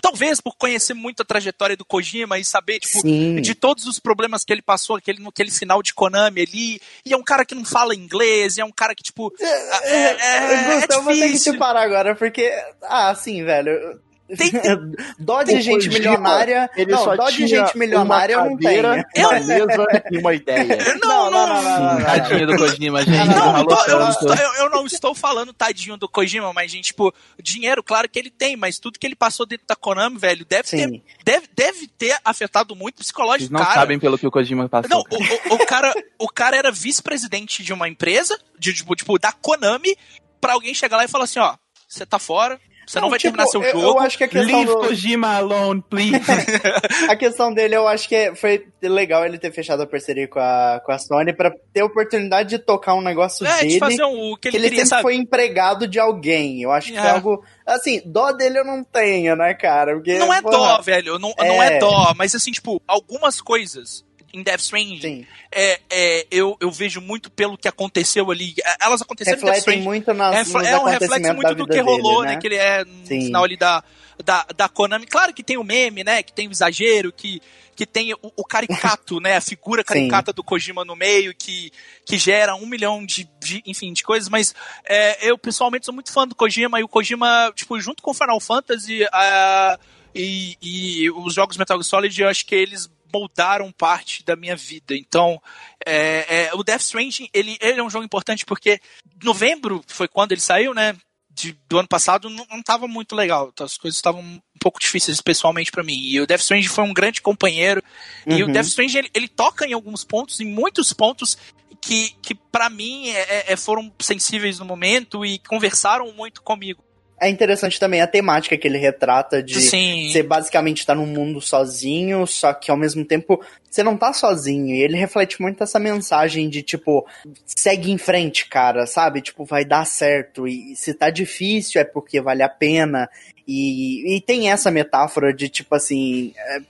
talvez 0.00 0.40
por 0.40 0.56
conhecer 0.56 0.94
muito 0.94 1.22
a 1.22 1.24
trajetória 1.24 1.76
do 1.76 1.84
Kojima 1.84 2.38
e 2.38 2.44
saber, 2.44 2.78
tipo, 2.78 3.00
Sim. 3.00 3.40
de 3.40 3.54
todos 3.54 3.86
os 3.86 3.98
problemas 3.98 4.44
que 4.44 4.52
ele 4.52 4.62
passou, 4.62 4.96
aquele, 4.96 5.26
aquele 5.26 5.50
final 5.50 5.82
de 5.82 5.92
Konami 5.92 6.42
ali, 6.42 6.80
e 7.04 7.12
é 7.12 7.16
um 7.16 7.24
cara 7.24 7.44
que 7.44 7.54
não 7.54 7.64
fala 7.64 7.94
inglês, 7.94 8.56
e 8.56 8.60
é 8.60 8.64
um 8.64 8.70
cara 8.70 8.94
que, 8.94 9.02
tipo, 9.02 9.32
é, 9.40 9.46
é, 9.82 10.72
é 10.72 10.74
Gustavo, 10.76 10.92
eu 10.92 11.02
vou 11.02 11.12
ter 11.12 11.20
que 11.20 11.26
difícil. 11.28 11.52
te 11.54 11.58
parar 11.58 11.82
agora, 11.82 12.14
porque... 12.14 12.52
Ah, 12.82 13.10
assim, 13.10 13.42
velho... 13.44 14.00
Tem- 14.36 14.50
Dó 15.18 15.42
de 15.42 15.60
gente 15.60 15.88
milionária... 15.88 16.68
Ele 16.76 16.92
não, 16.92 17.04
só 17.04 17.14
dó 17.16 17.28
de 17.30 17.46
gente 17.46 17.76
milionária 17.78 18.34
eu 18.34 18.40
uma 18.40 18.50
não 18.50 18.56
tenho. 18.56 18.82
cadeira, 18.82 19.06
uma 19.16 19.32
mesa 19.40 19.86
e 20.10 20.18
uma 20.18 20.34
ideia. 20.34 20.78
Não, 21.02 21.30
não, 21.30 21.46
não, 21.46 21.62
não, 21.62 21.94
não. 21.94 22.04
Tadinho 22.04 22.46
do 22.46 22.56
Kojima, 22.56 23.02
gente. 23.04 23.28
Não, 23.28 23.64
tô- 23.66 23.84
eu, 23.84 24.00
não 24.00 24.10
estou, 24.10 24.34
eu- 24.34 24.52
eu 24.64 24.70
não 24.70 24.86
estou 24.86 25.14
falando 25.14 25.52
tadinho 25.52 25.96
do 25.96 26.08
Kojima, 26.08 26.52
mas, 26.52 26.70
gente, 26.70 26.86
tipo, 26.86 27.14
dinheiro, 27.40 27.82
claro 27.82 28.08
que 28.08 28.18
ele 28.18 28.30
tem, 28.30 28.56
mas 28.56 28.78
tudo 28.78 28.98
que 28.98 29.06
ele 29.06 29.14
passou 29.16 29.46
dentro 29.46 29.66
da 29.66 29.76
Konami, 29.76 30.18
velho, 30.18 30.44
deve, 30.44 30.68
ter, 30.68 31.02
deve, 31.24 31.48
deve 31.54 31.86
ter 31.88 32.16
afetado 32.24 32.74
muito 32.74 32.94
o 32.94 32.98
Vocês 32.98 33.06
psicológico 33.06 33.52
não 33.52 33.60
cara. 33.60 33.74
sabem 33.74 33.98
pelo 33.98 34.18
que 34.18 34.26
o 34.26 34.30
Kojima 34.30 34.68
passou. 34.68 34.90
Não, 34.90 34.98
o, 35.00 35.54
o- 35.54 35.54
o 35.56 35.66
cara, 35.66 35.94
o 36.18 36.28
cara 36.28 36.56
era 36.56 36.72
vice-presidente 36.72 37.62
de 37.62 37.72
uma 37.72 37.88
empresa, 37.88 38.38
de, 38.58 38.74
tipo, 38.74 38.94
tipo, 38.96 39.18
da 39.18 39.30
Konami, 39.32 39.96
pra 40.40 40.54
alguém 40.54 40.74
chegar 40.74 40.96
lá 40.96 41.04
e 41.04 41.08
falar 41.08 41.24
assim, 41.24 41.38
ó, 41.38 41.54
você 41.88 42.04
tá 42.04 42.18
fora, 42.18 42.60
você 42.86 43.00
não, 43.00 43.10
vai 43.10 43.18
tipo, 43.18 43.36
terminar 43.36 43.50
seu 43.50 43.62
eu- 43.62 43.72
jogo. 43.72 43.98
Eu 43.98 43.98
acho 44.00 44.16
que 44.16 44.24
a 44.24 44.28
questão 44.28 44.56
Leave 44.60 44.72
do... 44.72 44.78
Kojima 44.78 45.34
alone, 45.36 45.82
please. 45.90 46.20
A 47.10 47.16
questão 47.16 47.52
dele, 47.52 47.76
eu 47.76 47.86
acho 47.88 48.08
que 48.08 48.34
foi 48.36 48.66
legal 48.82 49.24
ele 49.24 49.38
ter 49.38 49.52
fechado 49.52 49.82
a 49.82 49.86
parceria 49.86 50.28
com 50.28 50.38
a, 50.38 50.80
com 50.84 50.92
a 50.92 50.98
Sony 50.98 51.32
pra 51.32 51.50
ter 51.72 51.80
a 51.80 51.84
oportunidade 51.84 52.48
de 52.50 52.58
tocar 52.58 52.94
um 52.94 53.00
negócio 53.00 53.46
é, 53.46 53.58
dele. 53.58 53.70
de 53.74 53.78
fazer 53.78 54.04
um, 54.04 54.32
o 54.32 54.36
que 54.36 54.50
que 54.50 54.56
ele 54.56 54.66
ele 54.66 54.68
queria, 54.70 54.84
sempre 54.84 54.88
sabe? 54.90 55.02
foi 55.02 55.14
empregado 55.16 55.88
de 55.88 55.98
alguém. 55.98 56.62
Eu 56.62 56.70
acho 56.70 56.92
que 56.92 56.98
foi 56.98 57.06
É. 57.08 57.10
algo. 57.10 57.42
Assim, 57.66 58.00
dó 58.06 58.30
dele 58.32 58.60
eu 58.60 58.64
não 58.64 58.84
tenho, 58.84 59.34
né, 59.34 59.52
cara? 59.54 59.94
Porque, 59.94 60.18
Não 60.18 60.32
é 60.32 60.40
porra, 60.40 60.56
dó, 60.76 60.80
velho, 60.82 61.18
não 61.18 61.34
não 61.36 61.62
é 61.62 61.74
É. 61.76 61.78
dó, 61.78 62.14
mas 62.16 62.34
assim, 62.34 62.52
tipo, 62.52 62.80
algumas 62.86 63.40
coisas 63.40 64.04
em 64.36 64.42
Death 64.42 64.60
Stranding, 64.60 65.00
Sim, 65.00 65.26
é, 65.50 65.80
é, 65.90 66.26
eu, 66.30 66.56
eu 66.60 66.70
vejo 66.70 67.00
muito 67.00 67.30
pelo 67.30 67.56
que 67.56 67.66
aconteceu 67.66 68.30
ali. 68.30 68.54
É, 68.62 68.84
Elas 68.84 69.00
aconteceram 69.00 69.38
em 69.38 69.44
Death 69.44 69.54
refletem 69.54 69.82
muito 69.82 70.12
nas, 70.12 70.34
É, 70.34 70.52
nos 70.52 70.66
é 70.66 70.78
um 70.78 70.84
reflexo 70.84 71.34
muito 71.34 71.54
do 71.54 71.66
que 71.66 71.80
rolou, 71.80 72.22
dele, 72.22 72.34
né? 72.34 72.40
Que 72.40 72.46
ele 72.46 72.56
é 72.56 72.84
no 72.84 73.06
Sim. 73.06 73.20
final 73.22 73.44
ali 73.44 73.56
da, 73.56 73.82
da, 74.22 74.46
da 74.54 74.68
Konami. 74.68 75.06
Claro 75.06 75.32
que 75.32 75.42
tem 75.42 75.56
o 75.56 75.64
meme, 75.64 76.04
né? 76.04 76.22
Que 76.22 76.32
tem 76.32 76.48
o 76.48 76.50
exagero, 76.50 77.12
que, 77.12 77.40
que 77.74 77.86
tem 77.86 78.12
o, 78.12 78.18
o 78.36 78.44
caricato, 78.44 79.20
né? 79.20 79.36
A 79.36 79.40
figura 79.40 79.82
caricata 79.84 80.32
do 80.32 80.44
Kojima 80.44 80.84
no 80.84 80.94
meio, 80.94 81.34
que, 81.34 81.70
que 82.04 82.18
gera 82.18 82.54
um 82.54 82.66
milhão 82.66 83.04
de, 83.04 83.28
de 83.40 83.62
enfim, 83.66 83.92
de 83.92 84.02
coisas. 84.02 84.28
Mas 84.28 84.54
é, 84.84 85.28
eu, 85.28 85.38
pessoalmente, 85.38 85.86
sou 85.86 85.94
muito 85.94 86.12
fã 86.12 86.26
do 86.26 86.34
Kojima. 86.34 86.78
E 86.80 86.84
o 86.84 86.88
Kojima, 86.88 87.52
tipo, 87.54 87.80
junto 87.80 88.02
com 88.02 88.12
Final 88.12 88.40
Fantasy 88.40 89.06
ah, 89.12 89.78
e, 90.14 90.56
e 90.62 91.10
os 91.10 91.34
jogos 91.34 91.56
Metal 91.56 91.76
Gear 91.76 91.84
Solid, 91.84 92.22
eu 92.22 92.28
acho 92.28 92.44
que 92.46 92.54
eles 92.54 92.90
moldaram 93.12 93.72
parte 93.72 94.24
da 94.24 94.36
minha 94.36 94.56
vida. 94.56 94.94
Então, 94.96 95.40
é, 95.84 96.46
é, 96.46 96.54
o 96.54 96.62
Death 96.62 96.82
Stranding, 96.82 97.28
ele, 97.32 97.56
ele 97.60 97.80
é 97.80 97.82
um 97.82 97.90
jogo 97.90 98.04
importante 98.04 98.44
porque 98.44 98.80
novembro 99.22 99.82
foi 99.86 100.08
quando 100.08 100.32
ele 100.32 100.40
saiu, 100.40 100.74
né? 100.74 100.96
De, 101.30 101.54
do 101.68 101.78
ano 101.78 101.88
passado 101.88 102.30
não, 102.30 102.46
não 102.50 102.62
tava 102.62 102.88
muito 102.88 103.14
legal. 103.14 103.50
Então, 103.52 103.66
As 103.66 103.76
coisas 103.76 103.98
estavam 103.98 104.22
um 104.22 104.40
pouco 104.58 104.80
difíceis 104.80 105.20
pessoalmente 105.20 105.70
pra 105.70 105.82
mim. 105.82 105.98
E 105.98 106.18
o 106.20 106.26
Death 106.26 106.40
Stranding 106.40 106.68
foi 106.68 106.84
um 106.84 106.94
grande 106.94 107.20
companheiro. 107.20 107.82
E 108.26 108.42
o 108.42 108.46
Uhum. 108.46 108.52
Death 108.52 108.66
Stranding, 108.66 108.98
ele, 108.98 109.10
ele 109.14 109.28
toca 109.28 109.66
em 109.66 109.74
alguns 109.74 110.02
pontos, 110.02 110.40
em 110.40 110.46
muitos 110.46 110.94
pontos 110.94 111.36
que, 111.80 112.10
que 112.22 112.34
para 112.34 112.70
mim 112.70 113.10
é, 113.10 113.52
é, 113.52 113.56
foram 113.56 113.92
sensíveis 114.00 114.58
no 114.58 114.64
momento 114.64 115.24
e 115.26 115.38
conversaram 115.40 116.10
muito 116.12 116.42
comigo. 116.42 116.82
É 117.18 117.28
interessante 117.28 117.80
também 117.80 118.02
a 118.02 118.06
temática 118.06 118.56
que 118.58 118.68
ele 118.68 118.76
retrata 118.78 119.42
de 119.42 119.58
Sim. 119.60 120.10
você 120.10 120.22
basicamente 120.22 120.84
tá 120.84 120.94
num 120.94 121.06
mundo 121.06 121.40
sozinho, 121.40 122.26
só 122.26 122.52
que 122.52 122.70
ao 122.70 122.76
mesmo 122.76 123.04
tempo 123.04 123.42
você 123.76 123.82
não 123.82 123.96
tá 123.96 124.12
sozinho. 124.12 124.74
E 124.74 124.82
ele 124.82 124.96
reflete 124.96 125.40
muito 125.40 125.62
essa 125.62 125.78
mensagem 125.78 126.48
de 126.48 126.62
tipo, 126.62 127.06
segue 127.44 127.90
em 127.90 127.98
frente, 127.98 128.48
cara, 128.48 128.86
sabe? 128.86 129.20
Tipo, 129.20 129.44
vai 129.44 129.64
dar 129.64 129.84
certo. 129.84 130.48
E 130.48 130.74
se 130.74 130.94
tá 130.94 131.10
difícil 131.10 131.80
é 131.80 131.84
porque 131.84 132.20
vale 132.20 132.42
a 132.42 132.48
pena. 132.48 133.08
E, 133.46 134.16
e 134.16 134.20
tem 134.22 134.50
essa 134.50 134.70
metáfora 134.70 135.32
de 135.32 135.48
tipo 135.48 135.74
assim, 135.74 136.32
é, 136.36 136.60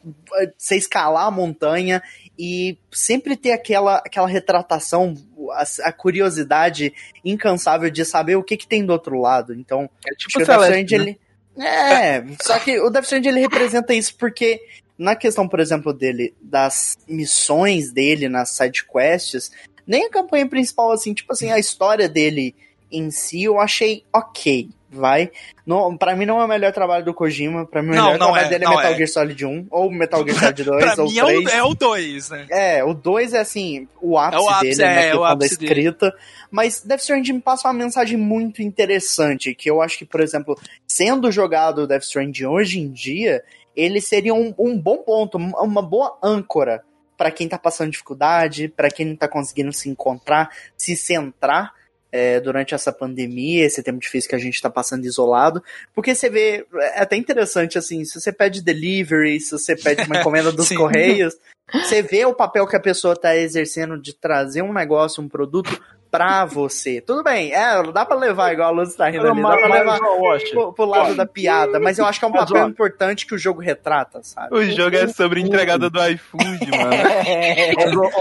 você 0.59 0.77
escalar 0.77 1.27
a 1.27 1.31
montanha 1.31 2.03
e 2.39 2.77
sempre 2.93 3.37
ter 3.37 3.53
aquela, 3.53 3.97
aquela 3.99 4.29
retratação, 4.29 5.15
a, 5.53 5.89
a 5.89 5.93
curiosidade 5.93 6.93
incansável 7.25 7.89
de 7.89 8.05
saber 8.05 8.37
o 8.37 8.43
que, 8.43 8.57
que 8.57 8.67
tem 8.67 8.85
do 8.85 8.93
outro 8.93 9.19
lado. 9.21 9.55
Então, 9.55 9.89
É 10.07 10.15
tipo 10.15 10.39
o 10.39 10.45
Death 10.45 10.61
Celeste, 10.61 10.99
né? 10.99 11.05
ele... 11.05 11.21
É, 11.59 12.23
só 12.43 12.59
que 12.59 12.79
o 12.81 12.91
Death 12.91 13.05
Stranding, 13.05 13.29
ele 13.29 13.41
representa 13.41 13.95
isso 13.95 14.15
porque 14.17 14.61
na 14.99 15.15
questão, 15.15 15.47
por 15.49 15.61
exemplo, 15.61 15.93
dele, 15.93 16.35
das 16.41 16.97
missões 17.09 17.93
dele 17.93 18.29
nas 18.29 18.51
side 18.51 18.85
quests, 18.85 19.51
nem 19.87 20.07
a 20.07 20.11
campanha 20.11 20.49
principal, 20.49 20.91
assim, 20.93 21.13
tipo 21.15 21.33
assim, 21.33 21.51
a 21.51 21.59
história 21.59 22.09
dele 22.09 22.55
em 22.91 23.11
si 23.11 23.43
eu 23.45 23.59
achei 23.61 24.05
ok, 24.13 24.69
vai. 24.91 25.31
Não, 25.67 25.97
pra 25.97 26.15
mim 26.17 26.25
não 26.25 26.41
é 26.41 26.45
o 26.45 26.49
melhor 26.49 26.73
trabalho 26.73 27.05
do 27.05 27.13
Kojima, 27.13 27.67
pra 27.67 27.83
mim 27.83 27.89
o 27.89 27.91
melhor 27.93 28.11
não 28.19 28.29
trabalho 28.29 28.47
é, 28.47 28.49
dele 28.49 28.65
é 28.65 28.69
Metal 28.69 28.93
é. 28.93 28.95
Gear 28.97 29.09
Solid 29.09 29.45
1, 29.47 29.67
ou 29.71 29.91
Metal 29.91 30.25
Gear 30.25 30.39
Solid 30.39 30.65
2, 30.65 30.85
pra 30.85 31.03
ou 31.03 31.11
mim 31.11 31.19
é 31.19 31.25
3. 31.25 31.45
o, 31.45 31.49
é 31.51 31.63
o 31.65 31.75
2, 31.75 32.31
né? 32.31 32.47
É, 32.49 32.85
o 32.85 32.95
2 32.95 33.35
é 33.35 33.41
assim, 33.41 33.89
o 34.01 34.17
ápice, 34.17 34.37
É 34.37 34.45
o 34.45 34.49
ápice, 34.49 34.79
dele, 34.79 34.83
é, 34.91 34.95
na 34.95 35.01
é 35.01 35.13
da 35.19 35.29
ápice 35.33 35.59
dele. 35.59 35.73
escrita. 35.73 36.15
Mas 36.51 36.81
Death 36.81 37.01
Stranding 37.01 37.33
me 37.35 37.41
passa 37.41 37.69
uma 37.69 37.75
mensagem 37.75 38.17
muito 38.17 38.63
interessante, 38.63 39.55
que 39.55 39.69
eu 39.69 39.83
acho 39.83 39.99
que, 39.99 40.05
por 40.05 40.21
exemplo, 40.21 40.59
sendo 40.87 41.31
jogado 41.31 41.87
Death 41.87 42.05
Stranding 42.05 42.45
hoje 42.47 42.79
em 42.79 42.91
dia, 42.91 43.43
ele 43.77 44.01
seria 44.01 44.35
um, 44.35 44.55
um 44.59 44.79
bom 44.79 44.99
ponto, 44.99 45.37
um- 45.39 45.53
uma 45.63 45.83
boa 45.83 46.19
âncora 46.23 46.83
pra 47.17 47.31
quem 47.31 47.49
tá 47.49 47.59
passando 47.59 47.91
dificuldade, 47.91 48.69
pra 48.69 48.91
quem 48.91 49.07
não 49.07 49.17
tá 49.17 49.29
conseguindo 49.29 49.73
se 49.73 49.89
encontrar, 49.89 50.51
se 50.77 50.97
centrar 50.97 51.73
é, 52.13 52.41
durante 52.41 52.75
essa 52.75 52.93
pandemia, 52.93 53.65
esse 53.67 53.83
tempo 53.83 53.99
difícil 53.99 54.31
que 54.31 54.37
a 54.37 54.39
gente 54.39 54.61
tá 54.63 54.71
passando 54.71 55.05
isolado. 55.05 55.63
Porque 55.95 56.15
você 56.15 56.31
vê, 56.31 56.67
é 56.95 57.01
até 57.03 57.17
interessante 57.17 57.77
assim, 57.77 58.05
se 58.05 58.19
você 58.21 58.33
pede 58.33 58.63
delivery, 58.63 59.39
se 59.41 59.51
você 59.53 59.77
pede 59.77 60.03
uma 60.05 60.19
encomenda 60.21 60.51
dos 60.53 60.71
correios, 60.71 61.35
você 61.73 62.01
vê 62.03 62.25
o 62.25 62.33
papel 62.35 62.67
que 62.67 62.77
a 62.77 62.81
pessoa 62.81 63.17
tá 63.17 63.37
exercendo 63.37 64.01
de 64.01 64.15
trazer 64.15 64.63
um 64.63 64.73
negócio, 64.73 65.23
um 65.23 65.29
produto 65.29 65.79
pra 66.17 66.45
você. 66.47 67.01
Tudo 67.01 67.23
bem, 67.23 67.53
é, 67.53 67.83
dá 67.93 68.05
pra 68.05 68.17
levar, 68.17 68.53
igual 68.53 68.69
a 68.69 68.71
Luz 68.73 68.95
tá 68.95 69.09
rindo 69.09 69.27
ali, 69.31 69.43
dá 69.43 69.57
pra 69.57 69.69
levar 69.75 69.99
pro, 70.51 70.73
pro 70.73 70.85
lado 70.85 71.15
da 71.15 71.27
piada, 71.27 71.79
mas 71.81 71.99
eu 71.99 72.07
acho 72.07 72.19
que 72.19 72.25
é 72.25 72.29
um 72.29 72.33
papel 72.33 72.69
importante 72.69 73.27
que 73.27 73.35
o 73.35 73.39
jogo 73.39 73.61
retrata, 73.61 74.21
sabe? 74.23 74.55
O 74.55 74.63
jogo 74.65 74.97
é 74.97 75.07
sobre 75.09 75.41
entregada 75.41 75.89
do 75.91 75.99
iFood, 76.09 76.71
mano. 76.71 76.91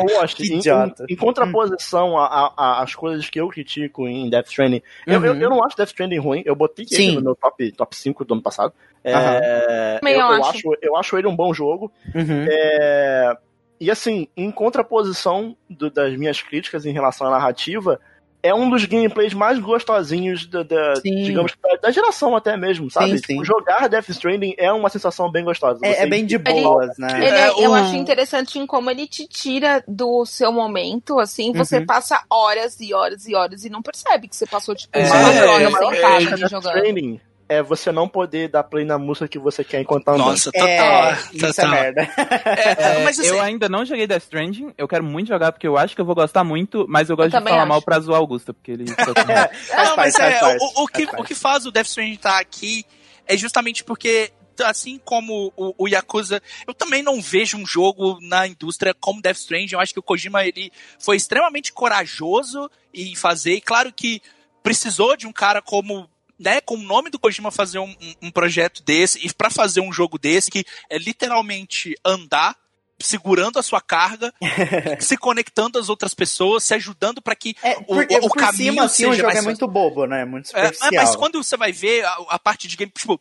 Wash, 0.19 0.33
Que 0.33 0.53
em, 0.53 0.57
idiota. 0.57 1.05
em- 1.09 1.13
em 1.13 1.15
contraposição 1.15 2.17
a- 2.17 2.25
a- 2.25 2.53
a- 2.57 2.83
às 2.83 2.95
coisas 2.95 3.29
que 3.29 3.39
eu 3.39 3.47
critico 3.47 4.07
em 4.07 4.29
Death 4.29 4.47
Stranding, 4.47 4.81
eu, 5.07 5.23
eu, 5.25 5.33
Uhum. 5.33 5.41
eu 5.41 5.49
não 5.49 5.63
acho 5.63 5.75
Death 5.77 5.89
Stranding 5.89 6.19
ruim, 6.19 6.43
eu 6.45 6.55
botei 6.55 6.85
ele 6.91 7.15
no 7.15 7.21
meu 7.21 7.35
top, 7.35 7.71
top 7.71 7.95
5 7.95 8.25
do 8.25 8.33
ano 8.33 8.43
passado. 8.43 8.73
É. 9.03 9.97
Também 9.99 10.13
eu, 10.15 10.19
eu 10.19 10.43
acho, 10.45 10.77
eu 10.81 10.95
acho 10.95 11.17
ele 11.17 11.27
um 11.27 11.35
bom 11.35 11.53
jogo. 11.53 11.91
Uhum. 12.13 12.45
É, 12.49 13.37
e 13.79 13.91
assim, 13.91 14.27
em 14.35 14.51
contraposição 14.51 15.55
do- 15.69 15.89
das 15.89 16.15
minhas 16.17 16.41
críticas 16.41 16.85
em 16.85 16.91
relação 16.93 17.27
à 17.27 17.31
narrativa, 17.31 17.99
é 18.43 18.53
um 18.53 18.69
dos 18.69 18.85
gameplays 18.85 19.33
mais 19.33 19.57
gostosinhos 19.57 20.45
da, 20.45 20.61
da- 20.61 20.93
digamos, 21.03 21.51
da, 21.63 21.75
da 21.77 21.91
geração 21.91 22.35
até 22.35 22.55
mesmo, 22.55 22.91
sabe? 22.91 23.09
Sim, 23.09 23.15
Tipo, 23.15 23.27
sim. 23.39 23.43
jogar 23.43 23.89
Death 23.89 24.09
Stranding 24.09 24.53
é 24.57 24.71
uma 24.71 24.87
sensação 24.87 25.31
bem 25.31 25.43
gostosa. 25.43 25.79
É, 25.83 26.03
é 26.03 26.07
bem 26.07 26.23
de 26.27 26.35
Ele- 26.35 26.61
boas, 26.61 26.95
né? 26.99 27.17
Ele 27.17 27.25
É, 27.25 27.47
é- 27.47 27.49
eu 27.65 27.71
um- 27.71 27.73
acho 27.73 27.95
interessante 27.95 28.59
em 28.59 28.67
como 28.67 28.91
ele 28.91 29.07
te 29.07 29.27
tira 29.27 29.83
do 29.87 30.23
seu 30.27 30.51
momento, 30.51 31.19
assim, 31.19 31.51
você 31.53 31.79
Uhum. 31.79 31.85
passa 31.87 32.21
horas 32.29 32.79
e 32.79 32.93
horas 32.93 33.27
e 33.27 33.33
horas 33.33 33.65
e 33.65 33.69
não 33.69 33.81
percebe 33.81 34.27
que 34.27 34.35
você 34.35 34.45
passou, 34.45 34.75
tipo, 34.75 34.95
É, 34.95 35.07
quatro 35.09 35.27
é, 35.39 35.47
horas 35.47 35.73
é, 35.73 35.97
é, 35.97 36.19
Death 36.35 36.49
jogando. 36.51 37.19
É 37.47 37.61
você 37.61 37.91
não 37.91 38.07
poder 38.07 38.49
dar 38.49 38.63
play 38.63 38.83
na 38.83 38.97
música 38.97 39.27
que 39.27 39.37
você 39.37 39.63
quer 39.63 39.79
enquanto 39.79 40.05
tá 40.05 40.13
andando. 40.13 40.29
Nossa, 40.29 40.51
total. 40.51 40.67
É, 40.67 41.19
isso 41.31 41.45
é 41.45 41.53
total. 41.53 41.69
merda. 41.69 42.01
É, 42.01 42.95
É, 42.95 43.03
mas 43.03 43.19
assim, 43.19 43.29
eu 43.29 43.41
ainda 43.41 43.69
não 43.69 43.85
joguei 43.85 44.07
Death 44.07 44.23
Stranding, 44.23 44.73
eu 44.77 44.87
quero 44.87 45.03
muito 45.03 45.27
jogar 45.27 45.51
porque 45.51 45.67
eu 45.67 45.77
acho 45.77 45.93
que 45.93 46.01
eu 46.01 46.05
vou 46.05 46.15
gostar 46.15 46.43
muito, 46.43 46.85
mas 46.89 47.09
eu 47.09 47.15
gosto 47.15 47.29
de 47.29 47.33
também 47.33 47.51
falar 47.51 47.63
acho. 47.63 47.69
mal 47.69 47.81
pra 47.81 47.99
zoar 47.99 48.19
Augusto, 48.19 48.53
porque 48.53 48.71
ele. 48.71 48.85
Faz 48.95 49.89
não, 49.89 49.95
mas 49.95 50.15
é, 50.15 50.57
o, 50.57 50.83
o, 50.83 50.87
que, 50.87 51.05
faz 51.05 51.19
o 51.19 51.23
que 51.23 51.35
faz 51.35 51.65
o 51.65 51.71
Death 51.71 51.87
Stranding 51.87 52.13
estar 52.13 52.39
aqui 52.39 52.85
é 53.27 53.37
justamente 53.37 53.83
porque, 53.83 54.31
assim 54.63 54.99
como 55.03 55.53
o, 55.55 55.73
o 55.77 55.87
Yakuza, 55.87 56.41
eu 56.67 56.73
também 56.73 57.03
não 57.03 57.21
vejo 57.21 57.57
um 57.57 57.65
jogo 57.65 58.17
na 58.21 58.47
indústria 58.47 58.93
como 58.93 59.21
Death 59.21 59.37
Stranding. 59.37 59.73
Eu 59.73 59.79
acho 59.79 59.93
que 59.93 59.99
o 59.99 60.03
Kojima 60.03 60.45
ele 60.45 60.71
foi 60.99 61.15
extremamente 61.17 61.71
corajoso 61.71 62.69
em 62.93 63.15
fazer. 63.15 63.55
E 63.55 63.61
claro 63.61 63.91
que 63.93 64.21
precisou 64.63 65.15
de 65.15 65.27
um 65.27 65.33
cara 65.33 65.61
como 65.61 66.09
né, 66.39 66.59
com 66.61 66.75
o 66.75 66.81
nome 66.83 67.09
do 67.09 67.19
Kojima 67.19 67.51
fazer 67.51 67.79
um, 67.79 67.89
um- 68.01 68.15
um 68.23 68.31
projeto 68.31 68.83
desse 68.83 69.25
e 69.25 69.33
pra 69.33 69.49
fazer 69.49 69.81
um 69.81 69.91
jogo 69.91 70.17
desse 70.17 70.51
que 70.51 70.65
é 70.89 70.97
literalmente 70.97 71.95
andar 72.03 72.55
segurando 72.97 73.59
a 73.59 73.63
sua 73.63 73.81
carga, 73.81 74.33
se 74.99 75.17
conectando 75.17 75.77
às 75.77 75.89
outras 75.89 76.13
pessoas, 76.13 76.63
se 76.63 76.73
ajudando 76.73 77.21
pra 77.21 77.35
que 77.35 77.53
É, 77.61 77.77
o, 77.77 77.83
porque 77.83 78.15
o, 78.15 78.25
o 78.25 78.29
por 78.29 78.37
caminho 78.37 78.71
cima, 78.73 78.85
assim, 78.85 79.05
o 79.05 79.09
seja 79.09 79.17
jogo 79.23 79.27
mais 79.33 79.39
é 79.39 79.41
muito 79.41 79.67
bobo, 79.67 80.05
né? 80.05 80.23
Muito 80.25 80.55
é, 80.55 80.71
mas 80.95 81.15
quando 81.15 81.43
você 81.43 81.57
vai 81.57 81.71
ver 81.73 82.05
a, 82.05 82.13
a 82.29 82.39
parte 82.39 82.67
de 82.69 82.77
game, 82.77 82.91
tipo, 82.97 83.19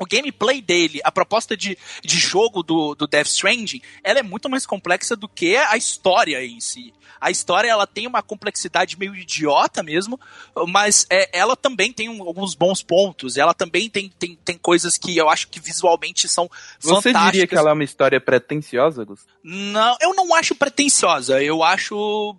o 0.00 0.06
gameplay 0.06 0.62
dele, 0.62 1.00
a 1.04 1.12
proposta 1.12 1.54
de, 1.56 1.76
de 2.02 2.16
jogo 2.18 2.62
do, 2.62 2.94
do 2.94 3.06
Death 3.06 3.26
Stranding, 3.26 3.82
ela 4.02 4.18
é 4.18 4.22
muito 4.22 4.48
mais 4.48 4.64
complexa 4.64 5.14
do 5.14 5.28
que 5.28 5.54
a 5.56 5.76
história 5.76 6.44
em 6.44 6.58
si. 6.58 6.92
A 7.20 7.30
história, 7.30 7.68
ela 7.68 7.86
tem 7.86 8.06
uma 8.06 8.22
complexidade 8.22 8.98
meio 8.98 9.14
idiota 9.14 9.82
mesmo, 9.82 10.18
mas 10.68 11.06
é, 11.10 11.28
ela 11.38 11.54
também 11.54 11.92
tem 11.92 12.08
um- 12.08 12.22
alguns 12.22 12.54
bons 12.54 12.82
pontos. 12.82 13.36
Ela 13.36 13.52
também 13.52 13.90
tem, 13.90 14.08
tem, 14.18 14.38
tem 14.42 14.56
coisas 14.56 14.96
que 14.96 15.14
eu 15.18 15.28
acho 15.28 15.48
que 15.48 15.60
visualmente 15.60 16.26
são 16.26 16.50
Você 16.78 16.88
fantásticas. 16.94 17.32
diria 17.32 17.46
que 17.46 17.54
ela 17.54 17.68
é 17.68 17.72
uma 17.74 17.84
história 17.84 18.18
pretensiosa, 18.18 19.02
Augusto? 19.02 19.26
Não, 19.44 19.96
eu 20.00 20.14
não 20.14 20.34
acho 20.34 20.54
pretensiosa. 20.54 21.42
Eu 21.42 21.62
acho... 21.62 22.34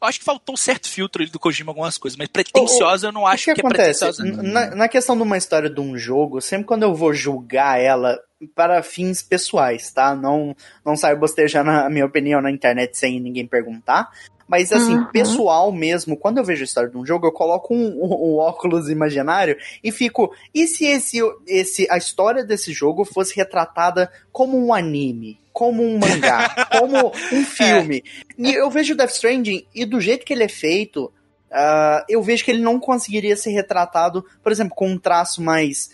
Eu 0.00 0.08
acho 0.08 0.18
que 0.18 0.24
faltou 0.24 0.54
um 0.54 0.56
certo 0.56 0.88
filtro 0.88 1.22
ali 1.22 1.30
do 1.30 1.38
Kojima 1.38 1.70
algumas 1.70 1.96
coisas, 1.96 2.16
mas 2.16 2.28
pretensiosa 2.28 3.08
eu 3.08 3.12
não 3.12 3.26
acho 3.26 3.50
o 3.50 3.54
que, 3.54 3.60
que, 3.60 3.66
é 3.66 3.68
acontece? 3.68 4.00
pretensiosa. 4.00 4.42
Na, 4.42 4.74
na 4.74 4.88
questão 4.88 5.16
de 5.16 5.22
uma 5.22 5.36
história 5.36 5.70
de 5.70 5.80
um 5.80 5.96
jogo, 5.96 6.40
sempre 6.40 6.66
quando 6.66 6.82
eu 6.82 6.94
vou 6.94 7.12
julgar 7.12 7.80
ela 7.80 8.18
para 8.54 8.82
fins 8.82 9.22
pessoais, 9.22 9.90
tá? 9.92 10.14
Não, 10.14 10.54
não 10.84 10.96
saio 10.96 11.18
bostejando 11.18 11.70
a 11.70 11.88
minha 11.88 12.04
opinião 12.06 12.40
na 12.42 12.50
internet 12.50 12.96
sem 12.98 13.20
ninguém 13.20 13.46
perguntar. 13.46 14.10
Mas 14.46 14.70
assim, 14.72 14.96
Uhum. 14.98 15.06
pessoal 15.06 15.72
mesmo, 15.72 16.16
quando 16.18 16.36
eu 16.38 16.44
vejo 16.44 16.62
a 16.62 16.64
história 16.66 16.90
de 16.90 16.98
um 16.98 17.06
jogo, 17.06 17.26
eu 17.26 17.32
coloco 17.32 17.72
um, 17.74 17.86
um- 18.04 18.34
um 18.34 18.36
óculos 18.36 18.90
imaginário 18.90 19.56
e 19.82 19.90
fico. 19.90 20.34
E 20.54 20.66
se 20.66 20.84
esse, 20.84 21.18
esse, 21.46 21.86
a 21.90 21.96
história 21.96 22.44
desse 22.44 22.70
jogo 22.72 23.06
fosse 23.06 23.34
retratada 23.34 24.12
como 24.30 24.58
um 24.62 24.74
anime? 24.74 25.38
Como 25.50 25.82
um 25.82 25.98
mangá, 25.98 26.66
como 26.78 27.10
um 27.32 27.44
filme. 27.44 28.04
E 28.36 28.52
eu 28.52 28.70
vejo 28.70 28.94
Death 28.94 29.12
Stranding 29.12 29.64
e 29.74 29.86
do 29.86 29.98
jeito 30.00 30.26
que 30.26 30.32
ele 30.34 30.42
é 30.44 30.48
feito, 30.48 31.10
ah, 31.50 32.04
eu 32.06 32.22
vejo 32.22 32.44
que 32.44 32.50
ele 32.50 32.60
não 32.60 32.78
conseguiria 32.78 33.36
ser 33.38 33.50
retratado, 33.50 34.26
por 34.42 34.52
exemplo, 34.52 34.74
com 34.74 34.88
um 34.90 34.98
traço 34.98 35.40
mais, 35.40 35.90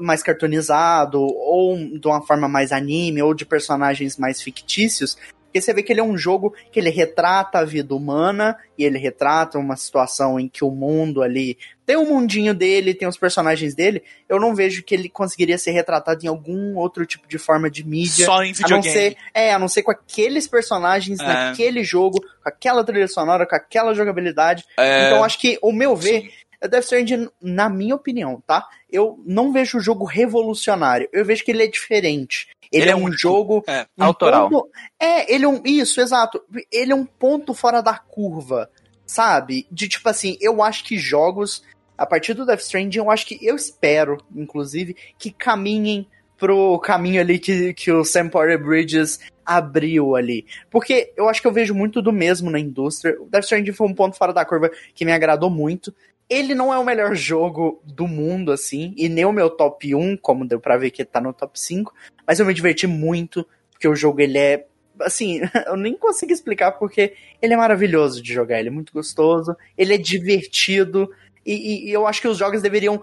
mais 0.00 0.22
cartoonizado, 0.22 1.20
ou 1.20 1.76
de 1.76 2.06
uma 2.06 2.22
forma 2.22 2.48
mais 2.48 2.72
anime, 2.72 3.22
ou 3.22 3.34
de 3.34 3.44
personagens 3.44 4.16
mais 4.16 4.40
fictícios. 4.42 5.16
Porque 5.44 5.60
você 5.60 5.72
vê 5.72 5.84
que 5.84 5.92
ele 5.92 6.00
é 6.00 6.04
um 6.04 6.18
jogo 6.18 6.52
que 6.72 6.80
ele 6.80 6.90
retrata 6.90 7.58
a 7.60 7.64
vida 7.64 7.94
humana, 7.94 8.56
e 8.76 8.84
ele 8.84 8.98
retrata 8.98 9.56
uma 9.56 9.76
situação 9.76 10.38
em 10.40 10.48
que 10.48 10.64
o 10.64 10.70
mundo 10.70 11.22
ali 11.22 11.56
tem 11.86 11.96
o 11.96 12.04
mundinho 12.06 12.54
dele, 12.54 12.94
tem 12.94 13.06
os 13.06 13.16
personagens 13.18 13.74
dele. 13.74 14.02
Eu 14.28 14.40
não 14.40 14.54
vejo 14.54 14.82
que 14.82 14.94
ele 14.94 15.08
conseguiria 15.08 15.58
ser 15.58 15.70
retratado 15.72 16.24
em 16.24 16.28
algum 16.28 16.76
outro 16.76 17.04
tipo 17.06 17.28
de 17.28 17.38
forma 17.38 17.70
de 17.70 17.86
mídia. 17.86 18.24
Só 18.24 18.42
em 18.42 18.52
A 18.52 18.68
não 18.68 18.80
videogame. 18.80 18.90
ser, 18.90 19.16
é, 19.34 19.52
a 19.52 19.58
não 19.58 19.68
ser 19.68 19.82
com 19.82 19.90
aqueles 19.90 20.48
personagens 20.48 21.20
É. 21.20 21.24
naquele 21.24 21.84
jogo, 21.84 22.20
com 22.20 22.48
aquela 22.48 22.82
trilha 22.82 23.06
sonora, 23.06 23.46
com 23.46 23.54
aquela 23.54 23.94
jogabilidade. 23.94 24.64
É, 24.78 25.06
Então 25.06 25.22
acho 25.22 25.38
que, 25.38 25.58
o 25.62 25.70
meu 25.72 25.94
ver. 25.94 26.30
É 26.64 26.68
Death 26.68 26.84
Stranding, 26.84 27.28
na 27.40 27.68
minha 27.68 27.94
opinião, 27.94 28.42
tá? 28.46 28.66
Eu 28.90 29.20
não 29.26 29.52
vejo 29.52 29.78
o 29.78 29.80
jogo 29.80 30.04
revolucionário. 30.04 31.08
Eu 31.12 31.24
vejo 31.24 31.44
que 31.44 31.50
ele 31.50 31.62
é 31.62 31.66
diferente. 31.66 32.48
Ele, 32.72 32.82
Ele 32.84 32.90
é, 32.90 32.92
é 32.92 32.96
um 32.96 33.04
único. 33.04 33.18
jogo. 33.20 33.64
É. 33.66 33.86
um 33.98 34.04
Autoral. 34.04 34.48
ponto- 34.50 34.70
é, 34.98 35.32
ele 35.32 35.44
é 35.44 35.48
um. 35.48 35.60
Isso, 35.64 36.00
exato. 36.00 36.42
Ele 36.72 36.92
é 36.92 36.94
um 36.94 37.04
ponto 37.04 37.54
fora 37.54 37.80
da 37.80 37.96
curva, 37.98 38.68
sabe? 39.06 39.66
De 39.70 39.88
tipo 39.88 40.08
assim, 40.08 40.36
eu 40.40 40.62
acho 40.62 40.84
que 40.84 40.96
jogos. 40.98 41.62
A 41.96 42.04
partir 42.04 42.34
do 42.34 42.44
Death 42.44 42.60
Stranding, 42.60 42.98
eu 42.98 43.10
acho 43.10 43.26
que. 43.26 43.38
Eu 43.40 43.54
espero, 43.54 44.18
inclusive, 44.34 44.96
que 45.18 45.30
caminhem 45.30 46.08
pro 46.36 46.78
caminho 46.80 47.20
ali 47.20 47.38
que, 47.38 47.72
que 47.74 47.92
o 47.92 48.04
Sam 48.04 48.28
Porter 48.28 48.62
Bridges 48.62 49.20
abriu 49.46 50.16
ali. 50.16 50.44
Porque 50.70 51.12
eu 51.16 51.28
acho 51.28 51.40
que 51.40 51.46
eu 51.46 51.52
vejo 51.52 51.74
muito 51.74 52.02
do 52.02 52.12
mesmo 52.12 52.50
na 52.50 52.58
indústria. 52.58 53.16
O 53.20 53.26
Death 53.26 53.44
Stranding 53.44 53.72
foi 53.72 53.86
um 53.86 53.94
ponto 53.94 54.16
fora 54.16 54.32
da 54.32 54.44
curva 54.44 54.70
que 54.94 55.04
me 55.04 55.12
agradou 55.12 55.48
muito. 55.48 55.94
Ele 56.28 56.54
não 56.54 56.72
é 56.72 56.78
o 56.78 56.84
melhor 56.84 57.14
jogo 57.14 57.82
do 57.84 58.06
mundo, 58.08 58.50
assim, 58.52 58.94
e 58.96 59.08
nem 59.08 59.24
o 59.24 59.32
meu 59.32 59.50
top 59.50 59.94
1, 59.94 60.16
como 60.16 60.46
deu 60.46 60.58
pra 60.58 60.76
ver 60.76 60.90
que 60.90 61.04
tá 61.04 61.20
no 61.20 61.32
top 61.32 61.58
5, 61.60 61.92
mas 62.26 62.40
eu 62.40 62.46
me 62.46 62.54
diverti 62.54 62.86
muito, 62.86 63.46
porque 63.70 63.86
o 63.88 63.94
jogo 63.94 64.20
ele 64.20 64.38
é. 64.38 64.66
Assim, 65.00 65.40
eu 65.66 65.76
nem 65.76 65.94
consigo 65.96 66.32
explicar 66.32 66.72
porque 66.72 67.14
ele 67.42 67.52
é 67.54 67.56
maravilhoso 67.56 68.22
de 68.22 68.32
jogar, 68.32 68.58
ele 68.58 68.68
é 68.68 68.72
muito 68.72 68.92
gostoso, 68.92 69.56
ele 69.76 69.94
é 69.94 69.98
divertido, 69.98 71.10
e, 71.44 71.52
e- 71.54 71.88
e 71.88 71.92
eu 71.92 72.06
acho 72.06 72.20
que 72.20 72.28
os 72.28 72.38
jogos 72.38 72.62
deveriam 72.62 73.00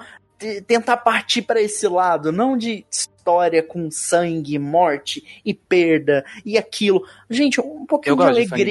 tentar 0.66 0.98
partir 0.98 1.44
pra 1.44 1.62
esse 1.62 1.88
lado, 1.88 2.32
não 2.32 2.58
de 2.58 2.84
história 2.90 3.62
com 3.62 3.92
sangue, 3.92 4.58
morte 4.58 5.24
e 5.46 5.54
perda 5.54 6.26
e 6.44 6.58
aquilo. 6.58 7.06
Gente, 7.30 7.62
um 7.62 7.86
pouquinho 7.86 8.16
de 8.16 8.18
gosto 8.30 8.42
de 8.44 8.50
sangue 8.50 8.64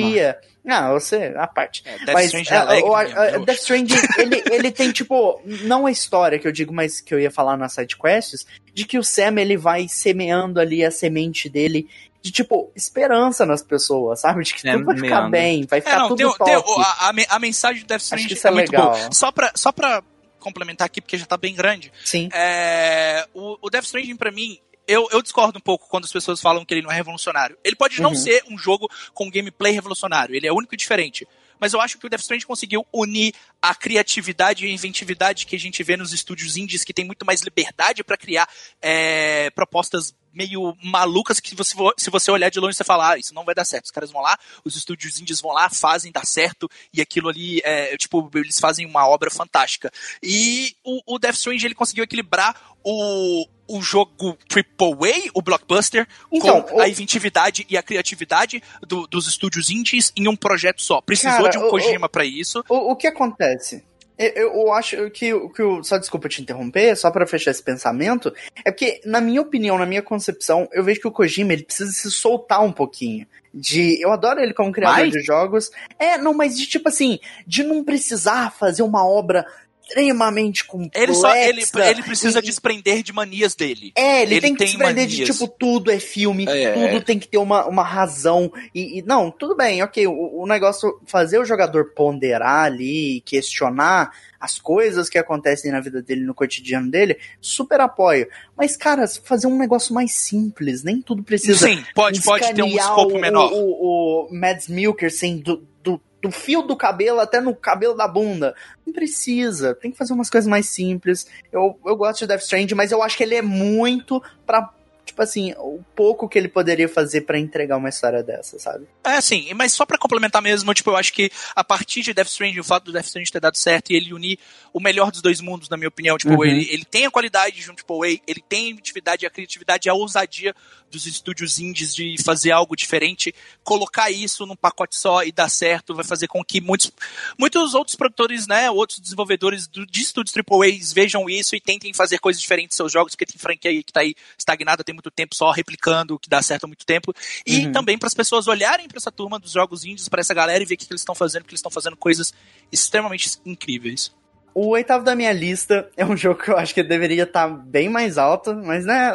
Ah, 0.67 0.93
você, 0.93 1.33
a 1.37 1.47
parte. 1.47 1.83
É, 1.87 1.97
Death 1.99 2.13
Mas 2.15 2.27
Stranding 2.27 2.51
é, 2.51 2.55
é 2.55 2.59
alegre 2.59 2.89
o- 2.91 2.95
a- 2.95 3.05
eu 3.31 3.45
Death. 3.45 3.59
Stranding, 3.59 3.95
ele, 4.19 4.43
ele 4.51 4.71
tem, 4.71 4.93
tipo, 4.93 5.41
não 5.63 5.87
a 5.87 5.91
história 5.91 6.39
que 6.39 6.47
eu 6.47 6.53
digo, 6.53 6.73
mas 6.73 7.01
que 7.01 7.15
eu 7.15 7.19
ia 7.21 7.31
falar 7.31 7.57
nas 7.57 7.73
sidequests, 7.73 8.47
de 8.75 8.85
que 8.85 8.99
o 8.99 9.03
Sam, 9.05 9.41
ele 9.41 9.57
vai 9.57 9.89
semeando 9.89 10.61
ali 10.61 10.85
a 10.85 10.91
semente 10.91 11.49
dele 11.49 11.89
de, 12.23 12.31
tipo, 12.31 12.71
esperança 12.77 13.47
nas 13.47 13.63
pessoas, 13.63 14.21
sabe? 14.21 14.45
De 14.45 14.53
que 14.53 14.61
tudo 14.63 14.85
vai 14.85 14.97
ficar 14.99 15.31
bem, 15.31 15.65
vai 15.65 15.79
É, 15.79 15.83
ficar 15.83 15.99
não, 16.01 16.09
tudo 16.09 16.19
tem, 16.19 16.27
top. 16.27 16.45
tem 16.45 16.57
o- 16.59 16.81
a, 16.81 17.09
a 17.09 17.13
me- 17.15 17.27
a 17.31 17.39
mensagem 17.39 17.83
do 17.83 17.87
Death 17.89 18.03
Stranding 18.03 18.29
que 18.29 18.35
isso 18.35 18.47
é 18.47 18.51
muito 18.51 18.71
legal. 18.71 18.91
boa. 18.93 19.09
Só 19.13 19.33
pra, 19.33 19.51
só 19.55 19.73
pra 19.73 20.03
complementar 20.39 20.85
aqui, 20.87 21.01
porque 21.01 21.17
já 21.17 21.25
tá 21.27 21.37
bem 21.39 21.55
grande, 21.55 21.91
Sim. 22.05 22.29
é, 22.35 23.27
o, 23.35 23.57
o 23.63 23.71
Death 23.71 23.85
Stranding, 23.85 24.17
pra 24.17 24.31
mim, 24.31 24.59
eu, 24.91 25.09
eu 25.13 25.23
discordo 25.23 25.59
um 25.59 25.63
pouco 25.63 25.89
quando 25.89 26.05
as 26.05 26.13
pessoas 26.13 26.41
falam 26.41 26.65
que 26.65 26.75
ele 26.75 26.83
não 26.83 26.91
é 26.91 26.95
revolucionário. 26.95 27.57
Ele 27.65 27.77
pode 27.77 28.01
não 28.01 28.11
Uhum. 28.11 28.17
ser 28.17 28.43
um 28.49 28.59
jogo 28.59 28.91
com 29.15 29.31
gameplay 29.31 29.73
revolucionário, 29.73 30.35
ele 30.35 30.47
é 30.47 30.53
único 30.53 30.75
e 30.75 30.77
diferente. 30.77 31.27
Mas 31.61 31.75
eu 31.75 31.81
acho 31.81 31.99
que 31.99 32.07
o 32.07 32.09
Death 32.09 32.23
Stranding 32.23 32.47
conseguiu 32.47 32.87
unir 32.91 33.35
a 33.61 33.75
criatividade 33.75 34.65
e 34.65 34.71
a 34.71 34.73
inventividade 34.73 35.45
que 35.45 35.55
a 35.55 35.59
gente 35.59 35.83
vê 35.83 35.95
nos 35.95 36.13
estúdios 36.13 36.57
indies, 36.57 36.85
que 36.85 36.93
tem 36.95 37.05
muito 37.05 37.25
mais 37.27 37.43
liberdade 37.43 38.03
pra 38.03 38.17
criar 38.17 38.49
é, 38.81 39.51
propostas 39.51 40.15
meio 40.33 40.77
malucas 40.83 41.41
que 41.41 41.55
você, 41.55 41.75
se 41.97 42.11
você 42.11 42.31
olhar 42.31 42.51
de 42.51 42.61
longe 42.61 42.77
você 42.77 42.85
fala, 42.85 43.13
ah, 43.13 43.19
isso 43.19 43.35
não 43.35 43.45
vai 43.45 43.55
dar 43.55 43.65
certo. 43.65 43.87
Os 43.87 43.91
caras 43.91 44.11
vão 44.11 44.21
lá, 44.23 44.39
os 44.65 44.77
estúdios 44.77 45.21
indies 45.21 45.41
vão 45.41 45.53
lá, 45.53 45.69
fazem, 45.71 46.13
dá 46.13 46.23
certo, 46.25 46.69
e 46.93 47.01
aquilo 47.01 47.29
ali, 47.29 47.61
é, 47.65 47.97
tipo, 47.97 48.31
eles 48.35 48.59
fazem 48.61 48.87
uma 48.87 49.09
obra 49.09 49.31
fantástica. 49.31 49.91
E 50.23 50.75
o, 50.85 51.15
o 51.15 51.19
Death 51.19 51.35
Stranding, 51.37 51.67
ele 51.67 51.75
conseguiu 51.75 52.05
equilibrar 52.05 52.55
o, 52.85 53.47
o 53.69 53.83
jogo 53.83 54.37
AAA, 54.51 55.31
o 55.35 55.43
blockbuster, 55.43 56.09
Então, 56.33 56.63
com 56.63 56.77
o- 56.77 56.81
a 56.81 56.89
inventividade 56.89 57.67
e 57.69 57.77
a 57.77 57.83
criatividade 57.83 58.63
do- 58.87 59.07
dos 59.07 59.27
estúdios 59.29 59.69
indies 59.71 60.13
em 60.17 60.29
um 60.29 60.37
projeto 60.37 60.81
só. 60.83 61.01
Precisou 61.01 61.39
Cara, 61.39 61.51
de 61.51 61.59
um 61.59 61.67
o- 61.67 61.71
Kojima 61.71 62.09
pra 62.09 62.25
isso. 62.25 62.65
O, 62.69 62.93
o 62.93 62.97
que 62.97 63.07
acontece? 63.07 63.85
Eu, 64.29 64.53
eu 64.55 64.73
acho 64.73 65.11
que, 65.11 65.33
o- 65.33 65.49
que 65.51 65.63
o. 65.63 65.83
Só 65.83 65.97
desculpa 65.99 66.29
te 66.29 66.43
interromper, 66.43 66.95
só 66.97 67.11
pra 67.11 67.27
fechar 67.27 67.51
esse 67.51 67.63
pensamento. 67.63 68.33
É 68.65 68.71
porque, 68.71 69.01
na 69.05 69.21
minha 69.21 69.41
opinião, 69.41 69.79
na 69.79 69.87
minha 69.87 70.03
concepção, 70.03 70.69
eu 70.73 70.85
vejo 70.85 71.01
que 71.01 71.09
o 71.09 71.13
Kojima 71.13 71.53
ele 71.53 71.63
precisa 71.65 71.91
se 71.91 72.11
soltar 72.11 72.63
um 72.63 72.73
pouquinho. 72.73 73.27
De. 73.53 74.01
Eu 74.01 74.13
adoro 74.13 74.41
ele 74.41 74.55
como 74.55 74.71
criador 74.73 74.99
Mais? 74.99 75.13
de 75.13 75.23
jogos. 75.23 75.71
É, 75.99 76.17
não, 76.19 76.33
mas 76.35 76.57
de 76.57 76.67
tipo 76.67 76.89
assim, 76.89 77.19
de 77.47 77.63
não 77.65 77.83
precisar 77.83 78.53
fazer 78.53 78.83
uma 78.83 79.05
obra 79.07 79.45
extremamente 79.91 80.65
complexa. 80.65 81.03
Ele 81.03 81.15
só 81.15 81.35
ele, 81.35 81.63
ele 81.91 82.03
precisa 82.03 82.39
e- 82.39 82.43
desprender 82.43 83.03
de 83.03 83.13
manias 83.13 83.55
dele. 83.55 83.93
É, 83.97 84.23
ele, 84.23 84.35
Ele 84.35 84.41
tem 84.41 84.53
que 84.53 84.59
tem 84.61 84.69
se 84.69 84.79
prender 84.79 85.07
de 85.07 85.19
manias. 85.19 85.37
tipo, 85.37 85.49
tudo 85.59 85.91
é 85.91 85.99
filme, 85.99 86.45
É. 86.49 86.89
tudo 86.89 87.05
tem 87.05 87.19
que 87.19 87.29
ter 87.29 87.39
uma, 87.39 87.67
uma 87.67 87.83
razão. 87.83 88.51
E, 88.75 88.99
e- 88.99 89.03
não, 89.03 89.31
tudo 89.31 89.57
bem, 89.57 89.83
ok. 89.83 90.07
O, 90.07 90.43
o 90.43 90.47
negócio, 90.47 91.01
fazer 91.07 91.39
o 91.39 91.45
jogador 91.45 91.93
ponderar 91.95 92.65
ali, 92.67 93.21
questionar 93.27 94.11
as 94.39 94.59
coisas 94.59 95.09
que 95.11 95.19
acontecem 95.19 95.71
na 95.71 95.81
vida 95.81 96.01
dele, 96.01 96.23
no 96.25 96.35
cotidiano 96.35 96.91
dele, 96.91 97.19
super 97.41 97.81
apoio. 97.81 98.27
Mas, 98.57 98.75
cara, 98.77 99.07
fazer 99.07 99.47
um 99.47 99.59
negócio 99.59 99.93
mais 99.95 100.13
simples, 100.13 100.83
nem 100.83 101.03
tudo 101.03 101.23
precisa. 101.23 101.67
Sim, 101.67 101.85
pode, 101.95 102.23
pode 102.23 102.55
ter 102.55 102.63
um 102.63 102.69
escopo 102.69 103.17
o, 103.17 103.21
menor. 103.21 103.53
O, 103.53 103.57
o, 103.57 104.29
o 104.31 104.35
Mads 104.35 104.69
Mikkelsen 104.69 105.39
do, 105.39 105.69
do 105.83 106.01
do 106.23 106.31
fio 106.31 106.63
do 106.63 106.77
cabelo 106.77 107.21
até 107.21 107.41
no 107.41 107.55
cabelo 107.55 107.95
da 107.95 108.07
bunda. 108.07 108.55
Não 108.87 108.93
precisa, 108.93 109.75
tem 109.75 109.91
que 109.91 109.99
fazer 109.99 110.13
umas 110.13 110.31
coisas 110.31 110.49
mais 110.49 110.69
simples. 110.69 111.27
Eu, 111.51 111.79
eu 111.85 111.97
gosto 111.97 112.21
de 112.21 112.27
Death 112.27 112.43
Stranding, 112.43 112.75
mas 112.75 112.93
eu 112.93 113.03
acho 113.03 113.17
que 113.17 113.23
ele 113.23 113.35
é 113.35 113.43
muito 113.43 114.23
pra 114.47 114.73
tipo 115.11 115.23
assim, 115.23 115.53
o 115.59 115.83
pouco 115.95 116.29
que 116.29 116.39
ele 116.39 116.49
poderia 116.49 116.89
fazer 116.89 117.23
para 117.23 117.39
entregar 117.39 117.77
uma 117.77 117.89
história 117.89 118.23
dessa, 118.23 118.59
sabe? 118.59 118.87
É, 119.05 119.21
sim, 119.21 119.53
mas 119.55 119.73
só 119.73 119.85
para 119.85 119.99
complementar 119.99 120.41
mesmo, 120.41 120.73
tipo, 120.73 120.91
eu 120.91 120.97
acho 120.97 121.13
que 121.13 121.31
a 121.55 121.65
partir 121.65 122.03
de 122.03 122.15
Death 122.15 122.29
Stranding, 122.29 122.61
o 122.61 122.65
fato 122.65 122.85
do 122.85 122.93
Death 122.93 123.07
Stranding 123.07 123.31
ter 123.31 123.41
dado 123.41 123.57
certo 123.57 123.91
e 123.91 123.97
ele 123.97 124.15
unir 124.15 124.39
o 124.73 124.81
melhor 124.81 125.11
dos 125.11 125.21
dois 125.21 125.41
mundos, 125.41 125.69
na 125.69 125.77
minha 125.77 125.89
opinião, 125.89 126.17
tipo, 126.17 126.35
uhum. 126.35 126.45
ele, 126.45 126.69
ele 126.71 126.85
tem 126.85 127.07
a 127.07 127.11
qualidade 127.11 127.61
junto, 127.61 127.79
tipo, 127.79 128.05
ele 128.05 128.43
tem 128.49 128.73
a 128.73 128.77
atividade, 128.77 129.27
a 129.27 129.31
criatividade, 129.31 129.89
a 129.89 129.95
ousadia 129.95 130.55
dos 130.91 131.07
estúdios 131.07 131.59
indies 131.59 131.95
de 131.95 132.17
fazer 132.23 132.51
algo 132.51 132.75
diferente, 132.75 133.35
colocar 133.63 134.11
isso 134.11 134.45
num 134.45 134.57
pacote 134.57 134.97
só 134.97 135.23
e 135.23 135.33
dar 135.33 135.49
certo, 135.49 135.95
vai 135.95 136.05
fazer 136.05 136.27
com 136.27 136.45
que 136.45 136.61
muitos, 136.61 136.93
muitos 137.39 137.75
outros 137.75 137.97
produtores, 137.97 138.47
né, 138.47 138.71
outros 138.71 138.99
desenvolvedores 138.99 139.67
do, 139.67 139.87
de 139.87 140.01
estúdios 140.01 140.35
AAA 140.37 140.79
vejam 140.93 141.29
isso 141.31 141.55
e 141.55 141.61
tentem 141.61 141.93
fazer 141.95 142.19
coisas 142.19 142.41
diferentes 142.41 142.75
em 142.75 142.77
seus 142.77 142.93
jogos, 142.93 143.15
porque 143.15 143.27
tem 143.27 143.39
franquia 143.39 143.71
aí 143.71 143.83
que 143.83 143.93
tá 143.93 144.01
aí 144.01 144.15
estagnada, 144.37 144.85
tem 144.85 144.95
muito 145.05 145.11
tempo 145.11 145.35
só 145.35 145.51
replicando 145.51 146.15
o 146.15 146.19
que 146.19 146.29
dá 146.29 146.43
certo 146.43 146.65
há 146.65 146.67
muito 146.67 146.85
tempo. 146.85 147.13
E 147.47 147.67
uhum. 147.67 147.73
também 147.73 147.99
para 147.99 148.07
as 148.07 148.15
pessoas 148.15 148.47
olharem 148.47 148.87
para 148.87 148.99
essa 148.99 149.11
turma 149.11 149.39
dos 149.39 149.53
jogos 149.53 149.85
indies, 149.85 150.09
para 150.09 150.21
essa 150.21 150.35
galera 150.35 150.63
e 150.63 150.67
ver 150.67 150.75
o 150.75 150.79
que, 150.79 150.87
que 150.87 150.93
eles 150.93 151.01
estão 151.01 151.15
fazendo, 151.15 151.43
porque 151.43 151.53
eles 151.55 151.61
estão 151.61 151.71
fazendo 151.71 151.97
coisas 151.97 152.33
extremamente 152.71 153.39
incríveis. 153.45 154.13
O 154.55 154.69
oitavo 154.71 155.05
da 155.05 155.15
minha 155.15 155.33
lista 155.33 155.89
é 155.97 156.05
um 156.05 156.17
jogo 156.17 156.43
que 156.43 156.51
eu 156.51 156.57
acho 156.57 156.75
que 156.75 156.83
deveria 156.83 157.25
estar 157.25 157.49
tá 157.49 157.55
bem 157.55 157.89
mais 157.89 158.19
alto, 158.19 158.55
mas 158.55 158.85
né, 158.85 159.13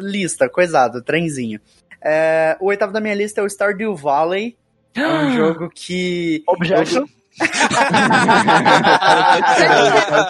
lista, 0.00 0.48
coisado, 0.48 1.02
trenzinho. 1.02 1.60
É, 2.04 2.56
o 2.60 2.66
oitavo 2.66 2.92
da 2.92 3.00
minha 3.00 3.14
lista 3.14 3.40
é 3.40 3.44
o 3.44 3.48
Stardew 3.48 3.94
Valley. 3.94 4.56
É 4.94 5.06
um 5.06 5.32
jogo 5.36 5.70
que. 5.70 6.42
Objection. 6.46 7.06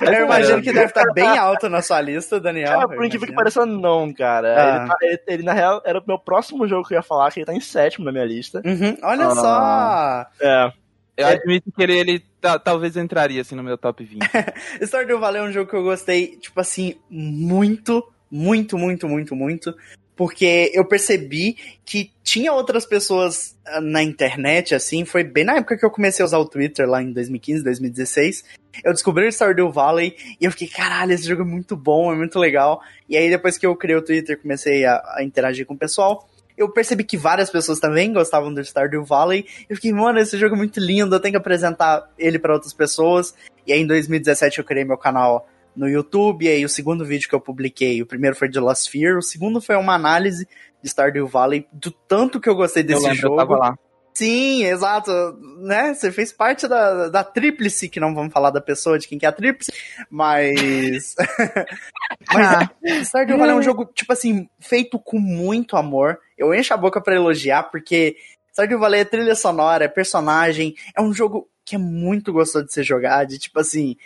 Eu 0.02 0.24
imagino 0.24 0.62
que 0.62 0.72
deve 0.72 0.86
estar 0.86 1.12
bem 1.12 1.36
alto 1.36 1.68
na 1.68 1.82
sua 1.82 2.00
lista, 2.00 2.40
Daniel. 2.40 2.80
Cara, 2.80 2.88
por 2.88 3.04
incrível 3.04 3.28
que 3.28 3.34
pareça, 3.34 3.66
não, 3.66 4.12
cara. 4.12 4.54
Ah. 4.56 4.76
Ele, 4.76 4.86
tá, 4.86 4.96
ele, 5.02 5.20
ele, 5.26 5.42
na 5.42 5.52
real, 5.52 5.82
era 5.84 5.98
o 5.98 6.04
meu 6.06 6.18
próximo 6.18 6.66
jogo 6.68 6.86
que 6.86 6.94
eu 6.94 6.98
ia 6.98 7.02
falar, 7.02 7.30
que 7.32 7.40
ele 7.40 7.46
tá 7.46 7.54
em 7.54 7.60
sétimo 7.60 8.04
na 8.04 8.12
minha 8.12 8.24
lista. 8.24 8.62
Uhum, 8.64 8.96
olha 9.02 9.26
ah. 9.26 9.34
só! 9.34 10.26
É. 10.40 10.72
Eu 11.16 11.26
é. 11.26 11.32
admito 11.32 11.70
que 11.70 11.82
ele, 11.82 11.98
ele 11.98 12.24
talvez 12.64 12.96
entraria 12.96 13.42
assim 13.42 13.54
no 13.54 13.62
meu 13.62 13.76
top 13.76 14.02
20. 14.02 14.22
Stardew 14.82 15.20
Valley 15.20 15.42
é 15.42 15.44
um 15.44 15.52
jogo 15.52 15.68
que 15.68 15.76
eu 15.76 15.82
gostei, 15.82 16.38
tipo 16.38 16.58
assim, 16.58 16.94
muito, 17.10 18.02
muito, 18.30 18.78
muito, 18.78 19.06
muito, 19.06 19.36
muito 19.36 19.74
porque 20.16 20.70
eu 20.74 20.86
percebi 20.86 21.56
que 21.84 22.10
tinha 22.22 22.52
outras 22.52 22.84
pessoas 22.84 23.56
ah, 23.66 23.80
na 23.80 24.02
internet, 24.02 24.74
assim, 24.74 25.04
foi 25.04 25.24
bem 25.24 25.44
na 25.44 25.56
época 25.56 25.76
que 25.76 25.84
eu 25.84 25.90
comecei 25.90 26.22
a 26.22 26.26
usar 26.26 26.38
o 26.38 26.48
Twitter, 26.48 26.88
lá 26.88 27.02
em 27.02 27.12
2015, 27.12 27.64
2016. 27.64 28.44
Eu 28.84 28.92
descobri 28.92 29.26
o 29.26 29.32
Stardew 29.32 29.70
Valley 29.70 30.14
e 30.40 30.44
eu 30.44 30.50
fiquei, 30.50 30.68
caralho, 30.68 31.12
esse 31.12 31.26
jogo 31.26 31.42
é 31.42 31.44
muito 31.44 31.76
bom, 31.76 32.12
é 32.12 32.16
muito 32.16 32.38
legal. 32.38 32.80
E 33.08 33.16
aí, 33.16 33.30
depois 33.30 33.56
que 33.56 33.66
eu 33.66 33.74
criei 33.76 33.96
o 33.96 34.02
Twitter, 34.02 34.40
comecei 34.40 34.84
a, 34.84 35.02
a 35.16 35.24
interagir 35.24 35.66
com 35.66 35.74
o 35.74 35.78
pessoal. 35.78 36.28
Eu 36.56 36.70
percebi 36.70 37.02
que 37.02 37.16
várias 37.16 37.50
pessoas 37.50 37.80
também 37.80 38.12
gostavam 38.12 38.52
do 38.52 38.62
Stardew 38.62 39.04
Valley. 39.04 39.46
Eu 39.68 39.76
fiquei, 39.76 39.92
mano, 39.92 40.18
esse 40.18 40.36
jogo 40.36 40.54
é 40.54 40.58
muito 40.58 40.78
lindo, 40.78 41.14
eu 41.14 41.20
tenho 41.20 41.32
que 41.32 41.38
apresentar 41.38 42.08
ele 42.18 42.38
para 42.38 42.52
outras 42.52 42.74
pessoas. 42.74 43.34
E 43.66 43.72
aí, 43.72 43.80
em 43.80 43.86
2017, 43.86 44.58
eu 44.58 44.64
criei 44.64 44.84
meu 44.84 44.98
canal 44.98 45.48
no 45.74 45.88
YouTube, 45.88 46.44
e 46.44 46.48
aí 46.48 46.64
o 46.64 46.68
segundo 46.68 47.04
vídeo 47.04 47.28
que 47.28 47.34
eu 47.34 47.40
publiquei, 47.40 48.02
o 48.02 48.06
primeiro 48.06 48.36
foi 48.36 48.48
de 48.48 48.58
Lost 48.58 48.90
Fear, 48.90 49.16
o 49.18 49.22
segundo 49.22 49.60
foi 49.60 49.76
uma 49.76 49.94
análise 49.94 50.46
de 50.82 50.88
Stardew 50.88 51.26
Valley, 51.26 51.66
do 51.72 51.90
tanto 51.90 52.40
que 52.40 52.48
eu 52.48 52.54
gostei 52.54 52.82
desse 52.82 53.08
eu 53.08 53.14
jogo. 53.14 53.34
Eu 53.34 53.38
tava 53.38 53.56
lá. 53.56 53.78
Sim, 54.14 54.64
exato, 54.64 55.10
né? 55.58 55.94
Você 55.94 56.12
fez 56.12 56.32
parte 56.32 56.68
da, 56.68 57.08
da 57.08 57.24
tríplice, 57.24 57.88
que 57.88 57.98
não 57.98 58.14
vamos 58.14 58.32
falar 58.32 58.50
da 58.50 58.60
pessoa 58.60 58.98
de 58.98 59.08
quem 59.08 59.18
que 59.18 59.24
é 59.24 59.28
a 59.28 59.32
tríplice, 59.32 59.72
mas. 60.10 61.14
mas 62.30 62.68
é, 62.84 63.04
Stardew 63.04 63.38
Valley 63.38 63.54
é 63.54 63.58
um 63.58 63.62
jogo, 63.62 63.86
tipo 63.86 64.12
assim, 64.12 64.48
feito 64.60 64.98
com 64.98 65.18
muito 65.18 65.78
amor. 65.78 66.18
Eu 66.36 66.54
encho 66.54 66.74
a 66.74 66.76
boca 66.76 67.00
para 67.00 67.14
elogiar, 67.14 67.64
porque 67.64 68.16
Stardew 68.52 68.78
Valley 68.78 69.00
é 69.00 69.04
trilha 69.04 69.34
sonora, 69.34 69.86
é 69.86 69.88
personagem, 69.88 70.74
é 70.94 71.00
um 71.00 71.14
jogo 71.14 71.48
que 71.64 71.76
é 71.76 71.78
muito 71.78 72.32
gostoso 72.32 72.66
de 72.66 72.72
ser 72.72 72.82
jogado, 72.82 73.28
de, 73.28 73.38
tipo 73.38 73.58
assim, 73.58 73.96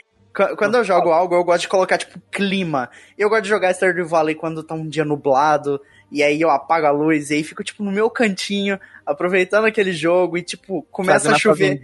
quando 0.56 0.76
eu 0.76 0.84
jogo 0.84 1.10
algo, 1.10 1.34
eu 1.34 1.44
gosto 1.44 1.62
de 1.62 1.68
colocar, 1.68 1.96
tipo, 1.96 2.20
clima. 2.30 2.90
Eu 3.16 3.30
gosto 3.30 3.44
de 3.44 3.48
jogar 3.48 3.72
Stardew 3.72 4.06
Valley 4.06 4.34
quando 4.34 4.62
tá 4.62 4.74
um 4.74 4.86
dia 4.86 5.04
nublado, 5.04 5.80
e 6.12 6.22
aí 6.22 6.40
eu 6.40 6.50
apago 6.50 6.86
a 6.86 6.90
luz, 6.90 7.30
e 7.30 7.34
aí 7.34 7.42
fico, 7.42 7.64
tipo, 7.64 7.82
no 7.82 7.90
meu 7.90 8.10
cantinho, 8.10 8.78
aproveitando 9.04 9.64
aquele 9.64 9.92
jogo, 9.92 10.36
e, 10.36 10.42
tipo, 10.42 10.86
começa 10.90 11.30
Fazendo 11.30 11.36
a 11.36 11.38
chover. 11.38 11.80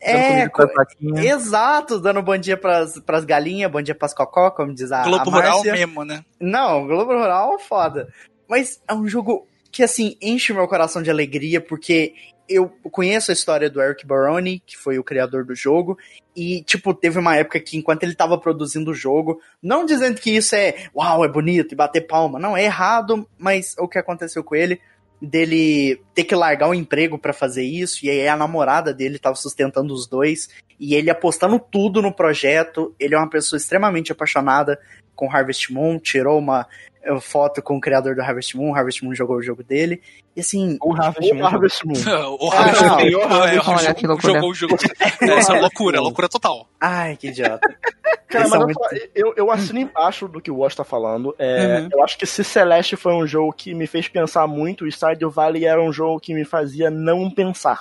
É, 0.00 0.50
exato, 1.26 2.00
dando 2.00 2.22
bom 2.22 2.36
dia 2.36 2.56
pras, 2.56 2.98
pras 2.98 3.24
galinhas, 3.24 3.70
bom 3.70 3.80
dia 3.80 3.94
pras 3.94 4.12
cocó, 4.12 4.50
como 4.50 4.74
diz 4.74 4.90
a 4.90 5.04
Globo 5.04 5.30
a 5.30 5.34
Rural 5.34 5.62
mesmo, 5.62 6.04
né? 6.04 6.24
Não, 6.40 6.86
Globo 6.86 7.12
Rural 7.12 7.54
é 7.54 7.58
foda. 7.60 8.08
Mas 8.48 8.82
é 8.88 8.94
um 8.94 9.06
jogo 9.06 9.46
que, 9.70 9.82
assim, 9.82 10.16
enche 10.20 10.52
o 10.52 10.56
meu 10.56 10.66
coração 10.66 11.02
de 11.02 11.10
alegria, 11.10 11.60
porque 11.60 12.14
eu 12.48 12.68
conheço 12.90 13.30
a 13.30 13.34
história 13.34 13.70
do 13.70 13.80
Eric 13.80 14.06
Baroni, 14.06 14.62
que 14.66 14.76
foi 14.76 14.98
o 14.98 15.04
criador 15.04 15.44
do 15.44 15.54
jogo, 15.54 15.98
e, 16.34 16.62
tipo, 16.62 16.94
teve 16.94 17.18
uma 17.18 17.36
época 17.36 17.60
que, 17.60 17.76
enquanto 17.76 18.02
ele 18.02 18.14
tava 18.14 18.38
produzindo 18.38 18.90
o 18.90 18.94
jogo, 18.94 19.40
não 19.62 19.84
dizendo 19.84 20.20
que 20.20 20.30
isso 20.30 20.54
é, 20.54 20.88
uau, 20.94 21.24
é 21.24 21.28
bonito 21.28 21.72
e 21.72 21.76
bater 21.76 22.06
palma, 22.06 22.38
não, 22.38 22.56
é 22.56 22.64
errado, 22.64 23.28
mas 23.38 23.74
o 23.78 23.88
que 23.88 23.98
aconteceu 23.98 24.42
com 24.42 24.54
ele, 24.54 24.80
dele 25.20 26.02
ter 26.14 26.24
que 26.24 26.34
largar 26.34 26.68
o 26.68 26.74
emprego 26.74 27.18
para 27.18 27.32
fazer 27.32 27.62
isso, 27.62 28.04
e 28.04 28.10
aí 28.10 28.26
a 28.26 28.36
namorada 28.36 28.92
dele 28.92 29.18
tava 29.18 29.36
sustentando 29.36 29.94
os 29.94 30.06
dois, 30.06 30.48
e 30.80 30.94
ele 30.94 31.10
apostando 31.10 31.58
tudo 31.58 32.02
no 32.02 32.12
projeto, 32.12 32.94
ele 32.98 33.14
é 33.14 33.18
uma 33.18 33.30
pessoa 33.30 33.56
extremamente 33.56 34.10
apaixonada 34.10 34.80
com 35.14 35.30
Harvest 35.30 35.72
Moon, 35.72 35.98
tirou 35.98 36.38
uma 36.38 36.66
foto 37.20 37.62
com 37.62 37.76
o 37.76 37.80
criador 37.80 38.14
do 38.14 38.22
Harvest 38.22 38.56
Moon, 38.56 38.70
o 38.70 38.74
Harvest 38.74 39.04
Moon 39.04 39.14
jogou 39.14 39.36
o 39.36 39.42
jogo 39.42 39.62
dele. 39.62 40.00
E 40.36 40.40
assim. 40.40 40.78
O 40.80 40.94
Harvest 40.94 41.32
Moon. 41.32 41.46
Harvest 41.46 41.86
Moon. 41.86 42.36
o 42.40 42.50
Harvest 42.50 42.82
Moon. 42.82 43.00
É, 43.00 43.16
o 43.16 43.62
Harvest 43.62 44.06
Moon 44.06 44.20
jogou 44.20 44.50
o 44.50 44.54
jogo. 44.54 44.76
Essa 45.20 45.56
é 45.56 45.60
loucura, 45.60 46.00
loucura 46.00 46.28
total. 46.28 46.68
Ai, 46.80 47.16
que 47.16 47.28
idiota. 47.28 47.76
Cara, 48.32 48.48
mas 48.48 48.60
muito... 48.60 48.80
eu, 49.14 49.34
eu 49.36 49.50
assino 49.50 49.78
embaixo 49.78 50.26
do 50.26 50.40
que 50.40 50.50
o 50.50 50.58
Wash 50.58 50.74
tá 50.74 50.84
falando. 50.84 51.34
É, 51.38 51.80
uhum. 51.80 51.88
Eu 51.92 52.02
acho 52.02 52.16
que 52.16 52.24
se 52.24 52.42
Celeste 52.42 52.96
foi 52.96 53.12
um 53.12 53.26
jogo 53.26 53.52
que 53.52 53.74
me 53.74 53.86
fez 53.86 54.08
pensar 54.08 54.46
muito, 54.46 54.86
Stardew 54.88 55.30
Valley 55.30 55.66
era 55.66 55.82
um 55.82 55.92
jogo 55.92 56.18
que 56.18 56.32
me 56.32 56.44
fazia 56.44 56.90
não 56.90 57.30
pensar. 57.30 57.78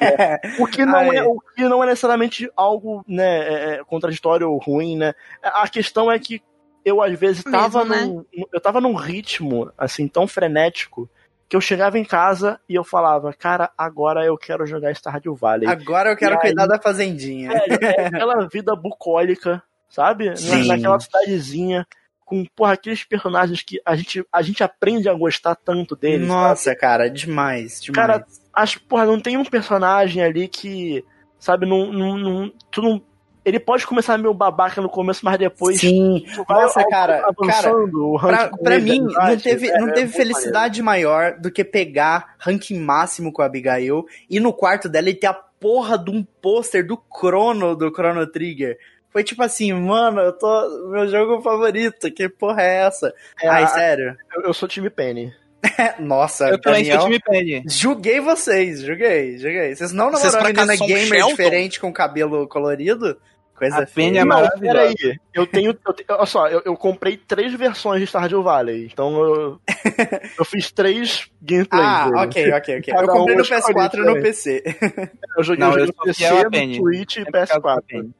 é, 0.00 0.38
o, 0.58 0.66
que 0.66 0.84
não 0.84 1.00
é, 1.12 1.22
o 1.22 1.40
que 1.56 1.62
não 1.62 1.82
é 1.82 1.86
necessariamente 1.86 2.50
algo 2.54 3.02
né, 3.08 3.38
é, 3.38 3.74
é, 3.74 3.84
contraditório 3.84 4.50
ou 4.50 4.58
ruim, 4.58 4.96
né? 4.96 5.14
A 5.42 5.66
questão 5.68 6.12
é 6.12 6.18
que 6.18 6.42
eu 6.84 7.02
às 7.02 7.18
vezes 7.18 7.42
tava 7.44 7.84
Mesmo, 7.84 8.06
num, 8.06 8.16
né? 8.18 8.44
eu 8.52 8.60
tava 8.60 8.80
num 8.80 8.94
ritmo 8.94 9.70
assim 9.76 10.08
tão 10.08 10.26
frenético 10.26 11.08
que 11.48 11.56
eu 11.56 11.60
chegava 11.60 11.98
em 11.98 12.04
casa 12.04 12.60
e 12.68 12.76
eu 12.76 12.84
falava, 12.84 13.32
cara, 13.32 13.70
agora 13.76 14.24
eu 14.24 14.38
quero 14.38 14.64
jogar 14.66 14.94
Stardew 14.94 15.34
Valley. 15.34 15.68
Agora 15.68 16.10
eu 16.10 16.16
quero 16.16 16.36
e 16.36 16.38
cuidar 16.38 16.62
aí, 16.62 16.68
da 16.68 16.80
fazendinha. 16.80 17.50
É, 17.52 18.02
é 18.02 18.06
aquela 18.06 18.46
vida 18.46 18.76
bucólica, 18.76 19.60
sabe? 19.88 20.36
Sim. 20.36 20.68
Naquela 20.68 21.00
cidadezinha 21.00 21.84
com 22.30 22.44
porra, 22.54 22.74
aqueles 22.74 23.02
personagens 23.02 23.60
que 23.60 23.82
a 23.84 23.96
gente, 23.96 24.24
a 24.32 24.40
gente 24.40 24.62
aprende 24.62 25.08
a 25.08 25.14
gostar 25.14 25.56
tanto 25.56 25.96
deles. 25.96 26.28
Nossa, 26.28 26.66
sabe? 26.66 26.76
cara, 26.76 27.10
demais, 27.10 27.82
demais. 27.82 28.06
Cara, 28.06 28.24
acho, 28.54 28.80
porra, 28.84 29.04
não 29.04 29.18
tem 29.18 29.36
um 29.36 29.44
personagem 29.44 30.22
ali 30.22 30.46
que, 30.46 31.04
sabe, 31.40 31.66
não, 31.66 31.92
não, 31.92 32.16
não, 32.16 32.52
tu 32.70 32.80
não 32.80 33.02
ele 33.50 33.60
pode 33.60 33.86
começar 33.86 34.16
meio 34.16 34.32
babaca 34.32 34.80
no 34.80 34.88
começo, 34.88 35.24
mas 35.24 35.38
depois. 35.38 35.80
Sim, 35.80 36.24
nossa, 36.48 36.84
cara. 36.88 37.22
cara 37.46 37.72
pra, 38.20 38.48
pra 38.48 38.78
mim, 38.78 39.00
não 39.00 39.36
teve, 39.36 39.68
é, 39.68 39.78
não 39.78 39.92
teve 39.92 40.12
é 40.12 40.16
felicidade 40.16 40.82
maior 40.82 41.38
do 41.38 41.50
que 41.50 41.64
pegar 41.64 42.34
ranking 42.38 42.78
máximo 42.78 43.32
com 43.32 43.42
a 43.42 43.46
Abigail 43.46 44.06
e 44.28 44.40
no 44.40 44.52
quarto 44.52 44.88
dela 44.88 45.10
e 45.10 45.14
ter 45.14 45.26
a 45.26 45.34
porra 45.34 45.98
de 45.98 46.10
um 46.10 46.24
pôster 46.40 46.86
do 46.86 46.98
Chrono, 47.12 47.76
do 47.76 47.90
Chrono 47.90 48.26
Trigger. 48.26 48.78
Foi 49.10 49.24
tipo 49.24 49.42
assim, 49.42 49.72
mano, 49.72 50.20
eu 50.20 50.32
tô. 50.32 50.88
Meu 50.88 51.08
jogo 51.08 51.42
favorito, 51.42 52.10
que 52.12 52.28
porra 52.28 52.62
é 52.62 52.76
essa? 52.86 53.12
É, 53.42 53.48
Ai, 53.48 53.66
sério. 53.66 54.16
Eu, 54.34 54.42
eu 54.44 54.54
sou 54.54 54.68
time 54.68 54.88
Penny. 54.88 55.34
Nossa, 55.98 56.48
eu 56.48 56.60
também 56.60 56.84
Daniel, 56.84 57.00
sou 57.00 57.10
time 57.10 57.20
Penny. 57.20 57.62
Julguei 57.66 58.20
vocês, 58.20 58.80
julguei, 58.80 59.36
julguei. 59.36 59.74
Vocês 59.74 59.92
não 59.92 60.10
namoraram 60.10 60.38
uma 60.38 60.48
menina 60.48 60.76
gamer 60.76 61.26
diferente 61.26 61.80
com 61.80 61.92
cabelo 61.92 62.46
colorido? 62.46 63.18
Coisa 63.60 63.82
a 63.82 63.86
Penny 63.86 64.16
é 64.16 64.24
maravilhosa. 64.24 64.94
Peraí, 64.94 65.18
eu 65.34 65.46
tenho, 65.46 65.78
eu 65.86 65.92
tenho. 65.92 66.06
Olha 66.08 66.24
só, 66.24 66.48
eu, 66.48 66.62
eu, 66.64 66.74
comprei 66.78 67.18
três 67.18 67.52
versões 67.52 68.00
de 68.00 68.06
Stardew 68.06 68.42
Valley. 68.42 68.88
Então 68.90 69.22
eu, 69.22 69.60
eu 70.38 70.44
fiz 70.46 70.72
três 70.72 71.30
gameplays. 71.42 71.84
Ah, 71.84 72.04
dele. 72.06 72.16
ok, 72.16 72.52
ok, 72.54 72.78
ok. 72.78 72.94
eu 72.96 73.06
comprei 73.06 73.36
no 73.36 73.44
PS4 73.44 73.94
e 73.94 74.00
no 74.00 74.22
PC. 74.22 74.64
Eu 75.36 75.44
joguei, 75.44 75.60
não, 75.60 75.78
eu 75.78 75.86
joguei 75.86 75.86
no 75.86 76.50
PC, 76.50 76.66
no 76.66 76.74
Switch 76.74 77.16
e 77.18 77.24
PS4. 77.24 78.10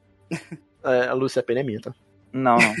É, 0.83 1.07
a 1.07 1.13
Lúcia, 1.13 1.43
Penny 1.43 1.59
é 1.59 1.63
minha, 1.63 1.81
tá? 1.81 1.93
Não, 2.31 2.57
não. 2.57 2.73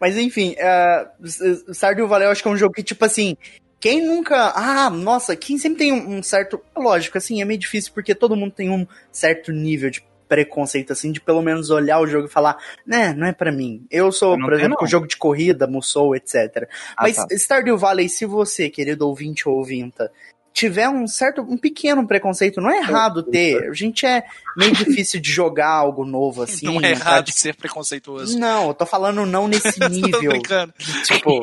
Mas 0.00 0.16
enfim, 0.16 0.54
uh, 0.54 1.72
Stardew 1.74 2.06
Valley 2.06 2.26
eu 2.26 2.30
acho 2.30 2.42
que 2.42 2.48
é 2.48 2.50
um 2.50 2.56
jogo 2.56 2.74
que, 2.74 2.82
tipo 2.82 3.04
assim, 3.04 3.36
Quem 3.80 4.06
nunca. 4.06 4.52
Ah, 4.54 4.88
nossa, 4.88 5.34
quem 5.34 5.58
sempre 5.58 5.78
tem 5.78 5.92
um, 5.92 6.18
um 6.18 6.22
certo. 6.22 6.60
Lógico, 6.76 7.18
assim, 7.18 7.42
é 7.42 7.44
meio 7.44 7.58
difícil 7.58 7.92
porque 7.92 8.14
todo 8.14 8.36
mundo 8.36 8.52
tem 8.52 8.70
um 8.70 8.86
certo 9.10 9.50
nível 9.50 9.90
de 9.90 10.02
preconceito, 10.32 10.94
assim, 10.94 11.12
de 11.12 11.20
pelo 11.20 11.42
menos 11.42 11.68
olhar 11.68 12.00
o 12.00 12.06
jogo 12.06 12.26
e 12.26 12.30
falar, 12.30 12.56
né, 12.86 13.12
não 13.12 13.26
é 13.26 13.32
para 13.32 13.52
mim. 13.52 13.84
Eu 13.90 14.10
sou, 14.10 14.32
Eu 14.34 14.40
por 14.40 14.54
exemplo, 14.54 14.78
não. 14.80 14.86
jogo 14.88 15.06
de 15.06 15.14
corrida, 15.18 15.66
Musou, 15.66 16.16
etc. 16.16 16.66
Ah, 16.96 17.02
Mas 17.02 17.16
tá. 17.16 17.26
Stardew 17.32 17.76
Valley, 17.76 18.08
se 18.08 18.24
você, 18.24 18.70
querido 18.70 19.06
ouvinte 19.06 19.46
ou 19.46 19.56
ouvinta, 19.58 20.10
tiver 20.54 20.88
um 20.88 21.06
certo, 21.06 21.42
um 21.42 21.58
pequeno 21.58 22.06
preconceito, 22.06 22.62
não 22.62 22.70
é 22.70 22.78
errado 22.78 23.22
ter. 23.22 23.68
A 23.68 23.74
gente 23.74 24.06
é 24.06 24.24
meio 24.56 24.72
difícil 24.72 25.20
de 25.20 25.30
jogar 25.30 25.68
algo 25.68 26.02
novo 26.02 26.40
assim. 26.44 26.64
não 26.64 26.78
é 26.78 26.80
tá? 26.80 26.88
errado 26.90 27.30
ser 27.30 27.54
preconceituoso. 27.54 28.38
Não, 28.38 28.68
eu 28.68 28.74
tô 28.74 28.86
falando 28.86 29.26
não 29.26 29.46
nesse 29.48 29.78
Tô 29.78 29.88
nível. 29.90 30.30
brincando. 30.30 30.72
tipo, 31.04 31.42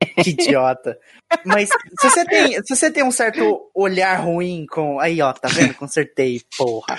que 0.22 0.30
idiota. 0.30 0.98
Mas 1.44 1.68
se 1.68 2.08
você 2.10 2.24
tem, 2.24 2.52
se 2.62 2.76
você 2.76 2.90
tem 2.90 3.02
um 3.02 3.10
certo 3.10 3.70
olhar 3.74 4.16
ruim 4.16 4.66
com. 4.70 5.00
Aí, 5.00 5.20
ó, 5.20 5.32
tá 5.32 5.48
vendo? 5.48 5.74
Consertei, 5.74 6.40
porra. 6.56 6.96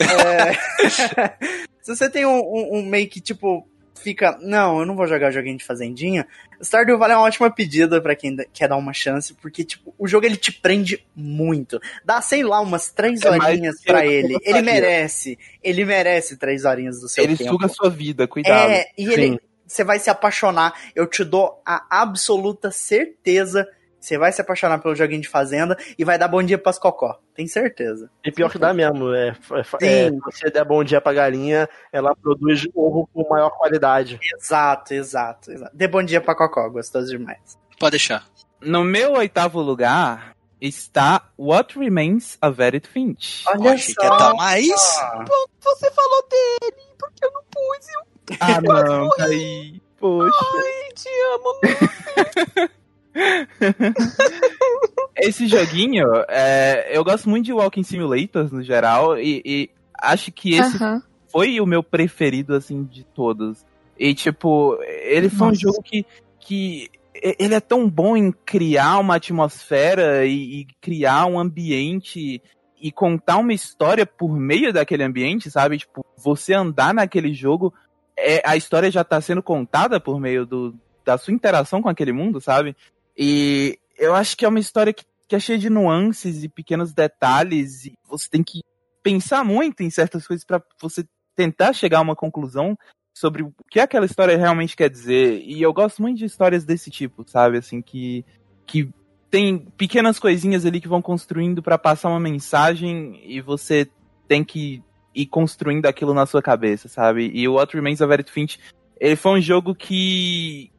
É, 0.00 0.52
se 1.82 1.94
você 1.96 2.08
tem 2.10 2.24
um, 2.26 2.38
um- 2.40 2.78
um 2.78 2.82
meio 2.86 3.08
que, 3.08 3.20
tipo, 3.20 3.68
fica. 3.94 4.38
Não, 4.40 4.80
eu 4.80 4.86
não 4.86 4.94
vou 4.96 5.06
jogar 5.06 5.30
joguinho 5.30 5.56
de 5.58 5.64
fazendinha. 5.64 6.26
Stardew 6.62 6.96
Valley 6.98 7.14
é 7.14 7.18
uma 7.18 7.26
ótima 7.26 7.50
pedida 7.50 8.00
pra 8.00 8.16
quem 8.16 8.34
quer 8.52 8.66
dar 8.68 8.76
uma 8.76 8.92
chance, 8.94 9.34
porque, 9.34 9.62
tipo, 9.62 9.94
o 9.98 10.08
jogo 10.08 10.24
ele 10.24 10.36
te 10.38 10.50
prende 10.50 11.04
muito. 11.14 11.78
Dá, 12.04 12.22
sei 12.22 12.42
lá, 12.42 12.60
umas 12.60 12.90
três 12.90 13.20
É 13.22 13.30
horinhas 13.30 13.76
pra 13.84 14.06
ele. 14.06 14.38
Ele 14.42 14.62
merece. 14.62 15.38
Ele 15.62 15.84
merece 15.84 16.36
três 16.38 16.64
horinhas 16.64 16.98
do 17.00 17.08
seu 17.10 17.22
Ele 17.24 17.36
tempo. 17.36 17.50
suga 17.50 17.66
a 17.66 17.68
sua 17.68 17.90
vida, 17.90 18.26
cuidado. 18.26 18.70
É, 18.70 18.86
e 18.96 19.04
ele, 19.12 19.38
você 19.66 19.84
vai 19.84 19.98
se 19.98 20.08
apaixonar. 20.08 20.74
Eu 20.94 21.06
te 21.06 21.24
dou 21.24 21.60
a 21.64 21.84
absoluta 22.02 22.70
certeza. 22.70 23.66
Você 23.98 24.16
vai 24.16 24.30
se 24.30 24.40
apaixonar 24.40 24.78
pelo 24.78 24.94
joguinho 24.94 25.20
de 25.20 25.28
fazenda 25.28 25.76
e 25.98 26.04
vai 26.04 26.16
dar 26.16 26.28
bom 26.28 26.40
dia 26.42 26.56
pras 26.56 26.78
cocó. 26.78 27.18
Tem 27.34 27.46
certeza. 27.48 28.08
E 28.24 28.30
pior 28.30 28.50
que 28.50 28.58
dá 28.58 28.72
mesmo. 28.72 29.12
É, 29.12 29.30
é, 29.30 29.34
Sim. 29.34 29.76
é, 29.82 30.10
se 30.10 30.20
você 30.20 30.50
der 30.50 30.64
bom 30.64 30.84
dia 30.84 31.00
pra 31.00 31.12
galinha, 31.12 31.68
ela 31.92 32.14
produz 32.14 32.68
ovo 32.72 33.08
com 33.12 33.28
maior 33.28 33.50
qualidade. 33.50 34.20
Exato, 34.38 34.94
exato, 34.94 35.50
exato. 35.50 35.76
Dê 35.76 35.88
bom 35.88 36.02
dia 36.04 36.20
pra 36.20 36.36
cocó, 36.36 36.68
gostoso 36.68 37.08
demais. 37.08 37.58
Pode 37.80 37.92
deixar. 37.92 38.24
No 38.60 38.84
meu 38.84 39.14
oitavo 39.14 39.60
lugar 39.60 40.36
está 40.60 41.28
What 41.36 41.76
Remains 41.78 42.38
of 42.42 42.62
Edith 42.62 42.86
Finch. 42.86 43.44
Olha 43.48 43.72
Achei 43.72 43.92
só. 43.94 44.00
que 44.00 44.06
ia 44.06 44.16
dar 44.16 44.34
mais. 44.34 44.68
Você 44.68 45.90
falou 45.90 46.28
dele, 46.30 46.82
porque 46.98 47.24
eu 47.24 47.32
não 47.32 47.42
pus. 47.50 47.86
Ah, 48.40 48.60
não, 48.62 49.08
aí. 49.20 49.80
Poxa. 49.98 50.36
Ai, 50.54 50.92
te 50.94 51.08
amo. 51.34 51.54
Esse 55.16 55.46
joguinho, 55.46 56.06
é, 56.28 56.90
eu 56.96 57.02
gosto 57.02 57.28
muito 57.28 57.46
de 57.46 57.52
Walking 57.52 57.82
Simulators 57.82 58.52
no 58.52 58.62
geral, 58.62 59.18
e, 59.18 59.42
e 59.44 59.70
acho 59.98 60.30
que 60.30 60.54
esse 60.54 60.76
Aham. 60.76 61.02
foi 61.28 61.58
o 61.58 61.66
meu 61.66 61.82
preferido, 61.82 62.54
assim, 62.54 62.84
de 62.84 63.02
todos. 63.02 63.64
E, 63.98 64.14
tipo, 64.14 64.78
ele 64.82 65.30
foi 65.30 65.46
um 65.46 65.50
Nossa. 65.50 65.60
jogo 65.60 65.82
que, 65.82 66.04
que 66.38 66.90
ele 67.38 67.54
é 67.54 67.60
tão 67.60 67.88
bom 67.88 68.14
em 68.16 68.30
criar 68.30 68.98
uma 68.98 69.16
atmosfera 69.16 70.26
e, 70.26 70.60
e 70.60 70.66
criar 70.82 71.24
um 71.24 71.38
ambiente 71.38 72.42
e 72.78 72.92
contar 72.92 73.38
uma 73.38 73.54
história 73.54 74.04
por 74.04 74.38
meio 74.38 74.72
daquele 74.72 75.02
ambiente, 75.02 75.50
sabe? 75.50 75.78
Tipo, 75.78 76.04
você 76.16 76.52
andar 76.52 76.92
naquele 76.92 77.32
jogo, 77.32 77.72
é, 78.18 78.42
a 78.44 78.56
história 78.56 78.90
já 78.90 79.04
tá 79.04 79.20
sendo 79.20 79.42
contada 79.42 80.00
por 80.00 80.20
meio 80.20 80.46
do, 80.46 80.74
da 81.04 81.18
sua 81.18 81.34
interação 81.34 81.82
com 81.82 81.88
aquele 81.88 82.12
mundo, 82.12 82.40
sabe? 82.40 82.76
E 83.16 83.78
eu 83.98 84.14
acho 84.14 84.36
que 84.36 84.44
é 84.44 84.48
uma 84.48 84.60
história 84.60 84.92
que, 84.92 85.04
que 85.28 85.36
é 85.36 85.40
cheia 85.40 85.58
de 85.58 85.70
nuances 85.70 86.42
e 86.42 86.48
pequenos 86.48 86.92
detalhes, 86.92 87.86
e 87.86 87.94
você 88.08 88.28
tem 88.28 88.42
que 88.42 88.60
pensar 89.02 89.44
muito 89.44 89.82
em 89.82 89.90
certas 89.90 90.26
coisas 90.26 90.44
pra 90.44 90.60
você 90.80 91.04
tentar 91.34 91.72
chegar 91.72 91.98
a 91.98 92.02
uma 92.02 92.16
conclusão 92.16 92.76
sobre 93.14 93.42
o 93.42 93.52
que 93.70 93.80
aquela 93.80 94.04
história 94.04 94.36
realmente 94.36 94.76
quer 94.76 94.90
dizer. 94.90 95.42
E 95.44 95.62
eu 95.62 95.72
gosto 95.72 96.02
muito 96.02 96.18
de 96.18 96.24
histórias 96.24 96.64
desse 96.64 96.90
tipo, 96.90 97.24
sabe? 97.26 97.58
Assim, 97.58 97.80
que, 97.80 98.24
que 98.66 98.90
tem 99.30 99.58
pequenas 99.58 100.18
coisinhas 100.18 100.66
ali 100.66 100.80
que 100.80 100.88
vão 100.88 101.00
construindo 101.00 101.62
pra 101.62 101.78
passar 101.78 102.08
uma 102.08 102.20
mensagem 102.20 103.20
e 103.24 103.40
você 103.40 103.88
tem 104.28 104.42
que 104.44 104.82
ir 105.16 105.26
construindo 105.26 105.86
aquilo 105.86 106.12
na 106.14 106.26
sua 106.26 106.42
cabeça, 106.42 106.88
sabe? 106.88 107.30
E 107.34 107.48
o 107.48 107.54
What 107.54 107.74
Remains 107.74 108.00
of 108.00 108.12
Edith 108.12 108.30
Finch, 108.30 108.58
ele 109.00 109.16
foi 109.16 109.38
um 109.38 109.40
jogo 109.40 109.74
que 109.74 110.70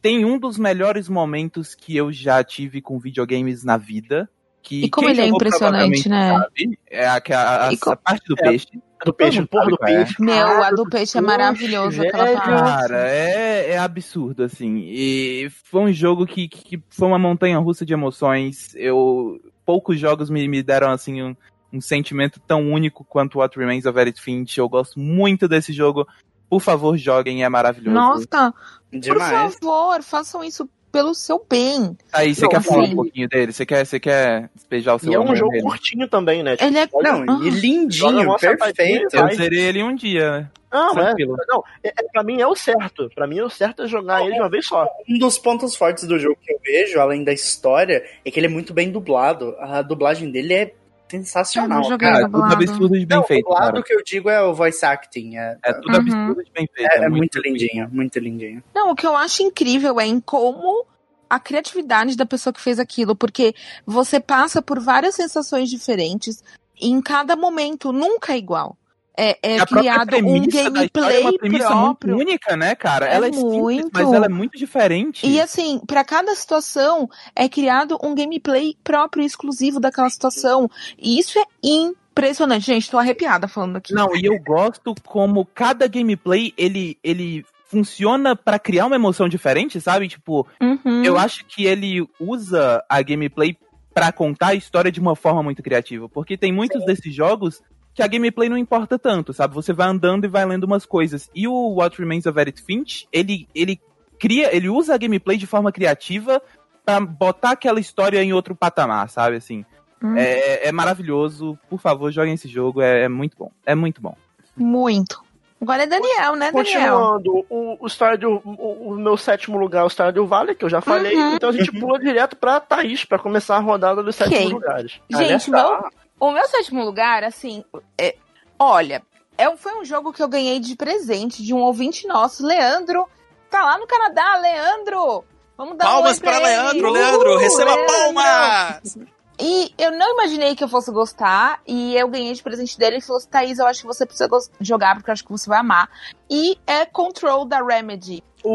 tem 0.00 0.24
um 0.24 0.38
dos 0.38 0.58
melhores 0.58 1.08
momentos 1.08 1.74
que 1.74 1.96
eu 1.96 2.12
já 2.12 2.42
tive 2.42 2.80
com 2.80 2.98
videogames 2.98 3.64
na 3.64 3.76
vida. 3.76 4.28
Que 4.62 4.84
E 4.84 4.88
como 4.90 5.10
ele 5.10 5.20
é 5.20 5.26
impressionante, 5.26 6.08
né? 6.08 6.30
sabe, 6.32 6.78
é 6.90 7.06
a, 7.06 7.16
a, 7.30 7.68
a- 7.68 7.72
E 7.72 7.76
co- 7.76 7.90
a 7.90 7.96
parte 7.96 8.24
do 8.26 8.34
É. 8.38 8.42
peixe. 8.48 8.66
Do 9.04 9.12
peixe, 9.12 9.38
mundo 9.38 9.48
porra 9.48 9.66
do 9.66 9.74
é. 9.82 9.86
peixe. 9.96 10.14
Meu, 10.22 10.46
Ah, 10.46 10.68
a 10.68 10.70
do 10.70 10.88
peixe 10.88 11.18
é 11.18 11.20
maravilhoso, 11.20 12.00
aquela 12.00 12.24
velho. 12.24 12.38
parte. 12.38 12.88
Cara, 12.88 13.08
é, 13.10 13.72
é 13.72 13.78
absurdo, 13.78 14.42
assim. 14.42 14.78
E 14.86 15.48
foi 15.64 15.82
um 15.82 15.92
jogo 15.92 16.24
que, 16.26 16.48
que 16.48 16.82
foi 16.88 17.06
uma 17.08 17.18
montanha 17.18 17.58
russa 17.58 17.84
de 17.84 17.92
emoções. 17.92 18.74
Eu. 18.74 19.38
Poucos 19.66 19.98
jogos 20.00 20.30
me, 20.30 20.48
me 20.48 20.62
deram, 20.62 20.90
assim, 20.90 21.22
um, 21.22 21.36
um 21.74 21.80
sentimento 21.80 22.40
tão 22.46 22.70
único 22.72 23.04
quanto 23.04 23.38
What 23.40 23.58
Remains 23.58 23.84
of 23.86 23.98
Edith 23.98 24.20
Finch. 24.20 24.56
Eu 24.58 24.68
gosto 24.68 24.98
muito 25.00 25.48
desse 25.48 25.72
jogo. 25.72 26.06
Por 26.48 26.60
favor, 26.60 26.96
joguem, 26.96 27.42
é 27.42 27.48
maravilhoso. 27.48 27.90
Nossa, 27.94 28.54
por 28.90 29.00
Demais. 29.00 29.54
favor, 29.56 30.02
façam 30.02 30.44
isso 30.44 30.68
pelo 30.92 31.12
seu 31.12 31.44
bem. 31.50 31.96
Aí, 32.12 32.32
você 32.32 32.42
Não, 32.42 32.48
quer 32.50 32.62
falar 32.62 32.86
sim. 32.86 32.92
um 32.92 32.96
pouquinho 32.96 33.28
dele? 33.28 33.52
Você 33.52 33.66
quer, 33.66 33.84
você 33.84 33.98
quer 33.98 34.48
despejar 34.54 34.94
o 34.94 34.98
seu 35.00 35.10
E 35.10 35.14
é 35.16 35.18
um 35.18 35.34
jogo 35.34 35.50
nele? 35.50 35.64
curtinho 35.64 36.06
também, 36.06 36.44
né? 36.44 36.56
Tipo, 36.56 36.68
Ele 36.70 36.78
é. 36.78 36.88
Não, 37.02 37.24
e 37.24 37.28
Ah. 37.48 37.50
Joga 37.50 37.50
lindinho, 37.60 38.36
perfeito. 38.38 39.16
e 39.16 39.18
Eu 39.18 39.34
zerei 39.34 39.60
ele 39.60 39.82
um 39.82 39.92
dia, 39.96 40.30
né? 40.30 40.50
Não, 40.72 40.90
é, 40.90 41.04
Tranquilo. 41.06 41.36
não 41.48 41.62
é, 41.84 41.88
é, 41.88 42.02
pra 42.12 42.22
mim 42.24 42.40
é 42.40 42.46
o 42.46 42.54
certo. 42.54 43.08
Pra 43.14 43.26
mim 43.26 43.38
é 43.38 43.44
o 43.44 43.50
certo 43.50 43.82
é 43.82 43.86
jogar 43.88 44.22
ele 44.24 44.34
de 44.34 44.40
uma 44.40 44.48
vez 44.50 44.66
só. 44.66 44.88
Um 45.08 45.18
dos 45.18 45.38
pontos 45.38 45.74
fortes 45.76 46.04
do 46.04 46.18
jogo 46.18 46.36
que 46.40 46.52
eu 46.52 46.58
vejo, 46.64 47.00
além 47.00 47.24
da 47.24 47.32
história, 47.32 48.04
é 48.24 48.30
que 48.30 48.38
ele 48.38 48.46
é 48.46 48.50
muito 48.50 48.72
bem 48.74 48.90
dublado. 48.90 49.54
A 49.60 49.82
dublagem 49.82 50.30
dele 50.30 50.52
é 50.54 50.74
sensacional. 51.08 51.82
Cara. 51.98 52.24
Tudo 52.28 52.42
absurdo 52.42 52.98
de 52.98 53.06
bem 53.06 53.18
Não, 53.18 53.24
feito, 53.24 53.48
cara. 53.48 53.82
que 53.82 53.92
eu 53.94 54.02
digo 54.02 54.28
é 54.28 54.42
o 54.42 54.54
voice 54.54 54.84
acting. 54.84 55.36
É, 55.36 55.56
É 55.64 55.72
tudo 55.72 55.90
Uhum. 55.90 55.96
absurdo 56.00 56.44
de 56.44 56.50
bem 56.52 56.68
feito. 56.74 56.90
é- 56.92 57.04
é 57.04 57.08
muito 57.08 57.38
lindinho, 57.40 57.88
muito 57.92 58.18
lindinho. 58.18 58.62
Não, 58.74 58.90
o 58.90 58.94
que 58.94 59.06
eu 59.06 59.16
acho 59.16 59.42
incrível 59.42 60.00
é 60.00 60.06
em 60.06 60.20
como 60.20 60.84
a 61.28 61.38
criatividade 61.40 62.16
da 62.16 62.26
pessoa 62.26 62.52
que 62.52 62.60
fez 62.60 62.78
aquilo, 62.78 63.16
porque 63.16 63.54
você 63.86 64.20
passa 64.20 64.60
por 64.62 64.78
várias 64.80 65.14
sensações 65.14 65.68
diferentes 65.70 66.42
e 66.80 66.88
em 66.88 67.00
cada 67.00 67.34
momento 67.36 67.92
nunca 67.92 68.32
é 68.34 68.38
igual. 68.38 68.76
É, 69.16 69.38
é 69.42 69.60
a 69.60 69.66
criado 69.66 70.16
um 70.16 70.36
história 70.42 70.58
é 70.58 70.70
gameplay 70.70 71.20
uma 71.22 71.38
premissa 71.38 71.66
próprio. 71.68 72.14
muito 72.16 72.28
única, 72.28 72.56
né, 72.56 72.74
cara? 72.74 73.08
É 73.08 73.14
ela 73.14 73.28
é 73.28 73.32
simples, 73.32 73.52
muito. 73.54 73.90
mas 73.92 74.12
ela 74.12 74.26
é 74.26 74.28
muito 74.28 74.58
diferente. 74.58 75.24
E 75.26 75.40
assim, 75.40 75.80
pra 75.86 76.02
cada 76.02 76.34
situação 76.34 77.08
é 77.34 77.48
criado 77.48 77.96
um 78.02 78.14
gameplay 78.14 78.76
próprio 78.82 79.22
e 79.22 79.26
exclusivo 79.26 79.78
daquela 79.78 80.10
situação. 80.10 80.68
E 80.98 81.18
isso 81.18 81.38
é 81.38 81.44
impressionante. 81.62 82.66
Gente, 82.66 82.90
tô 82.90 82.98
arrepiada 82.98 83.46
falando 83.46 83.76
aqui. 83.76 83.94
Não, 83.94 84.14
e 84.16 84.24
eu 84.24 84.38
gosto 84.40 84.94
como 85.06 85.44
cada 85.46 85.86
gameplay 85.86 86.52
ele, 86.56 86.98
ele 87.02 87.44
funciona 87.66 88.34
pra 88.34 88.58
criar 88.58 88.86
uma 88.86 88.96
emoção 88.96 89.28
diferente, 89.28 89.80
sabe? 89.80 90.08
Tipo, 90.08 90.46
Uhum. 90.60 91.04
eu 91.04 91.16
acho 91.16 91.44
que 91.44 91.64
ele 91.66 92.04
usa 92.20 92.84
a 92.88 93.00
gameplay 93.02 93.56
pra 93.92 94.10
contar 94.10 94.48
a 94.48 94.54
história 94.54 94.90
de 94.90 94.98
uma 94.98 95.14
forma 95.14 95.40
muito 95.42 95.62
criativa, 95.62 96.08
porque 96.08 96.36
tem 96.36 96.52
muitos 96.52 96.84
desses 96.84 97.14
jogos 97.14 97.62
que 97.94 98.02
a 98.02 98.06
gameplay 98.06 98.48
não 98.48 98.58
importa 98.58 98.98
tanto, 98.98 99.32
sabe? 99.32 99.54
Você 99.54 99.72
vai 99.72 99.88
andando 99.88 100.24
e 100.24 100.28
vai 100.28 100.44
lendo 100.44 100.64
umas 100.64 100.84
coisas. 100.84 101.30
E 101.34 101.46
o 101.46 101.76
What 101.76 101.98
Remains 101.98 102.26
of 102.26 102.38
Edith 102.38 102.62
Finch, 102.64 103.06
ele 103.12 103.48
ele 103.54 103.80
cria, 104.18 104.54
ele 104.54 104.68
usa 104.68 104.94
a 104.94 104.98
gameplay 104.98 105.36
de 105.36 105.46
forma 105.46 105.70
criativa 105.70 106.42
pra 106.84 107.00
botar 107.00 107.52
aquela 107.52 107.80
história 107.80 108.22
em 108.22 108.32
outro 108.32 108.54
patamar, 108.54 109.08
sabe? 109.08 109.36
Assim, 109.36 109.64
Hum. 110.04 110.16
é, 110.18 110.68
é 110.68 110.72
maravilhoso. 110.72 111.58
Por 111.70 111.80
favor, 111.80 112.12
joguem 112.12 112.34
esse 112.34 112.46
jogo, 112.46 112.82
é, 112.82 113.04
é 113.04 113.08
muito 113.08 113.38
bom. 113.38 113.50
É 113.64 113.74
muito 113.74 114.02
bom. 114.02 114.14
Muito. 114.54 115.22
Agora 115.62 115.84
é 115.84 115.86
Daniel, 115.86 116.36
né, 116.36 116.52
Daniel? 116.52 116.52
Continuando, 116.52 117.46
o, 117.48 117.78
o, 117.80 117.88
Stardew, 117.88 118.42
o, 118.44 118.90
o 118.90 118.96
meu 118.96 119.16
sétimo 119.16 119.56
lugar 119.56 119.80
é 119.80 119.84
o 119.84 119.88
Stardew 119.88 120.26
Valley, 120.26 120.54
que 120.54 120.64
eu 120.64 120.68
já 120.68 120.82
falei. 120.82 121.16
Uhum. 121.16 121.36
Então 121.36 121.48
a 121.48 121.52
gente 121.52 121.72
pula 121.72 121.98
direto 121.98 122.36
pra 122.36 122.60
Thaís, 122.60 123.06
pra 123.06 123.18
começar 123.18 123.56
a 123.56 123.60
rodada 123.60 124.02
dos 124.02 124.14
sétimos 124.14 124.52
lugares. 124.52 125.00
Gente, 125.10 125.50
meu, 125.50 125.88
o 126.18 126.30
meu 126.32 126.46
sétimo 126.48 126.84
lugar, 126.84 127.24
assim, 127.24 127.64
é, 127.98 128.16
olha, 128.58 129.02
é, 129.36 129.54
foi 129.56 129.80
um 129.80 129.84
jogo 129.84 130.12
que 130.12 130.22
eu 130.22 130.28
ganhei 130.28 130.60
de 130.60 130.76
presente 130.76 131.42
de 131.42 131.52
um 131.52 131.58
ouvinte 131.60 132.06
nosso, 132.06 132.46
Leandro. 132.46 133.08
Tá 133.50 133.64
lá 133.64 133.78
no 133.78 133.86
Canadá, 133.86 134.36
Leandro! 134.36 135.24
Vamos 135.56 135.76
dar 135.76 135.86
um 135.86 135.90
Palmas 135.90 136.18
pra 136.18 136.32
para. 136.32 136.44
Leandro, 136.46 136.86
Uhul, 136.86 136.92
Leandro, 136.92 137.38
receba 137.38 137.74
Leandro! 137.74 137.86
palmas! 137.86 138.98
E 139.38 139.74
eu 139.76 139.90
não 139.90 140.12
imaginei 140.12 140.54
que 140.54 140.62
eu 140.62 140.68
fosse 140.68 140.92
gostar, 140.92 141.60
e 141.66 141.96
eu 141.96 142.06
ganhei 142.08 142.32
de 142.32 142.42
presente 142.42 142.78
dele. 142.78 142.96
Ele 142.96 143.02
falou 143.02 143.18
assim: 143.18 143.28
Thaís, 143.28 143.58
eu 143.58 143.66
acho 143.66 143.80
que 143.80 143.86
você 143.86 144.06
precisa 144.06 144.28
jogar, 144.60 144.94
porque 144.94 145.10
eu 145.10 145.12
acho 145.12 145.24
que 145.24 145.30
você 145.30 145.48
vai 145.48 145.58
amar. 145.58 145.90
E 146.30 146.56
é 146.66 146.84
Control 146.86 147.44
da 147.44 147.60
Remedy. 147.60 148.22
Uh! 148.44 148.54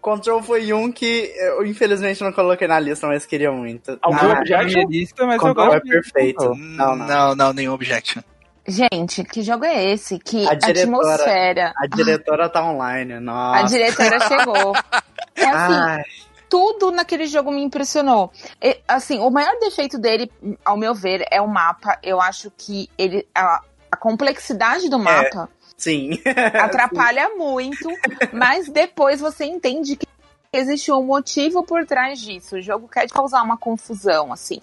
Control 0.00 0.42
foi 0.42 0.72
um 0.72 0.90
que 0.90 1.32
eu 1.36 1.64
infelizmente 1.66 2.22
não 2.22 2.32
coloquei 2.32 2.66
na 2.66 2.80
lista, 2.80 3.06
mas 3.06 3.26
queria 3.26 3.52
muito. 3.52 3.98
Algum 4.02 4.16
Ah, 4.16 4.38
objection? 4.40 4.88
lista, 4.88 5.26
mas 5.26 5.34
eu 5.36 5.40
Control 5.48 5.66
gosto 5.72 5.86
é 5.86 5.90
perfeito. 5.90 6.54
Não, 6.54 6.96
não. 6.96 7.06
não, 7.06 7.34
não, 7.34 7.52
nenhum 7.52 7.72
objection. 7.74 8.22
Gente, 8.66 9.24
que 9.24 9.42
jogo 9.42 9.64
é 9.64 9.84
esse? 9.92 10.18
Que 10.18 10.46
A 10.48 10.54
diretora- 10.54 10.82
atmosfera. 10.82 11.72
A 11.76 11.86
diretora 11.86 12.48
tá 12.48 12.62
online, 12.64 13.18
nossa. 13.20 13.60
A 13.60 13.62
diretora 13.64 14.20
chegou. 14.28 14.72
É 15.36 15.46
assim, 15.48 15.72
Ai, 15.74 16.02
tudo 16.50 16.90
naquele 16.90 17.26
jogo 17.26 17.50
me 17.50 17.62
impressionou. 17.62 18.30
E, 18.60 18.78
assim, 18.86 19.18
o 19.20 19.30
maior 19.30 19.58
defeito 19.58 19.98
dele, 19.98 20.30
ao 20.64 20.76
meu 20.76 20.94
ver, 20.94 21.24
é 21.30 21.40
o 21.40 21.48
mapa. 21.48 21.98
Eu 22.02 22.20
acho 22.20 22.52
que 22.58 22.90
ele 22.98 23.26
a, 23.34 23.62
a 23.90 23.96
complexidade 23.96 24.90
do 24.90 24.98
mapa 24.98 25.48
sim. 25.80 26.10
atrapalha 26.60 27.30
muito, 27.36 27.88
mas 28.32 28.68
depois 28.68 29.20
você 29.20 29.44
entende 29.44 29.96
que 29.96 30.06
existe 30.52 30.90
um 30.92 31.02
motivo 31.04 31.62
por 31.64 31.86
trás 31.86 32.20
disso. 32.20 32.56
O 32.56 32.60
jogo 32.62 32.88
quer 32.88 33.08
causar 33.08 33.42
uma 33.42 33.56
confusão, 33.56 34.32
assim. 34.32 34.60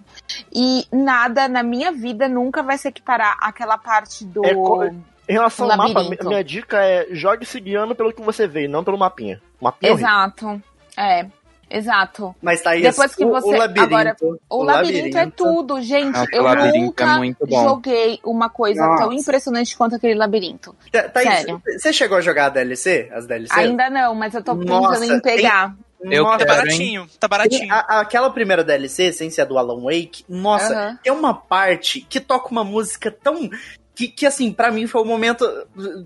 E 0.53 0.85
nada 0.91 1.48
na 1.48 1.64
minha 1.64 1.91
vida 1.91 2.27
nunca 2.27 2.61
vai 2.61 2.77
se 2.77 2.88
equiparar 2.88 3.38
àquela 3.41 3.77
parte 3.77 4.26
do. 4.26 4.45
É 4.45 4.53
co- 4.53 4.84
Em 4.85 5.03
relação 5.34 5.69
ao 5.69 5.77
mapa, 5.77 6.03
minha 6.26 6.44
dica 6.44 6.84
é 6.84 7.07
jogue 7.11 7.45
se 7.45 7.60
guiando 7.60 7.95
pelo 7.95 8.14
que 8.14 8.22
você 8.22 8.48
vê, 8.48 8.68
não 8.68 8.84
pelo 8.84 8.98
mapinha. 8.98 9.41
O 9.60 9.65
mapinha 9.65 9.89
é 9.89 9.94
horrível. 9.94 10.10
Exato. 10.10 10.61
É, 10.95 11.26
exato. 11.69 12.35
Mas 12.41 12.61
Thaís, 12.61 12.81
Depois 12.81 13.15
que 13.15 13.26
o, 13.26 13.30
você- 13.30 13.48
o 13.48 13.57
labirinto, 13.57 13.95
agora, 13.95 14.15
O, 14.49 14.64
labirinto, 14.64 15.18
é 15.18 15.26
tudo, 15.30 15.81
gente. 15.81 16.11
Nossa, 16.15 16.27
eu 16.34 16.41
o 16.41 16.45
labirinto 16.45 16.77
nunca 16.85 17.03
é 17.03 17.18
muito 17.18 17.45
bom. 17.48 17.64
joguei 17.64 18.19
uma 18.23 18.49
coisa 18.49 18.85
Nossa. 18.85 19.03
tão 19.03 19.14
impressionante 19.14 19.77
quanto 19.77 19.95
aquele 19.95 20.15
labirinto. 20.15 20.76
Tha- 20.91 21.10
Thaís, 21.10 21.30
Sério. 21.30 21.61
você 21.65 21.91
chegou 21.94 22.18
a 22.18 22.22
jogar 22.22 22.45
a 22.45 22.49
DLC? 22.49 23.10
As 23.14 23.26
DLC? 23.27 23.53
Ainda 23.60 23.89
não, 23.89 24.15
mas 24.15 24.34
eu 24.34 24.44
tô 24.44 24.53
Nossa, 24.53 24.99
pensando 24.99 25.15
em 25.18 25.22
pegar. 25.22 25.76
Eu 25.99 26.23
Nossa, 26.26 26.45
Tá 26.45 26.53
hein? 26.53 26.57
baratinho, 26.60 27.07
tá 27.19 27.27
baratinho. 27.27 27.73
a- 27.73 27.99
aquela 28.02 28.30
primeira 28.30 28.64
DLC, 28.64 29.11
sem 29.11 29.31
ser 29.31 29.41
a 29.41 29.45
do 29.45 29.57
Alan 29.57 29.81
Wake, 29.81 30.23
nossa, 30.30 30.99
tem 31.03 31.11
uma 31.11 31.34
parte 31.34 32.02
que 32.02 32.19
toca 32.19 32.49
uma 32.49 32.64
música 32.64 33.10
tão. 33.11 33.49
Que, 33.98 34.07
que 34.07 34.28
assim, 34.28 34.53
pra 34.53 34.69
mim 34.69 34.86
foi 34.86 35.02
o 35.02 35.06
momento. 35.06 35.44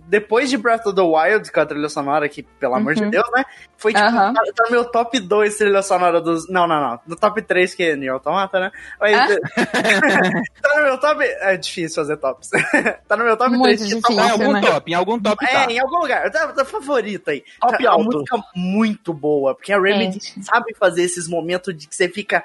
Depois 0.08 0.50
de 0.50 0.56
Breath 0.56 0.86
of 0.88 0.96
the 0.96 1.02
Wild, 1.02 1.52
com 1.52 1.60
a 1.60 1.66
trilha 1.66 1.90
sonora, 1.90 2.30
que, 2.30 2.42
pelo 2.42 2.74
amor 2.76 2.96
de 2.96 3.04
Uhum. 3.04 3.10
Deus, 3.10 3.30
né? 3.34 3.44
Foi 3.76 3.92
tipo, 3.94 4.06
Aham. 4.06 4.34
tá, 4.34 4.42
tá 4.56 4.64
no 4.66 4.72
meu 4.72 4.86
top 4.86 5.20
2 5.20 5.58
trilha 5.58 5.82
sonora 5.82 6.22
dos. 6.22 6.48
Não, 6.48 6.66
não, 6.68 6.80
não. 6.80 7.00
No 7.06 7.18
top 7.18 7.42
3, 7.42 7.74
que 7.76 7.84
é 7.84 7.96
Nier 7.98 8.14
Automata, 8.14 8.62
né? 8.62 8.72
Mas, 8.98 9.14
Ah? 9.18 9.28
tá 10.62 10.78
no 10.78 10.84
meu 10.84 10.98
top. 11.00 11.22
É 11.24 11.58
difícil 11.58 11.96
fazer 12.02 12.16
tops. 12.16 12.50
tá 13.10 13.18
no 13.18 13.26
meu 13.26 13.36
top 13.36 13.50
Muito 13.52 13.64
3 13.64 13.82
que 13.82 13.88
difícil. 13.88 14.02
Tá 14.16 14.24
em 14.24 14.26
Isso, 14.26 14.32
algum 14.42 14.54
né? 14.54 14.62
top, 14.62 14.92
em 14.92 14.96
algum 14.96 15.20
top 15.20 15.46
tá. 15.46 15.52
É, 15.52 15.66
em 15.74 15.80
algum 15.80 15.98
lugar. 16.00 16.32
Tá, 16.32 16.48
tá 16.48 16.64
favorito 16.64 17.30
aí. 17.30 17.44
Top 17.60 17.86
a, 17.86 17.90
a 17.90 17.94
alto. 17.94 18.06
música 18.06 18.38
é 18.38 18.42
muito 18.56 19.14
boa, 19.14 19.54
porque 19.54 19.74
a 19.74 19.80
Remedy 19.82 20.14
Gente. 20.14 20.44
sabe 20.46 20.74
fazer 20.80 21.04
esses 21.04 21.28
momentos 21.28 21.76
de 21.78 21.88
que 21.90 21.96
você 21.96 22.08
fica. 22.08 22.42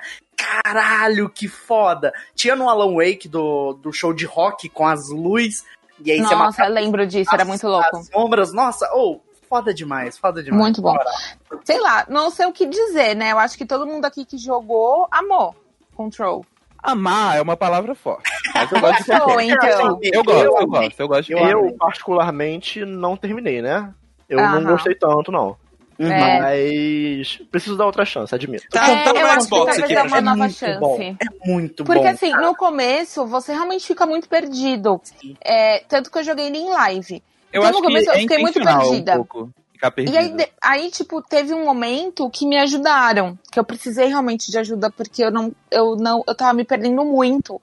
Caralho, 0.63 1.29
que 1.29 1.49
foda! 1.49 2.13
Tinha 2.35 2.55
no 2.57 2.69
Alan 2.69 2.95
Wake 2.95 3.29
do, 3.29 3.75
do 3.75 3.93
show 3.93 4.13
de 4.13 4.25
rock 4.27 4.69
com 4.69 4.87
as 4.87 5.09
luzes, 5.11 5.65
e 6.05 6.11
aí 6.13 6.19
você 6.19 6.23
Nossa, 6.35 6.37
matava 6.37 6.69
eu 6.69 6.75
lembro 6.75 7.07
disso, 7.07 7.31
era 7.33 7.43
as- 7.43 7.49
muito 7.49 7.67
louco. 7.67 7.97
As 7.97 8.07
sombras, 8.09 8.53
nossa, 8.53 8.91
ou 8.95 9.25
foda 9.49 9.73
demais, 9.73 10.19
foda 10.19 10.43
demais. 10.43 10.61
Muito 10.61 10.83
bom. 10.83 10.97
Sei 11.65 11.81
lá, 11.81 12.05
não 12.09 12.31
sei 12.31 12.47
o 12.47 12.53
que 12.53 12.67
dizer, 12.67 13.15
né? 13.15 13.33
Eu 13.33 13.39
acho 13.39 13.57
que 13.57 13.65
todo 13.65 13.87
mundo 13.87 14.05
aqui 14.05 14.25
que 14.25 14.37
jogou 14.39 15.07
amou 15.11 15.55
Control. 15.95 16.45
Amar 16.83 17.37
é 17.37 17.43
uma 17.43 17.57
palavra 17.57 17.95
forte. 17.95 18.31
Mas 18.55 18.71
eu 18.71 18.81
gosto 18.81 19.05
de 19.05 19.11
Control. 19.11 19.41
então. 19.41 19.99
Eu 20.03 20.23
gosto, 20.25 20.45
eu 20.45 20.59
amei. 20.59 20.89
gosto, 20.89 21.01
eu 21.01 21.09
gosto 21.09 21.27
de 21.27 21.33
Eu 21.33 21.39
Control. 21.39 21.67
Eu, 21.67 21.77
particularmente, 21.77 22.85
não 22.85 23.17
terminei, 23.17 23.61
né? 23.63 23.93
Eu 24.29 24.39
não 24.41 24.65
gostei 24.65 24.95
tanto, 24.95 25.31
não. 25.33 25.57
Uhum. 25.99 26.11
É. 26.13 26.41
Mas 26.41 27.39
preciso 27.51 27.77
dar 27.77 27.87
outra 27.87 28.05
chance, 28.05 28.35
admito. 28.35 28.67
Tá, 28.71 28.89
é, 28.91 29.09
eu 29.11 29.27
acho 29.29 29.37
que 29.39 29.45
Xbox 29.45 29.77
talvez 29.77 29.99
aqui. 29.99 30.09
uma 30.09 30.19
É 30.19 30.21
nova 30.21 30.37
muito 30.37 30.55
chance. 30.55 30.79
bom. 30.81 31.01
É 31.01 31.49
muito 31.49 31.85
Porque 31.85 32.03
bom. 32.03 32.09
assim, 32.09 32.33
no 32.33 32.55
começo, 32.55 33.27
você 33.27 33.53
realmente 33.53 33.87
fica 33.87 34.05
muito 34.07 34.29
perdido. 34.29 35.01
É, 35.43 35.83
tanto 35.89 36.11
que 36.11 36.19
eu 36.19 36.25
joguei 36.25 36.47
ele 36.47 36.59
em 36.59 36.71
live. 36.71 37.23
Eu 37.53 37.61
Então, 37.63 37.71
acho 37.71 37.79
no 37.79 37.85
começo 37.85 38.05
que 38.05 38.11
eu 38.11 38.15
é 38.15 38.21
fiquei 38.21 38.39
muito 38.39 38.61
perdida. 38.63 39.21
um. 39.35 39.51
E 39.99 40.17
aí, 40.17 40.31
de- 40.31 40.49
aí, 40.63 40.91
tipo, 40.91 41.21
teve 41.21 41.53
um 41.53 41.65
momento 41.65 42.29
que 42.31 42.47
me 42.47 42.57
ajudaram, 42.59 43.39
que 43.53 43.59
eu 43.59 43.65
precisei 43.65 44.07
realmente 44.09 44.51
de 44.51 44.59
ajuda, 44.59 44.91
porque 44.91 45.23
eu 45.23 45.31
não, 45.31 45.53
eu 45.71 45.95
não, 45.97 46.25
eu 46.27 46.35
tava 46.35 46.55
me 46.55 46.65
perdendo 46.65 47.05
muito. 47.05 47.61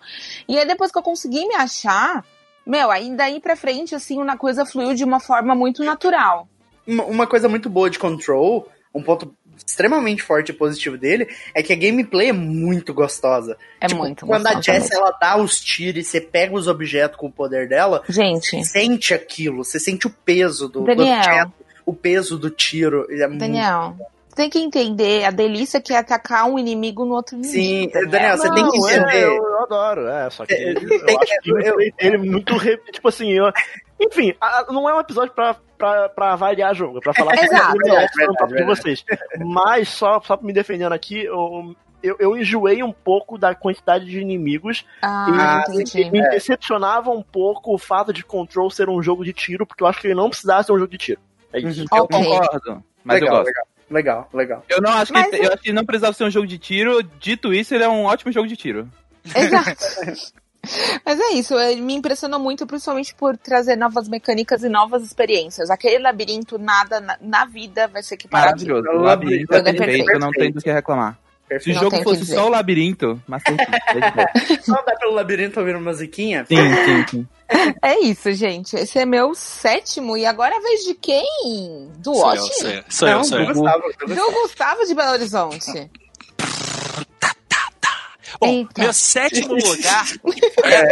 E 0.47 0.57
aí, 0.57 0.65
depois 0.65 0.91
que 0.91 0.97
eu 0.97 1.01
consegui 1.03 1.47
me 1.47 1.55
achar, 1.55 2.23
meu, 2.65 2.91
aí 2.91 3.10
daí 3.15 3.39
pra 3.39 3.55
frente, 3.55 3.95
assim, 3.95 4.22
a 4.30 4.38
coisa 4.38 4.64
fluiu 4.65 4.93
de 4.93 5.03
uma 5.03 5.19
forma 5.19 5.55
muito 5.55 5.84
natural. 5.84 6.47
Uma, 6.85 7.26
coisa 7.27 7.47
muito 7.47 7.69
boa 7.69 7.89
de 7.89 7.97
Control, 7.99 8.68
um 8.93 9.01
ponto 9.01 9.34
extremamente 9.65 10.22
forte 10.23 10.49
e 10.49 10.53
positivo 10.53 10.97
dele, 10.97 11.27
é 11.53 11.61
que 11.61 11.72
a 11.72 11.76
gameplay 11.76 12.30
é 12.30 12.34
muito 12.34 12.93
gostosa. 12.93 13.55
É 13.80 13.88
Tipo, 13.88 14.01
muito 14.01 14.26
Quando 14.26 14.47
a 14.47 14.60
Jess 14.60 14.91
ela 14.91 15.11
dá 15.11 15.38
os 15.38 15.60
tiros 15.61 16.01
e 16.01 16.03
você 16.10 16.19
pega 16.19 16.53
os 16.55 16.68
objetos 16.68 17.18
com 17.18 17.27
o 17.27 17.31
poder 17.31 17.68
dela, 17.69 18.01
Gente, 18.10 18.49
você 18.49 18.64
sente 18.64 19.14
aquilo, 19.14 19.64
você 19.64 19.80
sente 19.80 20.07
o 20.07 20.10
peso 20.10 20.68
do, 20.68 20.81
do 20.81 20.85
Daniel. 20.88 21.18
objeto, 21.18 21.53
o 21.85 21.93
peso 21.93 22.38
do 22.38 22.49
tiro. 22.49 23.05
É 23.11 23.27
muito- 23.27 23.39
Daniel, 23.39 23.95
você 24.27 24.35
tem 24.35 24.49
que 24.49 24.60
entender 24.60 25.23
a 25.23 25.30
delícia 25.31 25.80
que 25.80 25.93
é 25.93 25.97
atacar 25.97 26.45
um 26.49 26.57
inimigo 26.57 27.05
no 27.05 27.14
outro 27.14 27.35
inimigo. 27.38 27.53
Sim, 27.53 27.89
Daniel, 28.10 28.38
você 28.38 28.51
tem 28.53 28.68
que 28.69 28.77
Não, 28.80 28.89
é, 28.89 28.95
entender. 28.97 29.23
eu, 29.23 29.34
eu 29.35 29.60
adoro, 29.64 30.07
é, 30.07 30.30
só 30.31 30.45
que 30.45 30.53
É, 30.55 30.72
eu 30.72 31.05
tem- 31.05 31.18
acho 31.22 31.39
que 31.41 31.49
eu- 31.51 31.80
ele 31.99 32.18
muito, 32.18 32.57
re- 32.57 32.77
tipo 32.91 33.07
assim, 33.07 33.31
eu, 33.31 33.45
enfim, 34.01 34.34
a- 34.41 34.65
não 34.69 34.89
é 34.89 34.95
um 34.95 34.99
episódio 34.99 35.31
pra, 35.34 35.55
pra, 35.84 36.10
pra 36.10 36.34
avaliar 36.34 36.73
jogo, 36.73 36.99
é 36.99 37.01
pra 37.01 37.14
falar 37.14 37.34
Exato. 37.38 37.72
sobre 37.72 37.91
o 37.91 37.95
Verdade, 37.95 38.38
top 38.38 38.55
de 38.55 38.64
vocês. 38.64 39.03
Mas, 39.39 39.89
só, 39.89 40.22
só 40.22 40.39
me 40.41 40.53
defendendo 40.53 40.93
aqui, 40.93 41.26
eu, 41.26 41.76
eu, 42.01 42.15
eu 42.19 42.38
enjoei 42.38 42.81
um 42.81 42.91
pouco 42.93 43.38
da 43.38 43.53
quantidade 43.53 44.05
de 44.05 44.19
inimigos 44.19 44.85
Ah, 45.01 45.26
Ah, 45.27 45.64
entendi. 45.73 46.10
me 46.10 46.22
decepcionava 46.30 47.11
um 47.11 47.22
pouco 47.22 47.73
o 47.73 47.77
fato 47.77 48.14
de 48.14 48.23
Control 48.23 48.69
ser 48.69 48.88
um 48.89 49.03
jogo 49.03 49.26
de 49.26 49.34
tiro, 49.34 49.65
porque 49.65 49.84
eu 49.84 49.88
acho 49.88 49.99
que 49.99 50.07
ele 50.07 50.15
não 50.15 50.30
precisava 50.30 50.64
ser 50.64 50.72
um 50.72 50.80
jogo 50.80 50.91
de 50.91 50.97
tiro. 50.97 51.19
É 51.51 51.60
isso. 51.60 51.81
Uhum. 51.81 51.88
Eu 51.97 52.03
Ok. 52.05 52.18
concordo, 52.23 52.84
mas 53.03 53.19
legal, 53.19 53.35
eu 53.35 53.43
gosto. 53.43 53.47
legal, 53.47 53.68
legal, 53.91 54.30
legal. 54.34 54.65
Eu 54.69 54.81
não 54.81 54.91
acho 54.93 55.11
Mas 55.14 55.30
que 55.30 55.35
eu 55.35 55.51
acho 55.51 55.64
que 55.64 55.73
não 55.73 55.85
precisava 55.85 56.14
ser 56.14 56.23
um 56.23 56.31
jogo 56.31 56.47
de 56.47 56.57
tiro. 56.57 57.03
Dito 57.19 57.53
isso, 57.53 57.76
ele 57.76 57.84
é 57.84 57.89
um 57.89 58.05
ótimo 58.05 58.31
jogo 58.31 58.47
de 58.47 58.55
tiro. 58.55 58.89
Exato. 59.35 60.34
Mas 61.06 61.19
é 61.19 61.34
isso, 61.34 61.57
ele 61.60 61.81
me 61.81 61.94
impressionou 61.94 62.40
muito, 62.40 62.65
principalmente 62.65 63.14
por 63.15 63.38
trazer 63.38 63.76
novas 63.76 64.07
mecânicas 64.07 64.64
e 64.64 64.69
novas 64.69 65.03
experiências. 65.03 65.69
Aquele 65.69 65.99
labirinto, 65.99 66.57
nada 66.57 66.99
na, 67.02 67.18
na 67.22 67.45
vida 67.45 67.88
vai 67.88 68.02
ser 68.02 68.15
equiparado. 68.15 68.65
Maravilhoso. 68.65 68.88
O 68.98 69.02
labirinto 69.02 69.53
é 69.53 69.57
é 69.57 69.64
perfeito, 69.64 70.11
eu 70.11 70.19
não 70.19 70.30
perfeito. 70.30 70.40
tenho 70.40 70.53
do 70.53 70.61
que 70.61 70.72
reclamar. 70.72 71.14
Se 71.14 71.18
o 71.45 71.49
Perfeito. 71.53 71.80
Jogo 71.80 71.90
tenho 71.91 72.02
o 72.02 72.06
que 72.06 72.19
fosse 72.19 72.34
só 72.34 72.48
o 72.48 72.49
labirinto, 72.49 73.22
mas 73.27 73.44
tem 73.44 73.56
é. 73.56 74.57
Só 74.64 74.80
andar 74.80 74.95
pelo 74.98 75.14
labirinto 75.14 75.60
ouvindo 75.60 75.80
musiquinha? 75.80 76.45
Sim, 76.45 76.56
sim, 76.56 77.06
sim. 77.10 77.27
É 77.81 77.99
isso, 77.99 78.31
gente. 78.31 78.76
Esse 78.76 78.98
é 78.98 79.06
meu 79.06 79.35
sétimo. 79.35 80.18
E 80.18 80.26
agora 80.26 80.56
é 80.56 80.57
a 80.57 80.61
vez 80.61 80.84
de 80.85 80.95
quem? 80.95 81.91
Do 81.98 82.15
Sou 82.15 82.34
eu, 82.34 82.41
Watch? 82.41 82.53
sou 82.60 82.69
eu, 82.69 82.84
sou 82.90 83.07
eu, 83.07 83.23
sou 83.23 83.40
eu. 83.40 83.45
do 83.45 83.53
Gustavo, 83.53 83.81
do 83.81 84.07
Gustavo. 84.07 84.15
Do 84.15 84.31
Gustavo 84.41 84.85
de 84.85 84.95
Belo 84.95 85.11
Horizonte. 85.11 85.91
Bom, 88.39 88.47
Eita. 88.47 88.81
meu 88.81 88.93
sétimo 88.93 89.53
lugar. 89.53 90.05
é- 90.64 90.88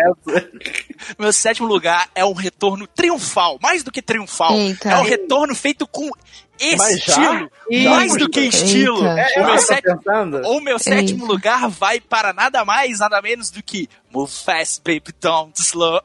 meu 1.18 1.34
sétimo 1.34 1.68
lugar 1.68 2.08
é 2.14 2.24
um 2.26 2.34
retorno 2.34 2.88
triunfal. 2.88 3.58
Mais 3.62 3.84
do 3.84 3.92
que 3.92 4.02
triunfal. 4.02 4.54
Eita. 4.54 4.90
É 4.90 4.98
um 4.98 5.04
retorno 5.04 5.56
feito 5.56 5.88
com 5.88 6.10
já? 6.60 6.90
estilo. 6.92 7.52
Mais 7.90 8.16
do 8.18 8.30
que 8.30 8.42
estilo. 8.42 8.98
Eita. 9.08 9.20
É, 9.20 9.40
O 9.40 9.40
eu 9.40 9.46
meu 9.46 9.56
pensando. 9.82 10.42
O 10.48 10.62
meu 10.62 10.80
sétimo 10.80 11.26
lugar 11.26 11.68
vai 11.70 12.00
para 12.00 12.32
nada 12.34 12.64
mais, 12.64 13.00
nada 13.00 13.22
menos 13.22 13.50
do 13.50 13.62
que 13.64 13.90
Move 14.14 14.30
fast, 14.30 14.82
baby, 14.84 15.14
don't 15.22 15.54
slow. 15.58 16.02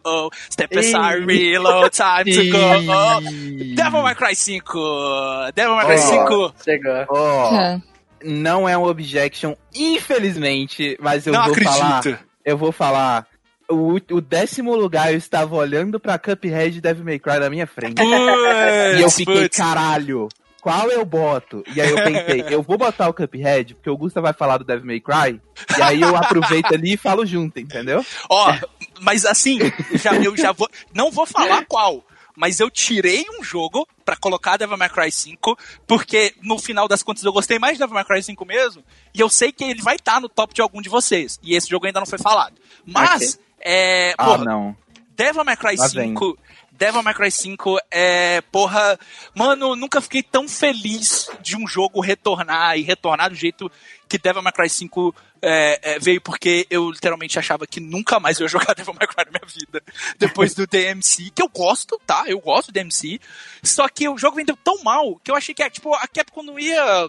Step 0.49 0.79
aside, 0.79 1.25
reload, 1.27 1.91
time 1.91 2.33
to 2.33 2.53
go. 2.53 3.75
Devil 3.75 4.03
May 4.05 4.15
Cry 4.15 4.37
5. 4.37 5.51
Devil 5.57 5.75
May 5.75 5.85
Cry 5.87 5.97
Oh. 5.97 6.53
5. 6.53 6.55
Chegou. 6.65 7.57
É. 7.59 7.81
não 8.23 8.69
é 8.69 8.77
um 8.77 8.85
objection, 8.85 9.55
infelizmente, 9.75 10.97
mas 11.01 11.27
eu 11.27 11.33
Não 11.33 11.45
vou 11.45 11.53
acredito. 11.53 11.73
falar. 11.79 12.03
Eu 12.45 12.57
vou 12.59 12.73
falar. 12.73 13.27
O, 13.69 13.95
o 14.13 14.21
décimo 14.21 14.77
lugar 14.77 15.11
eu 15.13 15.19
estava 15.19 15.57
olhando 15.57 15.99
pra 15.99 16.19
Cuphead 16.19 16.79
e 16.79 16.81
Devil 16.81 17.05
May 17.05 17.19
Cry 17.19 17.39
na 17.41 17.51
minha 17.51 17.67
frente. 17.67 18.01
e 18.01 19.01
eu 19.03 19.11
fiquei, 19.11 19.49
caralho, 19.49 20.29
qual 20.61 20.89
eu 20.89 21.05
boto? 21.05 21.65
E 21.75 21.81
aí 21.81 21.91
eu 21.91 21.97
pensei, 21.97 22.45
eu 22.49 22.63
vou 22.63 22.79
botar 22.79 23.09
o 23.09 23.15
Cuphead, 23.15 23.75
porque 23.75 23.91
o 23.91 23.97
Gusta 23.97 24.21
vai 24.21 24.33
falar 24.33 24.59
do 24.59 24.65
Devil 24.65 24.87
May 24.87 25.01
Cry, 25.01 25.41
e 25.77 25.83
aí 25.83 26.01
eu 26.01 26.17
aproveito 26.17 26.73
ali 26.73 26.93
e 26.93 26.97
falo 26.97 27.27
junto, 27.27 27.59
entendeu? 27.59 28.07
Ó, 28.31 28.55
mas 29.01 29.27
assim, 29.27 29.59
já, 29.95 30.15
eu 30.15 30.37
já 30.37 30.53
vou. 30.53 30.69
Não 30.95 31.11
vou 31.11 31.27
falar 31.27 31.65
qual. 31.67 32.05
Mas 32.37 32.61
eu 32.61 32.71
tirei 32.71 33.25
um 33.39 33.43
jogo 33.43 33.89
pra 34.05 34.17
colocar 34.17 34.57
Devil 34.57 34.77
May 34.77 34.91
Cry 34.91 35.11
5, 35.11 35.59
porque 35.87 36.35
no 36.43 36.59
final 36.59 36.87
das 36.87 37.03
contas 37.03 37.25
eu 37.25 37.33
gostei 37.33 37.59
mais 37.59 37.75
de 37.75 37.81
Devil 37.81 37.95
May 37.95 38.05
Cry 38.05 38.23
5 38.23 38.45
mesmo, 38.45 38.85
e 39.15 39.21
eu 39.21 39.29
sei 39.29 39.51
que 39.51 39.65
ele 39.65 39.83
vai 39.83 39.97
estar 39.97 40.21
no 40.21 40.29
top 40.29 40.55
de 40.55 40.61
algum 40.61 40.83
de 40.83 40.89
vocês. 40.89 41.41
E 41.43 41.57
esse 41.57 41.69
jogo 41.69 41.87
ainda 41.87 42.01
não 42.01 42.07
foi 42.07 42.19
falado. 42.19 42.55
Mas, 42.85 43.39
é. 43.61 44.15
Ah, 44.19 44.25
porra, 44.25 44.45
não. 44.45 44.77
Devil 45.17 45.45
May 45.45 45.57
Cry 45.57 45.77
Lá 45.77 45.89
5. 45.89 46.39
Devil 46.73 47.03
May 47.03 47.15
Cry 47.15 47.31
5 47.31 47.79
é, 47.91 48.43
porra, 48.53 48.99
mano, 49.35 49.75
nunca 49.75 50.01
fiquei 50.01 50.23
tão 50.23 50.47
feliz 50.47 51.31
de 51.41 51.57
um 51.57 51.67
jogo 51.67 52.01
retornar 52.01 52.77
e 52.77 52.83
retornar 52.83 53.31
do 53.31 53.35
jeito 53.35 53.71
que 54.07 54.19
Devil 54.19 54.43
May 54.43 54.53
Cry 54.53 54.69
5 54.69 55.15
é, 55.43 55.95
é, 55.95 55.99
veio 55.99 56.21
porque 56.21 56.67
eu 56.71 56.91
literalmente 56.91 57.39
achava 57.39 57.67
que 57.67 57.81
nunca 57.81 58.19
mais 58.19 58.39
eu 58.39 58.45
ia 58.45 58.49
jogar 58.49 58.73
Devil 58.77 58.95
May 58.95 59.07
Cry 59.07 59.25
na 59.27 59.39
minha 59.39 59.53
vida. 59.53 59.83
Depois 60.19 60.55
do 60.55 60.67
DMC, 60.67 61.31
que 61.35 61.43
eu 61.43 61.49
gosto, 61.49 62.01
tá? 62.07 62.25
Eu 62.27 62.41
gosto 62.41 62.69
do 62.69 62.73
DMC. 62.73 63.21
Só 63.63 63.89
que 63.89 64.09
o 64.09 64.19
jogo 64.19 64.37
vendeu 64.37 64.57
tão 64.63 64.83
mal 64.83 65.17
que 65.23 65.31
eu 65.31 65.35
achei 65.35 65.55
que 65.55 65.69
tipo, 65.71 65.95
a 65.95 66.07
Capcom 66.07 66.43
não 66.43 66.59
ia 66.59 67.09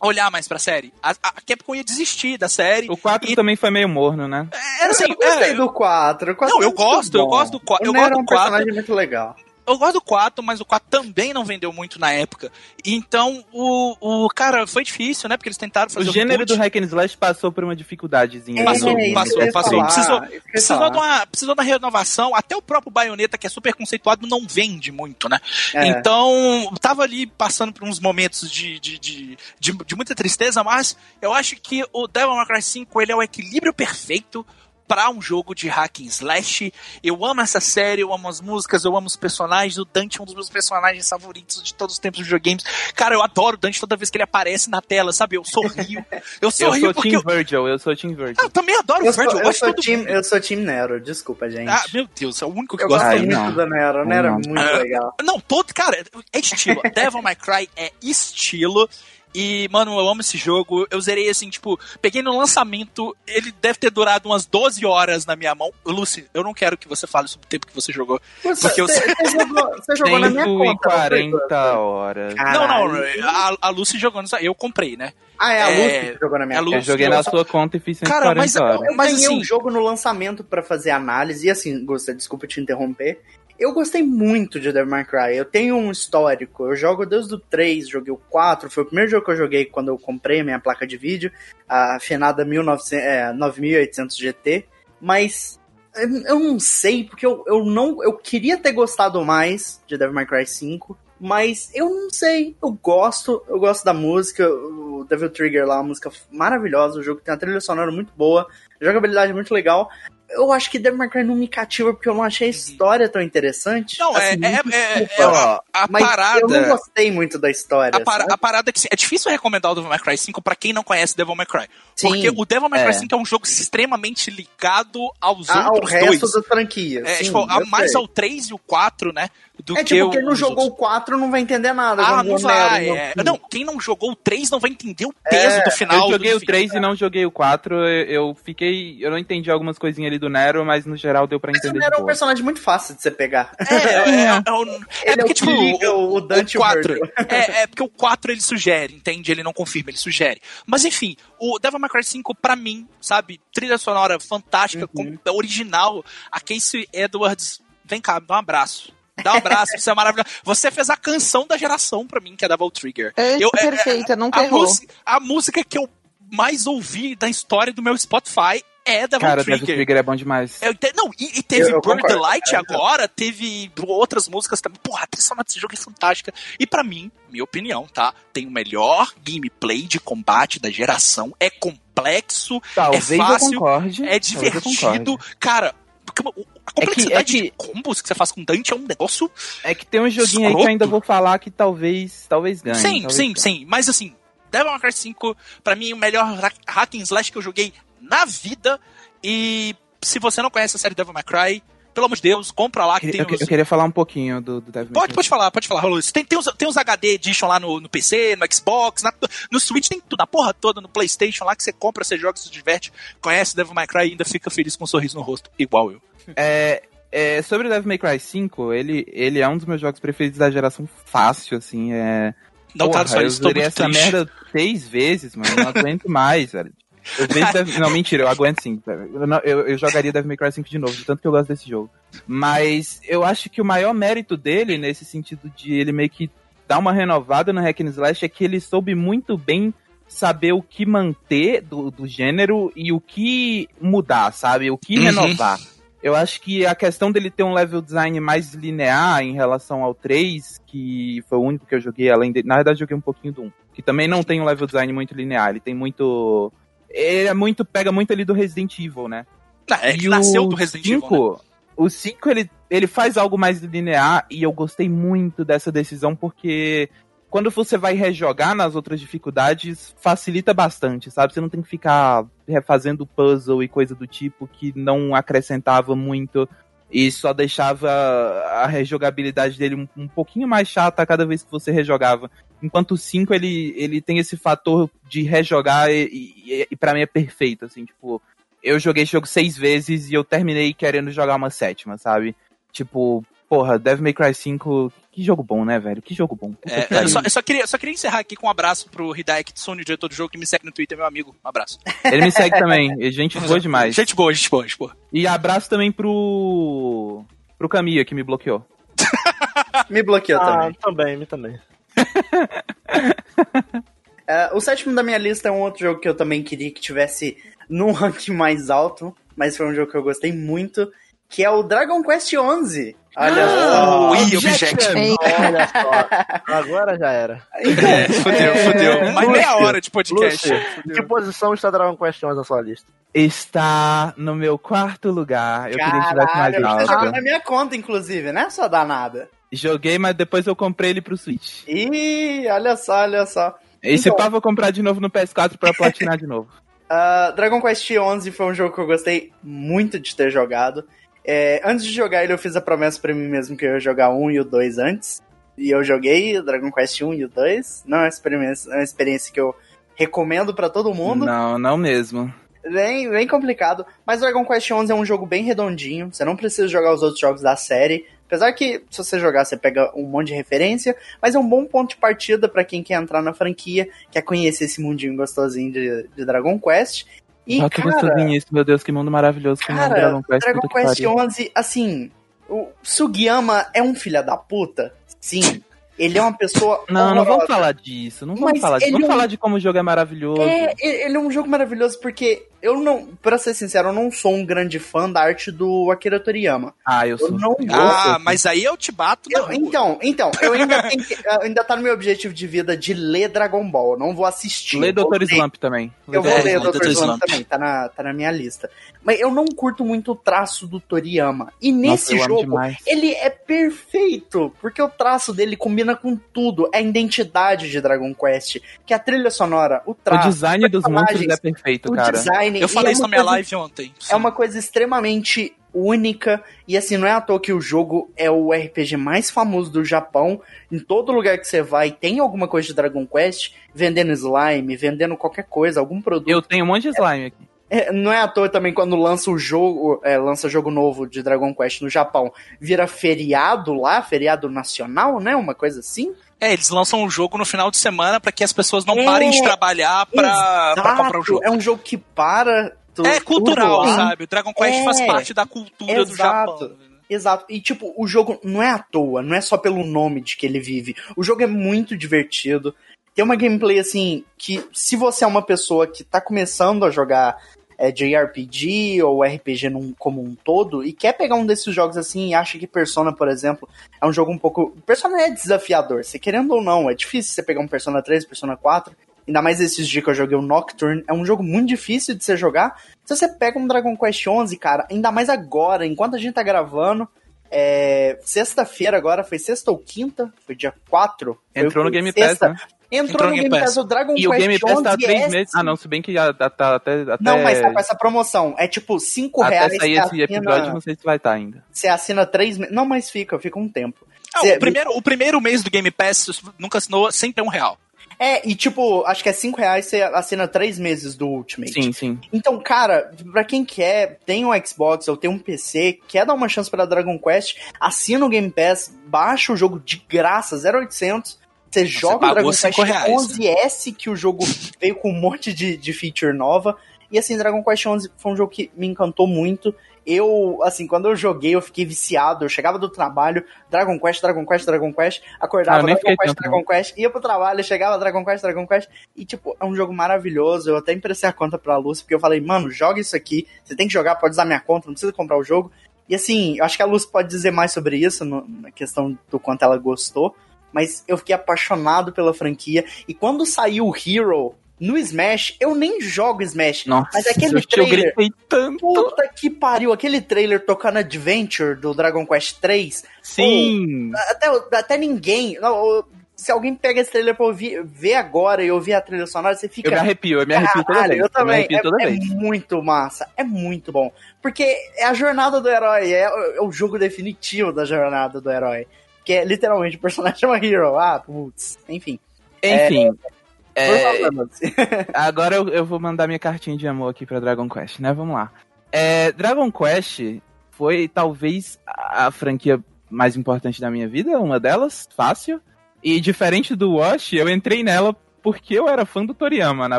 olhar 0.00 0.30
mais 0.30 0.46
pra 0.46 0.58
série. 0.58 0.92
A, 1.02 1.10
a 1.10 1.40
Capcom 1.46 1.74
ia 1.74 1.84
desistir 1.84 2.38
da 2.38 2.48
série. 2.48 2.90
O 2.90 2.96
4 2.96 3.30
e... 3.30 3.34
também 3.34 3.56
foi 3.56 3.70
meio 3.70 3.88
morno, 3.88 4.28
né? 4.28 4.48
Era 4.80 4.90
assim, 4.90 5.04
eu 5.08 5.16
gostei 5.16 5.50
é, 5.50 5.54
do 5.54 5.70
4. 5.70 6.36
4 6.36 6.54
não, 6.54 6.62
eu 6.62 6.72
gosto, 6.72 7.16
eu 7.16 7.26
gosto 7.26 7.52
do 7.52 7.60
4. 7.60 7.86
Eu 7.86 7.92
gosto 7.92 8.10
do 8.10 8.14
4. 8.14 8.20
um 8.22 8.26
personagem 8.26 8.74
muito 8.74 8.94
legal 8.94 9.36
eu 9.66 9.78
gosto 9.78 9.94
do 9.94 10.00
4, 10.00 10.44
mas 10.44 10.60
o 10.60 10.64
4 10.64 10.88
também 10.90 11.32
não 11.32 11.44
vendeu 11.44 11.72
muito 11.72 11.98
na 11.98 12.12
época. 12.12 12.52
Então, 12.84 13.44
o, 13.52 14.24
o 14.24 14.28
cara, 14.28 14.66
foi 14.66 14.84
difícil, 14.84 15.28
né? 15.28 15.36
Porque 15.36 15.48
eles 15.48 15.56
tentaram 15.56 15.90
fazer 15.90 16.10
o 16.10 16.12
gênero 16.12 16.42
um 16.42 16.46
do 16.46 16.56
Hack 16.56 16.76
and 16.76 16.84
Slash 16.84 17.16
passou 17.16 17.50
por 17.50 17.64
uma 17.64 17.74
dificuldadezinha. 17.74 18.62
É, 18.62 18.64
passou, 18.64 18.90
é, 18.90 19.12
passou, 19.12 19.52
passou. 19.52 19.84
Precisou, 19.84 20.20
precisou, 20.50 20.90
de 20.90 20.96
uma, 20.98 21.26
precisou 21.26 21.54
de 21.54 21.60
uma 21.60 21.66
renovação. 21.66 22.34
Até 22.34 22.54
o 22.56 22.62
próprio 22.62 22.92
Bayonetta, 22.92 23.38
que 23.38 23.46
é 23.46 23.50
super 23.50 23.74
conceituado, 23.74 24.26
não 24.26 24.46
vende 24.46 24.92
muito, 24.92 25.28
né? 25.28 25.38
É. 25.72 25.86
Então, 25.88 26.72
tava 26.80 27.02
ali 27.02 27.26
passando 27.26 27.72
por 27.72 27.88
uns 27.88 27.98
momentos 27.98 28.50
de, 28.50 28.78
de, 28.78 28.98
de, 28.98 29.38
de, 29.58 29.72
de 29.72 29.96
muita 29.96 30.14
tristeza, 30.14 30.62
mas 30.62 30.96
eu 31.22 31.32
acho 31.32 31.56
que 31.56 31.84
o 31.92 32.06
Devil 32.06 32.34
May 32.34 32.46
Cry 32.46 32.62
5, 32.62 33.02
ele 33.02 33.12
é 33.12 33.16
o 33.16 33.22
equilíbrio 33.22 33.72
perfeito 33.72 34.46
para 34.86 35.10
um 35.10 35.20
jogo 35.20 35.54
de 35.54 35.68
hack 35.68 36.00
and 36.00 36.06
slash. 36.06 36.72
Eu 37.02 37.24
amo 37.24 37.40
essa 37.40 37.60
série, 37.60 38.02
eu 38.02 38.12
amo 38.12 38.28
as 38.28 38.40
músicas, 38.40 38.84
eu 38.84 38.96
amo 38.96 39.06
os 39.06 39.16
personagens. 39.16 39.78
O 39.78 39.84
Dante 39.84 40.18
é 40.18 40.22
um 40.22 40.26
dos 40.26 40.34
meus 40.34 40.48
personagens 40.48 41.08
favoritos 41.08 41.62
de 41.62 41.74
todos 41.74 41.94
os 41.94 41.98
tempos 41.98 42.20
dos 42.20 42.26
videogames. 42.26 42.64
Cara, 42.94 43.14
eu 43.14 43.22
adoro 43.22 43.56
o 43.56 43.60
Dante 43.60 43.80
toda 43.80 43.96
vez 43.96 44.10
que 44.10 44.16
ele 44.16 44.24
aparece 44.24 44.70
na 44.70 44.80
tela, 44.80 45.12
sabe? 45.12 45.36
Eu 45.36 45.44
sorrio. 45.44 46.04
Eu 46.40 46.50
sorrio 46.50 46.86
eu 46.86 46.92
sou 46.92 46.94
porque. 46.94 47.10
Team 47.10 47.22
eu... 47.24 47.36
Virgil, 47.36 47.68
eu 47.68 47.78
sou 47.78 47.96
Team 47.96 48.14
Virgil. 48.14 48.36
Ah, 48.38 48.44
eu 48.44 48.50
também 48.50 48.76
adoro 48.78 49.04
eu 49.04 49.10
o 49.10 49.12
Virgil. 49.12 49.30
Sou, 49.30 49.40
eu, 49.40 49.46
eu, 49.46 49.52
sou 49.52 49.74
team, 49.74 50.02
eu 50.02 50.24
sou 50.24 50.40
Team 50.40 50.60
Nero, 50.60 51.00
desculpa, 51.00 51.50
gente. 51.50 51.68
Ah, 51.68 51.84
meu 51.92 52.08
Deus, 52.18 52.40
é 52.40 52.46
o 52.46 52.48
único 52.48 52.76
que 52.76 52.84
eu 52.84 52.88
gosto. 52.88 53.04
gosto 53.04 53.18
muito 53.18 53.32
não. 53.32 53.54
da 53.54 53.66
Nero. 53.66 54.04
Nero 54.04 54.28
é 54.28 54.30
muito 54.30 54.58
ah, 54.58 54.78
legal. 54.78 55.14
Não, 55.22 55.40
todo, 55.40 55.72
cara, 55.72 56.04
é 56.32 56.38
estilo. 56.38 56.80
Devil 56.94 57.22
May 57.22 57.36
Cry 57.36 57.68
é 57.76 57.92
estilo. 58.02 58.88
E, 59.34 59.68
mano, 59.72 59.98
eu 59.98 60.08
amo 60.08 60.20
esse 60.20 60.38
jogo. 60.38 60.86
Eu 60.90 61.00
zerei 61.00 61.28
assim, 61.28 61.50
tipo, 61.50 61.78
peguei 62.00 62.22
no 62.22 62.38
lançamento, 62.38 63.16
ele 63.26 63.52
deve 63.60 63.78
ter 63.78 63.90
durado 63.90 64.28
umas 64.28 64.46
12 64.46 64.86
horas 64.86 65.26
na 65.26 65.34
minha 65.34 65.54
mão. 65.54 65.72
Lucy, 65.84 66.26
eu 66.32 66.44
não 66.44 66.54
quero 66.54 66.78
que 66.78 66.86
você 66.86 67.06
fale 67.06 67.26
sobre 67.26 67.46
o 67.46 67.48
tempo 67.48 67.66
que 67.66 67.74
você 67.74 67.92
jogou. 67.92 68.20
Você, 68.42 68.68
porque 68.68 68.80
eu... 68.80 68.86
você, 68.86 69.02
jogou, 69.30 69.70
você 69.76 69.96
jogou 69.96 70.18
na 70.20 70.30
minha 70.30 70.44
conta. 70.44 70.88
40 70.88 71.78
horas. 71.78 72.34
Não, 72.34 72.68
não, 72.68 73.02
a, 73.24 73.56
a 73.60 73.68
Lucy 73.70 73.98
jogou. 73.98 74.22
Eu 74.40 74.54
comprei, 74.54 74.96
né? 74.96 75.12
Ah, 75.36 75.52
é 75.52 75.62
a 75.62 75.68
Lucy 75.68 75.82
é... 75.82 76.12
que 76.12 76.20
jogou 76.20 76.38
na 76.38 76.46
minha 76.46 76.62
conta. 76.62 76.76
Eu 76.76 76.80
joguei 76.80 77.08
na 77.08 77.22
sua 77.22 77.44
conta 77.44 77.76
e 77.76 77.80
fiz 77.80 77.98
140 77.98 78.24
Cara, 78.24 78.34
mas, 78.36 78.56
horas. 78.56 78.80
Eu, 78.88 78.96
mas, 78.96 79.14
assim... 79.14 79.38
um 79.38 79.42
jogo 79.42 79.70
no 79.70 79.80
lançamento 79.80 80.44
para 80.44 80.62
fazer 80.62 80.90
análise. 80.90 81.46
E 81.46 81.50
assim, 81.50 81.84
Gusta, 81.84 82.14
desculpa 82.14 82.46
te 82.46 82.60
interromper. 82.60 83.20
Eu 83.58 83.72
gostei 83.72 84.02
muito 84.02 84.58
de 84.58 84.72
Devil 84.72 84.90
May 84.90 85.04
Cry. 85.04 85.36
Eu 85.36 85.44
tenho 85.44 85.76
um 85.76 85.90
histórico. 85.90 86.66
Eu 86.66 86.74
jogo 86.74 87.06
desde 87.06 87.34
o 87.34 87.38
3, 87.38 87.88
joguei 87.88 88.12
o 88.12 88.16
4. 88.16 88.68
Foi 88.68 88.82
o 88.82 88.86
primeiro 88.86 89.10
jogo 89.10 89.24
que 89.24 89.30
eu 89.30 89.36
joguei 89.36 89.64
quando 89.64 89.88
eu 89.88 89.98
comprei 89.98 90.42
minha 90.42 90.58
placa 90.58 90.86
de 90.86 90.96
vídeo, 90.96 91.30
a 91.68 91.96
afinada 91.96 92.44
1900, 92.44 92.92
é, 92.92 93.32
9800 93.32 94.16
GT. 94.16 94.66
Mas 95.00 95.60
eu 95.94 96.40
não 96.40 96.58
sei, 96.58 97.04
porque 97.04 97.24
eu, 97.24 97.44
eu 97.46 97.64
não. 97.64 98.02
Eu 98.02 98.14
queria 98.14 98.58
ter 98.58 98.72
gostado 98.72 99.24
mais 99.24 99.80
de 99.86 99.96
Devil 99.96 100.14
May 100.14 100.26
Cry 100.26 100.46
5. 100.46 100.98
Mas 101.20 101.70
eu 101.72 101.88
não 101.88 102.10
sei, 102.10 102.56
eu 102.62 102.72
gosto, 102.72 103.42
eu 103.48 103.58
gosto 103.58 103.84
da 103.84 103.94
música, 103.94 104.46
o 104.50 105.06
Devil 105.08 105.30
Trigger 105.30 105.64
lá, 105.64 105.76
uma 105.76 105.84
música 105.84 106.10
maravilhosa, 106.30 106.98
o 106.98 107.02
jogo 107.02 107.20
tem 107.20 107.32
uma 107.32 107.40
trilha 107.40 107.60
sonora 107.60 107.90
muito 107.90 108.12
boa, 108.16 108.46
jogabilidade 108.80 109.32
muito 109.32 109.54
legal 109.54 109.88
eu 110.30 110.52
acho 110.52 110.70
que 110.70 110.78
Devil 110.78 110.98
May 110.98 111.08
Cry 111.08 111.24
não 111.24 111.34
me 111.34 111.46
cativa 111.46 111.92
porque 111.92 112.08
eu 112.08 112.14
não 112.14 112.22
achei 112.22 112.48
a 112.48 112.50
história 112.50 113.08
tão 113.08 113.22
interessante. 113.22 113.98
Não, 113.98 114.16
é, 114.16 114.30
assim, 114.30 114.44
é, 114.44 114.48
é, 114.48 114.98
é, 114.98 115.10
é, 115.18 115.22
a, 115.22 115.60
a 115.72 115.88
parada. 115.88 116.40
Eu 116.40 116.48
não 116.48 116.68
gostei 116.68 117.10
muito 117.10 117.38
da 117.38 117.50
história. 117.50 117.96
A, 117.96 118.00
para, 118.00 118.24
a 118.32 118.38
parada 118.38 118.70
é 118.70 118.72
que 118.72 118.86
é 118.90 118.96
difícil 118.96 119.30
recomendar 119.30 119.72
o 119.72 119.74
Devil 119.74 119.90
May 119.90 119.98
Cry 119.98 120.18
5 120.18 120.42
pra 120.42 120.56
quem 120.56 120.72
não 120.72 120.82
conhece 120.82 121.16
Devil 121.16 121.34
May 121.34 121.46
Cry. 121.46 121.68
Sim, 121.94 122.08
porque 122.08 122.30
o 122.30 122.44
Devil 122.44 122.68
May 122.68 122.82
Cry 122.82 122.90
é. 122.90 122.98
5 122.98 123.14
é 123.14 123.18
um 123.18 123.24
jogo 123.24 123.46
extremamente 123.46 124.30
ligado 124.30 125.00
aos 125.20 125.48
ah, 125.50 125.70
outros 125.70 125.92
ao 125.92 126.00
resto 126.00 126.20
dois. 126.20 126.32
das 126.32 126.46
franquias. 126.46 127.08
É, 127.08 127.14
Sim, 127.16 127.24
tipo, 127.24 127.46
mais 127.70 127.94
ao 127.94 128.08
3 128.08 128.48
e 128.48 128.54
o 128.54 128.58
4, 128.58 129.12
né? 129.12 129.28
Do 129.62 129.78
é 129.78 129.84
que 129.84 129.94
tipo, 129.94 130.10
quem 130.10 130.22
não 130.22 130.34
jogou 130.34 130.66
o 130.66 130.70
4 130.72 131.16
não 131.16 131.30
vai 131.30 131.40
entender 131.40 131.72
nada. 131.72 132.02
Ah, 132.02 132.22
não 132.24 132.36
vai. 132.36 132.86
Nero, 132.86 132.96
é. 132.96 133.24
Não, 133.24 133.38
quem 133.38 133.64
não 133.64 133.80
jogou 133.80 134.10
o 134.10 134.16
3 134.16 134.50
não 134.50 134.58
vai 134.58 134.70
entender 134.70 135.06
o 135.06 135.14
peso 135.22 135.62
do 135.62 135.70
final. 135.70 136.06
Eu 136.06 136.12
joguei 136.12 136.34
o 136.34 136.40
3 136.40 136.74
e 136.74 136.80
não 136.80 136.96
joguei 136.96 137.24
o 137.24 137.30
4. 137.30 137.74
Eu 137.86 138.36
fiquei. 138.44 138.98
Eu 139.00 139.10
não 139.10 139.18
entendi 139.18 139.50
algumas 139.50 139.78
coisinhas 139.78 140.10
ali 140.10 140.18
do 140.18 140.28
Nero, 140.28 140.64
mas 140.64 140.84
no 140.84 140.96
geral 140.96 141.28
deu 141.28 141.38
pra 141.38 141.52
entender. 141.52 141.68
Mas 141.68 141.76
o 141.76 141.78
Nero 141.78 141.96
é 141.96 142.02
um 142.02 142.06
personagem 142.06 142.42
muito 142.42 142.60
fácil 142.60 142.96
de 142.96 143.02
você 143.02 143.10
pegar. 143.12 143.52
É, 143.58 143.74
é, 143.74 143.94
é, 143.94 144.42
é, 145.06 145.12
é 145.12 145.16
porque, 145.16 145.34
tipo, 145.34 145.50
liga, 145.50 145.92
o, 145.92 146.16
o 146.16 146.20
Dante 146.20 146.56
o 146.56 146.60
4. 146.60 146.94
é, 147.28 147.62
é 147.62 147.66
porque 147.68 147.82
o 147.82 147.88
4 147.88 148.32
ele 148.32 148.40
sugere, 148.40 148.94
entende? 148.94 149.30
Ele 149.30 149.44
não 149.44 149.52
confirma, 149.52 149.90
ele 149.90 149.98
sugere. 149.98 150.42
Mas 150.66 150.84
enfim, 150.84 151.16
o 151.38 151.58
Devil 151.60 151.78
May 151.78 151.90
Cry 151.90 152.04
5, 152.04 152.34
pra 152.34 152.56
mim, 152.56 152.88
sabe, 153.00 153.40
trilha 153.52 153.78
sonora 153.78 154.18
fantástica, 154.18 154.88
uhum. 154.94 155.16
com, 155.16 155.32
original. 155.32 156.04
A 156.30 156.40
Casey 156.40 156.88
Edwards, 156.92 157.60
vem 157.84 158.00
cá, 158.00 158.18
dá 158.18 158.34
um 158.34 158.38
abraço. 158.38 158.93
Dá 159.22 159.34
um 159.34 159.36
abraço, 159.36 159.72
você 159.78 159.90
é 159.90 159.94
maravilhoso. 159.94 160.28
Você 160.42 160.70
fez 160.70 160.90
a 160.90 160.96
canção 160.96 161.46
da 161.46 161.56
geração 161.56 162.06
pra 162.06 162.20
mim, 162.20 162.34
que 162.36 162.44
é 162.44 162.48
Devil 162.48 162.70
Trigger. 162.70 163.12
É, 163.16 163.36
eu, 163.42 163.50
é, 163.56 163.70
perfeita, 163.70 164.16
não 164.16 164.30
a, 164.32 164.42
música, 164.48 164.94
a 165.04 165.20
música 165.20 165.64
que 165.64 165.78
eu 165.78 165.88
mais 166.32 166.66
ouvi 166.66 167.14
da 167.14 167.28
história 167.28 167.72
do 167.72 167.82
meu 167.82 167.96
Spotify 167.96 168.64
é 168.84 169.06
Devil 169.06 169.20
Cara, 169.20 169.44
Trigger. 169.44 169.60
Devil 169.60 169.76
Trigger 169.76 169.96
é 169.96 170.02
bom 170.02 170.16
demais. 170.16 170.58
Te, 170.58 170.92
não, 170.94 171.10
e, 171.18 171.38
e 171.38 171.42
teve 171.42 171.70
eu, 171.70 171.76
eu 171.76 171.80
Bird 171.80 172.14
Light 172.14 172.54
agora, 172.54 173.08
teve 173.08 173.70
outras 173.86 174.28
músicas 174.28 174.60
também. 174.60 174.78
Porra, 174.82 175.04
a 175.04 175.06
trilha 175.06 175.44
desse 175.44 175.58
jogo 175.58 175.74
é 175.74 175.76
fantástica. 175.76 176.32
E 176.58 176.66
para 176.66 176.84
mim, 176.84 177.10
minha 177.30 177.44
opinião, 177.44 177.86
tá? 177.86 178.12
Tem 178.32 178.46
o 178.46 178.50
melhor 178.50 179.12
gameplay 179.22 179.82
de 179.82 179.98
combate 179.98 180.60
da 180.60 180.70
geração. 180.70 181.34
É 181.40 181.48
complexo, 181.48 182.60
Talvez 182.74 183.10
é 183.10 183.16
fácil, 183.16 183.58
concorde, 183.58 184.04
é 184.06 184.18
divertido. 184.18 185.18
Cara, 185.40 185.74
a 186.20 186.72
complexidade 186.72 187.12
é 187.12 187.24
que, 187.24 187.38
é 187.38 187.42
que, 187.42 187.42
de 187.42 187.50
combos 187.56 188.00
que 188.00 188.08
você 188.08 188.14
faz 188.14 188.30
com 188.32 188.44
Dante 188.44 188.72
é 188.72 188.76
um 188.76 188.86
negócio. 188.86 189.30
É 189.62 189.74
que 189.74 189.86
tem 189.86 190.00
um 190.00 190.08
joguinho 190.08 190.24
escroto. 190.24 190.46
aí 190.46 190.54
que 190.56 190.62
eu 190.62 190.68
ainda 190.68 190.86
vou 190.86 191.00
falar 191.00 191.38
que 191.38 191.50
talvez, 191.50 192.26
talvez 192.28 192.62
ganhe. 192.62 192.76
Sim, 192.76 193.00
talvez 193.00 193.14
sim, 193.14 193.32
ganhe. 193.32 193.40
sim. 193.40 193.64
Mas 193.66 193.88
assim, 193.88 194.14
Devil 194.50 194.70
May 194.70 194.80
Cry 194.80 194.92
5, 194.92 195.36
pra 195.62 195.74
mim, 195.74 195.92
o 195.92 195.96
melhor 195.96 196.24
hack 196.66 196.94
and 196.94 197.02
slash 197.02 197.32
que 197.32 197.38
eu 197.38 197.42
joguei 197.42 197.72
na 198.00 198.24
vida. 198.24 198.80
E 199.22 199.74
se 200.00 200.18
você 200.18 200.42
não 200.42 200.50
conhece 200.50 200.76
a 200.76 200.78
série 200.78 200.94
Devil 200.94 201.12
May 201.12 201.22
Cry, 201.22 201.62
pelo 201.94 202.06
amor 202.06 202.16
de 202.16 202.22
Deus, 202.22 202.50
compra 202.50 202.84
lá 202.84 202.98
que 202.98 203.06
eu, 203.06 203.12
tem 203.12 203.20
eu, 203.20 203.26
os... 203.26 203.40
eu 203.40 203.46
queria 203.46 203.64
falar 203.64 203.84
um 203.84 203.90
pouquinho 203.90 204.40
do, 204.40 204.60
do 204.60 204.72
Devil 204.72 204.90
May 204.92 205.02
Pode, 205.02 205.14
pode 205.14 205.28
falar, 205.28 205.50
pode 205.50 205.68
falar. 205.68 205.82
Tem, 206.12 206.24
tem, 206.24 206.38
os, 206.38 206.44
tem 206.58 206.68
os 206.68 206.76
HD 206.76 207.14
Edition 207.14 207.46
lá 207.46 207.60
no, 207.60 207.80
no 207.80 207.88
PC, 207.88 208.36
no 208.36 208.44
Xbox, 208.52 209.02
na, 209.02 209.12
no 209.50 209.60
Switch, 209.60 209.88
tem 209.88 210.00
tudo, 210.00 210.20
a 210.20 210.26
porra 210.26 210.52
toda, 210.52 210.80
no 210.80 210.88
Playstation 210.88 211.44
lá 211.44 211.54
que 211.54 211.62
você 211.62 211.72
compra, 211.72 212.04
você 212.04 212.18
joga, 212.18 212.36
se 212.36 212.50
diverte, 212.50 212.92
conhece 213.20 213.56
Devil 213.56 213.74
May 213.74 213.86
Cry 213.86 214.08
e 214.08 214.10
ainda 214.10 214.24
fica 214.24 214.50
feliz 214.50 214.76
com 214.76 214.84
um 214.84 214.88
sorriso 214.88 215.16
no 215.16 215.22
rosto, 215.22 215.50
igual 215.58 215.92
eu. 215.92 216.02
É, 216.36 216.82
é, 217.12 217.42
sobre 217.42 217.68
Devil 217.68 217.86
May 217.86 217.98
Cry 217.98 218.18
5, 218.18 218.72
ele, 218.72 219.06
ele 219.12 219.40
é 219.40 219.48
um 219.48 219.58
dos 219.58 219.66
meus 219.66 219.80
jogos 219.80 220.00
preferidos 220.00 220.38
da 220.38 220.50
geração 220.50 220.88
fácil, 221.04 221.58
assim, 221.58 221.92
é... 221.92 222.34
Não 222.74 222.88
Porra, 222.88 223.04
tá 223.04 223.10
só 223.10 223.20
eu 223.20 223.26
essa 223.28 223.84
triste. 223.84 223.86
merda 223.86 224.28
seis 224.50 224.88
vezes, 224.88 225.36
mano, 225.36 225.54
não 225.56 225.68
aguento 225.68 226.08
mais, 226.08 226.50
velho. 226.52 226.72
Eu. 227.18 227.80
Não, 227.80 227.90
mentira, 227.90 228.24
eu 228.24 228.28
aguento 228.28 228.62
sim. 228.62 228.80
Eu, 228.86 229.26
não, 229.26 229.38
eu, 229.38 229.60
eu, 229.68 229.78
jogaria 229.78 230.12
Devil 230.12 230.28
May 230.28 230.36
Cry 230.36 230.52
5 230.52 230.68
de 230.68 230.78
novo, 230.78 230.94
de 230.94 231.04
tanto 231.04 231.20
que 231.20 231.28
eu 231.28 231.32
gosto 231.32 231.48
desse 231.48 231.68
jogo. 231.68 231.90
Mas 232.26 233.00
eu 233.06 233.22
acho 233.22 233.50
que 233.50 233.60
o 233.60 233.64
maior 233.64 233.92
mérito 233.92 234.36
dele, 234.36 234.78
nesse 234.78 235.04
sentido 235.04 235.52
de 235.54 235.74
ele 235.74 235.92
meio 235.92 236.08
que 236.08 236.30
dar 236.66 236.78
uma 236.78 236.92
renovada 236.92 237.52
no 237.52 237.60
Hack 237.60 237.80
and 237.80 237.90
Slash, 237.90 238.24
é 238.24 238.28
que 238.28 238.44
ele 238.44 238.58
soube 238.58 238.94
muito 238.94 239.36
bem 239.36 239.72
saber 240.06 240.52
o 240.52 240.62
que 240.62 240.86
manter 240.86 241.60
do, 241.60 241.90
do 241.90 242.06
gênero 242.06 242.72
e 242.74 242.92
o 242.92 243.00
que 243.00 243.68
mudar, 243.80 244.32
sabe? 244.32 244.70
O 244.70 244.78
que 244.78 244.98
uhum. 244.98 245.04
renovar. 245.04 245.58
Eu 246.02 246.14
acho 246.14 246.40
que 246.42 246.66
a 246.66 246.74
questão 246.74 247.10
dele 247.10 247.30
ter 247.30 247.42
um 247.42 247.54
level 247.54 247.80
design 247.80 248.20
mais 248.20 248.52
linear 248.52 249.22
em 249.22 249.32
relação 249.32 249.82
ao 249.82 249.94
3, 249.94 250.60
que 250.66 251.24
foi 251.28 251.38
o 251.38 251.42
único 251.42 251.64
que 251.64 251.74
eu 251.74 251.80
joguei, 251.80 252.10
além 252.10 252.30
de. 252.30 252.42
Na 252.42 252.56
verdade, 252.56 252.76
eu 252.76 252.80
joguei 252.80 252.96
um 252.96 253.00
pouquinho 253.00 253.32
do 253.32 253.42
1. 253.44 253.52
Que 253.72 253.80
também 253.80 254.06
não 254.06 254.22
tem 254.22 254.38
um 254.38 254.44
level 254.44 254.66
design 254.66 254.92
muito 254.92 255.14
linear. 255.14 255.48
Ele 255.48 255.60
tem 255.60 255.74
muito. 255.74 256.52
Ele 256.94 257.28
é 257.28 257.34
muito. 257.34 257.64
pega 257.64 257.90
muito 257.90 258.12
ali 258.12 258.24
do 258.24 258.32
Resident 258.32 258.78
Evil, 258.78 259.08
né? 259.08 259.26
Ah, 259.70 259.80
é 259.82 259.96
que 259.96 260.06
e 260.06 260.08
nasceu 260.08 260.46
do 260.46 260.54
Resident 260.54 260.86
5, 260.86 261.06
Evil. 261.06 261.32
Né? 261.32 261.38
O 261.76 261.90
5 261.90 262.30
ele, 262.30 262.50
ele 262.70 262.86
faz 262.86 263.16
algo 263.16 263.36
mais 263.36 263.60
linear 263.60 264.26
e 264.30 264.42
eu 264.42 264.52
gostei 264.52 264.88
muito 264.88 265.44
dessa 265.44 265.72
decisão 265.72 266.14
porque 266.14 266.88
quando 267.28 267.50
você 267.50 267.76
vai 267.76 267.94
rejogar 267.94 268.54
nas 268.54 268.76
outras 268.76 269.00
dificuldades, 269.00 269.92
facilita 269.98 270.54
bastante, 270.54 271.10
sabe? 271.10 271.34
Você 271.34 271.40
não 271.40 271.48
tem 271.48 271.60
que 271.60 271.68
ficar 271.68 272.24
refazendo 272.46 273.04
puzzle 273.04 273.60
e 273.60 273.66
coisa 273.66 273.92
do 273.92 274.06
tipo 274.06 274.46
que 274.46 274.72
não 274.76 275.16
acrescentava 275.16 275.96
muito. 275.96 276.48
e 276.88 277.10
só 277.10 277.32
deixava 277.32 277.90
a 277.90 278.68
rejogabilidade 278.68 279.58
dele 279.58 279.74
um, 279.74 279.88
um 280.00 280.06
pouquinho 280.06 280.46
mais 280.46 280.68
chata 280.68 281.04
cada 281.04 281.26
vez 281.26 281.42
que 281.42 281.50
você 281.50 281.72
rejogava. 281.72 282.30
Enquanto 282.64 282.92
o 282.92 282.96
5 282.96 283.34
ele, 283.34 283.74
ele 283.76 284.00
tem 284.00 284.18
esse 284.18 284.36
fator 284.36 284.90
de 285.08 285.22
rejogar 285.22 285.90
e, 285.90 286.04
e, 286.46 286.66
e 286.70 286.76
para 286.76 286.94
mim 286.94 287.00
é 287.02 287.06
perfeito, 287.06 287.64
assim, 287.66 287.84
tipo, 287.84 288.22
eu 288.62 288.78
joguei 288.78 289.02
esse 289.02 289.12
jogo 289.12 289.26
seis 289.26 289.56
vezes 289.56 290.08
e 290.10 290.14
eu 290.14 290.24
terminei 290.24 290.72
querendo 290.72 291.10
jogar 291.10 291.36
uma 291.36 291.50
sétima, 291.50 291.98
sabe? 291.98 292.34
Tipo, 292.72 293.22
porra, 293.48 293.78
Devil 293.78 294.02
May 294.02 294.12
Cry 294.14 294.34
5, 294.34 294.90
que 295.12 295.22
jogo 295.22 295.42
bom, 295.42 295.64
né, 295.64 295.78
velho? 295.78 296.00
Que 296.02 296.14
jogo 296.14 296.34
bom. 296.34 296.52
Puta 296.54 296.86
que 296.86 296.94
É, 296.94 297.04
eu, 297.04 297.08
só, 297.08 297.20
eu 297.20 297.30
só 297.30 297.42
queria, 297.42 297.66
só 297.66 297.76
queria 297.78 297.92
encerrar 297.92 298.20
aqui 298.20 298.34
com 298.34 298.46
um 298.46 298.50
abraço 298.50 298.88
pro 298.90 299.14
Hideki 299.14 299.52
Tsune, 299.52 299.82
o 299.82 299.84
diretor 299.84 300.08
do 300.08 300.14
jogo, 300.14 300.30
que 300.30 300.38
me 300.38 300.46
segue 300.46 300.64
no 300.64 300.72
Twitter, 300.72 300.96
meu 300.96 301.06
amigo. 301.06 301.36
Um 301.44 301.48
abraço. 301.48 301.78
Ele 302.04 302.22
me 302.24 302.30
segue 302.32 302.58
também, 302.58 302.96
e 302.98 303.12
gente 303.12 303.38
boa 303.38 303.60
demais. 303.60 303.94
Gente 303.94 304.14
boa, 304.16 304.32
gente 304.32 304.48
boa, 304.50 304.62
gente 304.64 304.78
boa. 304.78 304.96
E 305.12 305.26
abraço 305.26 305.68
também 305.68 305.92
pro. 305.92 307.24
pro 307.58 307.68
Camilla, 307.68 308.04
que 308.04 308.14
me 308.14 308.22
bloqueou. 308.24 308.66
Me 309.90 310.02
bloqueou 310.02 310.40
Ah, 310.40 310.44
também. 310.52 310.72
também, 310.80 311.16
me 311.16 311.26
também. 311.26 311.58
É, 314.26 314.50
o 314.54 314.60
sétimo 314.60 314.94
da 314.94 315.02
minha 315.02 315.18
lista 315.18 315.48
é 315.48 315.52
um 315.52 315.60
outro 315.60 315.80
jogo 315.80 316.00
que 316.00 316.08
eu 316.08 316.14
também 316.14 316.42
queria 316.42 316.70
que 316.70 316.80
tivesse 316.80 317.36
num 317.68 317.92
ranking 317.92 318.32
mais 318.32 318.70
alto, 318.70 319.14
mas 319.36 319.56
foi 319.56 319.66
um 319.66 319.74
jogo 319.74 319.90
que 319.90 319.96
eu 319.96 320.02
gostei 320.02 320.32
muito, 320.32 320.90
que 321.28 321.44
é 321.44 321.50
o 321.50 321.62
Dragon 321.62 322.02
Quest 322.02 322.30
XI. 322.30 322.96
Olha 323.16 323.48
só. 323.48 324.10
Ui, 324.10 324.36
objection. 324.36 325.16
Olha 325.20 325.68
só. 325.68 326.08
Agora 326.52 326.98
já 326.98 327.12
era. 327.12 327.42
É, 327.54 328.08
fudeu, 328.08 328.56
fudeu. 328.56 329.12
Mais 329.12 329.28
meia 329.28 329.56
hora 329.56 329.80
de 329.80 329.88
podcast. 329.88 330.52
Lúcio, 330.52 330.82
que 330.82 331.02
posição 331.02 331.54
está 331.54 331.70
Dragon 331.70 331.96
Quest 331.96 332.24
11 332.24 332.36
na 332.36 332.44
sua 332.44 332.60
lista? 332.60 332.90
Está 333.12 334.12
no 334.16 334.34
meu 334.34 334.58
quarto 334.58 335.10
lugar. 335.10 335.70
Eu 335.70 335.78
queria 335.78 336.00
que 336.00 336.08
tivesse 336.08 336.34
mais 336.34 336.86
Caralho, 336.88 337.12
na 337.12 337.20
minha 337.20 337.40
conta, 337.40 337.76
inclusive, 337.76 338.32
né, 338.32 338.50
sua 338.50 338.66
danada? 338.66 339.28
Joguei, 339.54 339.98
mas 339.98 340.14
depois 340.14 340.46
eu 340.46 340.54
comprei 340.56 340.90
ele 340.90 341.00
pro 341.00 341.16
Switch. 341.16 341.62
Ih, 341.66 342.46
olha 342.48 342.76
só, 342.76 343.02
olha 343.02 343.26
só. 343.26 343.54
Esse 343.82 344.08
Então. 344.08 344.16
pá 344.16 344.28
vou 344.28 344.40
comprar 344.40 344.70
de 344.70 344.82
novo 344.82 345.00
no 345.00 345.10
PS4 345.10 345.56
pra 345.58 345.72
platinar 345.74 346.16
de 346.16 346.26
novo. 346.26 346.48
Ah, 346.88 347.32
Dragon 347.34 347.60
Quest 347.60 347.84
XI 347.86 348.30
foi 348.30 348.46
um 348.46 348.54
jogo 348.54 348.74
que 348.74 348.80
eu 348.80 348.86
gostei 348.86 349.32
muito 349.42 349.98
de 349.98 350.14
ter 350.14 350.30
jogado. 350.30 350.84
É, 351.26 351.60
antes 351.64 351.84
de 351.84 351.92
jogar 351.92 352.22
ele, 352.22 352.32
eu 352.32 352.38
fiz 352.38 352.54
a 352.56 352.60
promessa 352.60 353.00
pra 353.00 353.14
mim 353.14 353.26
mesmo 353.28 353.56
que 353.56 353.64
eu 353.64 353.72
ia 353.74 353.80
jogar 353.80 354.10
um 354.10 354.30
e 354.30 354.38
o 354.38 354.44
2 354.44 354.78
antes. 354.78 355.22
E 355.56 355.70
eu 355.70 355.82
joguei 355.84 356.36
o 356.38 356.42
Dragon 356.42 356.70
Quest 356.70 357.00
1 357.00 357.14
e 357.14 357.24
o 357.24 357.28
2. 357.28 357.84
Não 357.86 357.98
é 357.98 358.02
uma 358.02 358.08
experiência, 358.08 358.70
é 358.70 358.74
uma 358.76 358.82
experiência 358.82 359.32
que 359.32 359.40
eu 359.40 359.54
recomendo 359.94 360.54
pra 360.54 360.68
todo 360.68 360.92
mundo. 360.94 361.24
Não, 361.24 361.58
não 361.58 361.76
mesmo. 361.76 362.32
Bem, 362.70 363.08
bem 363.10 363.26
complicado. 363.28 363.84
Mas 364.06 364.20
Dragon 364.20 364.44
Quest 364.44 364.66
XI 364.66 364.90
é 364.90 364.94
um 364.94 365.04
jogo 365.04 365.26
bem 365.26 365.44
redondinho. 365.44 366.08
Você 366.12 366.24
não 366.24 366.34
precisa 366.36 366.66
jogar 366.68 366.92
os 366.94 367.02
outros 367.02 367.20
jogos 367.20 367.42
da 367.42 367.56
série. 367.56 368.06
Apesar 368.34 368.52
que, 368.52 368.82
se 368.90 368.98
você 368.98 369.20
jogar, 369.20 369.44
você 369.44 369.56
pega 369.56 369.92
um 369.94 370.02
monte 370.02 370.28
de 370.28 370.34
referência. 370.34 370.96
Mas 371.22 371.36
é 371.36 371.38
um 371.38 371.48
bom 371.48 371.64
ponto 371.64 371.90
de 371.90 371.96
partida 371.96 372.48
pra 372.48 372.64
quem 372.64 372.82
quer 372.82 372.94
entrar 372.94 373.22
na 373.22 373.32
franquia, 373.32 373.88
quer 374.10 374.22
conhecer 374.22 374.64
esse 374.64 374.80
mundinho 374.80 375.14
gostosinho 375.16 375.72
de, 375.72 376.08
de 376.16 376.24
Dragon 376.24 376.58
Quest. 376.58 377.06
E, 377.46 377.60
que 377.68 377.82
cara, 377.82 377.92
gostosinho 377.92 378.34
isso, 378.34 378.46
meu 378.50 378.64
Deus, 378.64 378.82
que 378.82 378.90
mundo 378.90 379.08
maravilhoso 379.08 379.60
que 379.60 379.70
é 379.70 379.74
Cara, 379.74 379.94
Dragon 379.94 380.22
Quest. 380.22 380.40
Dragon 380.40 380.68
Quest 380.68 381.02
pariu. 381.02 381.10
11, 381.16 381.52
assim, 381.54 382.10
o 382.48 382.68
Sugiyama 382.82 383.66
é 383.72 383.80
um 383.80 383.94
filho 383.94 384.24
da 384.24 384.36
puta? 384.36 384.92
Sim. 385.20 385.62
Ele 385.98 386.18
é 386.18 386.22
uma 386.22 386.36
pessoa. 386.36 386.84
Não, 386.88 387.08
não 387.14 387.24
vamos 387.24 387.28
horrorosa. 387.30 387.46
falar 387.46 387.72
disso. 387.72 388.26
Não 388.26 388.34
vamos 388.34 388.52
Mas 388.52 388.60
falar 388.60 388.78
disso. 388.78 388.90
Vamos 388.92 389.04
é 389.04 389.08
um- 389.08 389.12
falar 389.14 389.26
de 389.26 389.36
como 389.38 389.56
o 389.56 389.60
jogo 389.60 389.78
é 389.78 389.82
maravilhoso. 389.82 390.42
É, 390.42 390.74
ele 390.80 391.16
é 391.16 391.20
um 391.20 391.30
jogo 391.30 391.48
maravilhoso 391.48 391.98
porque 392.00 392.46
eu 392.60 392.78
não, 392.78 393.06
pra 393.22 393.36
ser 393.36 393.52
sincero, 393.54 393.90
eu 393.90 393.92
não 393.92 394.10
sou 394.10 394.32
um 394.34 394.44
grande 394.44 394.78
fã 394.78 395.08
da 395.08 395.20
arte 395.20 395.52
do 395.52 395.90
Akira 395.90 396.18
Toriyama. 396.18 396.74
Ah, 396.84 397.06
eu 397.06 397.12
Eu 397.12 397.18
sou. 397.18 397.30
não 397.38 397.56
Ah, 397.70 398.08
gosto. 398.14 398.24
mas 398.24 398.46
aí 398.46 398.64
eu 398.64 398.74
te 398.76 398.90
bato 398.90 399.28
Eu- 399.30 399.52
então, 399.52 399.98
então, 400.02 400.30
eu 400.40 400.52
ainda 400.54 400.82
tenho 400.88 401.04
que, 401.04 401.16
ainda 401.42 401.62
tá 401.62 401.76
no 401.76 401.82
meu 401.82 401.92
objetivo 401.92 402.32
de 402.32 402.46
vida 402.46 402.74
de 402.76 402.94
ler 402.94 403.28
Dragon 403.28 403.68
Ball. 403.70 403.92
Eu 403.92 403.98
não 403.98 404.14
vou 404.16 404.24
assistir. 404.24 404.78
Lê 404.78 404.92
Dr. 404.92 405.04
ler. 405.12 405.22
Slump 405.24 405.56
também. 405.56 405.92
Eu 406.10 406.22
vou 406.22 406.32
É, 406.32 406.42
ler 406.42 406.58
o 406.58 406.72
Dr. 406.72 406.78
Dr. 406.78 406.86
Slump 406.88 407.20
também, 407.20 407.44
tá 407.44 407.58
na, 407.58 407.88
tá 407.90 408.02
na 408.02 408.12
minha 408.14 408.30
lista. 408.30 408.70
Mas 409.02 409.20
eu 409.20 409.30
não 409.30 409.44
curto 409.44 409.84
muito 409.84 410.12
o 410.12 410.16
traço 410.16 410.66
do 410.66 410.80
Toriyama. 410.80 411.52
E 411.60 411.70
nesse 411.70 412.14
Nossa, 412.14 412.26
jogo, 412.28 412.56
ele 412.86 413.12
é 413.12 413.28
perfeito, 413.28 414.52
porque 414.60 414.80
o 414.80 414.88
traço 414.88 415.32
dele 415.34 415.56
combina 415.56 415.83
com 415.96 416.14
tudo. 416.16 416.70
É 416.72 416.78
a 416.78 416.80
identidade 416.80 417.68
de 417.68 417.80
Dragon 417.80 418.14
Quest, 418.14 418.58
que 418.86 418.92
é 418.92 418.96
a 418.96 419.00
trilha 419.00 419.28
sonora, 419.32 419.82
o 419.84 419.90
O 419.90 419.94
traço, 419.94 420.28
design 420.28 420.68
dos 420.68 420.84
monstros 420.84 421.22
é 421.22 421.26
personagens, 421.26 421.40
perfeito, 421.40 421.92
o 421.92 421.96
cara. 421.96 422.12
design. 422.12 422.60
Eu 422.60 422.68
falei 422.68 422.90
é 422.90 422.92
isso 422.92 423.02
uma 423.02 423.08
na 423.08 423.10
minha 423.16 423.22
coisa- 423.24 423.30
live 423.32 423.56
ontem. 423.56 423.92
É 424.08 424.14
uma 424.14 424.30
coisa 424.30 424.56
extremamente 424.56 425.52
única. 425.74 426.40
E 426.68 426.76
assim, 426.76 426.96
não 426.96 427.08
é 427.08 427.10
à 427.10 427.20
toa 427.20 427.40
que 427.40 427.52
o 427.52 427.60
jogo 427.60 428.08
é 428.16 428.30
o 428.30 428.52
RPG 428.52 428.96
mais 428.96 429.28
famoso 429.28 429.72
do 429.72 429.84
Japão. 429.84 430.40
Em 430.70 430.78
todo 430.78 431.10
lugar 431.10 431.36
que 431.36 431.44
você 431.48 431.62
vai, 431.62 431.90
tem 431.90 432.20
alguma 432.20 432.46
coisa 432.46 432.68
de 432.68 432.74
Dragon 432.74 433.04
Quest, 433.04 433.52
vendendo 433.74 434.12
slime, 434.12 434.76
vendendo 434.76 435.16
qualquer 435.16 435.42
coisa, 435.44 435.80
algum 435.80 436.00
produto. 436.00 436.30
Eu 436.30 436.40
tenho 436.40 436.64
um 436.64 436.68
monte 436.68 436.82
de 436.82 436.90
slime 436.90 437.26
aqui. 437.26 437.48
É, 437.76 437.90
não 437.92 438.12
é 438.12 438.20
à 438.20 438.28
toa 438.28 438.48
também 438.48 438.72
quando 438.72 438.94
lança 438.94 439.28
o 439.32 439.36
jogo, 439.36 440.00
é, 440.04 440.16
lança 440.16 440.48
jogo 440.48 440.70
novo 440.70 441.08
de 441.08 441.22
Dragon 441.24 441.52
Quest 441.52 441.80
no 441.80 441.88
Japão, 441.90 442.32
vira 442.60 442.86
feriado 442.86 443.74
lá, 443.74 444.00
feriado 444.00 444.48
nacional, 444.48 445.18
né? 445.18 445.34
Uma 445.34 445.56
coisa 445.56 445.80
assim. 445.80 446.14
É, 446.40 446.52
eles 446.52 446.70
lançam 446.70 447.02
um 447.02 447.10
jogo 447.10 447.36
no 447.36 447.44
final 447.44 447.72
de 447.72 447.76
semana 447.78 448.20
pra 448.20 448.30
que 448.30 448.44
as 448.44 448.52
pessoas 448.52 448.84
não 448.84 448.96
É, 449.00 449.04
parem 449.04 449.30
de 449.30 449.42
trabalhar 449.42 450.06
pra, 450.06 450.74
comprar 450.76 451.18
o 451.18 451.22
jogo. 451.22 451.40
É 451.42 451.50
um 451.50 451.60
jogo 451.60 451.82
que 451.82 451.96
para. 451.98 452.76
tu- 452.94 453.04
É 453.04 453.18
cultural, 453.18 453.80
tudo 453.80 453.88
lá. 453.88 453.96
sabe? 453.96 454.22
O 454.22 454.26
Dragon 454.28 454.52
Quest 454.54 454.78
É, 454.80 454.84
faz 454.84 455.00
parte 455.00 455.34
da 455.34 455.44
cultura 455.44 456.04
do 456.04 456.12
exato. 456.12 456.16
Japão. 456.62 456.76
Exato. 457.10 457.44
E, 457.48 457.60
tipo, 457.60 457.92
o 457.96 458.06
jogo 458.06 458.38
não 458.44 458.62
é 458.62 458.70
à 458.70 458.78
toa, 458.78 459.20
não 459.20 459.34
é 459.34 459.40
só 459.40 459.56
pelo 459.58 459.84
nome 459.84 460.20
de 460.20 460.36
que 460.36 460.46
ele 460.46 460.60
vive. 460.60 460.94
O 461.16 461.24
jogo 461.24 461.42
é 461.42 461.46
muito 461.46 461.96
divertido. 461.96 462.72
Tem 463.14 463.24
uma 463.24 463.36
gameplay, 463.36 463.78
assim, 463.78 464.24
que 464.38 464.64
se 464.72 464.96
você 464.96 465.22
é 465.24 465.26
uma 465.26 465.42
pessoa 465.42 465.86
que 465.86 466.02
tá 466.02 466.20
começando 466.20 466.84
a 466.84 466.90
jogar 466.90 467.36
é, 467.78 467.90
JRPG 467.90 469.02
ou 469.02 469.22
RPG 469.22 469.70
num, 469.70 469.92
como 469.98 470.22
um 470.22 470.34
todo 470.34 470.84
e 470.84 470.92
quer 470.92 471.12
pegar 471.12 471.36
um 471.36 471.46
desses 471.46 471.74
jogos 471.74 471.96
assim 471.96 472.28
e 472.28 472.34
acha 472.34 472.58
que 472.58 472.66
Persona, 472.66 473.12
por 473.12 473.28
exemplo, 473.28 473.68
é 474.00 474.06
um 474.06 474.12
jogo 474.12 474.32
um 474.32 474.38
pouco. 474.38 474.70
Persona 474.86 475.22
é 475.22 475.30
desafiador, 475.30 476.04
se 476.04 476.18
querendo 476.18 476.52
ou 476.52 476.62
não. 476.62 476.90
É 476.90 476.94
difícil 476.94 477.32
você 477.32 477.42
pegar 477.42 477.60
um 477.60 477.68
Persona 477.68 478.02
3, 478.02 478.24
Persona 478.26 478.56
4. 478.56 478.94
Ainda 479.26 479.40
mais 479.40 479.60
esses 479.60 479.88
dias 479.88 480.04
que 480.04 480.10
eu 480.10 480.14
joguei 480.14 480.36
o 480.36 480.42
Nocturne. 480.42 481.02
É 481.08 481.12
um 481.12 481.24
jogo 481.24 481.42
muito 481.42 481.68
difícil 481.68 482.14
de 482.14 482.22
você 482.22 482.36
jogar. 482.36 482.80
Se 483.04 483.16
você 483.16 483.28
pega 483.28 483.58
um 483.58 483.66
Dragon 483.66 483.96
Quest 483.96 484.26
11, 484.26 484.56
cara, 484.58 484.86
ainda 484.90 485.10
mais 485.10 485.28
agora, 485.28 485.86
enquanto 485.86 486.14
a 486.14 486.18
gente 486.18 486.34
tá 486.34 486.42
gravando, 486.42 487.08
é, 487.54 488.18
sexta-feira 488.22 488.96
agora, 488.96 489.22
foi 489.22 489.38
sexta 489.38 489.70
ou 489.70 489.78
quinta? 489.78 490.32
Foi 490.44 490.54
dia 490.54 490.74
4? 490.90 491.38
Foi- 491.54 491.62
Entrou 491.62 491.84
no 491.84 491.90
Game 491.90 492.12
Pass, 492.12 492.24
sexta. 492.30 492.48
né? 492.48 492.56
Entrou, 492.90 493.28
no 493.30 493.34
Game 493.34 493.48
Pass. 493.50 493.76
o 493.76 493.82
Dragon 493.84 494.14
E 494.16 494.26
o 494.28 494.30
Quest 494.30 494.40
Game 494.42 494.58
Pass 494.58 494.82
tá 494.82 494.90
há 494.90 494.92
11 494.94 495.04
três 495.04 495.20
é 495.22 495.28
meses. 495.28 495.54
Ah, 495.54 495.62
não, 495.62 495.74
se 495.74 495.88
bem 495.88 496.00
que 496.02 496.12
já 496.12 496.32
tá, 496.32 496.48
tá 496.50 496.74
até, 496.76 497.02
até. 497.02 497.16
Não, 497.24 497.42
mas 497.42 497.60
tá 497.60 497.72
com 497.72 497.78
essa 497.80 497.94
promoção. 497.96 498.54
É 498.58 498.68
tipo 498.68 499.00
5 499.00 499.42
Até 499.42 499.54
reais. 499.58 499.76
sair 499.76 499.94
você 499.94 500.00
esse 500.16 500.22
episódio, 500.22 500.52
assina, 500.52 500.74
não 500.74 500.80
sei 500.80 500.94
se 500.94 501.04
vai 501.04 501.16
estar 501.16 501.32
ainda. 501.32 501.64
você 501.72 501.88
assina 501.88 502.24
3 502.26 502.58
meses. 502.58 502.74
Não, 502.74 502.84
mas 502.84 503.10
fica, 503.10 503.38
fica 503.38 503.58
um 503.58 503.68
tempo. 503.68 504.06
Ah, 504.34 504.40
Cê- 504.40 504.56
o, 504.56 504.58
primeiro, 504.60 504.90
o 504.96 505.02
primeiro 505.02 505.40
mês 505.40 505.62
do 505.64 505.70
Game 505.70 505.90
Pass 505.90 506.42
nunca 506.58 506.78
assinou 506.78 507.10
sempre 507.10 507.40
é 507.40 507.44
um 507.44 507.48
real. 507.48 507.78
É, 508.18 508.46
e 508.48 508.54
tipo, 508.54 509.04
acho 509.06 509.22
que 509.22 509.28
é 509.28 509.32
5 509.32 509.58
reais 509.58 509.86
você 509.86 510.02
assina 510.02 510.46
3 510.48 510.78
meses 510.78 511.14
do 511.14 511.26
Ultimate. 511.26 511.72
Sim, 511.72 511.92
sim. 511.92 512.18
Então, 512.32 512.58
cara, 512.60 513.12
pra 513.32 513.44
quem 513.44 513.64
quer, 513.64 514.18
tem 514.24 514.44
um 514.44 514.50
Xbox 514.64 515.08
ou 515.08 515.16
tem 515.16 515.30
um 515.30 515.38
PC, 515.38 515.98
quer 516.08 516.26
dar 516.26 516.34
uma 516.34 516.48
chance 516.48 516.70
pra 516.70 516.84
Dragon 516.84 517.18
Quest, 517.18 517.56
assina 517.80 518.24
o 518.24 518.28
Game 518.28 518.50
Pass, 518.50 518.94
baixa 519.06 519.52
o 519.52 519.56
jogo 519.56 519.80
de 519.80 520.04
graça, 520.08 520.56
0800. 520.56 521.42
Você 521.70 521.86
joga 521.86 522.26
o 522.26 522.34
Dragon 522.34 522.50
Quest 522.50 522.62
cinco 522.62 522.82
reais, 522.82 523.12
11S, 523.12 523.94
que 523.96 524.08
o 524.08 524.14
jogo 524.14 524.44
veio 524.80 524.94
com 524.94 525.10
um 525.10 525.20
monte 525.20 525.52
de, 525.52 525.76
de 525.76 525.92
feature 525.92 526.32
nova. 526.32 526.76
E 527.10 527.18
assim, 527.18 527.36
Dragon 527.36 527.62
Quest 527.62 527.86
11 527.86 528.10
foi 528.16 528.32
um 528.32 528.36
jogo 528.36 528.50
que 528.50 528.70
me 528.76 528.86
encantou 528.86 529.26
muito. 529.26 529.74
Eu, 530.06 530.58
assim, 530.62 530.86
quando 530.86 531.08
eu 531.08 531.16
joguei, 531.16 531.54
eu 531.54 531.62
fiquei 531.62 531.84
viciado. 531.86 532.44
Eu 532.44 532.48
chegava 532.48 532.78
do 532.78 532.88
trabalho, 532.90 533.42
Dragon 533.70 533.98
Quest, 533.98 534.20
Dragon 534.20 534.44
Quest, 534.44 534.66
Dragon 534.66 534.92
Quest, 534.92 535.22
acordava, 535.40 535.78
Ah, 535.78 535.82
Dragon 535.82 536.16
Quest, 536.16 536.34
Dragon 536.34 536.64
Quest, 536.64 536.98
ia 536.98 537.08
pro 537.10 537.20
trabalho, 537.20 537.64
chegava 537.64 537.98
Dragon 537.98 538.22
Quest, 538.24 538.42
Dragon 538.42 538.66
Quest. 538.66 538.88
E, 539.16 539.24
tipo, 539.24 539.56
é 539.58 539.64
um 539.64 539.74
jogo 539.74 539.94
maravilhoso. 539.94 540.68
Eu 540.68 540.76
até 540.76 540.92
emprestei 540.92 541.28
a 541.28 541.32
conta 541.32 541.56
pra 541.58 541.78
Lúcia, 541.78 542.04
porque 542.04 542.14
eu 542.14 542.20
falei, 542.20 542.40
mano, 542.40 542.70
joga 542.70 543.00
isso 543.00 543.16
aqui. 543.16 543.46
Você 543.64 543.74
tem 543.74 543.86
que 543.86 543.92
jogar, 543.94 544.16
pode 544.16 544.32
usar 544.32 544.44
minha 544.44 544.60
conta, 544.60 544.88
não 544.88 544.92
precisa 544.94 545.12
comprar 545.12 545.38
o 545.38 545.44
jogo. 545.44 545.72
E 546.06 546.14
assim, 546.14 546.58
eu 546.58 546.64
acho 546.66 546.76
que 546.76 546.82
a 546.82 546.86
Lúcia 546.86 547.08
pode 547.10 547.28
dizer 547.28 547.50
mais 547.50 547.72
sobre 547.72 547.96
isso, 547.96 548.26
no- 548.26 548.44
na 548.46 548.70
questão 548.70 549.18
do 549.30 549.38
quanto 549.40 549.62
ela 549.64 549.78
gostou. 549.78 550.36
Mas 550.70 551.02
eu 551.08 551.16
fiquei 551.16 551.34
apaixonado 551.34 552.12
pela 552.12 552.34
franquia. 552.34 552.84
E 553.08 553.14
quando 553.14 553.46
saiu 553.46 553.86
o 553.88 553.94
Hero 553.96 554.54
no 554.84 554.98
Smash, 554.98 555.56
eu 555.58 555.74
nem 555.74 556.00
jogo 556.00 556.42
Smash. 556.42 556.86
Nossa, 556.86 557.08
Mas 557.14 557.26
aquele 557.26 557.56
eu 557.58 557.66
trailer- 557.66 558.14
gritei 558.14 558.30
tanto. 558.48 558.78
Puta 558.78 559.26
que 559.28 559.48
pariu, 559.48 559.92
aquele 559.92 560.20
trailer 560.20 560.64
tocando 560.64 560.98
Adventure 560.98 561.74
do 561.74 561.94
Dragon 561.94 562.26
Quest 562.26 562.58
3. 562.60 563.04
Sim. 563.22 564.10
Até, 564.30 564.46
até 564.76 564.96
ninguém. 564.98 565.58
não, 565.60 566.04
se 566.36 566.50
alguém 566.50 566.74
pega 566.74 567.00
esse 567.00 567.10
trailer 567.12 567.34
pra 567.34 567.46
ouvir, 567.46 567.82
ver 567.84 568.14
agora 568.14 568.62
e 568.62 568.70
ouvir 568.70 568.92
a 568.92 569.00
trilha 569.00 569.26
sonora, 569.26 569.54
você 569.54 569.68
fica. 569.68 569.88
Eu 569.88 569.92
me 569.92 569.98
arrepio, 569.98 570.40
eu 570.40 570.46
me 570.46 570.54
arrepio 570.54 570.84
toda 570.84 571.08
vez. 571.08 571.20
eu 571.20 571.28
também. 571.28 571.54
arrepio 571.70 571.96
é, 572.00 572.02
é 572.02 572.06
vez. 572.10 572.28
muito 572.30 572.82
massa. 572.82 573.28
É 573.36 573.44
muito 573.44 573.90
bom. 573.92 574.12
Porque 574.42 574.64
é 574.96 575.04
a 575.04 575.14
jornada 575.14 575.60
do 575.60 575.68
herói. 575.68 576.12
É, 576.12 576.22
é 576.56 576.60
o 576.60 576.70
jogo 576.72 576.98
definitivo 576.98 577.72
da 577.72 577.84
jornada 577.84 578.40
do 578.40 578.50
herói. 578.50 578.86
Que 579.24 579.32
é 579.34 579.44
literalmente 579.44 579.96
o 579.96 580.00
personagem 580.00 580.40
é 580.42 580.46
uma 580.46 580.58
hero. 580.58 580.98
Ah, 580.98 581.18
putz. 581.24 581.78
Enfim. 581.88 582.18
Enfim. 582.62 583.10
Por 583.14 583.32
é, 583.74 584.22
agora 585.14 585.56
eu, 585.56 585.68
eu 585.68 585.84
vou 585.84 585.98
mandar 585.98 586.26
minha 586.26 586.38
cartinha 586.38 586.76
de 586.76 586.86
amor 586.86 587.10
aqui 587.10 587.26
pra 587.26 587.40
Dragon 587.40 587.68
Quest, 587.68 588.00
né? 588.00 588.12
Vamos 588.12 588.34
lá. 588.34 588.52
É, 588.92 589.32
Dragon 589.32 589.70
Quest 589.72 590.40
foi 590.70 591.08
talvez 591.08 591.78
a, 591.86 592.26
a 592.26 592.30
franquia 592.30 592.80
mais 593.10 593.36
importante 593.36 593.80
da 593.80 593.90
minha 593.90 594.08
vida, 594.08 594.38
uma 594.38 594.58
delas, 594.58 595.08
fácil. 595.16 595.60
E 596.02 596.20
diferente 596.20 596.76
do 596.76 596.96
Wash, 596.96 597.32
eu 597.32 597.48
entrei 597.48 597.82
nela 597.82 598.14
porque 598.42 598.74
eu 598.74 598.86
era 598.88 599.06
fã 599.06 599.24
do 599.24 599.32
Toriyama, 599.32 599.88
na 599.88 599.98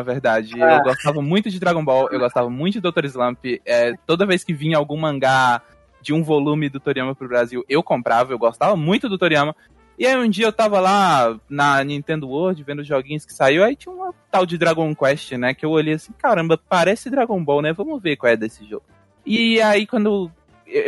verdade. 0.00 0.52
Ah. 0.62 0.76
Eu 0.76 0.84
gostava 0.84 1.20
muito 1.20 1.50
de 1.50 1.58
Dragon 1.58 1.84
Ball, 1.84 2.08
eu 2.12 2.20
gostava 2.20 2.48
muito 2.48 2.80
de 2.80 2.80
Dr. 2.80 3.04
Slump. 3.06 3.44
É, 3.66 3.94
toda 4.06 4.24
vez 4.24 4.44
que 4.44 4.54
vinha 4.54 4.78
algum 4.78 4.96
mangá 4.96 5.60
de 6.00 6.12
um 6.12 6.22
volume 6.22 6.68
do 6.68 6.78
Toriyama 6.78 7.14
pro 7.14 7.26
Brasil, 7.26 7.64
eu 7.68 7.82
comprava, 7.82 8.32
eu 8.32 8.38
gostava 8.38 8.76
muito 8.76 9.08
do 9.08 9.18
Toriyama. 9.18 9.56
E 9.98 10.06
aí 10.06 10.16
um 10.16 10.28
dia 10.28 10.46
eu 10.46 10.52
tava 10.52 10.78
lá 10.78 11.38
na 11.48 11.82
Nintendo 11.82 12.28
World 12.28 12.62
vendo 12.62 12.80
os 12.80 12.86
joguinhos 12.86 13.24
que 13.24 13.32
saiu, 13.32 13.64
aí 13.64 13.74
tinha 13.74 13.94
uma 13.94 14.14
tal 14.30 14.44
de 14.44 14.58
Dragon 14.58 14.94
Quest, 14.94 15.32
né? 15.32 15.54
Que 15.54 15.64
eu 15.64 15.70
olhei 15.70 15.94
assim, 15.94 16.12
caramba, 16.18 16.58
parece 16.68 17.08
Dragon 17.08 17.42
Ball, 17.42 17.62
né? 17.62 17.72
Vamos 17.72 18.02
ver 18.02 18.16
qual 18.16 18.32
é 18.32 18.36
desse 18.36 18.64
jogo. 18.66 18.84
E 19.24 19.60
aí 19.60 19.86
quando. 19.86 20.30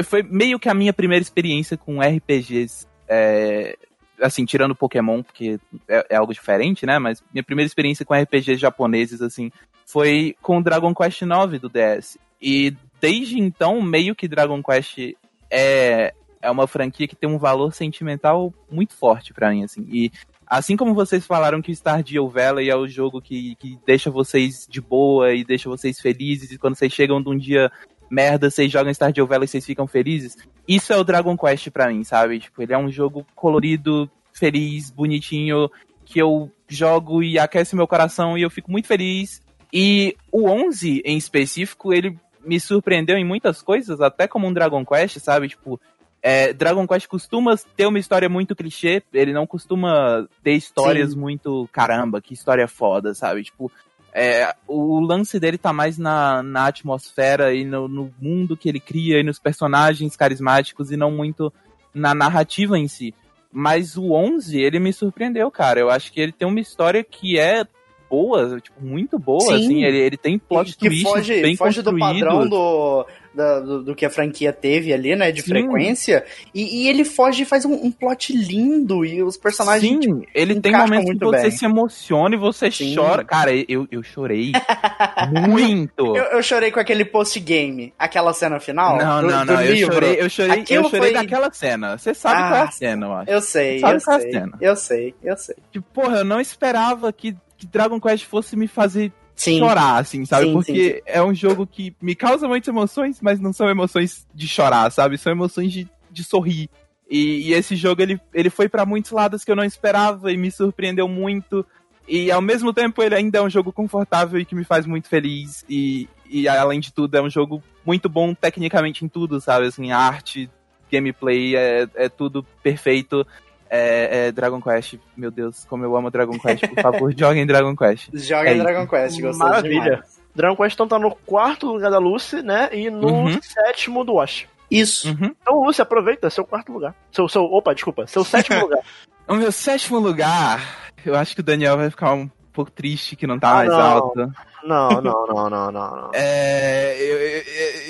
Foi 0.05 0.23
meio 0.23 0.59
que 0.59 0.69
a 0.69 0.75
minha 0.75 0.93
primeira 0.93 1.23
experiência 1.23 1.77
com 1.77 2.01
RPGs. 2.01 2.87
é, 3.09 3.77
assim, 4.21 4.45
tirando 4.45 4.75
Pokémon, 4.75 5.23
porque 5.23 5.59
é, 5.89 6.07
é 6.11 6.17
algo 6.17 6.35
diferente, 6.35 6.85
né? 6.85 6.99
Mas 6.99 7.23
minha 7.33 7.45
primeira 7.45 7.67
experiência 7.67 8.05
com 8.05 8.15
RPGs 8.15 8.57
japoneses, 8.57 9.23
assim, 9.23 9.51
foi 9.87 10.37
com 10.43 10.61
Dragon 10.61 10.95
Quest 10.95 11.23
IX 11.23 11.61
do 11.61 11.69
DS. 11.69 12.19
E 12.41 12.77
desde 13.01 13.39
então, 13.39 13.81
meio 13.81 14.15
que 14.15 14.29
Dragon 14.29 14.63
Quest 14.63 15.15
é, 15.51 16.13
é 16.49 16.51
uma 16.51 16.67
franquia 16.67 17.07
que 17.07 17.15
tem 17.15 17.29
um 17.29 17.39
valor 17.39 17.73
sentimental 17.73 18.53
muito 18.71 18.95
forte 18.95 19.33
pra 19.33 19.51
mim, 19.51 19.65
assim. 19.65 19.87
E 19.91 20.11
assim 20.47 20.77
como 20.77 20.95
vocês 20.95 21.27
falaram 21.27 21.61
que 21.61 21.73
Stardew 21.73 22.29
Valley 22.29 22.71
é 22.71 22.77
o 22.77 22.89
jogo 22.89 23.21
que, 23.21 23.55
que 23.57 23.79
deixa 23.87 24.11
vocês 24.11 24.67
de 24.69 24.81
boa 24.81 25.33
e 25.35 25.45
deixa 25.45 25.69
vocês 25.69 26.01
felizes, 26.01 26.51
e 26.51 26.59
quando 26.59 26.75
vocês 26.75 26.93
chegam 26.93 27.23
de 27.23 27.29
um 27.29 27.37
dia 27.37 27.71
merda, 28.11 28.51
vocês 28.51 28.73
jogam 28.73 28.93
Stardew 28.93 29.27
Valley 29.27 29.45
e 29.45 29.49
vocês 29.49 29.67
ficam 29.67 29.87
felizes, 29.87 30.37
isso 30.67 30.93
é 30.93 30.97
o 30.97 31.05
Dragon 31.05 31.37
Quest 31.37 31.71
pra 31.71 31.89
mim, 31.89 32.03
sabe? 32.03 32.41
Tipo, 32.41 32.63
ele 32.63 32.73
é 32.73 32.79
um 32.79 32.91
jogo 32.91 33.27
colorido, 33.35 34.11
feliz, 34.33 34.91
bonitinho, 34.91 35.71
que 36.05 36.19
eu 36.19 36.51
jogo 36.67 37.23
e 37.23 37.39
aquece 37.39 37.77
meu 37.77 37.87
coração 37.87 38.39
e 38.39 38.43
eu 38.43 38.51
fico 38.51 38.71
muito 38.71 38.89
feliz. 38.89 39.43
E 39.71 40.17
o 40.33 40.49
11, 40.49 41.03
em 41.05 41.19
específico, 41.19 41.93
ele 41.93 42.19
me 42.43 42.59
surpreendeu 42.59 43.19
em 43.19 43.25
muitas 43.25 43.61
coisas, 43.61 44.01
até 44.01 44.27
como 44.27 44.47
um 44.47 44.53
Dragon 44.53 44.85
Quest, 44.85 45.19
sabe? 45.19 45.49
Tipo, 45.49 45.79
é, 46.23 46.53
Dragon 46.53 46.87
Quest 46.87 47.07
costuma 47.07 47.57
ter 47.77 47.87
uma 47.87 47.99
história 47.99 48.29
muito 48.29 48.57
clichê, 48.57 49.03
ele 49.13 49.33
não 49.33 49.47
costuma 49.47 50.27
ter 50.43 50.53
histórias 50.53 51.13
Sim. 51.13 51.19
muito 51.19 51.69
caramba, 51.73 52.21
que 52.21 52.35
história 52.35 52.67
foda, 52.67 53.15
sabe? 53.15 53.45
Tipo, 53.45 53.71
é, 54.13 54.55
o 54.67 55.01
lance 55.01 55.39
dele 55.39 55.59
tá 55.59 55.73
mais 55.73 55.97
na, 55.97 56.43
na 56.43 56.67
atmosfera 56.67 57.55
e 57.55 57.65
no, 57.65 57.87
no 57.87 58.13
mundo 58.21 58.57
que 58.57 58.69
ele 58.69 58.81
cria 58.81 59.21
e 59.21 59.23
nos 59.23 59.39
personagens 59.39 60.17
carismáticos 60.17 60.91
e 60.91 60.97
não 60.97 61.11
muito 61.11 61.53
na 61.95 62.15
narrativa 62.15 62.79
em 62.79 62.89
si. 62.89 63.15
Mas 63.53 63.97
o 63.97 64.13
11, 64.13 64.59
ele 64.61 64.79
me 64.79 64.93
surpreendeu, 64.93 65.51
cara. 65.51 65.81
Eu 65.81 65.91
acho 65.91 66.13
que 66.13 66.21
ele 66.21 66.33
tem 66.33 66.47
uma 66.47 66.61
história 66.61 67.03
que 67.03 67.39
é 67.39 67.65
boa, 68.11 68.61
tipo, 68.61 68.81
muito 68.85 69.19
boa, 69.19 69.41
Sim. 69.41 69.55
assim. 69.55 69.85
Ele, 69.85 69.99
ele 69.99 70.17
tem 70.17 70.39
plot 70.39 70.77
que 70.77 70.89
twists 70.89 71.11
foge, 71.11 71.43
bem 71.43 71.57
foge 71.57 71.83
do 71.83 71.97
padrão 71.99 72.49
do, 72.49 73.07
da- 73.35 73.61
do, 73.61 73.83
do 73.85 73.95
que 73.95 74.05
a 74.07 74.11
franquia 74.11 74.53
teve 74.53 74.93
ali, 74.93 75.15
né? 75.15 75.31
De 75.33 75.43
Sim. 75.43 75.49
frequência. 75.49 76.25
E, 76.55 76.85
e 76.85 76.89
ele 76.89 77.05
foge 77.05 77.43
e 77.43 77.47
faz 77.47 77.65
um, 77.65 77.73
um 77.73 77.91
plot 77.91 78.33
lindo. 78.37 79.05
E 79.05 79.23
os 79.23 79.37
personagens. 79.37 79.91
Sim, 79.93 80.01
tipo, 80.01 80.23
ele 80.35 80.61
tem 80.61 80.73
momentos 80.73 81.11
que 81.13 81.25
você 81.25 81.43
bem. 81.43 81.51
se 81.51 81.65
emociona 81.65 82.35
e 82.35 82.39
você 82.39 82.71
Sim. 82.71 82.95
chora. 82.97 83.25
Cara, 83.25 83.51
eu, 83.69 83.87
eu 83.91 84.03
chorei 84.03 84.53
muito. 85.49 86.17
eu, 86.17 86.25
eu 86.25 86.43
chorei 86.43 86.71
com 86.71 86.81
aquele 86.81 87.05
post-game, 87.05 87.93
aquela 87.99 88.33
cena 88.33 88.59
final. 88.61 88.97
não, 88.99 89.21
do, 89.23 89.29
não, 89.31 89.47
do 89.47 89.53
não. 89.53 89.61
Eu 89.63 89.73
livro. 89.75 89.93
chorei, 89.95 90.21
eu 90.21 90.31
chorei, 90.31 90.61
Aquilo 90.61 90.85
eu 90.87 90.91
chorei 90.91 91.11
foi- 91.13 91.21
naquela 91.23 91.53
cena. 91.53 91.99
Você 91.99 92.15
sabe 92.15 92.41
Ah, 92.43 92.49
qual 92.49 92.61
é 92.61 92.63
a 92.63 92.71
cena, 92.71 93.07
eu 93.07 93.13
acho. 93.13 93.31
Eu 93.31 93.41
sei, 93.41 93.79
Sabe 93.81 93.97
eu 93.97 94.01
qual 94.03 94.17
é 94.17 94.19
a 94.19 94.23
sei. 94.23 94.33
cena? 94.33 94.59
Eu 94.61 94.77
sei, 94.77 95.15
eu 95.23 95.37
sei. 95.37 95.57
Tipo, 95.73 95.87
porra, 95.93 96.19
eu 96.19 96.25
não 96.25 96.41
esperava 96.41 97.13
que, 97.13 97.37
que 97.59 97.67
Dragon 97.67 98.01
Quest 98.01 98.25
fosse 98.25 98.57
me 98.57 98.69
fazer 98.69 99.13
Sim. 99.35 99.59
chorar, 99.59 99.99
assim, 99.99 100.25
sabe? 100.25 100.47
Sim, 100.47 100.53
Porque 100.53 100.95
sim, 100.95 101.01
é 101.05 101.23
um 101.23 101.35
jogo 101.35 101.67
que 101.67 101.95
me 102.01 102.15
causa 102.15 102.49
muitas 102.49 102.69
emoções, 102.69 103.19
mas 103.21 103.39
não 103.41 103.53
são 103.53 103.69
emoções 103.69 104.27
de 104.35 104.49
chorar, 104.49 104.91
sabe? 104.91 105.19
São 105.19 105.33
emoções 105.33 105.73
de, 105.73 105.89
de 106.11 106.25
sorrir. 106.25 106.71
E, 107.11 107.49
e 107.49 107.53
esse 107.55 107.75
jogo, 107.75 108.03
ele, 108.03 108.21
ele 108.35 108.51
foi 108.51 108.69
pra 108.69 108.85
muitos 108.85 109.11
lados 109.11 109.45
que 109.45 109.51
eu 109.51 109.57
não 109.57 109.65
esperava 109.65 110.33
e 110.33 110.37
me 110.37 110.51
surpreendeu 110.51 111.09
muito. 111.09 111.65
E 112.07 112.31
ao 112.31 112.41
mesmo 112.41 112.73
tempo, 112.73 113.03
ele 113.03 113.15
ainda 113.15 113.39
é 113.39 113.43
um 113.43 113.51
jogo 113.51 113.73
confortável 113.73 114.41
e 114.41 114.45
que 114.45 114.55
me 114.55 114.65
faz 114.65 114.87
muito 114.87 115.09
feliz. 115.09 115.65
E, 115.69 116.09
e 116.29 116.49
além 116.49 116.81
de 116.81 116.93
tudo, 116.93 117.17
é 117.17 117.23
um 117.23 117.31
jogo 117.31 117.63
muito 117.85 118.09
bom 118.09 118.35
tecnicamente 118.35 119.05
em 119.05 119.09
tudo, 119.09 119.41
sabe? 119.41 119.67
Assim, 119.67 119.91
arte, 119.93 120.51
gameplay, 120.91 121.55
é, 121.57 121.89
é 121.95 122.09
tudo 122.09 122.43
perfeito. 122.63 123.27
É, 123.71 124.29
é 124.29 124.33
Dragon 124.33 124.61
Quest, 124.61 124.95
meu 125.17 125.31
Deus, 125.31 125.65
como 125.65 125.85
eu 125.85 125.95
amo 125.97 126.11
Dragon 126.11 126.39
Quest, 126.39 126.67
por 126.69 126.81
favor, 126.83 127.13
joguem 127.17 127.47
Dragon 127.47 127.77
Quest. 127.77 128.09
Joga 128.15 128.51
É. 128.51 128.55
Dragon 128.59 128.87
Quest, 128.87 129.21
gostou 129.21 129.47
Maravilha. 129.49 129.83
demais. 129.83 130.19
Dragon 130.35 130.57
Quest 130.57 130.75
então 130.75 130.89
tá 130.89 130.99
no 130.99 131.11
quarto 131.27 131.67
lugar 131.73 131.91
da 131.91 131.99
Lucy, 131.99 132.43
né? 132.43 132.69
E 132.73 132.89
no 132.91 133.09
Uhum. 133.09 133.39
sétimo 133.43 134.05
do 134.05 134.15
Wash. 134.15 134.47
Isso. 134.71 135.09
Uhum. 135.09 135.35
Então, 135.43 135.63
Lucy, 135.65 135.81
aproveita 135.83 136.29
seu 136.31 136.45
quarto 136.45 136.73
lugar. 136.73 136.95
Seu, 137.11 137.29
seu, 137.29 137.43
opa, 137.45 137.75
desculpa, 137.75 138.07
seu 138.07 138.23
sétimo 138.25 138.61
lugar. 138.61 138.81
O 139.27 139.35
meu 139.35 139.51
sétimo 139.53 139.99
lugar, 139.99 140.91
eu 141.05 141.15
acho 141.15 141.35
que 141.35 141.41
o 141.41 141.45
Daniel 141.45 141.77
vai 141.77 141.91
ficar 141.91 142.13
um 142.15 142.29
pouco 142.53 142.71
triste 142.71 143.17
que 143.17 143.27
não 143.27 143.39
tá 143.39 143.51
Ah, 143.51 143.55
mais 143.57 143.69
não. 143.69 143.81
alto. 143.81 144.33
Não, 144.65 144.89
não, 145.01 145.27
não, 145.27 145.51
não, 145.51 145.71
não, 145.71 145.73
não. 145.73 146.11
É, 146.15 146.97
eu- 146.99 147.19
eu- 147.19 147.43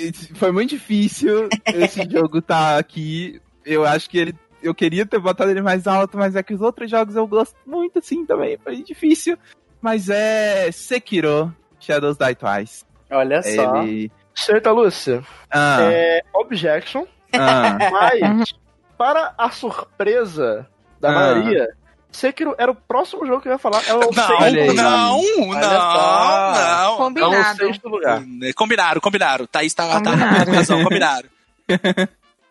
eu- 0.07 0.35
foi 0.35 0.51
muito 0.51 0.69
difícil 0.71 1.49
esse 1.67 2.09
jogo 2.09 2.41
tá 2.41 2.77
aqui. 2.77 3.41
Eu 3.65 3.85
acho 3.85 4.09
que 4.09 4.17
ele. 4.17 4.35
Eu 4.61 4.73
queria 4.75 5.05
ter 5.05 5.19
botado 5.19 5.49
ele 5.51 5.61
mais 5.61 5.87
alto, 5.87 6.17
mas 6.17 6.35
é 6.35 6.43
que 6.43 6.53
os 6.53 6.61
outros 6.61 6.89
jogos 6.91 7.15
eu 7.15 7.25
gosto 7.27 7.55
muito 7.65 7.99
assim 7.99 8.25
também. 8.25 8.57
Foi 8.63 8.81
difícil. 8.83 9.37
Mas 9.81 10.09
é 10.09 10.69
Sekiro 10.71 11.55
Shadows 11.79 12.17
Die 12.17 12.35
Twice. 12.35 12.83
Olha 13.09 13.41
só. 13.41 13.77
Ele. 13.83 14.11
Certa, 14.35 14.71
Lúcia. 14.71 15.23
Ah, 15.49 15.79
É, 15.91 16.21
objection, 16.33 17.05
ah, 17.33 17.77
mas 17.91 18.53
para 18.97 19.33
a 19.37 19.49
surpresa 19.49 20.67
da 20.99 21.09
Ah. 21.09 21.13
maioria, 21.13 21.67
Sekiro 22.11 22.55
era 22.57 22.71
o 22.71 22.75
próximo 22.75 23.25
jogo 23.25 23.41
que 23.41 23.47
eu 23.47 23.53
ia 23.53 23.57
falar. 23.57 23.81
É 23.87 23.93
o 23.93 23.99
Não, 23.99 24.11
sexto 24.13 24.73
não, 24.75 25.19
Olha 25.19 25.61
não, 25.61 25.61
só. 25.61 26.53
não. 26.53 26.59
É 26.59 26.87
o 26.89 26.97
Combinado. 26.97 27.57
sexto 27.57 27.87
lugar. 27.89 28.23
É, 28.43 28.53
Combinaram, 28.53 28.99
combinaram. 29.01 29.45
Thaís 29.45 29.73
tá, 29.73 29.87
tá 30.01 30.11
Combinaram. 30.11 30.45
com 30.45 30.51
razão, 30.57 30.83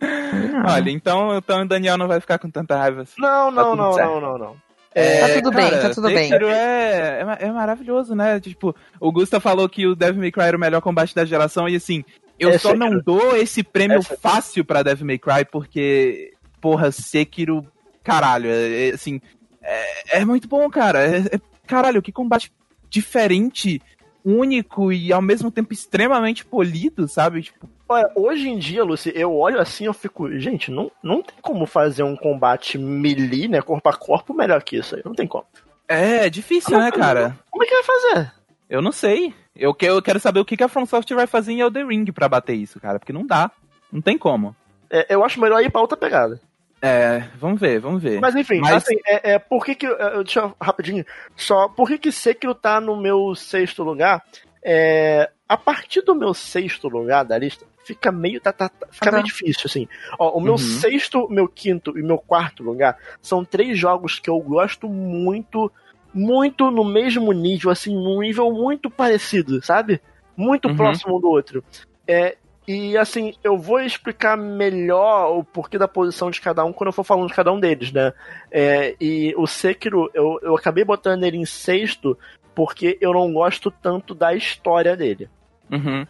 combinaram. 0.00 0.70
olha, 0.74 0.90
então, 0.90 1.36
então 1.36 1.62
o 1.62 1.68
Daniel 1.68 1.98
não 1.98 2.08
vai 2.08 2.20
ficar 2.20 2.38
com 2.38 2.50
tanta 2.50 2.76
raiva 2.76 3.02
assim. 3.02 3.20
Não, 3.20 3.50
não, 3.50 3.70
tudo 3.70 3.76
não, 3.76 3.92
certo. 3.92 4.08
não, 4.10 4.20
não, 4.20 4.38
não. 4.38 4.56
É, 4.94 5.20
Tá 5.20 5.34
tudo 5.34 5.50
bem, 5.52 5.70
tá 5.70 5.90
tudo 5.90 6.08
bem. 6.08 6.28
Sekiro 6.28 6.48
É, 6.48 7.20
é, 7.20 7.24
ma- 7.24 7.38
é 7.40 7.52
maravilhoso, 7.52 8.14
né? 8.14 8.40
Tipo, 8.40 8.74
o 8.98 9.12
Gusta 9.12 9.38
falou 9.38 9.68
que 9.68 9.86
o 9.86 9.94
Devil 9.94 10.20
May 10.20 10.32
Cry 10.32 10.44
era 10.44 10.56
o 10.56 10.60
melhor 10.60 10.80
combate 10.80 11.14
da 11.14 11.24
geração 11.24 11.68
e 11.68 11.76
assim, 11.76 12.02
eu 12.38 12.50
É 12.50 12.58
só 12.58 12.70
Sekiro. 12.70 12.90
não 12.90 13.00
dou 13.00 13.36
esse 13.36 13.62
prêmio 13.62 13.98
É 13.98 14.02
fácil 14.02 14.64
pra 14.64 14.82
Devil 14.82 15.06
May 15.06 15.18
Cry 15.18 15.44
porque, 15.52 16.32
porra, 16.60 16.90
Sekiro, 16.90 17.64
caralho, 18.02 18.48
é, 18.50 18.88
é, 18.88 18.94
assim, 18.94 19.20
é, 19.62 20.20
é 20.20 20.24
muito 20.24 20.48
bom, 20.48 20.68
cara. 20.70 21.04
É, 21.04 21.18
é- 21.36 21.40
caralho, 21.66 22.00
que 22.02 22.10
combate 22.10 22.50
diferente, 22.88 23.80
único 24.24 24.92
e 24.92 25.12
ao 25.12 25.22
mesmo 25.22 25.50
tempo 25.50 25.72
extremamente 25.72 26.44
polido, 26.44 27.06
sabe? 27.08 27.42
Tipo, 27.42 27.68
Olha, 27.88 28.10
hoje 28.14 28.48
em 28.48 28.58
dia, 28.58 28.84
Lucy, 28.84 29.10
eu 29.14 29.34
olho 29.34 29.58
assim 29.60 29.86
eu 29.86 29.94
fico, 29.94 30.30
gente, 30.38 30.70
não, 30.70 30.90
não 31.02 31.22
tem 31.22 31.36
como 31.40 31.64
fazer 31.66 32.02
um 32.02 32.14
combate 32.16 32.76
melee, 32.76 33.48
né, 33.48 33.62
corpo 33.62 33.88
a 33.88 33.94
corpo, 33.96 34.34
melhor 34.34 34.62
que 34.62 34.76
isso 34.76 34.94
aí. 34.94 35.02
Não 35.04 35.14
tem 35.14 35.26
como. 35.26 35.46
é 35.88 36.28
difícil, 36.28 36.78
né, 36.78 36.90
cara? 36.92 37.38
Como 37.50 37.64
é 37.64 37.66
que 37.66 37.74
vai 37.74 37.84
fazer? 37.84 38.32
Eu 38.68 38.82
não 38.82 38.92
sei. 38.92 39.32
Eu, 39.56 39.72
que- 39.72 39.86
eu 39.86 40.02
quero 40.02 40.20
saber 40.20 40.38
o 40.40 40.44
que 40.44 40.56
que 40.56 40.62
a 40.62 40.68
From 40.68 40.84
Software 40.84 41.16
vai 41.16 41.26
fazer 41.26 41.52
em 41.52 41.60
Elden 41.60 41.86
Ring 41.88 42.04
pra 42.12 42.28
bater 42.28 42.54
isso, 42.54 42.78
cara, 42.78 42.98
porque 42.98 43.12
não 43.12 43.26
dá. 43.26 43.50
Não 43.90 44.02
tem 44.02 44.18
como. 44.18 44.54
É, 44.90 45.06
eu 45.14 45.24
acho 45.24 45.40
melhor 45.40 45.62
ir 45.62 45.70
pra 45.70 45.80
outra 45.80 45.96
pegada. 45.96 46.38
É, 46.80 47.24
vamos 47.38 47.60
ver, 47.60 47.80
vamos 47.80 48.02
ver. 48.02 48.20
Mas 48.20 48.34
enfim, 48.36 48.60
Mas- 48.60 48.74
assim, 48.84 48.96
é, 49.06 49.32
é, 49.32 49.38
por 49.38 49.64
que 49.64 49.74
que. 49.74 49.86
é, 49.86 50.22
Deixa 50.22 50.40
eu 50.40 50.56
rapidinho. 50.60 51.04
Só, 51.36 51.68
por 51.68 51.88
que 51.88 51.98
que 51.98 52.12
Sekiro 52.12 52.54
tá 52.54 52.80
no 52.80 52.96
meu 52.96 53.34
sexto 53.34 53.82
lugar? 53.82 54.24
É, 54.62 55.30
a 55.48 55.56
partir 55.56 56.02
do 56.02 56.14
meu 56.14 56.32
sexto 56.34 56.88
lugar 56.88 57.24
da 57.24 57.36
lista, 57.38 57.64
fica 57.84 58.12
meio, 58.12 58.40
tá, 58.40 58.52
tá, 58.52 58.68
tá- 58.68 58.86
fica 58.90 59.10
meio 59.10 59.24
difícil, 59.24 59.62
assim. 59.66 59.88
Ó, 60.18 60.36
o 60.36 60.40
meu 60.40 60.52
Uhum. 60.52 60.58
sexto, 60.58 61.28
meu 61.30 61.48
quinto 61.48 61.98
e 61.98 62.02
meu 62.02 62.18
quarto 62.18 62.62
lugar 62.62 62.96
são 63.22 63.44
três 63.44 63.78
jogos 63.78 64.18
que 64.18 64.28
eu 64.30 64.38
gosto 64.40 64.88
muito, 64.88 65.72
muito 66.12 66.70
no 66.70 66.84
mesmo 66.84 67.32
nível, 67.32 67.70
assim, 67.70 67.94
num 67.94 68.20
nível 68.20 68.52
muito 68.52 68.90
parecido, 68.90 69.64
sabe? 69.64 70.00
Muito 70.36 70.68
Uhum. 70.68 70.76
próximo 70.76 71.16
um 71.16 71.20
do 71.20 71.28
outro. 71.28 71.64
É, 72.06 72.36
e 72.70 72.98
assim, 72.98 73.32
eu 73.42 73.56
vou 73.56 73.80
explicar 73.80 74.36
melhor 74.36 75.38
o 75.38 75.42
porquê 75.42 75.78
da 75.78 75.88
posição 75.88 76.30
de 76.30 76.38
cada 76.38 76.62
um 76.66 76.72
quando 76.72 76.88
eu 76.88 76.92
for 76.92 77.02
falando 77.02 77.28
de 77.28 77.34
cada 77.34 77.50
um 77.50 77.58
deles, 77.58 77.90
né? 77.90 78.12
É, 78.50 78.94
e 79.00 79.34
o 79.38 79.46
Sekiro, 79.46 80.10
eu, 80.12 80.38
eu 80.42 80.54
acabei 80.54 80.84
botando 80.84 81.24
ele 81.24 81.38
em 81.38 81.46
sexto 81.46 82.18
porque 82.54 82.98
eu 83.00 83.14
não 83.14 83.32
gosto 83.32 83.70
tanto 83.70 84.14
da 84.14 84.34
história 84.34 84.94
dele. 84.94 85.30
Uhum. 85.70 86.06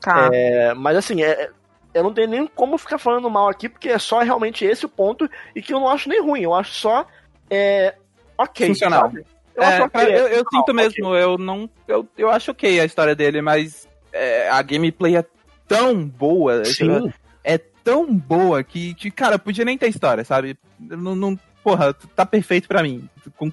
Tá. 0.00 0.30
É, 0.32 0.72
mas 0.72 0.96
assim, 0.96 1.22
é, 1.22 1.50
eu 1.92 2.02
não 2.02 2.14
tenho 2.14 2.28
nem 2.28 2.46
como 2.46 2.78
ficar 2.78 2.96
falando 2.96 3.28
mal 3.28 3.46
aqui, 3.46 3.68
porque 3.68 3.90
é 3.90 3.98
só 3.98 4.20
realmente 4.20 4.64
esse 4.64 4.86
o 4.86 4.88
ponto, 4.88 5.28
e 5.54 5.60
que 5.60 5.74
eu 5.74 5.80
não 5.80 5.90
acho 5.90 6.08
nem 6.08 6.22
ruim, 6.22 6.40
eu 6.40 6.54
acho 6.54 6.72
só 6.72 7.06
é, 7.50 7.94
ok. 8.38 8.68
Funcional. 8.68 9.02
sabe? 9.02 9.26
Eu 9.54 9.62
É, 9.62 9.66
acho 9.66 9.82
ok. 9.82 10.00
cara, 10.00 10.10
eu, 10.10 10.26
eu 10.28 10.44
Não, 10.44 10.60
sinto 10.60 10.72
mesmo, 10.74 11.14
eu 11.14 11.36
não. 11.36 11.68
Eu, 11.86 12.08
eu 12.16 12.30
acho 12.30 12.52
ok 12.52 12.80
a 12.80 12.84
história 12.86 13.14
dele, 13.14 13.42
mas 13.42 13.86
é, 14.10 14.48
a 14.48 14.62
gameplay 14.62 15.16
é 15.16 15.24
tão 15.68 16.04
boa. 16.04 16.64
Sim. 16.64 17.12
É 17.44 17.58
tão 17.58 18.12
boa 18.12 18.62
que, 18.64 18.94
que, 18.94 19.10
cara, 19.10 19.38
podia 19.38 19.64
nem 19.64 19.78
ter 19.78 19.88
história, 19.88 20.24
sabe? 20.24 20.56
Não, 20.80 21.14
não- 21.14 21.38
porra, 21.62 21.92
tá 21.92 22.24
perfeito 22.26 22.66
pra 22.66 22.82
mim. 22.82 23.08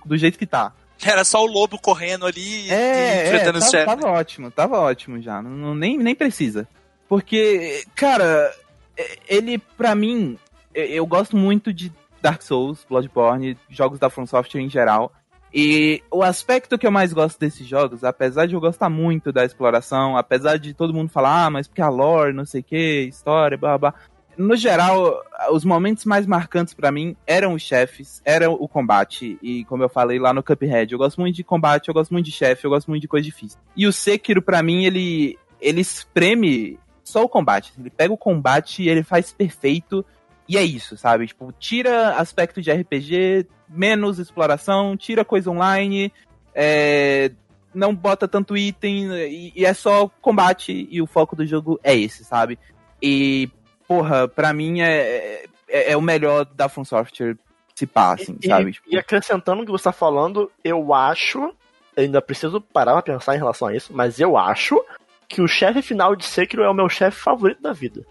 do 0.06 0.18
jeito 0.18 0.38
que 0.40 0.46
tá. 0.48 0.74
Era 1.04 1.24
só 1.26 1.44
o 1.44 1.46
lobo 1.46 1.78
correndo 1.78 2.26
ali 2.26 2.68
e 2.68 2.72
É, 2.72 2.76
é 2.76 3.28
enfrentando 3.28 3.58
o 3.58 3.62
tava, 3.62 3.72
chefe. 3.72 3.86
tava 3.86 4.08
ótimo, 4.08 4.50
tava 4.52 4.80
ótimo 4.80 5.22
já. 5.22 5.42
Não, 5.42 5.52
não- 5.52 5.76
nem, 5.76 5.98
nem 5.98 6.16
precisa. 6.16 6.68
Porque, 7.10 7.84
cara, 7.94 8.52
é- 8.98 9.18
ele, 9.28 9.58
pra 9.58 9.94
mim, 9.94 10.38
é- 10.74 10.88
eu 10.88 11.06
gosto 11.06 11.36
muito 11.36 11.74
de 11.74 11.92
Dark 12.22 12.42
Souls, 12.42 12.86
Bloodborne, 12.90 13.58
jogos 13.70 14.00
da 14.00 14.10
From 14.10 14.26
Software 14.26 14.62
em 14.62 14.70
geral. 14.70 15.12
E 15.58 16.04
o 16.12 16.22
aspecto 16.22 16.78
que 16.78 16.86
eu 16.86 16.92
mais 16.92 17.14
gosto 17.14 17.40
desses 17.40 17.66
jogos, 17.66 18.04
apesar 18.04 18.46
de 18.46 18.56
eu 18.56 18.60
gostar 18.60 18.90
muito 18.90 19.32
da 19.32 19.46
exploração, 19.46 20.18
apesar 20.18 20.58
de 20.58 20.74
todo 20.74 20.94
mundo 20.94 21.08
falar, 21.08 21.46
ah, 21.46 21.50
mas 21.50 21.66
porque 21.66 21.82
a 21.82 21.88
lore, 21.88 22.34
não 22.34 22.44
sei 22.44 22.60
o 22.60 22.64
que, 22.66 23.04
história, 23.04 23.58
blá 23.58 23.78
blá. 23.78 23.94
No 24.38 24.58
geral, 24.58 25.24
os 25.52 25.64
momentos 25.64 26.04
mais 26.04 26.28
marcantes 26.28 26.74
pra 26.74 26.92
mim 26.92 27.16
eram 27.26 27.54
os 27.54 27.62
chefes, 27.62 28.22
era 28.26 28.52
o 28.52 28.68
combate. 28.68 29.40
E 29.42 29.64
como 29.64 29.82
eu 29.82 29.88
falei 29.88 30.20
lá 30.20 30.34
no 30.34 30.44
Cuphead, 30.44 30.92
eu 30.92 31.00
gosto 31.00 31.22
muito 31.22 31.38
de 31.38 31.44
combate, 31.46 31.88
eu 31.88 31.94
gosto 31.94 32.12
muito 32.12 32.26
de 32.26 32.34
chefe, 32.34 32.66
eu 32.66 32.72
gosto 32.72 32.90
muito 32.90 33.04
de 33.04 33.08
coisa 33.08 33.24
difícil. 33.24 33.58
E 33.78 33.88
o 33.88 33.94
Sekiro, 33.94 34.42
pra 34.42 34.62
mim, 34.62 34.84
ele, 34.84 35.40
ele 35.62 35.80
espreme 35.80 36.78
só 37.02 37.24
o 37.24 37.30
combate. 37.30 37.72
Ele 37.80 37.90
pega 37.90 38.14
o 38.14 38.18
combate 38.18 38.86
ele 38.86 39.04
faz 39.04 39.32
perfeito. 39.32 40.06
E 40.50 40.58
é 40.58 40.64
isso, 40.64 40.98
sabe? 40.98 41.28
Tipo, 41.28 41.54
tira 41.54 42.18
aspecto 42.18 42.62
de 42.62 42.70
RPG, 42.74 43.48
menos 43.68 44.20
exploração, 44.20 44.96
tira 44.98 45.26
coisa 45.26 45.50
online, 45.50 46.12
é, 46.54 47.32
não 47.74 47.94
bota 47.94 48.28
tanto 48.28 48.56
item, 48.56 49.12
e, 49.14 49.54
e 49.56 49.66
é 49.66 49.74
só 49.74 50.10
combate, 50.22 50.88
e 50.90 51.02
o 51.02 51.08
foco 51.08 51.36
do 51.36 51.46
jogo 51.46 51.80
é 51.84 51.96
esse, 51.96 52.24
sabe? 52.24 52.58
E, 53.02 53.50
porra, 53.88 54.28
pra 54.28 54.54
mim 54.54 54.82
é, 54.82 55.46
é, 55.68 55.92
é 55.92 55.98
o 55.98 56.02
melhor 56.02 56.46
da 56.46 56.70
From 56.70 56.86
Software 56.86 57.38
se 57.74 57.86
passa, 57.86 58.24
assim, 58.24 58.38
E- 58.42 58.48
sabe? 58.48 58.70
E, 58.70 58.74
Tipo, 58.74 58.88
e 58.92 58.98
acrescentando 58.98 59.62
o 59.62 59.66
que 59.66 59.72
você 59.72 59.84
tá 59.86 59.92
falando, 59.92 60.50
eu 60.64 60.94
acho, 60.94 61.54
ainda 61.98 62.22
preciso 62.22 62.62
parar 62.62 62.94
pra 62.94 63.14
pensar 63.14 63.36
em 63.36 63.40
relação 63.40 63.68
a 63.68 63.76
isso, 63.76 63.92
mas 63.94 64.20
eu 64.20 64.38
acho 64.38 64.82
que 65.28 65.42
o 65.42 65.48
chefe 65.48 65.82
final 65.82 66.16
de 66.16 66.24
Sekiro 66.24 66.64
é 66.64 66.70
o 66.70 66.74
meu 66.74 66.88
chefe 66.88 67.20
favorito 67.20 67.62
da 67.62 67.74
vida. 67.74 68.06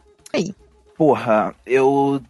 porra, 0.97 1.55
eu. 1.65 2.21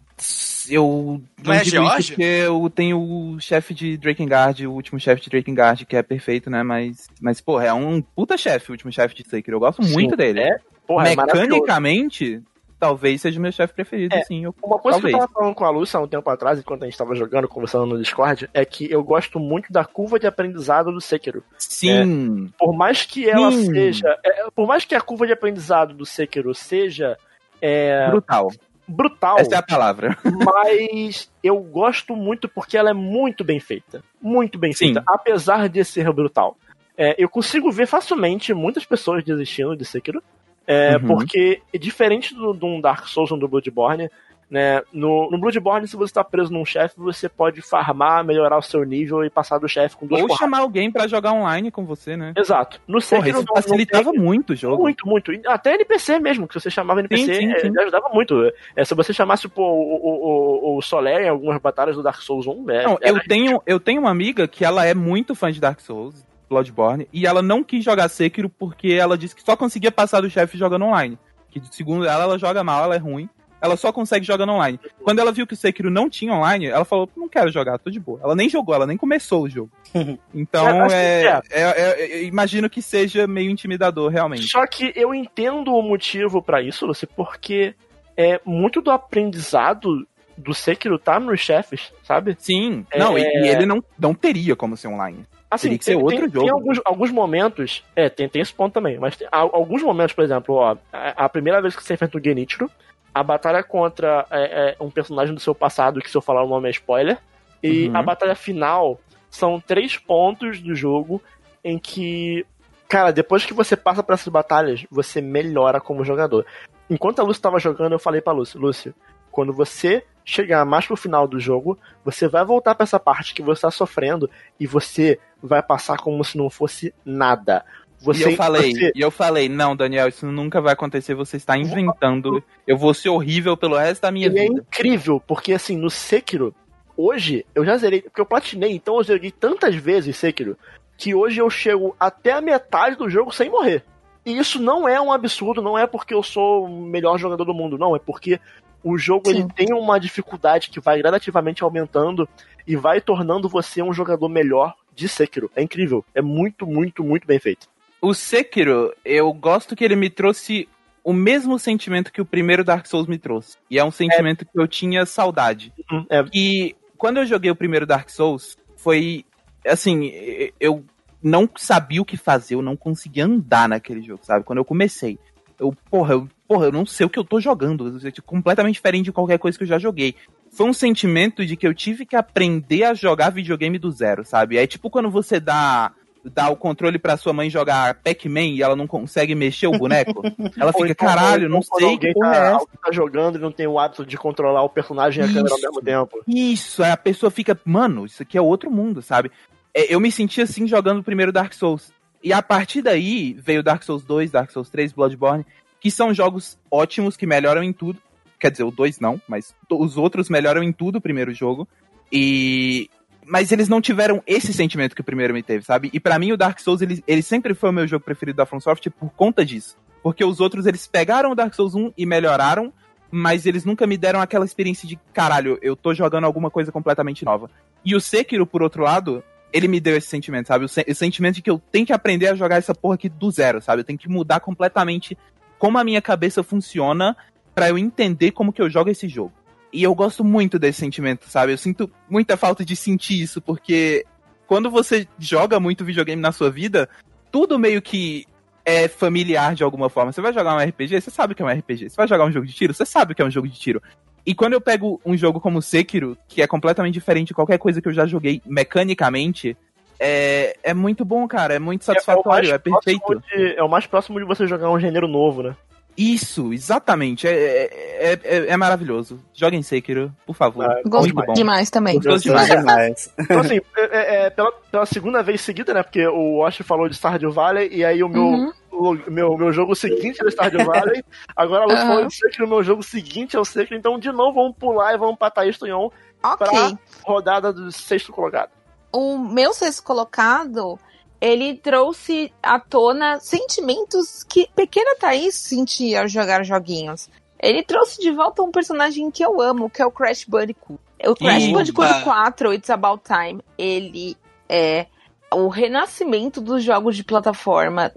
Eu 0.69 1.21
Não 1.43 1.53
é 1.53 1.57
digo 1.57 1.67
isso 1.67 1.69
George? 1.75 2.07
porque 2.13 2.23
eu 2.23 2.69
tenho 2.73 2.99
o 2.99 3.39
chefe 3.39 3.73
de 3.73 3.97
Drakengard, 3.97 4.65
o 4.65 4.71
último 4.71 4.99
chefe 4.99 5.21
de 5.23 5.29
Drakengard, 5.29 5.85
que 5.85 5.95
é 5.95 6.01
perfeito, 6.01 6.49
né? 6.49 6.63
Mas, 6.63 7.07
mas 7.21 7.39
porra, 7.41 7.65
é 7.65 7.73
um 7.73 8.01
puta 8.01 8.37
chefe, 8.37 8.71
o 8.71 8.73
último 8.73 8.91
chefe 8.91 9.13
de 9.15 9.27
Sekiro. 9.29 9.57
Eu 9.57 9.59
gosto 9.59 9.81
muito 9.83 10.11
Sim, 10.11 10.17
dele. 10.17 10.39
é, 10.41 10.57
Porra, 10.87 11.09
é. 11.09 11.15
Mecanicamente, 11.15 12.41
talvez 12.79 13.21
seja 13.21 13.39
o 13.39 13.41
meu 13.41 13.51
chefe 13.51 13.73
preferido, 13.73 14.15
É, 14.15 14.23
sim. 14.23 14.45
Eu, 14.45 14.55
Uma 14.63 14.79
coisa 14.79 14.99
que 14.99 15.07
eu 15.07 15.11
talvez. 15.11 15.17
tava 15.31 15.39
falando 15.39 15.55
com 15.55 15.65
a 15.65 15.69
Lúcia 15.69 15.99
há 15.99 16.03
um 16.03 16.07
tempo 16.07 16.29
atrás, 16.29 16.59
enquanto 16.59 16.83
a 16.83 16.85
gente 16.85 16.97
tava 16.97 17.15
jogando, 17.15 17.47
conversando 17.47 17.85
no 17.85 17.97
Discord, 17.99 18.49
é 18.53 18.63
que 18.65 18.89
eu 18.91 19.03
gosto 19.03 19.39
muito 19.39 19.71
da 19.73 19.83
curva 19.85 20.17
de 20.19 20.27
aprendizado 20.27 20.91
do 20.91 21.01
Sekiro. 21.01 21.43
Sim. 21.57 22.51
Por 22.57 22.73
mais 22.75 23.03
que 23.03 23.29
ela 23.29 23.51
Sim. 23.51 23.65
seja. 23.71 24.17
é, 24.25 24.45
por 24.55 24.67
mais 24.67 24.85
que 24.85 24.95
a 24.95 25.01
curva 25.01 25.27
de 25.27 25.33
aprendizado 25.33 25.93
do 25.93 26.05
Sekiro 26.05 26.53
seja 26.55 27.17
é, 27.61 28.09
Brutal. 28.09 28.51
Brutal, 28.87 29.37
Essa 29.39 29.55
é 29.55 29.57
a 29.57 29.63
palavra. 29.63 30.17
mas 30.23 31.31
eu 31.43 31.59
gosto 31.59 32.15
muito 32.15 32.47
porque 32.47 32.77
ela 32.77 32.89
é 32.89 32.93
muito 32.93 33.43
bem 33.43 33.59
feita. 33.59 34.03
Muito 34.21 34.57
bem 34.57 34.73
Sim. 34.73 34.93
feita, 34.93 35.03
apesar 35.07 35.67
de 35.69 35.83
ser 35.83 36.11
brutal. 36.11 36.57
É, 36.97 37.15
eu 37.17 37.27
consigo 37.29 37.71
ver 37.71 37.87
facilmente 37.87 38.53
muitas 38.53 38.85
pessoas 38.85 39.23
desistindo 39.23 39.75
de 39.75 39.85
Sekiro. 39.85 40.23
É, 40.67 40.97
Uhum. 40.97 41.07
Porque, 41.07 41.61
diferente 41.79 42.33
do, 42.33 42.51
de 42.53 42.65
um 42.65 42.81
Dark 42.81 43.05
Souls 43.07 43.31
ou 43.31 43.37
do 43.37 43.47
Bloodborne, 43.47 44.09
né, 44.49 44.81
no, 44.93 45.29
no 45.31 45.37
Bloodborne, 45.39 45.87
se 45.87 45.95
você 45.95 46.13
tá 46.13 46.23
preso 46.23 46.51
num 46.53 46.63
chefe, 46.63 46.95
você 46.97 47.27
pode 47.27 47.61
farmar, 47.61 48.23
melhorar 48.23 48.57
o 48.57 48.61
seu 48.61 48.83
nível 48.83 49.23
e 49.25 49.29
passar 49.29 49.57
do 49.57 49.67
chefe 49.67 49.97
com 49.97 50.05
duas 50.05 50.21
Ou 50.21 50.27
porradas. 50.27 50.45
chamar 50.45 50.59
alguém 50.59 50.91
pra 50.91 51.07
jogar 51.07 51.33
online 51.33 51.71
com 51.71 51.83
você, 51.85 52.15
né? 52.15 52.33
Exato. 52.37 52.79
No 52.87 52.99
Porra, 53.01 53.27
isso 53.29 53.39
não- 53.39 53.43
não 53.45 53.55
facilitava 53.55 54.11
tem- 54.11 54.19
muito 54.19 54.53
o 54.53 54.55
jogo. 54.55 54.83
muito, 54.83 55.07
muito. 55.07 55.31
Até 55.47 55.73
NPC 55.75 56.19
mesmo, 56.19 56.47
que 56.47 56.53
você 56.59 56.69
chamava 56.69 56.99
NPC, 56.99 57.25
Sim, 57.25 57.33
sim, 57.33 57.51
é, 57.53 57.59
sim. 57.59 57.79
ajudava 57.79 58.09
muito. 58.09 58.35
É, 58.75 58.85
se 58.85 58.93
você 58.93 59.11
chamasse 59.13 59.47
pô, 59.47 59.63
o, 59.63 60.73
o, 60.73 60.77
o, 60.77 60.81
Soler 60.81 61.21
em 61.25 61.29
algumas 61.29 61.59
batalhas 61.59 61.95
do 61.95 62.03
Dark 62.03 62.21
Souls 62.21 62.45
1, 62.47 62.69
é, 62.69 62.83
Não, 62.83 62.97
eu 63.01 63.19
tenho, 63.27 63.61
eu 63.65 63.79
tenho 63.79 64.01
uma 64.01 64.11
amiga 64.11 64.47
que 64.47 64.63
ela 64.63 64.85
é 64.85 64.93
muito 64.93 65.33
fã 65.33 65.51
de 65.51 65.59
Dark 65.59 65.79
Souls, 65.79 66.23
Bloodborne, 66.47 67.07
e 67.11 67.25
ela 67.25 67.41
não 67.41 67.63
quis 67.63 67.83
jogar 67.83 68.07
Sekiro 68.09 68.47
porque 68.49 68.89
ela 68.93 69.17
disse 69.17 69.35
que 69.35 69.41
só 69.43 69.57
conseguia 69.57 69.91
passar 69.91 70.21
do 70.21 70.29
chefe 70.29 70.57
jogando 70.57 70.85
online. 70.85 71.17
Que 71.49 71.59
segundo 71.71 72.05
ela, 72.05 72.23
ela 72.23 72.37
joga 72.37 72.63
mal, 72.63 72.83
ela 72.83 72.95
é 72.95 72.99
ruim. 72.99 73.27
Ela 73.65 73.75
só 73.77 73.91
consegue 73.91 74.25
jogar 74.25 74.47
online. 74.49 74.79
Quando 75.03 75.19
ela 75.19 75.31
viu 75.31 75.45
que 75.47 75.53
o 75.53 75.57
Sekiro 75.57 75.89
não 75.91 76.09
tinha 76.09 76.33
online, 76.33 76.67
ela 76.67 76.85
falou, 76.85 77.09
não 77.17 77.27
quero 77.27 77.51
jogar, 77.51 77.77
tô 77.79 77.89
de 77.89 77.99
boa. 77.99 78.19
Ela 78.23 78.35
nem 78.35 78.47
jogou, 78.47 78.73
ela 78.75 78.85
nem 78.87 78.95
começou 78.97 79.43
o 79.43 79.49
jogo. 79.49 79.69
Então, 80.33 80.67
É, 80.91 81.41
que 81.41 81.53
é, 81.53 81.61
é. 81.61 81.61
é- 81.61 82.01
é- 82.19 82.23
imagino 82.23 82.69
que 82.69 82.81
seja 82.81 83.25
meio 83.27 83.49
intimidador, 83.49 84.11
realmente. 84.11 84.47
Só 84.47 84.65
que 84.67 84.91
eu 84.95 85.13
entendo 85.13 85.73
o 85.73 85.81
motivo 85.81 86.41
pra 86.41 86.61
isso, 86.61 86.85
Lucy, 86.85 87.07
porque 87.07 87.73
é 88.17 88.39
muito 88.45 88.81
do 88.81 88.91
aprendizado 89.35 90.05
do 90.37 90.53
Sekiro 90.53 90.99
tá 90.99 91.19
nos 91.19 91.39
chefes, 91.39 91.91
sabe? 92.03 92.35
Sim, 92.39 92.85
não, 92.95 93.17
e, 93.17 93.21
e 93.21 93.47
ele 93.47 93.65
não, 93.65 93.81
não 93.97 94.13
teria 94.13 94.55
como 94.55 94.75
ser 94.77 94.89
online. 94.89 95.25
Assim, 95.49 95.67
Teria 95.67 95.77
que 95.79 95.85
ser 95.85 95.91
tem, 95.95 96.01
outro 96.03 96.17
tem- 96.19 96.29
jogo. 96.29 96.39
Tem 96.45 96.49
alguns, 96.49 96.81
alguns 96.83 97.11
momentos, 97.11 97.83
é, 97.95 98.09
tem, 98.09 98.27
tem 98.27 98.41
esse 98.41 98.53
ponto 98.53 98.73
também, 98.73 98.97
mas 98.99 99.15
tem 99.15 99.27
al- 99.31 99.51
alguns 99.55 99.81
momentos, 99.81 100.13
por 100.13 100.23
exemplo, 100.25 100.55
ó, 100.55 100.75
a, 100.91 101.25
a 101.25 101.29
primeira 101.29 101.61
vez 101.61 101.73
que 101.75 101.81
você 101.83 101.93
enfrenta 101.93 102.17
o 102.17 102.21
Genichiro, 102.23 102.69
a 103.15 103.23
batalha 103.23 103.63
contra 103.63 104.27
é, 104.29 104.71
é, 104.71 104.83
um 104.83 104.91
personagem 104.91 105.33
do 105.33 105.39
seu 105.39 105.55
passado, 105.55 106.01
que 106.01 106.11
se 106.11 106.17
eu 106.17 106.21
falar 106.21 106.43
o 106.43 106.49
nome 106.49 106.67
é 106.67 106.71
spoiler, 106.71 107.17
e 107.63 107.87
Uhum. 107.87 107.95
a 107.95 108.03
batalha 108.03 108.35
final 108.35 108.99
são 109.29 109.57
três 109.57 109.97
pontos 109.97 110.59
do 110.59 110.75
jogo 110.75 111.21
em 111.63 111.79
que, 111.79 112.45
cara, 112.89 113.13
depois 113.13 113.45
que 113.45 113.53
você 113.53 113.77
passa 113.77 114.03
por 114.03 114.11
essas 114.11 114.27
batalhas, 114.27 114.85
você 114.91 115.21
melhora 115.21 115.79
como 115.79 116.03
jogador. 116.03 116.45
Enquanto 116.89 117.19
a 117.19 117.23
Lúcia 117.23 117.39
estava 117.39 117.57
jogando, 117.57 117.93
eu 117.93 117.99
falei 117.99 118.19
pra 118.19 118.33
Lúcia, 118.33 118.59
Lúcia, 118.59 118.93
quando 119.31 119.53
você 119.53 120.03
chegar 120.25 120.65
mais 120.65 120.85
pro 120.85 120.97
final 120.97 121.25
do 121.25 121.39
jogo, 121.39 121.79
você 122.03 122.27
vai 122.27 122.43
voltar 122.43 122.75
pra 122.75 122.83
essa 122.83 122.99
parte 122.99 123.33
que 123.33 123.41
você 123.41 123.61
tá 123.61 123.71
sofrendo 123.71 124.29
e 124.59 124.67
você 124.67 125.17
vai 125.41 125.63
passar 125.63 125.97
como 125.99 126.21
se 126.25 126.37
não 126.37 126.49
fosse 126.49 126.93
nada. 127.05 127.63
Você, 128.05 128.19
e 128.19 128.23
eu 128.31 128.35
falei, 128.37 128.71
você- 128.73 128.91
e 128.95 129.01
eu 129.01 129.11
falei, 129.11 129.49
não, 129.49 129.75
Daniel, 129.75 130.07
isso 130.07 130.25
nunca 130.27 130.61
vai 130.61 130.73
acontecer, 130.73 131.15
você 131.15 131.37
está 131.37 131.57
inventando. 131.57 132.43
Eu 132.67 132.77
vou 132.77 132.93
ser 132.93 133.09
horrível 133.09 133.57
pelo 133.57 133.75
resto 133.75 134.03
da 134.03 134.11
minha 134.11 134.27
E 134.27 134.29
é 134.37 134.41
vida. 134.43 134.61
incrível, 134.61 135.19
porque 135.25 135.53
assim, 135.53 135.75
no 135.75 135.89
Sekiro, 135.89 136.53
hoje, 136.95 137.45
eu 137.55 137.65
já 137.65 137.75
zerei, 137.77 138.01
porque 138.01 138.21
eu 138.21 138.25
platinei, 138.25 138.71
então 138.73 138.97
eu 138.97 139.03
joguei 139.03 139.31
tantas 139.31 139.75
vezes 139.75 140.15
Sekiro, 140.15 140.57
que 140.97 141.13
hoje 141.15 141.39
eu 141.41 141.49
chego 141.49 141.95
até 141.99 142.31
a 142.33 142.41
metade 142.41 142.95
do 142.95 143.09
jogo 143.09 143.33
sem 143.33 143.49
morrer. 143.49 143.83
E 144.25 144.37
isso 144.37 144.61
não 144.61 144.87
é 144.87 144.99
um 144.99 145.11
absurdo, 145.11 145.61
não 145.61 145.77
é 145.77 145.85
porque 145.85 146.13
eu 146.13 146.23
sou 146.23 146.65
o 146.65 146.81
melhor 146.81 147.17
jogador 147.17 147.43
do 147.45 147.53
mundo, 147.53 147.77
não, 147.77 147.95
é 147.95 147.99
porque 147.99 148.39
o 148.83 148.97
jogo 148.97 149.29
ele 149.29 149.45
tem 149.55 149.73
uma 149.73 149.99
dificuldade 149.99 150.69
que 150.69 150.79
vai 150.79 150.99
gradativamente 150.99 151.63
aumentando 151.63 152.27
e 152.67 152.75
vai 152.75 153.01
tornando 153.01 153.49
você 153.49 153.81
um 153.81 153.93
jogador 153.93 154.29
melhor 154.29 154.73
de 154.95 155.07
Sekiro. 155.07 155.51
É 155.55 155.61
incrível, 155.61 156.05
é 156.13 156.21
muito, 156.21 156.65
muito, 156.65 157.03
muito 157.03 157.27
bem 157.27 157.39
feito. 157.39 157.67
O 158.01 158.13
Sekiro, 158.13 158.93
eu 159.03 159.31
gosto 159.33 159.75
que 159.75 159.83
ele 159.83 159.95
me 159.95 160.09
trouxe 160.09 160.67
o 161.03 161.13
mesmo 161.13 161.57
sentimento 161.59 162.11
que 162.11 162.21
o 162.21 162.25
primeiro 162.25 162.63
Dark 162.63 162.85
Souls 162.85 163.07
me 163.07 163.17
trouxe. 163.17 163.57
E 163.69 163.77
é 163.77 163.83
um 163.83 163.91
sentimento 163.91 164.45
que 164.45 164.59
eu 164.59 164.67
tinha 164.67 165.05
saudade. 165.05 165.73
Hum, 165.91 166.05
É, 166.09 166.23
E 166.33 166.75
quando 166.97 167.17
eu 167.17 167.25
joguei 167.25 167.51
o 167.51 167.55
primeiro 167.55 167.85
Dark 167.85 168.09
Souls, 168.09 168.57
foi 168.75 169.25
assim, 169.65 170.11
eu 170.59 170.83
não 171.21 171.49
sabia 171.55 172.01
o 172.01 172.05
que 172.05 172.17
fazer, 172.17 172.55
eu 172.55 172.61
não 172.61 172.75
conseguia 172.75 173.25
andar 173.25 173.67
naquele 173.69 174.01
jogo, 174.01 174.23
sabe? 174.23 174.45
Quando 174.45 174.59
eu 174.59 174.65
comecei, 174.65 175.17
eu, 175.59 175.75
porra, 175.89 176.13
eu 176.13 176.29
porra, 176.47 176.65
eu 176.65 176.71
não 176.71 176.85
sei 176.85 177.05
o 177.05 177.09
que 177.09 177.17
eu 177.17 177.23
tô 177.23 177.39
jogando. 177.39 177.97
É 178.07 178.11
tipo, 178.11 178.27
completamente 178.27 178.75
diferente 178.75 179.05
de 179.05 179.11
qualquer 179.11 179.39
coisa 179.39 179.57
que 179.57 179.63
eu 179.63 179.67
já 179.67 179.79
joguei. 179.79 180.15
Foi 180.51 180.67
um 180.67 180.73
sentimento 180.73 181.45
de 181.45 181.57
que 181.57 181.67
eu 181.67 181.73
tive 181.73 182.05
que 182.05 182.15
aprender 182.15 182.83
a 182.83 182.93
jogar 182.93 183.31
videogame 183.31 183.77
do 183.79 183.91
zero, 183.91 184.23
sabe? 184.23 184.57
É 184.57 184.65
tipo 184.67 184.89
quando 184.89 185.09
você 185.09 185.39
dá 185.39 185.91
dá 186.33 186.49
o 186.49 186.55
controle 186.55 186.97
pra 186.97 187.17
sua 187.17 187.33
mãe 187.33 187.49
jogar 187.49 187.95
Pac-Man 187.95 188.47
e 188.47 188.61
ela 188.61 188.75
não 188.75 188.87
consegue 188.87 189.35
mexer 189.35 189.67
o 189.67 189.77
boneco. 189.77 190.21
Ela 190.57 190.73
fica, 190.73 190.91
então, 190.91 191.07
caralho, 191.07 191.49
não 191.49 191.59
então 191.59 191.77
sei 191.77 191.87
alguém 191.87 192.13
que 192.13 192.19
tá, 192.19 192.35
é 192.35 192.51
alguém 192.51 192.79
tá 192.83 192.91
jogando 192.91 193.37
e 193.37 193.41
não 193.41 193.51
tem 193.51 193.67
o 193.67 193.79
hábito 193.79 194.05
de 194.05 194.17
controlar 194.17 194.63
o 194.63 194.69
personagem 194.69 195.23
e 195.23 195.25
a 195.25 195.27
câmera 195.27 195.51
ao 195.51 195.57
Isso. 195.57 195.67
mesmo 195.67 195.81
tempo. 195.81 196.23
Isso, 196.27 196.83
aí 196.83 196.91
a 196.91 196.97
pessoa 196.97 197.29
fica, 197.29 197.59
mano, 197.63 198.05
isso 198.05 198.23
aqui 198.23 198.37
é 198.37 198.41
outro 198.41 198.71
mundo, 198.71 199.01
sabe? 199.01 199.31
É, 199.73 199.93
Eu 199.93 199.99
me 199.99 200.11
senti 200.11 200.41
assim 200.41 200.67
jogando 200.67 200.99
o 200.99 201.03
primeiro 201.03 201.31
Dark 201.31 201.53
Souls. 201.53 201.93
E 202.23 202.33
a 202.33 202.41
partir 202.41 202.81
daí 202.81 203.33
veio 203.33 203.61
Dark 203.61 203.83
Souls 203.83 204.03
2, 204.03 204.31
Dark 204.31 204.49
Souls 204.49 204.69
3, 204.69 204.93
Bloodborne, 204.93 205.45
que 205.79 205.91
são 205.91 206.13
jogos 206.13 206.57
ótimos, 206.71 207.15
que 207.15 207.27
melhoram 207.27 207.61
em 207.61 207.71
tudo. 207.71 207.99
Quer 208.39 208.49
dizer, 208.49 208.63
o 208.63 208.71
2 208.71 208.99
não, 208.99 209.21
mas 209.27 209.53
os 209.69 209.97
outros 209.97 210.29
melhoram 210.29 210.63
em 210.63 210.71
tudo 210.71 210.97
o 210.97 211.01
primeiro 211.01 211.33
jogo. 211.33 211.67
E. 212.11 212.89
Mas 213.27 213.51
eles 213.51 213.67
não 213.67 213.81
tiveram 213.81 214.21
esse 214.27 214.53
sentimento 214.53 214.95
que 214.95 215.01
o 215.01 215.03
primeiro 215.03 215.33
me 215.33 215.41
teve, 215.41 215.65
sabe? 215.65 215.89
E 215.91 215.99
pra 215.99 216.19
mim 216.19 216.31
o 216.31 216.37
Dark 216.37 216.59
Souls, 216.59 216.81
ele, 216.81 217.03
ele 217.07 217.21
sempre 217.21 217.53
foi 217.53 217.69
o 217.69 217.73
meu 217.73 217.87
jogo 217.87 218.05
preferido 218.05 218.37
da 218.37 218.45
From 218.45 218.59
Software 218.59 218.91
por 218.91 219.09
conta 219.11 219.43
disso. 219.43 219.77
Porque 220.03 220.23
os 220.23 220.39
outros, 220.39 220.67
eles 220.67 220.85
pegaram 220.85 221.31
o 221.31 221.35
Dark 221.35 221.53
Souls 221.53 221.73
1 221.73 221.93
e 221.97 222.05
melhoraram, 222.05 222.71
mas 223.09 223.45
eles 223.45 223.65
nunca 223.65 223.87
me 223.87 223.97
deram 223.97 224.21
aquela 224.21 224.45
experiência 224.45 224.87
de 224.87 224.99
caralho, 225.11 225.57
eu 225.61 225.75
tô 225.75 225.93
jogando 225.93 226.25
alguma 226.25 226.51
coisa 226.51 226.71
completamente 226.71 227.25
nova. 227.25 227.49
E 227.83 227.95
o 227.95 228.01
Sekiro, 228.01 228.45
por 228.45 228.61
outro 228.61 228.83
lado, 228.83 229.23
ele 229.51 229.67
me 229.67 229.79
deu 229.79 229.95
esse 229.95 230.07
sentimento, 230.07 230.47
sabe? 230.47 230.65
O, 230.65 230.67
esse 230.67 230.95
sentimento 230.95 231.35
de 231.35 231.41
que 231.41 231.49
eu 231.49 231.59
tenho 231.71 231.85
que 231.85 231.93
aprender 231.93 232.27
a 232.27 232.35
jogar 232.35 232.57
essa 232.57 232.75
porra 232.75 232.95
aqui 232.95 233.09
do 233.09 233.31
zero, 233.31 233.61
sabe? 233.61 233.81
Eu 233.81 233.85
tenho 233.85 233.97
que 233.97 234.09
mudar 234.09 234.41
completamente 234.41 235.17
como 235.57 235.77
a 235.77 235.83
minha 235.83 236.01
cabeça 236.01 236.43
funciona 236.43 237.15
pra 237.55 237.69
eu 237.69 237.77
entender 237.77 238.31
como 238.31 238.51
que 238.51 238.61
eu 238.61 238.69
jogo 238.69 238.89
esse 238.89 239.07
jogo. 239.07 239.31
E 239.75 239.83
eu 239.83 239.93
gosto 239.93 240.23
muito 240.23 240.57
desse 240.57 240.79
sentimento, 240.79 241.25
sabe? 241.29 241.51
Eu 241.51 241.57
sinto 241.57 241.91
muita 242.09 242.37
falta 242.37 242.63
de 242.63 242.75
sentir 242.75 243.21
isso, 243.21 243.41
porque 243.41 244.05
quando 244.47 244.69
você 244.71 245.07
joga 245.19 245.59
muito 245.59 245.83
videogame 245.83 246.21
na 246.21 246.31
sua 246.31 246.49
vida, 246.49 246.87
tudo 247.31 247.59
meio 247.59 247.81
que 247.81 248.25
é 248.63 248.87
familiar 248.87 249.53
de 249.53 249.63
alguma 249.63 249.89
forma. 249.89 250.11
Você 250.11 250.21
vai 250.21 250.33
jogar 250.33 250.55
um 250.55 250.59
RPG, 250.59 251.01
você 251.01 251.11
sabe 251.11 251.35
que 251.35 251.41
é 251.41 251.45
um 251.45 251.49
RPG. 251.49 251.89
Você 251.89 251.95
vai 251.95 252.07
jogar 252.07 252.25
um 252.25 252.31
jogo 252.31 252.45
de 252.47 252.53
tiro, 252.53 252.73
você 252.73 252.85
sabe 252.85 253.13
que 253.13 253.21
é 253.21 253.25
um 253.25 253.29
jogo 253.31 253.47
de 253.47 253.59
tiro. 253.59 253.81
E 254.25 254.33
quando 254.33 254.53
eu 254.53 254.61
pego 254.61 254.99
um 255.05 255.15
jogo 255.15 255.39
como 255.39 255.61
Sekiro, 255.61 256.17
que 256.27 256.41
é 256.41 256.47
completamente 256.47 256.93
diferente 256.95 257.27
de 257.27 257.33
qualquer 257.35 257.59
coisa 257.59 257.79
que 257.79 257.87
eu 257.87 257.93
já 257.93 258.07
joguei 258.07 258.41
mecanicamente, 258.45 259.55
é, 259.99 260.57
é 260.63 260.73
muito 260.73 261.05
bom, 261.05 261.27
cara. 261.27 261.53
É 261.53 261.59
muito 261.59 261.85
satisfatório, 261.85 262.51
é, 262.51 262.57
próximo 262.57 262.81
perfeito. 262.81 263.23
de- 263.35 263.55
é 263.55 263.63
o 263.63 263.69
mais 263.69 263.85
próximo 263.85 264.19
de 264.19 264.25
você 264.25 264.47
jogar 264.47 264.71
um 264.71 264.79
gênero 264.79 265.07
novo, 265.07 265.43
né? 265.43 265.55
Isso, 265.97 266.51
exatamente. 266.51 267.25
É, 267.27 267.31
é, 267.33 268.19
é, 268.23 268.37
é 268.49 268.57
maravilhoso. 268.57 269.19
Joguem 269.33 269.61
Sekiro, 269.63 270.11
por 270.25 270.35
favor. 270.35 270.65
Ah, 270.65 270.81
Gosto 270.85 271.13
muito 271.13 271.25
bom. 271.27 271.33
demais 271.33 271.69
também. 271.69 271.95
Gostoso 271.95 272.23
demais. 272.23 272.49
demais. 272.49 273.13
Então, 273.19 273.39
assim, 273.39 273.61
é, 273.77 274.25
é, 274.25 274.29
pela, 274.29 274.51
pela 274.71 274.85
segunda 274.85 275.23
vez 275.23 275.39
seguida, 275.41 275.73
né? 275.73 275.83
Porque 275.83 276.05
o 276.07 276.39
Wash 276.39 276.57
falou 276.63 276.89
de 276.89 276.95
Stardew 276.95 277.31
Valley 277.31 277.69
e 277.71 277.85
aí 277.85 278.03
o 278.03 278.09
meu, 278.09 278.23
Uhum. 278.23 278.51
o 278.71 278.93
meu, 279.09 279.37
meu 279.37 279.53
jogo 279.53 279.73
seguinte 279.75 280.17
era 280.19 280.29
Stardew 280.29 280.65
Valley. 280.65 281.03
Agora 281.35 281.63
a 281.63 281.65
Lu 281.65 281.71
Aham. 281.73 281.87
falou 281.87 282.05
de 282.07 282.15
Sekiro, 282.15 282.45
o 282.45 282.49
meu 282.49 282.63
jogo 282.63 282.83
seguinte 282.83 283.35
é 283.37 283.39
o 283.39 283.45
Sekiro. 283.45 283.79
Então, 283.79 283.97
de 283.97 284.11
novo, 284.11 284.33
vamos 284.41 284.57
pular 284.57 284.93
e 284.93 284.97
vamos 284.97 285.17
pra 285.17 285.31
Thaís 285.31 285.57
Tunhon, 285.57 285.89
Ok. 286.21 286.47
pra 286.47 286.77
rodada 287.03 287.53
do 287.53 287.71
sexto 287.71 288.11
colocado. 288.11 288.49
o 288.91 289.17
meu 289.17 289.53
sexto 289.53 289.81
colocado, 289.83 290.77
ele 291.25 291.55
trouxe 291.55 292.31
à 292.43 292.59
tona 292.59 293.19
sentimentos 293.19 294.23
que 294.23 294.47
pequena 294.55 294.95
Thaís 294.99 295.33
sentia 295.33 296.01
ao 296.01 296.07
jogar 296.07 296.43
joguinhos. 296.43 297.09
Ele 297.39 297.63
trouxe 297.63 297.99
de 297.99 298.11
volta 298.11 298.43
um 298.43 298.51
personagem 298.51 299.09
que 299.09 299.23
eu 299.25 299.41
amo, 299.41 299.67
que 299.69 299.81
é 299.81 299.85
o 299.85 299.91
Crash 299.91 300.23
Bandicoot. 300.25 300.79
O 301.03 301.15
Crash 301.15 301.45
Opa! 301.45 301.53
Bandicoot 301.53 302.03
4, 302.03 302.53
It's 302.53 302.69
About 302.69 303.03
Time, 303.03 303.41
ele 303.57 304.15
é 304.47 304.85
o 305.33 305.47
renascimento 305.47 306.39
dos 306.39 306.63
jogos 306.63 306.95
de 306.95 307.03
plataforma 307.03 307.91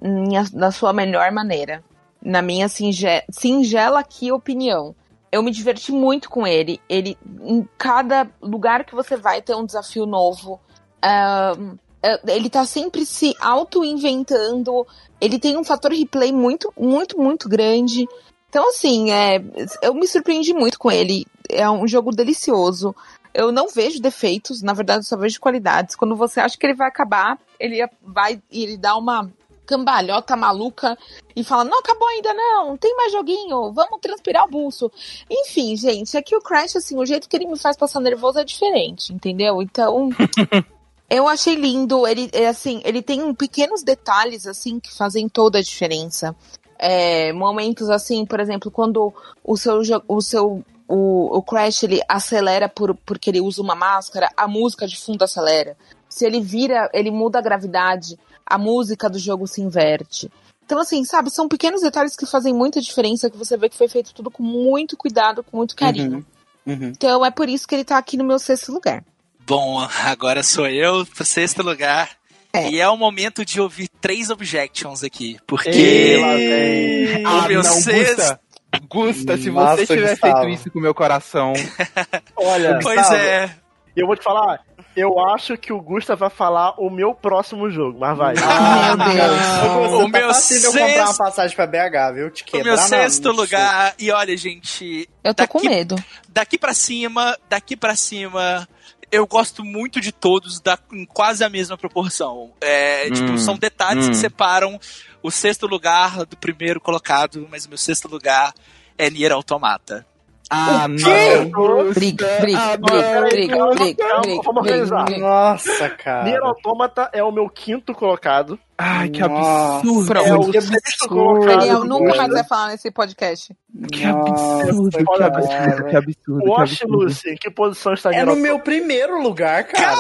na 0.53 0.71
sua 0.73 0.93
melhor 0.95 1.31
maneira. 1.31 1.85
Na 2.23 2.41
minha 2.41 2.67
singe- 2.69 3.25
singela 3.31 4.01
aqui 4.01 4.33
opinião. 4.33 4.95
Eu 5.31 5.43
me 5.43 5.51
diverti 5.51 5.93
muito 5.93 6.31
com 6.31 6.47
ele. 6.47 6.81
Ele, 6.89 7.17
em 7.43 7.69
cada 7.77 8.27
lugar 8.41 8.85
que 8.85 8.95
você 8.95 9.17
vai, 9.17 9.43
tem 9.43 9.55
um 9.55 9.67
desafio 9.67 10.07
novo. 10.07 10.59
Ahn, 11.03 11.75
é, 11.75 11.88
ele 12.27 12.49
tá 12.49 12.65
sempre 12.65 13.05
se 13.05 13.35
auto-inventando. 13.41 14.87
Ele 15.21 15.39
tem 15.39 15.57
um 15.57 15.65
fator 15.65 15.93
replay 15.93 16.33
muito, 16.33 16.73
muito, 16.79 17.19
muito 17.19 17.49
grande. 17.49 18.07
Então, 18.49 18.69
assim, 18.71 19.11
é, 19.11 19.43
eu 19.83 19.95
me 19.95 20.07
surpreendi 20.07 20.55
muito 20.55 20.79
com 20.79 20.91
ele. 20.91 21.27
É 21.49 21.69
um 21.69 21.87
jogo 21.87 22.11
delicioso. 22.11 22.95
Eu 23.35 23.53
não 23.53 23.69
vejo 23.69 24.01
defeitos, 24.01 24.63
na 24.63 24.73
verdade, 24.73 25.07
só 25.07 25.17
vejo 25.17 25.41
qualidades. 25.41 25.97
Quando 25.97 26.17
você 26.17 26.41
acha 26.41 26.57
que 26.57 26.67
ele 26.67 26.75
vai 26.75 26.89
acabar, 26.89 27.39
ele 27.61 27.87
vai 28.03 28.41
e 28.51 28.63
ele 28.63 28.77
dá 28.77 28.97
uma 28.97 29.31
cambalhota 29.67 30.35
maluca 30.35 30.97
e 31.37 31.45
fala: 31.45 31.65
Não 31.65 31.79
acabou 31.79 32.09
ainda, 32.09 32.33
não, 32.33 32.77
tem 32.77 32.97
mais 32.97 33.13
joguinho, 33.13 33.71
vamos 33.73 34.01
transpirar 34.01 34.45
o 34.45 34.51
buço. 34.51 34.91
Enfim, 35.31 35.77
gente, 35.77 36.17
aqui 36.17 36.35
o 36.35 36.41
Crash, 36.41 36.77
assim, 36.77 36.97
o 36.97 37.05
jeito 37.05 37.29
que 37.29 37.37
ele 37.37 37.47
me 37.47 37.59
faz 37.59 37.77
passar 37.77 38.01
nervoso 38.01 38.39
é 38.39 38.45
diferente, 38.45 39.13
entendeu? 39.13 39.61
Então. 39.61 40.09
Eu 41.09 41.27
achei 41.27 41.55
lindo, 41.55 42.07
ele 42.07 42.29
é 42.33 42.49
assim, 42.49 42.83
ele 42.85 43.01
tem 43.01 43.35
pequenos 43.35 43.83
detalhes 43.83 44.47
assim 44.47 44.79
que 44.79 44.95
fazem 44.95 45.29
toda 45.29 45.59
a 45.59 45.63
diferença. 45.63 46.37
É, 46.79 47.33
momentos 47.33 47.89
assim, 47.89 48.27
por 48.27 48.39
exemplo, 48.41 48.71
quando 48.71 49.13
o 49.43 49.57
seu 49.57 49.81
o 50.07 50.21
seu 50.21 50.63
o, 50.87 51.39
o 51.39 51.43
Crash 51.43 51.83
ele 51.83 52.01
acelera 52.09 52.69
por, 52.69 52.95
porque 52.95 53.31
ele 53.31 53.41
usa 53.41 53.61
uma 53.61 53.75
máscara, 53.75 54.31
a 54.37 54.49
música 54.49 54.87
de 54.87 54.97
fundo 54.97 55.23
acelera. 55.23 55.77
Se 56.09 56.25
ele 56.25 56.41
vira, 56.41 56.91
ele 56.95 57.11
muda 57.11 57.39
a 57.39 57.43
gravidade, 57.43 58.19
a 58.45 58.57
música 58.57 59.09
do 59.09 59.19
jogo 59.19 59.47
se 59.47 59.61
inverte. 59.61 60.31
Então, 60.65 60.79
assim, 60.79 61.05
sabe, 61.05 61.31
são 61.31 61.49
pequenos 61.49 61.81
detalhes 61.81 62.17
que 62.17 62.27
fazem 62.27 62.53
muita 62.53 62.81
diferença, 62.81 63.31
que 63.31 63.37
você 63.37 63.57
vê 63.57 63.69
que 63.69 63.77
foi 63.77 63.89
feito 63.89 64.13
tudo 64.13 64.31
com 64.31 64.43
muito 64.43 64.97
cuidado, 64.97 65.43
com 65.43 65.57
muito 65.57 65.77
carinho. 65.77 66.25
Uhum. 66.67 66.75
Uhum. 66.75 66.89
Então 66.89 67.25
é 67.25 67.31
por 67.31 67.49
isso 67.49 67.67
que 67.67 67.75
ele 67.75 67.85
tá 67.85 67.97
aqui 67.97 68.17
no 68.19 68.25
meu 68.25 68.39
sexto 68.39 68.73
lugar. 68.73 69.03
Bom, 69.49 69.81
agora 70.05 70.43
sou 70.43 70.69
eu 70.69 71.07
pro 71.07 71.25
sexto 71.25 71.63
lugar. 71.63 72.11
É. 72.53 72.71
E 72.71 72.81
é 72.81 72.89
o 72.89 72.97
momento 72.97 73.45
de 73.45 73.61
ouvir 73.61 73.89
três 74.01 74.31
objections 74.31 75.03
aqui. 75.03 75.39
Porque 75.47 75.71
vem. 75.71 77.27
o 77.27 77.43
meu 77.49 77.65
sexto. 77.65 78.17
Gusta, 78.17 78.41
Gusta, 78.89 79.37
se 79.39 79.51
Nossa, 79.51 79.77
você 79.79 79.87
tiver 79.97 80.11
Gustavo. 80.11 80.43
feito 80.43 80.55
isso 80.61 80.71
com 80.71 80.79
o 80.79 80.83
meu 80.83 80.95
coração, 80.95 81.55
Olha, 82.37 82.79
Pois 82.83 82.99
Gustavo, 82.99 83.15
é. 83.17 83.51
eu 83.97 84.07
vou 84.07 84.15
te 84.15 84.23
falar, 84.23 84.61
eu 84.95 85.19
acho 85.31 85.57
que 85.57 85.73
o 85.73 85.81
Gusta 85.81 86.15
vai 86.15 86.29
falar 86.29 86.75
o 86.79 86.91
meu 86.91 87.15
próximo 87.15 87.71
jogo, 87.71 87.99
mas 87.99 88.17
vai. 88.19 88.35
Ah, 88.43 88.95
Meu 88.95 89.07
Deus. 89.15 89.41
O 89.41 89.65
tá 89.65 89.69
meu 89.79 89.85
eu 89.85 89.91
comprar 90.03 90.27
uma 90.27 90.35
sexto- 90.35 91.17
passagem 91.19 91.57
pra 91.57 91.67
BH, 91.67 92.15
viu? 92.15 92.31
Te 92.31 92.45
O 92.53 92.63
meu 92.65 92.77
sexto 92.77 93.31
lugar. 93.33 93.95
E 93.99 94.11
olha, 94.11 94.37
gente, 94.37 95.09
Eu 95.25 95.33
tô 95.33 95.49
com 95.49 95.59
Daqui- 95.59 95.69
medo. 95.71 95.97
daqui 96.29 96.59
pra 96.59 96.75
cima, 96.75 97.39
daqui 97.49 97.75
pra 97.75 97.97
cima, 97.97 98.69
eu 99.11 99.27
gosto 99.27 99.65
muito 99.65 100.01
de 100.01 100.13
todos 100.13 100.61
da, 100.61 100.79
em 100.93 101.05
quase 101.05 101.45
a 101.45 101.49
mesma 101.49 101.77
proporção. 101.77 102.53
É, 102.61 103.09
Hum, 103.09 103.13
tipo, 103.13 103.39
são 103.39 103.57
detalhes 103.57 104.07
hum. 104.07 104.11
que 104.11 104.17
separam 104.17 104.81
o 105.23 105.31
sexto 105.31 105.67
lugar 105.67 106.25
do 106.27 106.37
primeiro 106.37 106.81
colocado, 106.81 107.47
mas 107.51 107.65
o 107.65 107.69
meu 107.69 107.79
sexto 107.79 108.09
lugar 108.09 108.53
é 108.97 109.11
Nier 109.11 109.33
Automata. 109.33 110.07
Ah, 110.51 110.87
quê? 110.89 111.35
não. 111.45 111.51
Gusta. 111.51 112.01
Briga, 112.01 112.27
briga, 112.41 112.59
Ah, 112.59 112.77
briga, 112.79 113.21
não. 113.21 113.29
briga, 113.29 113.67
briga, 113.75 114.07
calma, 114.09 114.21
briga, 114.23 114.43
vamos 114.43 114.63
briga, 114.63 114.77
organizar. 114.77 115.05
briga. 115.05 115.21
Nossa, 115.21 115.91
cara. 115.91 116.25
Nier 116.25 116.41
Automata 116.43 117.11
é 117.13 117.23
o 117.23 117.31
meu 117.31 117.49
quinto 117.51 117.93
colocado. 117.95 118.59
Ai, 118.79 119.09
que 119.11 119.21
Nossa. 119.21 119.79
absurdo. 119.79 120.13
É 120.19 120.39
o 120.39 120.63
sexto 120.63 121.09
colocado. 121.09 121.59
Daniel 121.59 121.85
nunca 121.85 122.17
mais 122.17 122.33
vai 122.33 122.45
falar 122.45 122.69
nesse 122.69 122.91
podcast. 122.91 123.55
Que 123.93 124.05
absurdo, 124.05 124.91
que 124.91 125.23
absurdo, 125.23 125.85
que 125.85 125.97
absurdo, 125.97 126.55
absurdo. 126.57 126.93
Lucy, 126.97 127.31
em 127.31 127.37
que 127.37 127.51
posição 127.51 127.93
está 127.93 128.09
É 128.11 128.13
Nier 128.13 128.25
no 128.25 128.31
Automata? 128.33 128.53
meu 128.55 128.61
primeiro 128.63 129.21
lugar, 129.23 129.65
cara. 129.65 129.97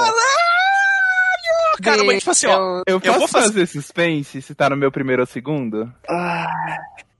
Cara, 1.82 2.02
mas 2.04 2.18
tipo 2.18 2.30
assim, 2.32 2.46
ó. 2.48 2.52
Eu- 2.58 2.82
Eu 2.86 2.94
Eu 2.94 3.00
posso 3.00 3.18
vou 3.18 3.28
fazer- 3.28 3.46
fazer 3.46 3.66
suspense 3.66 4.42
se 4.42 4.54
tá 4.54 4.68
no 4.68 4.76
meu 4.76 4.90
primeiro 4.90 5.22
ou 5.22 5.26
segundo? 5.26 5.92
Ah, 6.08 6.46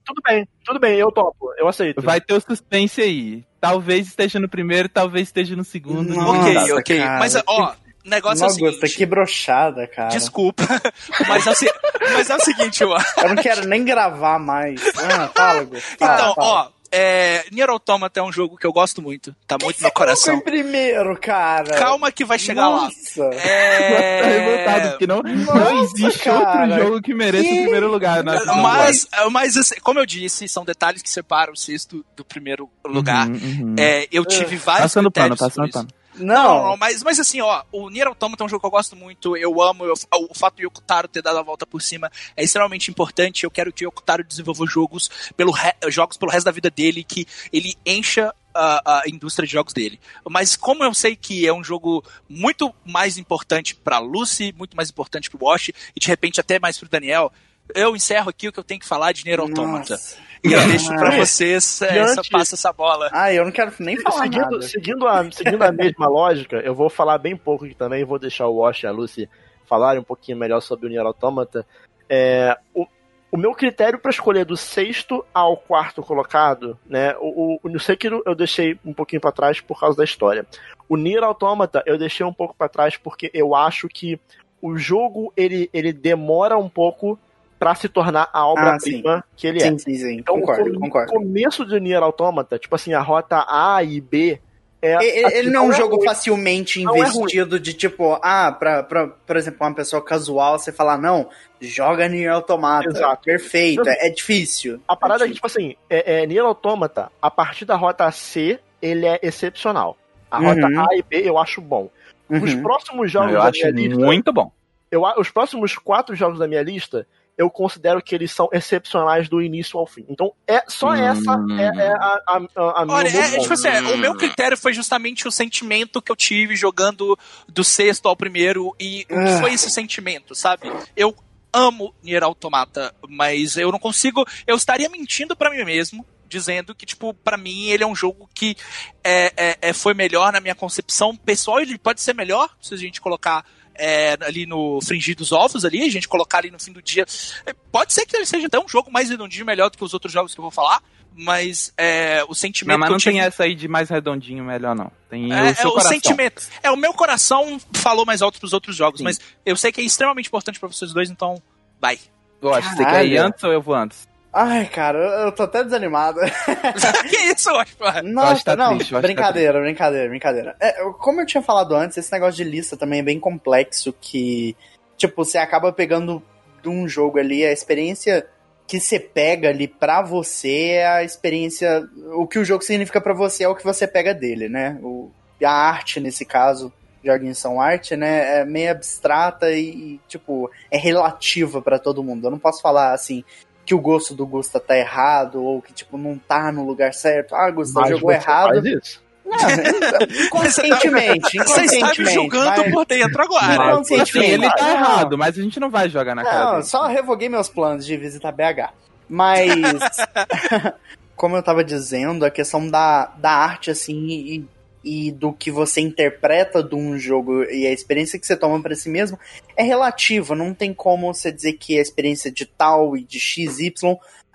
Tudo 0.09 0.21
bem, 0.27 0.47
tudo 0.65 0.79
bem, 0.79 0.95
eu 0.97 1.11
topo, 1.11 1.53
eu 1.57 1.67
aceito. 1.67 2.01
Vai 2.01 2.19
ter 2.19 2.33
o 2.33 2.41
suspense 2.41 2.99
aí. 3.01 3.43
Talvez 3.61 4.07
esteja 4.07 4.39
no 4.39 4.49
primeiro, 4.49 4.89
talvez 4.89 5.27
esteja 5.27 5.55
no 5.55 5.63
segundo. 5.63 6.13
Nossa, 6.15 6.49
ok, 6.49 6.73
ok. 6.73 6.97
cara, 6.99 7.19
mas, 7.19 7.35
ó, 7.45 7.73
o 8.05 8.09
negócio 8.09 8.43
é 8.43 8.47
o 8.47 8.49
seguinte. 8.49 8.97
que 8.97 9.05
brochada, 9.05 9.85
cara. 9.87 10.09
Desculpa, 10.09 10.63
mas 11.27 11.45
é, 11.45 11.51
o, 11.51 11.55
se- 11.55 11.73
mas 12.13 12.29
é 12.29 12.35
o 12.35 12.39
seguinte, 12.41 12.83
ó. 12.83 12.97
Eu 13.21 13.29
não 13.29 13.35
quero 13.35 13.67
nem 13.67 13.83
gravar 13.85 14.39
mais. 14.39 14.81
Ah, 14.97 15.27
fala. 15.35 15.65
Fala, 15.65 16.13
Então, 16.15 16.35
fala. 16.35 16.47
ó, 16.47 16.69
é, 16.91 17.45
Nier 17.51 17.69
Automata 17.69 18.19
é 18.19 18.23
um 18.23 18.31
jogo 18.31 18.57
que 18.57 18.65
eu 18.65 18.73
gosto 18.73 19.01
muito. 19.01 19.35
Tá 19.47 19.57
muito 19.61 19.77
no 19.77 19.83
meu 19.83 19.91
coração. 19.91 20.35
Foi 20.35 20.43
primeiro, 20.43 21.17
cara. 21.19 21.77
Calma 21.77 22.11
que 22.11 22.25
vai 22.25 22.37
chegar 22.39 22.63
Nossa. 22.63 23.23
lá. 23.25 23.35
É... 23.35 24.19
Tá 24.19 24.27
revoltado, 24.27 24.89
porque 24.91 25.07
não, 25.07 25.21
não 25.21 25.83
existe 25.83 26.19
cara. 26.23 26.73
outro 26.73 26.83
jogo 26.85 27.01
que 27.01 27.13
mereça 27.13 27.43
Que- 27.43 27.59
o 27.59 27.61
primeiro 27.63 27.89
lugar. 27.91 28.23
né? 28.23 28.39
Mas, 28.61 29.07
mas 29.31 29.57
assim, 29.57 29.75
como 29.81 29.99
eu 29.99 30.05
disse, 30.05 30.47
são 30.47 30.63
detalhes 30.65 31.01
que 31.01 31.09
separam 31.09 31.53
o 31.53 31.57
sexto 31.57 32.05
do 32.15 32.23
primeiro 32.25 32.69
lugar. 32.85 33.27
Uhum, 33.27 33.35
uhum. 33.35 33.75
É, 33.79 34.07
eu 34.11 34.25
tive 34.25 34.55
vários 34.57 34.83
Passando 34.83 35.11
pano, 35.11 35.35
critérios 35.35 35.39
passando 35.39 35.53
sobre 35.53 35.69
isso. 35.69 35.77
pano. 35.79 35.89
Não, 36.23 36.35
Não, 36.57 36.63
não, 36.69 36.77
mas, 36.77 37.01
mas 37.03 37.19
assim, 37.19 37.41
ó, 37.41 37.63
o 37.71 37.89
Nier 37.89 38.07
Automata 38.07 38.43
é 38.43 38.45
um 38.45 38.49
jogo 38.49 38.59
que 38.61 38.65
eu 38.67 38.71
gosto 38.71 38.95
muito, 38.95 39.35
eu 39.37 39.61
amo, 39.61 39.85
eu- 39.85 39.93
o 40.29 40.33
fato 40.37 40.57
de 40.57 40.63
Yokotaro 40.63 41.07
ter 41.07 41.21
dado 41.21 41.37
a 41.39 41.41
volta 41.43 41.65
por 41.65 41.81
cima 41.81 42.11
é 42.35 42.43
extremamente 42.43 42.89
importante, 42.91 43.43
eu 43.43 43.51
quero 43.51 43.71
que 43.73 43.83
o 43.85 43.87
Yokotaro 43.87 44.23
desenvolva 44.23 44.65
jogos 44.65 45.09
pelo, 45.35 45.51
re- 45.51 45.75
jogos 45.89 46.17
pelo 46.17 46.31
resto 46.31 46.45
da 46.45 46.51
vida 46.51 46.69
dele, 46.69 47.03
que 47.03 47.25
ele 47.53 47.75
encha 47.85 48.33
a, 48.53 49.01
a 49.01 49.03
indústria 49.09 49.45
de 49.45 49.53
jogos 49.53 49.73
dele. 49.73 49.99
Mas 50.29 50.55
como 50.55 50.83
eu 50.83 50.93
sei 50.93 51.15
que 51.15 51.47
é 51.47 51.53
um 51.53 51.63
jogo 51.63 52.03
muito 52.27 52.73
mais 52.85 53.17
importante 53.17 53.75
pra 53.75 53.99
Lucy, 53.99 54.53
muito 54.57 54.75
mais 54.75 54.89
importante 54.89 55.29
pro 55.29 55.45
Wash, 55.45 55.69
e 55.69 55.99
de 55.99 56.07
repente 56.07 56.39
até 56.39 56.59
mais 56.59 56.77
pro 56.77 56.89
Daniel, 56.89 57.31
eu 57.75 57.95
encerro 57.95 58.29
aqui 58.29 58.47
o 58.47 58.51
que 58.51 58.59
eu 58.59 58.63
tenho 58.63 58.79
que 58.79 58.87
falar 58.87 59.11
de 59.11 59.23
Nier 59.23 59.39
Automata. 59.39 59.93
Nossa. 59.93 60.17
E 60.43 60.53
eu 60.53 60.67
deixo 60.67 60.87
pra 60.95 61.11
vocês, 61.17 61.81
é, 61.81 61.91
Diante- 61.91 62.11
essa, 62.11 62.21
passa 62.31 62.55
essa 62.55 62.71
bola. 62.73 63.09
Ah, 63.11 63.33
eu 63.33 63.43
não 63.43 63.51
quero 63.51 63.73
nem 63.79 63.99
falar 63.99 64.23
seguindo, 64.23 64.41
nada. 64.41 64.61
seguindo, 64.61 65.07
a, 65.07 65.31
seguindo 65.31 65.61
a 65.63 65.71
mesma 65.71 66.07
lógica, 66.09 66.57
eu 66.57 66.73
vou 66.73 66.89
falar 66.89 67.17
bem 67.17 67.35
pouco 67.35 67.65
aqui 67.65 67.75
também, 67.75 68.05
vou 68.05 68.17
deixar 68.17 68.47
o 68.47 68.57
Wash 68.57 68.83
e 68.83 68.87
a 68.87 68.91
Lucy 68.91 69.29
falarem 69.65 69.99
um 69.99 70.03
pouquinho 70.03 70.37
melhor 70.37 70.61
sobre 70.61 70.87
o 70.87 70.89
Nier 70.89 71.05
Automata. 71.05 71.65
É, 72.09 72.57
o, 72.73 72.87
o 73.31 73.37
meu 73.37 73.53
critério 73.53 73.99
para 73.99 74.09
escolher 74.11 74.45
do 74.45 74.57
sexto 74.57 75.23
ao 75.33 75.57
quarto 75.57 76.01
colocado, 76.01 76.79
né, 76.87 77.15
o, 77.19 77.59
o, 77.63 77.69
o 77.69 77.79
Sekiro 77.79 78.23
eu 78.25 78.33
deixei 78.33 78.79
um 78.83 78.93
pouquinho 78.93 79.21
para 79.21 79.31
trás 79.31 79.59
por 79.59 79.79
causa 79.79 79.97
da 79.97 80.03
história. 80.03 80.45
O 80.87 80.97
Nier 80.97 81.23
Automata 81.23 81.83
eu 81.85 81.97
deixei 81.97 82.25
um 82.25 82.33
pouco 82.33 82.55
para 82.57 82.69
trás 82.69 82.97
porque 82.97 83.29
eu 83.33 83.53
acho 83.53 83.87
que 83.87 84.19
o 84.61 84.77
jogo 84.77 85.31
ele, 85.37 85.69
ele 85.71 85.93
demora 85.93 86.57
um 86.57 86.69
pouco 86.69 87.19
para 87.59 87.75
se 87.75 87.89
tornar 87.89 88.29
a 88.31 88.47
obra-prima 88.47 89.23
que 89.35 89.45
ele 89.45 89.59
é. 89.61 89.69
Sim, 89.69 89.77
sim, 89.77 89.93
sim. 89.95 90.13
Então, 90.19 90.39
concordo, 90.39 90.71
o 90.71 90.79
concordo. 90.79 91.11
começo 91.11 91.65
de 91.65 91.79
Nier 91.79 92.01
Automata, 92.01 92.57
tipo 92.57 92.73
assim, 92.73 92.93
a 92.93 93.01
rota 93.01 93.45
A 93.49 93.83
e 93.83 93.99
B 93.99 94.39
é. 94.81 94.93
Ele, 94.93 95.25
assim, 95.25 95.37
ele 95.37 95.49
não 95.49 95.65
é 95.65 95.67
um 95.67 95.73
jogo 95.73 95.97
ruim. 95.97 96.05
facilmente 96.05 96.79
é 96.79 96.83
investido 96.83 97.59
de 97.59 97.73
tipo, 97.73 98.17
ah, 98.23 98.49
pra, 98.57 98.81
pra, 98.81 99.07
por 99.07 99.35
exemplo, 99.35 99.59
uma 99.67 99.75
pessoa 99.75 100.01
casual, 100.01 100.57
você 100.57 100.71
falar, 100.71 100.97
não, 100.97 101.27
joga 101.59 102.07
Nier 102.07 102.31
Automata. 102.31 102.87
Exato. 102.87 103.23
Perfeito. 103.25 103.87
É, 103.89 104.07
é 104.07 104.09
difícil. 104.09 104.79
A 104.87 104.95
parada 104.95 105.25
é 105.25 105.27
que, 105.27 105.31
é 105.33 105.35
tipo 105.35 105.47
assim, 105.47 105.75
é, 105.89 106.21
é, 106.21 106.25
Nier 106.25 106.45
Automata, 106.45 107.11
a 107.21 107.29
partir 107.29 107.65
da 107.65 107.75
rota 107.75 108.09
C, 108.09 108.57
ele 108.81 109.05
é 109.05 109.19
excepcional. 109.21 109.97
A 110.31 110.37
rota 110.39 110.67
Uhum. 110.67 110.79
A 110.79 110.95
e 110.95 111.03
B 111.03 111.23
eu 111.27 111.37
acho 111.37 111.59
bom. 111.59 111.89
Os 112.29 112.53
Uhum. 112.53 112.61
próximos 112.63 113.11
jogos 113.11 113.33
Eu 113.33 113.39
da 113.41 113.49
acho 113.49 113.59
minha 113.73 113.87
lista. 113.89 114.05
muito 114.05 114.31
bom. 114.31 114.49
Eu, 114.89 115.03
os 115.17 115.29
próximos 115.29 115.75
quatro 115.77 116.15
jogos 116.15 116.39
da 116.39 116.47
minha 116.47 116.63
lista, 116.63 117.05
eu 117.39 117.49
considero 117.49 118.01
que 118.03 118.13
eles 118.13 118.31
são 118.33 118.49
excepcionais 118.51 119.29
do 119.29 119.41
início 119.41 119.79
ao 119.79 119.87
fim. 119.87 120.05
Então, 120.09 120.33
é 120.45 120.61
só 120.67 120.89
Hum. 120.89 120.93
essa 120.95 121.31
é, 121.57 121.85
é 121.85 121.91
a, 121.93 122.19
a, 122.27 122.41
a, 122.55 122.81
a 122.81 122.85
minha- 122.85 122.97
Olha, 122.97 123.09
o 123.09 123.13
meu 123.13 123.21
é, 123.23 123.39
tipo 123.39 123.53
assim, 123.53 123.67
é, 123.69 123.81
o 123.81 123.97
meu 123.97 124.15
critério 124.15 124.57
foi 124.57 124.73
justamente 124.73 125.25
o 125.25 125.31
sentimento 125.31 126.01
que 126.01 126.11
eu 126.11 126.15
tive 126.17 126.55
jogando 126.57 127.17
do 127.47 127.63
sexto 127.63 128.07
ao 128.09 128.15
primeiro 128.17 128.75
e 128.77 129.05
o 129.09 129.23
que 129.25 129.39
foi 129.39 129.53
esse 129.53 129.69
sentimento, 129.71 130.35
sabe? 130.35 130.69
Eu 130.97 131.15
amo 131.53 131.95
Nier 132.03 132.23
Automata, 132.23 132.93
mas 133.07 133.55
eu 133.55 133.71
não 133.71 133.79
consigo, 133.79 134.25
eu 134.45 134.55
estaria 134.57 134.89
mentindo 134.89 135.33
pra 135.35 135.49
mim 135.49 135.63
mesmo 135.63 136.05
dizendo 136.27 136.75
que 136.75 136.85
tipo 136.85 137.11
pra 137.11 137.37
mim 137.37 137.69
ele 137.69 137.83
é 137.83 137.87
um 137.87 137.95
jogo 137.95 138.29
que 138.35 138.55
é, 139.03 139.33
é, 139.35 139.57
é, 139.69 139.73
foi 139.73 139.95
melhor 139.95 140.31
na 140.31 140.39
minha 140.39 140.53
concepção 140.53 141.15
pessoal, 141.15 141.59
ele 141.59 141.75
pode 141.77 142.01
ser 142.01 142.13
melhor 142.13 142.55
se 142.61 142.73
a 142.73 142.77
gente 142.77 143.01
colocar 143.01 143.43
é, 143.79 144.17
ali 144.21 144.45
no 144.45 144.79
fringir 144.81 145.15
dos 145.15 145.31
ovos 145.31 145.63
ali, 145.63 145.83
a 145.83 145.89
gente 145.89 146.07
colocar 146.07 146.39
ali 146.39 146.51
no 146.51 146.59
fim 146.59 146.71
do 146.71 146.81
dia. 146.81 147.05
É, 147.45 147.53
Pode 147.71 147.93
ser 147.93 148.05
que 148.05 148.15
ele 148.15 148.25
seja 148.25 148.47
até 148.47 148.59
um 148.59 148.67
jogo 148.67 148.91
mais 148.91 149.09
redondinho, 149.09 149.45
melhor 149.45 149.69
do 149.69 149.77
que 149.77 149.83
os 149.83 149.93
outros 149.93 150.11
jogos 150.11 150.33
que 150.33 150.39
eu 150.39 150.43
vou 150.43 150.51
falar, 150.51 150.81
mas 151.15 151.73
é, 151.77 152.23
o 152.27 152.35
sentimento 152.35 152.73
Não, 152.73 152.79
mas 152.79 152.89
não 152.89 152.97
tive... 152.97 153.11
tem 153.13 153.21
essa 153.21 153.43
aí 153.43 153.55
de 153.55 153.67
mais 153.67 153.89
redondinho 153.89 154.43
melhor, 154.43 154.75
não. 154.75 154.91
Tem 155.09 155.31
É, 155.31 155.51
o 155.51 155.55
seu 155.55 155.69
é 155.71 155.73
o 155.73 155.81
sentimento. 155.81 156.43
É, 156.61 156.69
o 156.71 156.75
meu 156.75 156.93
coração 156.93 157.59
falou 157.73 158.05
mais 158.05 158.21
alto 158.21 158.39
pros 158.39 158.53
outros 158.53 158.75
jogos, 158.75 158.99
Sim. 158.99 159.05
mas 159.05 159.19
eu 159.45 159.55
sei 159.55 159.71
que 159.71 159.81
é 159.81 159.83
extremamente 159.83 160.27
importante 160.27 160.59
pra 160.59 160.67
vocês 160.67 160.91
dois, 160.91 161.09
então 161.09 161.41
vai. 161.79 161.97
Eu 162.41 162.53
acho, 162.53 162.69
você 162.69 162.85
quer 162.85 163.05
ir 163.05 163.17
antes 163.17 163.43
ou 163.43 163.51
eu 163.51 163.61
vou 163.61 163.75
antes? 163.75 164.08
Ai, 164.31 164.67
cara, 164.67 164.99
eu, 165.23 165.31
tô 165.31 165.43
até 165.43 165.63
desanimado. 165.63 166.19
que 167.09 167.17
isso, 167.33 167.49
Oscar? 167.51 167.79
Eu 167.79 167.87
acho 167.87 168.03
que 168.03 168.11
Nossa, 168.11 168.43
tá 168.43 168.55
não, 168.55 168.77
triste, 168.77 168.81
acho 168.81 168.89
que 168.89 168.95
tá 168.95 169.01
brincadeira, 169.01 169.59
brincadeira, 169.59 170.09
brincadeira. 170.09 170.55
É, 170.59 170.73
como 170.99 171.21
eu 171.21 171.25
tinha 171.25 171.41
falado 171.41 171.75
antes, 171.75 171.97
esse 171.97 172.11
negócio 172.11 172.43
de 172.43 172.49
lista 172.49 172.77
também 172.77 172.99
é 172.99 173.03
bem 173.03 173.19
complexo, 173.19 173.93
que, 173.99 174.55
tipo, 174.97 175.25
você 175.25 175.39
acaba 175.39 175.73
pegando 175.73 176.21
de 176.61 176.69
um 176.69 176.87
jogo 176.87 177.17
ali, 177.17 177.43
a 177.43 177.51
experiência 177.51 178.27
que 178.67 178.79
você 178.79 178.99
pega 178.99 179.49
ali 179.49 179.67
pra 179.67 180.03
você 180.03 180.73
é 180.73 180.87
a 180.87 181.03
experiência, 181.03 181.89
o 182.13 182.27
que 182.27 182.37
o 182.37 182.45
jogo 182.45 182.63
significa 182.63 183.01
pra 183.01 183.15
você 183.15 183.43
é 183.43 183.49
o 183.49 183.55
que 183.55 183.63
você 183.63 183.87
pega 183.87 184.13
dele, 184.13 184.47
né? 184.47 184.77
O, 184.83 185.09
a 185.43 185.51
arte, 185.51 185.99
nesse 185.99 186.23
caso, 186.23 186.71
joguinhos 187.03 187.39
são 187.39 187.59
arte, 187.59 187.95
né? 187.95 188.41
É 188.41 188.45
meio 188.45 188.69
abstrata 188.69 189.51
e, 189.51 189.69
e, 189.69 189.99
tipo, 190.07 190.51
é 190.69 190.77
relativa 190.77 191.63
pra 191.63 191.79
todo 191.79 192.03
mundo. 192.03 192.27
Eu 192.27 192.31
não 192.31 192.37
posso 192.37 192.61
falar, 192.61 192.93
assim, 192.93 193.23
que 193.69 193.75
o 193.75 193.79
gosto 193.79 194.15
do 194.15 194.25
Gusta 194.25 194.59
tá 194.59 194.75
errado, 194.75 195.43
ou 195.43 195.61
que, 195.61 195.71
tipo, 195.71 195.95
não 195.95 196.17
tá 196.17 196.51
no 196.51 196.65
lugar 196.65 196.91
certo. 196.91 197.35
Ah, 197.35 197.51
Gusta, 197.51 197.79
Mas 197.81 197.89
jogou 197.91 198.09
você 198.11 198.17
errado. 198.17 198.47
faz 198.49 198.65
isso. 198.65 199.03
Não, 199.23 199.37
inconscientemente, 200.25 201.37
Você 201.37 201.37
está 201.37 201.59
me 201.61 201.65
inconscientemente. 201.77 202.13
julgando 202.15 202.61
mas- 202.63 202.71
por 202.73 202.85
dentro 202.87 203.21
agora. 203.21 203.45
Assim, 203.73 203.93
Inconscientemente. 203.93 204.31
ele 204.31 204.49
tá 204.49 204.63
Não. 204.63 204.69
errado, 204.71 205.17
mas 205.19 205.37
a 205.37 205.41
gente 205.43 205.59
não 205.59 205.69
vai 205.69 205.87
jogar 205.87 206.15
na 206.15 206.23
cara 206.23 206.45
Não, 206.45 206.51
dele. 206.53 206.63
só 206.63 206.87
revoguei 206.87 207.29
meus 207.29 207.47
planos 207.47 207.85
de 207.85 207.95
visitar 207.95 208.31
BH. 208.31 208.73
Mas, 209.07 209.51
como 211.15 211.35
eu 211.37 211.43
tava 211.43 211.63
dizendo, 211.63 212.25
a 212.25 212.31
questão 212.31 212.67
da, 212.67 213.05
da 213.17 213.29
arte, 213.31 213.69
assim, 213.69 214.07
e, 214.07 214.45
e 214.83 215.11
do 215.11 215.33
que 215.33 215.51
você 215.51 215.81
interpreta 215.81 216.63
de 216.63 216.75
um 216.75 216.97
jogo 216.97 217.43
e 217.43 217.67
a 217.67 217.71
experiência 217.71 218.19
que 218.19 218.25
você 218.25 218.35
toma 218.35 218.61
pra 218.61 218.75
si 218.75 218.89
mesmo 218.89 219.19
é 219.55 219.63
relativa. 219.63 220.35
Não 220.35 220.53
tem 220.53 220.73
como 220.73 221.13
você 221.13 221.31
dizer 221.31 221.53
que 221.53 221.77
a 221.77 221.81
experiência 221.81 222.31
de 222.31 222.45
tal 222.45 222.95
e 222.95 223.03
de 223.03 223.19
XY 223.19 223.73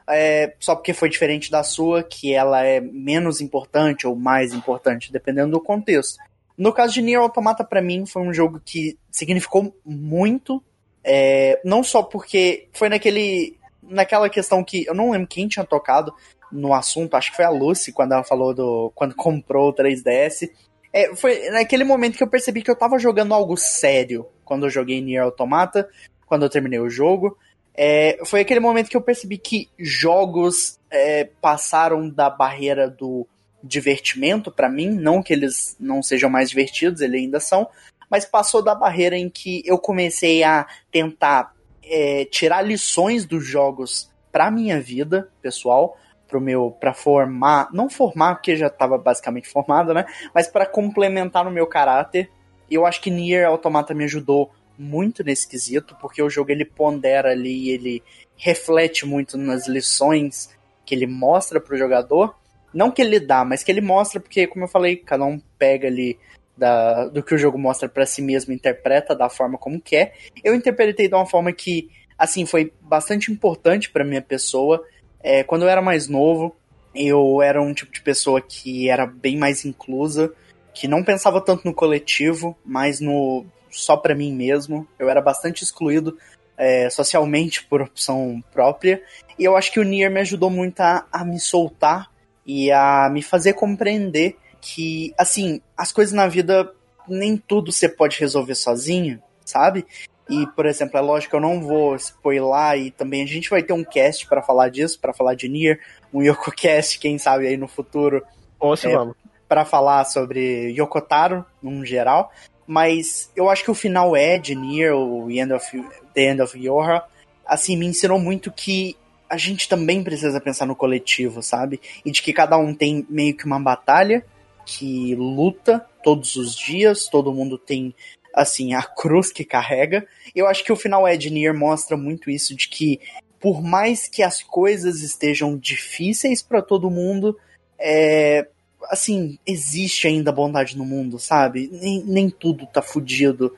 é 0.06 0.54
só 0.60 0.74
porque 0.74 0.92
foi 0.92 1.08
diferente 1.08 1.50
da 1.50 1.62
sua, 1.62 2.02
que 2.02 2.34
ela 2.34 2.62
é 2.62 2.80
menos 2.80 3.40
importante 3.40 4.06
ou 4.06 4.14
mais 4.14 4.52
importante, 4.52 5.10
dependendo 5.10 5.52
do 5.52 5.60
contexto. 5.60 6.18
No 6.56 6.72
caso 6.72 6.94
de 6.94 7.02
Nier 7.02 7.20
Automata, 7.20 7.64
pra 7.64 7.80
mim, 7.82 8.04
foi 8.06 8.22
um 8.22 8.32
jogo 8.32 8.60
que 8.64 8.98
significou 9.10 9.74
muito 9.84 10.62
é, 11.04 11.60
não 11.62 11.84
só 11.84 12.02
porque 12.02 12.66
foi 12.72 12.88
naquele. 12.88 13.58
naquela 13.82 14.30
questão 14.30 14.64
que. 14.64 14.86
Eu 14.86 14.94
não 14.94 15.10
lembro 15.10 15.28
quem 15.28 15.46
tinha 15.46 15.64
tocado 15.64 16.14
no 16.52 16.74
assunto, 16.74 17.14
acho 17.14 17.30
que 17.30 17.36
foi 17.36 17.44
a 17.44 17.50
Lucy, 17.50 17.92
quando 17.92 18.12
ela 18.12 18.24
falou 18.24 18.54
do. 18.54 18.92
quando 18.94 19.14
comprou 19.16 19.70
o 19.70 19.74
3DS. 19.74 20.50
É, 20.92 21.14
foi 21.16 21.50
naquele 21.50 21.82
momento 21.82 22.16
que 22.16 22.22
eu 22.22 22.30
percebi 22.30 22.62
que 22.62 22.70
eu 22.70 22.76
tava 22.76 22.98
jogando 22.98 23.34
algo 23.34 23.56
sério 23.56 24.26
quando 24.44 24.66
eu 24.66 24.70
joguei 24.70 25.00
Nier 25.00 25.24
Automata, 25.24 25.88
quando 26.26 26.44
eu 26.44 26.50
terminei 26.50 26.78
o 26.78 26.90
jogo. 26.90 27.36
É, 27.76 28.18
foi 28.24 28.40
aquele 28.40 28.60
momento 28.60 28.88
que 28.88 28.96
eu 28.96 29.00
percebi 29.00 29.36
que 29.36 29.68
jogos 29.76 30.78
é, 30.90 31.24
passaram 31.40 32.08
da 32.08 32.30
barreira 32.30 32.88
do 32.88 33.26
divertimento 33.62 34.52
pra 34.52 34.68
mim, 34.68 34.90
não 34.90 35.22
que 35.22 35.32
eles 35.32 35.76
não 35.80 36.02
sejam 36.02 36.30
mais 36.30 36.50
divertidos, 36.50 37.00
eles 37.00 37.22
ainda 37.22 37.40
são, 37.40 37.68
mas 38.10 38.24
passou 38.24 38.62
da 38.62 38.74
barreira 38.74 39.16
em 39.16 39.28
que 39.28 39.62
eu 39.64 39.78
comecei 39.78 40.44
a 40.44 40.66
tentar 40.92 41.52
é, 41.82 42.26
tirar 42.26 42.62
lições 42.62 43.24
dos 43.24 43.44
jogos 43.44 44.10
pra 44.30 44.50
minha 44.50 44.80
vida 44.80 45.30
pessoal, 45.40 45.98
pro 46.34 46.40
meu 46.40 46.72
para 46.72 46.92
formar, 46.92 47.68
não 47.72 47.88
formar 47.88 48.34
porque 48.34 48.56
já 48.56 48.66
estava 48.66 48.98
basicamente 48.98 49.48
formado, 49.48 49.94
né, 49.94 50.04
mas 50.34 50.48
para 50.48 50.66
complementar 50.66 51.44
no 51.44 51.50
meu 51.50 51.66
caráter. 51.66 52.28
Eu 52.68 52.84
acho 52.84 53.00
que 53.00 53.10
Nier 53.10 53.46
Automata 53.46 53.94
me 53.94 54.02
ajudou 54.04 54.50
muito 54.76 55.22
nesse 55.22 55.46
quesito, 55.48 55.96
porque 56.00 56.20
o 56.20 56.28
jogo 56.28 56.50
ele 56.50 56.64
pondera 56.64 57.30
ali, 57.30 57.70
ele 57.70 58.02
reflete 58.36 59.06
muito 59.06 59.38
nas 59.38 59.68
lições 59.68 60.50
que 60.84 60.92
ele 60.92 61.06
mostra 61.06 61.60
pro 61.60 61.78
jogador, 61.78 62.34
não 62.72 62.90
que 62.90 63.00
ele 63.00 63.20
dá, 63.20 63.44
mas 63.44 63.62
que 63.62 63.70
ele 63.70 63.80
mostra 63.80 64.18
porque 64.18 64.48
como 64.48 64.64
eu 64.64 64.68
falei, 64.68 64.96
cada 64.96 65.24
um 65.24 65.38
pega 65.56 65.86
ali 65.86 66.18
da, 66.56 67.06
do 67.06 67.22
que 67.22 67.34
o 67.34 67.38
jogo 67.38 67.56
mostra 67.56 67.88
para 67.88 68.06
si 68.06 68.20
mesmo, 68.20 68.52
interpreta 68.52 69.14
da 69.14 69.28
forma 69.28 69.56
como 69.56 69.80
quer. 69.80 70.14
Eu 70.42 70.52
interpretei 70.52 71.06
de 71.06 71.14
uma 71.14 71.26
forma 71.26 71.52
que, 71.52 71.90
assim, 72.18 72.44
foi 72.44 72.72
bastante 72.80 73.30
importante 73.30 73.90
para 73.90 74.04
minha 74.04 74.22
pessoa. 74.22 74.84
É, 75.24 75.42
quando 75.42 75.62
eu 75.62 75.68
era 75.70 75.80
mais 75.80 76.06
novo, 76.06 76.54
eu 76.94 77.40
era 77.40 77.60
um 77.60 77.72
tipo 77.72 77.90
de 77.90 78.02
pessoa 78.02 78.42
que 78.42 78.90
era 78.90 79.06
bem 79.06 79.38
mais 79.38 79.64
inclusa, 79.64 80.30
que 80.74 80.86
não 80.86 81.02
pensava 81.02 81.40
tanto 81.40 81.64
no 81.64 81.72
coletivo, 81.72 82.54
mas 82.62 83.00
no 83.00 83.46
só 83.70 83.96
para 83.96 84.14
mim 84.14 84.34
mesmo. 84.34 84.86
Eu 84.98 85.08
era 85.08 85.22
bastante 85.22 85.64
excluído 85.64 86.18
é, 86.58 86.90
socialmente 86.90 87.64
por 87.64 87.80
opção 87.80 88.44
própria. 88.52 89.02
E 89.38 89.44
eu 89.44 89.56
acho 89.56 89.72
que 89.72 89.80
o 89.80 89.82
Nier 89.82 90.10
me 90.10 90.20
ajudou 90.20 90.50
muito 90.50 90.80
a, 90.80 91.06
a 91.10 91.24
me 91.24 91.40
soltar 91.40 92.10
e 92.46 92.70
a 92.70 93.08
me 93.10 93.22
fazer 93.22 93.54
compreender 93.54 94.36
que, 94.60 95.14
assim, 95.18 95.60
as 95.74 95.90
coisas 95.90 96.12
na 96.12 96.28
vida, 96.28 96.70
nem 97.08 97.36
tudo 97.36 97.72
você 97.72 97.88
pode 97.88 98.20
resolver 98.20 98.54
sozinho, 98.54 99.22
sabe? 99.44 99.86
E, 100.28 100.46
por 100.48 100.64
exemplo, 100.64 100.96
é 100.98 101.00
lógico 101.00 101.30
que 101.30 101.36
eu 101.36 101.40
não 101.40 101.60
vou 101.60 101.94
spoiler 101.96 102.78
e 102.78 102.90
também 102.90 103.22
a 103.22 103.26
gente 103.26 103.50
vai 103.50 103.62
ter 103.62 103.72
um 103.74 103.84
cast 103.84 104.26
para 104.26 104.42
falar 104.42 104.70
disso, 104.70 104.98
para 104.98 105.12
falar 105.12 105.34
de 105.34 105.48
Nier, 105.48 105.80
um 106.12 106.22
YokoCast, 106.22 106.98
quem 106.98 107.18
sabe 107.18 107.46
aí 107.46 107.56
no 107.56 107.68
futuro. 107.68 108.24
Ou 108.58 108.76
se 108.76 108.88
É. 108.88 108.96
vamos. 108.96 109.16
Para 109.46 109.64
falar 109.64 110.04
sobre 110.04 110.70
Yokotaro, 110.70 111.44
num 111.62 111.84
geral. 111.84 112.32
Mas 112.66 113.30
eu 113.36 113.50
acho 113.50 113.62
que 113.62 113.70
o 113.70 113.74
final 113.74 114.16
é 114.16 114.38
de 114.38 114.54
Nier, 114.54 114.94
o 114.94 115.30
End 115.30 115.52
of, 115.52 115.84
The 116.14 116.30
End 116.30 116.40
of 116.40 116.58
Yorha, 116.58 117.02
assim, 117.46 117.76
me 117.76 117.86
ensinou 117.86 118.18
muito 118.18 118.50
que 118.50 118.96
a 119.28 119.36
gente 119.36 119.68
também 119.68 120.02
precisa 120.02 120.40
pensar 120.40 120.64
no 120.64 120.76
coletivo, 120.76 121.42
sabe? 121.42 121.80
E 122.04 122.10
de 122.10 122.22
que 122.22 122.32
cada 122.32 122.56
um 122.56 122.74
tem 122.74 123.06
meio 123.10 123.36
que 123.36 123.44
uma 123.44 123.60
batalha 123.60 124.24
que 124.64 125.14
luta 125.14 125.84
todos 126.02 126.36
os 126.36 126.54
dias, 126.54 127.06
todo 127.06 127.32
mundo 127.32 127.58
tem, 127.58 127.94
assim, 128.34 128.74
a 128.74 128.82
cruz 128.82 129.32
que 129.32 129.44
carrega. 129.44 130.06
Eu 130.34 130.46
acho 130.46 130.64
que 130.64 130.72
o 130.72 130.76
final 130.76 131.04
Nier 131.06 131.54
mostra 131.54 131.96
muito 131.96 132.30
isso, 132.30 132.54
de 132.54 132.68
que 132.68 133.00
por 133.40 133.62
mais 133.62 134.08
que 134.08 134.22
as 134.22 134.42
coisas 134.42 135.02
estejam 135.02 135.56
difíceis 135.56 136.42
para 136.42 136.62
todo 136.62 136.90
mundo, 136.90 137.38
é, 137.78 138.48
assim, 138.90 139.38
existe 139.46 140.08
ainda 140.08 140.32
bondade 140.32 140.76
no 140.76 140.84
mundo, 140.84 141.18
sabe? 141.18 141.68
Nem, 141.70 142.02
nem 142.04 142.30
tudo 142.30 142.66
tá 142.66 142.82
fudido. 142.82 143.54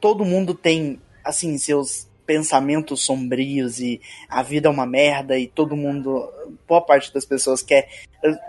Todo 0.00 0.24
mundo 0.24 0.54
tem, 0.54 0.98
assim, 1.22 1.56
seus 1.58 2.08
pensamentos 2.26 3.02
sombrios 3.02 3.78
e 3.78 4.00
a 4.28 4.42
vida 4.42 4.68
é 4.68 4.70
uma 4.70 4.86
merda 4.86 5.38
e 5.38 5.46
todo 5.46 5.76
mundo, 5.76 6.30
boa 6.66 6.80
parte 6.80 7.12
das 7.14 7.24
pessoas 7.24 7.62
quer 7.62 7.88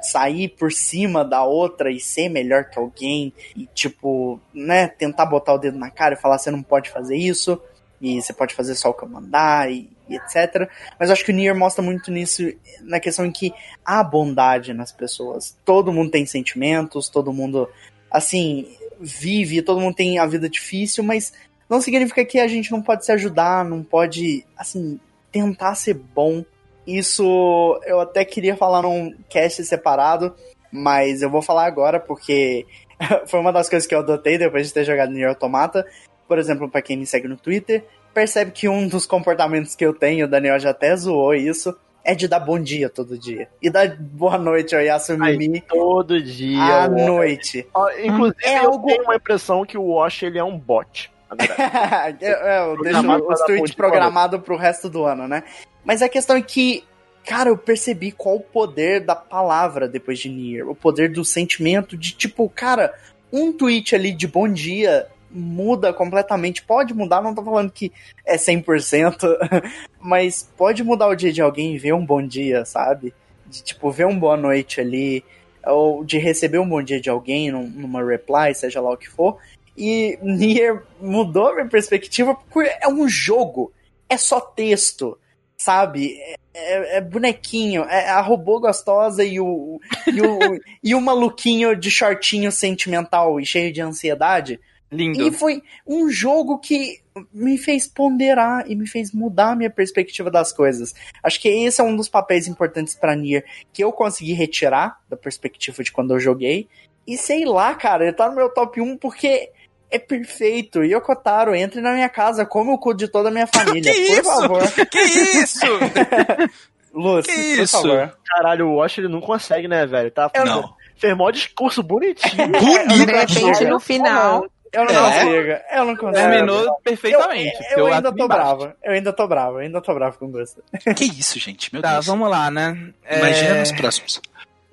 sair 0.01 0.49
por 0.49 0.71
cima 0.71 1.23
da 1.23 1.43
outra 1.43 1.91
e 1.91 1.99
ser 1.99 2.29
melhor 2.29 2.65
que 2.65 2.79
alguém 2.79 3.31
e, 3.55 3.67
tipo, 3.73 4.39
né, 4.53 4.87
tentar 4.87 5.25
botar 5.25 5.53
o 5.53 5.57
dedo 5.57 5.77
na 5.77 5.91
cara 5.91 6.15
e 6.15 6.21
falar 6.21 6.37
você 6.37 6.49
não 6.49 6.63
pode 6.63 6.89
fazer 6.89 7.15
isso 7.15 7.61
e 8.01 8.21
você 8.21 8.33
pode 8.33 8.53
fazer 8.53 8.75
só 8.75 8.89
o 8.89 8.93
que 8.93 9.03
eu 9.03 9.09
mandar 9.09 9.71
e, 9.71 9.89
e 10.07 10.15
etc. 10.15 10.69
Mas 10.99 11.09
acho 11.09 11.25
que 11.25 11.31
o 11.31 11.35
Nier 11.35 11.55
mostra 11.55 11.83
muito 11.83 12.11
nisso, 12.11 12.43
na 12.81 12.99
questão 12.99 13.25
em 13.25 13.31
que 13.31 13.53
há 13.83 14.03
bondade 14.03 14.73
nas 14.73 14.91
pessoas. 14.91 15.57
Todo 15.65 15.93
mundo 15.93 16.11
tem 16.11 16.25
sentimentos, 16.25 17.09
todo 17.09 17.33
mundo, 17.33 17.67
assim, 18.11 18.67
vive, 18.99 19.61
todo 19.61 19.81
mundo 19.81 19.95
tem 19.95 20.19
a 20.19 20.25
vida 20.25 20.49
difícil, 20.49 21.03
mas 21.03 21.33
não 21.69 21.81
significa 21.81 22.23
que 22.26 22.39
a 22.39 22.48
gente 22.48 22.72
não 22.72 22.81
pode 22.81 23.06
se 23.06 23.11
ajudar, 23.11 23.64
não 23.65 23.84
pode, 23.84 24.45
assim, 24.57 24.99
tentar 25.31 25.76
ser 25.76 25.94
bom. 25.94 26.44
Isso 26.85 27.80
eu 27.85 27.99
até 27.99 28.23
queria 28.23 28.56
falar 28.56 28.81
num 28.81 29.14
cast 29.30 29.64
separado, 29.65 30.34
mas 30.72 31.22
eu 31.22 31.30
vou 31.30 31.41
falar 31.41 31.65
agora 31.65 31.99
porque 31.99 32.65
foi 33.27 33.39
uma 33.39 33.52
das 33.52 33.68
coisas 33.69 33.88
que 33.88 33.94
eu 33.94 33.99
adotei 33.99 34.38
depois 34.38 34.68
de 34.68 34.73
ter 34.73 34.84
jogado 34.85 35.11
Nier 35.11 35.30
Automata. 35.30 35.85
Por 36.27 36.38
exemplo, 36.39 36.69
pra 36.69 36.81
quem 36.81 36.98
me 36.98 37.06
segue 37.06 37.27
no 37.27 37.38
Twitter, 37.38 37.84
percebe 38.14 38.52
que 38.52 38.68
um 38.69 38.88
dos 38.88 39.06
comportamentos 39.06 39.76
que 39.76 39.85
eu 39.85 39.94
tenho, 39.94 40.26
o 40.26 40.30
Daniel 40.30 40.60
já 40.60 40.72
até 40.72 40.95
zoou 40.95 41.34
isso, 41.34 41.76
é 42.03 42.15
de 42.15 42.27
dar 42.27 42.39
bom 42.39 42.57
dia 42.60 42.89
todo 42.89 43.18
dia. 43.18 43.49
E 43.61 43.69
dar 43.69 43.95
boa 43.98 44.38
noite 44.38 44.73
ao 44.76 44.81
Yasumimi 44.81 45.61
Todo 45.61 46.22
dia. 46.22 46.84
à 46.84 46.88
noite. 46.88 47.68
Inclusive, 48.03 48.45
É 48.45 48.60
eu 48.64 48.72
algo- 48.72 48.88
tenho 48.88 49.03
uma 49.03 49.15
impressão 49.15 49.65
que 49.65 49.77
o 49.77 49.88
Wash 49.88 50.23
ele 50.23 50.39
é 50.39 50.44
um 50.44 50.57
bot. 50.57 51.11
É, 51.37 52.15
é, 52.21 52.61
eu 52.61 52.81
deixo 52.81 52.99
os 52.99 53.39
tweets 53.41 53.59
ponte 53.59 53.71
de 53.71 53.75
programado 53.75 54.39
pro 54.39 54.55
resto 54.55 54.89
do 54.89 55.03
ano, 55.03 55.27
né? 55.27 55.43
Mas 55.83 56.01
a 56.01 56.09
questão 56.09 56.35
é 56.35 56.41
que, 56.41 56.83
cara, 57.25 57.49
eu 57.49 57.57
percebi 57.57 58.11
qual 58.11 58.35
o 58.35 58.41
poder 58.41 59.01
da 59.01 59.15
palavra 59.15 59.87
depois 59.87 60.19
de 60.19 60.29
Nier. 60.29 60.69
O 60.69 60.75
poder 60.75 61.11
do 61.11 61.23
sentimento 61.25 61.97
de, 61.97 62.11
tipo, 62.11 62.49
cara, 62.49 62.93
um 63.31 63.51
tweet 63.51 63.95
ali 63.95 64.11
de 64.11 64.27
bom 64.27 64.47
dia 64.47 65.07
muda 65.29 65.93
completamente. 65.93 66.63
Pode 66.63 66.93
mudar, 66.93 67.21
não 67.21 67.35
tô 67.35 67.43
falando 67.43 67.71
que 67.71 67.91
é 68.25 68.37
100%, 68.37 69.17
mas 69.99 70.49
pode 70.57 70.83
mudar 70.83 71.07
o 71.07 71.15
dia 71.15 71.31
de 71.31 71.41
alguém 71.41 71.75
e 71.75 71.77
ver 71.77 71.93
um 71.93 72.05
bom 72.05 72.25
dia, 72.25 72.65
sabe? 72.65 73.13
De, 73.45 73.61
tipo, 73.63 73.91
ver 73.91 74.05
um 74.07 74.17
boa 74.17 74.37
noite 74.37 74.81
ali, 74.81 75.23
ou 75.65 76.03
de 76.03 76.17
receber 76.17 76.59
um 76.59 76.67
bom 76.67 76.81
dia 76.81 76.99
de 76.99 77.09
alguém 77.09 77.51
num- 77.51 77.69
numa 77.69 78.03
reply, 78.03 78.53
seja 78.53 78.81
lá 78.81 78.91
o 78.91 78.97
que 78.97 79.09
for. 79.09 79.37
E 79.77 80.17
Nier 80.21 80.81
mudou 80.99 81.49
a 81.49 81.53
minha 81.55 81.67
perspectiva 81.67 82.33
porque 82.35 82.69
é 82.81 82.87
um 82.87 83.07
jogo, 83.07 83.71
é 84.09 84.17
só 84.17 84.39
texto, 84.41 85.17
sabe? 85.55 86.17
É, 86.19 86.35
é- 86.53 86.97
é 86.97 87.01
bonequinho, 87.01 87.83
é 87.83 88.09
a 88.09 88.21
robô 88.21 88.59
gostosa 88.59 89.23
e 89.23 89.39
o, 89.39 89.79
e 90.07 90.21
o, 90.21 90.39
e 90.83 90.95
o 90.95 91.01
maluquinho 91.01 91.75
de 91.75 91.91
shortinho 91.91 92.51
sentimental 92.51 93.39
e 93.39 93.45
cheio 93.45 93.71
de 93.71 93.81
ansiedade. 93.81 94.59
Lindo. 94.91 95.21
E 95.27 95.31
foi 95.31 95.61
um 95.85 96.09
jogo 96.09 96.57
que 96.59 97.01
me 97.33 97.57
fez 97.57 97.87
ponderar 97.87 98.63
e 98.71 98.75
me 98.75 98.87
fez 98.87 99.11
mudar 99.11 99.51
a 99.51 99.55
minha 99.55 99.69
perspectiva 99.69 100.31
das 100.31 100.53
coisas. 100.53 100.95
Acho 101.21 101.41
que 101.41 101.49
esse 101.49 101.81
é 101.81 101.83
um 101.83 101.95
dos 101.95 102.07
papéis 102.07 102.47
importantes 102.47 102.95
pra 102.95 103.15
Nier 103.15 103.43
que 103.73 103.83
eu 103.83 103.91
consegui 103.91 104.31
retirar 104.33 104.97
da 105.09 105.17
perspectiva 105.17 105.83
de 105.83 105.91
quando 105.91 106.13
eu 106.13 106.19
joguei. 106.19 106.69
E 107.05 107.17
sei 107.17 107.43
lá, 107.45 107.75
cara, 107.75 108.05
ele 108.05 108.13
tá 108.13 108.29
no 108.29 108.35
meu 108.35 108.49
top 108.49 108.79
1 108.79 108.95
porque 108.97 109.51
é 109.91 109.97
perfeito. 109.99 110.84
Yokotaro, 110.84 111.55
entre 111.55 111.81
na 111.81 111.91
minha 111.93 112.09
casa, 112.09 112.45
come 112.45 112.72
o 112.72 112.77
cu 112.77 112.93
de 112.93 113.07
toda 113.07 113.30
a 113.30 113.31
minha 113.31 113.47
família, 113.47 113.91
Que 113.91 113.99
por 114.07 114.14
isso? 114.14 114.23
favor. 114.23 114.64
Que 114.89 114.99
isso? 114.99 115.65
Lúcio, 116.93 117.31
Que 117.34 117.55
por 117.55 117.64
isso? 117.64 117.81
favor. 117.81 118.18
Caralho, 118.26 118.68
o 118.69 118.76
Wash 118.77 118.97
ele 118.97 119.07
não 119.07 119.22
consegue, 119.22 119.68
né, 119.68 119.85
velho? 119.85 120.09
Tá, 120.11 120.31
Não. 120.45 120.76
Fez 120.95 121.15
mó 121.15 121.30
discurso 121.30 121.84
bonitinho. 121.84 122.47
De 122.51 122.59
Bonito. 122.59 123.05
repente, 123.11 123.65
no 123.65 123.80
final. 123.80 124.45
Eu 124.73 124.84
não 124.84 124.91
É? 125.07 125.11
consigo, 125.23 125.64
eu 125.72 125.85
não 125.85 125.95
consigo. 125.95 126.14
Terminou 126.30 126.76
perfeitamente. 126.84 127.55
Eu, 127.72 127.77
eu 127.80 127.88
eu 127.88 127.93
ainda 127.93 128.11
tô 128.14 128.27
bravo, 128.27 128.73
eu 128.84 128.91
ainda 128.91 129.14
tô 129.14 129.27
bravo, 129.27 129.51
eu 129.57 129.59
ainda 129.59 129.81
tô 129.81 129.93
bravo 129.93 130.18
com 130.18 130.26
o 130.26 130.30
Gusta. 130.30 130.61
Que 130.95 131.05
isso, 131.05 131.39
gente? 131.39 131.72
Meu 131.72 131.81
Tá, 131.81 131.93
Deus. 131.93 132.05
vamos 132.07 132.30
lá, 132.30 132.51
né? 132.51 132.76
Imagina 133.09 133.55
É, 133.55 133.59
nos 133.61 133.72
próximos. 133.72 134.22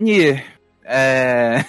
Nier. 0.00 0.44
É... 0.84 1.64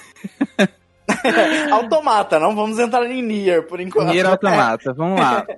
Automata, 1.71 2.39
não 2.39 2.55
vamos 2.55 2.79
entrar 2.79 3.05
em 3.05 3.21
Nier 3.21 3.63
por 3.67 3.79
enquanto. 3.79 4.09
Nier 4.11 4.25
Automata, 4.25 4.93
vamos 4.93 5.19
lá. 5.19 5.45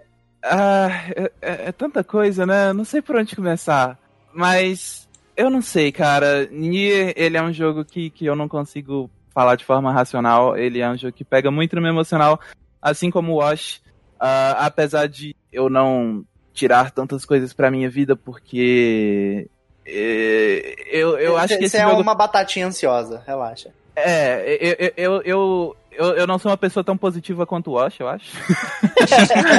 Ah, 0.49 0.89
é, 1.15 1.31
é- 1.41 1.61
é 1.67 1.71
tanta 1.71 2.03
coisa, 2.03 2.45
né? 2.45 2.71
Não 2.71 2.85
sei 2.85 3.01
por 3.01 3.15
onde 3.17 3.35
começar. 3.35 3.97
Mas 4.31 5.09
eu 5.35 5.49
não 5.49 5.61
sei, 5.61 5.91
cara. 5.91 6.45
Nier, 6.51 7.11
ele 7.17 7.35
é 7.35 7.41
um 7.41 7.51
jogo 7.51 7.83
que, 7.83 8.09
que 8.11 8.25
eu 8.25 8.35
não 8.35 8.47
consigo 8.47 9.09
falar 9.33 9.55
de 9.55 9.65
forma 9.65 9.91
racional. 9.91 10.55
Ele 10.55 10.79
é 10.79 10.89
um 10.89 10.95
jogo 10.95 11.11
que 11.11 11.25
pega 11.25 11.51
muito 11.51 11.75
no 11.75 11.81
meu 11.81 11.91
emocional, 11.91 12.39
assim 12.81 13.09
como 13.09 13.33
o 13.33 13.35
Wash. 13.37 13.81
Ah, 14.19 14.65
apesar 14.67 15.07
de 15.07 15.35
eu 15.51 15.69
não 15.69 16.23
tirar 16.53 16.91
tantas 16.91 17.25
coisas 17.25 17.51
pra 17.51 17.69
minha 17.71 17.89
vida, 17.89 18.15
porque 18.15 19.49
eh, 19.85 20.75
eu, 20.91 21.17
eu 21.19 21.35
acho 21.37 21.57
que 21.57 21.65
esse 21.65 21.77
Você 21.77 21.83
é 21.83 21.89
jogo 21.89 22.01
uma 22.01 22.15
batatinha 22.15 22.67
ansiosa, 22.67 23.21
relaxa. 23.25 23.71
É, 23.97 24.93
eu, 24.95 25.21
eu, 25.23 25.75
eu, 25.91 26.13
eu, 26.13 26.27
não 26.27 26.37
sou 26.37 26.51
uma 26.51 26.57
pessoa 26.57 26.83
tão 26.83 26.95
positiva 26.95 27.47
quanto 27.47 27.71
o 27.71 27.73
Wash, 27.73 27.99
eu 27.99 28.07
acho. 28.07 28.31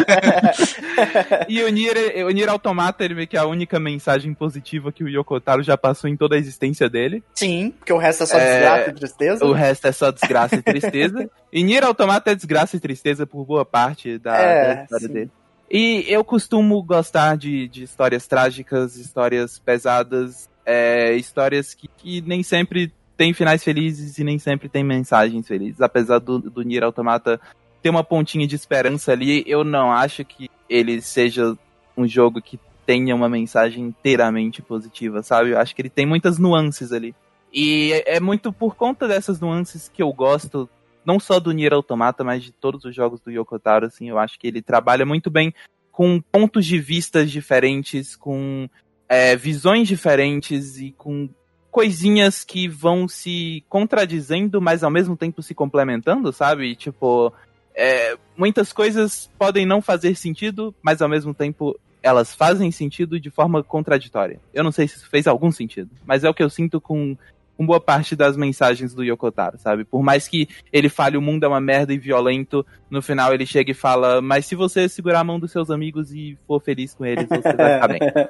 e 1.49 1.61
o 1.65 1.69
Nier, 1.69 2.25
o 2.25 2.31
Nier 2.31 2.49
Automata, 2.49 3.05
ele 3.05 3.15
meio 3.15 3.27
que 3.27 3.37
é 3.37 3.41
a 3.41 3.47
única 3.47 3.81
mensagem 3.81 4.33
positiva 4.33 4.93
que 4.93 5.03
o 5.03 5.09
Yokotaro 5.09 5.63
já 5.65 5.77
passou 5.77 6.09
em 6.09 6.17
toda 6.17 6.37
a 6.37 6.39
existência 6.39 6.89
dele. 6.89 7.23
Sim, 7.35 7.75
porque 7.77 7.93
o 7.93 7.99
resto 7.99 8.23
é 8.23 8.27
só 8.27 8.39
É, 8.39 8.53
desgraça 8.53 8.91
e 8.91 8.93
tristeza. 8.95 9.45
O 9.45 9.53
resto 9.53 9.87
é 9.89 9.93
só 9.93 10.11
desgraça 10.13 10.55
e 10.55 10.63
tristeza. 10.63 11.31
e 11.53 11.65
Nier 11.65 11.85
Automata 11.85 12.31
é 12.31 12.35
desgraça 12.37 12.77
e 12.77 12.81
tristeza 12.81 13.27
por 13.27 13.45
boa 13.45 13.65
parte 13.65 14.19
da, 14.19 14.37
É, 14.37 14.75
da 14.75 14.83
história 14.85 15.07
sim. 15.09 15.13
dele. 15.13 15.31
E 15.69 16.05
eu 16.09 16.23
costumo 16.25 16.81
gostar 16.83 17.37
de, 17.37 17.67
de 17.69 17.83
histórias 17.83 18.27
trágicas, 18.29 18.97
histórias 18.97 19.59
pesadas, 19.59 20.49
é, 20.65 21.15
histórias 21.15 21.75
que, 21.75 21.89
que 21.89 22.21
nem 22.23 22.43
sempre 22.43 22.93
têm 23.19 23.35
finais 23.35 23.65
felizes 23.65 24.17
e 24.17 24.25
nem 24.25 24.39
sempre 24.39 24.69
têm 24.69 24.85
mensagens 24.85 25.47
felizes. 25.47 25.81
Apesar 25.81 26.21
do, 26.21 26.39
do 26.39 26.63
Nier 26.63 26.85
Automata 26.85 27.41
ter 27.83 27.91
uma 27.91 28.05
pontinha 28.05 28.47
de 28.47 28.55
esperança 28.55 29.11
ali, 29.11 29.43
eu 29.45 29.65
não 29.65 29.93
acho 29.93 30.25
que 30.25 30.49
ele 30.71 31.03
seja 31.03 31.59
um 31.97 32.07
jogo 32.07 32.41
que 32.41 32.59
tenha 32.87 33.15
uma 33.15 33.29
mensagem 33.29 33.85
inteiramente 33.85 34.63
positiva, 34.63 35.23
sabe? 35.23 35.51
Eu 35.51 35.59
acho 35.59 35.75
que 35.75 35.83
ele 35.83 35.91
tem 35.91 36.07
muitas 36.07 36.39
nuances 36.39 36.93
ali. 36.93 37.15
E 37.53 37.93
é 37.93 38.17
é 38.17 38.21
muito 38.21 38.53
por 38.53 38.77
conta 38.77 39.09
dessas 39.09 39.41
nuances 39.41 39.89
que 39.89 40.03
eu 40.03 40.13
gosto, 40.13 40.69
não 41.05 41.19
só 41.19 41.41
do 41.41 41.51
Nier 41.51 41.73
Automata, 41.73 42.23
mas 42.23 42.45
de 42.45 42.53
todos 42.53 42.85
os 42.85 42.95
jogos 42.95 43.21
do 43.21 43.33
Yokotaro, 43.33 43.87
assim, 43.87 44.09
eu 44.09 44.19
acho 44.19 44.39
que 44.39 44.47
ele 44.47 44.63
trabalha 44.63 45.05
muito 45.05 45.29
bem 45.29 45.53
com 45.91 46.21
pontos 46.21 46.65
de 46.65 46.79
vistas 46.79 47.31
diferentes, 47.31 48.15
com 48.15 48.69
é, 49.09 49.35
visões 49.35 49.89
diferentes 49.89 50.79
e 50.79 50.93
com 50.93 51.29
coisinhas 51.71 52.45
que 52.45 52.69
vão 52.69 53.07
se 53.07 53.65
contradizendo, 53.69 54.61
mas 54.61 54.83
ao 54.83 54.91
mesmo 54.91 55.17
tempo 55.17 55.43
se 55.43 55.55
complementando, 55.55 56.33
sabe? 56.33 56.75
Tipo, 56.75 57.33
é, 57.75 58.17
muitas 58.37 58.73
coisas 58.73 59.31
podem 59.39 59.67
não 59.67 59.81
fazer 59.81 60.17
sentido, 60.17 60.75
mas 60.83 61.01
ao 61.01 61.09
mesmo 61.09 61.35
tempo 61.35 61.79
elas 62.03 62.35
fazem 62.35 62.71
sentido 62.71 63.21
de 63.21 63.31
forma 63.31 63.63
contraditória. 63.63 64.41
Eu 64.55 64.65
não 64.65 64.73
sei 64.73 64.89
se 64.89 64.97
isso 64.97 65.09
fez 65.09 65.27
algum 65.27 65.51
sentido, 65.51 65.91
mas 66.07 66.25
é 66.25 66.31
o 66.31 66.35
que 66.35 66.43
eu 66.43 66.51
sinto 66.51 66.81
com 66.81 67.17
com 67.59 67.67
boa 67.67 67.81
parte 67.81 68.15
das 68.15 68.37
mensagens 68.37 68.95
do 68.95 69.03
Yokotaro, 69.03 69.59
sabe? 69.59 69.85
Por 69.85 70.01
mais 70.01 70.29
que 70.29 70.49
ele 70.73 70.89
fale 70.89 71.17
o 71.17 71.21
mundo 71.21 71.43
é 71.43 71.49
uma 71.49 71.61
merda 71.61 71.93
e 71.93 71.99
violento, 71.99 72.65
no 72.89 73.03
final 73.03 73.35
ele 73.35 73.45
chega 73.45 73.73
e 73.73 73.75
fala, 73.75 74.23
mas 74.23 74.47
se 74.47 74.55
você 74.55 74.89
segurar 74.89 75.19
a 75.19 75.25
mão 75.25 75.41
dos 75.41 75.51
seus 75.51 75.69
amigos 75.69 76.13
e 76.13 76.39
for 76.47 76.63
feliz 76.63 76.95
com 76.95 77.05
eles, 77.05 77.27
você 77.29 77.53
vai 77.53 77.75
ficar 77.75 77.89
bem. 77.89 77.99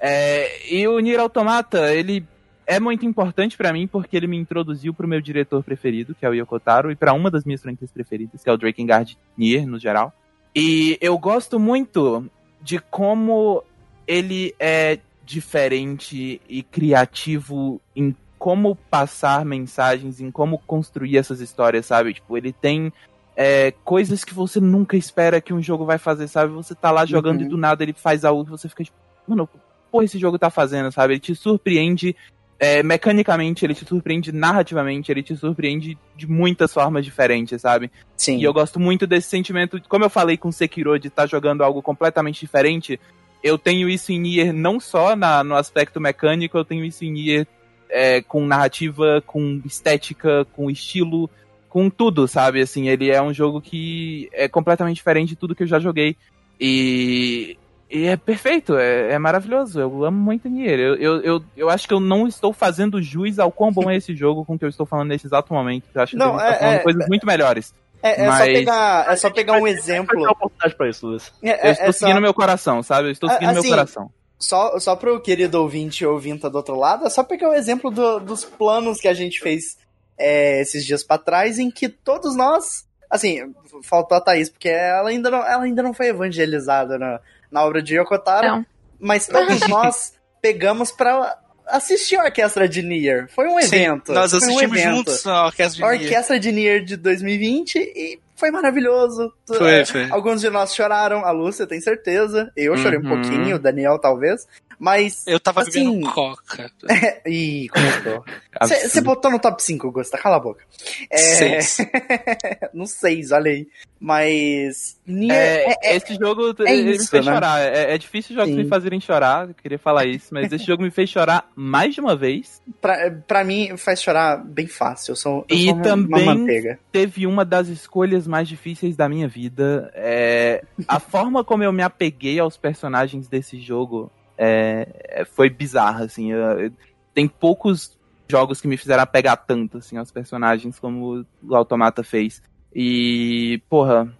É, 0.00 0.74
e 0.74 0.88
o 0.88 0.98
Nier 0.98 1.20
Automata, 1.20 1.94
ele 1.94 2.26
é 2.68 2.78
muito 2.78 3.06
importante 3.06 3.56
para 3.56 3.72
mim 3.72 3.86
porque 3.86 4.14
ele 4.14 4.26
me 4.26 4.36
introduziu 4.36 4.92
pro 4.92 5.08
meu 5.08 5.22
diretor 5.22 5.64
preferido, 5.64 6.14
que 6.14 6.26
é 6.26 6.28
o 6.28 6.34
Yokotaro, 6.34 6.92
e 6.92 6.94
para 6.94 7.14
uma 7.14 7.30
das 7.30 7.44
minhas 7.44 7.62
franquias 7.62 7.90
preferidas, 7.90 8.44
que 8.44 8.50
é 8.50 8.52
o 8.52 8.58
Drakengard 8.58 9.16
Nier, 9.38 9.66
no 9.66 9.78
geral. 9.78 10.12
E 10.54 10.98
eu 11.00 11.16
gosto 11.16 11.58
muito 11.58 12.30
de 12.60 12.78
como 12.78 13.64
ele 14.06 14.54
é 14.60 14.98
diferente 15.24 16.42
e 16.46 16.62
criativo 16.62 17.80
em 17.96 18.14
como 18.38 18.76
passar 18.76 19.46
mensagens, 19.46 20.20
em 20.20 20.30
como 20.30 20.58
construir 20.58 21.16
essas 21.16 21.40
histórias, 21.40 21.86
sabe? 21.86 22.14
Tipo, 22.14 22.36
ele 22.36 22.52
tem 22.52 22.92
é, 23.34 23.72
coisas 23.82 24.24
que 24.24 24.34
você 24.34 24.60
nunca 24.60 24.94
espera 24.94 25.40
que 25.40 25.54
um 25.54 25.62
jogo 25.62 25.86
vai 25.86 25.96
fazer, 25.96 26.28
sabe? 26.28 26.52
Você 26.52 26.74
tá 26.74 26.90
lá 26.90 27.06
jogando 27.06 27.40
uhum. 27.40 27.46
e 27.46 27.48
do 27.48 27.56
nada 27.56 27.82
ele 27.82 27.94
faz 27.94 28.26
algo 28.26 28.44
que 28.44 28.50
você 28.50 28.68
fica 28.68 28.84
tipo, 28.84 28.96
mano, 29.26 29.48
porra 29.90 30.04
esse 30.04 30.18
jogo 30.18 30.38
tá 30.38 30.50
fazendo, 30.50 30.92
sabe? 30.92 31.14
Ele 31.14 31.20
te 31.20 31.34
surpreende 31.34 32.14
é, 32.60 32.82
mecanicamente, 32.82 33.64
ele 33.64 33.74
te 33.74 33.84
surpreende 33.84 34.32
narrativamente, 34.32 35.12
ele 35.12 35.22
te 35.22 35.36
surpreende 35.36 35.96
de 36.16 36.26
muitas 36.26 36.72
formas 36.72 37.04
diferentes, 37.04 37.60
sabe? 37.60 37.90
Sim. 38.16 38.38
E 38.38 38.44
eu 38.44 38.52
gosto 38.52 38.80
muito 38.80 39.06
desse 39.06 39.28
sentimento, 39.28 39.80
como 39.88 40.04
eu 40.04 40.10
falei 40.10 40.36
com 40.36 40.50
Sekiro, 40.50 40.98
de 40.98 41.08
estar 41.08 41.22
tá 41.22 41.28
jogando 41.28 41.62
algo 41.62 41.80
completamente 41.80 42.40
diferente, 42.40 42.98
eu 43.44 43.56
tenho 43.56 43.88
isso 43.88 44.10
em 44.10 44.18
Nier 44.18 44.52
não 44.52 44.80
só 44.80 45.14
na, 45.14 45.44
no 45.44 45.54
aspecto 45.54 46.00
mecânico, 46.00 46.58
eu 46.58 46.64
tenho 46.64 46.84
isso 46.84 47.04
em 47.04 47.12
Nier 47.12 47.46
é, 47.88 48.20
com 48.20 48.44
narrativa, 48.44 49.22
com 49.24 49.60
estética, 49.64 50.44
com 50.52 50.68
estilo, 50.68 51.30
com 51.68 51.88
tudo, 51.88 52.26
sabe? 52.26 52.60
Assim, 52.60 52.88
ele 52.88 53.10
é 53.10 53.22
um 53.22 53.32
jogo 53.32 53.60
que 53.60 54.28
é 54.32 54.48
completamente 54.48 54.96
diferente 54.96 55.30
de 55.30 55.36
tudo 55.36 55.54
que 55.54 55.62
eu 55.62 55.66
já 55.66 55.78
joguei. 55.78 56.16
E 56.60 57.56
e 57.90 58.06
é 58.06 58.16
perfeito, 58.16 58.76
é, 58.76 59.12
é, 59.12 59.18
maravilhoso. 59.18 59.80
Eu 59.80 60.04
amo 60.04 60.18
muito 60.18 60.48
Nier. 60.48 60.78
Eu, 60.78 60.94
eu, 60.96 61.20
eu, 61.22 61.44
eu, 61.56 61.70
acho 61.70 61.88
que 61.88 61.94
eu 61.94 62.00
não 62.00 62.28
estou 62.28 62.52
fazendo 62.52 63.02
jus 63.02 63.38
ao 63.38 63.50
quão 63.50 63.72
bom 63.72 63.90
é 63.90 63.96
esse 63.96 64.14
jogo 64.14 64.44
com 64.44 64.58
que 64.58 64.64
eu 64.64 64.68
estou 64.68 64.84
falando 64.84 65.08
nesse 65.08 65.26
exato 65.26 65.54
momento. 65.54 65.84
Eu 65.94 66.02
acho 66.02 66.12
que 66.12 66.18
não, 66.18 66.38
é, 66.38 66.54
falando 66.54 66.74
é, 66.74 66.78
coisas 66.80 67.08
muito 67.08 67.26
melhores. 67.26 67.74
É, 68.02 68.24
é 68.24 68.26
Mas... 68.26 68.38
só 68.38 68.44
pegar, 68.44 69.12
é 69.12 69.16
só 69.16 69.30
pegar 69.30 69.52
um 69.54 69.66
exemplo. 69.66 70.36
Pra 70.76 70.88
isso, 70.88 71.06
Luiz. 71.06 71.32
É, 71.42 71.68
eu 71.68 71.72
estou 71.72 71.92
seguindo 71.92 72.16
só... 72.16 72.20
meu 72.20 72.34
coração, 72.34 72.82
sabe? 72.82 73.08
Eu 73.08 73.12
estou 73.12 73.30
seguindo 73.30 73.50
assim, 73.50 73.68
meu 73.68 73.70
coração. 73.70 74.10
Só, 74.38 74.78
só 74.78 74.94
pro 74.94 75.20
querido 75.20 75.60
ouvinte 75.60 76.04
ou 76.04 76.12
ouvinta 76.12 76.50
do 76.50 76.56
outro 76.56 76.76
lado, 76.76 77.06
é 77.06 77.10
só 77.10 77.24
pegar 77.24 77.48
o 77.48 77.52
um 77.52 77.54
exemplo 77.54 77.90
do, 77.90 78.20
dos 78.20 78.44
planos 78.44 79.00
que 79.00 79.08
a 79.08 79.14
gente 79.14 79.40
fez 79.40 79.78
esses 80.18 80.84
dias 80.84 81.02
para 81.02 81.18
trás, 81.18 81.58
em 81.58 81.70
que 81.70 81.88
todos 81.88 82.36
nós. 82.36 82.86
Assim, 83.10 83.54
faltou 83.82 84.18
a 84.18 84.20
Thaís, 84.20 84.50
porque 84.50 84.68
ela 84.68 85.08
ainda 85.08 85.30
não, 85.30 85.38
ela 85.38 85.64
ainda 85.64 85.82
não 85.82 85.94
foi 85.94 86.08
evangelizada, 86.08 86.98
né? 86.98 87.18
Na 87.50 87.64
obra 87.64 87.82
de 87.82 87.96
Yokotaro. 87.96 88.46
Não. 88.46 88.66
Mas 89.00 89.26
todos 89.26 89.66
nós 89.68 90.14
pegamos 90.40 90.90
pra 90.90 91.38
assistir 91.66 92.16
a 92.16 92.24
Orquestra 92.24 92.68
de 92.68 92.82
Nier. 92.82 93.28
Foi 93.28 93.46
um 93.46 93.58
evento. 93.58 94.08
Sim, 94.08 94.12
nós 94.14 94.32
assistimos 94.34 94.78
um 94.78 94.82
juntos 94.82 95.26
a 95.26 95.46
Orquestra 95.46 95.76
de 95.76 95.82
Nier. 95.82 96.02
Orquestra 96.02 96.40
de 96.40 96.52
Nier 96.52 96.84
de 96.84 96.96
2020 96.96 97.76
e 97.76 98.20
foi 98.36 98.50
maravilhoso. 98.50 99.32
Foi, 99.46 99.80
é, 99.80 99.84
foi. 99.84 100.08
Alguns 100.10 100.40
de 100.40 100.48
nós 100.48 100.74
choraram, 100.74 101.24
a 101.24 101.30
Lúcia 101.30 101.66
tem 101.66 101.80
certeza. 101.80 102.50
Eu 102.56 102.76
chorei 102.76 102.98
uhum. 102.98 103.06
um 103.06 103.08
pouquinho, 103.08 103.56
o 103.56 103.58
Daniel 103.58 103.98
talvez. 103.98 104.46
Mas. 104.78 105.26
Eu 105.26 105.40
tava 105.40 105.62
assim, 105.62 105.84
bebendo 105.84 106.12
coca. 106.12 106.70
É, 106.88 107.22
ih, 107.28 107.68
comentou. 107.68 108.24
Você 108.62 109.00
botou 109.00 109.30
no 109.30 109.38
top 109.38 109.62
5, 109.62 109.90
Gusta, 109.90 110.18
cala 110.18 110.36
a 110.36 110.40
boca. 110.40 110.64
É, 111.10 111.18
seis. 111.18 111.78
no 112.72 112.86
6, 112.86 113.32
olha 113.32 113.50
aí. 113.50 113.68
Mas. 114.00 114.98
É, 115.08 115.70
é, 115.70 115.76
é, 115.82 115.96
esse 115.96 116.14
jogo 116.14 116.54
é 116.64 116.72
ele 116.72 116.92
isso, 116.92 117.02
me 117.02 117.08
fez 117.08 117.26
né? 117.26 117.32
chorar. 117.32 117.60
É, 117.60 117.94
é 117.94 117.98
difícil 117.98 118.34
jogos 118.34 118.50
Sim. 118.50 118.56
me 118.56 118.68
fazerem 118.68 119.00
chorar, 119.00 119.48
eu 119.48 119.54
queria 119.54 119.78
falar 119.78 120.06
isso, 120.06 120.32
mas 120.32 120.52
esse 120.52 120.64
jogo 120.64 120.82
me 120.82 120.90
fez 120.90 121.10
chorar 121.10 121.50
mais 121.54 121.94
de 121.94 122.00
uma 122.00 122.14
vez. 122.14 122.62
Pra, 122.80 123.10
pra 123.10 123.44
mim, 123.44 123.76
faz 123.76 124.00
chorar 124.00 124.36
bem 124.36 124.66
fácil. 124.66 125.12
Eu 125.12 125.16
sou, 125.16 125.46
eu 125.48 125.56
e 125.56 125.64
sou 125.64 125.74
uma, 125.74 125.82
também 125.82 126.22
uma 126.22 126.34
manteiga. 126.34 126.78
teve 126.92 127.26
uma 127.26 127.44
das 127.44 127.68
escolhas 127.68 128.26
mais 128.26 128.48
difíceis 128.48 128.96
da 128.96 129.08
minha 129.08 129.28
vida. 129.28 129.90
É, 129.94 130.64
a 130.86 131.00
forma 131.00 131.42
como 131.42 131.64
eu 131.64 131.72
me 131.72 131.82
apeguei 131.82 132.38
aos 132.38 132.56
personagens 132.56 133.28
desse 133.28 133.58
jogo 133.58 134.10
é, 134.38 134.86
é, 135.08 135.24
foi 135.24 135.50
bizarra, 135.50 136.04
assim. 136.04 136.30
Eu, 136.32 136.70
tem 137.12 137.26
poucos 137.26 137.98
jogos 138.28 138.60
que 138.60 138.68
me 138.68 138.76
fizeram 138.76 139.04
pegar 139.06 139.36
tanto, 139.36 139.78
assim, 139.78 139.96
aos 139.96 140.12
personagens 140.12 140.78
como 140.78 141.26
o 141.42 141.54
Automata 141.54 142.04
fez. 142.04 142.40
E, 142.74 143.60
porra, 143.68 144.12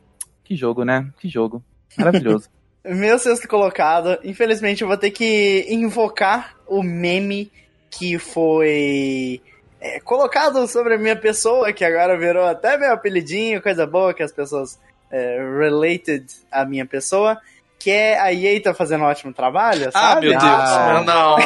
que 0.43 0.57
jogo, 0.57 0.85
né? 0.85 1.09
Que 1.20 1.28
jogo. 1.28 1.62
Maravilhoso. 1.97 2.49
Meu 2.85 3.19
sexto 3.19 3.47
colocado, 3.47 4.19
infelizmente 4.24 4.81
eu 4.81 4.89
vou 4.89 4.97
ter 4.97 5.11
que 5.11 5.66
invocar 5.69 6.57
o 6.66 6.82
meme 6.82 7.53
que 7.90 8.19
foi 8.19 9.43
é, 9.78 10.01
colocado 10.01 10.66
sobre 10.66 10.95
a 10.95 10.99
minha 10.99 11.16
pessoa, 11.16 11.73
que 11.73 11.85
agora 11.85 12.16
virou 12.16 12.47
até 12.47 12.78
meu 12.78 12.93
apelidinho, 12.93 13.61
coisa 13.61 13.86
boa 13.86 14.15
que 14.15 14.23
as 14.23 14.32
pessoas 14.32 14.78
é, 15.11 15.39
related 15.59 16.24
à 16.51 16.65
minha 16.65 16.86
pessoa 16.86 17.39
que 17.89 17.93
é 17.93 18.20
a 18.20 18.31
EA 18.31 18.60
tá 18.60 18.74
fazendo 18.74 19.05
um 19.05 19.06
ótimo 19.06 19.32
trabalho, 19.32 19.89
ah, 19.89 19.93
sabe? 19.93 20.28
meu 20.28 20.39
Deus. 20.39 20.44
Ah, 20.44 21.02
não, 21.06 21.39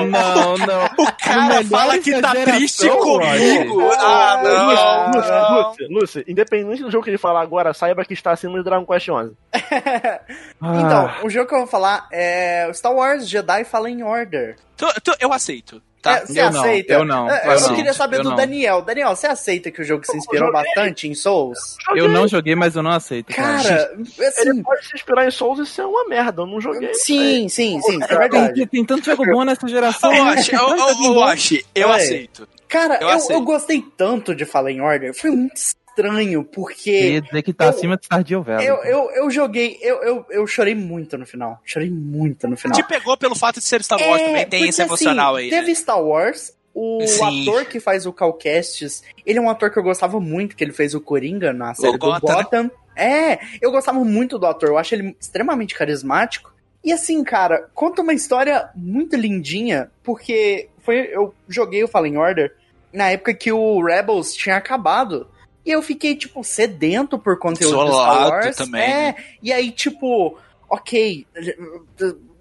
não, 0.00 0.06
não, 0.06 0.56
não, 0.56 0.84
O 1.04 1.12
cara 1.22 1.62
fala 1.66 1.98
que 1.98 2.18
tá 2.18 2.30
triste 2.30 2.88
comigo. 2.88 3.90
Ah, 3.98 4.40
não. 4.42 5.10
Lúcio, 5.10 5.68
Lúcio, 5.68 5.88
Lúcio, 5.90 6.24
independente 6.26 6.82
do 6.82 6.90
jogo 6.90 7.04
que 7.04 7.10
ele 7.10 7.18
falar 7.18 7.42
agora, 7.42 7.74
saiba 7.74 8.06
que 8.06 8.14
está 8.14 8.30
acima 8.30 8.56
de 8.56 8.64
Dragon 8.64 8.86
Quest 8.86 9.10
11. 9.10 9.36
então, 10.62 11.10
o 11.24 11.28
jogo 11.28 11.46
que 11.46 11.54
eu 11.54 11.58
vou 11.58 11.66
falar 11.66 12.08
é 12.10 12.70
Star 12.72 12.94
Wars 12.94 13.28
Jedi 13.28 13.64
Fallen 13.64 14.02
Order. 14.02 14.56
Tu, 14.78 14.86
tu, 15.04 15.14
eu 15.20 15.30
aceito. 15.30 15.82
Tá. 16.02 16.16
É, 16.16 16.26
você 16.26 16.40
eu 16.40 16.48
aceita? 16.48 16.92
Não, 16.94 17.00
eu 17.00 17.04
não. 17.04 17.30
É, 17.30 17.46
eu, 17.46 17.52
eu 17.52 17.60
não. 17.60 17.74
queria 17.76 17.92
saber 17.92 18.18
eu 18.18 18.22
do 18.24 18.30
não. 18.30 18.36
Daniel. 18.36 18.82
Daniel, 18.82 19.14
você 19.14 19.28
aceita 19.28 19.70
que 19.70 19.80
o 19.80 19.84
jogo 19.84 20.04
se 20.04 20.16
inspirou 20.16 20.50
bastante 20.50 21.06
em 21.06 21.14
Souls? 21.14 21.76
Eu 21.94 22.08
não 22.08 22.26
joguei, 22.26 22.56
mas 22.56 22.74
eu 22.74 22.82
não 22.82 22.90
aceito. 22.90 23.32
Cara, 23.32 23.62
cara 23.62 23.92
assim, 24.28 24.48
ele 24.48 24.62
pode 24.64 24.84
se 24.84 24.96
inspirar 24.96 25.28
em 25.28 25.30
Souls 25.30 25.60
e 25.60 25.66
ser 25.66 25.82
uma 25.82 26.08
merda. 26.08 26.42
Eu 26.42 26.46
não 26.46 26.60
joguei. 26.60 26.92
Sim, 26.94 27.48
sim, 27.48 27.80
sim. 27.80 28.00
É. 28.02 28.28
Tem, 28.52 28.66
tem 28.66 28.84
tanto 28.84 29.04
jogo 29.04 29.24
bom 29.24 29.44
nessa 29.44 29.68
geração. 29.68 30.12
Eu 30.12 30.24
acho, 30.24 30.52
eu, 30.52 30.68
eu, 30.68 30.76
eu, 30.76 31.62
eu 31.74 31.92
aceito. 31.92 32.48
Cara, 32.68 32.98
eu, 33.00 33.08
eu, 33.08 33.18
eu, 33.30 33.40
gostei 33.42 33.84
tanto 33.96 34.34
de 34.34 34.44
Fallen 34.44 34.80
Order. 34.80 35.14
Foi 35.14 35.30
muito 35.30 35.54
estranho, 35.92 36.44
porque. 36.44 36.90
Queria 36.90 37.20
dizer 37.20 37.42
que 37.42 37.52
tá 37.52 37.66
eu, 37.66 37.70
acima 37.70 37.96
de 37.96 38.06
Stardew 38.06 38.42
Valley. 38.42 38.66
Eu, 38.66 38.76
eu, 38.84 39.10
eu 39.10 39.30
joguei, 39.30 39.78
eu, 39.80 40.02
eu, 40.02 40.26
eu 40.30 40.46
chorei 40.46 40.74
muito 40.74 41.16
no 41.18 41.26
final. 41.26 41.60
Chorei 41.64 41.90
muito 41.90 42.48
no 42.48 42.56
final. 42.56 42.76
Te 42.76 42.82
pegou 42.82 43.16
pelo 43.16 43.34
fato 43.34 43.60
de 43.60 43.66
ser 43.66 43.82
Star 43.82 44.00
Wars 44.00 44.20
é, 44.20 44.26
também, 44.26 44.46
tem 44.48 44.68
esse 44.68 44.82
emocional 44.82 45.36
assim, 45.36 45.44
aí. 45.44 45.50
Teve 45.50 45.68
né? 45.68 45.74
Star 45.74 46.02
Wars, 46.02 46.56
o 46.74 47.06
Sim. 47.06 47.42
ator 47.42 47.66
que 47.66 47.78
faz 47.78 48.06
o 48.06 48.12
Calcastes, 48.12 49.02
ele 49.24 49.38
é 49.38 49.42
um 49.42 49.50
ator 49.50 49.70
que 49.70 49.78
eu 49.78 49.82
gostava 49.82 50.18
muito, 50.18 50.56
que 50.56 50.64
ele 50.64 50.72
fez 50.72 50.94
o 50.94 51.00
Coringa 51.00 51.52
na 51.52 51.74
série 51.74 51.94
o 51.94 51.98
do 51.98 51.98
Gotham. 51.98 52.34
Gotham. 52.34 52.62
Né? 52.64 52.70
É, 52.94 53.38
eu 53.60 53.70
gostava 53.70 54.04
muito 54.04 54.38
do 54.38 54.46
ator, 54.46 54.70
eu 54.70 54.78
acho 54.78 54.94
ele 54.94 55.16
extremamente 55.20 55.74
carismático. 55.74 56.52
E 56.84 56.92
assim, 56.92 57.22
cara, 57.22 57.70
conta 57.74 58.02
uma 58.02 58.12
história 58.12 58.68
muito 58.74 59.16
lindinha, 59.16 59.90
porque 60.02 60.68
foi 60.80 61.08
eu 61.12 61.32
joguei 61.48 61.84
o 61.84 61.88
Fallen 61.88 62.18
Order 62.18 62.52
na 62.92 63.10
época 63.10 63.32
que 63.34 63.50
o 63.50 63.82
Rebels 63.82 64.34
tinha 64.34 64.56
acabado. 64.56 65.28
E 65.64 65.70
eu 65.70 65.82
fiquei, 65.82 66.16
tipo, 66.16 66.42
sedento 66.42 67.18
por 67.18 67.38
conteúdo 67.38 67.74
Isolado 67.74 67.90
do 67.90 67.94
Star 67.94 68.30
Wars. 68.30 68.56
Também, 68.56 68.82
é, 68.82 68.86
né? 68.86 69.14
e 69.40 69.52
aí, 69.52 69.70
tipo, 69.70 70.36
ok, 70.68 71.26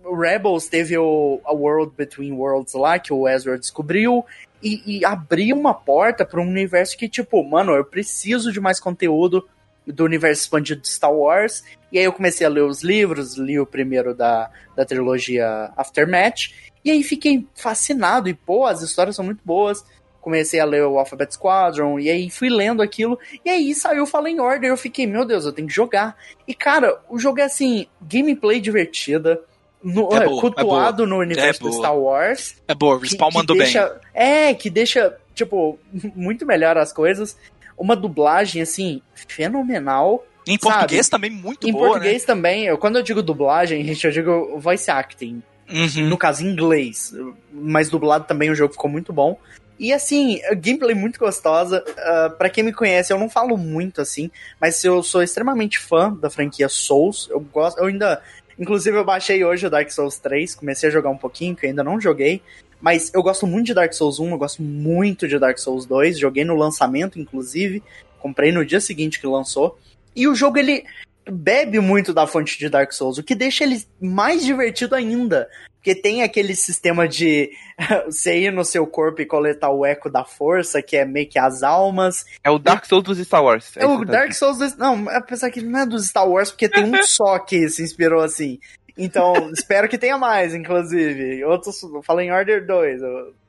Rebels 0.03 0.68
teve 0.68 0.98
o 0.98 1.39
A 1.45 1.53
World 1.53 1.93
Between 1.95 2.31
Worlds 2.31 2.73
lá, 2.73 2.98
que 2.98 3.14
o 3.14 3.27
Ezra 3.27 3.57
descobriu, 3.57 4.26
e, 4.61 4.99
e 4.99 5.06
abriu 5.06 5.56
uma 5.56 5.73
porta 5.73 6.26
para 6.26 6.41
um 6.41 6.48
universo 6.48 6.98
que, 6.98 7.07
tipo, 7.07 7.43
mano, 7.43 7.73
eu 7.73 7.85
preciso 7.85 8.52
de 8.52 8.60
mais 8.60 8.80
conteúdo 8.80 9.48
do 9.85 10.03
universo 10.03 10.43
expandido 10.43 10.81
de 10.81 10.89
Star 10.89 11.14
Wars. 11.14 11.64
E 11.91 11.99
aí 11.99 12.06
eu 12.06 12.14
comecei 12.14 12.45
a 12.45 12.49
ler 12.49 12.64
os 12.64 12.84
livros, 12.84 13.38
li 13.38 13.60
o 13.60 13.65
primeiro 13.65 14.14
da, 14.15 14.49
da 14.76 14.85
trilogia 14.85 15.72
Aftermath, 15.76 16.52
e 16.84 16.89
aí 16.89 17.03
fiquei 17.03 17.48
fascinado, 17.53 18.27
e 18.30 18.34
pô, 18.34 18.65
as 18.65 18.81
histórias 18.81 19.15
são 19.15 19.26
muito 19.26 19.41
boas 19.45 19.84
comecei 20.22 20.60
a 20.60 20.65
ler 20.65 20.84
o 20.84 20.99
Alphabet 20.99 21.34
Squadron, 21.34 21.99
e 21.99 22.10
aí 22.10 22.30
fui 22.30 22.49
lendo 22.49 22.81
aquilo, 22.81 23.19
e 23.43 23.49
aí 23.49 23.73
saiu 23.73 24.06
Fallen 24.06 24.39
Order, 24.39 24.69
eu 24.69 24.77
fiquei, 24.77 25.07
meu 25.07 25.26
Deus, 25.26 25.45
eu 25.45 25.52
tenho 25.52 25.68
que 25.68 25.73
jogar. 25.73 26.15
E 26.48 26.53
cara, 26.53 27.02
o 27.10 27.18
jogo 27.18 27.39
é 27.39 27.43
assim, 27.43 27.88
gameplay 28.02 28.61
divertida, 28.61 29.41
no, 29.84 30.14
é, 30.14 30.26
boa, 30.26 30.41
cultuado 30.41 31.03
é 31.03 31.07
no 31.07 31.18
universo 31.18 31.68
é 31.68 31.72
Star 31.72 31.98
Wars. 31.98 32.56
É 32.68 32.76
boa, 32.76 32.95
o 32.95 32.99
Respawn 32.99 33.31
mandou 33.34 33.57
deixa, 33.57 33.89
bem. 33.89 33.99
É, 34.14 34.53
que 34.53 34.69
deixa, 34.69 35.18
tipo, 35.34 35.80
muito 36.15 36.45
melhor 36.45 36.77
as 36.77 36.93
coisas. 36.93 37.35
Uma 37.77 37.95
dublagem, 37.95 38.61
assim, 38.61 39.02
fenomenal. 39.15 40.23
Em 40.48 40.57
português 40.57 41.07
sabe? 41.07 41.11
também 41.11 41.30
muito 41.31 41.68
em 41.68 41.72
boa, 41.72 41.88
Em 41.88 41.89
português 41.89 42.22
né? 42.22 42.27
também. 42.27 42.65
Eu, 42.65 42.77
quando 42.77 42.98
eu 42.98 43.03
digo 43.03 43.23
dublagem, 43.23 43.84
gente, 43.84 44.06
eu 44.06 44.11
digo 44.11 44.60
voice 44.60 44.89
acting. 44.89 45.41
Uhum. 45.73 46.10
no 46.10 46.18
caso 46.18 46.43
em 46.43 46.49
inglês, 46.49 47.15
mas 47.49 47.89
dublado 47.89 48.26
também 48.26 48.49
o 48.49 48.56
jogo 48.56 48.73
ficou 48.73 48.89
muito 48.89 49.14
bom. 49.14 49.39
E 49.82 49.91
assim, 49.91 50.40
a 50.44 50.53
gameplay 50.53 50.94
muito 50.94 51.18
gostosa. 51.18 51.84
Uh, 51.84 52.38
para 52.38 52.52
quem 52.52 52.64
me 52.64 52.72
conhece, 52.72 53.12
eu 53.12 53.18
não 53.18 53.28
falo 53.28 53.58
muito 53.58 53.99
assim, 53.99 54.30
mas 54.60 54.84
eu 54.84 55.02
sou 55.02 55.24
extremamente 55.24 55.80
fã 55.80 56.14
da 56.14 56.30
franquia 56.30 56.70
Souls. 56.70 57.28
Eu 57.32 57.40
gosto, 57.40 57.80
eu 57.80 57.86
ainda, 57.86 58.22
inclusive 58.60 58.95
eu 58.95 59.03
baixei 59.03 59.44
hoje 59.44 59.66
o 59.66 59.72
Dark 59.72 59.90
Souls 59.90 60.20
3, 60.20 60.53
comecei 60.53 60.88
a 60.88 60.91
jogar 60.91 61.10
um 61.10 61.18
pouquinho, 61.18 61.56
que 61.56 61.66
eu 61.66 61.70
ainda 61.72 61.84
não 61.84 61.99
joguei, 61.99 62.44
mas 62.80 63.12
eu 63.12 63.24
gosto 63.24 63.48
muito 63.48 63.66
de 63.66 63.74
Dark 63.74 63.91
Souls 63.94 64.20
1, 64.20 64.30
eu 64.30 64.38
gosto 64.38 64.62
muito 64.62 65.28
de 65.28 65.40
Dark 65.40 65.58
Souls 65.58 65.88
2, 65.88 66.20
joguei 66.20 66.45
no 66.45 66.56
lançamento 66.56 67.20
inclusive, 67.20 67.82
comprei 68.20 68.52
no 68.52 68.64
dia 68.64 68.80
seguinte 68.80 69.20
que 69.20 69.26
lançou. 69.26 69.80
E 70.16 70.28
o 70.28 70.36
jogo 70.36 70.60
ele 70.60 70.86
bebe 71.28 71.80
muito 71.80 72.14
da 72.14 72.28
fonte 72.28 72.60
de 72.60 72.70
Dark 72.70 72.91
Souls, 72.91 73.18
o 73.18 73.24
que 73.24 73.34
deixa 73.34 73.64
ele 73.64 73.84
mais 73.99 74.45
divertido 74.45 74.94
ainda. 74.94 75.49
Porque 75.82 75.95
tem 75.95 76.22
aquele 76.22 76.53
sistema 76.53 77.08
de 77.08 77.49
você 78.06 78.38
ir 78.38 78.52
no 78.52 78.64
seu 78.64 78.86
corpo 78.86 79.20
e 79.20 79.26
coletar 79.26 79.72
o 79.72 79.84
eco 79.84 80.12
da 80.12 80.24
força, 80.24 80.80
que 80.80 80.95
é 80.95 81.03
meio 81.03 81.28
que 81.28 81.40
as 81.40 81.64
almas. 81.64 82.24
É 82.44 82.52
o 82.52 82.60
Dark 82.60 82.86
Souls 82.86 83.03
dos 83.03 83.18
Star 83.18 83.44
Wars. 83.44 83.72
É 83.76 83.86
o 83.88 84.06
Dark 84.06 84.32
Souls 84.32 84.60
dos... 84.60 84.78
Não, 84.78 85.10
apesar 85.10 85.49
que 85.49 85.60
não 85.60 85.80
é 85.80 85.86
dos 85.88 86.06
Star 86.06 86.30
Wars, 86.30 86.52
porque 86.52 86.70
tem 86.70 86.84
um 86.84 87.02
só 87.02 87.40
que 87.40 87.68
se 87.68 87.82
inspirou 87.82 88.22
assim. 88.22 88.60
Então, 88.95 89.34
espero 89.58 89.90
que 89.90 89.98
tenha 89.98 90.20
mais, 90.20 90.53
inclusive. 90.53 91.44
Outros. 91.45 91.82
Fala 92.03 92.24
em 92.24 92.32
Order 92.32 92.64
2. 92.64 93.02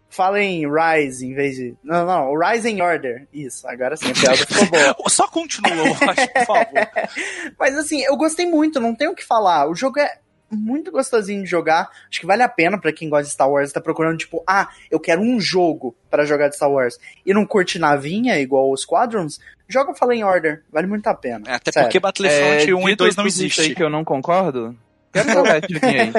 Fala 0.08 0.40
em 0.40 0.66
Rise 0.66 1.26
em 1.26 1.34
vez 1.34 1.56
de. 1.56 1.74
Não, 1.84 2.06
não, 2.06 2.30
o 2.30 2.38
Rise 2.38 2.70
in 2.70 2.80
Order. 2.80 3.26
Isso, 3.32 3.66
agora 3.68 3.96
sim, 3.96 4.10
a 4.10 4.14
piada 4.14 4.36
ficou 4.36 4.66
boa. 4.66 4.96
Só 5.08 5.26
continua, 5.26 5.74
eu 5.74 6.10
acho, 6.10 6.32
por 6.32 6.46
favor. 6.46 6.88
Mas 7.58 7.76
assim, 7.78 8.02
eu 8.02 8.16
gostei 8.16 8.46
muito, 8.46 8.80
não 8.80 8.94
tenho 8.94 9.12
o 9.12 9.14
que 9.14 9.24
falar. 9.24 9.68
O 9.68 9.74
jogo 9.74 9.98
é 9.98 10.18
muito 10.52 10.90
gostosinho 10.92 11.42
de 11.42 11.48
jogar. 11.48 11.88
Acho 12.10 12.20
que 12.20 12.26
vale 12.26 12.42
a 12.42 12.48
pena 12.48 12.78
para 12.78 12.92
quem 12.92 13.08
gosta 13.08 13.24
de 13.24 13.30
Star 13.30 13.50
Wars, 13.50 13.72
tá 13.72 13.80
procurando 13.80 14.18
tipo, 14.18 14.42
ah, 14.46 14.68
eu 14.90 15.00
quero 15.00 15.20
um 15.20 15.40
jogo 15.40 15.94
para 16.10 16.24
jogar 16.24 16.48
de 16.48 16.56
Star 16.56 16.70
Wars 16.70 16.98
e 17.24 17.32
não 17.32 17.46
curte 17.46 17.78
navinha 17.78 18.38
igual 18.38 18.70
os 18.70 18.82
Squadrons, 18.82 19.40
joga 19.68 19.94
Fallen 19.94 20.24
Order, 20.24 20.62
vale 20.72 20.86
muito 20.86 21.06
a 21.06 21.14
pena. 21.14 21.44
É, 21.48 21.54
até 21.54 21.72
Sério. 21.72 21.88
porque 21.88 21.98
Battlefront 22.00 22.70
É, 22.70 22.74
1 22.74 22.80
e 22.80 22.90
dito 22.92 22.98
2 23.04 23.16
não 23.16 23.26
existe. 23.26 23.60
aí 23.62 23.74
que 23.74 23.82
eu 23.82 23.90
não 23.90 24.04
concordo. 24.04 24.76
Quero 25.12 25.30
jogar 25.32 25.58
esse 25.64 25.84
aí. 25.84 26.12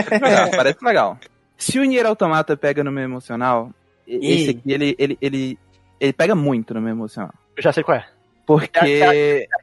Parece 0.56 0.84
legal. 0.84 1.18
Se 1.58 1.80
o 1.80 1.84
Nier 1.84 2.06
Automata 2.06 2.58
pega 2.58 2.84
no 2.84 2.92
meu 2.92 3.04
emocional, 3.04 3.72
e- 4.08 4.34
esse 4.34 4.50
aqui, 4.52 4.62
ele, 4.72 4.96
ele, 5.00 5.18
ele, 5.22 5.60
ele 6.00 6.14
pega 6.14 6.36
muito 6.36 6.74
no 6.74 6.82
meu 6.82 6.92
emocional. 6.92 7.34
Eu 7.56 7.64
já 7.64 7.72
sei 7.72 7.84
qual 7.84 7.98
é. 7.98 8.06
Porque 8.46 8.78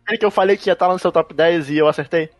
Aquele 0.04 0.18
que 0.18 0.24
eu 0.24 0.30
falei 0.30 0.56
que 0.56 0.70
ia 0.70 0.72
estar 0.72 0.88
no 0.88 0.98
seu 0.98 1.12
top 1.12 1.34
10 1.34 1.68
e 1.70 1.76
eu 1.78 1.86
acertei. 1.86 2.30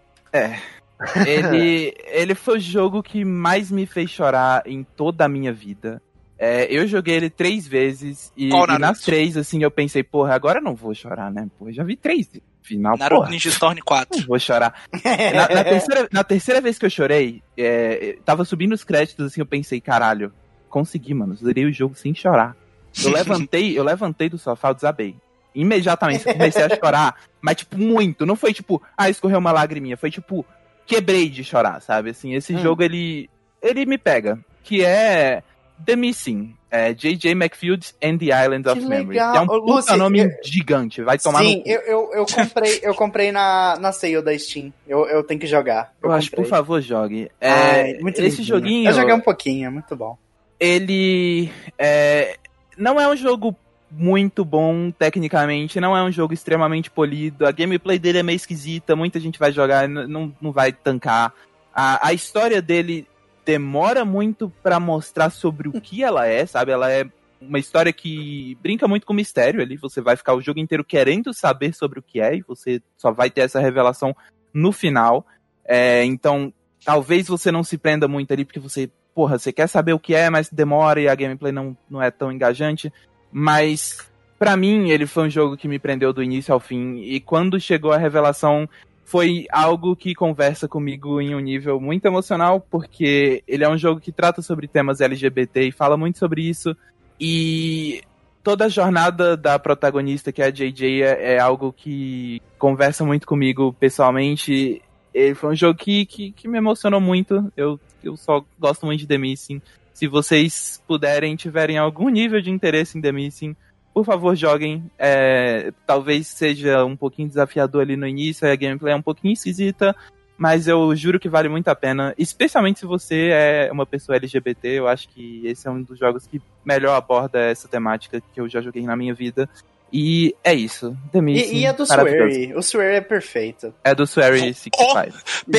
Ele, 1.27 1.95
ele 2.07 2.35
foi 2.35 2.59
o 2.59 2.61
jogo 2.61 3.03
que 3.03 3.25
mais 3.25 3.71
me 3.71 3.87
fez 3.87 4.11
chorar 4.11 4.63
em 4.67 4.83
toda 4.83 5.25
a 5.25 5.29
minha 5.29 5.53
vida. 5.53 6.03
É, 6.39 6.67
eu 6.71 6.87
joguei 6.87 7.17
ele 7.17 7.29
três 7.29 7.67
vezes 7.67 8.33
e, 8.35 8.49
e 8.49 8.79
nas 8.79 9.01
três, 9.01 9.37
assim, 9.37 9.63
eu 9.63 9.71
pensei, 9.71 10.03
porra, 10.03 10.35
agora 10.35 10.59
eu 10.59 10.63
não 10.63 10.75
vou 10.75 10.95
chorar, 10.95 11.31
né? 11.31 11.47
Porra, 11.59 11.71
já 11.71 11.85
vi 11.85 11.97
três. 11.97 12.31
Final, 12.63 12.97
Naruto 12.97 13.21
porra, 13.21 13.31
Ninja 13.31 13.49
Storm 13.51 13.79
4. 13.85 14.21
não 14.21 14.27
vou 14.27 14.39
chorar. 14.39 14.75
Na, 14.93 15.55
na 15.55 15.65
terceira, 15.65 16.09
na 16.11 16.25
terceira 16.25 16.61
vez 16.61 16.79
que 16.79 16.87
eu 16.87 16.91
chorei, 16.91 17.43
é, 17.59 18.17
tava 18.25 18.45
subindo 18.45 18.73
os 18.73 18.85
créditos, 18.85 19.27
assim, 19.27 19.41
eu 19.43 19.47
pensei, 19.47 19.81
caralho, 19.83 20.33
consegui, 20.71 21.13
mano, 21.13 21.35
zerei 21.35 21.67
o 21.67 21.73
jogo 21.73 21.95
sem 21.95 22.15
chorar. 22.15 22.57
Eu 23.05 23.11
levantei, 23.13 23.79
eu 23.79 23.85
levantei 23.85 24.31
do 24.31 24.39
sofá, 24.39 24.69
eu 24.69 24.75
desabei. 24.75 25.17
Imediatamente 25.55 26.25
comecei 26.25 26.63
a 26.63 26.75
chorar, 26.75 27.17
mas 27.41 27.57
tipo, 27.57 27.77
muito. 27.77 28.25
Não 28.25 28.37
foi 28.37 28.55
tipo, 28.55 28.81
ah, 28.97 29.11
escorreu 29.11 29.39
uma 29.39 29.53
lagriminha. 29.53 29.97
Foi 29.97 30.11
tipo, 30.11 30.47
quebrei 30.91 31.29
de 31.29 31.45
chorar, 31.45 31.81
sabe? 31.81 32.11
Assim, 32.11 32.35
esse 32.35 32.55
Hum. 32.55 32.59
jogo, 32.59 32.83
ele, 32.83 33.31
ele 33.63 33.87
me 33.87 33.97
pega. 33.97 34.39
Que 34.65 34.85
é 34.85 35.43
The 35.85 35.95
Missing. 35.97 36.55
É 36.73 36.93
J.J. 36.95 37.33
McField 37.33 37.93
and 38.01 38.19
the 38.19 38.27
Island 38.27 38.69
of 38.69 38.79
Que 38.81 38.87
Memory. 38.87 39.09
legal. 39.19 39.33
Que 39.33 39.39
é 39.39 39.41
um 39.41 39.45
Ô, 39.45 39.61
puta 39.61 39.73
Lucy, 39.75 39.97
nome 39.97 40.21
eu- 40.21 40.31
gigante. 40.45 41.03
Vai 41.03 41.19
tomar 41.19 41.41
Sim, 41.41 41.57
no 41.57 41.63
eu, 41.67 41.81
eu, 41.81 42.11
eu 42.15 42.27
comprei, 42.27 42.79
eu 42.83 42.95
comprei 42.95 43.33
na, 43.33 43.77
na 43.81 43.91
sale 43.91 44.23
da 44.23 44.39
Steam. 44.39 44.73
Eu, 44.87 45.05
eu 45.09 45.25
tenho 45.25 45.41
que 45.41 45.49
jogar. 45.49 45.93
Eu, 46.01 46.11
Eu 46.11 46.15
acho, 46.15 46.31
por 46.31 46.45
favor, 46.47 46.81
jogue. 46.81 47.29
É, 47.41 47.51
Ai, 47.51 47.95
muito 47.95 48.21
esse 48.21 48.37
lindinho. 48.39 48.47
joguinho, 48.47 48.89
Eu 48.91 48.95
joguei 48.95 49.15
um 49.15 49.21
pouquinho, 49.21 49.67
é 49.67 49.71
muito 49.71 49.97
bom. 49.97 50.17
ele 50.61 51.51
é, 51.79 52.37
não 52.77 53.01
é 53.01 53.09
um 53.09 53.17
jogo 53.17 53.57
muito 53.91 54.45
bom 54.45 54.91
tecnicamente, 54.91 55.81
não 55.81 55.97
é 55.97 56.03
um 56.03 56.13
jogo 56.13 56.33
extremamente 56.33 56.91
polido, 56.91 57.47
a 57.47 57.51
gameplay 57.51 57.99
dele 57.99 58.19
é 58.19 58.23
meio 58.23 58.37
esquisita, 58.37 58.95
muita 58.95 59.19
gente 59.19 59.39
vai 59.39 59.51
jogar 59.51 59.85
e 59.85 59.89
não, 59.89 60.35
não 60.41 60.53
vai 60.53 60.73
tancar. 60.73 61.33
A, 61.75 62.09
a 62.09 62.13
história 62.13 62.63
dele 62.63 63.07
demora 63.45 64.05
muito 64.05 64.53
pra 64.63 64.79
mostrar 64.79 65.31
sobre 65.31 65.69
o 65.69 65.81
que 65.81 66.05
ela 66.05 66.27
é, 66.27 66.47
sabe? 66.47 66.71
Ela 66.71 66.91
é 66.91 67.05
uma 67.41 67.59
história 67.59 67.93
que 67.93 68.57
brinca 68.63 68.87
muito 68.87 69.07
com 69.07 69.13
mistério 69.13 69.61
ali, 69.61 69.77
você 69.77 70.01
vai 70.01 70.15
ficar 70.15 70.35
o 70.35 70.43
jogo 70.43 70.61
inteiro 70.61 70.85
querendo 70.85 71.33
saber 71.33 71.75
sobre 71.75 71.99
o 71.99 72.03
que 72.03 72.21
é 72.21 72.37
e 72.37 72.43
você 72.43 72.83
só 72.97 73.11
vai 73.11 73.31
ter 73.31 73.43
essa 73.43 73.61
revelação 73.61 74.15
no 74.53 74.71
final. 74.73 75.27
É, 75.65 76.05
então, 76.05 76.53
talvez 76.85 77.27
você 77.27 77.51
não 77.51 77.65
se 77.65 77.79
prenda 77.79 78.07
muito 78.07 78.33
ali 78.33 78.45
porque 78.45 78.61
você, 78.61 78.91
porra, 79.15 79.39
você 79.39 79.53
quer 79.53 79.69
saber 79.69 79.95
o 79.95 79.99
que 79.99 80.15
é, 80.15 80.29
mas 80.29 80.51
demora 80.51 81.01
e 81.01 81.09
a 81.09 81.15
gameplay 81.15 81.53
não, 81.53 81.77
não 81.89 82.03
é 82.03 82.11
tão 82.11 82.31
engajante. 82.31 82.93
Mas, 83.33 83.99
pra 84.39 84.57
mim, 84.57 84.91
ele 84.91 85.07
foi 85.07 85.27
um 85.27 85.31
jogo 85.31 85.57
que 85.57 85.69
me 85.69 85.79
prendeu 85.79 86.13
do 86.13 86.23
início 86.23 86.53
ao 86.53 86.61
fim. 86.61 86.99
E 86.99 87.21
quando 87.21 87.61
chegou 87.61 87.93
a 87.93 87.99
revelação, 87.99 88.69
foi 89.05 89.47
algo 89.51 89.97
que 89.97 90.15
conversa 90.15 90.69
comigo 90.69 91.21
em 91.21 91.35
um 91.35 91.41
nível 91.41 91.81
muito 91.81 92.07
emocional, 92.07 92.61
porque 92.71 93.43
ele 93.47 93.65
é 93.65 93.69
um 93.69 93.77
jogo 93.77 94.01
que 94.01 94.13
trata 94.13 94.41
sobre 94.41 94.69
temas 94.69 95.01
LGBT 95.01 95.69
e 95.69 95.73
fala 95.73 95.97
muito 95.97 96.19
sobre 96.19 96.43
isso. 96.43 96.77
E 97.19 98.03
toda 98.43 98.67
a 98.67 98.69
jornada 98.69 99.37
da 99.37 99.59
protagonista, 99.59 100.33
que 100.33 100.41
é 100.41 100.47
a 100.47 100.51
JJ, 100.51 101.03
é, 101.03 101.35
é 101.35 101.39
algo 101.41 101.73
que 101.73 102.41
conversa 102.59 103.05
muito 103.05 103.27
comigo 103.27 103.73
pessoalmente. 103.81 104.81
Ele 105.13 105.35
foi 105.35 105.51
um 105.51 105.57
jogo 105.57 105.79
que, 105.79 106.07
que, 106.07 106.33
que 106.33 106.49
me 106.49 106.59
emocionou 106.59 107.01
muito. 107.01 107.53
Eu, 107.57 107.81
eu 108.03 108.17
só 108.17 108.45
gosto 108.59 108.87
muito 108.87 109.01
de 109.01 109.07
The 109.07 109.19
Missing. 109.19 109.61
Se 110.01 110.09
vocês 110.09 110.83
puderem, 110.89 111.37
tiverem 111.37 111.77
algum 111.77 112.09
nível 112.09 112.41
de 112.41 112.51
interesse 112.51 112.97
em 112.97 113.03
The 113.03 113.13
Missing, 113.13 113.55
por 113.93 114.03
favor, 114.03 114.35
joguem. 114.35 114.91
É, 114.99 115.75
talvez 115.87 116.27
seja 116.27 116.83
um 116.87 116.97
pouquinho 116.97 117.29
desafiador 117.29 117.83
ali 117.83 117.99
no 117.99 118.07
início, 118.07 118.51
a 118.51 118.57
gameplay 118.57 118.95
é 118.95 118.97
um 118.97 119.03
pouquinho 119.03 119.35
esquisita, 119.35 119.95
mas 120.39 120.67
eu 120.67 120.97
juro 120.97 121.21
que 121.21 121.29
vale 121.29 121.51
muito 121.51 121.69
a 121.69 121.75
pena. 121.75 122.15
Especialmente 122.17 122.79
se 122.81 122.87
você 122.87 123.29
é 123.31 123.69
uma 123.71 123.85
pessoa 123.85 124.17
LGBT, 124.17 124.69
eu 124.69 124.89
acho 124.89 125.07
que 125.11 125.47
esse 125.47 125.69
é 125.69 125.71
um 125.71 125.83
dos 125.83 125.99
jogos 125.99 126.27
que 126.27 126.41
melhor 126.65 126.97
aborda 126.97 127.39
essa 127.39 127.69
temática 127.69 128.23
que 128.33 128.41
eu 128.41 128.49
já 128.49 128.63
joguei 128.63 128.85
na 128.85 128.97
minha 128.97 129.13
vida. 129.13 129.51
E 129.93 130.35
é 130.43 130.55
isso. 130.55 130.97
The 131.13 131.21
Missing, 131.21 131.57
E, 131.57 131.59
e 131.59 131.67
é 131.67 131.75
do. 131.75 131.83
Swery. 131.83 132.55
O 132.55 132.61
Swery 132.61 132.95
é 132.97 133.01
perfeito. 133.03 133.75
É 133.85 133.95
do 133.95 134.05
Swery 134.05 134.55
65. 134.55 134.79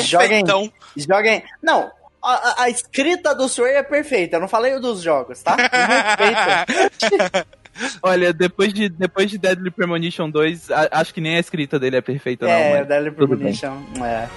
Joguem, 0.02 0.28
Perfeitão. 0.28 0.74
joguem. 0.98 1.44
Não, 1.62 1.92
a, 2.24 2.34
a- 2.34 2.64
a 2.64 2.70
escrita 2.70 3.34
do 3.36 3.46
Swery 3.46 3.76
é 3.78 3.84
perfeita. 3.84 4.38
Eu 4.38 4.42
não 4.42 4.48
falei 4.48 4.80
dos 4.80 5.02
jogos, 5.02 5.42
tá? 5.42 5.56
Olha, 8.04 8.34
depois 8.34 8.74
de, 8.74 8.90
depois 8.90 9.30
de 9.32 9.38
Deadly 9.38 9.72
Premonition 9.72 10.30
2, 10.30 10.70
a- 10.72 10.90
acho 10.92 11.14
que 11.14 11.22
nem 11.22 11.38
a 11.38 11.40
escrita 11.40 11.80
dele 11.80 11.96
é 11.98 12.02
perfeita, 12.02 12.46
não. 12.46 12.52
é, 12.54 12.84
Deadly. 12.86 13.12
Premonition. 13.12 13.78
É. 14.04 14.28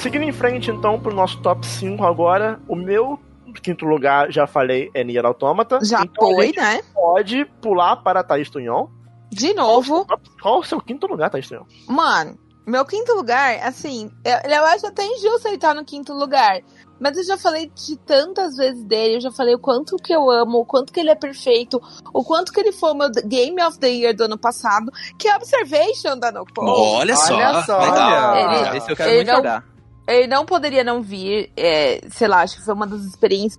Seguindo 0.00 0.22
em 0.24 0.32
frente, 0.32 0.70
então, 0.70 0.98
pro 0.98 1.14
nosso 1.14 1.38
top 1.42 1.64
5 1.66 2.02
agora, 2.04 2.58
o 2.66 2.74
meu 2.74 3.18
quinto 3.62 3.84
lugar, 3.84 4.30
já 4.32 4.46
falei, 4.46 4.90
é 4.94 5.04
Nier 5.04 5.26
Automata. 5.26 5.78
Já 5.82 6.02
então, 6.02 6.30
a 6.30 6.34
foi, 6.34 6.46
gente 6.46 6.56
né? 6.58 6.80
pode 6.94 7.44
pular 7.60 7.96
para 7.96 8.22
Thaís 8.24 8.48
Tunhon. 8.48 8.86
De 9.30 9.52
novo. 9.52 10.06
Qual 10.40 10.60
o 10.60 10.64
seu 10.64 10.80
quinto 10.80 11.06
lugar, 11.06 11.28
Thaís 11.28 11.46
Tunhon? 11.48 11.64
Mano, 11.86 12.38
meu 12.66 12.84
quinto 12.86 13.12
lugar, 13.12 13.58
assim, 13.62 14.10
eu, 14.24 14.50
eu 14.50 14.64
acho 14.64 14.86
até 14.86 15.04
injusto 15.04 15.48
ele 15.48 15.56
estar 15.56 15.74
no 15.74 15.84
quinto 15.84 16.14
lugar. 16.14 16.60
Mas 16.98 17.16
eu 17.18 17.24
já 17.24 17.36
falei 17.36 17.70
de 17.74 17.96
tantas 17.98 18.56
vezes 18.56 18.82
dele, 18.84 19.16
eu 19.16 19.20
já 19.20 19.30
falei 19.30 19.54
o 19.54 19.58
quanto 19.58 19.96
que 19.96 20.14
eu 20.14 20.30
amo, 20.30 20.58
o 20.60 20.66
quanto 20.66 20.92
que 20.92 21.00
ele 21.00 21.10
é 21.10 21.14
perfeito, 21.14 21.80
o 22.12 22.22
quanto 22.24 22.52
que 22.52 22.60
ele 22.60 22.72
foi 22.72 22.92
o 22.92 22.94
meu 22.94 23.10
Game 23.24 23.62
of 23.62 23.78
the 23.78 23.88
Year 23.88 24.14
do 24.14 24.24
ano 24.24 24.38
passado, 24.38 24.90
que 25.18 25.26
é 25.28 25.34
Observation 25.36 26.18
da 26.18 26.30
No 26.32 26.44
Code. 26.54 26.70
Olha 26.70 27.16
só, 27.16 27.34
Olha 27.34 27.62
só. 27.62 27.78
legal. 27.78 28.36
Ele- 28.36 28.78
Esse 28.78 28.90
eu 28.92 28.96
quero 28.96 29.10
ele 29.10 29.24
muito 29.24 29.36
jogar. 29.36 29.64
Ele 30.06 30.26
não 30.26 30.44
poderia 30.44 30.82
não 30.82 31.02
vir, 31.02 31.50
é, 31.56 32.00
sei 32.10 32.26
lá, 32.28 32.42
acho 32.42 32.56
que 32.56 32.64
foi 32.64 32.74
uma 32.74 32.86
das 32.86 33.02
experiências 33.02 33.58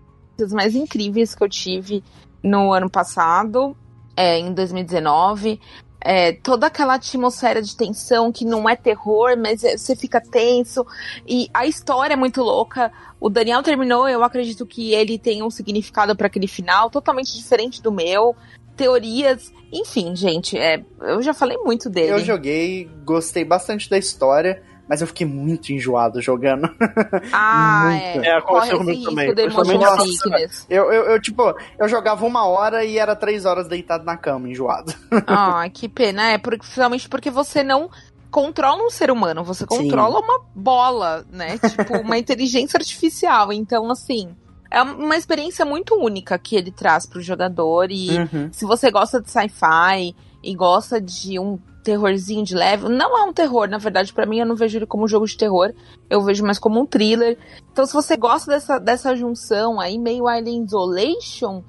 mais 0.51 0.76
incríveis 0.76 1.34
que 1.35 1.43
eu 1.43 1.49
tive 1.49 2.03
no 2.43 2.73
ano 2.73 2.89
passado, 2.89 3.76
é, 4.15 4.38
em 4.39 4.53
2019. 4.53 5.59
É, 6.03 6.34
toda 6.34 6.65
aquela 6.65 6.95
atmosfera 6.95 7.61
de 7.61 7.77
tensão 7.77 8.31
que 8.31 8.43
não 8.43 8.68
é 8.68 8.76
terror, 8.76 9.38
mas 9.38 9.63
é- 9.63 9.77
você 9.77 9.95
fica 9.95 10.19
tenso. 10.19 10.85
E 11.27 11.47
a 11.53 11.68
história 11.68 12.13
é 12.15 12.18
muito 12.18 12.41
louca. 12.41 12.91
O 13.19 13.30
Daniel 13.30 13.61
terminou, 13.61 14.09
eu 14.09 14.23
acredito 14.23 14.65
que 14.65 14.93
ele 14.95 15.19
tem 15.19 15.43
um 15.43 15.49
significado 15.51 16.15
para 16.15 16.26
aquele 16.26 16.47
final 16.47 16.89
totalmente 16.89 17.38
diferente 17.38 17.84
do 17.84 17.91
meu. 17.91 18.35
Teorias, 18.76 19.53
enfim, 19.72 20.15
gente, 20.15 20.57
é, 20.57 20.84
eu 21.01 21.22
já 21.22 21.35
falei 21.35 21.57
muito 21.57 21.88
dele. 21.88 22.13
Eu 22.13 22.26
joguei, 22.26 22.89
gostei 23.05 23.45
bastante 23.45 23.88
da 23.88 23.97
história, 23.97 24.63
mas 24.91 24.99
eu 24.99 25.07
fiquei 25.07 25.26
muito 25.26 25.72
enjoado 25.72 26.22
jogando. 26.22 26.69
Ah, 27.31 27.84
Muito. 27.85 28.26
é. 28.26 28.27
É, 28.27 28.38
aconteceu 28.38 28.77
comigo 28.80 29.05
também. 29.05 29.30
do 29.30 29.35
Principalmente 29.35 30.18
sickness. 30.18 30.65
Eu, 30.69 30.91
eu, 30.91 31.03
eu, 31.11 31.22
tipo, 31.22 31.55
eu 31.80 31.88
jogava 31.88 32.26
uma 32.26 32.45
hora 32.45 32.84
e 32.84 32.97
era 32.97 33.15
três 33.15 33.45
horas 33.45 33.69
deitado 33.69 34.03
na 34.03 34.18
cama, 34.18 34.49
enjoado. 34.49 34.93
Ah, 35.27 35.63
que 35.69 35.88
pena. 35.88 36.31
É, 36.31 36.38
porque, 36.38 36.59
principalmente 36.59 37.07
porque 37.07 37.31
você 37.31 37.63
não 37.63 37.89
controla 38.30 38.84
um 38.84 38.89
ser 38.89 39.09
humano, 39.11 39.45
você 39.45 39.65
controla 39.65 40.19
uma 40.19 40.41
bola, 40.53 41.26
né? 41.31 41.57
Tipo, 41.57 41.99
uma 41.99 42.18
inteligência 42.19 42.77
artificial. 42.77 43.53
Então, 43.53 43.89
assim, 43.89 44.35
é 44.69 44.81
uma 44.81 45.15
experiência 45.15 45.63
muito 45.63 45.95
única 45.95 46.38
que 46.38 46.57
ele 46.57 46.72
traz 46.72 47.05
pro 47.05 47.22
jogador. 47.22 47.89
E 47.91 48.09
Uhum. 48.18 48.49
se 48.51 48.65
você 48.65 48.91
gosta 48.91 49.22
de 49.22 49.31
sci-fi 49.31 50.13
e 50.43 50.55
gosta 50.55 50.99
de 50.99 51.39
um 51.39 51.59
terrorzinho 51.84 52.43
de 52.43 52.55
leve, 52.55 52.88
não 52.88 53.18
é 53.18 53.23
um 53.23 53.34
terror, 53.34 53.68
na 53.68 53.77
verdade, 53.77 54.13
pra 54.13 54.26
mim 54.26 54.39
eu 54.39 54.45
não 54.45 54.55
vejo 54.55 54.77
ele 54.77 54.85
como 54.85 55.03
um 55.03 55.07
jogo 55.07 55.26
de 55.26 55.38
terror, 55.38 55.73
eu 56.09 56.22
vejo 56.23 56.43
mais 56.43 56.59
como 56.59 56.80
um 56.80 56.85
thriller. 56.85 57.38
Então, 57.72 57.85
se 57.85 57.93
você 57.93 58.15
gosta 58.15 58.51
dessa, 58.51 58.80
dessa 58.80 59.15
junção 59.15 59.80
aí, 59.80 59.97
meio 59.97 60.27
Alien 60.27 60.63
Isolation, 60.63 61.63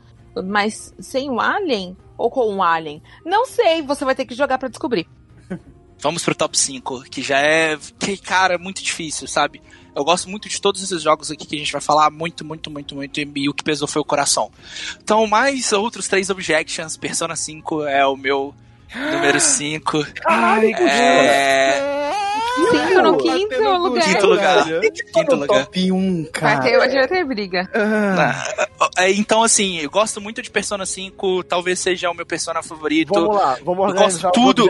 mas 0.44 0.94
sem 0.98 1.30
o 1.30 1.40
Alien 1.40 1.96
ou 2.16 2.30
com 2.30 2.56
o 2.56 2.62
Alien, 2.62 3.02
não 3.24 3.46
sei, 3.46 3.82
você 3.82 4.04
vai 4.04 4.14
ter 4.14 4.24
que 4.24 4.34
jogar 4.34 4.58
pra 4.58 4.68
descobrir. 4.68 5.08
Vamos 6.00 6.24
pro 6.24 6.34
top 6.34 6.58
5, 6.58 7.04
que 7.04 7.22
já 7.22 7.38
é, 7.38 7.78
que, 7.98 8.16
cara, 8.16 8.54
é 8.54 8.58
muito 8.58 8.82
difícil, 8.82 9.28
sabe? 9.28 9.62
Eu 9.94 10.04
gosto 10.04 10.28
muito 10.28 10.48
de 10.48 10.60
todos 10.60 10.82
esses 10.82 11.02
jogos 11.02 11.30
aqui 11.30 11.46
que 11.46 11.54
a 11.54 11.58
gente 11.58 11.70
vai 11.70 11.80
falar, 11.80 12.10
muito, 12.10 12.44
muito, 12.44 12.70
muito, 12.70 12.94
muito, 12.94 13.20
e 13.20 13.48
o 13.48 13.54
que 13.54 13.62
pesou 13.62 13.86
foi 13.86 14.00
o 14.00 14.04
coração. 14.04 14.50
Então, 15.00 15.26
mais 15.26 15.72
outros 15.72 16.08
três 16.08 16.28
objections, 16.28 16.96
Persona 16.96 17.36
5 17.36 17.84
é 17.84 18.04
o 18.06 18.16
meu 18.16 18.54
número 18.94 19.40
5. 19.40 20.06
Ai, 20.26 20.72
É... 20.74 21.92
Cinco 22.70 23.02
no 23.02 23.16
quinto 23.16 23.62
lugar. 23.62 24.04
Quinto 24.04 24.26
lugar. 24.26 24.64
Quinto 25.12 25.36
lugar. 25.36 25.64
Top 25.64 25.92
1, 25.92 26.22
Vai 26.22 26.30
cara. 26.32 26.60
ter, 26.62 26.78
vai 26.78 27.08
ter 27.08 27.24
briga. 27.24 27.70
É, 28.98 29.10
Então, 29.12 29.42
assim, 29.42 29.78
eu 29.78 29.90
gosto 29.90 30.20
muito 30.20 30.42
de 30.42 30.50
Persona 30.50 30.84
5, 30.84 31.44
talvez 31.44 31.78
seja 31.78 32.10
o 32.10 32.14
meu 32.14 32.26
Persona 32.26 32.62
favorito. 32.62 33.12
Vamos 33.14 33.36
lá, 33.36 33.58
vamos 33.64 33.86
organizar 33.86 34.28
os 34.28 34.32
tudo. 34.34 34.68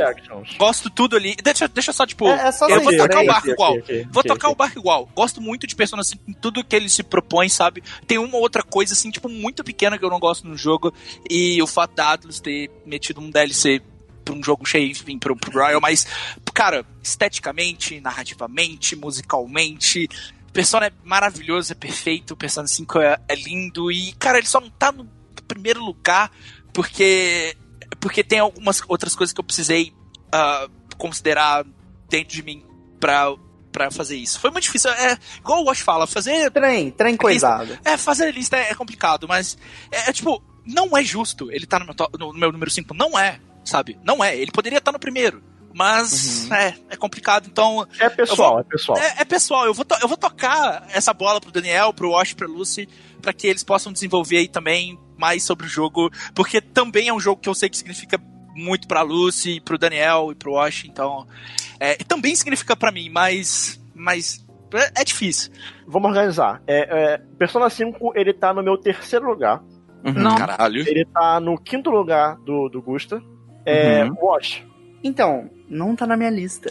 Gosto 0.59 0.91
tudo 0.91 1.17
ali. 1.17 1.35
Deixa, 1.43 1.67
deixa 1.69 1.93
só, 1.93 2.07
tipo, 2.07 2.29
É, 2.29 2.49
é 2.49 2.53
só 2.53 2.69
eu 2.69 2.81
vou 2.81 2.93
seguir, 2.93 3.03
tocar 3.03 3.17
né? 3.17 3.23
o 3.25 3.27
barco 3.27 3.51
igual. 3.51 3.77
Vou 4.11 4.23
tocar 4.23 4.49
o 4.51 4.55
barco 4.55 4.79
igual. 4.79 5.09
Gosto 5.15 5.41
muito 5.41 5.67
de 5.67 5.75
Persona 5.75 6.05
5 6.05 6.23
em 6.29 6.33
tudo 6.35 6.65
que 6.65 6.77
ele 6.77 6.89
se 6.89 7.03
propõe, 7.03 7.49
sabe? 7.49 7.83
Tem 8.07 8.19
uma 8.19 8.37
outra 8.39 8.63
coisa, 8.63 8.93
assim, 8.95 9.11
tipo, 9.11 9.29
muito 9.29 9.65
pequena 9.65 9.99
que 9.99 10.05
eu 10.05 10.11
não 10.11 10.21
gosto 10.21 10.47
no 10.47 10.57
jogo. 10.57 10.93
E 11.29 11.61
o 11.61 11.67
fato 11.67 11.95
da 11.97 12.13
Atlus 12.13 12.39
ter 12.39 12.71
metido 12.87 13.21
um 13.21 13.29
DLC 13.31 13.83
pra 14.25 14.35
um 14.35 14.43
jogo 14.43 14.65
cheio, 14.65 14.91
enfim, 14.91 15.19
pro, 15.19 15.37
pro 15.37 15.53
Royal, 15.53 15.81
mas, 15.81 16.07
cara, 16.55 16.85
esteticamente, 17.03 18.01
narrativamente, 18.01 18.97
musicalmente. 18.97 20.09
Persona 20.53 20.87
é 20.87 20.93
maravilhoso, 21.03 21.73
é 21.73 21.75
perfeito, 21.75 22.37
Persona 22.37 22.67
5 22.67 22.99
é, 23.01 23.19
é 23.29 23.35
lindo 23.35 23.91
e, 23.91 24.13
cara, 24.13 24.39
ele 24.39 24.47
só 24.47 24.61
não 24.61 24.71
tá 24.71 24.93
no 24.93 25.09
primeiro 25.49 25.85
lugar 25.85 26.31
porque 26.73 27.57
porque 28.01 28.25
tem 28.25 28.39
algumas 28.39 28.83
outras 28.89 29.15
coisas 29.15 29.33
que 29.33 29.41
eu 29.41 29.45
precisei 29.45 29.93
ah, 30.33 30.69
considerar 30.97 31.65
dentro 32.09 32.35
de 32.35 32.43
mim 32.43 32.65
pra, 32.99 33.35
pra 33.71 33.91
fazer 33.91 34.17
isso. 34.17 34.41
Foi 34.41 34.51
muito 34.51 34.65
difícil. 34.65 34.91
É, 34.91 35.19
igual 35.39 35.63
o 35.63 35.67
Watch 35.67 35.83
fala, 35.83 36.07
fazer 36.07 36.51
Trem, 36.51 36.91
trem 36.91 37.17
coisado. 37.17 37.79
é, 37.85 37.97
fazer 37.97 38.33
lista 38.33 38.57
é, 38.57 38.71
é 38.71 38.75
complicado, 38.75 39.29
mas 39.29 39.57
é, 39.91 40.11
é, 40.11 40.13
tipo, 40.13 40.43
não 40.67 40.97
é 40.97 41.05
justo 41.05 41.51
ele 41.51 41.67
tá 41.67 41.79
no 41.79 41.87
meu, 41.87 41.95
no 42.19 42.33
meu 42.33 42.53
número 42.53 42.71
5. 42.71 42.93
Não 42.95 43.19
é, 43.19 43.41
sabe? 43.65 43.99
Não 44.05 44.23
é. 44.23 44.37
Ele 44.37 44.51
poderia 44.53 44.79
estar 44.79 44.93
no 44.93 44.99
primeiro. 44.99 45.43
Mas 45.75 46.51
é, 46.51 46.75
é 46.91 46.97
complicado. 46.97 47.47
Então, 47.51 47.87
É 47.99 48.09
pessoal, 48.11 48.61
é 48.61 48.63
pessoal. 48.65 48.99
é, 48.99 49.23
é 49.23 49.25
pessoal, 49.25 49.65
eu 49.65 49.73
vou, 49.73 49.85
to- 49.87 49.97
eu 50.03 50.07
vou 50.09 50.19
tocar 50.19 50.87
essa 50.91 51.15
bola 51.15 51.41
pro 51.41 51.51
Daniel, 51.51 51.95
pro 51.95 52.11
Wash, 52.11 52.35
pra 52.35 52.47
Lucy, 52.47 52.87
pra 53.23 53.33
que 53.33 53.47
eles 53.47 53.65
possam 53.65 53.91
desenvolver 53.91 54.37
aí 54.37 54.49
também 54.49 54.99
mais 55.17 55.43
sobre 55.45 55.65
o 55.67 55.69
jogo, 55.71 56.11
porque 56.35 56.61
também 56.61 57.09
é 57.09 57.15
um 57.15 57.21
jogo 57.21 57.41
que 57.41 57.49
eu 57.49 57.55
sei 57.55 57.71
que 57.71 57.77
significa 57.79 58.21
muito 58.55 58.87
pra 58.87 59.01
Lucy, 59.01 59.61
pro 59.61 59.79
Daniel 59.79 60.31
e 60.31 60.35
pro 60.35 60.53
Wash, 60.53 60.85
então. 60.85 61.27
É, 61.81 61.95
e 61.99 62.05
também 62.05 62.35
significa 62.37 62.77
pra 62.77 62.93
mim, 62.93 63.09
mas. 63.09 63.81
Mas. 63.95 64.45
É, 64.75 65.01
é 65.01 65.05
difícil. 65.05 65.53
Vamos 65.87 66.11
organizar. 66.11 66.63
É, 66.67 67.15
é, 67.15 67.19
Persona 67.39 67.71
5, 67.71 68.13
ele 68.15 68.35
tá 68.35 68.53
no 68.53 68.63
meu 68.63 68.77
terceiro 68.77 69.27
lugar. 69.27 69.63
Não. 70.05 70.37
Caralho. 70.37 70.81
Ele 70.87 71.05
tá 71.07 71.41
no 71.41 71.57
quinto 71.59 71.89
lugar 71.91 72.37
do, 72.39 72.69
do 72.69 72.83
Gusta. 72.83 73.23
É, 73.67 74.05
Uhum. 74.05 74.15
Watch. 74.21 74.67
Então, 75.05 75.51
não 75.69 75.97
tá 75.97 76.07
na 76.07 76.17
minha 76.17 76.31
lista. 76.31 76.71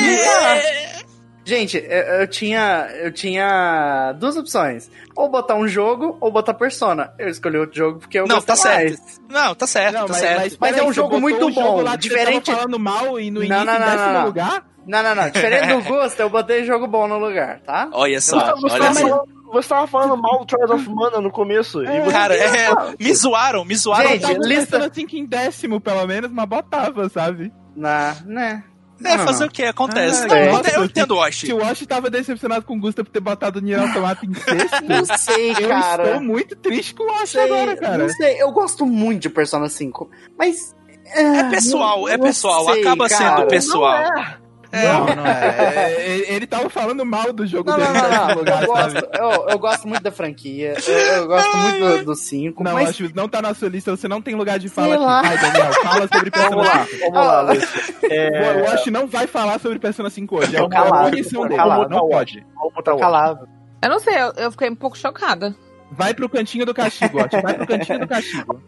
É. 0.00 1.02
Gente, 1.44 1.76
eu, 1.76 1.82
eu 2.20 2.26
tinha 2.28 2.88
eu 3.02 3.10
tinha 3.12 4.12
duas 4.12 4.36
opções. 4.36 4.88
Ou 5.16 5.28
botar 5.28 5.56
um 5.56 5.66
jogo, 5.66 6.16
ou 6.20 6.30
botar 6.30 6.54
Persona. 6.54 7.12
Eu 7.18 7.28
escolhi 7.28 7.58
outro 7.58 7.76
jogo 7.76 7.98
porque 7.98 8.18
eu 8.20 8.26
Não, 8.28 8.36
gostei 8.36 8.54
tá 8.54 8.60
certo. 8.62 8.98
mais. 9.00 9.20
Não, 9.28 9.54
tá 9.54 9.66
certo, 9.66 9.94
Não, 9.94 10.06
tá 10.06 10.12
mas, 10.12 10.20
certo. 10.22 10.40
mas, 10.40 10.56
Mas 10.60 10.76
é 10.78 10.82
um 10.84 10.92
jogo 10.92 11.20
muito 11.20 11.46
o 11.46 11.50
jogo 11.52 11.60
bom, 11.78 11.82
lá 11.82 11.92
que 11.92 11.98
diferente- 11.98 12.46
Você 12.46 12.54
falando 12.56 12.78
mal 12.78 13.18
e 13.18 13.30
no 13.30 13.40
Não, 13.40 13.46
início 13.46 13.64
não, 13.64 13.78
não, 13.80 13.96
não, 13.96 14.12
não. 14.12 14.24
lugar? 14.26 14.64
Não, 14.86 15.02
não, 15.02 15.14
não. 15.16 15.30
Diferente 15.30 15.66
do 15.74 15.82
gosto, 15.88 16.20
eu 16.20 16.30
botei 16.30 16.64
jogo 16.64 16.86
bom 16.86 17.08
no 17.08 17.18
lugar, 17.18 17.60
tá? 17.60 17.88
Olha 17.92 18.20
só, 18.20 18.54
olha 18.62 18.94
só. 18.94 19.24
Você 19.52 19.68
tava 19.68 19.86
falando 19.86 20.16
mal 20.16 20.40
do 20.40 20.46
Trials 20.46 20.70
of 20.70 20.88
Mana 20.88 21.20
no 21.20 21.30
começo. 21.30 21.82
e 21.82 22.00
você- 22.00 22.10
Cara, 22.12 22.34
é, 22.36 22.68
me 22.98 23.14
zoaram, 23.14 23.64
me 23.64 23.74
zoaram. 23.76 24.10
Gente, 24.10 24.22
Tava 24.22 24.38
lista- 24.46 24.86
assim 24.86 25.06
que 25.06 25.18
em 25.18 25.26
décimo, 25.26 25.80
pelo 25.80 26.06
menos, 26.06 26.30
mas 26.32 26.46
botava, 26.48 27.08
sabe? 27.08 27.52
Na, 27.76 28.16
né? 28.26 28.64
É, 29.04 29.16
Não, 29.16 29.24
fazer 29.24 29.40
não. 29.40 29.48
o 29.48 29.50
que? 29.50 29.64
Acontece. 29.64 30.22
Ah, 30.24 30.26
Não, 30.28 30.52
nossa, 30.52 30.70
eu 30.76 30.84
entendo, 30.84 31.16
Wash. 31.16 31.40
Se 31.40 31.52
o 31.52 31.56
Wash 31.58 31.84
tava 31.86 32.08
decepcionado 32.08 32.64
com 32.64 32.76
o 32.76 32.80
Gusta 32.80 33.02
por 33.02 33.10
ter 33.10 33.18
botado 33.18 33.58
o 33.58 33.62
Nier 33.62 33.80
Automata 33.82 34.24
em 34.24 34.32
sexto, 34.34 34.84
Não 34.84 35.04
sei, 35.18 35.50
eu 35.52 35.68
cara. 35.68 36.04
estou 36.04 36.20
muito 36.22 36.54
triste 36.54 36.94
com 36.94 37.02
o 37.02 37.06
Wash 37.06 37.30
sei, 37.30 37.42
agora, 37.42 37.76
cara. 37.76 37.98
Não 37.98 38.08
sei, 38.10 38.40
eu 38.40 38.52
gosto 38.52 38.86
muito 38.86 39.22
de 39.22 39.30
Persona 39.30 39.68
5, 39.68 40.08
mas... 40.38 40.74
É 41.14 41.44
pessoal, 41.50 42.08
é 42.08 42.16
pessoal. 42.16 42.64
sei, 42.66 42.80
Acaba 42.82 43.08
cara. 43.08 43.36
sendo 43.36 43.48
pessoal. 43.48 43.92
Não 43.92 44.18
é. 44.22 44.38
Não, 44.72 45.06
não 45.16 45.26
é. 45.26 45.94
É, 45.96 46.10
Ele, 46.14 46.24
ele 46.28 46.46
tava 46.46 46.70
falando 46.70 47.04
mal 47.04 47.32
do 47.32 47.46
jogo 47.46 47.70
Não, 47.70 47.76
dele 47.78 47.92
não, 47.92 48.28
não, 48.28 48.34
lugar, 48.36 48.62
Eu 48.62 48.66
gosto, 48.66 48.96
eu, 49.18 49.48
eu 49.50 49.58
gosto 49.58 49.86
muito 49.88 50.02
da 50.02 50.10
franquia. 50.10 50.74
Eu, 50.86 50.94
eu 50.94 51.26
gosto 51.26 51.56
muito 51.58 52.04
do 52.04 52.14
5, 52.14 52.64
Não, 52.64 52.72
mas... 52.74 52.88
acho 52.90 53.08
que 53.08 53.14
não 53.16 53.28
tá 53.28 53.42
na 53.42 53.52
sua 53.54 53.68
lista, 53.68 53.94
você 53.94 54.08
não 54.08 54.22
tem 54.22 54.34
lugar 54.34 54.58
de 54.58 54.68
Sei 54.68 54.74
fala 54.84 54.96
lá. 54.96 55.20
aqui. 55.20 55.28
Vai, 55.28 55.38
Daniel, 55.52 55.72
fala 55.74 56.08
sobre 56.08 56.30
Persona 56.32 56.56
Vamos 56.56 56.66
lá, 56.66 56.84
5. 56.86 56.98
vamos 57.12 57.14
lá, 57.26 57.38
Ah. 57.38 57.42
Lucy. 57.42 57.94
É, 58.10 58.52
O 58.62 58.70
Wash 58.70 58.86
não 58.86 59.06
vai 59.06 59.26
falar 59.26 59.60
sobre 59.60 59.78
Persona 59.78 60.08
5 60.10 60.36
hoje. 60.38 60.56
É 60.56 60.58
Tô 60.58 60.64
uma 60.66 60.70
calado, 60.70 61.10
punição 61.10 61.42
dele. 61.42 61.56
calado. 61.56 61.88
Não 61.90 62.08
pode. 62.08 62.46
vamos 62.54 62.74
botar 62.74 62.90
o 62.92 62.94
Watch. 62.94 63.02
Calado. 63.04 63.48
Eu 63.82 63.90
não 63.90 63.98
sei, 63.98 64.14
eu, 64.14 64.32
eu 64.36 64.50
fiquei 64.52 64.70
um 64.70 64.74
pouco 64.76 64.96
chocada. 64.96 65.54
Vai 65.90 66.14
pro 66.14 66.28
cantinho 66.28 66.64
do 66.64 66.72
castigo, 66.72 67.18
Wash. 67.18 67.42
Vai 67.42 67.54
pro 67.54 67.66
cantinho 67.66 67.98
do 68.00 68.06
castigo. 68.08 68.62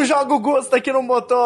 Joga 0.00 0.32
o 0.34 0.38
gosto 0.38 0.74
aqui 0.76 0.92
não 0.92 1.04
botou, 1.04 1.38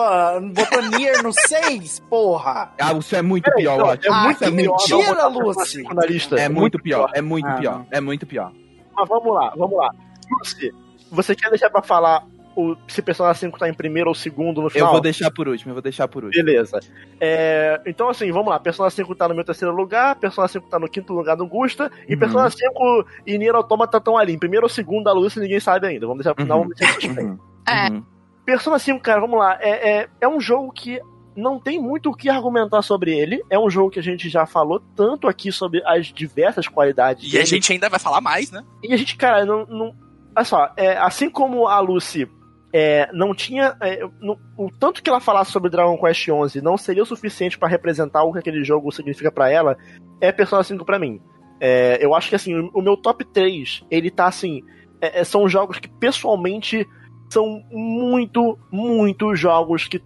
botou 0.53 0.83
Nier 0.91 1.23
no 1.23 1.33
6, 1.33 2.01
porra! 2.01 2.71
Ah, 2.79 2.93
isso 2.93 3.17
é 3.17 3.23
muito 3.23 3.45
Peraí, 3.45 3.63
pior, 3.63 3.79
não, 3.79 3.87
Wash. 3.87 4.05
é 4.05 4.09
Ah, 4.11 4.23
muito 4.25 4.39
pior 4.39 4.53
mentira, 4.53 5.27
Lucy. 5.29 5.71
5 5.79 5.95
na 5.95 6.03
lista. 6.05 6.37
É 6.39 6.49
muito 6.51 6.79
pior, 6.79 7.11
é 7.15 7.23
muito 7.23 7.49
Ah, 7.49 7.55
pior, 7.55 7.79
não. 7.79 7.87
é 7.91 8.01
muito 8.01 8.27
pior. 8.27 8.53
Mas 8.95 9.09
vamos 9.09 9.35
lá, 9.35 9.55
vamos 9.57 9.77
lá. 9.79 9.91
Lucy, 10.31 10.71
você 11.11 11.35
quer 11.35 11.49
deixar 11.49 11.71
pra 11.71 11.81
falar 11.81 12.27
o, 12.55 12.77
se 12.87 13.01
Persona 13.01 13.33
5 13.33 13.59
tá 13.59 13.67
em 13.71 13.73
primeiro 13.73 14.11
ou 14.11 14.15
segundo 14.15 14.61
no 14.61 14.67
Eu 14.67 14.71
final? 14.71 14.93
vou 14.93 15.01
deixar 15.01 15.31
por 15.31 15.49
último, 15.49 15.71
eu 15.71 15.75
vou 15.75 15.83
deixar 15.83 16.07
por 16.07 16.23
último. 16.23 16.45
Beleza. 16.45 16.79
É, 17.19 17.81
então, 17.87 18.11
assim, 18.11 18.31
vamos 18.31 18.49
lá. 18.51 18.61
Persona 18.61 18.91
5 18.91 19.15
tá 19.15 19.27
no 19.29 19.35
meu 19.35 19.45
terceiro 19.45 19.75
lugar, 19.75 20.17
Persona 20.17 20.47
5 20.47 20.69
tá 20.69 20.79
no 20.79 20.91
quinto 20.91 21.15
lugar 21.15 21.37
do 21.39 21.47
Gusta, 21.47 21.91
e 22.07 22.13
Uhum. 22.13 22.19
Persona 22.21 22.51
5 22.51 23.07
e 23.27 23.39
Nier 23.39 23.55
Automata 23.55 23.97
estão 23.97 24.19
ali. 24.19 24.35
Em 24.35 24.39
primeiro 24.39 24.67
ou 24.67 24.71
segundo 24.71 25.05
da 25.05 25.13
Lucy, 25.15 25.41
ninguém 25.41 25.59
sabe 25.59 25.87
ainda. 25.87 26.07
Vamos 26.07 26.23
deixar 26.23 26.35
pro 26.35 26.45
final, 26.45 26.59
Uhum. 26.61 26.65
vamos 26.65 26.77
deixar. 26.79 27.23
Uhum. 27.23 27.39
É. 27.67 28.13
Persona 28.45 28.79
5, 28.79 29.01
cara, 29.01 29.21
vamos 29.21 29.39
lá. 29.39 29.57
É, 29.61 29.91
é, 30.03 30.09
é 30.21 30.29
um 30.29 30.41
jogo 30.41 30.73
que 30.73 31.01
não 31.37 31.59
tem 31.59 31.81
muito 31.81 32.11
o 32.11 32.15
que 32.15 32.29
argumentar 32.29 32.83
sobre 32.83 33.17
ele. 33.17 33.43
É 33.49 33.59
um 33.59 33.71
jogo 33.71 33.91
que 33.91 33.99
a 33.99 34.03
gente 34.03 34.29
já 34.29 34.45
falou 34.47 34.81
tanto 34.95 35.27
aqui 35.29 35.51
sobre 35.53 35.83
as 35.87 36.07
diversas 36.07 36.67
qualidades. 36.69 37.25
E 37.29 37.31
dele. 37.33 37.43
a 37.43 37.47
gente 37.47 37.73
ainda 37.73 37.89
vai 37.89 37.99
falar 38.01 38.21
mais, 38.21 38.51
né? 38.51 38.63
E 38.83 38.93
a 38.93 38.97
gente, 38.97 39.17
cara, 39.17 39.45
não. 39.47 39.65
não 39.67 39.95
olha 40.37 40.45
só, 40.45 40.71
é, 40.77 40.97
assim 40.99 41.31
como 41.31 41.67
a 41.69 41.79
Lucy 41.81 42.29
é, 42.75 43.09
não 43.13 43.35
tinha. 43.35 43.77
é, 43.81 44.01
no- 44.21 44.39
o 44.59 44.71
tanto 44.71 45.03
que 45.03 45.09
ela 45.09 45.21
falasse 45.21 45.53
sobre 45.53 45.71
Dragon 45.71 45.97
Quest 45.99 46.25
XI 46.25 46.61
não 46.61 46.77
seria 46.77 47.03
o 47.03 47.07
suficiente 47.07 47.59
pra 47.59 47.69
representar 47.69 48.25
o 48.25 48.33
que 48.33 48.39
aquele 48.41 48.63
jogo 48.65 48.91
significa 48.93 49.31
pra 49.31 49.51
ela, 49.51 49.77
é 50.21 50.33
Persona 50.33 50.63
5 50.63 50.85
pra 50.85 50.99
mim. 50.99 51.21
É, 51.61 51.99
eu 52.05 52.13
acho 52.15 52.29
que 52.29 52.35
assim, 52.35 52.55
o, 52.59 52.71
o 52.75 52.83
meu 52.83 52.97
top 52.97 53.25
3, 53.25 53.85
ele 53.91 54.11
tá 54.11 54.27
assim. 54.27 54.63
é, 55.01 55.21
é, 55.21 55.25
são 55.25 55.49
jogos 55.49 55.79
que 55.79 55.89
pessoalmente 55.89 56.87
são 57.33 57.65
muito, 57.71 58.59
muito 58.71 59.35
jogos 59.35 59.89
que 59.89 60.03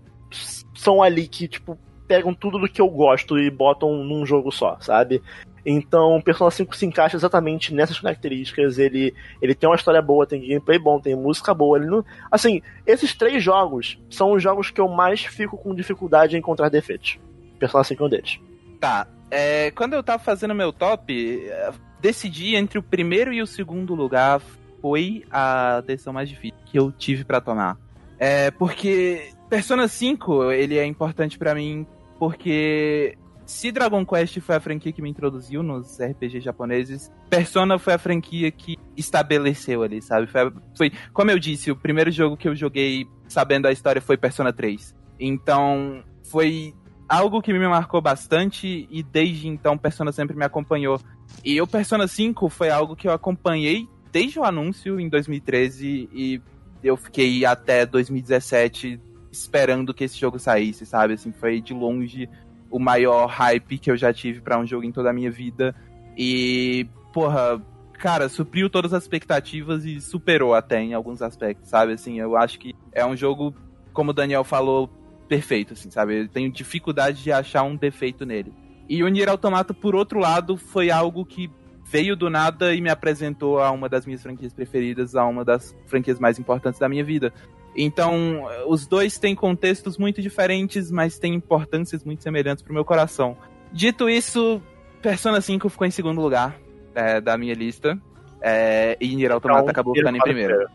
são 0.77 1.03
ali 1.03 1.27
que, 1.27 1.49
tipo, 1.49 1.77
pegam 2.07 2.33
tudo 2.33 2.57
do 2.57 2.69
que 2.69 2.81
eu 2.81 2.89
gosto 2.89 3.37
e 3.37 3.51
botam 3.51 4.05
num 4.05 4.25
jogo 4.25 4.53
só, 4.53 4.79
sabe? 4.81 5.21
Então, 5.65 6.21
Persona 6.23 6.53
5 6.53 6.77
se 6.77 6.87
encaixa 6.87 7.17
exatamente 7.17 7.75
nessas 7.75 7.99
características. 7.99 8.79
Ele, 8.79 9.13
ele 9.43 9.57
tem 9.57 9.69
uma 9.69 9.75
história 9.75 10.01
boa, 10.01 10.25
tem 10.25 10.41
gameplay 10.41 10.79
bom, 10.79 11.01
tem 11.01 11.17
música 11.17 11.53
boa. 11.53 11.77
Ele 11.77 11.87
não... 11.87 12.05
Assim, 12.31 12.63
esses 12.87 13.13
três 13.13 13.43
jogos 13.43 13.99
são 14.09 14.31
os 14.31 14.41
jogos 14.41 14.71
que 14.71 14.81
eu 14.81 14.87
mais 14.87 15.25
fico 15.25 15.59
com 15.59 15.75
dificuldade 15.75 16.37
em 16.37 16.39
encontrar 16.39 16.69
defeitos. 16.69 17.19
Persona 17.59 17.83
5 17.83 18.01
é 18.01 18.07
um 18.07 18.09
deles. 18.09 18.39
Tá. 18.79 19.09
É, 19.29 19.73
quando 19.73 19.95
eu 19.95 20.03
tava 20.05 20.23
fazendo 20.23 20.55
meu 20.55 20.73
top, 20.73 21.45
é, 21.49 21.73
decidir 22.01 22.55
entre 22.55 22.79
o 22.79 22.83
primeiro 22.83 23.33
e 23.33 23.43
o 23.43 23.47
segundo 23.47 23.97
lugar 23.97 24.41
foi 24.87 25.25
a 25.33 25.81
decisão 25.85 26.13
mais 26.13 26.29
difícil 26.29 26.57
que 26.65 26.79
eu 26.79 26.93
tive 26.93 27.25
pra 27.25 27.41
tomar. 27.41 27.77
É, 28.21 28.53
porque 28.53 29.33
Persona 29.51 29.89
5, 29.89 30.53
ele 30.53 30.79
é 30.79 30.87
importante 30.87 31.37
pra 31.37 31.57
mim 31.57 31.85
porque 32.21 33.19
se 33.45 33.73
Dragon 33.73 34.07
Quest 34.07 34.39
foi 34.39 34.55
a 34.55 34.61
franquia 34.61 34.93
que 34.93 35.03
me 35.03 35.11
introduziu 35.11 35.61
nos 35.61 35.99
RPG 35.99 36.41
japoneses, 36.41 37.11
Persona 37.29 37.81
foi 37.81 37.95
a 37.95 37.99
franquia 37.99 38.49
que 38.53 38.77
estabeleceu 38.97 39.83
ali, 39.83 40.01
sabe? 40.01 40.29
Foi, 40.29 40.53
foi 40.77 40.93
como 41.13 41.33
eu 41.33 41.39
disse, 41.41 41.69
o 41.73 41.77
primeiro 41.77 42.13
jogo 42.13 42.37
que 42.37 42.49
eu 42.49 42.55
joguei 42.55 43.09
sabendo 43.27 43.67
a 43.67 43.73
história 43.73 44.01
foi 44.01 44.17
Persona 44.17 44.53
3. 44.53 44.95
Então, 45.19 46.05
foi 46.31 46.73
algo 47.09 47.43
que 47.43 47.53
me 47.53 47.59
marcou 47.67 48.01
bastante 48.01 48.87
e 48.89 49.03
desde 49.03 49.49
então 49.49 49.77
Persona 49.77 50.13
sempre 50.13 50.37
me 50.37 50.45
acompanhou. 50.45 51.01
E 51.45 51.61
o 51.61 51.67
Persona 51.67 52.07
5 52.07 52.49
foi 52.49 52.71
algo 52.71 52.95
que 52.95 53.09
eu 53.09 53.13
acompanhei 53.13 53.89
desde 54.17 54.41
o 54.41 54.45
anúncio 54.45 54.99
em 54.99 55.11
2013 55.11 56.09
e 56.11 56.41
eu 56.83 56.97
fiquei 56.97 57.45
até 57.45 57.85
2017 57.85 58.99
esperando 59.31 59.93
que 59.93 60.05
esse 60.05 60.19
jogo 60.19 60.39
saísse, 60.39 60.87
sabe? 60.87 61.13
Assim, 61.13 61.33
foi 61.33 61.61
de 61.61 61.75
longe 61.75 62.27
o 62.71 62.79
maior 62.79 63.27
hype 63.27 63.77
que 63.77 63.91
eu 63.91 63.97
já 63.97 64.15
tive 64.15 64.41
pra 64.41 64.59
um 64.59 64.67
jogo 64.67 64.87
em 64.87 64.91
toda 64.91 65.11
a 65.11 65.13
minha 65.13 65.31
vida. 65.31 65.75
E, 66.17 66.87
porra, 67.13 67.61
cara, 67.99 68.31
supriu 68.31 68.71
todas 68.71 68.95
as 68.95 69.03
expectativas 69.03 69.85
e 69.85 70.01
superou 70.01 70.55
até 70.55 70.81
em 70.81 70.95
alguns 70.95 71.21
aspectos, 71.21 71.69
sabe? 71.69 71.93
Assim, 71.93 72.19
eu 72.19 72.39
acho 72.39 72.59
que 72.59 72.75
é 72.93 73.05
um 73.05 73.15
jogo, 73.15 73.55
como 73.93 74.13
o 74.13 74.15
Daniel 74.15 74.45
falou, 74.45 74.89
perfeito, 75.29 75.75
assim, 75.75 75.91
sabe? 75.91 76.23
Eu 76.23 76.29
tenho 76.29 76.51
dificuldade 76.51 77.23
de 77.23 77.31
achar 77.31 77.65
um 77.65 77.77
defeito 77.77 78.25
nele. 78.25 78.51
E 78.89 79.03
o 79.03 79.09
Nier 79.09 79.29
Automata, 79.29 79.75
por 79.75 79.95
outro 79.95 80.19
lado, 80.19 80.57
foi 80.57 80.91
algo 80.91 81.23
que 81.23 81.51
veio 81.89 82.17
do 82.17 82.29
nada 82.29 82.75
e 82.75 82.81
me 82.81 82.91
apresentou 82.91 83.61
a 83.61 83.71
uma 83.71 83.89
das 83.89 84.05
minhas 84.05 84.23
franquias 84.23 84.53
preferidas, 84.53 85.15
a 85.15 85.25
uma 85.25 85.45
das 85.45 85.75
franquias 85.87 86.19
mais 86.19 86.39
importantes 86.39 86.81
da 86.81 86.89
minha 86.89 87.05
vida. 87.05 87.33
Então, 87.77 88.47
os 88.67 88.87
dois 88.87 89.19
têm 89.19 89.35
contextos 89.35 89.99
muito 89.99 90.23
diferentes, 90.23 90.91
mas 90.91 91.19
têm 91.19 91.35
importâncias 91.35 92.03
muito 92.05 92.23
semelhantes 92.23 92.63
pro 92.63 92.73
meu 92.73 92.85
coração. 92.85 93.37
Dito 93.71 94.09
isso, 94.09 94.61
Persona 95.03 95.41
5 95.41 95.69
ficou 95.69 95.87
em 95.87 95.91
segundo 95.91 96.21
lugar 96.21 96.59
é, 96.95 97.21
da 97.21 97.37
minha 97.37 97.55
lista. 97.55 97.99
É, 98.41 98.97
e 99.01 99.15
Nier 99.15 99.33
Automata 99.33 99.63
Então, 99.63 99.71
acabou 99.71 99.95
ficando 99.95 100.17
em 100.17 100.21
primeiro. 100.21 100.69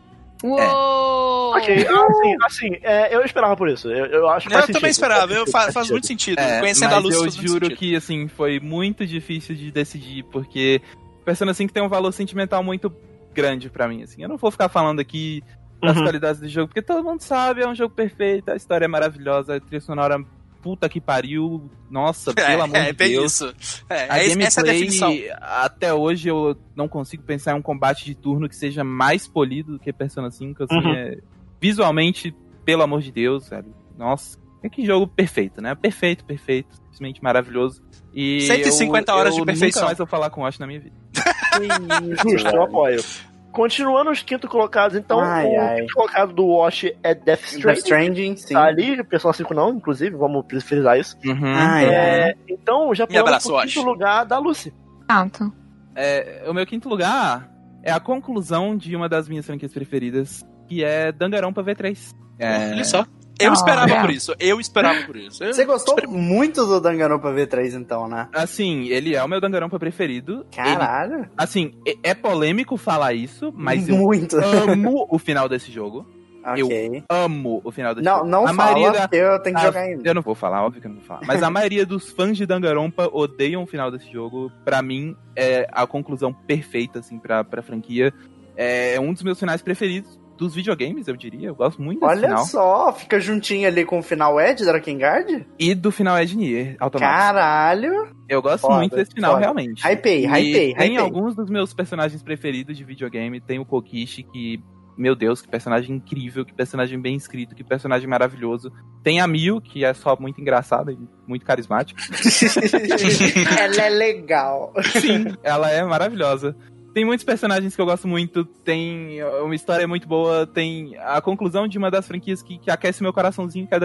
Uou! 0.44 1.56
Ok, 1.56 1.86
assim, 1.86 2.36
assim 2.42 2.78
é, 2.82 3.14
eu 3.14 3.22
esperava 3.22 3.56
por 3.56 3.68
isso. 3.68 3.90
Eu, 3.90 4.06
eu 4.06 4.28
acho 4.28 4.48
que 4.48 4.54
Eu 4.54 4.66
também 4.66 4.90
esperava, 4.90 5.32
eu, 5.32 5.46
Faz 5.46 5.72
faz 5.72 5.90
muito 5.90 6.06
sentido. 6.06 6.38
É, 6.38 6.60
Conhecendo 6.60 6.92
a 6.92 6.96
mas 6.96 7.04
luz 7.04 7.14
eu 7.14 7.22
faz 7.22 7.36
muito 7.36 7.48
juro 7.48 7.66
sentido. 7.66 7.78
que, 7.78 7.96
assim, 7.96 8.28
foi 8.28 8.58
muito 8.58 9.06
difícil 9.06 9.54
de 9.54 9.70
decidir, 9.70 10.24
porque 10.24 10.80
Persona 11.24 11.54
5 11.54 11.72
tem 11.72 11.82
um 11.82 11.88
valor 11.88 12.12
sentimental 12.12 12.62
muito 12.62 12.92
grande 13.34 13.70
pra 13.70 13.88
mim, 13.88 14.02
assim. 14.02 14.22
Eu 14.22 14.28
não 14.28 14.36
vou 14.36 14.50
ficar 14.50 14.68
falando 14.68 15.00
aqui 15.00 15.42
das 15.80 15.96
Uhum. 15.96 16.02
qualidades 16.04 16.40
do 16.40 16.48
jogo, 16.48 16.68
porque 16.68 16.82
todo 16.82 17.02
mundo 17.04 17.20
sabe, 17.22 17.62
é 17.62 17.68
um 17.68 17.74
jogo 17.74 17.94
perfeito, 17.94 18.50
a 18.50 18.56
história 18.56 18.84
é 18.84 18.88
maravilhosa, 18.88 19.56
a 19.56 19.60
trilha 19.60 19.80
sonora 19.80 20.22
puta 20.62 20.88
que 20.88 21.00
pariu, 21.00 21.68
nossa, 21.90 22.32
pelo 22.60 22.62
amor 22.62 22.76
é, 22.76 22.82
de 22.84 22.88
é 22.90 22.92
bem 22.92 23.10
Deus. 23.12 23.32
isso. 23.40 23.54
É, 23.90 24.06
A 24.08 24.18
é 24.20 24.26
esse- 24.26 24.42
essa 24.42 24.60
é 24.60 24.62
a 24.62 24.66
definição. 24.72 25.08
gameplay, 25.10 25.36
até 25.40 25.92
hoje 25.92 26.28
eu 26.28 26.56
não 26.76 26.86
consigo 26.86 27.24
pensar 27.24 27.52
em 27.52 27.58
um 27.58 27.62
combate 27.62 28.04
de 28.04 28.14
turno 28.14 28.48
que 28.48 28.54
seja 28.54 28.84
mais 28.84 29.26
polido 29.26 29.72
do 29.72 29.78
que 29.80 29.92
Persona 29.92 30.30
5, 30.30 30.62
assim, 30.62 30.76
Uhum. 30.76 30.92
é- 30.94 31.18
visualmente, 31.60 32.34
pelo 32.64 32.82
amor 32.82 33.00
de 33.00 33.10
Deus, 33.10 33.48
velho. 33.48 33.74
Nossa, 33.98 34.38
é 34.62 34.68
que 34.68 34.84
jogo 34.84 35.06
perfeito, 35.08 35.60
né? 35.60 35.74
Perfeito, 35.74 36.24
perfeito, 36.24 36.76
simplesmente 37.02 37.22
maravilhoso. 37.22 37.82
E 38.14 38.42
150 38.42 39.10
eu, 39.10 39.16
horas 39.16 39.34
eu 39.34 39.40
de 39.40 39.46
perfeição. 39.46 39.82
Nunca 39.82 39.86
mais 39.86 39.98
vou 39.98 40.06
falar 40.06 40.30
com 40.30 40.46
Ash 40.46 40.58
na 40.58 40.66
minha 40.66 40.80
vida. 40.80 40.96
Justo, 42.30 42.48
eu 42.48 42.62
apoio. 42.62 43.02
Continuando 43.50 44.10
os 44.10 44.22
quinto 44.22 44.48
colocados, 44.48 44.96
então, 44.96 45.20
Ai, 45.20 45.46
o 45.46 45.60
ai. 45.60 45.80
quinto 45.80 45.92
colocado 45.92 46.32
do 46.32 46.46
Watch 46.46 46.96
é 47.02 47.14
Death 47.14 47.24
Death 47.24 47.44
Stranding. 47.44 47.80
Stranding, 47.80 48.36
sim. 48.36 48.54
Tá 48.54 48.64
ali, 48.64 49.04
Persona 49.04 49.34
5 49.34 49.52
não, 49.52 49.70
inclusive, 49.74 50.16
vamos 50.16 50.46
frisar 50.64 50.98
isso. 50.98 51.18
Uhum. 51.22 51.54
Ai, 51.54 51.84
ai. 51.84 51.94
É, 51.94 52.36
então, 52.48 52.94
já 52.94 53.06
pulamos 53.06 53.28
abraço, 53.28 53.48
pro 53.48 53.60
quinto 53.60 53.82
lugar 53.82 54.24
da 54.24 54.38
Lucy. 54.38 54.72
Exato. 55.10 55.52
É, 55.94 56.44
o 56.48 56.54
meu 56.54 56.64
quinto 56.64 56.88
lugar 56.88 57.50
é 57.82 57.92
a 57.92 58.00
conclusão 58.00 58.74
de 58.74 58.96
uma 58.96 59.06
das 59.06 59.28
minhas 59.28 59.44
franquias 59.44 59.72
preferidas, 59.74 60.42
que 60.66 60.82
é 60.82 61.12
Danganronpa 61.12 61.62
V3. 61.62 62.14
É, 62.38 62.70
Olha 62.70 62.84
só. 62.84 63.04
Eu 63.42 63.52
esperava 63.52 63.92
é. 63.94 64.00
por 64.00 64.10
isso. 64.10 64.34
Eu 64.38 64.60
esperava 64.60 65.02
por 65.04 65.16
isso. 65.16 65.42
Eu 65.42 65.52
Você 65.54 65.64
gostou 65.64 65.94
esper- 65.94 66.10
muito 66.10 66.64
do 66.66 66.80
Danganronpa 66.80 67.28
V3, 67.32 67.74
então, 67.74 68.08
né? 68.08 68.28
Assim, 68.32 68.86
ele 68.88 69.14
é 69.14 69.22
o 69.22 69.28
meu 69.28 69.40
Danganronpa 69.40 69.78
preferido. 69.78 70.46
Ele- 70.56 70.76
Caralho. 70.76 71.28
assim, 71.36 71.72
é, 71.86 72.10
é 72.10 72.14
polêmico 72.14 72.76
falar 72.76 73.12
isso, 73.14 73.52
mas 73.56 73.88
eu 73.88 73.96
muito. 73.96 74.36
amo 74.36 75.06
o 75.10 75.18
final 75.18 75.48
desse 75.48 75.70
jogo. 75.72 76.06
ok. 76.44 77.04
Amo 77.08 77.60
o 77.64 77.70
final 77.70 77.94
desse 77.94 78.04
Não, 78.04 78.16
jogo. 78.18 78.28
não 78.28 78.44
a 78.46 78.52
fala, 78.54 78.72
maioria 78.72 78.92
da... 79.06 79.16
eu 79.16 79.38
tenho 79.42 79.56
que 79.56 79.62
a- 79.62 79.66
jogar 79.66 79.80
ainda. 79.80 80.08
Eu 80.08 80.14
não 80.14 80.22
vou 80.22 80.34
falar, 80.34 80.64
óbvio 80.64 80.80
que 80.80 80.86
eu 80.86 80.90
não 80.90 80.98
vou 80.98 81.06
falar. 81.06 81.20
Mas 81.26 81.42
a 81.42 81.48
maioria 81.50 81.86
dos 81.86 82.10
fãs 82.10 82.36
de 82.36 82.44
Danganronpa 82.46 83.08
odeiam 83.12 83.62
o 83.62 83.66
final 83.66 83.90
desse 83.90 84.10
jogo. 84.12 84.50
Pra 84.64 84.82
mim, 84.82 85.16
é 85.36 85.68
a 85.70 85.86
conclusão 85.86 86.32
perfeita, 86.32 86.98
assim, 86.98 87.18
pra, 87.18 87.44
pra 87.44 87.62
franquia. 87.62 88.12
É 88.56 88.98
um 89.00 89.12
dos 89.12 89.22
meus 89.22 89.38
finais 89.38 89.62
preferidos 89.62 90.18
dos 90.42 90.54
videogames, 90.54 91.06
eu 91.06 91.16
diria. 91.16 91.48
Eu 91.48 91.54
gosto 91.54 91.80
muito 91.80 92.00
desse 92.00 92.10
Olha 92.12 92.28
final. 92.28 92.44
só, 92.44 92.92
fica 92.92 93.20
juntinho 93.20 93.66
ali 93.68 93.84
com 93.84 94.00
o 94.00 94.02
final 94.02 94.40
Ed, 94.40 94.64
Drakengard? 94.64 95.46
E 95.58 95.74
do 95.74 95.92
final 95.92 96.18
Ed 96.18 96.36
Nier, 96.36 96.76
automático. 96.80 97.16
Caralho. 97.16 98.08
Eu 98.28 98.42
gosto 98.42 98.62
Foda, 98.62 98.76
muito 98.78 98.96
desse 98.96 99.12
final, 99.12 99.32
foda. 99.32 99.42
realmente. 99.42 99.86
Hypei, 99.86 100.26
hypei, 100.26 100.74
Tem 100.74 100.96
alguns 100.96 101.34
dos 101.36 101.48
meus 101.48 101.72
personagens 101.72 102.22
preferidos 102.22 102.76
de 102.76 102.84
videogame. 102.84 103.40
Tem 103.40 103.58
o 103.58 103.64
Kokishi, 103.64 104.22
que. 104.22 104.60
Meu 104.94 105.16
Deus, 105.16 105.40
que 105.40 105.48
personagem 105.48 105.96
incrível, 105.96 106.44
que 106.44 106.52
personagem 106.52 107.00
bem 107.00 107.16
escrito, 107.16 107.54
que 107.54 107.64
personagem 107.64 108.06
maravilhoso. 108.06 108.70
Tem 109.02 109.20
a 109.20 109.26
Mil, 109.26 109.58
que 109.58 109.86
é 109.86 109.94
só 109.94 110.14
muito 110.20 110.38
engraçada 110.38 110.92
e 110.92 110.98
muito 111.26 111.46
carismática. 111.46 111.98
Ela 113.58 113.82
é 113.82 113.88
legal. 113.88 114.72
Sim, 115.00 115.24
ela 115.42 115.70
é 115.70 115.82
maravilhosa. 115.82 116.54
Tem 116.94 117.04
muitos 117.04 117.24
personagens 117.24 117.74
que 117.74 117.80
eu 117.80 117.86
gosto 117.86 118.06
muito, 118.06 118.44
tem 118.44 119.22
uma 119.42 119.54
história 119.54 119.88
muito 119.88 120.06
boa, 120.06 120.46
tem 120.46 120.94
a 120.98 121.20
conclusão 121.20 121.66
de 121.66 121.78
uma 121.78 121.90
das 121.90 122.06
franquias 122.06 122.42
que, 122.42 122.58
que 122.58 122.70
aquece 122.70 123.02
meu 123.02 123.12
coraçãozinho, 123.12 123.66
que 123.66 123.74
é 123.74 123.78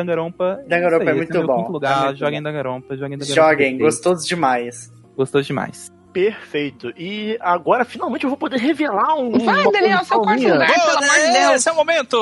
Isso 1.04 1.10
aí, 1.12 1.18
é 1.18 1.24
esse 1.24 1.34
muito 1.34 1.48
bom, 1.48 1.66
é 1.66 1.68
lugar, 1.70 2.06
muito 2.06 2.20
joguem 2.20 2.40
bom. 2.40 2.44
Danganronpa, 2.44 2.98
joguem 2.98 3.18
Danganronpa. 3.18 3.50
Joguem, 3.52 3.78
gostoso 3.78 4.28
demais. 4.28 4.92
Gostou 5.16 5.42
demais. 5.42 5.97
Perfeito. 6.14 6.92
E 6.98 7.38
agora, 7.40 7.86
finalmente, 7.86 8.24
eu 8.24 8.30
vou 8.30 8.38
poder 8.38 8.58
revelar 8.60 9.16
um. 9.16 9.38
Vai, 9.38 9.62
uma 9.64 9.72
Daniel, 9.72 10.04
seu 10.04 10.20
quarto 10.22 10.42
lugar. 10.44 10.68
pelo 10.68 10.98
amor 10.98 11.16
de 11.28 11.32
Deus. 11.34 11.52
Esse 11.54 11.70
é 11.70 11.72
o 11.72 11.76
momento! 11.76 12.18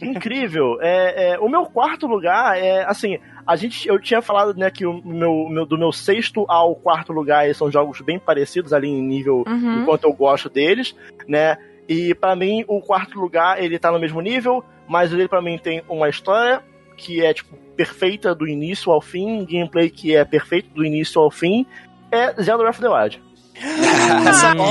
Incrível. 0.00 0.78
É, 0.80 1.32
é, 1.32 1.38
o 1.38 1.48
meu 1.48 1.64
quarto 1.66 2.06
lugar 2.06 2.56
é 2.58 2.84
assim. 2.84 3.18
A 3.46 3.56
gente, 3.56 3.88
eu 3.88 3.98
tinha 3.98 4.22
falado 4.22 4.54
né, 4.56 4.70
que 4.70 4.86
o 4.86 5.02
meu, 5.04 5.48
meu- 5.48 5.66
do 5.66 5.76
meu 5.76 5.90
sexto 5.90 6.44
ao 6.48 6.76
quarto 6.76 7.12
lugar 7.12 7.52
são 7.54 7.70
jogos 7.70 8.00
bem 8.00 8.18
parecidos 8.18 8.72
ali 8.72 8.88
em 8.88 9.02
nível 9.02 9.42
Uhum. 9.48 9.82
enquanto 9.82 10.04
eu 10.04 10.12
gosto 10.12 10.48
deles, 10.48 10.94
né? 11.26 11.56
E 11.88 12.14
pra 12.14 12.36
mim 12.36 12.64
o 12.68 12.80
quarto 12.80 13.18
lugar 13.18 13.60
ele 13.60 13.78
tá 13.78 13.90
no 13.90 13.98
mesmo 13.98 14.20
nível, 14.20 14.62
mas 14.86 15.12
ele 15.12 15.26
pra 15.26 15.42
mim 15.42 15.58
tem 15.58 15.82
uma 15.88 16.08
história 16.08 16.62
que 16.96 17.24
é 17.24 17.34
tipo 17.34 17.56
perfeita 17.76 18.32
do 18.34 18.46
início 18.46 18.92
ao 18.92 19.00
fim, 19.00 19.44
gameplay 19.44 19.90
que 19.90 20.14
é 20.14 20.24
perfeito 20.24 20.68
do 20.72 20.84
início 20.84 21.20
ao 21.20 21.30
fim, 21.30 21.66
é 22.12 22.32
Zelda 22.40 22.62
Breath 22.62 22.74
of 22.78 22.82
the 22.82 22.88
Wild. 22.88 23.22
Sabia. 24.32 24.64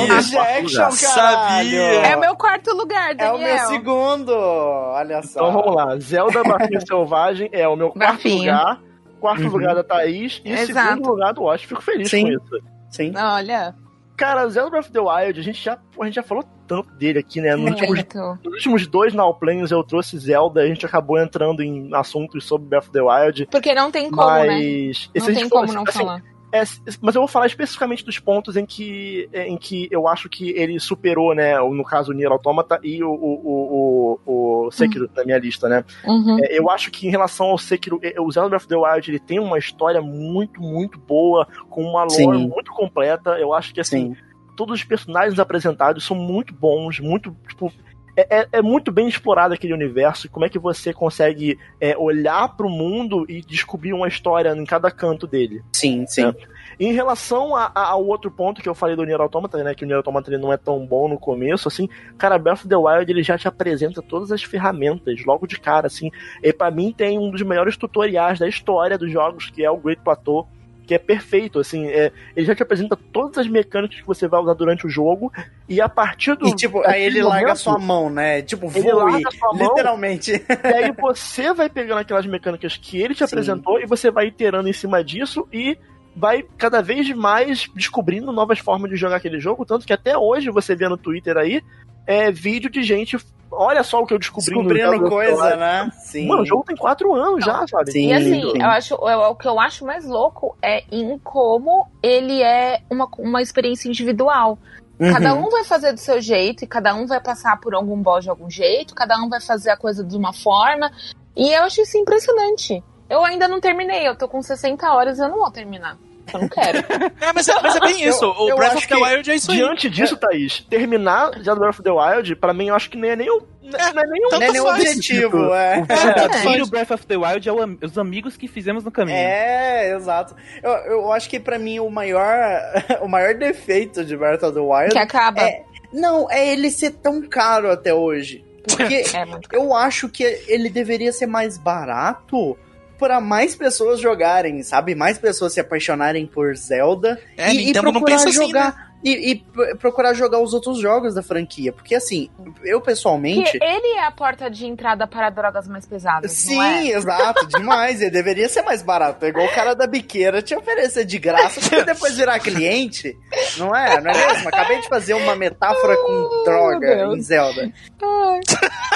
Objection, 0.60 1.14
caralho. 1.14 1.70
Sabia. 1.70 1.82
É 2.08 2.16
o 2.16 2.20
meu 2.20 2.36
quarto 2.36 2.72
lugar, 2.76 3.12
É 3.12 3.16
Daniel. 3.16 3.36
o 3.36 3.40
meu 3.40 3.58
segundo. 3.68 4.32
Olha 4.34 5.22
só. 5.24 5.40
Então 5.48 5.52
vamos 5.62 5.76
lá, 5.76 5.98
Zelda 6.00 6.44
Bafinho 6.44 6.86
Selvagem 6.86 7.50
é 7.52 7.68
o 7.68 7.76
meu 7.76 7.90
quarto 7.92 8.14
Bafinho. 8.14 8.40
lugar. 8.40 8.80
quarto 9.20 9.42
Uhum. 9.44 9.50
lugar 9.50 9.76
da 9.76 9.84
Thaís 9.84 10.42
e 10.46 10.52
Exato. 10.52 10.90
segundo 10.90 11.10
lugar 11.10 11.34
do 11.34 11.42
Watch. 11.44 11.68
Fico 11.68 11.82
feliz 11.82 12.10
Sim. 12.10 12.24
com 12.24 12.30
isso. 12.30 12.64
Sim. 12.90 13.14
Olha, 13.16 13.76
Cara, 14.16 14.50
Zelda 14.50 14.70
Breath 14.72 14.84
of 14.88 14.92
the 14.92 15.00
Wild, 15.00 15.40
a 15.40 15.44
gente 15.44 15.64
já, 15.64 15.78
a 15.98 16.04
gente 16.06 16.16
já 16.16 16.24
falou 16.24 16.44
tanto 16.68 16.92
dele 16.96 17.20
aqui, 17.20 17.40
né? 17.40 17.56
Nos 17.56 17.72
últimos, 17.80 18.04
nos 18.44 18.54
últimos 18.54 18.86
dois 18.88 19.14
Now 19.14 19.34
Planes 19.34 19.72
eu 19.72 19.82
trouxe 19.82 20.18
Zelda, 20.20 20.60
a 20.62 20.68
gente 20.68 20.86
acabou 20.86 21.18
entrando 21.18 21.64
em 21.64 21.90
assuntos 21.96 22.46
sobre 22.46 22.68
Breath 22.68 22.84
of 22.88 22.92
the 22.92 23.02
Wild. 23.02 23.46
Porque 23.50 23.74
não 23.74 23.90
tem 23.90 24.12
como, 24.12 24.30
né? 24.30 24.46
mas. 24.48 25.10
Não 25.16 25.24
a 25.24 25.26
gente 25.30 25.40
tem 25.40 25.48
for- 25.50 25.62
como 25.62 25.72
não 25.74 25.84
assim, 25.88 26.00
falar. 26.00 26.22
É, 26.52 26.64
mas 27.02 27.14
eu 27.16 27.22
vou 27.22 27.28
falar 27.28 27.46
especificamente 27.46 28.04
dos 28.04 28.18
pontos 28.18 28.58
em 28.58 28.66
que, 28.66 29.30
em 29.34 29.56
que 29.56 29.88
eu 29.92 30.08
acho 30.08 30.28
que 30.28 30.50
ele 30.52 30.80
superou, 30.80 31.36
né? 31.36 31.60
o- 31.62 31.74
No 31.74 31.84
caso, 31.84 32.12
o 32.12 32.14
Nier 32.16 32.32
Automata 32.32 32.80
e 32.84 33.04
o, 33.04 33.12
o, 33.12 34.20
o, 34.26 34.66
o 34.68 34.72
Sekiro 34.72 35.10
na 35.16 35.24
minha 35.24 35.38
lista, 35.38 35.70
né? 35.70 35.84
Uhum. 36.06 36.38
É, 36.44 36.58
eu 36.58 36.70
acho 36.70 36.90
que 36.92 37.08
em 37.08 37.12
relação 37.12 37.48
ao 37.48 37.58
Sekiro, 37.58 38.00
é, 38.02 38.20
o 38.20 38.32
Zelda 38.32 38.50
Breath 38.50 38.62
of 38.64 38.68
the 38.68 38.76
Wild 38.76 39.12
ele 39.12 39.20
tem 39.20 39.40
uma 39.40 39.58
história 39.60 40.02
muito, 40.02 40.60
muito 40.62 40.98
boa, 41.00 41.48
com 41.70 41.84
uma 41.84 42.02
lore 42.04 42.16
Sim. 42.40 42.48
muito 42.48 42.72
completa. 42.72 43.32
Eu 43.40 43.54
acho 43.54 43.74
que 43.74 43.80
assim, 43.82 44.16
Sim. 44.16 44.22
todos 44.56 44.80
os 44.80 44.84
personagens 44.84 45.38
apresentados 45.40 46.04
são 46.06 46.18
muito 46.18 46.54
bons, 46.54 47.00
muito, 47.00 47.36
tipo. 47.48 47.72
É, 48.16 48.40
é- 48.42 48.48
é 48.54 48.62
muito 48.62 48.92
bem 48.92 49.08
explorado 49.08 49.54
aquele 49.54 49.74
universo. 49.74 50.28
e 50.28 50.30
Como 50.30 50.46
é 50.46 50.50
que 50.50 50.60
você 50.60 50.92
consegue 50.94 51.58
é, 51.80 51.98
olhar 51.98 52.56
pro 52.56 52.70
mundo 52.70 53.26
e 53.30 53.42
descobrir 53.42 53.94
uma 53.94 54.08
história 54.08 54.50
em 54.56 54.66
cada 54.66 54.92
canto 54.92 55.26
dele? 55.28 55.62
Sim, 55.74 56.06
sim. 56.08 56.26
É. 56.26 56.34
Em 56.80 56.94
relação 56.94 57.56
a- 57.56 57.72
a- 57.76 57.88
ao 57.90 58.06
outro 58.06 58.32
ponto 58.32 58.62
que 58.62 58.70
eu 58.70 58.74
falei 58.76 58.96
do 58.96 59.04
Nier 59.04 59.20
Automata, 59.20 59.62
né, 59.64 59.76
que 59.76 59.84
o 59.84 59.88
Nier 59.88 59.98
Automata 59.98 60.30
ele 60.30 60.38
não 60.42 60.52
é 60.54 60.58
tão 60.58 60.86
bom 60.86 61.10
no 61.10 61.20
começo, 61.20 61.68
assim, 61.68 61.90
cara, 62.18 62.38
Breath 62.38 62.60
of 62.60 62.68
the 62.70 62.76
Wild 62.78 63.12
ele 63.12 63.22
já 63.24 63.38
te 63.38 63.48
apresenta 63.48 64.02
todas 64.02 64.32
as 64.32 64.44
ferramentas 64.44 65.24
logo 65.26 65.46
de 65.46 65.60
cara, 65.60 65.88
assim. 65.88 66.10
E 66.42 66.54
para 66.54 66.72
mim 66.72 66.94
tem 66.96 67.18
um 67.20 67.30
dos 67.32 67.42
melhores 67.42 67.76
tutoriais 67.76 68.40
da 68.40 68.48
história 68.48 68.98
dos 68.98 69.12
jogos, 69.12 69.50
que 69.50 69.64
é 69.64 69.70
o 69.70 69.78
Great 69.78 70.02
Plateau, 70.02 70.48
que 70.90 70.96
é 70.96 70.98
perfeito, 70.98 71.60
assim, 71.60 71.86
é, 71.86 72.12
ele 72.36 72.48
já 72.48 72.56
te 72.56 72.64
apresenta 72.64 72.98
todas 73.14 73.38
as 73.38 73.48
mecânicas 73.48 74.00
que 74.00 74.08
você 74.08 74.28
vai 74.28 74.42
usar 74.42 74.56
durante 74.56 74.88
o 74.88 74.90
jogo 74.90 75.32
e 75.68 75.80
a 75.80 75.88
partir 75.88 76.36
do 76.36 76.48
E 76.48 76.56
tipo, 76.56 76.82
aí 76.84 77.04
ele 77.04 77.22
larga 77.22 77.50
momento, 77.50 77.58
sua 77.60 77.78
mão, 77.78 78.10
né? 78.10 78.42
Tipo, 78.42 78.68
voe. 78.68 78.92
larga 78.92 79.30
sua 79.30 79.54
mão. 79.54 79.68
Literalmente. 79.68 80.32
E 80.32 80.68
aí 80.68 80.92
você 81.00 81.54
vai 81.54 81.70
pegando 81.70 82.00
aquelas 82.00 82.26
mecânicas 82.26 82.76
que 82.76 83.00
ele 83.00 83.14
te 83.14 83.20
Sim. 83.20 83.26
apresentou 83.26 83.80
e 83.80 83.86
você 83.86 84.10
vai 84.10 84.30
iterando 84.30 84.68
em 84.68 84.74
cima 84.74 85.04
disso 85.04 85.48
e 85.54 85.78
vai 86.16 86.44
cada 86.58 86.82
vez 86.82 87.08
mais 87.12 87.68
descobrindo 87.76 88.32
novas 88.32 88.58
formas 88.58 88.90
de 88.90 88.98
jogar 88.98 89.18
aquele 89.18 89.40
jogo, 89.40 89.66
tanto 89.66 89.86
que 89.86 89.94
até 89.94 90.18
hoje 90.18 90.50
você 90.50 90.76
vê 90.76 90.90
no 90.90 90.98
Twitter 90.98 91.38
aí 91.38 91.62
é 92.08 92.32
vídeo 92.32 92.68
de 92.68 92.82
gente, 92.82 93.16
olha 93.52 93.84
só 93.84 94.02
o 94.02 94.06
que 94.06 94.14
eu 94.14 94.20
descobri 94.20 94.54
no 94.56 94.68
Descobrindo 94.68 95.10
coisa, 95.10 95.56
né? 95.56 95.92
Sim. 95.98 96.28
Mano, 96.28 96.42
o 96.44 96.46
jogo 96.46 96.64
tem 96.64 96.76
quatro 96.76 97.14
anos 97.14 97.44
já, 97.44 97.66
sabe? 97.68 97.92
Sim. 97.92 98.08
E 98.08 98.14
assim, 98.14 98.42
sim. 98.42 98.62
eu 98.62 98.68
acho, 98.68 98.94
eu- 98.96 99.20
o 99.32 99.36
que 99.36 99.48
eu 99.48 99.60
acho 99.60 99.86
mais 99.86 100.06
louco 100.06 100.56
é 100.62 100.84
em 100.92 101.18
como 101.20 101.88
ele 102.02 102.42
é 102.42 102.82
uma, 102.90 103.08
uma 103.18 103.42
experiência 103.42 103.88
individual. 103.90 104.58
Cada 105.00 105.34
Uhum. 105.34 105.46
um 105.46 105.50
vai 105.50 105.64
fazer 105.64 105.94
do 105.94 106.00
seu 106.00 106.20
jeito, 106.20 106.64
e 106.66 106.68
cada 106.68 106.94
um 106.94 107.06
vai 107.08 107.22
passar 107.22 107.58
por 107.62 107.74
algum 107.74 108.02
boss 108.02 108.24
de 108.26 108.30
algum 108.30 108.50
jeito, 108.50 108.94
cada 108.94 109.16
um 109.18 109.30
vai 109.30 109.40
fazer 109.40 109.70
a 109.70 109.78
coisa 109.78 110.04
de 110.04 110.18
uma 110.18 110.34
forma. 110.34 110.92
E 111.38 111.54
eu 111.54 111.64
acho 111.64 111.82
isso 111.82 111.98
impressionante. 111.98 112.84
Eu 113.10 113.24
ainda 113.24 113.48
não 113.48 113.62
terminei, 113.62 114.08
eu 114.08 114.16
tô 114.18 114.28
com 114.28 114.42
60 114.42 114.92
horas 114.94 115.18
e 115.18 115.22
eu 115.22 115.30
não 115.30 115.38
vou 115.38 115.50
terminar. 115.52 115.98
Eu 116.34 116.40
não 116.42 116.48
quero. 116.50 116.80
É, 117.22 117.34
mas, 117.34 117.48
é- 117.48 117.62
mas 117.62 117.76
é 117.76 117.80
bem 117.80 118.04
isso. 118.04 118.26
o 118.26 118.50
eu 118.50 118.56
Breath 118.56 118.70
acho 118.76 118.78
of 118.80 118.88
the 118.88 118.96
Wild 118.96 119.32
é 119.32 119.36
isso 119.36 119.52
aí. 119.52 119.58
Diante 119.58 119.90
disso, 119.90 120.18
Thaís, 120.18 120.62
terminar 120.70 121.32
Zelda 121.44 121.60
Breath 121.60 121.80
of 121.80 121.84
the 121.84 121.92
Wild, 121.92 122.36
pra 122.38 122.54
mim, 122.54 122.68
eu 122.68 122.76
acho 122.76 122.90
que 122.90 122.98
nem 122.98 123.12
é 123.12 123.16
nem 123.16 123.30
o. 123.30 123.46
Não 123.62 123.78
é 123.80 124.08
nem 124.08 124.26
o 124.26 124.30
tanto 124.30 124.54
Não 124.54 124.68
é 124.68 124.74
objetivo, 124.74 125.54
é. 125.54 125.80
O 125.80 125.86
verdadeiro 125.86 126.66
É. 126.66 126.70
Breath 126.70 126.92
of 126.92 127.06
the 127.06 127.18
Wild 127.18 127.48
é 127.48 127.52
o 127.52 127.60
os 127.84 127.98
amigos 127.98 128.36
que 128.36 128.48
fizemos 128.48 128.84
no 128.84 128.92
caminho. 128.92 129.18
É, 129.18 129.94
exato. 129.96 130.36
Eu, 130.64 130.72
eu 130.72 131.12
acho 131.14 131.30
que 131.30 131.40
pra 131.40 131.60
mim 131.60 131.80
o 131.80 131.90
maior, 131.90 132.26
o 133.02 133.08
maior 133.08 133.36
defeito 133.36 134.04
de 134.04 134.18
Breath 134.18 134.44
of 134.44 134.54
the 134.54 134.60
Wild 134.60 134.92
que 134.92 134.98
acaba. 134.98 135.42
É. 135.42 135.64
não 135.94 136.30
é 136.32 136.48
ele 136.52 136.72
ser 136.72 136.92
tão 136.92 137.22
caro 137.22 137.70
até 137.72 137.94
hoje. 137.94 138.44
Porque 138.68 139.04
É 139.14 139.26
eu 139.56 139.74
acho 139.76 140.10
que 140.10 140.24
ele 140.48 140.70
deveria 140.70 141.12
ser 141.12 141.28
mais 141.28 141.58
barato 141.58 142.58
para 143.00 143.20
mais 143.22 143.56
pessoas 143.56 144.00
jogarem, 144.00 144.62
sabe? 144.62 144.94
Mais 144.94 145.18
pessoas 145.18 145.54
se 145.54 145.60
apaixonarem 145.60 146.28
por 146.28 146.56
Zelda 146.56 147.20
É, 147.38 147.50
e, 147.52 147.54
e 147.62 147.66
Nintendo 147.68 147.86
não 147.86 147.94
procurar 147.94 148.16
assim, 148.18 148.32
jogar 148.32 148.90
e, 149.02 149.32
e 149.32 149.36
pr- 149.38 149.78
procurar 149.80 150.14
jogar 150.14 150.40
os 150.40 150.54
outros 150.54 150.78
jogos 150.78 151.16
da 151.16 151.24
franquia, 151.24 151.72
porque 151.72 151.96
assim, 151.96 152.30
eu 152.66 152.82
pessoalmente 152.82 153.50
Porque 153.58 153.64
ele 153.64 153.94
é 153.96 154.04
a 154.06 154.12
porta 154.12 154.50
de 154.50 154.66
entrada 154.66 155.08
para 155.08 155.30
drogas 155.30 155.70
mais 155.70 155.86
pesadas, 155.86 156.34
Sim, 156.34 156.56
não 156.58 156.64
é? 156.64 156.88
exato, 156.90 157.48
demais. 157.48 158.02
Ele 158.02 158.10
deveria 158.12 158.50
ser 158.50 158.62
mais 158.64 158.82
barato. 158.82 159.24
É 159.24 159.30
igual 159.30 159.46
o 159.46 159.56
cara 159.56 159.74
da 159.74 159.88
biqueira 159.88 160.42
te 160.42 160.54
oferecer 160.54 161.06
de 161.06 161.18
graça 161.18 161.62
pra 161.70 161.84
depois 161.84 162.18
virar 162.18 162.40
cliente. 162.40 163.18
Não 163.58 163.74
é? 163.74 164.02
Não 164.02 164.12
é 164.12 164.28
mesmo? 164.34 164.50
Acabei 164.50 164.82
de 164.82 164.90
fazer 164.90 165.14
uma 165.14 165.34
metáfora 165.34 165.96
com 165.96 166.44
droga 166.44 166.96
Deus. 166.98 167.18
em 167.18 167.22
Zelda. 167.22 167.72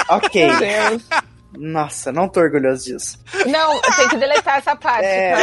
Ok. 0.09 0.45
meu 0.47 0.57
Deus. 0.59 1.03
Nossa, 1.57 2.11
não 2.11 2.27
tô 2.27 2.39
orgulhoso 2.41 2.85
disso. 2.85 3.19
Não, 3.47 3.79
tem 3.81 4.09
que 4.09 4.17
deletar 4.17 4.57
essa 4.57 4.75
parte. 4.75 5.05
É. 5.05 5.35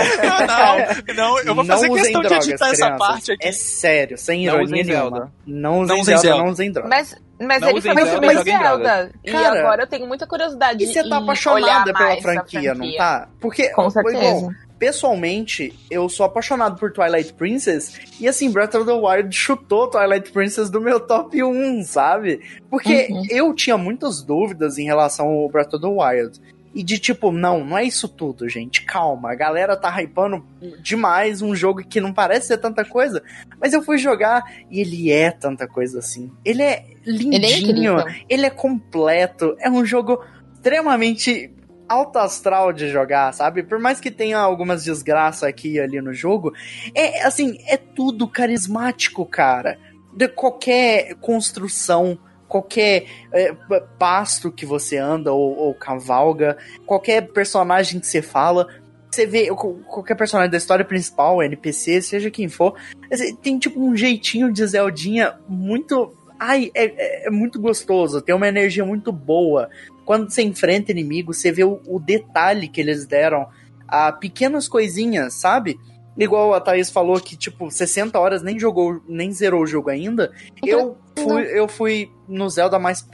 tá? 0.47 0.97
Não, 1.09 1.15
não, 1.15 1.39
eu 1.39 1.55
vou 1.55 1.65
não 1.65 1.66
fazer 1.66 1.89
questão 1.91 2.20
drogas, 2.23 2.45
de 2.45 2.51
editar 2.51 2.69
essa 2.70 2.77
crianças. 2.87 2.99
parte 3.09 3.32
aqui. 3.32 3.47
É 3.47 3.53
sério, 3.53 4.19
sem 4.19 4.47
Não 4.47 4.55
ironia 4.57 4.85
nenhuma. 4.85 5.03
Zelda. 5.03 5.32
Não 5.47 5.81
usem 5.81 5.87
Não 5.87 5.95
usem 6.03 6.05
Zelda, 6.05 6.23
Zelda. 6.23 6.43
não 6.45 6.51
usem 6.53 6.73
drogas. 6.73 6.91
Mas, 6.91 7.16
mas 7.41 7.61
Não 7.61 7.69
ele 7.70 7.81
foi 7.81 7.95
Zelda, 7.95 8.11
muito 8.20 8.32
joguem 8.39 8.59
Zelda. 8.59 9.11
E 9.24 9.31
Cara, 9.32 9.61
agora 9.61 9.82
eu 9.82 9.87
tenho 9.87 10.07
muita 10.07 10.27
curiosidade 10.27 10.82
E 10.85 10.87
você 10.87 11.09
tá 11.09 11.19
apaixonada 11.19 11.93
pela 11.93 11.99
mais 11.99 12.19
a 12.19 12.23
franquia, 12.23 12.74
não 12.74 12.97
tá? 12.97 13.28
Porque, 13.41 13.69
Com 13.70 13.89
certeza. 13.91 14.49
Pessoalmente, 14.81 15.78
eu 15.90 16.09
sou 16.09 16.24
apaixonado 16.24 16.78
por 16.81 16.90
Twilight 16.90 17.35
Princess. 17.35 18.01
E 18.19 18.27
assim, 18.27 18.51
Breath 18.51 18.74
of 18.74 18.86
the 18.86 18.93
Wild 18.93 19.36
chutou 19.36 19.86
Twilight 19.89 20.32
Princess 20.32 20.70
do 20.70 20.81
meu 20.81 20.98
top 20.98 21.40
1, 21.40 21.85
sabe? 21.85 22.40
Porque 22.70 23.07
Uhum. 23.11 23.27
eu 23.31 23.55
tinha 23.55 23.77
muitas 23.77 24.23
dúvidas 24.23 24.78
em 24.78 24.85
relação 24.85 25.27
ao 25.28 25.48
Breath 25.51 25.74
of 25.74 25.82
the 25.82 25.86
Wild. 25.89 26.40
E 26.73 26.82
de 26.85 26.98
tipo, 26.98 27.31
não, 27.32 27.65
não 27.65 27.77
é 27.77 27.85
isso 27.85 28.09
tudo, 28.09 28.48
gente. 28.48 28.85
Calma, 28.85 29.32
a 29.32 29.35
galera 29.35 29.77
tá 29.77 29.90
hypando 30.01 30.43
demais 30.81 31.43
um 31.43 31.55
jogo 31.55 31.82
que 31.85 32.01
não 32.01 32.12
parece 32.12 32.47
ser 32.47 32.59
tanta 32.59 32.85
coisa. 32.85 33.23
Mas 33.61 33.73
eu 33.73 33.82
fui 33.82 33.98
jogar 33.98 34.44
e 34.70 34.81
ele 34.81 35.11
é 35.12 35.31
tanta 35.32 35.66
coisa 35.66 35.98
assim. 35.98 36.31
Ele 36.44 36.62
é 36.62 36.85
lindinho, 37.05 37.98
Ele 37.98 38.11
é 38.12 38.24
ele 38.28 38.47
é 38.47 38.51
completo, 38.51 39.57
é 39.59 39.69
um 39.69 39.85
jogo 39.85 40.24
extremamente 40.55 41.51
alto 41.91 42.19
astral 42.21 42.73
de 42.73 42.89
jogar, 42.89 43.33
sabe? 43.35 43.65
Por 43.65 43.81
mais 43.81 43.99
que 43.99 44.11
tenha 44.12 44.39
algumas 44.39 44.85
desgraças 44.85 45.43
aqui 45.43 45.73
e 45.73 45.81
ali 45.81 46.01
no 46.01 46.14
jogo, 46.14 46.53
é 46.95 47.23
assim, 47.24 47.59
é 47.66 47.77
tudo 47.77 48.29
carismático, 48.29 49.27
cara. 49.27 49.77
De 50.13 50.29
qualquer 50.29 51.14
construção, 51.16 52.16
qualquer 52.47 53.06
é, 53.32 53.53
pasto 53.98 54.53
que 54.53 54.64
você 54.64 54.97
anda 54.98 55.32
ou, 55.32 55.56
ou 55.56 55.74
cavalga, 55.74 56.56
qualquer 56.87 57.29
personagem 57.32 57.98
que 57.98 58.06
você 58.06 58.23
fala, 58.23 58.69
você 59.11 59.27
vê 59.27 59.48
qual- 59.48 59.74
qualquer 59.89 60.14
personagem 60.16 60.51
da 60.51 60.56
história 60.59 60.85
principal, 60.85 61.43
NPC, 61.43 62.01
seja 62.03 62.31
quem 62.31 62.48
for, 62.48 62.74
assim, 63.13 63.35
tem 63.35 63.59
tipo 63.59 63.81
um 63.85 63.97
jeitinho 63.97 64.53
de 64.53 64.64
Zeldinha 64.64 65.35
muito. 65.48 66.16
Ai, 66.39 66.71
é, 66.74 66.85
é- 66.87 67.27
é 67.27 67.31
muito 67.31 67.61
gostoso, 67.61 68.23
tem 68.23 68.35
uma 68.35 68.48
energia 68.48 68.85
muito 68.85 69.11
boa. 69.13 69.69
Quando 70.11 70.29
você 70.29 70.43
enfrenta 70.43 70.90
inimigo, 70.90 71.32
você 71.32 71.53
vê 71.53 71.63
o, 71.63 71.80
o 71.87 72.01
detalhe 72.01 72.66
que 72.66 72.80
eles 72.80 73.06
deram 73.06 73.47
a 73.87 74.11
pequenas 74.11 74.66
coisinhas, 74.66 75.35
sabe? 75.35 75.79
Igual 76.19 76.53
a 76.53 76.61
Thaís 76.61 76.90
falou 76.90 77.21
que, 77.21 77.37
tipo, 77.37 77.71
60 77.71 78.19
horas 78.19 78.43
nem 78.43 78.59
jogou, 78.59 79.01
nem 79.09 79.30
zerou 79.30 79.63
o 79.63 79.66
jogo 79.69 79.89
ainda. 79.89 80.32
Eu 80.66 80.98
fui, 81.16 81.43
eu 81.56 81.69
fui 81.69 82.11
no 82.27 82.51
Zelda 82.51 82.77
mais 82.77 83.06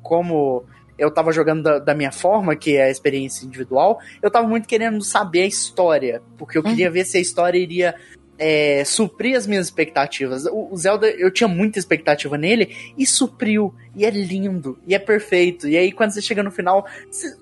como 0.00 0.64
eu 0.96 1.10
tava 1.10 1.32
jogando 1.32 1.64
da, 1.64 1.80
da 1.80 1.92
minha 1.92 2.12
forma, 2.12 2.54
que 2.54 2.76
é 2.76 2.84
a 2.84 2.90
experiência 2.90 3.44
individual, 3.44 3.98
eu 4.22 4.30
tava 4.30 4.46
muito 4.46 4.68
querendo 4.68 5.02
saber 5.02 5.42
a 5.42 5.46
história, 5.46 6.22
porque 6.38 6.56
eu 6.56 6.62
queria 6.62 6.88
ver 6.88 7.04
se 7.04 7.18
a 7.18 7.20
história 7.20 7.58
iria 7.58 7.96
é, 8.38 8.84
suprir 8.84 9.36
as 9.36 9.46
minhas 9.46 9.66
expectativas. 9.66 10.44
O, 10.46 10.72
o 10.72 10.76
Zelda, 10.76 11.08
eu 11.08 11.30
tinha 11.30 11.48
muita 11.48 11.78
expectativa 11.78 12.36
nele 12.36 12.74
e 12.96 13.06
supriu. 13.06 13.74
E 13.94 14.04
é 14.04 14.10
lindo, 14.10 14.78
e 14.86 14.94
é 14.94 14.98
perfeito. 14.98 15.68
E 15.68 15.76
aí, 15.76 15.92
quando 15.92 16.10
você 16.10 16.20
chega 16.20 16.42
no 16.42 16.50
final, 16.50 16.86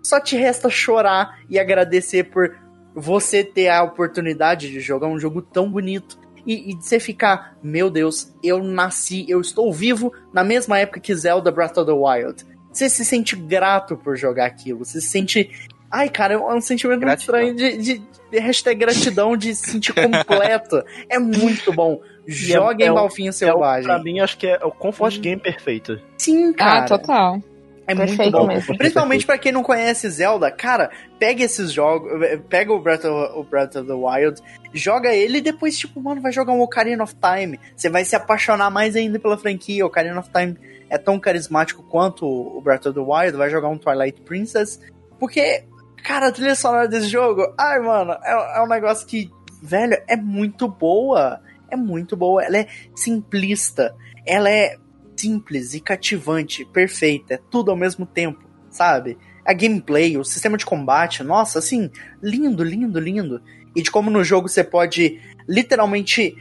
só 0.02 0.20
te 0.20 0.36
resta 0.36 0.68
chorar 0.68 1.38
e 1.48 1.58
agradecer 1.58 2.24
por 2.24 2.54
você 2.94 3.42
ter 3.42 3.68
a 3.68 3.82
oportunidade 3.82 4.70
de 4.70 4.80
jogar 4.80 5.08
um 5.08 5.18
jogo 5.18 5.40
tão 5.40 5.70
bonito. 5.70 6.20
E, 6.44 6.70
e 6.70 6.74
de 6.74 6.84
você 6.84 6.98
ficar, 6.98 7.56
meu 7.62 7.88
Deus, 7.88 8.32
eu 8.42 8.62
nasci, 8.62 9.24
eu 9.28 9.40
estou 9.40 9.72
vivo 9.72 10.12
na 10.32 10.42
mesma 10.42 10.78
época 10.78 10.98
que 10.98 11.14
Zelda 11.14 11.52
Breath 11.52 11.78
of 11.78 11.86
the 11.86 11.92
Wild. 11.92 12.44
Você 12.72 12.88
se 12.88 13.04
sente 13.04 13.36
grato 13.36 13.96
por 13.96 14.16
jogar 14.16 14.46
aquilo. 14.46 14.84
Você 14.84 15.00
se 15.00 15.08
sente. 15.08 15.50
Ai, 15.92 16.08
cara, 16.08 16.34
é 16.34 16.38
um 16.38 16.60
sentimento 16.60 17.00
Gratidão. 17.00 17.38
muito 17.40 17.54
estranho 17.60 17.76
de, 17.82 17.98
de, 17.98 18.02
de 18.30 18.38
hashtag 18.38 18.80
gratidão, 18.80 19.36
de 19.36 19.54
se 19.54 19.70
sentir 19.72 19.92
completo. 19.92 20.82
é 21.08 21.18
muito 21.18 21.70
bom. 21.72 22.00
Joguem 22.26 22.86
é 22.86 22.88
É 22.88 22.92
o, 22.92 23.32
Selvagem. 23.32 23.84
pra 23.84 23.98
mim, 24.02 24.20
acho 24.20 24.38
que 24.38 24.46
é 24.46 24.58
o 24.64 24.70
comfort 24.70 25.18
game 25.20 25.40
perfeito. 25.40 26.00
Sim, 26.16 26.50
Ah, 26.50 26.54
cara. 26.54 26.86
total. 26.86 27.40
É 27.84 27.96
Perfeito 27.96 28.22
muito 28.22 28.38
bom. 28.38 28.46
mesmo. 28.46 28.78
Principalmente 28.78 29.26
pra 29.26 29.36
quem 29.36 29.50
não 29.50 29.62
conhece 29.64 30.08
Zelda, 30.08 30.50
cara, 30.52 30.88
pega 31.18 31.42
esses 31.42 31.72
jogos, 31.72 32.12
pega 32.48 32.72
o 32.72 32.78
Breath, 32.80 33.04
of, 33.04 33.32
o 33.38 33.42
Breath 33.42 33.74
of 33.74 33.88
the 33.88 33.92
Wild, 33.92 34.40
joga 34.72 35.12
ele 35.12 35.38
e 35.38 35.40
depois, 35.40 35.76
tipo, 35.76 36.00
mano, 36.00 36.20
vai 36.22 36.30
jogar 36.32 36.52
um 36.52 36.60
Ocarina 36.62 37.02
of 37.02 37.14
Time. 37.16 37.58
Você 37.76 37.90
vai 37.90 38.04
se 38.04 38.14
apaixonar 38.14 38.70
mais 38.70 38.94
ainda 38.94 39.18
pela 39.18 39.36
franquia. 39.36 39.84
Ocarina 39.84 40.18
of 40.20 40.30
Time 40.30 40.56
é 40.88 40.96
tão 40.96 41.18
carismático 41.18 41.82
quanto 41.82 42.24
o 42.24 42.60
Breath 42.60 42.86
of 42.86 42.94
the 42.94 43.04
Wild. 43.04 43.36
Vai 43.36 43.50
jogar 43.50 43.68
um 43.68 43.76
Twilight 43.76 44.20
Princess. 44.22 44.80
Porque, 45.18 45.64
cara, 46.02 46.28
a 46.28 46.32
trilha 46.32 46.54
sonora 46.54 46.88
desse 46.88 47.08
jogo, 47.08 47.54
ai, 47.58 47.80
mano, 47.80 48.12
é, 48.22 48.58
é 48.58 48.62
um 48.62 48.68
negócio 48.68 49.06
que, 49.06 49.30
velho, 49.62 49.96
é 50.08 50.16
muito 50.16 50.68
boa. 50.68 51.40
É 51.70 51.76
muito 51.76 52.16
boa. 52.16 52.44
Ela 52.44 52.58
é 52.58 52.68
simplista. 52.94 53.94
Ela 54.26 54.50
é 54.50 54.76
simples 55.16 55.74
e 55.74 55.80
cativante, 55.80 56.64
perfeita, 56.64 57.40
tudo 57.50 57.70
ao 57.70 57.76
mesmo 57.76 58.04
tempo, 58.04 58.44
sabe? 58.70 59.16
A 59.44 59.52
gameplay, 59.52 60.16
o 60.16 60.24
sistema 60.24 60.56
de 60.56 60.66
combate, 60.66 61.22
nossa, 61.22 61.58
assim, 61.58 61.90
lindo, 62.22 62.64
lindo, 62.64 62.98
lindo. 62.98 63.40
E 63.74 63.82
de 63.82 63.90
como 63.90 64.10
no 64.10 64.24
jogo 64.24 64.48
você 64.48 64.64
pode 64.64 65.20
literalmente 65.48 66.36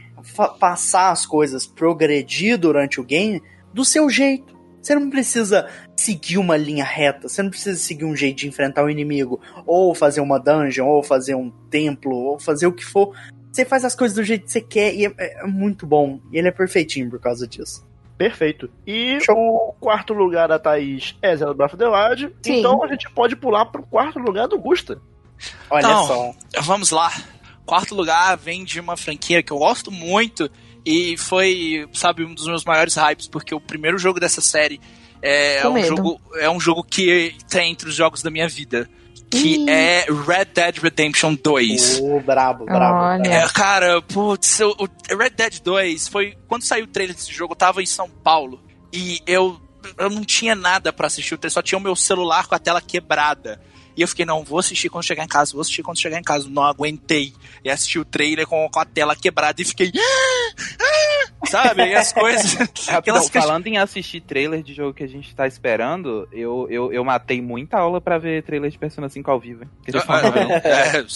passar 0.58 1.10
as 1.10 1.26
coisas, 1.26 1.66
progredir 1.66 2.58
durante 2.58 3.00
o 3.00 3.04
game 3.04 3.42
do 3.72 3.84
seu 3.84 4.08
jeito. 4.08 4.51
Você 4.82 4.94
não 4.96 5.08
precisa 5.08 5.68
seguir 5.96 6.38
uma 6.38 6.56
linha 6.56 6.84
reta, 6.84 7.28
você 7.28 7.42
não 7.42 7.50
precisa 7.50 7.78
seguir 7.78 8.04
um 8.04 8.16
jeito 8.16 8.38
de 8.38 8.48
enfrentar 8.48 8.84
o 8.84 8.90
inimigo, 8.90 9.40
ou 9.64 9.94
fazer 9.94 10.20
uma 10.20 10.40
dungeon, 10.40 10.86
ou 10.86 11.02
fazer 11.02 11.36
um 11.36 11.50
templo, 11.70 12.16
ou 12.16 12.38
fazer 12.38 12.66
o 12.66 12.72
que 12.72 12.84
for. 12.84 13.14
Você 13.52 13.64
faz 13.64 13.84
as 13.84 13.94
coisas 13.94 14.16
do 14.16 14.24
jeito 14.24 14.46
que 14.46 14.52
você 14.52 14.60
quer 14.60 14.94
e 14.94 15.06
é, 15.06 15.12
é 15.18 15.46
muito 15.46 15.86
bom. 15.86 16.20
E 16.32 16.38
ele 16.38 16.48
é 16.48 16.52
perfeitinho 16.52 17.08
por 17.08 17.20
causa 17.20 17.46
disso. 17.46 17.86
Perfeito. 18.18 18.70
E 18.86 19.20
Show. 19.20 19.36
o 19.36 19.72
quarto 19.80 20.12
lugar 20.12 20.48
da 20.48 20.58
Thaís 20.58 21.16
é 21.22 21.36
Zelda 21.36 21.54
Breath 21.54 21.74
of 21.74 21.78
the 21.78 21.88
Wild. 21.88 22.34
Sim. 22.42 22.58
Então 22.58 22.82
a 22.82 22.88
gente 22.88 23.10
pode 23.10 23.36
pular 23.36 23.66
pro 23.66 23.82
quarto 23.82 24.18
lugar 24.18 24.48
do 24.48 24.58
Gusta. 24.58 25.00
Olha 25.70 25.80
então, 25.80 26.06
só. 26.06 26.34
Vamos 26.62 26.90
lá. 26.90 27.12
Quarto 27.64 27.94
lugar 27.94 28.36
vem 28.36 28.64
de 28.64 28.80
uma 28.80 28.96
franquia 28.96 29.42
que 29.42 29.52
eu 29.52 29.58
gosto 29.58 29.90
muito 29.90 30.50
e 30.84 31.16
foi, 31.16 31.88
sabe, 31.92 32.24
um 32.24 32.34
dos 32.34 32.46
meus 32.46 32.64
maiores 32.64 32.94
hypes, 32.96 33.28
porque 33.28 33.54
o 33.54 33.60
primeiro 33.60 33.98
jogo 33.98 34.18
dessa 34.18 34.40
série 34.40 34.80
é, 35.20 35.66
um 35.68 35.82
jogo, 35.82 36.20
é 36.34 36.50
um 36.50 36.58
jogo 36.58 36.82
que 36.82 37.34
tem 37.48 37.70
entre 37.70 37.88
os 37.88 37.94
jogos 37.94 38.22
da 38.22 38.30
minha 38.30 38.48
vida 38.48 38.88
que 39.32 39.66
é 39.68 40.04
Red 40.04 40.46
Dead 40.54 40.78
Redemption 40.78 41.34
2. 41.34 42.00
Oh, 42.02 42.20
brabo, 42.20 42.66
brabo. 42.66 43.26
É, 43.26 43.48
cara, 43.48 44.02
putz, 44.02 44.60
o 44.60 44.88
Red 45.18 45.30
Dead 45.30 45.60
2 45.60 46.08
foi. 46.08 46.36
Quando 46.46 46.64
saiu 46.64 46.84
o 46.84 46.88
trailer 46.88 47.16
desse 47.16 47.32
jogo, 47.32 47.52
eu 47.52 47.56
tava 47.56 47.82
em 47.82 47.86
São 47.86 48.10
Paulo 48.10 48.62
e 48.92 49.20
eu, 49.26 49.58
eu 49.96 50.10
não 50.10 50.22
tinha 50.22 50.54
nada 50.54 50.92
para 50.92 51.06
assistir 51.06 51.34
o 51.34 51.38
trailer, 51.38 51.54
só 51.54 51.62
tinha 51.62 51.78
o 51.78 51.82
meu 51.82 51.96
celular 51.96 52.46
com 52.46 52.54
a 52.54 52.58
tela 52.58 52.80
quebrada. 52.82 53.58
E 53.96 54.02
eu 54.02 54.08
fiquei, 54.08 54.24
não, 54.24 54.42
vou 54.44 54.58
assistir 54.58 54.88
quando 54.88 55.04
chegar 55.04 55.24
em 55.24 55.28
casa, 55.28 55.52
vou 55.52 55.60
assistir 55.60 55.82
quando 55.82 56.00
chegar 56.00 56.18
em 56.18 56.22
casa. 56.22 56.48
Não 56.48 56.62
aguentei. 56.62 57.32
E 57.64 57.70
assisti 57.70 57.98
o 57.98 58.04
trailer 58.04 58.46
com, 58.46 58.68
com 58.68 58.80
a 58.80 58.84
tela 58.84 59.14
quebrada 59.14 59.60
e 59.60 59.64
fiquei. 59.64 59.92
Sabe? 61.48 61.88
E 61.88 61.94
as 61.94 62.12
coisas. 62.14 62.54
Rapidão, 62.86 63.22
falando 63.28 63.66
em 63.66 63.78
assistir 63.78 64.20
trailer 64.20 64.62
de 64.62 64.74
jogo 64.74 64.94
que 64.94 65.02
a 65.02 65.08
gente 65.08 65.34
tá 65.34 65.46
esperando, 65.46 66.28
eu, 66.32 66.66
eu, 66.70 66.92
eu 66.92 67.04
matei 67.04 67.40
muita 67.40 67.78
aula 67.78 68.00
pra 68.00 68.18
ver 68.18 68.42
trailer 68.42 68.70
de 68.70 68.78
Persona 68.78 69.08
5 69.08 69.30
ao 69.30 69.40
vivo, 69.40 69.64
hein? 69.64 69.70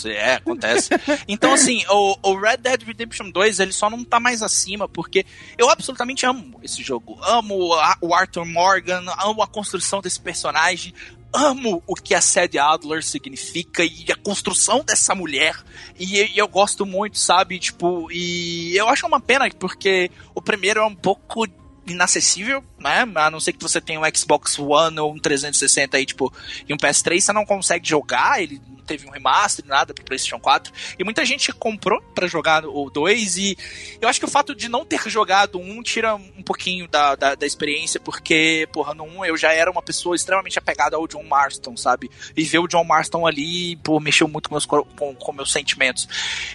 é, 0.09 0.31
é, 0.31 0.35
acontece. 0.35 0.91
Então, 1.29 1.53
assim, 1.55 1.85
o, 1.89 2.19
o 2.23 2.39
Red 2.39 2.59
Dead 2.59 2.83
Redemption 2.83 3.31
2, 3.31 3.61
ele 3.61 3.73
só 3.73 3.89
não 3.89 4.05
tá 4.05 4.19
mais 4.19 4.43
acima, 4.43 4.89
porque 4.89 5.25
eu 5.57 5.71
absolutamente 5.71 6.27
amo 6.27 6.59
esse 6.63 6.83
jogo. 6.83 7.19
Amo 7.23 7.73
a, 7.75 7.97
o 8.01 8.15
Arthur 8.15 8.45
Morgan, 8.45 9.05
amo 9.19 9.43
a 9.43 9.47
construção 9.47 10.01
desse 10.01 10.21
personagem, 10.21 10.93
amo 11.37 11.83
o 11.87 11.95
que 11.95 12.15
a 12.15 12.21
Sadie 12.21 12.59
Adler 12.59 13.03
significa 13.05 13.85
e 13.85 14.07
a 14.11 14.17
construção 14.17 14.83
dessa 14.83 15.15
mulher. 15.15 15.57
E, 15.99 16.23
e, 16.23 16.39
eu 16.39 16.49
gosto 16.49 16.87
muito, 16.87 17.19
sabe? 17.19 17.59
Tipo, 17.59 18.11
e 18.11 18.77
eu 18.77 18.89
acho 18.89 19.07
uma 19.07 19.21
pena 19.21 19.49
porque 19.59 20.11
o 20.35 20.41
primeiro 20.41 20.81
é 20.81 20.85
um 20.85 20.95
pouco 20.95 21.47
inacessível, 21.87 22.65
né? 22.79 23.05
A 23.15 23.31
não 23.31 23.41
ser 23.41 23.53
que 23.53 23.63
você 23.63 23.81
tenha 23.81 24.01
um 24.01 24.05
Xbox 24.15 24.59
One 24.59 24.99
ou 24.99 25.15
um 25.15 25.19
360 25.19 25.97
aí, 25.97 26.07
tipo, 26.07 26.33
e 26.69 26.75
um 26.75 26.77
PS3, 26.77 27.21
você 27.21 27.33
não 27.33 27.45
consegue 27.45 27.89
jogar, 27.89 28.43
ele 28.43 28.61
teve 28.87 29.07
um 29.07 29.11
remaster, 29.11 29.65
nada 29.67 29.93
pro 29.93 30.05
PlayStation 30.05 30.39
4. 30.39 30.73
E 30.99 31.05
muita 31.05 31.25
gente 31.25 31.53
comprou 31.53 32.01
para 32.15 32.27
jogar 32.27 32.65
o 32.65 32.89
2. 32.89 33.37
E 33.37 33.59
eu 34.01 34.09
acho 34.09 34.19
que 34.19 34.25
o 34.25 34.31
fato 34.31 34.55
de 34.55 34.69
não 34.69 34.85
ter 34.85 35.01
jogado 35.11 35.59
um 35.59 35.83
tira 35.83 36.15
um 36.15 36.43
pouquinho 36.43 36.89
da, 36.89 37.15
da, 37.17 37.35
da 37.35 37.47
experiência, 37.47 38.01
porque, 38.01 38.69
porra, 38.73 38.95
no 38.95 39.05
1 39.05 39.25
eu 39.27 39.37
já 39.37 39.53
era 39.53 39.71
uma 39.71 39.83
pessoa 39.83 40.17
extremamente 40.17 40.59
apegada 40.59 40.97
ao 40.97 41.07
John 41.07 41.25
Marston, 41.25 41.77
sabe? 41.77 42.11
E 42.37 42.45
ver 42.45 42.61
o 42.61 42.69
John 42.69 42.85
Marston 42.85 43.27
ali, 43.27 43.77
pô, 43.77 43.99
mexeu 44.01 44.29
muito 44.29 44.49
com 44.49 44.55
meus, 44.55 44.67
com, 44.67 44.85
com 45.15 45.33
meus 45.33 45.53
sentimentos. 45.53 46.09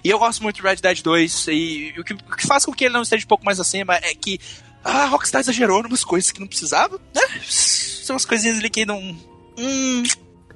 E 0.03 0.09
eu 0.09 0.17
gosto 0.17 0.41
muito 0.41 0.55
de 0.55 0.61
Red 0.61 0.77
Dead 0.77 1.01
2. 1.01 1.47
E 1.49 1.93
o 1.99 2.03
que, 2.03 2.13
o 2.13 2.35
que 2.37 2.47
faz 2.47 2.65
com 2.65 2.73
que 2.73 2.85
ele 2.85 2.93
não 2.93 3.01
esteja 3.01 3.25
um 3.25 3.27
pouco 3.27 3.45
mais 3.45 3.59
acima 3.59 3.95
é 3.95 4.15
que 4.15 4.39
a 4.83 5.05
Rockstar 5.05 5.41
exagerou 5.41 5.81
em 5.81 5.85
umas 5.85 6.03
coisas 6.03 6.31
que 6.31 6.39
não 6.39 6.47
precisava, 6.47 6.99
né? 7.13 7.21
São 7.49 8.15
umas 8.15 8.25
coisinhas 8.25 8.59
ali 8.59 8.69
que 8.69 8.85
não. 8.85 8.99
Hum, 9.57 10.03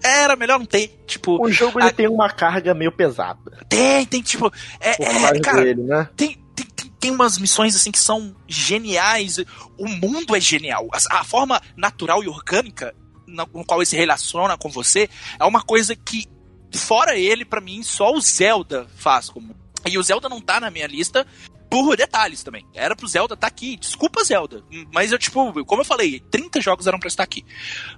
era 0.03 0.35
melhor 0.35 0.59
não 0.59 0.65
ter. 0.65 1.03
Tipo, 1.07 1.43
o 1.43 1.51
jogo 1.51 1.79
ele 1.79 1.89
a... 1.89 1.91
tem 1.91 2.07
uma 2.07 2.29
carga 2.29 2.73
meio 2.73 2.91
pesada. 2.91 3.65
Tem, 3.69 4.05
tem, 4.05 4.21
tipo. 4.21 4.51
É, 4.79 4.91
é 5.01 5.39
cara, 5.39 5.63
dele, 5.63 5.83
né? 5.83 6.09
tem, 6.15 6.37
tem, 6.55 6.65
tem, 6.65 6.91
tem, 6.99 7.11
umas 7.11 7.37
missões 7.37 7.75
assim 7.75 7.91
que 7.91 7.99
são 7.99 8.35
geniais. 8.47 9.37
O 9.77 9.87
mundo 9.87 10.35
é 10.35 10.39
genial. 10.39 10.87
A, 10.91 11.19
a 11.19 11.23
forma 11.23 11.61
natural 11.75 12.23
e 12.23 12.27
orgânica 12.27 12.93
no, 13.27 13.47
no 13.53 13.65
qual 13.65 13.79
ele 13.79 13.85
se 13.85 13.95
relaciona 13.95 14.57
com 14.57 14.69
você 14.69 15.09
é 15.39 15.45
uma 15.45 15.61
coisa 15.61 15.95
que, 15.95 16.27
fora 16.73 17.17
ele, 17.17 17.45
para 17.45 17.61
mim, 17.61 17.81
só 17.83 18.11
o 18.13 18.21
Zelda 18.21 18.87
faz 18.95 19.29
como. 19.29 19.55
E 19.85 19.97
o 19.97 20.03
Zelda 20.03 20.27
não 20.27 20.41
tá 20.41 20.59
na 20.59 20.71
minha 20.71 20.87
lista 20.87 21.25
por 21.69 21.95
detalhes 21.95 22.43
também. 22.43 22.65
Era 22.73 22.95
pro 22.95 23.07
Zelda 23.07 23.33
estar 23.33 23.47
tá 23.47 23.51
aqui. 23.53 23.77
Desculpa, 23.77 24.23
Zelda. 24.23 24.63
Mas 24.93 25.11
eu, 25.11 25.19
tipo, 25.19 25.65
como 25.65 25.81
eu 25.81 25.85
falei, 25.85 26.19
30 26.31 26.61
jogos 26.61 26.87
eram 26.87 26.99
pra 26.99 27.07
estar 27.07 27.23
aqui. 27.23 27.45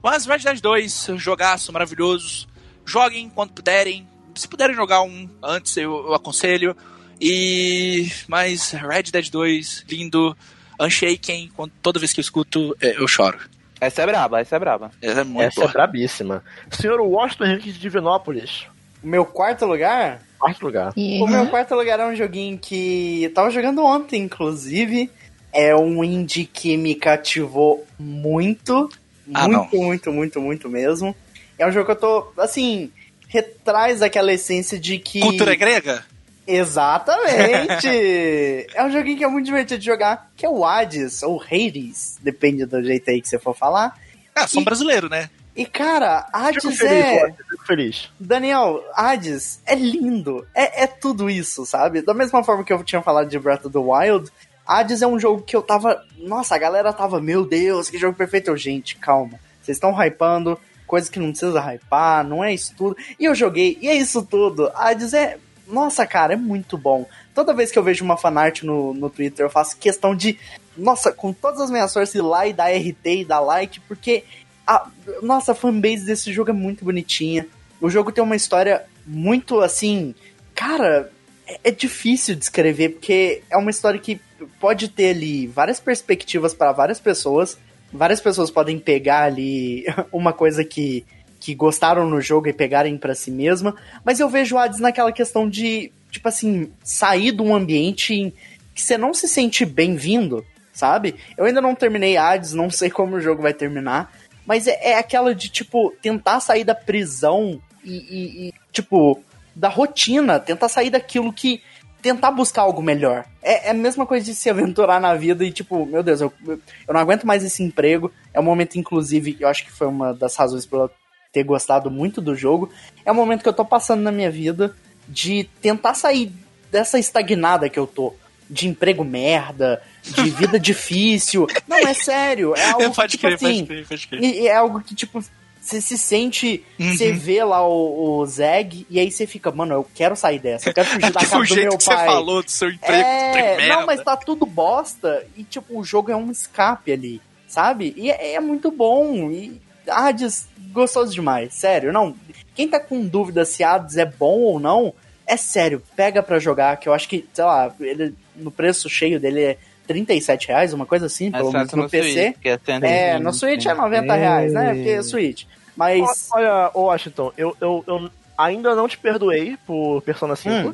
Mas 0.04 0.26
Red 0.26 0.40
Dead 0.40 0.60
2, 0.60 1.10
jogaço 1.16 1.72
maravilhoso. 1.72 2.48
Joguem 2.86 3.30
quando 3.30 3.54
puderem. 3.54 4.08
Se 4.36 4.48
puderem 4.48 4.76
jogar 4.76 5.02
um 5.02 5.30
antes, 5.42 5.76
eu, 5.78 6.08
eu 6.08 6.14
aconselho. 6.14 6.76
E. 7.20 8.12
Mas 8.28 8.72
Red 8.72 9.04
Dead 9.04 9.30
2, 9.30 9.86
lindo. 9.90 10.36
Unshaken, 10.80 11.50
quando, 11.56 11.72
toda 11.82 12.00
vez 12.00 12.14
que 12.14 12.20
eu 12.20 12.22
escuto, 12.22 12.78
é, 12.80 13.02
eu 13.02 13.08
choro. 13.08 13.40
Essa 13.82 14.04
é 14.04 14.06
braba, 14.06 14.40
essa 14.40 14.56
é 14.56 14.60
braba. 14.60 14.92
Essa 15.02 15.22
é 15.22 15.24
muito 15.24 15.42
Essa 15.42 15.60
é 15.60 15.62
boa. 15.62 15.70
é 15.70 15.74
brabíssima. 15.74 16.44
Senhor 16.72 17.00
Washington 17.02 17.46
Henrique 17.46 17.72
de 17.72 17.80
Divinópolis. 17.80 18.68
Meu 19.04 19.26
quarto 19.26 19.66
lugar? 19.66 20.22
Quarto 20.40 20.66
lugar. 20.66 20.94
Uhum. 20.96 21.24
O 21.24 21.28
meu 21.28 21.48
quarto 21.48 21.74
lugar 21.76 22.00
é 22.00 22.06
um 22.06 22.16
joguinho 22.16 22.58
que 22.58 23.24
eu 23.24 23.34
tava 23.34 23.50
jogando 23.50 23.84
ontem, 23.84 24.24
inclusive. 24.24 25.10
É 25.52 25.76
um 25.76 26.04
indie 26.04 26.46
que 26.46 26.78
me 26.78 26.94
cativou 26.94 27.86
muito. 27.98 28.90
Ah, 29.34 29.48
muito, 29.48 29.76
não. 29.76 29.84
muito, 29.84 30.12
muito, 30.12 30.42
muito 30.42 30.70
mesmo. 30.70 31.16
É 31.58 31.66
um 31.66 31.72
jogo 31.72 31.86
que 31.86 31.92
eu 31.92 31.96
tô, 31.96 32.32
assim, 32.38 32.92
retraz 33.28 34.02
aquela 34.02 34.32
essência 34.32 34.80
de 34.80 35.00
que. 35.00 35.20
Cultura 35.20 35.56
grega? 35.56 36.06
Exatamente! 36.46 37.88
é 38.74 38.84
um 38.86 38.92
joguinho 38.92 39.18
que 39.18 39.24
é 39.24 39.28
muito 39.28 39.46
divertido 39.46 39.80
de 39.80 39.86
jogar, 39.86 40.32
que 40.36 40.46
é 40.46 40.50
o 40.50 40.64
Hades, 40.64 41.22
ou 41.24 41.42
Hades, 41.42 42.18
depende 42.22 42.66
do 42.66 42.82
jeito 42.82 43.10
aí 43.10 43.22
que 43.22 43.28
você 43.28 43.38
for 43.38 43.56
falar. 43.56 44.00
Ah, 44.34 44.48
sou 44.48 44.62
e... 44.62 44.66
brasileiro, 44.66 45.10
né? 45.10 45.30
E, 45.58 45.66
cara, 45.66 46.28
Hades 46.32 46.62
fico 46.62 46.76
feliz, 46.76 47.04
é. 47.04 47.32
Fico 47.32 47.66
feliz. 47.66 48.12
Daniel, 48.20 48.84
Hades 48.94 49.60
é 49.66 49.74
lindo. 49.74 50.46
É, 50.54 50.84
é 50.84 50.88
tudo 50.88 51.32
isso, 51.32 51.66
sabe? 51.66 52.04
Da 52.04 52.14
mesma 52.14 52.44
forma 52.44 52.64
que 52.64 52.72
eu 52.72 52.84
tinha 52.84 53.02
falado 53.02 53.28
de 53.28 53.40
Breath 53.40 53.66
of 53.66 53.74
the 53.74 53.80
Wild, 53.80 54.32
Hades 54.68 55.02
é 55.02 55.08
um 55.08 55.20
jogo 55.20 55.42
que 55.42 55.56
eu 55.56 55.64
tava. 55.64 56.06
Nossa, 56.16 56.54
a 56.54 56.60
galera 56.60 56.94
tava, 56.94 57.20
meu 57.20 57.44
Deus, 57.44 57.90
que 57.90 57.98
jogo 57.98 58.16
perfeito. 58.16 58.52
Eu, 58.52 58.56
gente, 58.56 58.98
calma. 58.98 59.40
Vocês 59.60 59.78
estão 59.78 59.92
hypando 59.92 60.60
coisas 60.86 61.10
que 61.10 61.20
não 61.20 61.32
precisa 61.32 61.60
hypar, 61.60 62.24
não 62.24 62.44
é 62.44 62.54
isso 62.54 62.76
tudo. 62.78 62.96
E 63.20 63.26
eu 63.26 63.34
joguei, 63.34 63.80
e 63.82 63.90
é 63.90 63.96
isso 63.96 64.22
tudo. 64.24 64.72
Hades 64.76 65.14
é. 65.14 65.40
Nossa, 65.68 66.06
cara, 66.06 66.34
é 66.34 66.38
muito 66.38 66.78
bom. 66.78 67.06
Toda 67.34 67.54
vez 67.54 67.72
que 67.72 67.80
eu 67.80 67.84
vejo 67.84 68.06
uma 68.06 68.16
fanart 68.16 68.62
no, 68.62 68.94
no 68.94 69.10
Twitter, 69.10 69.46
eu 69.46 69.50
faço 69.50 69.76
questão 69.78 70.16
de. 70.16 70.38
Nossa, 70.78 71.12
com 71.12 71.34
todas 71.34 71.62
as 71.62 71.72
minhas 71.72 71.92
forças 71.92 72.14
ir 72.14 72.22
lá 72.22 72.46
e 72.46 72.54
dar 72.54 72.72
RT 72.72 73.06
e 73.06 73.26
dar 73.26 73.40
like, 73.40 73.80
porque 73.82 74.24
a, 74.68 74.88
nossa, 75.22 75.54
a 75.54 75.56
fanbase 75.56 76.06
desse 76.06 76.34
jogo 76.34 76.50
é 76.52 76.54
muito 76.54 76.84
bonitinha. 76.84 77.48
O 77.80 77.90
jogo 77.90 78.12
tem 78.12 78.24
uma 78.24 78.36
história 78.36 78.84
muito 79.06 79.62
assim. 79.62 80.14
Cara, 80.54 81.10
é, 81.48 81.60
é 81.66 81.72
difícil 81.72 82.36
descrever, 82.36 82.90
porque 82.90 83.42
é 83.50 83.58
uma 83.58 83.72
história 83.72 84.00
que 84.00 84.20
pode 84.60 84.90
ter 84.90 85.12
ali 85.12 85.48
várias 85.48 85.80
perspectivas 85.80 86.54
para 86.54 86.74
várias 86.74 87.00
pessoas. 87.00 87.58
Várias 87.92 88.20
pessoas 88.20 88.52
podem 88.52 88.78
pegar 88.78 89.24
ali 89.24 89.86
uma 90.12 90.34
coisa 90.34 90.66
que, 90.66 91.06
que 91.40 91.56
gostaram 91.56 92.10
no 92.10 92.20
jogo 92.20 92.50
e 92.50 92.54
pegarem 92.54 92.98
para 92.98 93.16
si 93.16 93.32
mesma. 93.32 93.76
Mas 94.04 94.20
eu 94.20 94.30
vejo 94.30 94.56
o 94.56 94.60
Hades 94.60 94.80
naquela 94.80 95.12
questão 95.12 95.50
de, 95.50 95.92
tipo 96.12 96.28
assim, 96.28 96.70
sair 96.84 97.32
de 97.32 97.42
um 97.42 97.56
ambiente 97.56 98.34
que 98.76 98.82
você 98.82 98.98
não 98.98 99.14
se 99.14 99.28
sente 99.28 99.66
bem-vindo, 99.66 100.46
sabe? 100.74 101.16
Eu 101.38 101.46
ainda 101.46 101.62
não 101.62 101.74
terminei 101.74 102.18
Hades, 102.18 102.54
não 102.54 102.70
sei 102.70 102.90
como 102.92 103.16
o 103.16 103.22
jogo 103.22 103.42
vai 103.42 103.54
terminar. 103.54 104.12
Mas 104.48 104.66
é, 104.66 104.92
é 104.92 104.98
aquela 104.98 105.36
de, 105.36 105.50
tipo, 105.50 105.94
tentar 106.02 106.40
sair 106.40 106.64
da 106.64 106.74
prisão 106.74 107.62
e, 107.84 107.92
e, 107.92 108.48
e, 108.48 108.54
tipo, 108.72 109.22
da 109.54 109.68
rotina, 109.68 110.40
tentar 110.40 110.70
sair 110.70 110.90
daquilo 110.90 111.34
que. 111.34 111.62
Tentar 112.02 112.32
buscar 112.32 112.62
algo 112.62 112.82
melhor. 112.82 113.26
É, 113.42 113.68
é, 113.68 113.72
a 113.72 113.74
mesma 113.74 114.06
coisa 114.06 114.24
de 114.24 114.34
se 114.34 114.50
aventurar 114.50 115.02
na 115.02 115.16
vida 115.16 115.44
e, 115.44 115.52
tipo, 115.52 115.86
meu 115.86 116.02
Deus, 116.02 116.22
eu, 116.22 116.32
eu 116.48 116.94
não 116.94 117.02
aguento 117.02 117.26
mais 117.26 117.44
esse 117.44 117.62
emprego. 117.62 118.12
É 118.34 118.40
um 118.40 118.44
momento, 118.44 118.78
inclusive, 118.78 119.36
eu 119.40 119.48
acho 119.50 119.66
que 119.66 119.72
foi 119.72 119.88
uma 119.88 120.14
das 120.14 120.36
razões 120.36 120.68
eu 120.72 120.90
ter 121.34 121.44
gostado 121.44 121.92
muito 121.92 122.22
do 122.22 122.36
jogo. 122.36 122.70
É 123.04 123.12
um 123.12 123.16
momento 123.16 123.42
que 123.44 123.50
eu 123.50 123.54
tô 123.54 123.66
passando 123.66 124.02
na 124.02 124.12
minha 124.12 124.32
vida 124.32 124.74
de 125.10 125.50
tentar 125.60 125.96
sair 125.96 126.32
dessa 126.72 127.00
estagnada 127.00 127.68
que 127.68 127.80
eu 127.80 127.88
tô 127.88 128.14
de 128.50 128.68
emprego 128.68 129.04
merda, 129.04 129.82
de 130.04 130.30
vida 130.30 130.60
difícil. 130.60 131.48
Não, 131.68 131.78
é 131.78 131.94
sério. 131.94 132.54
É 132.56 132.66
algo 132.72 132.92
que, 132.94 133.08
tipo 133.08 133.22
crer, 133.24 133.34
assim. 133.36 133.46
pode 133.46 133.66
crer, 133.66 133.88
pode 133.88 134.08
crer. 134.08 134.46
É 134.46 134.56
algo 134.56 134.82
que, 134.82 134.96
tipo, 134.96 135.24
você 135.62 135.82
se 135.82 135.98
sente. 135.98 136.64
Você 136.80 137.12
Uhum. 137.12 137.18
vê 137.18 137.44
lá 137.44 137.68
o, 137.68 138.20
o 138.20 138.26
Zeg 138.26 138.86
e 138.90 139.00
aí 139.00 139.12
você 139.12 139.28
fica, 139.28 139.52
mano, 139.52 139.74
eu 139.74 139.88
quero 139.94 140.16
sair 140.16 140.40
dessa. 140.40 140.70
Eu 140.70 140.74
quero 140.74 140.88
fugir 140.88 141.02
da 141.12 141.20
Tipo, 141.20 141.32
casa 141.32 141.38
do 141.38 141.46
jeito 141.46 141.70
meu 141.70 141.78
que 141.78 141.86
pai. 141.86 141.98
você 141.98 142.06
falou 142.06 142.44
do 142.44 142.52
seu 142.52 142.70
emprego, 142.70 142.94
É, 143.04 143.68
não, 143.68 143.86
mas 143.86 144.02
tá 144.02 144.16
tudo 144.16 144.46
bosta. 144.46 145.26
E, 145.36 145.44
tipo, 145.44 145.78
o 145.80 145.84
jogo 145.84 146.10
é 146.12 146.16
um 146.16 146.32
escape 146.32 146.92
ali, 146.92 147.22
sabe? 147.48 147.94
E 147.98 148.10
é, 148.10 148.34
é 148.36 148.40
muito 148.40 148.72
bom. 148.72 149.30
E 149.30 149.60
Hades, 149.90 150.48
gostoso 150.72 151.12
demais, 151.14 151.54
sério. 151.54 151.92
Não, 151.92 152.16
quem 152.56 152.68
tá 152.68 152.80
com 152.80 153.06
dúvida 153.06 153.44
se 153.46 153.64
Hades 153.64 153.98
é 153.98 154.06
bom 154.06 154.40
ou 154.40 154.60
não, 154.60 154.94
é 155.26 155.36
sério, 155.38 155.82
pega 155.96 156.24
pra 156.24 156.40
jogar, 156.40 156.78
que 156.78 156.88
eu 156.88 156.94
acho 156.94 157.08
que, 157.10 157.26
sei 157.34 157.44
lá, 157.44 157.74
ele, 157.82 158.14
no 158.38 158.52
preço 158.52 158.90
cheio 158.90 159.20
dele 159.20 159.42
é 159.42 159.58
37 159.88 160.50
reais, 160.50 160.74
uma 160.74 160.86
coisa 160.86 161.06
assim, 161.06 161.32
pelo 161.32 161.52
menos 161.52 161.72
fácil 161.72 161.78
no, 161.78 161.90
PC. 161.90 162.34
Switch, 162.34 162.46
é, 162.46 162.60
120, 162.66 162.84
é, 162.90 163.20
no 163.20 163.34
Switch 163.34 163.66
é 163.66 163.74
90 163.74 164.14
reais, 164.16 164.54
né? 164.54 164.74
Porque 164.74 164.90
é 164.90 165.02
Switch. 165.02 165.46
Mas. 165.76 166.30
Olha, 166.34 166.72
Washington, 166.74 167.32
eu, 167.38 167.56
eu, 167.62 167.84
eu 167.88 168.10
ainda 168.38 168.76
não 168.76 168.88
te 168.88 168.98
perdoei 168.98 169.58
por 169.66 170.02
Persona 170.02 170.36
5. 170.36 170.56
Hum, 170.56 170.74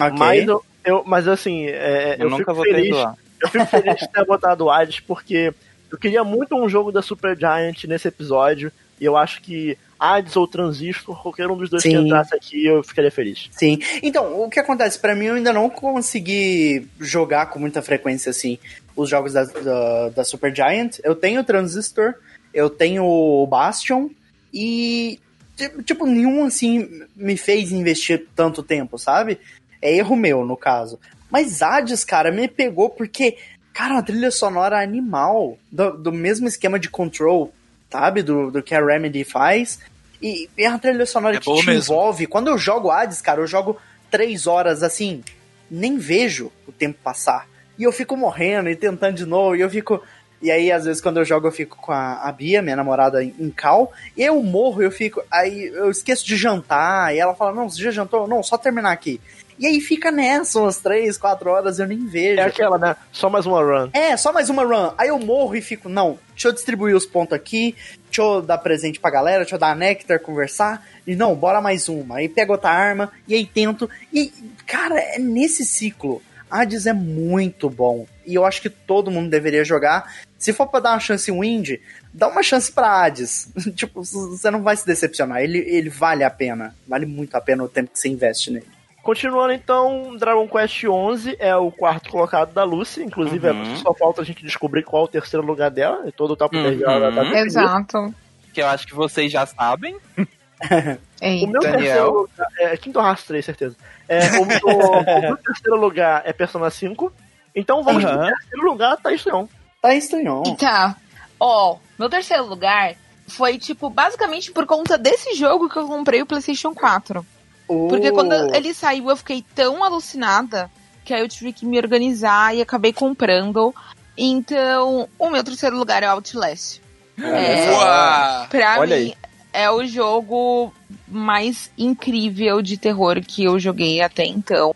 ok. 0.00 0.12
Mas, 0.18 0.46
eu, 0.46 0.64
eu- 0.84 1.02
mas 1.04 1.28
assim, 1.28 1.66
é, 1.66 2.16
Eu, 2.18 2.24
eu, 2.24 2.30
nunca 2.30 2.42
fico 2.42 2.54
vou 2.54 2.64
feliz. 2.64 2.90
perdoar. 2.90 3.16
Eu 3.42 3.48
fico 3.48 3.66
feliz 3.66 3.96
de 3.96 4.08
ter 4.08 4.24
botado 4.24 4.64
o 4.64 4.70
Hades, 4.70 5.00
porque 5.00 5.52
eu 5.90 5.98
queria 5.98 6.24
muito 6.24 6.56
um 6.56 6.68
jogo 6.68 6.90
da 6.90 7.02
Super 7.02 7.36
Giant 7.36 7.84
nesse 7.84 8.08
episódio. 8.08 8.72
E 9.00 9.04
eu 9.04 9.16
acho 9.16 9.42
que 9.42 9.76
Hades 9.98 10.36
ou 10.36 10.46
Transistor, 10.46 11.20
qualquer 11.22 11.50
um 11.50 11.56
dos 11.56 11.70
dois 11.70 11.82
que 11.82 11.90
Sim. 11.90 12.04
entrasse 12.06 12.34
aqui, 12.34 12.66
eu 12.66 12.82
ficaria 12.82 13.10
feliz. 13.10 13.48
Sim. 13.52 13.78
Então, 14.02 14.42
o 14.42 14.48
que 14.50 14.60
acontece? 14.60 14.98
Pra 14.98 15.14
mim, 15.14 15.26
eu 15.26 15.34
ainda 15.34 15.52
não 15.52 15.68
consegui 15.70 16.88
jogar 17.00 17.46
com 17.46 17.58
muita 17.58 17.80
frequência, 17.82 18.30
assim, 18.30 18.58
os 18.96 19.08
jogos 19.08 19.32
da, 19.32 19.44
da, 19.44 20.08
da 20.10 20.24
Super 20.24 20.54
Giant. 20.54 20.98
Eu 21.02 21.14
tenho 21.14 21.40
o 21.40 21.44
Transistor, 21.44 22.14
eu 22.52 22.68
tenho 22.70 23.04
o 23.04 23.46
Bastion, 23.46 24.08
e, 24.52 25.18
ti- 25.56 25.82
tipo, 25.84 26.06
nenhum, 26.06 26.44
assim, 26.44 27.02
me 27.16 27.36
fez 27.36 27.72
investir 27.72 28.26
tanto 28.36 28.62
tempo, 28.62 28.98
sabe? 28.98 29.38
É 29.82 29.94
erro 29.96 30.16
meu, 30.16 30.44
no 30.44 30.56
caso. 30.56 30.98
Mas 31.30 31.62
Hades, 31.62 32.04
cara, 32.04 32.30
me 32.30 32.46
pegou 32.46 32.88
porque, 32.90 33.36
cara, 33.72 33.94
uma 33.94 34.02
trilha 34.02 34.30
sonora 34.30 34.80
animal, 34.80 35.58
do, 35.72 35.90
do 35.98 36.12
mesmo 36.12 36.46
esquema 36.46 36.78
de 36.78 36.88
Control, 36.88 37.52
sabe? 37.90 38.22
Do, 38.22 38.50
do 38.50 38.62
que 38.62 38.74
a 38.74 38.84
Remedy 38.84 39.24
faz. 39.24 39.78
E 40.22 40.48
é 40.56 40.68
uma 40.68 40.78
trilha 40.78 41.04
sonora 41.06 41.36
É 41.36 41.38
que 41.38 41.44
te 41.44 41.66
mesmo. 41.66 41.72
envolve. 41.94 42.26
Quando 42.26 42.48
eu 42.48 42.56
jogo 42.58 42.90
Hades, 42.90 43.20
cara, 43.20 43.40
eu 43.40 43.46
jogo 43.46 43.76
três 44.10 44.46
horas 44.46 44.82
assim, 44.82 45.22
nem 45.70 45.98
vejo 45.98 46.50
o 46.66 46.72
tempo 46.72 46.98
passar. 47.02 47.46
E 47.78 47.82
eu 47.82 47.92
fico 47.92 48.16
morrendo 48.16 48.68
e 48.70 48.76
tentando 48.76 49.16
de 49.16 49.26
novo, 49.26 49.56
e 49.56 49.60
eu 49.60 49.68
fico. 49.68 50.00
E 50.40 50.50
aí, 50.50 50.70
às 50.70 50.84
vezes, 50.84 51.00
quando 51.00 51.16
eu 51.18 51.24
jogo, 51.24 51.46
eu 51.48 51.52
fico 51.52 51.76
com 51.76 51.90
a, 51.90 52.20
a 52.22 52.30
Bia, 52.30 52.60
minha 52.62 52.76
namorada, 52.76 53.24
em, 53.24 53.34
em 53.38 53.50
cal, 53.50 53.92
e 54.16 54.22
eu 54.22 54.40
morro, 54.42 54.82
eu 54.82 54.90
fico. 54.90 55.22
Aí 55.30 55.66
eu 55.74 55.90
esqueço 55.90 56.24
de 56.26 56.36
jantar, 56.36 57.14
e 57.14 57.18
ela 57.18 57.34
fala: 57.34 57.52
Não, 57.52 57.68
você 57.68 57.82
já 57.82 57.90
jantou? 57.90 58.28
Não, 58.28 58.42
só 58.42 58.56
terminar 58.58 58.92
aqui. 58.92 59.20
E 59.58 59.66
aí 59.66 59.80
fica 59.80 60.10
nessa 60.10 60.60
umas 60.60 60.78
três, 60.78 61.16
quatro 61.16 61.50
horas, 61.50 61.78
eu 61.78 61.86
nem 61.86 62.06
vejo. 62.06 62.40
É 62.40 62.44
aquela, 62.44 62.78
né? 62.78 62.96
Só 63.12 63.30
mais 63.30 63.46
uma 63.46 63.62
run. 63.62 63.90
É, 63.92 64.16
só 64.16 64.32
mais 64.32 64.50
uma 64.50 64.64
run. 64.64 64.92
Aí 64.98 65.08
eu 65.08 65.18
morro 65.18 65.54
e 65.54 65.60
fico, 65.60 65.88
não, 65.88 66.18
deixa 66.30 66.48
eu 66.48 66.52
distribuir 66.52 66.96
os 66.96 67.06
pontos 67.06 67.34
aqui, 67.34 67.74
deixa 68.06 68.22
eu 68.22 68.42
dar 68.42 68.58
presente 68.58 68.98
pra 68.98 69.10
galera, 69.10 69.42
deixa 69.42 69.54
eu 69.54 69.60
dar 69.60 69.70
a 69.70 69.74
Nectar, 69.74 70.20
conversar. 70.20 70.86
E 71.06 71.14
não, 71.14 71.34
bora 71.34 71.60
mais 71.60 71.88
uma. 71.88 72.16
Aí 72.16 72.28
pego 72.28 72.52
outra 72.52 72.70
arma, 72.70 73.12
e 73.28 73.34
aí 73.34 73.46
tento. 73.46 73.88
E, 74.12 74.32
cara, 74.66 74.98
é 74.98 75.18
nesse 75.18 75.64
ciclo. 75.64 76.22
Hades 76.50 76.86
é 76.86 76.92
muito 76.92 77.68
bom. 77.68 78.06
E 78.24 78.34
eu 78.34 78.44
acho 78.44 78.62
que 78.62 78.70
todo 78.70 79.10
mundo 79.10 79.28
deveria 79.28 79.64
jogar. 79.64 80.14
Se 80.38 80.52
for 80.52 80.66
pra 80.68 80.78
dar 80.78 80.90
uma 80.92 81.00
chance 81.00 81.30
em 81.30 81.40
Wind, 81.40 81.80
dá 82.12 82.28
uma 82.28 82.42
chance 82.42 82.70
pra 82.70 83.02
Hades. 83.02 83.48
tipo, 83.74 84.04
você 84.04 84.50
não 84.50 84.62
vai 84.62 84.76
se 84.76 84.86
decepcionar. 84.86 85.42
Ele, 85.42 85.58
ele 85.58 85.90
vale 85.90 86.22
a 86.22 86.30
pena. 86.30 86.74
Vale 86.86 87.06
muito 87.06 87.34
a 87.34 87.40
pena 87.40 87.64
o 87.64 87.68
tempo 87.68 87.90
que 87.92 87.98
você 87.98 88.08
investe 88.08 88.50
nele. 88.52 88.66
Continuando 89.04 89.52
então, 89.52 90.16
Dragon 90.16 90.48
Quest 90.48 90.74
XI 90.80 91.36
é 91.38 91.54
o 91.54 91.70
quarto 91.70 92.10
colocado 92.10 92.52
da 92.54 92.64
Lucy. 92.64 93.02
Inclusive, 93.04 93.50
Uhum. 93.50 93.76
só 93.76 93.92
falta 93.94 94.22
a 94.22 94.24
gente 94.24 94.42
descobrir 94.42 94.82
qual 94.82 95.02
é 95.02 95.04
o 95.04 95.08
terceiro 95.08 95.44
lugar 95.46 95.70
dela. 95.70 96.02
E 96.08 96.10
todo 96.12 96.32
o 96.32 96.36
top 96.36 96.56
10 96.60 96.78
dela 96.78 97.08
Uhum. 97.10 97.14
tá 97.14 97.20
definido. 97.22 97.46
Exato. 97.46 98.14
Que 98.52 98.62
eu 98.62 98.66
acho 98.66 98.86
que 98.86 98.94
vocês 98.94 99.30
já 99.30 99.44
sabem. 99.46 99.96
O 101.42 101.46
meu 101.46 101.60
Daniel. 101.60 101.72
terceiro 101.78 102.12
lugar 102.12 102.48
é 102.58 102.76
Kingdom 102.78 103.06
Hearts 103.06 103.24
3, 103.26 103.44
certeza. 103.44 103.76
É, 104.08 104.38
o, 104.38 104.46
meu, 104.46 104.58
o 104.64 105.20
meu 105.20 105.36
terceiro 105.36 105.76
lugar 105.78 106.22
é 106.24 106.32
Persona 106.32 106.70
5. 106.70 107.12
Então 107.54 107.82
vamos 107.82 108.02
Aham. 108.04 108.16
pro 108.18 108.26
terceiro 108.26 108.64
lugar, 108.70 108.96
tá 108.96 109.12
estranho. 109.12 109.48
Tá 109.82 109.94
estranhão. 109.94 110.42
Tá. 110.56 110.96
Ó, 111.38 111.76
meu 111.98 112.08
terceiro 112.08 112.46
lugar 112.46 112.94
foi, 113.28 113.58
tipo, 113.58 113.90
basicamente 113.90 114.50
por 114.52 114.64
conta 114.64 114.96
desse 114.96 115.34
jogo 115.34 115.68
que 115.68 115.76
eu 115.76 115.86
comprei 115.86 116.22
o 116.22 116.26
PlayStation 116.26 116.74
4. 116.74 117.24
Porque 117.66 118.10
Oh. 118.10 118.14
quando 118.14 118.32
ele 118.54 118.74
saiu, 118.74 119.08
eu 119.10 119.16
fiquei 119.16 119.44
tão 119.54 119.82
alucinada 119.82 120.70
que 121.04 121.12
aí 121.14 121.20
eu 121.20 121.28
tive 121.28 121.52
que 121.52 121.64
me 121.66 121.78
organizar 121.78 122.54
e 122.54 122.60
acabei 122.62 122.92
comprando. 122.92 123.74
Então, 124.16 125.08
o 125.18 125.30
meu 125.30 125.42
terceiro 125.42 125.76
lugar 125.76 126.02
é 126.02 126.08
o 126.08 126.12
Outlast. 126.12 126.80
É, 127.18 127.70
Boa! 127.70 128.46
pra 128.50 128.80
Olha 128.80 128.96
mim, 128.98 129.14
é 129.52 129.70
o 129.70 129.84
jogo 129.86 130.72
mais 131.06 131.70
incrível 131.78 132.60
de 132.62 132.76
terror 132.76 133.20
que 133.20 133.44
eu 133.44 133.58
joguei 133.58 134.00
até 134.02 134.24
então. 134.24 134.74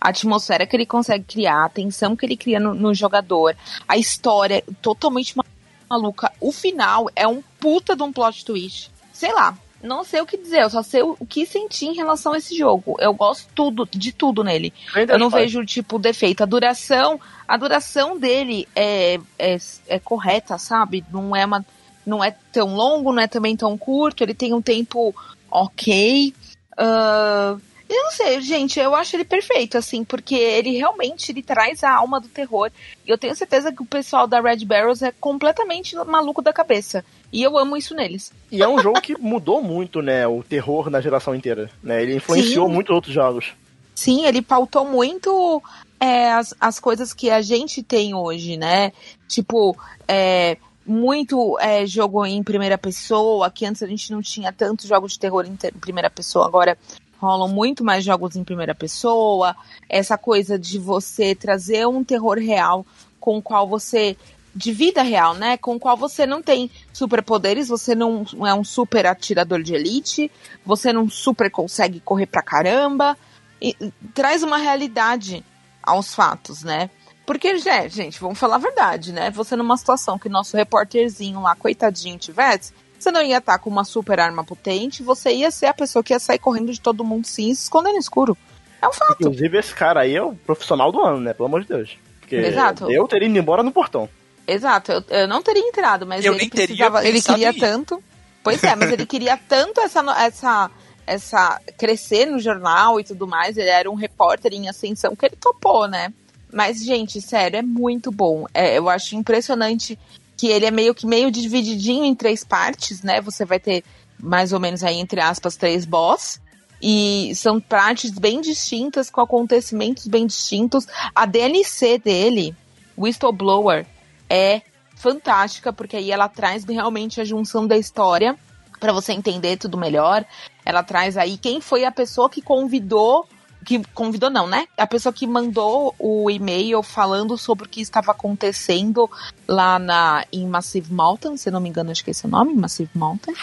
A 0.00 0.10
atmosfera 0.10 0.66
que 0.66 0.76
ele 0.76 0.86
consegue 0.86 1.24
criar, 1.24 1.64
a 1.64 1.68
tensão 1.68 2.14
que 2.14 2.24
ele 2.26 2.36
cria 2.36 2.60
no, 2.60 2.74
no 2.74 2.94
jogador, 2.94 3.56
a 3.88 3.96
história 3.96 4.62
totalmente 4.82 5.36
ma- 5.36 5.44
maluca. 5.90 6.30
O 6.40 6.52
final 6.52 7.08
é 7.16 7.26
um 7.26 7.42
puta 7.58 7.96
de 7.96 8.02
um 8.02 8.12
plot 8.12 8.44
twist. 8.44 8.90
Sei 9.12 9.32
lá, 9.32 9.56
não 9.82 10.02
sei 10.02 10.20
o 10.20 10.26
que 10.26 10.36
dizer, 10.36 10.62
eu 10.62 10.70
só 10.70 10.82
sei 10.82 11.02
o, 11.02 11.16
o 11.18 11.26
que 11.26 11.46
sentir 11.46 11.86
em 11.86 11.94
relação 11.94 12.32
a 12.32 12.38
esse 12.38 12.56
jogo. 12.56 12.96
Eu 12.98 13.14
gosto 13.14 13.48
tudo, 13.54 13.88
de 13.90 14.12
tudo 14.12 14.42
nele. 14.42 14.72
Eu 15.12 15.18
não 15.18 15.30
vejo, 15.30 15.64
tipo, 15.64 15.98
defeito. 15.98 16.42
A 16.42 16.46
duração, 16.46 17.20
a 17.46 17.56
duração 17.56 18.18
dele 18.18 18.66
é, 18.74 19.18
é, 19.38 19.56
é 19.88 19.98
correta, 19.98 20.58
sabe? 20.58 21.04
Não 21.12 21.34
é, 21.34 21.44
uma, 21.44 21.64
não 22.04 22.22
é 22.22 22.34
tão 22.52 22.74
longo, 22.74 23.12
não 23.12 23.22
é 23.22 23.28
também 23.28 23.56
tão 23.56 23.78
curto. 23.78 24.22
Ele 24.22 24.34
tem 24.34 24.52
um 24.52 24.62
tempo 24.62 25.14
ok. 25.50 26.34
Ah, 26.76 27.56
eu 27.88 28.04
não 28.04 28.10
sei, 28.10 28.40
gente, 28.40 28.78
eu 28.78 28.94
acho 28.94 29.16
ele 29.16 29.24
perfeito, 29.24 29.78
assim, 29.78 30.04
porque 30.04 30.34
ele 30.34 30.76
realmente 30.76 31.32
ele 31.32 31.42
traz 31.42 31.82
a 31.82 31.90
alma 31.94 32.20
do 32.20 32.28
terror. 32.28 32.70
E 33.06 33.10
eu 33.10 33.16
tenho 33.16 33.34
certeza 33.34 33.72
que 33.72 33.82
o 33.82 33.86
pessoal 33.86 34.26
da 34.26 34.40
Red 34.40 34.64
Barrels 34.64 35.02
é 35.02 35.10
completamente 35.12 35.96
maluco 35.96 36.42
da 36.42 36.52
cabeça. 36.52 37.04
E 37.32 37.42
eu 37.42 37.56
amo 37.58 37.76
isso 37.76 37.94
neles. 37.94 38.32
E 38.50 38.62
é 38.62 38.68
um 38.68 38.80
jogo 38.80 39.00
que 39.00 39.18
mudou 39.18 39.62
muito, 39.62 40.02
né? 40.02 40.26
O 40.26 40.42
terror 40.42 40.90
na 40.90 41.00
geração 41.00 41.34
inteira. 41.34 41.70
Né? 41.82 42.02
Ele 42.02 42.16
influenciou 42.16 42.66
Sim. 42.66 42.74
muitos 42.74 42.94
outros 42.94 43.14
jogos. 43.14 43.52
Sim, 43.94 44.24
ele 44.26 44.40
pautou 44.40 44.84
muito 44.84 45.62
é, 45.98 46.30
as, 46.32 46.54
as 46.60 46.78
coisas 46.78 47.12
que 47.12 47.30
a 47.30 47.42
gente 47.42 47.82
tem 47.82 48.14
hoje, 48.14 48.56
né? 48.56 48.92
Tipo, 49.26 49.76
é, 50.06 50.56
muito 50.86 51.58
é, 51.58 51.84
jogo 51.84 52.24
em 52.24 52.42
primeira 52.42 52.78
pessoa, 52.78 53.50
que 53.50 53.66
antes 53.66 53.82
a 53.82 53.86
gente 53.86 54.10
não 54.10 54.22
tinha 54.22 54.52
tantos 54.52 54.86
jogos 54.86 55.12
de 55.12 55.18
terror 55.18 55.44
em, 55.46 55.56
ter- 55.56 55.74
em 55.74 55.78
primeira 55.78 56.08
pessoa, 56.08 56.46
agora 56.46 56.78
rolam 57.20 57.48
muito 57.48 57.84
mais 57.84 58.04
jogos 58.04 58.36
em 58.36 58.44
primeira 58.44 58.74
pessoa. 58.74 59.54
Essa 59.88 60.16
coisa 60.16 60.58
de 60.58 60.78
você 60.78 61.34
trazer 61.34 61.86
um 61.86 62.02
terror 62.04 62.38
real 62.38 62.86
com 63.20 63.38
o 63.38 63.42
qual 63.42 63.66
você. 63.68 64.16
de 64.54 64.72
vida 64.72 65.02
real, 65.02 65.34
né? 65.34 65.56
Com 65.56 65.76
o 65.76 65.78
qual 65.78 65.96
você 65.96 66.26
não 66.26 66.42
tem 66.42 66.68
superpoderes, 66.92 67.68
você 67.68 67.94
não 67.94 68.24
é 68.44 68.52
um 68.54 68.64
super 68.64 69.06
atirador 69.06 69.62
de 69.62 69.72
elite, 69.74 70.30
você 70.66 70.92
não 70.92 71.08
super 71.08 71.48
consegue 71.48 72.00
correr 72.00 72.26
pra 72.26 72.42
caramba 72.42 73.16
e- 73.62 73.76
e 73.80 73.92
traz 74.14 74.42
uma 74.42 74.56
realidade 74.56 75.44
aos 75.82 76.12
fatos, 76.12 76.64
né? 76.64 76.90
Porque, 77.24 77.56
gente, 77.58 78.18
vamos 78.18 78.38
falar 78.38 78.56
a 78.56 78.58
verdade, 78.58 79.12
né? 79.12 79.30
Você 79.30 79.54
numa 79.54 79.76
situação 79.76 80.18
que 80.18 80.28
nosso 80.30 80.56
repórterzinho 80.56 81.40
lá, 81.42 81.54
coitadinho, 81.54 82.18
tivesse, 82.18 82.72
você 82.98 83.10
não 83.10 83.22
ia 83.22 83.38
estar 83.38 83.58
com 83.58 83.70
uma 83.70 83.84
super 83.84 84.18
arma 84.20 84.44
potente, 84.44 85.02
você 85.02 85.30
ia 85.32 85.50
ser 85.50 85.66
a 85.66 85.74
pessoa 85.74 86.02
que 86.02 86.12
ia 86.12 86.18
sair 86.18 86.38
correndo 86.38 86.72
de 86.72 86.80
todo 86.80 87.04
mundo 87.04 87.26
sim 87.26 87.50
e 87.50 87.56
se 87.56 87.64
esconder 87.64 87.92
no 87.92 87.98
escuro. 87.98 88.36
É 88.80 88.88
um 88.88 88.92
fato. 88.92 89.16
Inclusive, 89.20 89.58
esse 89.58 89.74
cara 89.74 90.00
aí 90.00 90.14
é 90.14 90.22
o 90.22 90.34
profissional 90.34 90.92
do 90.92 91.00
ano, 91.00 91.20
né? 91.20 91.32
Pelo 91.32 91.46
amor 91.46 91.62
de 91.62 91.68
Deus. 91.68 91.96
Porque 92.20 92.36
Exato. 92.36 92.90
eu 92.90 93.06
teria 93.08 93.28
ido 93.28 93.38
embora 93.38 93.62
no 93.62 93.72
portão. 93.72 94.08
Exato, 94.46 94.92
eu, 94.92 95.04
eu 95.10 95.28
não 95.28 95.42
teria 95.42 95.62
entrado, 95.62 96.06
mas 96.06 96.24
Eu 96.24 96.32
ele 96.32 96.40
nem 96.40 96.48
teria 96.48 96.66
precisava, 96.66 97.06
ele 97.06 97.20
queria 97.20 97.52
tanto. 97.52 98.02
Pois 98.42 98.62
é, 98.64 98.74
mas 98.74 98.90
ele 98.90 99.04
queria 99.04 99.36
tanto 99.36 99.80
essa, 99.80 100.00
essa, 100.22 100.70
essa 101.06 101.60
crescer 101.76 102.24
no 102.26 102.38
jornal 102.38 102.98
e 102.98 103.04
tudo 103.04 103.26
mais. 103.26 103.58
Ele 103.58 103.68
era 103.68 103.90
um 103.90 103.94
repórter 103.94 104.54
em 104.54 104.68
ascensão 104.68 105.14
que 105.14 105.26
ele 105.26 105.36
topou, 105.36 105.86
né? 105.86 106.12
Mas, 106.50 106.82
gente, 106.82 107.20
sério, 107.20 107.58
é 107.58 107.62
muito 107.62 108.10
bom. 108.10 108.46
É, 108.54 108.78
eu 108.78 108.88
acho 108.88 109.16
impressionante 109.16 109.98
que 110.38 110.46
ele 110.46 110.64
é 110.64 110.70
meio 110.70 110.94
que 110.94 111.04
meio 111.04 111.32
divididinho 111.32 112.04
em 112.04 112.14
três 112.14 112.44
partes, 112.44 113.02
né? 113.02 113.20
Você 113.20 113.44
vai 113.44 113.58
ter 113.58 113.84
mais 114.18 114.52
ou 114.52 114.60
menos 114.60 114.84
aí, 114.84 114.96
entre 114.96 115.20
aspas, 115.20 115.56
três 115.56 115.84
boss. 115.84 116.40
E 116.80 117.32
são 117.34 117.60
partes 117.60 118.12
bem 118.12 118.40
distintas, 118.40 119.10
com 119.10 119.20
acontecimentos 119.20 120.06
bem 120.06 120.28
distintos. 120.28 120.86
A 121.12 121.26
DLC 121.26 121.98
dele, 121.98 122.54
Whistleblower, 122.96 123.84
é 124.30 124.62
fantástica, 124.94 125.72
porque 125.72 125.96
aí 125.96 126.12
ela 126.12 126.28
traz 126.28 126.64
realmente 126.64 127.20
a 127.20 127.24
junção 127.24 127.66
da 127.66 127.76
história 127.76 128.38
para 128.78 128.92
você 128.92 129.12
entender 129.12 129.56
tudo 129.56 129.76
melhor. 129.76 130.24
Ela 130.64 130.84
traz 130.84 131.16
aí 131.16 131.36
quem 131.36 131.60
foi 131.60 131.84
a 131.84 131.90
pessoa 131.90 132.30
que 132.30 132.40
convidou, 132.40 133.26
que 133.64 133.82
convidou 133.94 134.30
não, 134.30 134.46
né? 134.46 134.66
A 134.76 134.86
pessoa 134.86 135.12
que 135.12 135.26
mandou 135.26 135.94
o 135.98 136.30
e-mail 136.30 136.82
falando 136.82 137.36
sobre 137.36 137.66
o 137.66 137.68
que 137.68 137.80
estava 137.80 138.12
acontecendo 138.12 139.10
lá 139.46 139.78
na 139.78 140.24
em 140.32 140.46
Massive 140.46 140.92
Mountain, 140.92 141.36
se 141.36 141.48
eu 141.48 141.52
não 141.52 141.60
me 141.60 141.68
engano, 141.68 141.90
acho 141.90 142.02
que 142.02 142.10
é 142.10 142.12
esse 142.12 142.24
o 142.26 142.28
nome, 142.28 142.54
Massive 142.54 142.90
Mountain. 142.94 143.34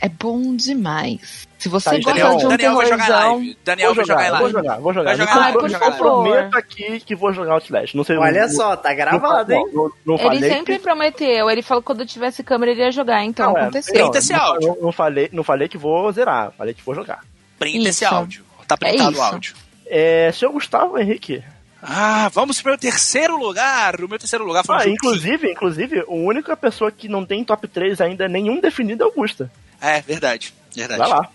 É 0.00 0.08
bom 0.08 0.54
demais. 0.54 1.48
Se 1.58 1.66
você 1.66 1.88
Tá, 1.88 1.96
gosta 1.96 2.10
Daniel, 2.12 2.36
de 2.36 2.44
um 2.44 2.48
Daniel 2.50 2.74
vai 2.74 2.86
jogar 2.86 3.08
live. 3.08 3.58
Daniel 3.64 3.94
vai 3.94 4.04
jogar 4.04 4.22
em 4.22 4.30
vou 4.30 4.38
live. 4.40 4.52
jogar, 4.52 4.80
vou 4.80 4.92
jogar. 4.92 5.16
Vai 5.16 5.26
jogar 5.26 5.36
live, 5.36 5.78
comprometo 5.78 6.58
aqui 6.58 7.00
que 7.00 7.16
vou 7.16 7.32
jogar 7.32 7.54
Outlast. 7.54 7.94
Não 7.96 8.04
sei 8.04 8.18
Olha 8.18 8.42
não- 8.42 8.54
só, 8.54 8.76
tá 8.76 8.90
não- 8.90 8.96
gravado, 8.96 9.50
hein? 9.52 9.64
Não, 9.72 9.90
não 10.04 10.16
ele 10.32 10.46
sempre 10.46 10.74
que- 10.76 10.82
prometeu. 10.82 11.48
Ele 11.48 11.62
falou 11.62 11.80
que 11.80 11.86
quando 11.86 12.04
tivesse 12.04 12.42
câmera 12.42 12.72
ele 12.72 12.82
ia 12.82 12.92
jogar, 12.92 13.24
então 13.24 13.52
Não, 13.52 13.56
é, 13.56 13.62
aconteceu. 13.62 13.94
Printa 13.94 14.18
esse 14.18 14.32
não, 14.34 14.40
áudio. 14.40 14.68
Não, 14.68 14.82
não 14.82 14.92
falei, 14.92 15.30
não 15.32 15.42
falei 15.42 15.68
que 15.68 15.78
vou 15.78 16.12
zerar, 16.12 16.52
falei 16.52 16.74
que 16.74 16.82
vou 16.84 16.94
jogar. 16.94 17.20
Printa 17.58 17.88
esse 17.88 18.04
áudio. 18.04 18.43
Tá 18.66 18.76
printado 18.76 19.12
isso. 19.12 19.20
o 19.20 19.24
áudio. 19.24 19.54
É, 19.86 20.32
senhor 20.32 20.52
Gustavo 20.52 20.98
Henrique. 20.98 21.42
Ah, 21.82 22.30
vamos 22.32 22.62
pro 22.62 22.70
meu 22.70 22.78
terceiro 22.78 23.36
lugar. 23.36 24.00
O 24.02 24.08
meu 24.08 24.18
terceiro 24.18 24.44
lugar 24.44 24.64
foi 24.64 24.74
um 24.74 24.78
Ah, 24.78 24.82
jogo 24.84 24.94
inclusive, 24.94 25.50
inclusive, 25.50 26.00
a 26.00 26.10
única 26.10 26.56
pessoa 26.56 26.90
que 26.90 27.08
não 27.08 27.26
tem 27.26 27.44
top 27.44 27.68
3 27.68 28.00
ainda, 28.00 28.26
nenhum 28.26 28.60
definido 28.60 29.04
é 29.04 29.06
Augusta. 29.06 29.52
É, 29.80 30.00
verdade. 30.00 30.54
Verdade. 30.74 31.00
Vai 31.00 31.08
lá. 31.10 31.30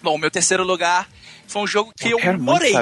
Bom, 0.00 0.14
o 0.14 0.18
meu 0.18 0.30
terceiro 0.30 0.62
lugar 0.62 1.08
foi 1.48 1.62
um 1.62 1.66
jogo 1.66 1.92
que 1.98 2.10
eu, 2.10 2.18
muito 2.20 2.42
morei. 2.42 2.74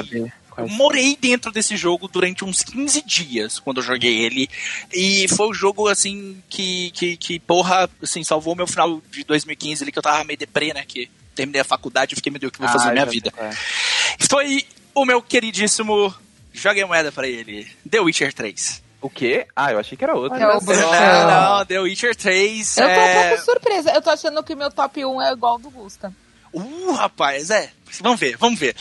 Eu 0.57 0.67
morei 0.69 1.15
dentro 1.19 1.51
desse 1.51 1.75
jogo 1.77 2.07
durante 2.07 2.43
uns 2.43 2.63
15 2.63 3.03
dias 3.03 3.59
quando 3.59 3.77
eu 3.77 3.83
joguei 3.83 4.25
ele. 4.25 4.47
E 4.93 5.27
foi 5.29 5.49
um 5.49 5.53
jogo, 5.53 5.87
assim, 5.87 6.41
que, 6.49 6.91
que, 6.91 7.17
que 7.17 7.39
porra, 7.39 7.89
assim, 8.01 8.23
salvou 8.23 8.55
meu 8.55 8.67
final 8.67 9.01
de 9.11 9.23
2015 9.23 9.83
ali, 9.83 9.91
que 9.91 9.97
eu 9.99 10.03
tava 10.03 10.23
meio 10.23 10.37
deprê, 10.37 10.73
né? 10.73 10.83
Que 10.87 11.09
terminei 11.37 11.61
a 11.61 11.65
faculdade 11.65 12.13
e 12.13 12.15
fiquei 12.15 12.31
meio 12.31 12.47
o 12.47 12.51
que 12.51 12.59
vou 12.59 12.67
fazer 12.67 12.85
Ah, 12.85 12.87
na 12.87 12.93
minha 12.93 13.05
vida. 13.05 13.31
qual 13.31 13.45
é. 13.45 13.51
Foi 14.29 14.65
o 14.93 15.05
meu 15.05 15.21
queridíssimo. 15.21 16.13
Joguei 16.53 16.83
moeda 16.85 17.11
pra 17.11 17.27
ele. 17.27 17.67
The 17.89 17.99
Witcher 18.01 18.33
3. 18.33 18.83
O 18.99 19.09
quê? 19.09 19.45
Ah, 19.55 19.71
eu 19.71 19.79
achei 19.79 19.95
que 19.97 20.03
era 20.03 20.15
outro. 20.15 20.37
É. 20.37 20.41
Não, 20.41 21.59
não, 21.59 21.65
The 21.65 21.79
Witcher 21.79 22.15
3. 22.15 22.77
Eu 22.77 22.83
tô 22.83 22.89
um 22.89 22.93
é... 22.93 23.29
pouco 23.29 23.45
surpresa. 23.45 23.91
Eu 23.91 24.01
tô 24.01 24.09
achando 24.09 24.43
que 24.43 24.55
meu 24.55 24.71
top 24.71 25.05
1 25.05 25.21
é 25.21 25.31
igual 25.33 25.53
ao 25.53 25.59
do 25.59 25.69
Gusta. 25.69 26.11
Uh, 26.51 26.91
rapaz, 26.93 27.51
é. 27.51 27.69
Vamos 28.01 28.19
ver, 28.19 28.35
vamos 28.37 28.59
ver. 28.59 28.75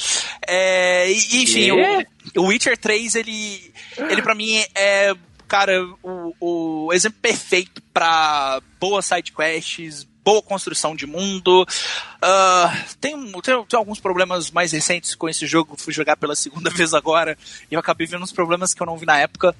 É, 0.46 1.10
e- 1.10 1.42
enfim, 1.42 1.70
o, 1.72 2.40
o 2.42 2.46
Witcher 2.46 2.78
3, 2.78 3.14
ele, 3.16 3.72
ele 4.08 4.22
pra 4.22 4.34
mim 4.34 4.64
é, 4.74 5.14
cara, 5.46 5.84
o, 6.02 6.34
o 6.88 6.92
exemplo 6.92 7.18
perfeito 7.20 7.82
pra 7.92 8.60
boas 8.80 9.04
sidequests, 9.06 10.06
boa 10.26 10.42
construção 10.42 10.96
de 10.96 11.06
mundo. 11.06 11.64
Ah, 12.20 12.76
tem, 13.00 13.14
tem, 13.40 13.64
tem 13.64 13.78
alguns 13.78 14.00
problemas 14.00 14.50
mais 14.50 14.72
recentes 14.72 15.14
com 15.14 15.28
esse 15.28 15.46
jogo, 15.46 15.76
fui 15.76 15.92
jogar 15.92 16.16
pela 16.16 16.34
segunda 16.34 16.68
vez 16.74 16.92
agora, 16.92 17.38
e 17.70 17.74
eu 17.74 17.78
acabei 17.78 18.08
vendo 18.08 18.24
uns 18.24 18.32
problemas 18.32 18.74
que 18.74 18.82
eu 18.82 18.86
não 18.86 18.98
vi 18.98 19.06
na 19.06 19.16
época. 19.16 19.54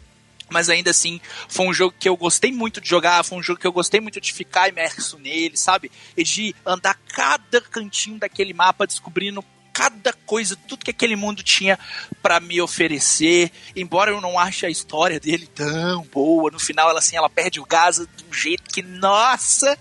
Mas 0.49 0.69
ainda 0.69 0.91
assim, 0.91 1.20
foi 1.49 1.67
um 1.67 1.75
jogo 1.75 1.95
que 1.99 2.09
eu 2.09 2.17
gostei 2.17 2.53
muito 2.53 2.81
de 2.81 2.89
jogar, 2.89 3.25
foi 3.25 3.39
um 3.39 3.43
jogo 3.43 3.59
que 3.59 3.67
eu 3.67 3.73
gostei 3.73 4.01
muito 4.01 4.20
de 4.20 4.33
ficar 4.33 4.69
imerso 4.69 5.19
nele, 5.19 5.57
sabe? 5.57 5.91
E 6.17 6.23
de 6.23 6.55
andar 6.65 6.95
cada 7.09 7.61
cantinho 7.61 8.19
daquele 8.19 8.55
mapa, 8.55 8.86
descobrindo 8.86 9.45
cada 9.77 10.15
coisa, 10.25 10.57
tudo 10.57 10.87
que 10.87 10.91
aquele 10.91 11.15
mundo 11.15 11.43
tinha 11.43 11.79
pra 12.23 12.41
me 12.41 12.63
oferecer. 12.63 13.53
Embora 13.77 14.11
eu 14.11 14.23
não 14.23 14.39
ache 14.39 14.65
a 14.65 14.71
história 14.71 15.21
dele 15.21 15.47
tão 15.47 16.03
boa, 16.05 16.51
no 16.51 16.59
final 16.59 16.89
ela 16.89 16.99
assim, 16.99 17.15
ela 17.15 17.29
perde 17.29 17.61
o 17.61 17.67
gás 17.67 17.97
de 17.99 18.25
um 18.25 18.33
jeito 18.33 18.63
que, 18.73 18.81
nossa! 18.81 19.79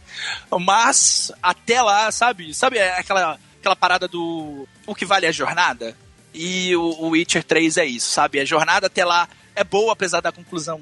Mas 0.59 1.31
até 1.41 1.81
lá, 1.81 2.11
sabe? 2.11 2.53
Sabe 2.53 2.77
aquela, 2.77 3.39
aquela 3.57 3.75
parada 3.75 4.05
do 4.05 4.67
o 4.85 4.93
que 4.93 5.05
vale 5.05 5.27
é 5.27 5.29
a 5.29 5.31
jornada? 5.31 5.95
E 6.33 6.75
o, 6.75 6.81
o 6.81 7.09
Witcher 7.11 7.45
3 7.45 7.77
é 7.77 7.85
isso, 7.85 8.11
sabe? 8.11 8.41
A 8.41 8.45
jornada 8.45 8.87
até 8.87 9.05
lá 9.05 9.29
é 9.55 9.63
boa, 9.63 9.93
apesar 9.93 10.19
da 10.19 10.33
conclusão, 10.33 10.81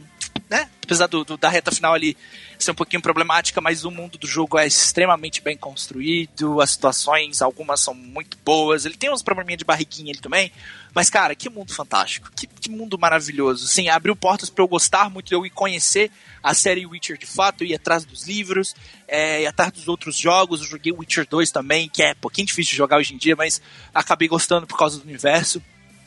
né? 0.53 0.69
Apesar 0.83 1.07
do, 1.07 1.23
do- 1.25 1.35
da 1.37 1.49
reta 1.49 1.71
final 1.71 1.93
ali 1.95 2.15
ser 2.59 2.69
um 2.71 2.75
pouquinho 2.75 3.01
problemática, 3.01 3.59
mas 3.59 3.83
o 3.83 3.89
mundo 3.91 4.17
do 4.17 4.27
jogo 4.27 4.57
é 4.59 4.67
extremamente 4.67 5.41
bem 5.41 5.57
construído, 5.57 6.61
as 6.61 6.69
situações, 6.69 7.41
algumas 7.41 7.79
são 7.79 7.93
muito 7.95 8.37
boas. 8.45 8.85
Ele 8.85 8.95
tem 8.95 9.11
uns 9.11 9.23
probleminha 9.23 9.57
de 9.57 9.65
barriguinha 9.65 10.11
ali 10.13 10.19
também, 10.21 10.51
mas 10.93 11.09
cara, 11.09 11.33
que 11.35 11.49
mundo 11.49 11.73
fantástico, 11.73 12.31
que, 12.35 12.45
que 12.45 12.69
mundo 12.69 12.97
maravilhoso. 12.99 13.65
Assim, 13.65 13.89
abriu 13.89 14.15
portas 14.15 14.49
para 14.49 14.63
eu 14.63 14.67
gostar 14.67 15.09
muito 15.09 15.33
eu 15.33 15.43
ir 15.45 15.49
conhecer 15.49 16.11
a 16.43 16.53
série 16.53 16.85
Witcher 16.85 17.17
de 17.17 17.25
fato, 17.25 17.63
ir 17.65 17.73
atrás 17.73 18.05
dos 18.05 18.27
livros, 18.27 18.75
é, 19.07 19.41
ir 19.41 19.47
atrás 19.47 19.71
dos 19.71 19.87
outros 19.87 20.15
jogos. 20.17 20.61
Eu 20.61 20.67
joguei 20.67 20.93
Witcher 20.93 21.27
2 21.27 21.49
também, 21.51 21.89
que 21.89 22.03
é 22.03 22.11
um 22.11 22.21
pouquinho 22.21 22.45
difícil 22.45 22.71
de 22.71 22.77
jogar 22.77 22.97
hoje 22.97 23.13
em 23.13 23.17
dia, 23.17 23.35
mas 23.35 23.59
acabei 23.93 24.27
gostando 24.27 24.67
por 24.67 24.77
causa 24.77 24.99
do 24.99 25.03
universo. 25.03 25.61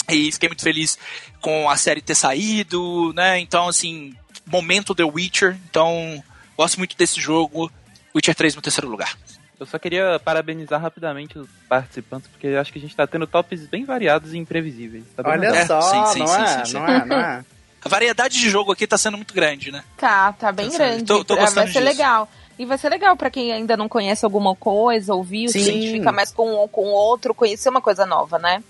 E 0.08 0.30
fiquei 0.30 0.48
muito 0.48 0.62
feliz 0.62 0.96
com 1.40 1.68
a 1.68 1.76
série 1.76 2.00
ter 2.00 2.14
saído, 2.14 3.12
né? 3.12 3.40
Então, 3.40 3.66
assim, 3.66 4.14
momento 4.46 4.94
The 4.94 5.04
Witcher. 5.04 5.56
Então, 5.68 6.22
gosto 6.56 6.78
muito 6.78 6.96
desse 6.96 7.20
jogo. 7.20 7.70
Witcher 8.14 8.34
3 8.34 8.54
no 8.54 8.62
terceiro 8.62 8.88
lugar. 8.88 9.16
Eu 9.58 9.64
só 9.66 9.78
queria 9.78 10.20
parabenizar 10.22 10.80
rapidamente 10.80 11.38
os 11.38 11.48
participantes, 11.68 12.28
porque 12.28 12.46
eu 12.48 12.60
acho 12.60 12.70
que 12.72 12.78
a 12.78 12.82
gente 12.82 12.94
tá 12.94 13.06
tendo 13.06 13.26
tops 13.26 13.66
bem 13.66 13.84
variados 13.84 14.34
e 14.34 14.38
imprevisíveis. 14.38 15.04
Tá 15.16 15.22
bem 15.22 15.32
Olha 15.32 15.50
legal. 15.50 15.56
É, 15.62 15.66
só, 15.66 15.80
sim, 15.80 16.12
sim, 16.12 16.18
não, 16.20 16.26
sim, 16.26 16.40
é, 16.42 16.46
sim, 16.46 16.64
sim. 16.66 16.72
não 16.74 16.86
é, 16.88 17.04
não 17.04 17.16
é. 17.18 17.44
A 17.84 17.88
variedade 17.88 18.36
de 18.38 18.50
jogo 18.50 18.72
aqui 18.72 18.84
tá 18.86 18.98
sendo 18.98 19.16
muito 19.16 19.32
grande, 19.32 19.70
né? 19.70 19.84
Tá, 19.96 20.32
tá 20.32 20.50
bem 20.50 20.68
Tô- 20.70 20.76
grande. 20.76 21.04
tô- 21.04 21.24
tô 21.24 21.34
vai 21.36 21.44
gostando 21.44 21.68
ser 21.68 21.72
disso. 21.74 21.84
legal. 21.84 22.28
E 22.58 22.64
vai 22.66 22.76
ser 22.78 22.88
legal 22.88 23.16
pra 23.16 23.30
quem 23.30 23.52
ainda 23.52 23.76
não 23.76 23.88
conhece 23.88 24.24
alguma 24.24 24.56
coisa, 24.56 25.14
ouviu, 25.14 25.48
se 25.48 25.60
Sim. 25.62 25.70
identifica 25.70 26.10
mais 26.10 26.32
com 26.32 26.64
um 26.64 26.68
com 26.68 26.80
o 26.82 26.90
outro, 26.90 27.32
conhecer 27.34 27.68
uma 27.68 27.80
coisa 27.80 28.04
nova, 28.04 28.38
né? 28.40 28.62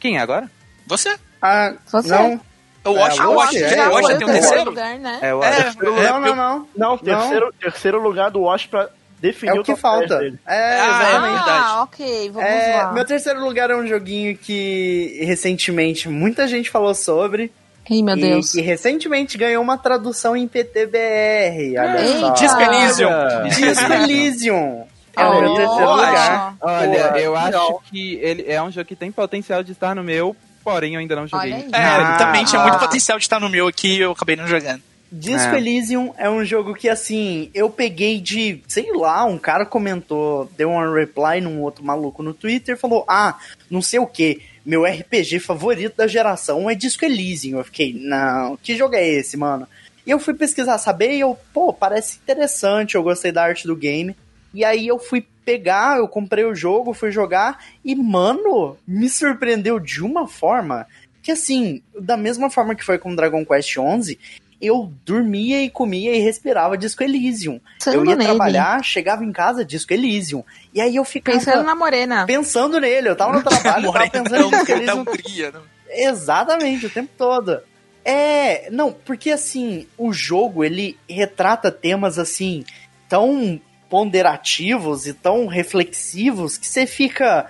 Quem 0.00 0.16
é 0.16 0.20
agora? 0.20 0.50
Você? 0.86 1.14
Ah, 1.42 1.74
Você. 1.86 2.08
não, 2.08 2.40
Eu 2.84 2.98
É, 2.98 3.02
acho, 3.02 3.22
eu 3.22 3.32
eu 3.32 3.40
acho 3.40 3.56
hoje 3.56 4.06
foi 4.06 4.14
tem 4.16 4.28
o 4.28 4.32
terceiro. 4.32 4.64
lugar, 4.70 4.98
né? 4.98 5.18
É, 5.22 5.26
É, 5.28 5.32
acho. 5.32 5.78
é, 5.82 6.10
não, 6.10 6.20
não, 6.20 6.36
não. 6.36 6.68
Não, 6.76 6.98
terceiro, 6.98 7.54
terceiro 7.60 8.02
lugar 8.02 8.30
do 8.30 8.42
Wash 8.42 8.66
pra 8.66 8.88
definir 9.20 9.56
É 9.56 9.60
o 9.60 9.64
que 9.64 9.72
top 9.74 9.80
10 9.80 9.80
falta. 9.80 10.18
dele. 10.18 10.38
É, 10.46 10.80
Ah, 10.80 10.84
exatamente. 11.00 11.34
verdade. 11.34 11.50
Ah, 11.64 11.82
ok, 11.82 12.30
vamos 12.30 12.48
É, 12.50 12.76
lá. 12.76 12.92
meu 12.92 13.04
terceiro 13.06 13.40
lugar 13.44 13.70
é 13.70 13.76
um 13.76 13.86
joguinho 13.86 14.36
que 14.36 15.18
recentemente 15.24 16.08
muita 16.10 16.46
gente 16.46 16.68
falou 16.70 16.94
sobre. 16.94 17.50
Ih, 17.88 18.02
meu 18.02 18.16
e 18.16 18.20
Deus. 18.20 18.52
que 18.52 18.60
recentemente 18.60 19.36
ganhou 19.38 19.62
uma 19.62 19.76
tradução 19.78 20.36
em 20.36 20.46
PTBR. 20.48 21.78
Olha 21.78 22.00
Eita. 22.04 22.20
só. 22.20 22.30
Disco 22.30 22.60
Elysium. 22.60 23.10
Disco 23.48 23.92
Elysium. 23.92 24.84
É 25.16 25.24
o 25.24 25.40
meu 25.40 25.54
terceiro 25.54 25.90
lugar. 25.90 26.54
Olha, 26.60 27.18
eu 27.20 27.36
acho 27.36 27.80
que 27.90 28.18
ele 28.20 28.44
é 28.50 28.60
um 28.62 28.70
jogo 28.70 28.86
que 28.86 28.96
tem 28.96 29.12
potencial 29.12 29.62
de 29.62 29.72
estar 29.72 29.94
no 29.94 30.02
meu, 30.02 30.34
porém 30.64 30.94
eu 30.94 31.00
ainda 31.00 31.14
não 31.14 31.26
joguei. 31.26 31.52
É, 31.52 31.66
Ah, 31.72 32.16
também 32.16 32.44
tinha 32.44 32.62
muito 32.62 32.76
ah. 32.76 32.78
potencial 32.78 33.18
de 33.18 33.24
estar 33.24 33.38
no 33.38 33.48
meu 33.48 33.68
aqui 33.68 34.00
eu 34.00 34.12
acabei 34.12 34.34
não 34.34 34.46
jogando. 34.46 34.82
Disco 35.12 35.54
É. 35.54 35.58
Elysium 35.58 36.12
é 36.18 36.28
um 36.28 36.44
jogo 36.44 36.74
que, 36.74 36.88
assim, 36.88 37.48
eu 37.54 37.70
peguei 37.70 38.20
de, 38.20 38.60
sei 38.66 38.90
lá, 38.92 39.24
um 39.24 39.38
cara 39.38 39.64
comentou, 39.64 40.50
deu 40.56 40.70
um 40.70 40.92
reply 40.92 41.40
num 41.40 41.60
outro 41.60 41.84
maluco 41.84 42.20
no 42.20 42.34
Twitter, 42.34 42.76
falou, 42.76 43.04
ah, 43.06 43.38
não 43.70 43.80
sei 43.80 44.00
o 44.00 44.08
que, 44.08 44.42
meu 44.66 44.84
RPG 44.84 45.38
favorito 45.38 45.96
da 45.96 46.08
geração 46.08 46.68
é 46.68 46.74
Disco 46.74 47.04
Elysium. 47.04 47.58
Eu 47.58 47.64
fiquei, 47.64 47.92
não, 47.92 48.56
que 48.56 48.76
jogo 48.76 48.96
é 48.96 49.06
esse, 49.06 49.36
mano? 49.36 49.68
E 50.04 50.10
eu 50.10 50.18
fui 50.18 50.34
pesquisar, 50.34 50.78
saber, 50.78 51.12
e 51.12 51.20
eu, 51.20 51.38
pô, 51.52 51.72
parece 51.72 52.18
interessante, 52.22 52.96
eu 52.96 53.02
gostei 53.02 53.30
da 53.30 53.44
arte 53.44 53.68
do 53.68 53.76
game. 53.76 54.16
E 54.54 54.64
aí 54.64 54.86
eu 54.86 54.98
fui 54.98 55.26
pegar, 55.44 55.98
eu 55.98 56.08
comprei 56.08 56.44
o 56.44 56.54
jogo, 56.54 56.94
fui 56.94 57.10
jogar, 57.10 57.58
e, 57.84 57.94
mano, 57.94 58.76
me 58.86 59.08
surpreendeu 59.10 59.78
de 59.78 60.02
uma 60.02 60.26
forma 60.26 60.86
que, 61.22 61.32
assim, 61.32 61.82
da 61.98 62.16
mesma 62.16 62.48
forma 62.48 62.74
que 62.74 62.84
foi 62.84 62.98
com 62.98 63.14
Dragon 63.14 63.44
Quest 63.44 63.70
XI, 63.72 64.18
eu 64.60 64.90
dormia 65.04 65.62
e 65.62 65.68
comia 65.68 66.14
e 66.14 66.20
respirava 66.20 66.78
Disco 66.78 67.02
Elysium. 67.02 67.60
Pensando 67.78 67.96
eu 67.96 68.04
ia 68.06 68.16
nele. 68.16 68.28
trabalhar, 68.30 68.82
chegava 68.84 69.24
em 69.24 69.32
casa, 69.32 69.64
Disco 69.64 69.92
Elysium. 69.92 70.42
E 70.72 70.80
aí 70.80 70.96
eu 70.96 71.04
ficava 71.04 71.38
Pensando 71.38 71.64
na 71.64 71.74
morena. 71.74 72.24
pensando 72.26 72.80
nele, 72.80 73.08
eu 73.08 73.16
tava 73.16 73.34
no 73.38 73.42
trabalho, 73.44 73.86
eu 73.86 73.92
tava 73.92 74.10
pensando 74.10 74.46
em 74.46 74.50
Disco 74.50 74.70
Elysium 74.72 75.00
Hungria, 75.00 75.50
né? 75.50 75.60
exatamente, 75.90 76.86
o 76.86 76.90
tempo 76.90 77.10
todo. 77.16 77.60
É, 78.04 78.68
não, 78.70 78.92
porque 78.92 79.30
assim, 79.30 79.86
o 79.96 80.12
jogo 80.12 80.62
ele 80.64 80.98
retrata 81.08 81.70
temas 81.70 82.18
assim 82.18 82.64
tão 83.08 83.60
ponderativos 83.88 85.06
e 85.06 85.12
tão 85.12 85.46
reflexivos 85.46 86.56
que 86.56 86.66
você 86.66 86.86
fica. 86.86 87.46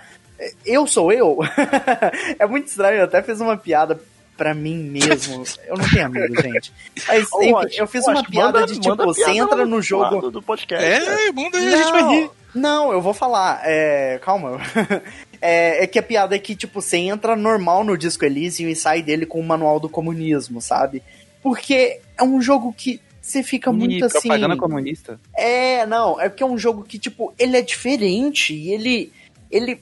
Eu 0.65 0.87
sou 0.87 1.13
eu? 1.13 1.39
é 2.39 2.47
muito 2.47 2.69
estranho, 2.69 2.99
eu 2.99 3.05
até 3.05 3.23
fiz 3.23 3.41
uma 3.41 3.57
piada 3.57 4.01
pra 4.37 4.55
mim 4.55 4.77
mesmo. 4.77 5.45
Eu 5.67 5.77
não 5.77 5.89
tenho 5.89 6.07
amigo, 6.07 6.43
gente. 6.43 6.73
Mas 7.07 7.29
enfim, 7.41 7.77
eu 7.77 7.87
fiz 7.87 8.07
uma 8.07 8.25
piada 8.25 8.61
manda, 8.61 8.73
de 8.73 8.81
tipo, 8.81 8.97
você 8.97 9.31
entra 9.31 9.65
no 9.65 9.81
jogo. 9.81 10.31
Do 10.31 10.43
podcast, 10.43 10.85
é, 10.85 11.33
manda 11.33 11.59
aí, 11.59 11.75
a 11.75 11.77
gente 11.77 11.91
vai 11.91 12.09
rir. 12.09 12.31
Não, 12.55 12.93
eu 12.93 13.01
vou 13.01 13.13
falar. 13.13 13.61
É, 13.65 14.19
calma. 14.23 14.61
é, 15.41 15.85
é, 15.85 15.87
que 15.87 15.99
a 15.99 16.03
piada 16.03 16.37
é 16.37 16.39
que, 16.39 16.55
tipo, 16.55 16.81
você 16.81 16.99
entra 16.99 17.35
normal 17.35 17.83
no 17.83 17.99
Disco 17.99 18.25
Elysium 18.25 18.69
e 18.69 18.77
sai 18.77 19.03
dele 19.03 19.27
com 19.27 19.41
o 19.41 19.45
manual 19.45 19.81
do 19.81 19.89
comunismo, 19.89 20.61
sabe? 20.61 21.03
Porque 21.43 22.01
é 22.17 22.23
um 22.23 22.41
jogo 22.41 22.73
que 22.73 23.01
você 23.25 23.43
fica 23.43 23.71
e 23.71 23.73
muito 23.73 24.05
assim. 24.05 24.29
propaganda 24.29 24.57
comunista. 24.57 25.19
É, 25.35 25.87
não, 25.87 26.21
é 26.21 26.29
porque 26.29 26.43
é 26.43 26.47
um 26.47 26.59
jogo 26.59 26.85
que, 26.85 26.99
tipo, 26.99 27.33
ele 27.39 27.57
é 27.57 27.63
diferente 27.63 28.55
e 28.55 28.71
ele. 28.71 29.13
Ele. 29.51 29.81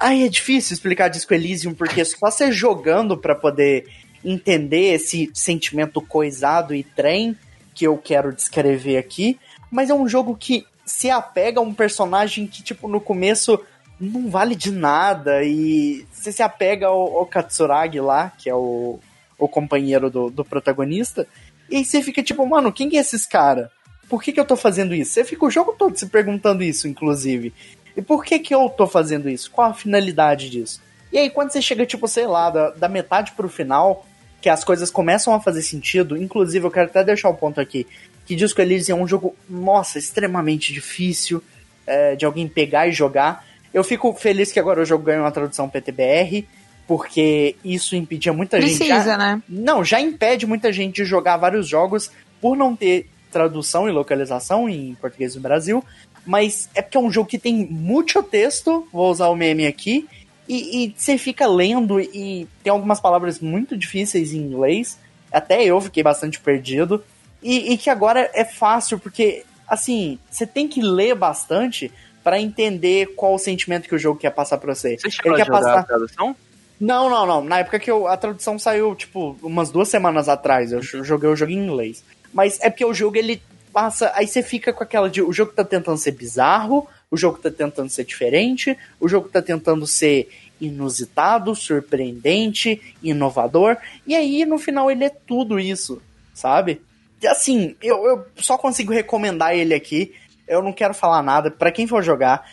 Ai, 0.00 0.24
é 0.24 0.28
difícil 0.28 0.72
explicar 0.72 1.08
Disco 1.08 1.34
Elysium, 1.34 1.74
porque 1.74 2.04
só 2.04 2.30
você 2.30 2.50
jogando 2.50 3.16
para 3.16 3.34
poder 3.34 3.86
entender 4.24 4.94
esse 4.94 5.30
sentimento 5.34 6.00
coisado 6.00 6.74
e 6.74 6.82
trem 6.82 7.36
que 7.74 7.86
eu 7.86 7.96
quero 7.98 8.32
descrever 8.32 8.96
aqui. 8.96 9.38
Mas 9.70 9.90
é 9.90 9.94
um 9.94 10.08
jogo 10.08 10.34
que 10.34 10.66
se 10.84 11.10
apega 11.10 11.60
a 11.60 11.62
um 11.62 11.74
personagem 11.74 12.46
que, 12.46 12.62
tipo, 12.62 12.88
no 12.88 13.00
começo 13.00 13.60
não 14.00 14.30
vale 14.30 14.54
de 14.54 14.70
nada 14.70 15.42
e 15.42 16.06
você 16.10 16.32
se 16.32 16.42
apega 16.42 16.86
ao, 16.86 17.18
ao 17.18 17.26
Katsuragi 17.26 18.00
lá, 18.00 18.30
que 18.30 18.48
é 18.48 18.54
o, 18.54 18.98
o 19.38 19.48
companheiro 19.48 20.10
do, 20.10 20.30
do 20.30 20.44
protagonista, 20.44 21.26
e 21.70 21.76
aí 21.76 21.84
você 21.84 22.02
fica 22.02 22.22
tipo, 22.22 22.46
mano, 22.46 22.72
quem 22.72 22.96
é 22.96 23.00
esses 23.00 23.26
cara? 23.26 23.70
Por 24.08 24.22
que, 24.22 24.32
que 24.32 24.38
eu 24.38 24.44
tô 24.44 24.56
fazendo 24.56 24.94
isso? 24.94 25.12
Você 25.12 25.24
fica 25.24 25.44
o 25.44 25.50
jogo 25.50 25.74
todo 25.76 25.96
se 25.96 26.06
perguntando 26.06 26.62
isso, 26.62 26.86
inclusive. 26.86 27.52
E 27.96 28.02
por 28.02 28.24
que 28.24 28.38
que 28.38 28.54
eu 28.54 28.68
tô 28.68 28.86
fazendo 28.86 29.28
isso? 29.28 29.50
Qual 29.50 29.70
a 29.70 29.74
finalidade 29.74 30.48
disso? 30.48 30.80
E 31.12 31.18
aí, 31.18 31.30
quando 31.30 31.50
você 31.50 31.60
chega, 31.60 31.84
tipo, 31.84 32.06
sei 32.06 32.26
lá, 32.26 32.50
da, 32.50 32.70
da 32.70 32.88
metade 32.88 33.32
pro 33.32 33.48
final, 33.48 34.06
que 34.40 34.48
as 34.48 34.62
coisas 34.62 34.90
começam 34.90 35.34
a 35.34 35.40
fazer 35.40 35.62
sentido, 35.62 36.16
inclusive 36.16 36.64
eu 36.64 36.70
quero 36.70 36.86
até 36.86 37.02
deixar 37.02 37.28
o 37.28 37.32
um 37.32 37.36
ponto 37.36 37.60
aqui 37.60 37.86
que 38.26 38.34
Disco 38.34 38.60
Elysium 38.60 38.98
é 38.98 39.02
um 39.02 39.06
jogo, 39.06 39.36
nossa, 39.48 39.98
extremamente 39.98 40.72
difícil 40.72 41.42
é, 41.86 42.16
de 42.16 42.26
alguém 42.26 42.48
pegar 42.48 42.88
e 42.88 42.92
jogar. 42.92 43.46
Eu 43.72 43.84
fico 43.84 44.12
feliz 44.14 44.50
que 44.50 44.58
agora 44.58 44.82
o 44.82 44.84
jogo 44.84 45.04
ganhou 45.04 45.22
uma 45.22 45.30
tradução 45.30 45.68
PTBR, 45.68 46.46
porque 46.86 47.56
isso 47.64 47.96
impedia 47.96 48.32
muita 48.32 48.56
Precisa, 48.58 48.84
gente. 48.84 48.92
Precisa, 48.92 49.16
né? 49.16 49.42
Não, 49.48 49.84
já 49.84 50.00
impede 50.00 50.46
muita 50.46 50.72
gente 50.72 50.96
de 50.96 51.04
jogar 51.04 51.36
vários 51.36 51.66
jogos 51.66 52.10
por 52.40 52.56
não 52.56 52.76
ter 52.76 53.08
tradução 53.30 53.88
e 53.88 53.92
localização 53.92 54.68
em 54.68 54.94
português 54.94 55.34
do 55.34 55.40
Brasil. 55.40 55.82
Mas 56.24 56.68
é 56.74 56.82
porque 56.82 56.96
é 56.96 57.00
um 57.00 57.10
jogo 57.10 57.28
que 57.28 57.38
tem 57.38 57.66
muito 57.66 58.22
texto, 58.22 58.86
vou 58.92 59.10
usar 59.10 59.28
o 59.28 59.36
meme 59.36 59.66
aqui, 59.66 60.08
e, 60.48 60.84
e 60.84 60.94
você 60.96 61.18
fica 61.18 61.46
lendo 61.46 62.00
e 62.00 62.48
tem 62.62 62.70
algumas 62.70 63.00
palavras 63.00 63.40
muito 63.40 63.76
difíceis 63.76 64.32
em 64.32 64.38
inglês. 64.38 64.98
Até 65.32 65.64
eu 65.64 65.80
fiquei 65.80 66.02
bastante 66.02 66.40
perdido. 66.40 67.02
E, 67.42 67.72
e 67.72 67.78
que 67.78 67.90
agora 67.90 68.30
é 68.32 68.44
fácil, 68.44 68.98
porque, 68.98 69.44
assim, 69.68 70.18
você 70.30 70.46
tem 70.46 70.66
que 70.66 70.80
ler 70.80 71.14
bastante 71.14 71.92
para 72.24 72.40
entender 72.40 73.14
qual 73.14 73.34
o 73.34 73.38
sentimento 73.38 73.88
que 73.88 73.94
o 73.94 73.98
jogo 73.98 74.18
quer 74.18 74.30
passar 74.30 74.58
pra 74.58 74.74
você. 74.74 74.96
Você 74.98 75.08
Ele 75.24 75.36
quer 75.36 75.46
passar 75.46 75.78
a 75.78 75.82
tradução? 75.82 76.34
Não, 76.78 77.08
não, 77.08 77.26
não. 77.26 77.44
Na 77.44 77.60
época 77.60 77.78
que 77.78 77.90
eu, 77.90 78.06
a 78.06 78.16
tradução 78.16 78.58
saiu, 78.58 78.94
tipo, 78.94 79.36
umas 79.42 79.70
duas 79.70 79.88
semanas 79.88 80.28
atrás, 80.28 80.72
eu 80.72 80.82
joguei 80.82 81.28
o 81.28 81.36
jogo 81.36 81.52
em 81.52 81.64
inglês. 81.64 82.04
Mas 82.32 82.58
é 82.60 82.68
porque 82.68 82.84
o 82.84 82.92
jogo, 82.92 83.16
ele 83.16 83.42
passa. 83.72 84.12
Aí 84.14 84.26
você 84.26 84.42
fica 84.42 84.72
com 84.72 84.82
aquela 84.82 85.08
de. 85.08 85.22
O 85.22 85.32
jogo 85.32 85.52
tá 85.52 85.64
tentando 85.64 85.98
ser 85.98 86.12
bizarro, 86.12 86.86
o 87.10 87.16
jogo 87.16 87.38
tá 87.38 87.50
tentando 87.50 87.88
ser 87.88 88.04
diferente, 88.04 88.76
o 89.00 89.08
jogo 89.08 89.28
tá 89.28 89.40
tentando 89.40 89.86
ser 89.86 90.28
inusitado, 90.60 91.54
surpreendente, 91.54 92.80
inovador. 93.02 93.76
E 94.06 94.14
aí, 94.14 94.44
no 94.44 94.58
final, 94.58 94.90
ele 94.90 95.04
é 95.04 95.10
tudo 95.10 95.60
isso, 95.60 96.00
sabe? 96.34 96.80
assim, 97.24 97.74
eu, 97.82 98.04
eu 98.06 98.26
só 98.36 98.58
consigo 98.58 98.92
recomendar 98.92 99.54
ele 99.54 99.74
aqui. 99.74 100.14
Eu 100.46 100.62
não 100.62 100.72
quero 100.72 100.94
falar 100.94 101.22
nada. 101.22 101.50
para 101.50 101.72
quem 101.72 101.86
for 101.86 102.02
jogar, 102.02 102.48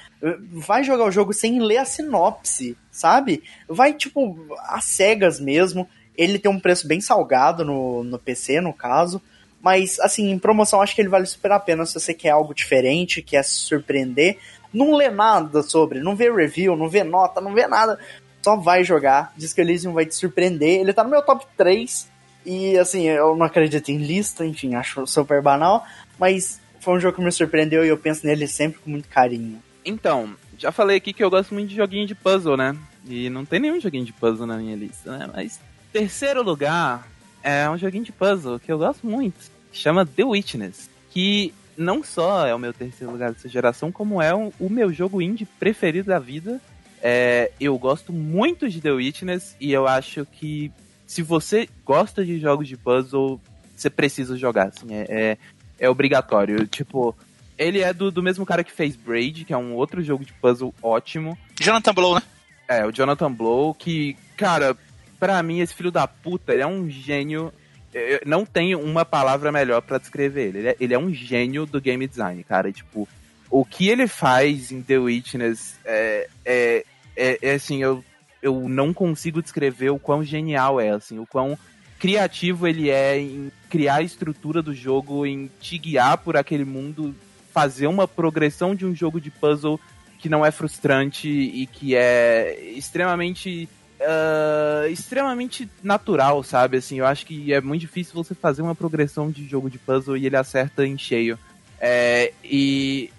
vai 0.54 0.84
jogar 0.84 1.06
o 1.06 1.12
jogo 1.12 1.34
sem 1.34 1.60
ler 1.60 1.78
a 1.78 1.86
sinopse, 1.86 2.78
sabe? 2.92 3.44
Vai, 3.68 3.94
tipo, 3.94 4.38
às 4.60 4.86
cegas 4.86 5.40
mesmo. 5.40 5.88
Ele 6.18 6.40
tem 6.40 6.50
um 6.50 6.60
preço 6.60 6.88
bem 6.88 7.02
salgado 7.02 7.66
no, 7.66 8.04
no 8.04 8.18
PC, 8.18 8.62
no 8.62 8.74
caso. 8.74 9.22
Mas, 9.62 10.00
assim, 10.00 10.32
em 10.32 10.40
promoção 10.40 10.82
acho 10.82 10.96
que 10.96 11.02
ele 11.02 11.10
vale 11.10 11.26
super 11.26 11.52
a 11.52 11.60
pena 11.60 11.86
se 11.86 11.94
você 11.94 12.14
quer 12.14 12.30
algo 12.30 12.54
diferente, 12.54 13.22
quer 13.22 13.44
se 13.44 13.52
surpreender. 13.52 14.38
Não 14.74 14.96
lê 14.96 15.10
nada 15.10 15.62
sobre, 15.62 16.00
não 16.00 16.16
vê 16.16 16.32
review, 16.32 16.76
não 16.76 16.90
vê 16.90 17.04
nota, 17.04 17.42
não 17.42 17.54
vê 17.54 17.68
nada. 17.68 18.00
Só 18.42 18.56
vai 18.56 18.84
jogar. 18.84 19.34
Diz 19.38 19.54
que 19.54 19.62
Elysium 19.62 19.94
vai 19.94 20.06
te 20.06 20.16
surpreender. 20.16 20.80
Ele 20.80 20.94
tá 20.94 21.04
no 21.04 21.10
meu 21.10 21.22
top 21.22 21.46
3 21.58 22.12
e 22.46 22.78
assim, 22.78 23.08
eu 23.08 23.36
não 23.36 23.46
acredito 23.46 23.90
em 23.90 23.98
lista, 23.98 24.46
enfim, 24.46 24.76
acho 24.76 25.08
super 25.08 25.42
banal, 25.42 25.86
mas 26.20 26.60
foi 26.80 26.96
um 26.96 27.00
jogo 27.00 27.16
que 27.16 27.24
me 27.24 27.32
surpreendeu 27.32 27.86
e 27.86 27.88
eu 27.88 27.98
penso 27.98 28.26
nele 28.26 28.48
sempre 28.48 28.80
com 28.80 28.90
muito 28.90 29.08
carinho. 29.08 29.62
Então, 29.86 30.36
já 30.58 30.72
falei 30.72 30.98
aqui 30.98 31.14
que 31.14 31.24
eu 31.24 31.30
gosto 31.30 31.54
muito 31.54 31.70
de 31.70 31.76
joguinho 31.76 32.08
de 32.08 32.16
puzzle, 32.16 32.58
né? 32.58 32.76
E 33.08 33.30
não 33.30 33.46
tem 33.46 33.60
nenhum 33.60 33.80
joguinho 33.80 34.06
de 34.06 34.14
puzzle 34.14 34.48
na 34.48 34.58
minha 34.58 34.76
lista, 34.76 35.18
né? 35.18 35.30
Mas 35.34 35.60
terceiro 35.92 36.42
lugar 36.42 37.08
é 37.44 37.70
um 37.70 37.78
joguinho 37.78 38.04
de 38.04 38.12
puzzle 38.12 38.60
que 38.60 38.72
eu 38.72 38.78
gosto 38.78 39.06
muito, 39.06 39.52
chama 39.72 40.06
The 40.06 40.24
Witness, 40.24 40.90
que 41.10 41.54
não 41.78 42.04
só 42.04 42.48
é 42.48 42.56
o 42.56 42.60
meu 42.60 42.74
terceiro 42.74 43.12
lugar 43.12 43.32
dessa 43.32 43.50
geração, 43.50 43.92
como 43.92 44.22
é 44.22 44.34
o, 44.34 44.54
o 44.60 44.70
meu 44.70 44.92
jogo 44.94 45.22
indie 45.22 45.46
preferido 45.60 46.08
da 46.08 46.20
vida. 46.20 46.62
É, 47.02 47.52
eu 47.60 47.78
gosto 47.78 48.14
muito 48.14 48.70
de 48.70 48.80
The 48.80 48.92
Witness 48.92 49.56
e 49.60 49.74
eu 49.74 49.88
acho 49.88 50.26
que 50.26 50.72
se 51.06 51.22
você 51.22 51.68
gosta 51.86 52.24
de 52.24 52.40
jogos 52.40 52.68
de 52.68 52.78
puzzle, 52.78 53.42
você 53.76 53.90
precisa 53.90 54.38
jogar, 54.38 54.68
assim, 54.68 54.94
é, 54.94 55.06
é, 55.10 55.38
é 55.80 55.90
obrigatório. 55.90 56.66
Tipo, 56.66 57.16
ele 57.58 57.82
é 57.82 57.94
do, 57.94 58.12
do 58.12 58.24
mesmo 58.24 58.46
cara 58.46 58.64
que 58.64 58.72
fez 58.72 58.96
Braid, 58.96 59.46
que 59.46 59.54
é 59.54 59.58
um 59.58 59.74
outro 59.74 60.04
jogo 60.04 60.26
de 60.26 60.34
puzzle 60.34 60.74
ótimo. 60.82 61.38
Jonathan 61.60 61.94
Blow, 61.94 62.16
né? 62.16 62.22
É, 62.68 62.86
o 62.86 62.92
Jonathan 62.92 63.32
Blow, 63.32 63.74
que, 63.74 64.16
cara, 64.38 64.76
pra 65.20 65.42
mim, 65.44 65.60
esse 65.60 65.74
filho 65.74 65.92
da 65.92 66.08
puta, 66.08 66.54
ele 66.54 66.64
é 66.64 66.68
um 66.68 66.90
gênio. 66.90 67.54
Eu 67.94 68.22
não 68.26 68.46
tenho 68.46 68.80
uma 68.80 69.06
palavra 69.06 69.52
melhor 69.52 69.82
para 69.82 70.00
descrever 70.00 70.48
ele. 70.48 70.60
Ele 70.60 70.68
é, 70.70 70.76
ele 70.80 70.94
é, 70.94 71.00
um 71.00 71.14
gênio 71.14 71.66
do 71.66 71.80
game 71.80 72.08
design, 72.08 72.44
cara. 72.44 72.70
E, 72.70 72.74
tipo, 72.74 73.08
o 73.50 73.64
que 73.64 73.88
ele 73.88 74.08
faz 74.08 74.72
em 74.72 74.82
The 74.82 74.98
Witness 74.98 75.76
é, 75.86 76.28
é, 76.44 76.86
é, 77.16 77.40
é 77.42 77.54
assim, 77.54 77.84
eu 77.84 78.04
eu 78.44 78.68
não 78.68 78.94
consigo 78.94 79.42
descrever 79.42 79.90
o 79.90 79.98
quão 79.98 80.22
genial 80.22 80.80
é, 80.80 80.90
assim, 80.90 81.18
o 81.18 81.26
quão 81.26 81.58
criativo 81.98 82.68
ele 82.68 82.90
é 82.90 83.18
em 83.18 83.50
criar 83.70 83.96
a 83.96 84.02
estrutura 84.02 84.62
do 84.62 84.74
jogo, 84.74 85.26
em 85.26 85.50
te 85.62 85.78
guiar 85.78 86.18
por 86.18 86.36
aquele 86.36 86.66
mundo, 86.66 87.16
fazer 87.54 87.88
uma 87.88 88.08
progressão 88.08 88.74
de 88.74 88.86
um 88.86 88.96
jogo 88.96 89.22
de 89.22 89.30
puzzle 89.30 89.80
que 90.18 90.28
não 90.28 90.46
é 90.46 90.52
frustrante 90.52 91.28
e 91.28 91.68
que 91.68 91.96
é 91.96 92.58
extremamente 92.76 93.70
uh, 94.00 94.88
extremamente 94.88 95.70
natural, 95.84 96.44
sabe? 96.44 96.78
Assim, 96.78 97.00
eu 97.00 97.06
acho 97.06 97.26
que 97.26 97.54
é 97.54 97.62
muito 97.62 97.82
difícil 97.82 98.14
você 98.14 98.34
fazer 98.34 98.62
uma 98.62 98.74
progressão 98.74 99.30
de 99.30 99.48
jogo 99.48 99.70
de 99.70 99.78
puzzle 99.78 100.18
e 100.18 100.26
ele 100.26 100.38
acerta 100.38 100.86
em 100.86 100.98
cheio. 100.98 101.38
É, 101.80 102.32
e 102.44 103.12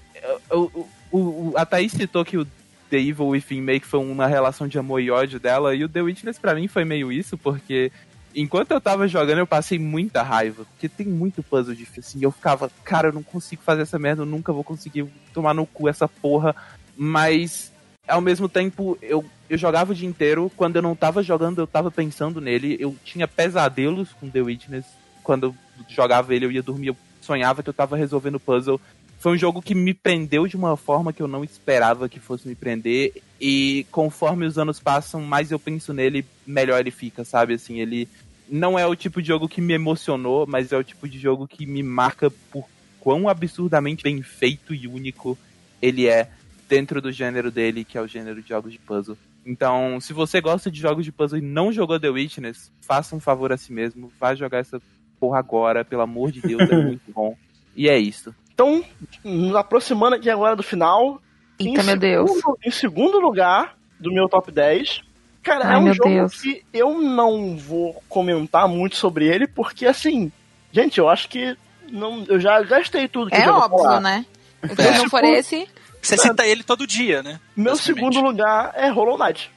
o, 0.51 0.89
o, 1.13 1.53
a 1.57 1.67
Thaís 1.67 1.93
citou 1.93 2.25
que 2.25 2.39
o 2.39 2.47
The 2.91 2.99
Evil 2.99 3.29
Within 3.29 3.61
meio 3.61 3.81
que 3.81 3.87
foi 3.87 4.01
uma 4.01 4.27
relação 4.27 4.67
de 4.67 4.79
amor 4.79 5.01
e 5.01 5.11
ódio 5.11 5.39
dela. 5.39 5.75
E 5.75 5.85
o 5.85 5.89
The 5.89 6.03
Witness 6.03 6.39
para 6.39 6.55
mim 6.55 6.69
foi 6.69 6.85
meio 6.85 7.13
isso, 7.13 7.37
porque 7.37 7.93
enquanto 8.35 8.73
eu 8.73 8.81
tava 8.81 9.07
jogando, 9.07 9.39
eu 9.39 9.47
passei 9.47 9.79
muita 9.79 10.23
raiva. 10.23 10.65
Porque 10.65 10.89
tem 10.89 11.07
muito 11.07 11.43
puzzle 11.43 11.75
difícil. 11.75 12.01
Assim, 12.01 12.25
eu 12.25 12.31
ficava, 12.31 12.71
cara, 12.85 13.09
eu 13.09 13.13
não 13.13 13.23
consigo 13.23 13.63
fazer 13.63 13.83
essa 13.83 13.99
merda, 13.99 14.23
eu 14.23 14.27
nunca 14.27 14.53
vou 14.53 14.65
conseguir 14.65 15.07
tomar 15.33 15.55
no 15.55 15.67
cu 15.67 15.89
essa 15.89 16.09
porra. 16.09 16.55
Mas, 16.97 17.73
ao 18.07 18.21
mesmo 18.21 18.49
tempo, 18.49 18.99
eu, 19.01 19.25
eu 19.49 19.59
jogava 19.59 19.93
o 19.93 19.95
dia 19.95 20.09
inteiro. 20.09 20.51
Quando 20.57 20.77
eu 20.77 20.83
não 20.83 20.97
tava 20.97 21.23
jogando, 21.23 21.61
eu 21.61 21.67
tava 21.67 21.91
pensando 21.91 22.41
nele. 22.41 22.77
Eu 22.79 22.97
tinha 23.05 23.29
pesadelos 23.29 24.11
com 24.21 24.29
The 24.29 24.41
Witness. 24.41 24.87
Quando 25.23 25.47
eu 25.47 25.55
jogava 25.89 26.35
ele, 26.35 26.47
eu 26.47 26.53
ia 26.53 26.63
dormir, 26.63 26.89
eu 26.89 26.97
sonhava 27.21 27.63
que 27.63 27.71
eu 27.71 27.75
tava 27.75 27.97
resolvendo 27.97 28.39
puzzle 28.39 28.81
foi 29.25 29.33
um 29.33 29.39
jogo 29.39 29.63
que 29.63 29.75
me 29.75 29.95
prendeu 29.95 30.47
de 30.47 30.55
uma 30.55 30.77
forma 30.77 31.11
que 31.11 31.23
eu 31.23 31.27
não 31.27 31.43
esperava 31.43 32.11
que 32.11 32.21
fosse 32.21 32.47
me 32.47 32.55
prender. 32.55 33.23
E 33.41 33.87
conforme 33.91 34.45
os 34.45 34.59
anos 34.59 34.79
passam, 34.79 35.23
mais 35.23 35.51
eu 35.51 35.59
penso 35.59 35.95
nele, 35.95 36.27
melhor 36.47 36.79
ele 36.79 36.91
fica, 36.91 37.25
sabe? 37.25 37.55
Assim, 37.55 37.81
ele 37.81 38.07
não 38.49 38.79
é 38.79 38.87
o 38.87 38.95
tipo 38.95 39.21
de 39.23 39.29
jogo 39.29 39.49
que 39.49 39.61
me 39.61 39.73
emocionou, 39.75 40.47
mas 40.47 40.73
é 40.73 40.77
o 40.77 40.85
tipo 40.85 41.09
de 41.09 41.19
jogo 41.19 41.47
que 41.49 41.67
me 41.67 41.83
marca 41.83 42.31
por 42.51 42.67
quão 43.01 43.29
absurdamente 43.29 44.03
bem 44.03 44.23
feito 44.23 44.75
e 44.75 44.87
único 44.89 45.37
ele 45.83 46.07
é 46.09 46.31
dentro 46.69 47.01
do 47.03 47.13
gênero 47.13 47.51
dele, 47.51 47.85
que 47.85 47.99
é 47.99 48.01
o 48.01 48.07
gênero 48.07 48.41
de 48.43 48.49
jogos 48.49 48.73
de 48.73 48.79
puzzle. 48.79 49.17
Então, 49.47 50.01
se 50.01 50.13
você 50.15 50.41
gosta 50.41 50.71
de 50.71 50.81
jogos 50.81 51.05
de 51.05 51.13
puzzle 51.13 51.39
e 51.39 51.43
não 51.43 51.71
jogou 51.71 52.01
The 52.01 52.09
Witness, 52.09 52.73
faça 52.81 53.15
um 53.15 53.21
favor 53.21 53.53
a 53.53 53.57
si 53.59 53.73
mesmo, 53.73 54.11
vá 54.19 54.35
jogar 54.35 54.59
essa 54.59 54.81
porra 55.21 55.39
agora, 55.39 55.85
pelo 55.85 56.01
amor 56.03 56.33
de 56.33 56.41
Deus, 56.41 56.63
é 56.71 56.83
muito 56.83 57.13
bom. 57.13 57.37
E 57.77 57.89
é 57.89 57.99
isso. 57.99 58.35
Então, 58.55 58.83
nos 59.23 59.55
aproximando 59.55 60.17
aqui 60.17 60.31
agora 60.31 60.57
do 60.57 60.63
final. 60.63 61.21
Eita, 61.59 61.83
em 61.83 61.85
meu 61.85 61.97
Deus. 61.99 62.31
segundo- 62.31 62.59
Em 62.65 62.71
segundo 62.71 63.21
lugar 63.21 63.77
do 64.01 64.11
meu 64.13 64.29
top 64.29 64.51
10. 64.51 65.03
Cara, 65.45 65.67
Ai, 65.69 65.75
é 65.75 65.79
um 65.79 65.93
jogo 65.93 66.09
Deus. 66.09 66.41
que 66.41 66.65
eu 66.73 66.99
não 67.01 67.57
vou 67.57 68.03
comentar 68.09 68.67
muito 68.67 68.97
sobre 68.97 69.27
ele, 69.29 69.47
porque 69.47 69.87
assim, 69.87 70.33
gente, 70.73 70.99
eu 70.99 71.09
acho 71.09 71.29
que 71.29 71.57
não, 71.91 72.25
eu 72.29 72.41
já 72.41 72.61
gastei 72.63 73.07
tudo 73.07 73.31
que 73.31 73.37
eu 73.37 73.41
É 73.41 73.45
já 73.45 73.53
vou 73.53 73.61
óbvio, 73.63 73.79
falar. 73.79 74.01
né? 74.01 74.27
Se 74.75 74.99
não 74.99 75.11
for 75.11 75.23
esse. 75.23 75.69
Você 76.01 76.17
cita 76.17 76.47
ele 76.47 76.63
todo 76.63 76.87
dia, 76.87 77.23
né? 77.23 77.39
Meu 77.55 77.77
segundo 77.77 78.21
lugar 78.21 78.73
é 78.75 78.89
Hollow 78.89 79.19
Knight. 79.19 79.51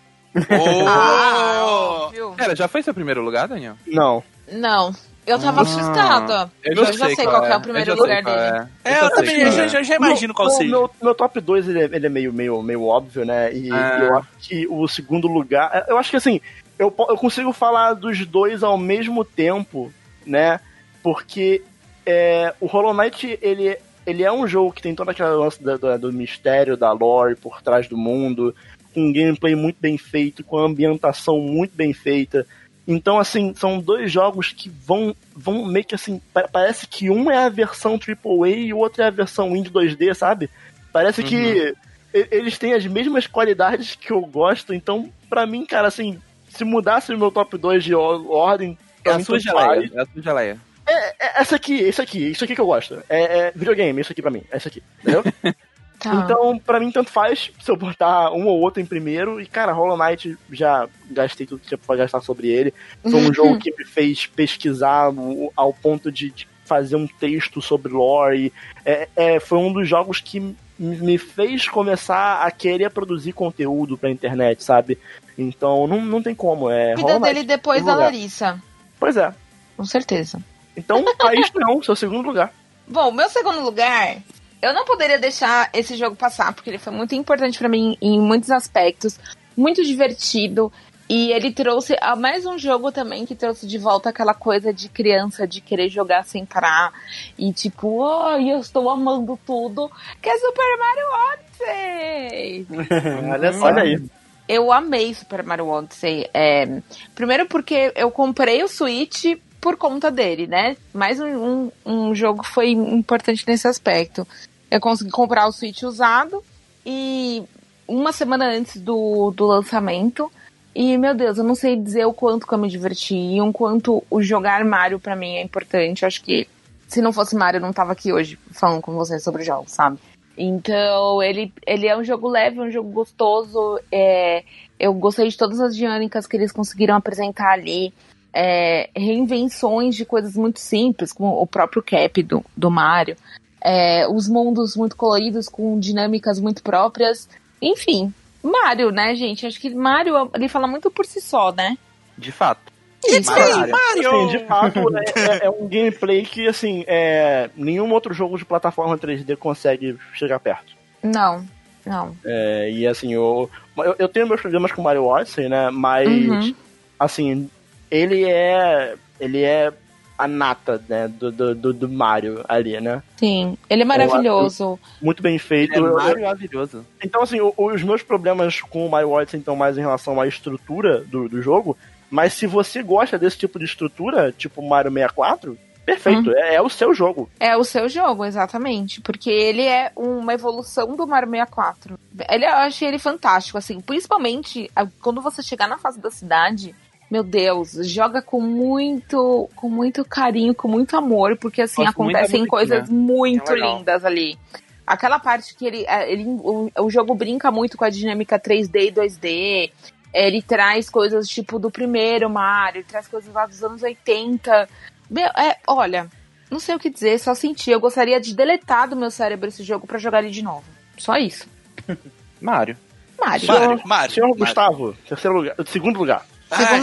Ah, 0.85 1.65
Oh! 1.65 2.05
óbvio. 2.05 2.33
Cara, 2.37 2.55
já 2.55 2.67
foi 2.67 2.83
seu 2.83 2.93
primeiro 2.93 3.21
lugar, 3.21 3.47
Daniel? 3.47 3.75
Não. 3.87 4.23
Não. 4.51 4.93
Eu 5.27 5.37
tava 5.37 5.61
assustada. 5.61 6.49
Eu, 6.63 6.85
já 6.93 7.07
sei 7.13 7.25
qual, 7.25 7.41
que 7.41 7.51
é 7.51 7.57
o 7.57 7.61
primeiro 7.61 7.91
eu 7.91 7.95
sei 7.97 8.01
lugar 8.01 8.23
qual 8.23 8.35
dele. 8.37 8.67
é. 8.85 8.91
É, 8.91 8.97
eu 8.97 9.07
sei 9.07 9.15
também 9.15 9.39
qual 9.41 9.51
já, 9.51 9.63
é. 9.63 9.67
já, 9.67 9.83
já 9.83 9.95
imagino 9.97 10.33
qual 10.33 10.49
seja. 10.49 10.69
Meu, 10.71 10.89
meu 11.03 11.13
top 11.13 11.39
2 11.41 11.67
ele, 11.67 11.81
é- 11.81 11.89
ele 11.91 12.05
é 12.05 12.09
meio, 12.09 12.31
meio, 12.33 12.61
meio 12.63 12.83
óbvio, 12.85 13.25
né? 13.25 13.53
E 13.53 13.69
Ah. 13.71 13.99
eu 14.01 14.15
acho 14.17 14.27
que 14.39 14.67
o 14.67 14.87
segundo 14.87 15.27
lugar. 15.27 15.85
Eu 15.89 15.97
acho 15.97 16.09
que 16.09 16.15
assim, 16.17 16.39
eu, 16.79 16.93
eu 17.09 17.17
consigo 17.17 17.51
falar 17.51 17.93
dos 17.93 18.25
dois 18.25 18.63
ao 18.63 18.77
mesmo 18.77 19.25
tempo, 19.25 19.91
né? 20.25 20.59
Porque 21.03 21.61
é, 22.05 22.53
o 22.61 22.65
Hollow 22.65 22.93
Knight, 22.93 23.37
ele, 23.41 23.77
ele 24.05 24.23
é 24.23 24.31
um 24.31 24.47
jogo 24.47 24.71
que 24.71 24.81
tem 24.81 24.95
toda 24.95 25.11
aquela 25.11 25.31
lance 25.35 25.61
da- 25.61 25.75
da- 25.77 25.97
do 25.97 26.11
mistério, 26.13 26.77
da 26.77 26.91
lore 26.93 27.35
por 27.35 27.61
trás 27.61 27.85
do 27.87 27.97
mundo, 27.97 28.55
com 28.93 29.01
um 29.01 29.11
gameplay 29.13 29.55
muito 29.55 29.75
bem 29.79 29.97
feito, 29.97 30.41
com 30.43 30.57
a 30.57 30.63
ambientação 30.65 31.37
muito 31.39 31.75
bem 31.75 31.93
feita. 31.93 32.47
Então, 32.87 33.19
assim, 33.19 33.53
são 33.53 33.79
dois 33.79 34.09
jogos 34.11 34.53
que 34.53 34.69
vão, 34.69 35.13
vão 35.35 35.65
meio 35.65 35.83
que 35.85 35.93
assim. 35.95 36.21
pa- 36.33 36.47
Parece 36.51 36.87
que 36.87 37.09
um 37.09 37.29
é 37.29 37.37
a 37.45 37.49
versão 37.49 37.99
AAA 37.99 38.49
e 38.49 38.73
o 38.73 38.77
outro 38.77 39.01
é 39.03 39.07
a 39.07 39.11
versão 39.11 39.55
Indie 39.55 39.69
2D, 39.71 40.13
sabe? 40.13 40.49
Parece 40.93 41.21
que 41.21 41.75
e- 42.13 42.27
eles 42.31 42.57
têm 42.57 42.73
as 42.73 42.85
mesmas 42.85 43.27
qualidades 43.27 43.95
que 43.95 44.11
eu 44.11 44.21
gosto, 44.21 44.73
então, 44.73 45.11
pra 45.29 45.45
mim, 45.45 45.65
cara, 45.65 45.89
assim, 45.89 46.19
se 46.49 46.63
mudasse 46.63 47.13
o 47.13 47.17
meu 47.17 47.29
top 47.29 47.57
2 47.57 47.83
de 47.83 47.93
or- 47.93 48.31
ordem. 48.31 48.77
É 49.03 49.11
a 49.11 49.19
sua 49.19 49.37
geleia. 49.39 49.91
É 49.93 50.01
a 50.01 50.05
sua 50.05 50.21
geleia. 50.23 50.57
É, 50.89 51.41
essa 51.41 51.57
aqui, 51.57 51.73
isso 51.73 52.01
aqui, 52.01 52.31
isso 52.31 52.43
aqui 52.45 52.55
que 52.55 52.61
eu 52.61 52.65
gosto. 52.65 53.03
É, 53.09 53.39
é 53.47 53.51
videogame, 53.53 53.99
isso 53.99 54.13
aqui 54.13 54.21
pra 54.21 54.31
mim. 54.31 54.43
É 54.49 54.55
isso 54.55 54.69
aqui, 54.69 54.81
entendeu? 55.01 55.21
Tá. 55.99 56.13
Então, 56.13 56.59
pra 56.59 56.79
mim, 56.79 56.91
tanto 56.91 57.09
faz 57.09 57.51
se 57.59 57.71
eu 57.71 57.75
botar 57.75 58.31
um 58.31 58.45
ou 58.45 58.59
outro 58.59 58.81
em 58.81 58.85
primeiro. 58.85 59.41
E, 59.41 59.47
cara, 59.47 59.71
Hollow 59.71 59.97
Knight, 59.97 60.37
já 60.51 60.87
gastei 61.09 61.47
tudo 61.47 61.59
que 61.59 61.67
tinha 61.67 61.77
pra 61.77 61.95
gastar 61.95 62.21
sobre 62.21 62.49
ele. 62.49 62.73
Foi 63.01 63.15
um 63.15 63.33
jogo 63.33 63.57
que 63.57 63.73
me 63.75 63.83
fez 63.83 64.27
pesquisar 64.27 65.11
ao 65.55 65.73
ponto 65.73 66.11
de, 66.11 66.29
de 66.29 66.47
fazer 66.65 66.95
um 66.95 67.07
texto 67.07 67.61
sobre 67.61 67.91
lore. 67.91 68.53
É, 68.85 69.07
é, 69.15 69.39
foi 69.39 69.57
um 69.57 69.73
dos 69.73 69.87
jogos 69.87 70.21
que 70.21 70.55
me 70.77 71.17
fez 71.17 71.67
começar 71.67 72.41
a 72.43 72.51
querer 72.51 72.91
produzir 72.91 73.33
conteúdo 73.33 73.97
pra 73.97 74.11
internet, 74.11 74.63
sabe? 74.63 74.99
Então, 75.35 75.87
não, 75.87 76.01
não 76.01 76.21
tem 76.21 76.35
como. 76.35 76.69
É 76.69 76.95
Vida 76.95 77.01
Hollow 77.01 77.21
dele 77.21 77.39
Knight, 77.39 77.47
depois 77.47 77.83
da. 77.83 77.95
Larissa. 77.95 78.61
Pois 78.99 79.17
é. 79.17 79.33
Com 79.75 79.85
certeza. 79.85 80.39
Então, 80.75 81.03
aí 81.21 81.41
não, 81.55 81.81
seu 81.81 81.95
segundo 81.95 82.27
lugar. 82.27 82.53
Bom, 82.87 83.11
meu 83.11 83.29
segundo 83.29 83.59
lugar, 83.61 84.17
eu 84.61 84.73
não 84.73 84.85
poderia 84.85 85.19
deixar 85.19 85.69
esse 85.73 85.95
jogo 85.95 86.15
passar, 86.15 86.53
porque 86.53 86.69
ele 86.69 86.77
foi 86.77 86.93
muito 86.93 87.13
importante 87.15 87.57
pra 87.57 87.69
mim 87.69 87.97
em 88.01 88.19
muitos 88.19 88.49
aspectos, 88.51 89.19
muito 89.55 89.83
divertido. 89.83 90.71
E 91.09 91.31
ele 91.31 91.53
trouxe 91.53 91.95
a 92.01 92.17
mais 92.17 92.45
um 92.45 92.57
jogo 92.57 92.91
também 92.91 93.25
que 93.25 93.33
trouxe 93.33 93.65
de 93.65 93.77
volta 93.77 94.09
aquela 94.09 94.33
coisa 94.33 94.73
de 94.73 94.89
criança, 94.89 95.47
de 95.47 95.61
querer 95.61 95.87
jogar 95.87 96.25
sem 96.25 96.45
parar. 96.45 96.91
E 97.37 97.53
tipo, 97.53 98.03
ai, 98.05 98.51
eu 98.51 98.59
estou 98.59 98.89
amando 98.89 99.39
tudo. 99.45 99.89
Que 100.21 100.29
é 100.29 100.37
Super 100.37 100.77
Mario 100.77 101.05
Odyssey! 101.31 102.67
Olha 103.31 103.53
só. 103.53 103.65
Olha 103.67 103.83
aí. 103.83 104.03
Eu 104.49 104.71
amei 104.71 105.13
Super 105.13 105.43
Mario 105.43 105.67
Odyssey. 105.67 106.29
É, 106.33 106.81
primeiro 107.15 107.45
porque 107.45 107.93
eu 107.95 108.11
comprei 108.11 108.61
o 108.63 108.67
Switch 108.67 109.37
por 109.67 109.75
conta 109.75 110.09
dele, 110.09 110.47
né? 110.47 110.77
Mais 110.93 111.19
um, 111.19 111.25
um, 111.25 111.71
um 111.85 112.15
jogo 112.15 112.41
foi 112.41 112.69
importante 112.69 113.43
nesse 113.45 113.67
aspecto. 113.67 114.25
Eu 114.71 114.79
consegui 114.79 115.11
comprar 115.11 115.45
o 115.45 115.51
Switch 115.51 115.83
usado 115.83 116.41
e 116.85 117.43
uma 117.85 118.13
semana 118.13 118.45
antes 118.45 118.79
do, 118.79 119.29
do 119.31 119.45
lançamento. 119.45 120.31
E, 120.73 120.97
meu 120.97 121.13
Deus, 121.13 121.37
eu 121.37 121.43
não 121.43 121.53
sei 121.53 121.75
dizer 121.75 122.05
o 122.05 122.13
quanto 122.13 122.47
que 122.47 122.53
eu 122.53 122.57
me 122.57 122.69
diverti 122.69 123.17
e 123.17 123.41
o 123.41 123.51
quanto 123.51 124.01
o 124.09 124.21
jogar 124.21 124.63
Mario 124.63 125.01
pra 125.01 125.17
mim 125.17 125.35
é 125.35 125.43
importante. 125.43 126.03
Eu 126.03 126.07
acho 126.07 126.23
que 126.23 126.47
se 126.87 127.01
não 127.01 127.11
fosse 127.11 127.35
Mario, 127.35 127.57
eu 127.57 127.61
não 127.61 127.73
tava 127.73 127.91
aqui 127.91 128.13
hoje 128.13 128.39
falando 128.51 128.81
com 128.81 128.93
vocês 128.93 129.21
sobre 129.21 129.43
jogos, 129.43 129.73
sabe? 129.73 129.99
Então, 130.37 131.21
ele, 131.21 131.51
ele 131.65 131.87
é 131.87 131.97
um 131.97 132.05
jogo 132.05 132.29
leve, 132.29 132.61
um 132.61 132.71
jogo 132.71 132.89
gostoso. 132.89 133.81
É, 133.91 134.45
eu 134.79 134.93
gostei 134.93 135.27
de 135.27 135.35
todas 135.35 135.59
as 135.59 135.75
dinâmicas 135.75 136.25
que 136.25 136.37
eles 136.37 136.53
conseguiram 136.53 136.95
apresentar 136.95 137.51
ali. 137.51 137.93
É, 138.39 138.89
reinvenções 138.95 139.95
de 139.95 140.05
coisas 140.05 140.35
muito 140.35 140.59
simples, 140.59 141.11
como 141.11 141.41
o 141.41 141.47
próprio 141.47 141.81
cap 141.81 142.21
do, 142.21 142.45
do 142.55 142.69
Mario. 142.69 143.15
É, 143.59 144.07
os 144.07 144.29
mundos 144.29 144.75
muito 144.75 144.95
coloridos, 144.95 145.49
com 145.49 145.79
dinâmicas 145.79 146.39
muito 146.39 146.61
próprias. 146.61 147.27
Enfim, 147.59 148.13
Mario, 148.43 148.91
né, 148.91 149.15
gente? 149.15 149.47
Acho 149.47 149.59
que 149.59 149.71
Mario, 149.73 150.29
ele 150.35 150.47
fala 150.47 150.67
muito 150.67 150.91
por 150.91 151.05
si 151.05 151.19
só, 151.19 151.51
né? 151.51 151.75
De 152.15 152.31
fato. 152.31 152.61
Isso 153.03 153.31
Mario. 153.31 153.71
Mario! 153.71 154.09
Assim, 154.09 154.27
de 154.27 154.45
fato, 154.45 154.79
é, 154.97 155.03
é- 155.15 155.45
é 155.45 155.49
um 155.49 155.67
gameplay 155.67 156.23
que, 156.23 156.47
assim, 156.47 156.83
é, 156.87 157.49
nenhum 157.55 157.91
outro 157.91 158.13
jogo 158.13 158.37
de 158.37 158.45
plataforma 158.45 158.97
3D 158.97 159.35
consegue 159.35 159.97
chegar 160.13 160.39
perto. 160.39 160.73
Não, 161.01 161.43
não. 161.85 162.15
É, 162.23 162.69
e, 162.71 162.85
assim, 162.85 163.13
eu, 163.13 163.49
eu, 163.77 163.95
eu 163.97 164.07
tenho 164.07 164.27
meus 164.27 164.41
problemas 164.41 164.71
com 164.71 164.81
Mario 164.83 165.05
Odyssey, 165.05 165.49
né? 165.49 165.69
Mas, 165.71 166.07
Uhum. 166.07 166.55
assim, 166.99 167.49
ele 167.89 168.23
é. 168.29 168.95
Ele 169.19 169.41
é 169.43 169.73
a 170.17 170.27
nata, 170.27 170.83
né? 170.89 171.07
Do, 171.07 171.31
do, 171.31 171.53
do- 171.55 171.73
do 171.73 171.87
Mario 171.89 172.43
ali, 172.47 172.79
né? 172.81 173.03
Sim, 173.17 173.55
ele 173.69 173.83
é 173.83 173.85
maravilhoso. 173.85 174.79
Muito 175.01 175.21
bem 175.21 175.37
feito. 175.37 175.75
É 175.75 175.79
maravilhoso. 175.79 176.83
Então, 177.03 177.21
assim, 177.21 177.39
o- 177.39 177.53
os 177.55 177.83
meus 177.83 178.01
problemas 178.01 178.59
com 178.61 178.85
o 178.85 178.89
Mario 178.89 179.11
Odyssey 179.11 179.39
estão 179.39 179.55
mais 179.55 179.77
em 179.77 179.81
relação 179.81 180.19
à 180.19 180.27
estrutura 180.27 181.01
do, 181.01 181.29
do 181.29 181.39
jogo. 181.41 181.77
Mas 182.09 182.33
se 182.33 182.47
você 182.47 182.81
gosta 182.81 183.17
desse 183.19 183.37
tipo 183.37 183.59
de 183.59 183.65
estrutura, 183.65 184.31
tipo 184.31 184.67
Mario 184.67 184.91
64, 184.91 185.55
perfeito. 185.85 186.31
É, 186.31 186.55
é 186.55 186.61
o 186.61 186.69
seu 186.69 186.93
jogo. 186.95 187.29
É 187.39 187.55
o 187.55 187.63
seu 187.63 187.87
jogo, 187.87 188.25
exatamente. 188.25 189.01
Porque 189.01 189.29
ele 189.29 189.63
é 189.63 189.91
uma 189.95 190.33
evolução 190.33 190.95
do 190.95 191.05
Mario 191.05 191.29
64. 191.29 191.99
Ele, 192.29 192.45
eu 192.45 192.53
achei 192.55 192.87
ele 192.87 192.97
fantástico, 192.97 193.57
assim. 193.57 193.79
Principalmente 193.81 194.71
quando 195.01 195.21
você 195.21 195.43
chegar 195.43 195.67
na 195.67 195.77
fase 195.77 195.99
da 195.99 196.09
cidade. 196.09 196.73
Meu 197.09 197.23
Deus, 197.23 197.71
joga 197.83 198.21
com 198.21 198.41
muito, 198.41 199.49
com 199.55 199.69
muito 199.69 200.03
carinho, 200.03 200.53
com 200.53 200.67
muito 200.67 200.97
amor, 200.97 201.37
porque 201.37 201.61
assim 201.61 201.83
da 201.83 201.91
acontecem 201.91 202.45
coisas 202.45 202.89
muito 202.89 203.53
É 203.53 203.55
lindas 203.55 204.03
ali. 204.03 204.37
Aquela 204.85 205.17
parte 205.19 205.55
que 205.55 205.65
ele, 205.65 205.85
é, 205.87 206.11
ele 206.11 206.25
o, 206.25 206.69
o 206.79 206.89
jogo 206.89 207.15
brinca 207.15 207.49
muito 207.49 207.77
com 207.77 207.85
a 207.85 207.89
dinâmica 207.89 208.37
3D 208.39 208.87
e 208.87 208.91
2D. 208.91 209.71
Ele 210.13 210.41
traz 210.41 210.89
coisas 210.89 211.27
tipo 211.27 211.59
do 211.59 211.71
primeiro 211.71 212.29
Mario, 212.29 212.79
ele 212.79 212.87
traz 212.87 213.07
coisas 213.07 213.33
lá 213.33 213.45
dos 213.45 213.63
anos 213.63 213.83
80. 213.83 214.67
Meu, 215.09 215.27
é, 215.27 215.57
olha, 215.65 216.09
não 216.51 216.59
sei 216.59 216.75
o 216.75 216.79
que 216.79 216.89
dizer, 216.89 217.19
só 217.19 217.33
senti. 217.33 217.71
Eu 217.71 217.79
gostaria 217.79 218.19
de 218.19 218.35
deletar 218.35 218.89
do 218.89 218.95
meu 218.95 219.11
cérebro 219.11 219.47
esse 219.47 219.63
jogo 219.63 219.87
pra 219.87 219.97
jogar 219.97 220.23
ele 220.23 220.31
de 220.31 220.41
novo. 220.41 220.63
Só 220.97 221.15
isso. 221.17 221.47
Mario. 222.41 222.77
Mario. 223.19 223.47
Mario, 223.47 223.81
Mario. 223.85 224.13
Senhor 224.13 224.27
Mario. 224.27 224.45
Gustavo, 224.45 224.93
terceiro 225.07 225.37
lugar, 225.37 225.55
segundo 225.65 225.99
lugar. 225.99 226.25
Ai, 226.49 226.79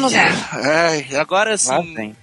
ai, 0.52 1.16
agora 1.16 1.56
sim. 1.56 2.14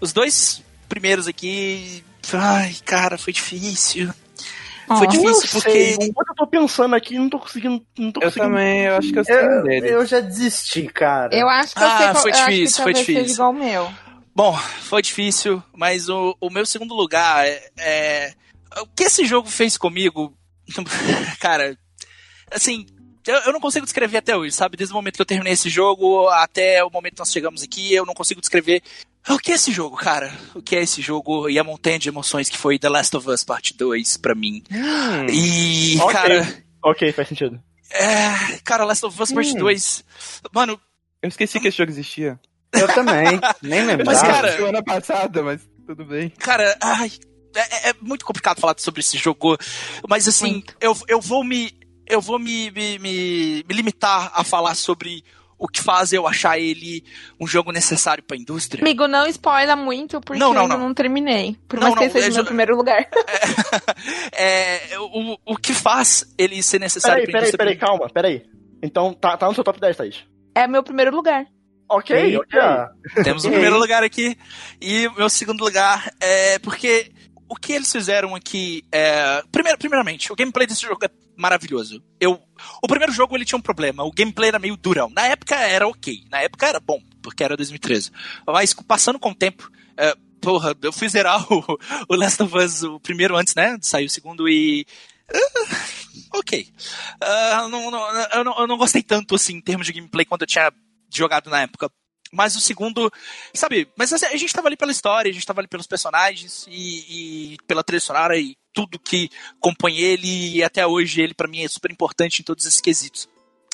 Os 0.00 0.12
dois 0.12 0.62
primeiros 0.88 1.26
aqui. 1.28 2.02
Ai, 2.32 2.74
cara, 2.84 3.18
foi 3.18 3.32
difícil. 3.32 4.12
Ó. 4.88 4.96
Foi 4.96 5.06
difícil 5.06 5.44
Eu 5.44 5.50
porque. 5.50 5.70
sei, 5.70 6.08
enquanto 6.08 6.28
eu 6.30 6.34
tô 6.34 6.46
pensando 6.46 6.94
aqui, 6.94 7.18
não 7.18 7.28
tô 7.28 7.38
conseguindo. 7.38 7.84
Não 7.98 8.10
tô 8.12 8.20
Eu 8.20 8.24
conseguindo. 8.28 8.48
também, 8.54 8.80
eu 8.82 8.96
acho 8.96 9.12
que 9.12 9.18
eu 9.18 9.24
sei 9.24 9.34
Eu, 9.36 9.62
dele. 9.62 9.88
eu 9.90 10.06
já 10.06 10.20
desisti, 10.20 10.82
cara. 10.88 11.34
Eu 11.34 11.48
acho 11.48 11.74
que 11.74 11.82
eu 11.82 11.86
Ah, 11.86 11.96
sei 11.98 12.06
qual, 12.08 12.22
foi 12.22 12.30
eu 12.30 12.34
acho 12.34 12.44
que 12.46 12.50
difícil, 12.52 12.82
foi 12.82 12.92
difícil. 12.94 13.34
igual 13.34 13.50
o 13.50 13.54
meu. 13.54 13.92
Bom, 14.34 14.56
foi 14.56 15.02
difícil, 15.02 15.62
mas 15.74 16.08
o, 16.08 16.36
o 16.40 16.48
meu 16.50 16.64
segundo 16.64 16.94
lugar 16.94 17.46
é, 17.46 17.70
é- 17.78 18.34
O 18.80 18.86
que 18.86 19.04
esse 19.04 19.24
jogo 19.26 19.48
fez 19.48 19.76
comigo. 19.76 20.34
Cara, 21.38 21.76
assim. 22.50 22.86
Eu, 23.26 23.36
eu 23.36 23.52
não 23.52 23.60
consigo 23.60 23.84
descrever 23.86 24.18
até 24.18 24.36
hoje, 24.36 24.54
sabe? 24.54 24.76
Desde 24.76 24.92
o 24.92 24.96
momento 24.96 25.14
que 25.16 25.22
eu 25.22 25.26
terminei 25.26 25.52
esse 25.52 25.68
jogo 25.70 26.28
até 26.28 26.82
o 26.84 26.90
momento 26.90 27.14
que 27.14 27.18
nós 27.20 27.32
chegamos 27.32 27.62
aqui, 27.62 27.92
eu 27.94 28.04
não 28.04 28.14
consigo 28.14 28.40
descrever 28.40 28.82
o 29.28 29.38
que 29.38 29.52
é 29.52 29.54
esse 29.54 29.70
jogo, 29.70 29.96
cara. 29.96 30.32
O 30.54 30.60
que 30.62 30.74
é 30.74 30.82
esse 30.82 31.00
jogo 31.00 31.48
e 31.48 31.58
a 31.58 31.64
montanha 31.64 31.98
de 31.98 32.08
emoções 32.08 32.48
que 32.48 32.58
foi 32.58 32.78
The 32.78 32.88
Last 32.88 33.16
of 33.16 33.28
Us 33.30 33.44
Part 33.44 33.74
2 33.74 34.16
pra 34.16 34.34
mim. 34.34 34.62
Hum, 34.70 35.26
E, 35.30 35.96
Ok. 36.00 36.12
cara, 36.12 36.64
Ok, 36.84 37.12
faz 37.12 37.28
sentido. 37.28 37.62
É, 37.92 38.58
cara, 38.64 38.84
Last 38.84 39.04
of 39.06 39.22
Us 39.22 39.30
Part 39.32 39.50
Hum. 39.52 39.58
2. 39.58 40.04
Mano, 40.52 40.80
Eu 41.22 41.28
esqueci 41.28 41.60
que 41.60 41.68
esse 41.68 41.76
jogo 41.78 41.92
existia. 41.92 42.40
Eu 42.72 42.88
também, 42.92 43.38
nem 43.62 43.84
lembrava. 43.86 44.04
Mas, 44.10 44.20
cara- 44.22 44.56
semana 44.56 44.82
passada, 44.82 45.42
mas 45.42 45.60
tudo 45.86 46.04
bem. 46.04 46.30
cara, 46.30 46.76
ai, 46.80 47.12
é, 47.54 47.90
é 47.90 47.94
muito 48.00 48.24
complicado 48.24 48.58
falar 48.60 48.74
sobre 48.78 49.00
esse 49.00 49.16
jogo. 49.18 49.56
Mas 50.08 50.26
assim, 50.26 50.64
eu, 50.80 50.96
eu 51.06 51.20
vou 51.20 51.44
me. 51.44 51.70
Eu 52.06 52.20
vou 52.20 52.38
me, 52.38 52.70
me, 52.70 52.98
me, 52.98 53.64
me 53.68 53.74
limitar 53.74 54.30
a 54.34 54.42
falar 54.44 54.74
sobre 54.74 55.24
o 55.58 55.68
que 55.68 55.80
faz 55.80 56.12
eu 56.12 56.26
achar 56.26 56.58
ele 56.58 57.04
um 57.38 57.46
jogo 57.46 57.70
necessário 57.70 58.22
pra 58.24 58.36
indústria. 58.36 58.82
Amigo, 58.82 59.06
não 59.06 59.26
spoila 59.28 59.76
muito, 59.76 60.20
porque 60.20 60.38
Não, 60.40 60.48
não, 60.48 60.56
eu 60.56 60.62
ainda 60.62 60.76
não. 60.76 60.88
não 60.88 60.94
terminei. 60.94 61.56
Por 61.68 61.78
Não, 61.78 61.82
mais 61.82 61.94
que 61.94 62.00
não, 62.00 62.04
ele 62.10 62.12
seja 62.12 62.26
é 62.26 62.30
o 62.30 62.34
meu 62.34 62.44
primeiro 62.44 62.76
lugar. 62.76 63.08
É, 64.32 64.98
o, 64.98 65.38
o 65.46 65.56
que 65.56 65.72
faz 65.72 66.24
ele 66.36 66.62
ser 66.62 66.78
necessário 66.80 67.24
Peraí, 67.26 67.30
pra 67.30 67.32
peraí, 67.32 67.48
indústria. 67.48 67.58
peraí, 67.58 67.76
calma, 67.76 68.08
peraí. 68.12 68.42
Então 68.82 69.14
tá, 69.14 69.36
tá 69.36 69.46
no 69.46 69.54
seu 69.54 69.62
top 69.64 69.78
10, 69.80 69.96
Thaís. 69.96 70.24
É 70.54 70.66
meu 70.66 70.82
primeiro 70.82 71.14
lugar. 71.14 71.46
Ok, 71.88 72.36
ok. 72.36 72.58
Eita. 72.60 72.90
Temos 73.22 73.44
o 73.44 73.48
E 73.48 73.50
primeiro 73.50 73.78
lugar 73.78 74.02
aqui. 74.02 74.36
E 74.80 75.06
o 75.08 75.14
meu 75.14 75.28
segundo 75.30 75.62
lugar 75.62 76.10
é 76.20 76.58
porque 76.58 77.12
o 77.52 77.56
que 77.56 77.72
eles 77.72 77.90
fizeram 77.92 78.34
aqui 78.34 78.82
é. 78.90 79.42
Primeiro, 79.52 79.78
primeiramente, 79.78 80.32
o 80.32 80.36
gameplay 80.36 80.66
desse 80.66 80.82
jogo 80.82 81.04
é 81.04 81.10
maravilhoso. 81.36 82.02
Eu, 82.20 82.40
o 82.82 82.86
primeiro 82.88 83.12
jogo 83.12 83.36
ele 83.36 83.44
tinha 83.44 83.58
um 83.58 83.62
problema. 83.62 84.04
O 84.04 84.10
gameplay 84.12 84.48
era 84.48 84.58
meio 84.58 84.76
durão. 84.76 85.10
Na 85.10 85.26
época 85.26 85.54
era 85.56 85.86
ok. 85.86 86.24
Na 86.30 86.40
época 86.40 86.66
era 86.66 86.80
bom, 86.80 87.00
porque 87.22 87.44
era 87.44 87.56
2013. 87.56 88.10
Mas 88.46 88.72
passando 88.74 89.18
com 89.18 89.30
o 89.30 89.34
tempo. 89.34 89.70
é, 89.96 90.14
porra, 90.40 90.74
eu 90.82 90.92
fui 90.92 91.08
zerar 91.08 91.44
o, 91.52 91.78
o 92.08 92.14
Last 92.16 92.42
of 92.42 92.56
Us, 92.56 92.82
o 92.82 92.98
primeiro 93.00 93.36
antes, 93.36 93.54
né? 93.54 93.76
de 93.78 93.86
sair 93.86 94.06
o 94.06 94.10
segundo 94.10 94.48
e. 94.48 94.86
ah, 95.32 96.38
ok. 96.38 96.66
Ah, 97.20 97.68
não- 97.70 97.90
não- 97.90 98.10
eu, 98.34 98.44
não, 98.44 98.58
eu 98.60 98.66
não 98.66 98.76
gostei 98.78 99.02
tanto, 99.02 99.34
assim, 99.34 99.54
em 99.56 99.60
termos 99.60 99.86
de 99.86 99.92
gameplay, 99.92 100.24
quando 100.24 100.42
eu 100.42 100.46
tinha 100.46 100.72
jogado 101.14 101.50
na 101.50 101.62
época. 101.62 101.90
Mas 102.32 102.56
o 102.56 102.60
segundo, 102.60 103.12
sabe, 103.52 103.86
mas 103.94 104.10
assim, 104.10 104.24
a 104.24 104.36
gente 104.36 104.54
tava 104.54 104.68
ali 104.68 104.76
pela 104.76 104.90
história, 104.90 105.30
a 105.30 105.34
gente 105.34 105.46
tava 105.46 105.60
ali 105.60 105.68
pelos 105.68 105.86
personagens 105.86 106.66
e, 106.66 107.52
e 107.52 107.56
pela 107.66 107.84
trilha 107.84 108.00
sonora 108.00 108.38
e 108.38 108.56
tudo 108.72 108.98
que 108.98 109.28
compõe 109.60 109.98
ele, 109.98 110.56
e 110.56 110.64
até 110.64 110.86
hoje 110.86 111.20
ele 111.20 111.34
pra 111.34 111.46
mim 111.46 111.62
é 111.62 111.68
super 111.68 111.90
importante 111.90 112.40
em 112.40 112.44
todos 112.44 112.64
esses 112.64 112.80
quesitos. 112.80 113.28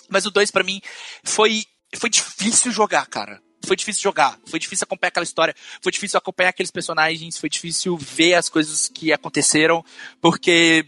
Mas 0.09 0.27
o 0.27 0.31
2 0.31 0.51
pra 0.51 0.65
mim 0.65 0.81
foi 1.23 1.65
foi 1.97 2.11
difícil 2.11 2.73
jogar, 2.73 3.07
cara. 3.07 3.41
Foi 3.65 3.77
difícil 3.77 4.03
jogar, 4.03 4.39
foi 4.47 4.59
difícil 4.59 4.85
acompanhar 4.85 5.09
aquela 5.09 5.25
história, 5.25 5.55
foi 5.81 5.93
difícil 5.93 6.17
acompanhar 6.19 6.51
aqueles 6.51 6.71
personagens, 6.71 7.39
foi 7.39 7.49
difícil 7.49 7.97
ver 7.97 8.35
as 8.35 8.49
coisas 8.49 8.89
que 8.89 9.13
aconteceram, 9.13 9.85
porque 10.21 10.87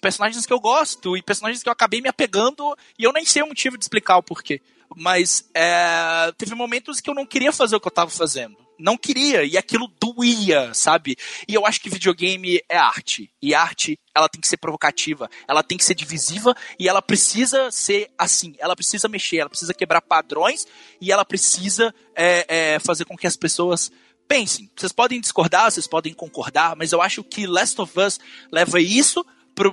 personagens 0.00 0.44
que 0.44 0.52
eu 0.52 0.58
gosto 0.58 1.16
e 1.16 1.22
personagens 1.22 1.62
que 1.62 1.68
eu 1.68 1.72
acabei 1.72 2.00
me 2.00 2.08
apegando 2.08 2.76
e 2.98 3.04
eu 3.04 3.12
nem 3.12 3.24
sei 3.24 3.42
o 3.42 3.46
motivo 3.46 3.78
de 3.78 3.84
explicar 3.84 4.16
o 4.16 4.22
porquê. 4.22 4.60
Mas 4.96 5.48
é, 5.54 6.32
teve 6.36 6.54
momentos 6.54 7.00
que 7.00 7.08
eu 7.08 7.14
não 7.14 7.26
queria 7.26 7.52
fazer 7.52 7.76
o 7.76 7.80
que 7.80 7.88
eu 7.88 7.92
tava 7.92 8.10
fazendo. 8.10 8.56
Não 8.78 8.96
queria, 8.96 9.44
e 9.44 9.56
aquilo 9.56 9.86
doía, 10.00 10.74
sabe? 10.74 11.16
E 11.46 11.54
eu 11.54 11.64
acho 11.64 11.80
que 11.80 11.88
videogame 11.88 12.60
é 12.68 12.76
arte. 12.76 13.30
E 13.40 13.54
arte, 13.54 13.98
ela 14.14 14.28
tem 14.28 14.40
que 14.40 14.48
ser 14.48 14.56
provocativa, 14.56 15.30
ela 15.46 15.62
tem 15.62 15.78
que 15.78 15.84
ser 15.84 15.94
divisiva 15.94 16.54
e 16.78 16.88
ela 16.88 17.00
precisa 17.00 17.70
ser 17.70 18.10
assim. 18.18 18.56
Ela 18.58 18.74
precisa 18.74 19.08
mexer, 19.08 19.38
ela 19.38 19.50
precisa 19.50 19.72
quebrar 19.72 20.00
padrões 20.00 20.66
e 21.00 21.12
ela 21.12 21.24
precisa 21.24 21.94
é, 22.16 22.46
é, 22.48 22.78
fazer 22.80 23.04
com 23.04 23.16
que 23.16 23.26
as 23.26 23.36
pessoas 23.36 23.92
pensem. 24.26 24.70
Vocês 24.74 24.92
podem 24.92 25.20
discordar, 25.20 25.70
vocês 25.70 25.86
podem 25.86 26.12
concordar, 26.12 26.74
mas 26.74 26.90
eu 26.90 27.00
acho 27.00 27.22
que 27.22 27.46
Last 27.46 27.80
of 27.80 28.00
Us 28.00 28.18
leva 28.50 28.80
isso 28.80 29.24
para 29.54 29.68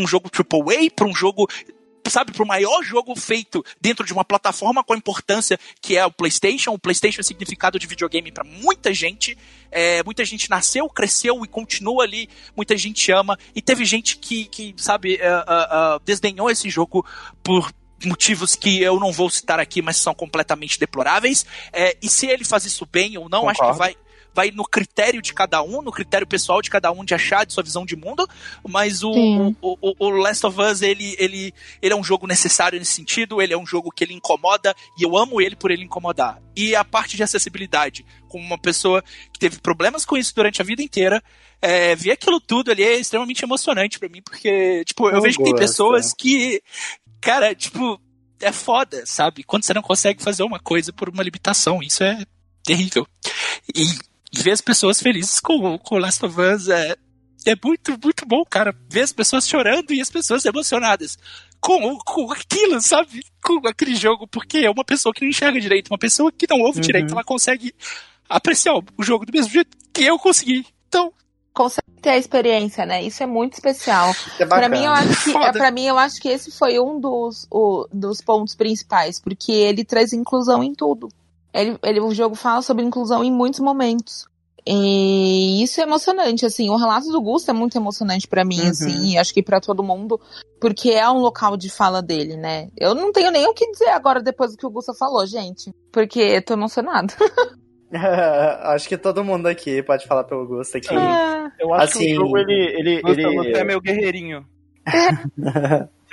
um 0.00 0.06
jogo 0.06 0.30
AAA, 0.34 0.90
para 0.94 1.06
um 1.06 1.14
jogo 1.14 1.46
sabe, 2.08 2.32
pro 2.32 2.46
maior 2.46 2.82
jogo 2.82 3.14
feito 3.16 3.64
dentro 3.80 4.04
de 4.04 4.12
uma 4.12 4.24
plataforma 4.24 4.82
com 4.82 4.92
a 4.92 4.96
importância 4.96 5.58
que 5.80 5.96
é 5.96 6.04
o 6.04 6.10
PlayStation. 6.10 6.72
O 6.72 6.78
PlayStation 6.78 7.20
é 7.20 7.24
significado 7.24 7.78
de 7.78 7.86
videogame 7.86 8.32
para 8.32 8.44
muita 8.44 8.92
gente. 8.92 9.36
É, 9.70 10.02
muita 10.02 10.24
gente 10.24 10.48
nasceu, 10.48 10.88
cresceu 10.88 11.44
e 11.44 11.48
continua 11.48 12.04
ali. 12.04 12.28
Muita 12.56 12.76
gente 12.76 13.10
ama. 13.12 13.38
E 13.54 13.60
teve 13.60 13.84
gente 13.84 14.16
que, 14.16 14.46
que 14.46 14.74
sabe, 14.76 15.14
uh, 15.14 15.18
uh, 15.18 15.96
uh, 15.96 16.00
desdenhou 16.04 16.50
esse 16.50 16.70
jogo 16.70 17.04
por 17.42 17.70
motivos 18.04 18.54
que 18.54 18.80
eu 18.80 19.00
não 19.00 19.12
vou 19.12 19.28
citar 19.28 19.58
aqui, 19.58 19.82
mas 19.82 19.96
são 19.96 20.14
completamente 20.14 20.78
deploráveis. 20.78 21.44
É, 21.72 21.96
e 22.00 22.08
se 22.08 22.26
ele 22.26 22.44
faz 22.44 22.64
isso 22.64 22.86
bem 22.86 23.18
ou 23.18 23.28
não, 23.28 23.40
Concordo. 23.40 23.62
acho 23.62 23.72
que 23.72 23.78
vai 23.78 23.96
vai 24.38 24.52
no 24.52 24.62
critério 24.62 25.20
de 25.20 25.34
cada 25.34 25.60
um, 25.64 25.82
no 25.82 25.90
critério 25.90 26.24
pessoal 26.24 26.62
de 26.62 26.70
cada 26.70 26.92
um 26.92 27.04
de 27.04 27.12
achar 27.12 27.44
de 27.44 27.52
sua 27.52 27.64
visão 27.64 27.84
de 27.84 27.96
mundo, 27.96 28.24
mas 28.68 29.02
o, 29.02 29.10
o, 29.10 29.76
o, 29.80 29.94
o 29.98 30.10
Last 30.10 30.46
of 30.46 30.60
Us, 30.60 30.80
ele, 30.80 31.16
ele, 31.18 31.52
ele 31.82 31.92
é 31.92 31.96
um 31.96 32.04
jogo 32.04 32.24
necessário 32.24 32.78
nesse 32.78 32.92
sentido, 32.92 33.42
ele 33.42 33.52
é 33.52 33.58
um 33.58 33.66
jogo 33.66 33.90
que 33.90 34.04
ele 34.04 34.14
incomoda, 34.14 34.72
e 34.96 35.02
eu 35.02 35.16
amo 35.16 35.40
ele 35.40 35.56
por 35.56 35.72
ele 35.72 35.82
incomodar. 35.82 36.40
E 36.54 36.76
a 36.76 36.84
parte 36.84 37.16
de 37.16 37.24
acessibilidade, 37.24 38.06
como 38.28 38.44
uma 38.44 38.56
pessoa 38.56 39.02
que 39.32 39.40
teve 39.40 39.58
problemas 39.58 40.06
com 40.06 40.16
isso 40.16 40.32
durante 40.32 40.62
a 40.62 40.64
vida 40.64 40.84
inteira, 40.84 41.20
é, 41.60 41.96
ver 41.96 42.12
aquilo 42.12 42.40
tudo 42.40 42.70
ali 42.70 42.84
é 42.84 42.94
extremamente 42.94 43.44
emocionante 43.44 43.98
pra 43.98 44.08
mim, 44.08 44.22
porque, 44.22 44.84
tipo, 44.84 45.08
eu, 45.08 45.16
Eu 45.16 45.20
vejo 45.20 45.38
que 45.38 45.42
tem 45.42 45.56
pessoas 45.56 46.14
que, 46.16 46.62
cara, 47.20 47.56
tipo, 47.56 48.00
é 48.40 48.52
foda, 48.52 49.04
sabe? 49.04 49.42
Quando 49.42 49.64
você 49.64 49.74
não 49.74 49.82
consegue 49.82 50.22
fazer 50.22 50.44
uma 50.44 50.60
coisa 50.60 50.92
por 50.92 51.08
uma 51.08 51.24
limitação, 51.24 51.82
isso 51.82 52.04
é 52.04 52.24
terrível. 52.62 53.04
E 53.74 54.07
ver 54.32 54.52
as 54.52 54.60
pessoas 54.60 55.00
felizes 55.00 55.40
com, 55.40 55.78
com 55.78 55.98
Last 55.98 56.24
of 56.24 56.40
Us 56.40 56.68
é, 56.68 56.96
é 57.46 57.56
muito, 57.62 57.98
muito 58.02 58.26
bom, 58.26 58.44
cara. 58.44 58.74
Ver 58.90 59.02
as 59.02 59.12
pessoas 59.12 59.48
chorando 59.48 59.92
e 59.92 60.00
as 60.00 60.10
pessoas 60.10 60.44
emocionadas 60.44 61.16
com, 61.60 61.96
com 61.98 62.30
aquilo, 62.32 62.80
sabe? 62.80 63.22
Com 63.42 63.66
aquele 63.66 63.94
jogo, 63.96 64.26
porque 64.28 64.58
é 64.58 64.70
uma 64.70 64.84
pessoa 64.84 65.12
que 65.12 65.22
não 65.22 65.28
enxerga 65.30 65.60
direito, 65.60 65.88
uma 65.90 65.98
pessoa 65.98 66.30
que 66.30 66.46
não 66.48 66.60
ouve 66.60 66.78
Uhum. 66.78 66.82
direito, 66.86 67.12
ela 67.12 67.24
consegue 67.24 67.74
apreciar 68.28 68.74
o, 68.76 68.84
jogo 69.02 69.24
do 69.26 69.32
mesmo 69.32 69.50
jeito 69.52 69.76
que 69.92 70.04
eu 70.04 70.18
consegui. 70.18 70.66
Então, 70.88 71.12
Consegue 71.54 72.00
ter 72.00 72.10
a 72.10 72.16
experiência, 72.16 72.86
né? 72.86 73.02
Isso 73.02 73.20
é 73.20 73.26
muito 73.26 73.54
especial. 73.54 74.10
É 74.38 74.46
Pra 74.46 74.46
bacana. 74.46 74.68
mim, 74.68 74.84
eu 74.84 74.92
acho 74.92 75.24
que, 75.24 75.32
Foda. 75.32 75.66
é, 75.66 75.70
mim, 75.72 75.86
eu 75.86 75.98
acho 75.98 76.20
que 76.20 76.28
esse 76.28 76.52
foi 76.52 76.78
um 76.78 77.00
dos, 77.00 77.48
o- 77.50 77.88
dos 77.92 78.20
pontos 78.20 78.54
principais, 78.54 79.18
porque 79.18 79.50
ele 79.50 79.84
traz 79.84 80.12
inclusão 80.12 80.62
em 80.62 80.72
tudo. 80.72 81.08
Ele, 81.52 81.78
ele, 81.82 82.00
o 82.00 82.12
jogo 82.14 82.34
fala 82.34 82.62
sobre 82.62 82.84
inclusão 82.84 83.24
em 83.24 83.32
muitos 83.32 83.60
momentos. 83.60 84.26
E 84.70 85.62
isso 85.62 85.80
é 85.80 85.84
emocionante, 85.84 86.44
assim. 86.44 86.68
O 86.68 86.76
relato 86.76 87.10
do 87.10 87.20
Gusto 87.22 87.50
é 87.50 87.54
muito 87.54 87.76
emocionante 87.78 88.28
pra 88.28 88.44
mim, 88.44 88.60
Uhum. 88.60 88.68
assim, 88.68 89.12
e 89.12 89.18
acho 89.18 89.32
que 89.32 89.42
pra 89.42 89.60
todo 89.60 89.82
mundo, 89.82 90.20
porque 90.60 90.90
é 90.90 91.08
um 91.08 91.20
local 91.20 91.56
de 91.56 91.70
fala 91.70 92.02
dele, 92.02 92.36
né? 92.36 92.68
Eu 92.76 92.94
não 92.94 93.10
tenho 93.10 93.30
nem 93.30 93.46
o 93.48 93.54
que 93.54 93.70
dizer 93.70 93.88
agora 93.88 94.22
depois 94.22 94.52
do 94.52 94.58
que 94.58 94.66
o 94.66 94.70
Gusto 94.70 94.92
falou, 94.94 95.24
gente, 95.26 95.72
porque 95.90 96.20
eu 96.20 96.44
tô 96.44 96.52
emocionada. 96.52 97.14
Acho 98.64 98.86
que 98.86 98.98
todo 98.98 99.24
mundo 99.24 99.46
aqui 99.46 99.82
pode 99.82 100.06
falar 100.06 100.24
pelo 100.24 100.46
gosto 100.46 100.76
aqui. 100.76 100.94
Ah, 100.94 101.50
Eu 101.58 101.72
acho 101.72 101.92
que 101.94 101.98
Assim, 102.04 102.12
o 102.12 102.16
jogo, 102.16 102.36
ele. 102.36 102.52
ele, 102.78 103.00
Gusta, 103.00 103.20
ele 103.22 103.36
você 103.36 103.52
é 103.52 103.64
meu 103.64 103.80
guerreirinho. 103.80 104.44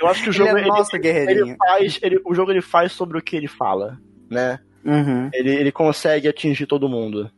Eu 0.00 0.06
acho 0.08 0.22
que 0.22 0.30
o 0.30 0.32
Ele 0.32 0.38
jogo. 0.38 0.56
é 0.56 0.60
Ele, 0.62 0.68
nosso 0.68 0.96
ele 0.96 1.02
guerreirinho. 1.02 1.56
faz. 1.58 1.98
Ele, 2.02 2.20
o 2.24 2.34
jogo 2.34 2.50
ele 2.50 2.62
faz 2.62 2.92
sobre 2.92 3.18
o 3.18 3.22
que 3.22 3.36
ele 3.36 3.48
fala, 3.48 3.98
né? 4.30 4.58
Uhum. 4.86 5.28
Ele, 5.32 5.50
ele 5.54 5.72
consegue 5.72 6.28
atingir 6.28 6.66
todo 6.66 6.88
mundo. 6.88 7.30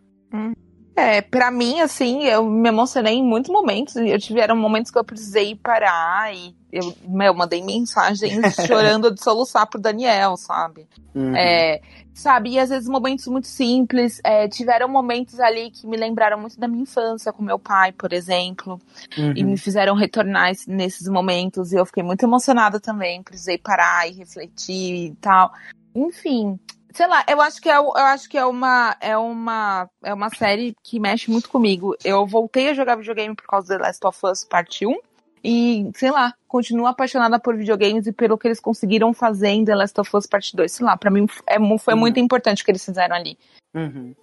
É, 0.96 1.22
pra 1.22 1.48
mim, 1.50 1.80
assim, 1.80 2.24
eu 2.24 2.44
me 2.44 2.68
emocionei 2.68 3.14
em 3.14 3.24
muitos 3.24 3.50
momentos. 3.52 3.94
Eu 3.94 4.18
tiveram 4.18 4.56
momentos 4.56 4.90
que 4.90 4.98
eu 4.98 5.04
precisei 5.04 5.54
parar 5.54 6.34
e 6.34 6.52
eu, 6.72 6.92
meu, 7.06 7.32
mandei 7.32 7.62
mensagens 7.62 8.32
chorando 8.66 9.14
de 9.14 9.22
soluçar 9.22 9.64
pro 9.68 9.80
Daniel, 9.80 10.36
sabe? 10.36 10.88
Uhum. 11.14 11.36
É, 11.36 11.80
sabe, 12.12 12.50
e 12.50 12.58
às 12.58 12.70
vezes 12.70 12.88
momentos 12.88 13.28
muito 13.28 13.46
simples. 13.46 14.20
é, 14.24 14.48
tiveram 14.48 14.88
momentos 14.88 15.38
ali 15.38 15.70
que 15.70 15.86
me 15.86 15.96
lembraram 15.96 16.38
muito 16.40 16.58
da 16.58 16.66
minha 16.66 16.82
infância 16.82 17.32
com 17.32 17.44
meu 17.44 17.60
pai, 17.60 17.92
por 17.92 18.12
exemplo, 18.12 18.80
e 19.16 19.20
Uhum. 19.44 19.50
me 19.50 19.56
fizeram 19.56 19.94
retornar 19.94 20.50
es- 20.50 20.66
nesses 20.66 21.06
momentos. 21.08 21.72
E 21.72 21.76
eu 21.76 21.86
fiquei 21.86 22.02
muito 22.02 22.24
emocionada 22.24 22.80
também. 22.80 23.22
Precisei 23.22 23.56
parar 23.56 24.08
e 24.08 24.14
refletir 24.14 25.12
e 25.12 25.14
tal. 25.20 25.52
Enfim. 25.94 26.58
Sei 26.92 27.06
lá, 27.06 27.24
eu 27.28 27.40
acho 27.40 27.60
que 27.60 27.68
é, 27.68 27.76
eu 27.76 27.92
acho 27.96 28.28
que 28.28 28.38
é 28.38 28.44
uma 28.44 28.96
é 29.00 29.16
uma 29.16 29.88
é 30.02 30.12
uma 30.14 30.30
série 30.30 30.74
que 30.82 30.98
mexe 30.98 31.30
muito 31.30 31.48
comigo. 31.50 31.94
Eu 32.04 32.26
voltei 32.26 32.70
a 32.70 32.74
jogar 32.74 32.96
videogame 32.96 33.34
por 33.34 33.46
causa 33.46 33.68
do 33.74 33.78
The 33.78 33.86
Last 33.86 34.06
of 34.06 34.18
Us 34.26 34.44
Parte 34.44 34.86
1 34.86 34.98
e, 35.44 35.90
sei 35.94 36.10
lá, 36.10 36.34
continuo 36.48 36.86
apaixonada 36.86 37.38
por 37.38 37.56
videogames 37.56 38.06
e 38.06 38.12
pelo 38.12 38.36
que 38.38 38.48
eles 38.48 38.58
conseguiram 38.58 39.12
fazer 39.12 39.48
em 39.48 39.64
The 39.64 39.74
Last 39.74 40.00
of 40.00 40.10
Us 40.16 40.26
Parte 40.26 40.56
2. 40.56 40.72
Sei 40.72 40.84
lá, 40.84 40.96
pra 40.96 41.10
mim 41.10 41.26
é, 41.46 41.56
foi 41.78 41.94
Uhum. 41.94 42.00
muito 42.00 42.18
importante 42.18 42.62
o 42.62 42.64
que 42.64 42.70
eles 42.70 42.84
fizeram 42.84 43.14
ali. 43.14 43.38
Uhum. 43.74 44.14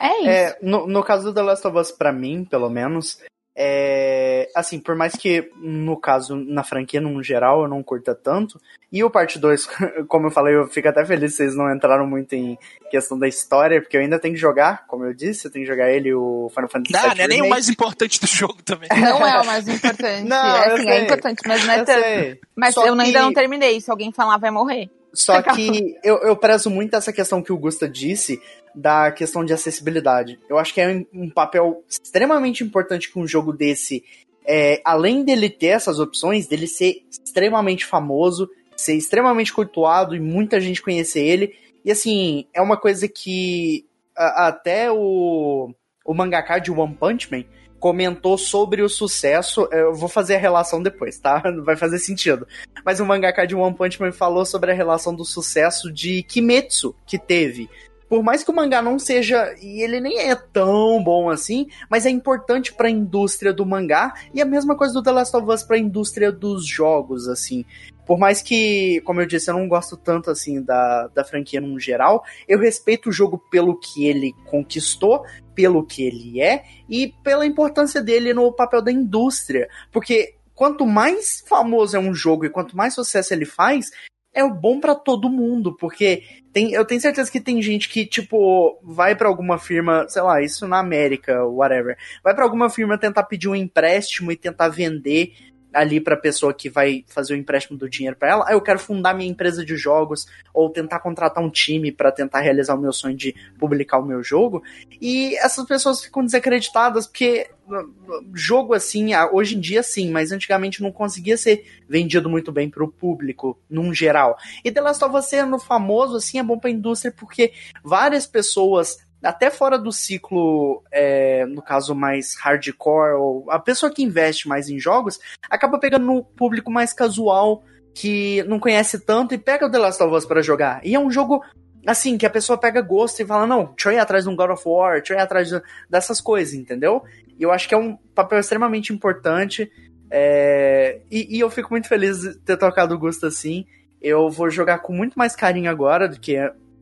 É 0.00 0.18
isso. 0.20 0.28
É, 0.28 0.58
no, 0.62 0.86
no 0.86 1.02
caso 1.02 1.24
do 1.24 1.34
The 1.34 1.42
Last 1.42 1.66
of 1.66 1.76
Us, 1.76 1.90
pra 1.92 2.12
mim, 2.12 2.44
pelo 2.44 2.70
menos, 2.70 3.18
É, 3.54 4.48
assim, 4.56 4.80
por 4.80 4.94
mais 4.96 5.12
que 5.14 5.50
no 5.56 5.96
caso, 6.00 6.34
na 6.34 6.64
franquia, 6.64 7.00
no 7.00 7.22
geral, 7.22 7.62
eu 7.62 7.68
não 7.68 7.82
curta 7.82 8.14
tanto. 8.14 8.60
E 8.90 9.04
o 9.04 9.10
parte 9.10 9.38
2, 9.38 9.66
como 10.08 10.26
eu 10.26 10.30
falei, 10.30 10.54
eu 10.54 10.66
fico 10.68 10.88
até 10.88 11.04
feliz 11.04 11.32
que 11.32 11.36
vocês 11.36 11.54
não 11.54 11.72
entraram 11.74 12.06
muito 12.06 12.32
em 12.34 12.58
questão 12.90 13.18
da 13.18 13.28
história, 13.28 13.80
porque 13.80 13.96
eu 13.96 14.00
ainda 14.00 14.18
tenho 14.18 14.34
que 14.34 14.40
jogar, 14.40 14.86
como 14.86 15.04
eu 15.04 15.12
disse, 15.14 15.46
eu 15.46 15.50
tenho 15.52 15.64
que 15.64 15.70
jogar 15.70 15.90
ele 15.90 16.12
o 16.14 16.50
Final 16.54 16.68
Fantasy 16.70 16.92
Não, 16.92 17.00
VII 17.10 17.18
não 17.18 17.24
é 17.24 17.28
nem 17.28 17.42
o 17.42 17.48
mais 17.48 17.68
importante 17.68 18.20
do 18.20 18.26
jogo 18.26 18.62
também. 18.62 18.88
Não 18.98 19.26
é 19.26 19.40
o 19.40 19.46
mais 19.46 19.68
importante. 19.68 20.28
Não, 20.28 20.56
é, 20.56 20.68
eu 20.70 20.74
assim, 20.74 20.88
é 20.88 21.00
importante, 21.04 21.40
mas 21.46 21.64
não 21.66 21.74
é 21.74 21.80
Eu 21.80 21.84
tanto. 21.84 22.00
sei. 22.02 22.40
Mas 22.56 22.74
Só 22.74 22.86
eu 22.86 22.92
ainda 22.94 23.04
que- 23.18 23.24
não 23.24 23.32
terminei. 23.32 23.80
Se 23.80 23.90
alguém 23.90 24.12
falar, 24.12 24.36
vai 24.38 24.50
morrer. 24.50 24.90
Só 25.14 25.42
que 25.42 25.96
eu, 26.02 26.18
eu 26.18 26.36
prezo 26.36 26.70
muito 26.70 26.96
essa 26.96 27.12
questão 27.12 27.42
que 27.42 27.52
o 27.52 27.58
Gusta 27.58 27.88
disse 27.88 28.40
da 28.74 29.12
questão 29.12 29.44
de 29.44 29.52
acessibilidade. 29.52 30.38
Eu 30.48 30.58
acho 30.58 30.72
que 30.72 30.80
é 30.80 31.04
um, 31.12 31.28
papel 31.28 31.84
extremamente 31.88 32.64
importante 32.64 33.12
que 33.12 33.18
um 33.18 33.26
jogo 33.26 33.52
desse, 33.52 34.02
é, 34.46 34.80
além 34.84 35.24
dele 35.24 35.50
ter 35.50 35.66
essas 35.66 35.98
opções, 35.98 36.46
dele 36.46 36.66
ser 36.66 37.02
extremamente 37.10 37.84
famoso, 37.84 38.48
ser 38.76 38.94
extremamente 38.94 39.52
cultuado 39.52 40.16
e 40.16 40.20
muita 40.20 40.60
gente 40.60 40.80
conhecer 40.80 41.20
ele. 41.24 41.54
E 41.84 41.90
assim, 41.90 42.46
é 42.54 42.62
uma 42.62 42.76
coisa 42.76 43.06
que 43.06 43.84
a- 44.16 44.48
até 44.48 44.90
o, 44.90 45.74
o 46.06 46.14
mangaka 46.14 46.58
de 46.58 46.70
One 46.70 46.94
Punch 46.94 47.30
Man 47.30 47.44
comentou 47.82 48.38
sobre 48.38 48.80
o 48.80 48.88
sucesso. 48.88 49.68
Eu 49.72 49.92
vou 49.92 50.08
fazer 50.08 50.36
a 50.36 50.38
relação 50.38 50.80
depois, 50.80 51.18
tá? 51.18 51.42
Vai 51.66 51.76
fazer 51.76 51.98
sentido. 51.98 52.46
Mas 52.84 53.00
o 53.00 53.04
mangaka 53.04 53.44
de 53.44 53.56
One 53.56 53.74
Punch 53.74 54.00
Man 54.00 54.12
falou 54.12 54.46
sobre 54.46 54.70
a 54.70 54.74
relação 54.74 55.12
do 55.12 55.24
sucesso 55.24 55.92
de 55.92 56.22
Kimetsu 56.22 56.94
que 57.04 57.18
teve. 57.18 57.68
Por 58.08 58.22
mais 58.22 58.44
que 58.44 58.50
o 58.52 58.54
mangá 58.54 58.80
não 58.80 59.00
seja, 59.00 59.52
e 59.60 59.82
ele 59.82 59.98
nem 59.98 60.30
é 60.30 60.36
tão 60.36 61.02
bom 61.02 61.28
assim, 61.28 61.66
mas 61.90 62.06
é 62.06 62.10
importante 62.10 62.72
pra 62.72 62.88
indústria 62.88 63.52
do 63.52 63.66
mangá 63.66 64.12
e 64.32 64.40
a 64.40 64.44
mesma 64.44 64.76
coisa 64.76 64.94
do 64.94 65.02
The 65.02 65.10
Last 65.10 65.36
of 65.36 65.50
Us 65.50 65.62
pra 65.64 65.78
indústria 65.78 66.30
dos 66.30 66.64
jogos, 66.64 67.26
assim. 67.26 67.64
Por 68.06 68.18
mais 68.18 68.42
que, 68.42 69.00
como 69.02 69.20
eu 69.20 69.26
disse, 69.26 69.50
eu 69.50 69.54
não 69.54 69.68
gosto 69.68 69.96
tanto 69.96 70.30
assim 70.30 70.62
da, 70.62 71.08
da 71.08 71.24
franquia 71.24 71.60
no 71.60 71.78
geral, 71.78 72.24
eu 72.48 72.58
respeito 72.58 73.08
o 73.08 73.12
jogo 73.12 73.38
pelo 73.50 73.78
que 73.78 74.06
ele 74.06 74.32
conquistou, 74.46 75.24
pelo 75.54 75.84
que 75.84 76.02
ele 76.02 76.40
é 76.40 76.64
e 76.88 77.14
pela 77.22 77.46
importância 77.46 78.02
dele 78.02 78.34
no 78.34 78.52
papel 78.52 78.82
da 78.82 78.90
indústria. 78.90 79.68
Porque 79.90 80.34
quanto 80.54 80.86
mais 80.86 81.42
famoso 81.46 81.96
é 81.96 82.00
um 82.00 82.14
jogo 82.14 82.44
e 82.44 82.50
quanto 82.50 82.76
mais 82.76 82.94
sucesso 82.94 83.32
ele 83.32 83.44
faz, 83.44 83.90
é 84.34 84.48
bom 84.48 84.80
pra 84.80 84.94
todo 84.94 85.28
mundo, 85.28 85.76
porque 85.76 86.22
tem, 86.52 86.72
eu 86.72 86.84
tenho 86.84 87.00
certeza 87.00 87.30
que 87.30 87.40
tem 87.40 87.60
gente 87.60 87.88
que, 87.88 88.06
tipo, 88.06 88.78
vai 88.82 89.14
pra 89.14 89.28
alguma 89.28 89.58
firma, 89.58 90.06
sei 90.08 90.22
lá, 90.22 90.40
isso 90.40 90.66
na 90.66 90.78
América, 90.78 91.44
whatever, 91.44 91.96
vai 92.24 92.34
pra 92.34 92.44
alguma 92.44 92.70
firma 92.70 92.98
tentar 92.98 93.24
pedir 93.24 93.48
um 93.48 93.54
empréstimo 93.54 94.32
e 94.32 94.36
tentar 94.36 94.68
vender 94.68 95.34
ali 95.72 96.00
pra 96.00 96.16
pessoa 96.16 96.52
que 96.52 96.68
vai 96.68 97.04
fazer 97.08 97.34
o 97.34 97.36
empréstimo 97.36 97.78
do 97.78 97.88
dinheiro 97.88 98.16
pra 98.16 98.30
ela, 98.30 98.44
ah, 98.48 98.52
eu 98.52 98.60
quero 98.60 98.78
fundar 98.78 99.14
minha 99.14 99.30
empresa 99.30 99.64
de 99.64 99.76
jogos 99.76 100.26
ou 100.52 100.70
tentar 100.70 101.00
contratar 101.00 101.42
um 101.42 101.50
time 101.50 101.90
pra 101.90 102.12
tentar 102.12 102.40
realizar 102.40 102.74
o 102.74 102.80
meu 102.80 102.92
sonho 102.92 103.16
de 103.16 103.34
publicar 103.58 103.98
o 103.98 104.06
meu 104.06 104.22
jogo. 104.22 104.62
E 105.00 105.36
essas 105.36 105.66
pessoas 105.66 106.02
ficam 106.02 106.24
desacreditadas 106.24 107.06
porque 107.06 107.50
uh, 107.66 108.24
jogo 108.34 108.74
assim, 108.74 109.12
ah, 109.12 109.30
hoje 109.32 109.56
em 109.56 109.60
dia 109.60 109.82
sim, 109.82 110.10
mas 110.10 110.32
antigamente 110.32 110.82
não 110.82 110.92
conseguia 110.92 111.36
ser 111.36 111.64
vendido 111.88 112.28
muito 112.28 112.52
bem 112.52 112.68
pro 112.68 112.90
público, 112.90 113.58
num 113.68 113.94
geral. 113.94 114.36
E 114.64 114.70
The 114.70 114.80
Last 114.80 115.04
of 115.04 115.16
Us 115.16 115.26
sendo 115.26 115.58
famoso 115.58 116.16
assim 116.16 116.38
é 116.38 116.42
bom 116.42 116.58
pra 116.58 116.70
indústria 116.70 117.12
porque 117.12 117.52
várias 117.82 118.26
pessoas 118.26 118.98
até 119.22 119.50
fora 119.50 119.78
do 119.78 119.92
ciclo, 119.92 120.82
é, 120.90 121.46
no 121.46 121.62
caso 121.62 121.94
mais 121.94 122.34
hardcore, 122.36 123.14
ou 123.14 123.50
a 123.50 123.58
pessoa 123.58 123.92
que 123.92 124.02
investe 124.02 124.48
mais 124.48 124.68
em 124.68 124.78
jogos, 124.78 125.18
acaba 125.48 125.78
pegando 125.78 126.06
no 126.06 126.24
público 126.24 126.70
mais 126.70 126.92
casual, 126.92 127.62
que 127.94 128.42
não 128.44 128.58
conhece 128.58 128.98
tanto, 129.04 129.34
e 129.34 129.38
pega 129.38 129.66
o 129.66 129.70
The 129.70 129.78
Last 129.78 130.02
of 130.02 130.14
Us 130.14 130.26
pra 130.26 130.42
jogar. 130.42 130.80
E 130.84 130.94
é 130.94 130.98
um 130.98 131.10
jogo, 131.10 131.42
assim, 131.86 132.16
que 132.18 132.26
a 132.26 132.30
pessoa 132.30 132.58
pega 132.58 132.80
gosto 132.80 133.20
e 133.20 133.26
fala, 133.26 133.46
não, 133.46 133.66
deixa 133.66 133.90
eu 133.90 133.92
ir 133.92 133.98
atrás 133.98 134.24
de 134.24 134.30
um 134.30 134.36
God 134.36 134.50
of 134.50 134.62
War, 134.66 134.94
deixa 134.94 135.14
eu 135.14 135.18
ir 135.18 135.22
atrás 135.22 135.48
de- 135.48 135.62
dessas 135.88 136.20
coisas, 136.20 136.54
entendeu? 136.54 137.02
E 137.38 137.42
eu 137.42 137.52
acho 137.52 137.68
que 137.68 137.74
é 137.74 137.78
um 137.78 137.96
papel 138.14 138.40
extremamente 138.40 138.92
importante, 138.92 139.70
é, 140.10 141.00
e, 141.10 141.36
e 141.36 141.40
eu 141.40 141.48
fico 141.48 141.70
muito 141.70 141.88
feliz 141.88 142.20
de 142.20 142.38
ter 142.40 142.56
tocado 142.56 142.94
o 142.94 142.98
gosto 142.98 143.26
assim. 143.26 143.64
Eu 144.00 144.28
vou 144.28 144.50
jogar 144.50 144.80
com 144.80 144.92
muito 144.92 145.14
mais 145.14 145.34
carinho 145.34 145.70
agora 145.70 146.08
do 146.08 146.18
que 146.20 146.36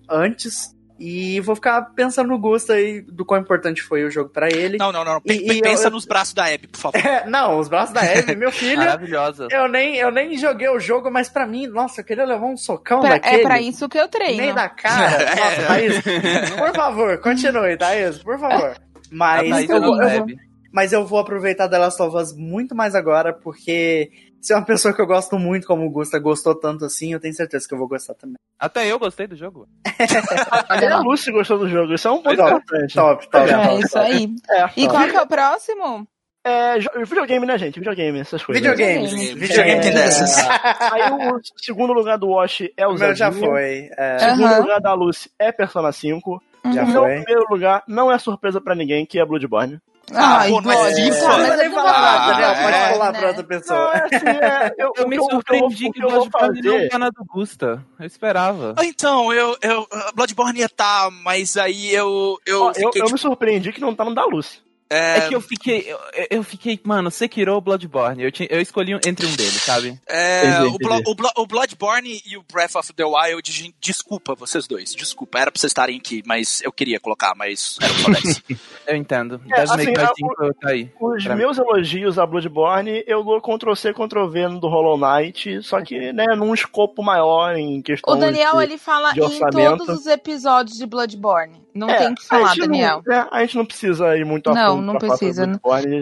antes. 0.08 0.74
E 1.02 1.40
vou 1.40 1.54
ficar 1.54 1.80
pensando 1.94 2.28
no 2.28 2.38
gosto 2.38 2.72
aí 2.74 3.00
do 3.00 3.24
quão 3.24 3.40
importante 3.40 3.80
foi 3.82 4.04
o 4.04 4.10
jogo 4.10 4.28
pra 4.28 4.48
ele. 4.48 4.76
Não, 4.76 4.92
não, 4.92 5.02
não. 5.02 5.18
Pe- 5.18 5.32
E- 5.32 5.52
e 5.58 5.62
pensa 5.62 5.86
eu- 5.86 5.90
nos 5.92 6.04
braços 6.04 6.34
da 6.34 6.44
Abby, 6.44 6.66
por 6.68 6.78
favor. 6.78 6.98
É, 6.98 7.24
não, 7.26 7.58
os 7.58 7.68
braços 7.68 7.94
da 7.94 8.04
Eve, 8.04 8.34
meu 8.36 8.52
filho. 8.52 8.76
Maravilhosa. 8.76 9.48
eu 9.50 9.66
nem, 9.66 9.96
eu 9.96 10.10
nem 10.10 10.36
joguei 10.36 10.68
o 10.68 10.78
jogo, 10.78 11.10
mas 11.10 11.30
pra 11.30 11.46
mim, 11.46 11.66
nossa, 11.66 12.02
eu 12.02 12.04
queria 12.04 12.26
levar 12.26 12.44
um 12.44 12.56
socão 12.56 13.00
Pra- 13.00 13.10
daquele. 13.12 13.40
é 13.40 13.42
pra 13.42 13.60
isso 13.62 13.88
que 13.88 13.98
eu 13.98 14.08
treino. 14.08 14.42
Nem 14.42 14.52
da 14.54 14.68
cara. 14.68 15.16
É. 15.24 15.34
Nossa, 15.36 15.62
Thaís, 15.68 16.50
por 16.58 16.74
favor, 16.74 17.18
continue, 17.18 17.76
Thaís, 17.78 18.18
por 18.18 18.38
favor. 18.38 18.76
Mas 19.10 19.68
eu, 19.70 19.80
vou, 19.80 20.02
eu 20.02 20.08
vou- 20.18 20.26
mas 20.72 20.92
eu 20.92 21.06
vou 21.06 21.18
aproveitar 21.18 21.68
The 21.68 21.78
Last 21.78 22.00
of 22.02 22.14
Us 22.16 22.36
muito 22.36 22.74
mais 22.76 22.94
agora, 22.94 23.32
porque 23.32 24.10
se 24.40 24.52
é 24.52 24.56
uma 24.56 24.64
pessoa 24.64 24.94
que 24.94 25.00
eu 25.00 25.06
gosto 25.06 25.38
muito, 25.38 25.66
como 25.66 25.84
o 25.86 25.90
Gusta 25.90 26.18
gostou 26.18 26.54
tanto 26.54 26.84
assim, 26.84 27.12
eu 27.12 27.20
tenho 27.20 27.34
certeza 27.34 27.66
que 27.68 27.74
eu 27.74 27.78
vou 27.78 27.88
gostar 27.88 28.14
também. 28.14 28.36
Até 28.58 28.86
eu 28.86 28.98
gostei 28.98 29.26
do 29.26 29.36
jogo. 29.36 29.66
Até 30.68 30.88
a. 30.88 30.98
Lucy 31.00 31.30
gostou 31.32 31.58
do 31.58 31.68
jogo, 31.68 31.94
isso 31.94 32.08
é 32.08 32.10
um 32.10 32.22
ponto 32.22 32.36
Top, 32.36 32.50
importante. 32.50 32.94
Top, 32.94 33.28
top, 33.30 33.50
É 33.50 33.52
top, 33.68 33.80
isso 33.80 33.88
top. 33.94 34.04
aí. 34.06 34.34
É, 34.50 34.70
E 34.76 34.88
qual 34.88 35.08
que 35.08 35.16
é 35.16 35.22
o 35.22 35.26
próximo? 35.26 36.06
É, 36.42 36.78
videogame, 37.04 37.44
né, 37.44 37.58
gente? 37.58 37.78
Videogame, 37.78 38.18
essas 38.20 38.42
coisas. 38.42 38.62
Videogames. 38.62 39.10
Videogame. 39.12 39.40
Videogame 39.40 39.80
tem 39.82 39.92
dessas. 39.92 40.38
Aí 40.90 41.10
o 41.12 41.38
segundo 41.58 41.92
lugar 41.92 42.16
do 42.16 42.28
Wash 42.30 42.62
é 42.78 42.86
o 42.86 42.92
O 42.92 42.98
meu 42.98 43.14
já 43.14 43.30
foi. 43.30 43.90
é, 43.96 44.16
O 44.16 44.20
segundo 44.20 44.44
Aham. 44.46 44.60
lugar 44.62 44.80
da 44.80 44.94
Lucy 44.94 45.30
é 45.38 45.52
Persona 45.52 45.92
5. 45.92 46.42
já 46.72 46.84
O 46.84 46.86
meu 46.88 47.02
foi. 47.02 47.14
primeiro 47.22 47.44
lugar 47.50 47.82
não 47.86 48.10
é 48.10 48.18
surpresa 48.18 48.58
pra 48.58 48.74
ninguém, 48.74 49.04
que 49.04 49.18
é 49.20 49.24
Bloodborne. 49.26 49.78
Ah, 50.14 50.38
Ai, 50.40 50.50
pô, 50.50 50.60
não 50.60 50.72
é 50.72 50.76
tá, 50.76 50.82
Não 51.28 51.38
mas 51.38 51.46
vou 51.46 51.46
eu 51.48 51.56
nem 51.56 51.68
não 51.68 51.74
falar 51.76 51.92
nada, 51.92 52.18
falar, 52.18 52.32
Daniel. 52.32 52.54
Pode 52.62 52.76
né? 52.76 52.92
falar 52.92 53.12
pra 53.12 53.28
outra 53.28 53.42
Não, 53.42 53.48
pessoa. 53.48 53.92
é 53.94 54.16
assim, 54.16 54.26
é, 54.28 54.74
eu, 54.78 54.92
Eu 54.96 55.04
o 55.04 55.08
me 55.08 55.18
o 55.18 55.26
que 55.26 55.30
surpreendi 55.32 55.86
o 55.88 55.92
que 55.92 56.00
vou 56.00 56.10
Bloodborne 56.10 56.48
não 56.62 56.72
fazer... 56.72 56.88
ganha 56.88 57.10
do 57.10 57.24
Gusta. 57.24 57.84
Eu 57.98 58.06
esperava. 58.06 58.74
Então, 58.82 59.32
eu, 59.32 59.56
eu. 59.62 59.86
Bloodborne 60.14 60.58
ia 60.60 60.68
tá, 60.68 61.10
mas 61.22 61.56
aí 61.56 61.92
eu. 61.92 62.38
Eu, 62.46 62.62
Ó, 62.62 62.68
eu, 62.70 62.74
fiquei, 62.74 63.02
eu 63.02 63.10
me 63.10 63.18
surpreendi 63.18 63.72
que 63.72 63.80
não 63.80 63.94
tá 63.94 64.04
no 64.04 64.14
da 64.14 64.24
Lucy. 64.24 64.60
É, 64.90 65.18
É 65.18 65.28
que 65.28 65.34
eu 65.34 65.40
fiquei, 65.40 65.84
eu, 65.90 65.98
eu 66.30 66.42
fiquei, 66.42 66.78
mano, 66.82 67.10
Sekiro 67.10 67.54
ou 67.54 67.60
Bloodborne? 67.60 68.22
Eu, 68.24 68.32
tinha, 68.32 68.48
eu 68.50 68.60
escolhi 68.60 68.92
entre 69.06 69.24
um 69.26 69.34
deles, 69.36 69.62
sabe? 69.62 69.98
é, 70.08 70.62
o, 70.62 70.76
Blo- 70.78 71.00
o, 71.06 71.14
Blo- 71.14 71.32
o 71.36 71.46
Bloodborne 71.46 72.20
e 72.26 72.36
o 72.36 72.44
Breath 72.52 72.74
of 72.76 72.92
the 72.92 73.04
Wild, 73.04 73.74
desculpa 73.80 74.34
vocês 74.34 74.66
dois, 74.66 74.94
desculpa, 74.94 75.38
era 75.38 75.50
pra 75.50 75.60
vocês 75.60 75.70
estarem 75.70 75.96
aqui, 75.98 76.22
mas 76.26 76.60
eu 76.62 76.72
queria 76.72 76.98
colocar, 76.98 77.32
mas 77.36 77.76
era 77.80 77.92
só 77.94 78.10
10. 78.10 78.42
Eu 78.88 78.96
entendo. 78.96 79.40
É, 79.54 79.60
assim, 79.62 79.84
Cry 79.92 80.02
a- 80.04 80.12
5 80.14 80.54
tá 80.60 80.70
aí. 80.70 80.90
Os 81.00 81.24
meus 81.26 81.58
elogios 81.58 82.18
a 82.18 82.26
Bloodborne, 82.26 83.04
eu 83.06 83.22
dou 83.22 83.40
Ctrl-C, 83.40 83.92
Ctrl-V 83.94 84.48
no 84.48 84.60
do 84.60 84.68
Hollow 84.68 84.98
Knight, 84.98 85.62
só 85.62 85.80
que, 85.82 86.12
né, 86.12 86.26
num 86.36 86.52
escopo 86.52 87.02
maior 87.02 87.54
em 87.56 87.80
questão 87.80 88.14
O 88.14 88.16
Daniel, 88.16 88.56
de... 88.56 88.62
ele 88.64 88.78
fala 88.78 89.12
de 89.12 89.20
em 89.20 89.38
todos 89.50 89.88
os 89.88 90.06
episódios 90.06 90.76
de 90.76 90.86
Bloodborne. 90.86 91.60
Não 91.74 91.88
É, 91.90 91.98
tem 91.98 92.14
que 92.14 92.22
a 92.22 92.26
falar, 92.26 92.48
gente 92.48 92.58
não- 92.60 92.66
Daniel. 92.68 93.02
né, 93.06 93.26
a 93.30 93.40
gente 93.42 93.56
não 93.56 93.64
precisa 93.66 94.16
ir 94.16 94.24
muito 94.24 94.50
a 94.50 94.54
Não, 94.54 94.76
fundo 94.76 94.86
não 94.86 94.92
sobre 94.94 95.08
precisa, 95.08 95.46
né? 95.46 95.56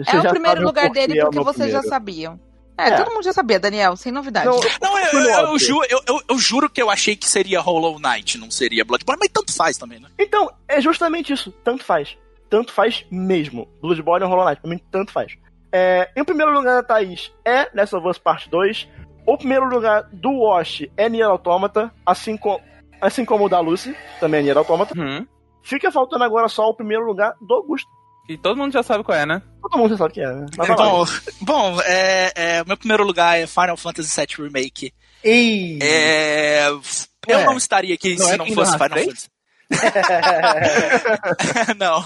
É 0.07 0.17
o 0.17 0.21
já 0.21 0.29
primeiro 0.29 0.63
lugar 0.63 0.89
dele 0.89 1.19
é 1.19 1.23
o 1.23 1.29
porque 1.29 1.39
vocês 1.43 1.71
já 1.71 1.79
primeiro. 1.79 1.87
sabiam. 1.89 2.39
É, 2.77 2.89
É. 2.89 2.95
todo 3.03 3.13
mundo 3.13 3.23
já 3.23 3.33
sabia, 3.33 3.59
Daniel, 3.59 3.95
sem 3.97 4.09
novidade. 4.11 4.45
Não, 4.45 4.55
Não, 4.81 4.97
eu, 4.97 5.11
eu, 5.11 5.19
eu, 5.29 5.39
óbvio. 5.49 5.59
ju- 5.59 5.83
eu, 5.89 5.99
eu- 6.07 6.21
eu 6.29 6.37
juro 6.39 6.69
que 6.69 6.81
eu 6.81 6.89
achei 6.89 7.13
que 7.15 7.27
seria 7.27 7.59
Hollow 7.59 7.99
Knight, 7.99 8.37
não 8.37 8.49
seria 8.49 8.85
Bloodborne, 8.85 9.19
mas 9.19 9.29
tanto 9.33 9.53
faz 9.53 9.77
também, 9.77 9.99
né? 9.99 10.07
Então, 10.17 10.49
é 10.67 10.79
justamente 10.79 11.33
isso. 11.33 11.51
Tanto 11.63 11.83
faz. 11.83 12.17
Tanto 12.49 12.71
faz 12.71 13.05
mesmo. 13.11 13.67
Bloodborne 13.81 14.23
ou 14.23 14.29
Hollow 14.31 14.45
Knight, 14.45 14.61
pra 14.61 14.69
mim, 14.69 14.79
tanto 14.89 15.11
faz. 15.11 15.33
É, 15.73 16.09
em 16.15 16.23
primeiro 16.23 16.51
lugar 16.53 16.75
da 16.75 16.83
Thaís 16.83 17.31
é 17.45 17.69
Last 17.75 17.95
of 17.95 18.07
Us 18.07 18.17
Part 18.17 18.49
2. 18.49 18.87
O 19.27 19.37
primeiro 19.37 19.65
lugar 19.67 20.07
do 20.13 20.31
Wash 20.31 20.83
é 20.97 21.07
Nier 21.09 21.27
Automata, 21.27 21.91
assim, 22.05 22.35
co 22.37 22.59
assim 23.01 23.23
como 23.25 23.45
o 23.45 23.49
da 23.49 23.59
Lucy, 23.59 23.93
também 24.21 24.39
é 24.39 24.43
Nier 24.43 24.57
Automata. 24.57 24.97
Uhum. 24.97 25.27
Fica 25.69 25.91
faltando 25.91 26.23
agora 26.23 26.49
só 26.49 26.67
o 26.67 26.73
primeiro 26.73 27.05
lugar 27.05 27.35
do 27.39 27.53
Augusto. 27.53 27.87
E 28.27 28.35
todo 28.37 28.57
mundo 28.57 28.73
já 28.73 28.81
sabe 28.81 29.03
qual 29.03 29.15
é, 29.15 29.23
né? 29.23 29.39
Todo 29.61 29.77
mundo 29.77 29.91
já 29.91 29.97
sabe 29.97 30.15
que 30.15 30.21
é, 30.21 30.33
né? 30.33 30.47
Mas 30.57 30.67
vai 30.67 30.75
lá. 30.75 30.83
Bom, 30.85 31.05
bom 31.41 31.81
é, 31.81 32.31
é, 32.35 32.61
o 32.63 32.67
meu 32.67 32.75
primeiro 32.75 33.03
lugar 33.03 33.39
é 33.39 33.45
Final 33.45 33.77
Fantasy 33.77 34.19
VII 34.19 34.47
Remake. 34.47 34.91
Ei! 35.23 35.77
É, 35.79 36.69
eu 36.69 37.45
não 37.45 37.55
estaria 37.55 37.93
aqui 37.93 38.15
não 38.15 38.25
se 38.25 38.33
é 38.33 38.37
não 38.37 38.47
fosse 38.47 38.71
Final 38.73 38.89
3? 38.89 39.05
Fantasy. 39.05 39.29
não. 41.77 42.03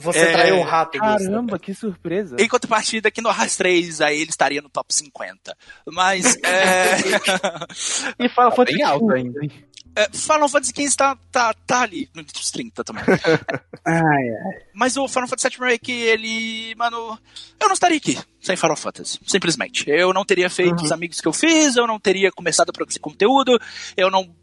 Você 0.00 0.18
É, 0.18 0.32
traiu 0.32 0.56
um 0.56 0.62
rato. 0.62 0.98
Caramba, 0.98 1.58
que 1.58 1.74
surpresa. 1.74 2.36
Em 2.38 2.48
contrapartida, 2.48 3.08
aqui 3.08 3.20
no 3.20 3.28
Hearts 3.28 3.56
3, 3.56 4.00
aí 4.00 4.20
ele 4.22 4.30
estaria 4.30 4.62
no 4.62 4.70
top 4.70 4.94
50. 4.94 5.54
Mas, 5.88 6.36
é... 6.42 6.96
E 8.18 8.28
Final 8.28 8.50
Tá 8.50 8.56
Fantasy 8.56 8.78
bem 8.78 8.86
alto 8.86 9.12
ainda, 9.12 9.40
hein? 9.42 9.50
É, 9.94 10.08
Final 10.10 10.48
Fantasy 10.48 10.72
XV 10.74 10.96
tá, 10.96 11.18
tá, 11.30 11.54
tá 11.66 11.80
ali, 11.82 12.08
entre 12.16 12.40
os 12.40 12.50
30 12.50 12.82
também. 12.82 13.04
Ai, 13.84 13.94
ai. 14.28 14.62
Mas 14.72 14.96
o 14.96 15.08
Final 15.08 15.28
Fantasy 15.28 15.48
VII 15.48 15.58
Remake, 15.58 15.90
ele. 15.92 16.74
Mano, 16.76 17.18
eu 17.60 17.66
não 17.66 17.74
estaria 17.74 17.96
aqui 17.96 18.16
sem 18.40 18.56
Final 18.56 18.76
Fantasy. 18.76 19.18
Simplesmente. 19.26 19.84
Eu 19.90 20.12
não 20.12 20.24
teria 20.24 20.48
feito 20.48 20.78
Uhum. 20.78 20.84
os 20.84 20.92
amigos 20.92 21.20
que 21.20 21.26
eu 21.28 21.32
fiz, 21.32 21.76
eu 21.76 21.86
não 21.86 21.98
teria 21.98 22.30
começado 22.30 22.70
a 22.70 22.72
produzir 22.72 23.00
conteúdo, 23.00 23.58
eu 23.96 24.08
não 24.10 24.34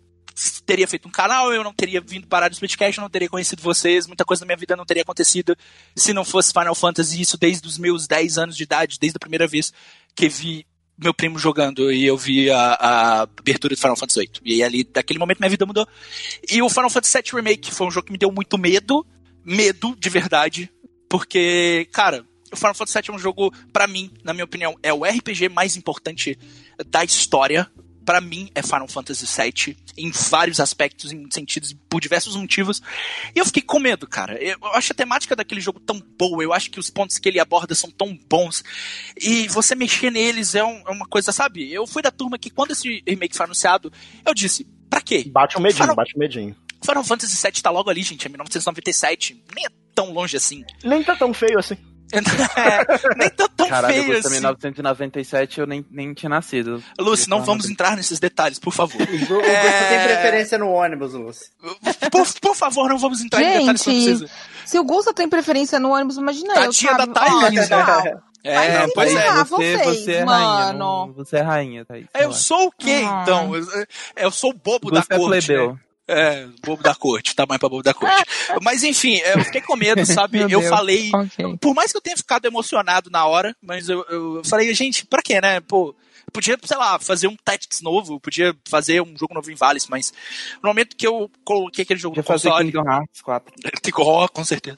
teria 0.66 0.88
feito 0.88 1.08
um 1.08 1.11
canal, 1.11 1.52
eu 1.53 1.64
não 1.64 1.74
teria 1.74 2.00
vindo 2.02 2.28
parar 2.28 2.48
do 2.50 2.53
Splitcast, 2.53 2.98
eu 2.98 3.02
não 3.02 3.10
teria 3.10 3.28
conhecido 3.30 3.61
vocês, 3.61 4.08
muita 4.08 4.24
coisa 4.26 4.42
na 4.42 4.48
minha 4.48 4.58
vida 4.58 4.76
não 4.76 4.86
teria 4.86 5.03
acontecido 5.03 5.56
se 5.95 6.14
não 6.14 6.24
fosse 6.26 6.52
Final 6.53 6.76
Fantasy, 6.76 7.22
isso 7.22 7.38
desde 7.38 7.68
os 7.68 7.78
meus 7.78 8.08
10 8.08 8.38
anos 8.38 8.56
de 8.58 8.64
idade, 8.64 8.98
desde 9.00 9.18
a 9.18 9.19
primeira 9.19 9.48
vez 9.48 9.74
que 10.16 10.30
vi 10.30 10.66
meu 11.02 11.14
primo 11.14 11.40
jogando 11.40 11.92
e 11.92 12.06
eu 12.06 12.18
vi 12.18 12.52
a, 12.52 12.74
a 12.74 13.22
abertura 13.22 13.74
do 13.74 13.80
Final 13.80 13.95
Fantasy 13.95 14.19
VIII. 14.19 14.30
E 14.44 14.64
ali, 14.64 14.84
daquele 14.84 15.19
momento, 15.19 15.40
minha 15.40 15.50
vida 15.50 15.66
mudou. 15.66 15.88
E 16.50 16.61
o 16.61 16.69
Final 16.69 16.90
Fantasy 16.90 17.18
VII 17.18 17.36
Remake 17.36 17.72
foi 17.72 17.88
um 17.88 17.92
jogo 17.92 18.08
que 18.08 18.11
me 18.11 18.18
deu 18.18 18.32
muito 18.32 18.58
medo, 18.58 19.06
medo 19.44 19.95
de 19.98 20.10
verdade, 20.10 20.69
porque, 21.08 21.88
cara, 21.92 22.26
o 22.52 22.56
Final 22.56 22.76
Fantasy 22.76 23.00
VII 23.00 23.14
é 23.14 23.16
um 23.16 23.19
jogo, 23.19 23.53
pra 23.72 23.88
mim, 23.88 24.11
na 24.24 24.34
minha 24.34 24.45
opinião, 24.45 24.78
é 24.84 24.94
o 24.94 25.03
RPG 25.03 25.50
mais 25.50 25.78
importante 25.78 26.38
da 26.88 27.03
história. 27.03 27.69
Pra 28.09 28.19
mim, 28.19 28.49
é 28.55 28.63
Final 28.63 28.88
Fantasy 28.88 29.23
VII, 29.27 29.77
em 29.95 30.09
vários 30.09 30.59
aspectos, 30.59 31.11
em 31.11 31.29
sentidos, 31.29 31.75
por 31.88 32.01
diversos 32.01 32.35
motivos. 32.35 32.81
E 33.35 33.38
eu 33.38 33.45
fiquei 33.45 33.61
com 33.61 33.77
medo, 33.77 34.07
cara. 34.07 34.35
Eu 34.43 34.57
acho 34.73 34.93
a 34.93 34.95
temática 34.95 35.35
daquele 35.35 35.61
jogo 35.61 35.79
tão 35.79 36.01
boa, 36.17 36.41
eu 36.41 36.51
acho 36.51 36.71
que 36.71 36.79
os 36.79 36.89
pontos 36.89 37.19
que 37.19 37.29
ele 37.29 37.39
aborda 37.39 37.75
são 37.75 37.91
tão 37.91 38.17
bons. 38.27 38.63
E 39.15 39.47
você 39.49 39.75
mexer 39.75 40.09
neles 40.11 40.55
é, 40.55 40.63
um- 40.63 40.81
é 40.88 40.89
uma 40.89 41.05
coisa, 41.05 41.31
sabe? 41.31 41.71
Eu 41.71 41.85
fui 41.85 42.01
da 42.01 42.09
turma 42.09 42.39
que, 42.39 42.49
quando 42.49 42.71
esse 42.71 43.03
remake 43.07 43.38
foi 43.38 43.43
anunciado, 43.45 43.93
eu 44.25 44.33
disse, 44.33 44.65
pra 44.89 45.01
quê? 45.01 45.25
Bate 45.31 45.57
o 45.57 45.61
medinho, 45.61 45.83
Final- 45.83 45.95
bate 45.95 46.15
o 46.15 46.19
medinho. 46.19 46.55
Final 46.83 47.03
Fantasy 47.03 47.39
VII 47.39 47.61
tá 47.61 47.69
logo 47.69 47.91
ali, 47.91 48.01
gente, 48.01 48.25
é 48.25 48.29
1997. 48.29 49.39
Nem 49.55 49.65
é 49.67 49.69
tão 49.93 50.11
longe 50.13 50.35
assim. 50.35 50.65
Nem 50.83 51.03
tá 51.03 51.15
tão 51.15 51.31
feio 51.31 51.59
assim. 51.59 51.77
É, 52.11 53.15
nem 53.17 53.29
tá 53.29 53.47
tão 53.55 53.67
Caralho, 53.69 53.93
feio 53.93 54.13
eu 54.13 54.19
assim. 54.19 54.29
1997 54.31 55.59
eu 55.59 55.67
nem, 55.67 55.85
nem 55.91 56.13
tinha 56.13 56.29
nascido. 56.29 56.83
Lúcio, 56.99 57.29
não 57.29 57.43
vamos 57.43 57.69
entrar 57.69 57.95
nesses 57.95 58.19
detalhes, 58.19 58.57
por 58.59 58.73
favor. 58.73 59.01
O 59.01 59.33
o 59.35 59.41
É. 59.41 59.89
Tem 59.89 60.07
preferência 60.07 60.57
no 60.57 60.69
ônibus, 60.69 61.13
Lúcio. 61.13 61.47
Por, 62.11 62.27
por 62.41 62.55
favor, 62.55 62.89
não 62.89 62.97
vamos 62.97 63.21
entrar 63.21 63.41
em 63.41 63.59
detalhes 63.59 63.81
que 63.83 63.89
não 63.89 63.95
Gente, 63.95 64.17
precisa. 64.19 64.31
Se 64.65 64.79
o 64.79 64.83
Gusta 64.83 65.13
tem 65.13 65.27
preferência 65.29 65.79
no 65.79 65.91
ônibus, 65.93 66.17
imagina 66.17 66.53
eu, 66.55 66.65
Tadinha 66.65 66.91
sabe? 66.91 67.13
da 67.13 67.13
Thaís, 67.13 67.69
né? 67.69 67.85
não. 68.15 68.29
É, 68.41 68.55
Mas 68.79 68.93
pois 68.93 69.15
é. 69.15 69.27
ah, 69.27 69.43
você, 69.43 69.77
vocês, 69.77 69.85
você 70.05 70.11
é 70.13 70.23
rainha. 70.23 70.25
mano. 70.25 70.79
não- 70.79 71.11
você 71.13 71.38
é 71.38 71.41
rainha, 71.41 71.83
Thaís. 71.85 72.05
Eu 72.17 72.31
sou 72.31 72.67
o 72.67 72.71
quê, 72.71 73.01
Ah. 73.05 73.19
então? 73.23 73.53
Eu, 73.53 73.65
eu 74.15 74.31
sou 74.31 74.51
o 74.51 74.53
bobo 74.53 74.89
Gusto 74.89 74.93
da 75.09 75.15
é 75.15 75.19
corte. 75.19 75.45
plebeu. 75.45 75.73
né? 75.73 75.79
É, 76.11 76.47
bobo 76.65 76.81
da 76.81 76.95
corte, 76.95 77.35
tamanho 77.35 77.59
pra 77.59 77.69
bobo 77.69 77.83
da 77.83 77.93
corte. 77.93 78.23
Mas 78.63 78.83
enfim, 78.83 79.17
eu 79.17 79.43
fiquei 79.45 79.61
com 79.61 79.75
medo, 79.75 80.03
sabe? 80.05 80.39
Meu 80.39 80.49
eu 80.49 80.59
Deus. 80.61 80.69
falei. 80.69 81.11
Ok. 81.13 81.57
Por 81.61 81.75
mais 81.75 81.91
que 81.91 81.97
eu 81.97 82.01
tenha 82.01 82.17
ficado 82.17 82.45
emocionado 82.45 83.09
na 83.11 83.25
hora, 83.27 83.55
mas 83.61 83.89
eu, 83.89 84.03
eu 84.09 84.41
falei, 84.43 84.73
gente, 84.73 85.05
pra 85.05 85.21
quê, 85.21 85.39
né? 85.39 85.59
Pô, 85.61 85.95
podia, 86.29 86.57
sei 86.63 86.77
lá, 86.77 86.97
fazer 86.99 87.27
um 87.27 87.35
Tactics 87.35 87.81
novo, 87.81 88.19
podia 88.19 88.55
fazer 88.67 89.01
um 89.01 89.15
jogo 89.17 89.33
novo 89.33 89.51
em 89.51 89.55
Vales, 89.55 89.88
mas 89.88 90.13
no 90.61 90.69
momento 90.69 90.95
que 90.95 91.05
eu 91.05 91.29
coloquei 91.43 91.83
aquele 91.83 91.99
jogo 91.99 92.15
Podia 92.15 92.33
no 92.33 92.39
console. 92.41 92.71
Kingdom 92.71 92.89
Hearts 92.89 93.21
4. 93.21 93.53
Igual, 93.88 94.29
com 94.29 94.43
certeza. 94.43 94.77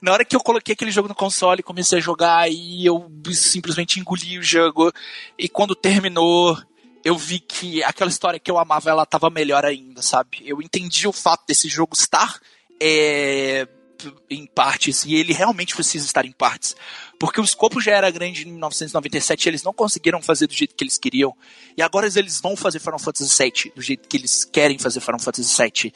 Na 0.00 0.12
hora 0.12 0.24
que 0.24 0.34
eu 0.34 0.40
coloquei 0.40 0.72
aquele 0.72 0.90
jogo 0.90 1.08
no 1.08 1.14
console, 1.14 1.62
comecei 1.62 1.98
a 1.98 2.02
jogar 2.02 2.50
e 2.50 2.84
eu 2.86 3.10
simplesmente 3.32 4.00
engoli 4.00 4.38
o 4.38 4.42
jogo. 4.42 4.92
E 5.38 5.48
quando 5.48 5.74
terminou, 5.74 6.56
eu 7.04 7.16
vi 7.16 7.40
que 7.40 7.82
aquela 7.82 8.10
história 8.10 8.38
que 8.38 8.50
eu 8.50 8.58
amava, 8.58 8.90
ela 8.90 9.04
tava 9.04 9.28
melhor 9.30 9.64
ainda, 9.64 10.02
sabe? 10.02 10.42
Eu 10.44 10.62
entendi 10.62 11.08
o 11.08 11.12
fato 11.12 11.44
desse 11.46 11.68
jogo 11.68 11.94
estar 11.94 12.38
é, 12.80 13.66
em 14.30 14.46
partes 14.46 15.04
e 15.04 15.14
ele 15.14 15.32
realmente 15.32 15.74
precisa 15.74 16.04
estar 16.04 16.24
em 16.24 16.32
partes. 16.32 16.76
Porque 17.18 17.40
o 17.40 17.44
escopo 17.44 17.80
já 17.80 17.92
era 17.92 18.10
grande 18.10 18.46
em 18.46 18.50
1997 18.52 19.44
e 19.44 19.48
eles 19.48 19.62
não 19.62 19.72
conseguiram 19.72 20.20
fazer 20.22 20.46
do 20.46 20.54
jeito 20.54 20.74
que 20.74 20.84
eles 20.84 20.98
queriam. 20.98 21.34
E 21.76 21.82
agora 21.82 22.06
eles 22.06 22.40
vão 22.40 22.56
fazer 22.56 22.78
Final 22.78 22.98
Fantasy 22.98 23.42
VII 23.42 23.72
do 23.74 23.82
jeito 23.82 24.08
que 24.08 24.16
eles 24.16 24.44
querem 24.44 24.78
fazer 24.78 25.00
Final 25.00 25.20
Fantasy 25.20 25.56
VII. 25.56 25.92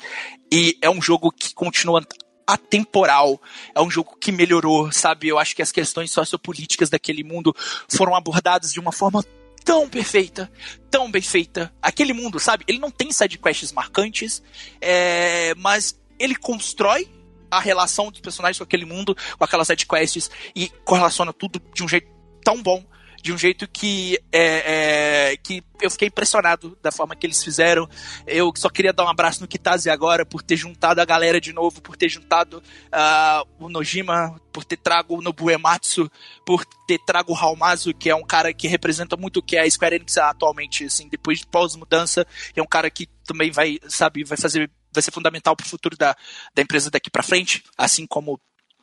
E 0.52 0.78
é 0.81 0.91
um 0.91 1.01
jogo 1.01 1.33
que 1.33 1.55
continua 1.55 2.05
atemporal. 2.47 3.41
É 3.75 3.81
um 3.81 3.91
jogo 3.91 4.17
que 4.20 4.31
melhorou, 4.31 4.93
sabe? 4.93 5.28
Eu 5.28 5.39
acho 5.39 5.57
que 5.57 5.62
as 5.62 5.73
questões 5.73 6.10
sociopolíticas 6.12 6.89
daquele 6.89 7.25
mundo 7.25 7.55
foram 7.89 8.15
abordadas 8.15 8.73
de 8.73 8.78
uma 8.78 8.93
forma 8.93 9.25
tão 9.67 9.89
perfeita, 9.89 10.49
tão 10.89 11.11
bem 11.11 11.20
feita. 11.20 11.75
Aquele 11.83 12.12
mundo, 12.12 12.39
sabe? 12.39 12.65
Ele 12.69 12.78
não 12.78 12.89
tem 12.89 13.11
sidequests 13.11 13.73
marcantes, 13.73 14.41
é, 14.81 15.53
mas 15.57 16.01
ele 16.20 16.36
constrói 16.36 17.11
a 17.51 17.59
relação 17.59 18.12
dos 18.12 18.20
personagens 18.20 18.59
com 18.59 18.65
aquele 18.65 18.85
mundo, 18.85 19.17
com 19.36 19.45
aquelas 19.45 19.67
sidequests, 19.67 20.31
e 20.55 20.69
correlaciona 20.85 21.33
tudo 21.33 21.61
de 21.75 21.83
um 21.83 21.89
jeito 21.89 22.09
tão 22.45 22.62
bom, 22.62 22.85
de 23.23 23.33
um 23.33 23.39
jeito 23.39 23.69
que, 23.69 24.19
é, 24.33 25.31
é, 25.33 25.36
que 25.36 25.62
eu 25.81 25.91
fiquei 25.91 26.09
impressionado 26.09 26.77
da 26.83 26.91
forma 26.93 27.15
que 27.15 27.27
eles 27.27 27.43
fizeram. 27.43 27.89
Eu 28.27 28.53
só 28.57 28.69
queria 28.69 28.93
dar 28.93 29.05
um 29.05 29.09
abraço 29.09 29.41
no 29.41 29.49
Kitase 29.49 29.91
agora 29.91 30.25
por 30.25 30.43
ter 30.43 30.57
juntado 30.57 31.01
a 31.01 31.05
galera 31.05 31.41
de 31.41 31.53
novo, 31.53 31.81
por 31.81 31.97
ter 31.97 32.09
juntado 32.09 32.62
ah, 32.93 33.45
o 33.59 33.69
Nojima, 33.69 34.41
por 34.53 34.65
ter 34.65 34.77
trago 34.77 35.19
o 35.19 35.23
Nobuematsu, 35.23 36.11
por 36.45 36.65
ter 36.86 36.99
trago 37.07 37.33
o 37.33 37.36
Haumazu, 37.36 37.93
que 37.95 38.09
é 38.09 38.15
um 38.15 38.25
cara 38.25 38.53
que 38.53 38.69
representa 38.69 39.17
muito 39.17 39.39
o 39.39 39.43
que 39.43 39.57
é 39.57 39.62
a 39.62 39.70
Square 39.70 39.97
Enix 39.97 40.17
atualmente, 40.19 40.85
assim, 40.85 41.09
depois 41.09 41.41
de 41.41 41.47
pós-mudança, 41.47 42.27
é 42.55 42.62
um 42.62 42.67
cara 42.67 42.91
que 42.91 43.09
também 43.27 43.51
vai, 43.51 43.78
sabe, 43.89 44.25
vai 44.25 44.39
fazer 44.39 44.70
vai 44.93 45.03
ser 45.03 45.11
fundamental 45.11 45.55
para 45.55 45.67
o 45.67 45.69
futuro 45.69 45.95
da, 45.95 46.17
da 46.55 46.62
empresa 46.62 46.91
daqui 46.91 47.11
para 47.11 47.23
frente, 47.23 47.62
assim 47.77 48.07
como 48.07 48.41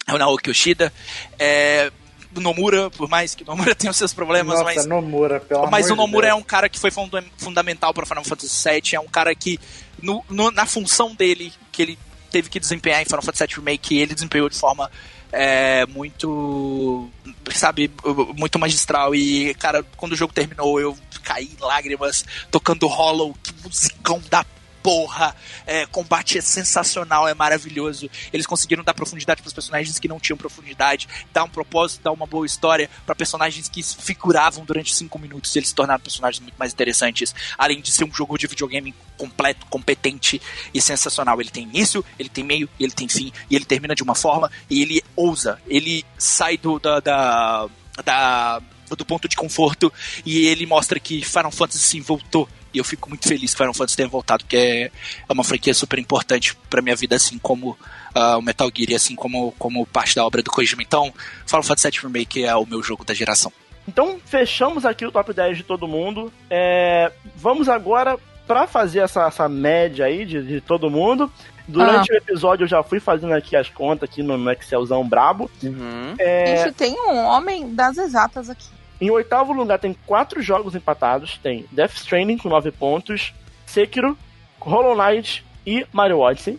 o 0.07 0.17
Naoki 0.17 0.49
Yoshida. 0.49 0.93
É, 1.39 1.91
o 2.35 2.41
Nomura, 2.41 2.89
por 2.91 3.09
mais 3.09 3.35
que 3.35 3.43
Nomura 3.43 3.73
tenha 3.75 3.91
os 3.91 3.97
seus 3.97 4.13
problemas, 4.13 4.53
Nossa, 4.59 4.63
mas 4.75 4.85
Nomura, 4.85 5.39
pelo 5.39 5.69
mas 5.69 5.89
o 5.89 5.95
Nomura 5.95 6.27
é 6.27 6.31
Deus. 6.31 6.41
um 6.41 6.43
cara 6.43 6.67
que 6.69 6.79
foi 6.79 6.91
funda- 6.91 7.23
fundamental 7.37 7.93
para 7.93 8.05
Final 8.05 8.23
Fantasy 8.23 8.69
VII, 8.69 8.95
é 8.95 8.99
um 8.99 9.07
cara 9.07 9.33
que, 9.35 9.59
no, 10.01 10.23
no- 10.29 10.51
na 10.51 10.65
função 10.65 11.13
dele, 11.15 11.53
que 11.71 11.81
ele 11.81 11.99
teve 12.31 12.49
que 12.49 12.59
desempenhar 12.59 13.01
em 13.01 13.05
Final 13.05 13.21
Fantasy 13.21 13.45
VII 13.47 13.55
Remake, 13.57 13.97
ele 13.97 14.13
desempenhou 14.15 14.49
de 14.49 14.57
forma 14.57 14.89
é, 15.31 15.85
muito, 15.87 17.09
sabe, 17.53 17.91
muito 18.37 18.59
magistral. 18.59 19.15
E, 19.15 19.53
cara, 19.55 19.83
quando 19.97 20.11
o 20.11 20.15
jogo 20.15 20.31
terminou, 20.33 20.79
eu 20.79 20.95
caí 21.23 21.45
em 21.59 21.63
lágrimas, 21.63 22.23
tocando 22.51 22.87
Hollow, 22.87 23.35
que 23.41 23.51
musicão 23.63 24.21
da 24.29 24.45
porra, 24.83 25.33
é, 25.65 25.85
combate 25.85 26.37
é 26.37 26.41
sensacional, 26.41 27.27
é 27.27 27.33
maravilhoso. 27.33 28.09
Eles 28.33 28.45
conseguiram 28.45 28.83
dar 28.83 28.93
profundidade 28.93 29.41
para 29.41 29.47
os 29.47 29.53
personagens 29.53 29.97
que 29.97 30.09
não 30.09 30.19
tinham 30.19 30.37
profundidade, 30.37 31.07
dar 31.31 31.45
um 31.45 31.49
propósito, 31.49 32.03
dar 32.03 32.11
uma 32.11 32.27
boa 32.27 32.45
história 32.45 32.89
para 33.05 33.15
personagens 33.15 33.69
que 33.69 33.81
figuravam 33.81 34.65
durante 34.65 34.93
cinco 34.93 35.17
minutos 35.17 35.55
e 35.55 35.59
eles 35.59 35.69
se 35.69 35.75
tornaram 35.75 36.01
personagens 36.01 36.41
muito 36.41 36.55
mais 36.59 36.73
interessantes. 36.73 37.33
Além 37.57 37.81
de 37.81 37.91
ser 37.91 38.03
um 38.03 38.13
jogo 38.13 38.37
de 38.37 38.45
videogame 38.45 38.93
completo, 39.17 39.65
competente 39.67 40.41
e 40.73 40.81
sensacional. 40.81 41.39
Ele 41.39 41.49
tem 41.49 41.63
início, 41.63 42.03
ele 42.19 42.29
tem 42.29 42.43
meio, 42.43 42.69
ele 42.77 42.91
tem 42.91 43.07
fim 43.07 43.31
e 43.49 43.55
ele 43.55 43.63
termina 43.63 43.95
de 43.95 44.03
uma 44.03 44.15
forma 44.15 44.51
e 44.69 44.81
ele 44.81 45.01
ousa, 45.15 45.61
ele 45.67 46.03
sai 46.17 46.57
do 46.57 46.77
da, 46.79 46.99
da, 46.99 47.69
da 48.03 48.61
do 48.95 49.05
ponto 49.05 49.27
de 49.27 49.35
conforto 49.35 49.91
e 50.25 50.45
ele 50.45 50.65
mostra 50.65 50.99
que 50.99 51.23
Final 51.23 51.51
Fantasy 51.51 51.79
sim 51.79 52.01
voltou 52.01 52.47
e 52.73 52.77
eu 52.77 52.83
fico 52.83 53.09
muito 53.09 53.27
feliz 53.27 53.51
que 53.51 53.57
Final 53.57 53.73
Fantasy 53.73 53.97
tenha 53.97 54.09
voltado, 54.09 54.43
porque 54.43 54.57
é, 54.57 54.83
é 54.85 55.33
uma 55.33 55.43
franquia 55.43 55.73
super 55.73 55.99
importante 55.99 56.55
pra 56.69 56.81
minha 56.81 56.95
vida, 56.95 57.15
assim 57.15 57.37
como 57.37 57.77
ah, 58.15 58.37
o 58.37 58.41
Metal 58.41 58.69
Gear 58.73 58.91
e 58.91 58.95
assim 58.95 59.15
como, 59.15 59.51
como 59.59 59.85
parte 59.85 60.15
da 60.15 60.25
obra 60.25 60.41
do 60.41 60.51
Kojima. 60.51 60.81
Então, 60.81 61.13
Final 61.45 61.63
Fantasy 61.63 61.89
VII 61.89 61.99
Remake 62.01 62.43
é 62.43 62.55
o 62.55 62.65
meu 62.65 62.81
jogo 62.81 63.05
da 63.05 63.13
geração. 63.13 63.51
Então, 63.87 64.17
fechamos 64.25 64.85
aqui 64.85 65.05
o 65.05 65.11
top 65.11 65.33
10 65.33 65.57
de 65.57 65.63
todo 65.63 65.87
mundo. 65.87 66.31
É, 66.49 67.11
vamos 67.35 67.67
agora, 67.67 68.17
pra 68.47 68.67
fazer 68.67 68.99
essa, 68.99 69.27
essa 69.27 69.49
média 69.49 70.05
aí 70.05 70.25
de, 70.25 70.41
de 70.41 70.61
todo 70.61 70.89
mundo. 70.89 71.31
Durante 71.67 72.11
o 72.11 72.15
episódio 72.15 72.65
eu 72.65 72.67
já 72.67 72.83
fui 72.83 72.99
fazendo 72.99 73.33
aqui 73.33 73.55
as 73.55 73.69
contas 73.69 74.09
aqui 74.09 74.21
no, 74.21 74.37
no 74.37 74.51
Excelzão 74.51 75.07
brabo. 75.07 75.49
Uhum. 75.61 76.13
É, 76.19 76.65
Gente, 76.65 76.75
tem 76.75 76.93
um 76.93 77.17
homem 77.17 77.73
das 77.73 77.97
exatas 77.97 78.49
aqui. 78.49 78.67
Em 79.03 79.09
oitavo 79.09 79.51
lugar 79.51 79.79
tem 79.79 79.93
quatro 80.05 80.41
jogos 80.41 80.75
empatados. 80.75 81.37
Tem 81.43 81.65
Death 81.71 81.95
Stranding 81.95 82.37
com 82.37 82.47
9 82.47 82.71
pontos, 82.71 83.33
Sekiro, 83.65 84.17
Hollow 84.61 84.95
Knight 84.95 85.43
e 85.67 85.85
Mario 85.91 86.19
Odyssey. 86.19 86.57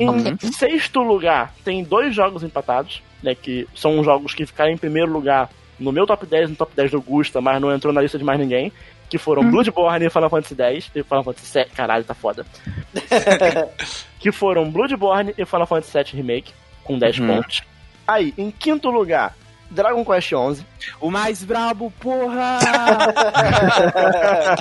Em 0.00 0.08
Uhum. 0.08 0.38
sexto 0.40 1.00
lugar 1.02 1.52
tem 1.62 1.84
dois 1.84 2.14
jogos 2.14 2.42
empatados, 2.42 3.02
né? 3.22 3.34
Que 3.34 3.68
são 3.74 4.02
jogos 4.02 4.32
que 4.32 4.46
ficaram 4.46 4.70
em 4.72 4.78
primeiro 4.78 5.12
lugar 5.12 5.50
no 5.78 5.92
meu 5.92 6.06
top 6.06 6.24
10, 6.24 6.48
no 6.48 6.56
top 6.56 6.72
10 6.74 6.92
do 6.92 7.02
Gusta, 7.02 7.42
mas 7.42 7.60
não 7.60 7.70
entrou 7.70 7.92
na 7.92 8.00
lista 8.00 8.16
de 8.16 8.24
mais 8.24 8.40
ninguém. 8.40 8.72
Que 9.10 9.18
foram 9.18 9.50
Bloodborne 9.50 10.06
e 10.06 10.08
Final 10.08 10.30
Fantasy 10.30 10.54
X. 10.62 10.90
E 10.94 11.02
Final 11.02 11.24
Fantasy 11.24 11.58
VII, 11.58 11.66
caralho, 11.74 12.04
tá 12.04 12.14
foda. 12.14 12.46
que 14.18 14.32
foram 14.32 14.70
Bloodborne 14.70 15.34
e 15.36 15.44
Final 15.44 15.66
Fantasy 15.66 15.92
VII 15.98 16.22
Remake, 16.22 16.52
com 16.82 16.98
10 16.98 17.18
Uhum. 17.18 17.26
pontos. 17.26 17.62
Aí, 18.08 18.32
em 18.38 18.50
quinto 18.50 18.90
lugar, 18.90 19.36
Dragon 19.72 20.04
Quest 20.04 20.28
XI. 20.28 20.64
O 21.00 21.10
mais 21.10 21.42
brabo, 21.42 21.90
porra! 22.00 22.58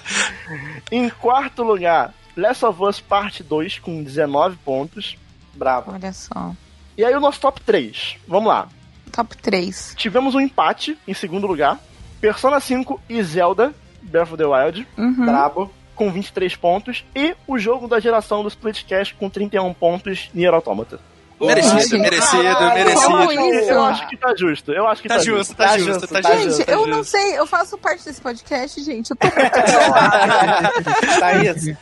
Em 0.92 1.10
quarto 1.10 1.64
lugar, 1.64 2.14
Last 2.36 2.66
of 2.66 2.82
Us 2.84 3.00
Parte 3.00 3.44
2 3.44 3.80
com 3.80 4.04
19 4.04 4.58
pontos. 4.58 5.18
Bravo. 5.54 5.92
Olha 5.94 6.14
só. 6.14 6.54
E 6.98 7.04
aí 7.04 7.14
o 7.16 7.20
nosso 7.20 7.40
top 7.40 7.62
3. 7.62 8.18
Vamos 8.28 8.50
lá. 8.50 8.68
Top 9.12 9.36
3. 9.38 9.94
Tivemos 9.98 10.36
um 10.36 10.40
empate 10.40 10.98
em 11.08 11.14
segundo 11.14 11.48
lugar. 11.48 11.80
Persona 12.20 12.60
5 12.60 13.02
e 13.10 13.22
Zelda 13.24 13.74
Breath 14.02 14.34
of 14.34 14.38
the 14.38 14.46
Wild 14.46 14.88
Uhum. 14.98 15.26
Brabo. 15.26 15.72
com 15.96 16.12
23 16.12 16.56
pontos. 16.56 17.04
E 17.16 17.36
o 17.48 17.58
jogo 17.60 17.88
da 17.88 18.00
geração 18.00 18.42
do 18.44 18.48
Splitcast 18.48 19.14
com 19.16 19.30
31 19.30 19.74
pontos, 19.74 20.30
Nier 20.34 20.54
Automata. 20.54 21.00
Merecido, 21.48 22.00
merecido, 22.00 22.44
caralho, 22.44 22.74
merecido. 22.74 23.32
isso? 23.32 23.70
Eu 23.72 23.84
acho 23.84 24.08
que 24.10 24.18
tá 24.18 24.34
justo. 24.38 24.72
Eu 24.72 24.88
acho 24.88 25.02
que 25.02 25.08
tá, 25.08 25.16
Tá 25.18 25.22
justo, 25.24 25.56
tá 25.56 25.64
Tá 25.68 25.78
justo, 25.78 25.94
justo, 25.94 26.08
tá 26.08 26.22
tá 26.22 26.32
justo. 26.38 26.52
Gente, 26.58 26.66
tá 26.66 26.72
eu 26.74 26.88
não 26.88 26.98
justo. 27.00 27.12
sei, 27.18 27.38
eu 27.40 27.46
faço 27.48 27.78
parte 27.78 28.06
desse 28.06 28.22
podcast, 28.22 28.84
gente. 28.84 29.12
Eu 29.12 29.16
tô 29.18 29.28
muito 29.28 31.20
Thaís, 31.20 31.76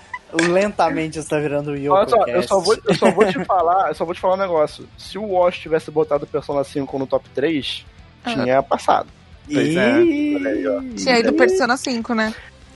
lentamente 0.51 1.19
está 1.19 1.39
virando 1.39 1.71
o 1.71 1.91
Olha 1.91 2.07
só, 2.07 2.25
eu 2.27 2.43
só, 2.43 2.59
vou, 2.59 2.77
eu 2.88 2.93
só 2.95 3.11
vou 3.11 3.25
te 3.25 3.43
falar, 3.45 3.89
eu 3.89 3.95
só 3.95 4.05
vou 4.05 4.13
te 4.13 4.21
falar 4.21 4.35
um 4.35 4.38
negócio. 4.38 4.88
Se 4.97 5.17
o 5.17 5.25
Wash 5.31 5.57
tivesse 5.59 5.89
botado 5.91 6.27
Persona 6.27 6.63
5 6.63 6.99
no 6.99 7.07
top 7.07 7.27
3, 7.33 7.85
tinha 8.25 8.61
passado. 8.61 9.07
Pois 9.51 9.75
é. 9.75 10.01
Ih, 10.01 10.93
Tinha 10.95 11.19
ido 11.19 11.33
Persona 11.33 11.75
5, 11.75 12.13
né? 12.13 12.33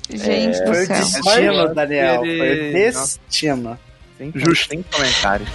Gente 0.09 0.59
do 0.59 0.73
Foi 0.73 0.83
o 0.83 0.85
céu. 0.87 0.97
destino, 0.97 1.63
Mas- 1.65 1.75
Daniel. 1.75 2.19
Foi 2.21 2.69
o 2.69 2.73
destino. 2.73 3.79
Sem, 4.17 4.31
Justo. 4.35 4.69
sem 4.69 4.83
comentários. 4.83 5.49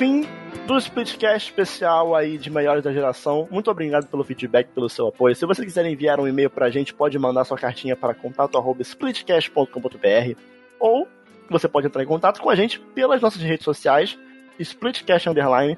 Fim 0.00 0.26
do 0.66 0.78
Splitcast 0.78 1.50
especial 1.50 2.16
aí 2.16 2.38
de 2.38 2.48
melhores 2.48 2.82
da 2.82 2.90
geração. 2.90 3.46
Muito 3.50 3.70
obrigado 3.70 4.06
pelo 4.06 4.24
feedback, 4.24 4.68
pelo 4.68 4.88
seu 4.88 5.08
apoio. 5.08 5.36
Se 5.36 5.44
você 5.44 5.62
quiser 5.62 5.84
enviar 5.84 6.18
um 6.18 6.26
e-mail 6.26 6.48
pra 6.48 6.70
gente, 6.70 6.94
pode 6.94 7.18
mandar 7.18 7.44
sua 7.44 7.58
cartinha 7.58 7.94
para 7.94 8.14
contato@splitcast.com.br 8.14 10.38
ou 10.78 11.06
você 11.50 11.68
pode 11.68 11.86
entrar 11.86 12.02
em 12.02 12.06
contato 12.06 12.40
com 12.40 12.48
a 12.48 12.54
gente 12.54 12.80
pelas 12.94 13.20
nossas 13.20 13.42
redes 13.42 13.62
sociais, 13.62 14.18
Splitcast 14.58 15.28
Underline. 15.28 15.76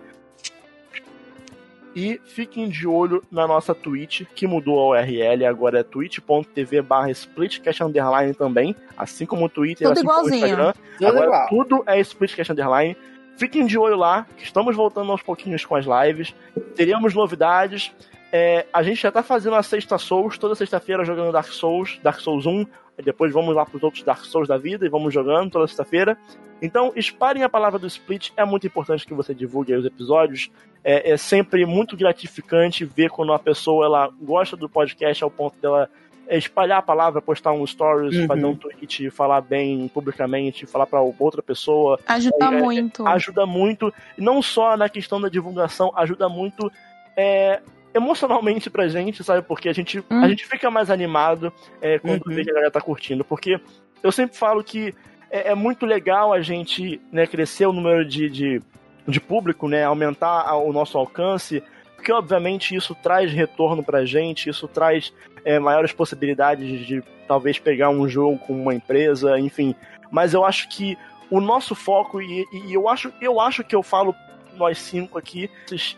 E 1.92 2.20
fiquem 2.24 2.68
de 2.68 2.86
olho 2.86 3.24
na 3.28 3.48
nossa 3.48 3.74
Twitch, 3.74 4.22
que 4.36 4.46
mudou 4.46 4.94
a 4.94 5.00
URL, 5.00 5.46
agora 5.46 5.80
é 5.80 5.82
twitch.tv 5.82 6.80
barra 6.80 7.10
Splitcast 7.10 7.82
Underline 7.82 8.34
também, 8.34 8.76
assim 8.96 9.26
como 9.26 9.46
o 9.46 9.48
Twitter, 9.48 9.88
Tudo 9.88 9.98
assim 9.98 10.06
como 10.06 10.16
o 10.16 10.20
igualzinho. 10.28 10.46
Instagram. 10.46 10.72
Tudo 10.96 11.06
Agora 11.08 11.26
igual. 11.26 11.48
tudo 11.48 11.82
é 11.88 11.98
Splitcast 11.98 12.52
Underline. 12.52 12.96
Fiquem 13.42 13.66
de 13.66 13.76
olho 13.76 13.96
lá, 13.96 14.24
que 14.36 14.44
estamos 14.44 14.76
voltando 14.76 15.10
aos 15.10 15.20
pouquinhos 15.20 15.64
com 15.64 15.74
as 15.74 15.84
lives. 15.84 16.32
Teríamos 16.76 17.12
novidades. 17.12 17.92
É, 18.30 18.66
a 18.72 18.84
gente 18.84 19.02
já 19.02 19.10
tá 19.10 19.20
fazendo 19.20 19.56
a 19.56 19.64
sexta 19.64 19.98
Souls, 19.98 20.38
toda 20.38 20.54
sexta-feira 20.54 21.04
jogando 21.04 21.32
Dark 21.32 21.48
Souls, 21.48 21.98
Dark 22.04 22.20
Souls 22.20 22.46
1. 22.46 22.64
E 22.98 23.02
depois 23.02 23.32
vamos 23.32 23.52
lá 23.52 23.66
pros 23.66 23.82
outros 23.82 24.04
Dark 24.04 24.24
Souls 24.26 24.46
da 24.46 24.56
vida 24.56 24.86
e 24.86 24.88
vamos 24.88 25.12
jogando 25.12 25.50
toda 25.50 25.66
sexta-feira. 25.66 26.16
Então, 26.62 26.92
espalhem 26.94 27.42
a 27.42 27.48
palavra 27.48 27.80
do 27.80 27.86
Split. 27.88 28.30
É 28.36 28.44
muito 28.44 28.64
importante 28.64 29.04
que 29.04 29.12
você 29.12 29.34
divulgue 29.34 29.74
os 29.74 29.84
episódios. 29.84 30.48
É, 30.84 31.10
é 31.10 31.16
sempre 31.16 31.66
muito 31.66 31.96
gratificante 31.96 32.84
ver 32.84 33.10
quando 33.10 33.30
uma 33.30 33.40
pessoa 33.40 33.86
ela 33.86 34.08
gosta 34.22 34.56
do 34.56 34.68
podcast 34.68 35.24
ao 35.24 35.32
ponto 35.32 35.60
dela 35.60 35.90
é, 36.28 36.38
espalhar 36.38 36.78
a 36.78 36.82
palavra, 36.82 37.20
postar 37.20 37.52
um 37.52 37.66
stories, 37.66 38.16
Uhum. 38.16 38.26
fazer 38.26 38.44
um 38.46 38.54
tweet, 38.56 39.10
falar 39.10 39.40
bem 39.40 39.88
publicamente, 39.88 40.66
falar 40.66 40.86
pra 40.86 41.00
outra 41.00 41.42
pessoa 41.42 41.98
Ajuda 42.06 42.36
É, 42.40 42.54
é, 42.54 42.60
muito. 42.62 43.06
ajuda 43.06 43.44
muito, 43.46 43.92
não 44.16 44.40
só 44.42 44.76
na 44.76 44.88
questão 44.88 45.20
da 45.20 45.28
divulgação, 45.28 45.92
ajuda 45.96 46.28
muito 46.28 46.70
é, 47.16 47.60
emocionalmente 47.94 48.70
pra 48.70 48.88
gente, 48.88 49.22
sabe? 49.22 49.42
Porque 49.42 49.68
a 49.68 49.72
gente, 49.72 49.98
Hum. 50.00 50.22
a 50.22 50.28
gente 50.28 50.46
fica 50.46 50.70
mais 50.70 50.90
animado 50.90 51.52
é, 51.80 51.98
quando 51.98 52.26
Uhum. 52.26 52.34
vê 52.34 52.42
que 52.44 52.50
a 52.50 52.54
galera 52.54 52.70
tá 52.70 52.80
curtindo. 52.80 53.22
Porque 53.24 53.60
eu 54.02 54.10
sempre 54.10 54.36
falo 54.36 54.64
que 54.64 54.94
é, 55.30 55.50
é 55.50 55.54
muito 55.54 55.84
legal 55.86 56.32
a 56.32 56.40
gente 56.40 57.00
né, 57.12 57.26
crescer 57.26 57.66
o 57.66 57.72
número 57.72 58.04
de, 58.06 58.30
de, 58.30 58.62
de 59.06 59.20
público, 59.20 59.68
né? 59.68 59.84
Aumentar 59.84 60.54
o 60.56 60.72
nosso 60.72 60.96
alcance. 60.96 61.62
Porque, 61.96 62.12
obviamente, 62.12 62.74
isso 62.74 62.94
traz 62.96 63.32
retorno 63.32 63.82
pra 63.84 64.04
gente, 64.04 64.48
isso 64.50 64.66
traz 64.66 65.12
é, 65.44 65.58
maiores 65.58 65.92
possibilidades 65.92 66.86
de, 66.86 67.02
talvez 67.26 67.58
pegar 67.58 67.90
um 67.90 68.08
jogo 68.08 68.38
com 68.38 68.52
uma 68.52 68.74
empresa, 68.74 69.38
enfim. 69.38 69.74
Mas 70.10 70.34
eu 70.34 70.44
acho 70.44 70.68
que 70.68 70.96
o 71.30 71.40
nosso 71.40 71.74
foco, 71.74 72.20
e, 72.20 72.44
e 72.52 72.74
eu, 72.74 72.88
acho, 72.88 73.12
eu 73.20 73.40
acho 73.40 73.64
que 73.64 73.74
eu 73.74 73.82
falo 73.82 74.14
nós 74.56 74.78
cinco 74.78 75.18
aqui, 75.18 75.50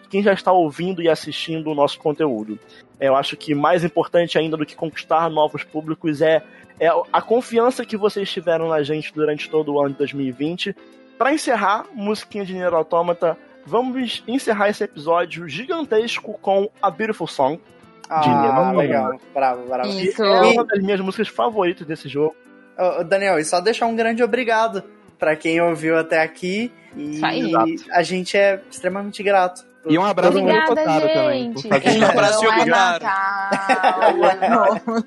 quem 0.09 0.23
já 0.23 0.33
está 0.33 0.53
ouvindo 0.53 1.03
e 1.03 1.09
assistindo 1.09 1.71
o 1.71 1.75
nosso 1.75 1.99
conteúdo. 1.99 2.59
É, 3.01 3.09
Eu 3.09 3.17
acho 3.17 3.37
que 3.37 3.55
mais 3.55 3.85
importante 3.85 4.39
ainda 4.39 4.57
do 4.57 4.65
que 4.65 4.77
conquistar 4.77 5.29
novos 5.29 5.65
públicos 5.65 6.23
é, 6.23 6.43
é 6.79 6.89
a 7.13 7.21
confiança 7.21 7.85
que 7.85 7.97
vocês 7.97 8.31
tiveram 8.31 8.69
na 8.69 8.83
gente 8.83 9.13
durante 9.13 9.51
todo 9.51 9.75
o 9.75 9.81
ano 9.81 9.91
de 9.91 9.99
2020. 9.99 10.77
Para 11.19 11.33
encerrar, 11.33 11.87
musiquinha 11.93 12.45
de 12.45 12.55
Nier 12.55 12.75
Automata, 12.75 13.37
vamos 13.67 14.23
encerrar 14.27 14.69
esse 14.69 14.85
episódio 14.85 15.49
gigantesco 15.49 16.39
com 16.41 16.71
A 16.81 16.91
Beautiful 16.91 17.27
Song. 17.27 17.61
Ah, 18.09 18.73
legal. 18.73 19.19
Bravo, 19.33 19.67
bravo. 19.69 19.89
Isso. 19.89 20.23
É 20.23 20.41
uma 20.53 20.65
das 20.65 20.83
minhas 20.83 21.01
músicas 21.01 21.29
favoritas 21.29 21.87
desse 21.87 22.09
jogo. 22.09 22.35
Ô, 22.79 23.05
Daniel, 23.05 23.39
e 23.39 23.45
só 23.45 23.61
deixar 23.61 23.87
um 23.87 23.97
grande 23.97 24.23
obrigado 24.23 24.83
pra 25.19 25.37
quem 25.37 25.61
ouviu 25.61 25.99
até 25.99 26.21
aqui. 26.23 26.73
E 26.97 27.21
a 27.91 28.03
gente 28.03 28.37
é 28.37 28.61
extremamente 28.71 29.23
grato. 29.23 29.65
E 29.87 29.99
um 29.99 30.05
abraço 30.05 30.33
pro 30.33 30.41
Obrigada, 30.43 30.81
Yokotaro 30.81 31.09
também. 31.09 31.55
Um 32.01 32.05
abraço, 32.05 32.45
novo. 34.51 35.05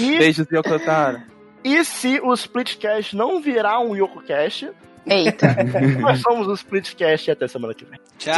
E, 0.00 0.18
Beijos, 0.18 0.46
Yokotaro. 0.50 1.22
e 1.62 1.84
se 1.84 2.20
o 2.20 2.32
Splitcast 2.32 3.14
não 3.14 3.40
virar 3.40 3.80
um 3.80 3.94
YokoCast, 3.94 4.70
Eita. 5.08 5.56
nós 6.00 6.20
somos 6.20 6.46
o 6.48 6.54
Splitcast 6.54 7.28
e 7.28 7.32
até 7.32 7.48
semana 7.48 7.74
que 7.74 7.84
vem. 7.84 7.98
Tchau. 8.18 8.34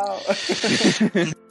Tchau. 0.00 1.34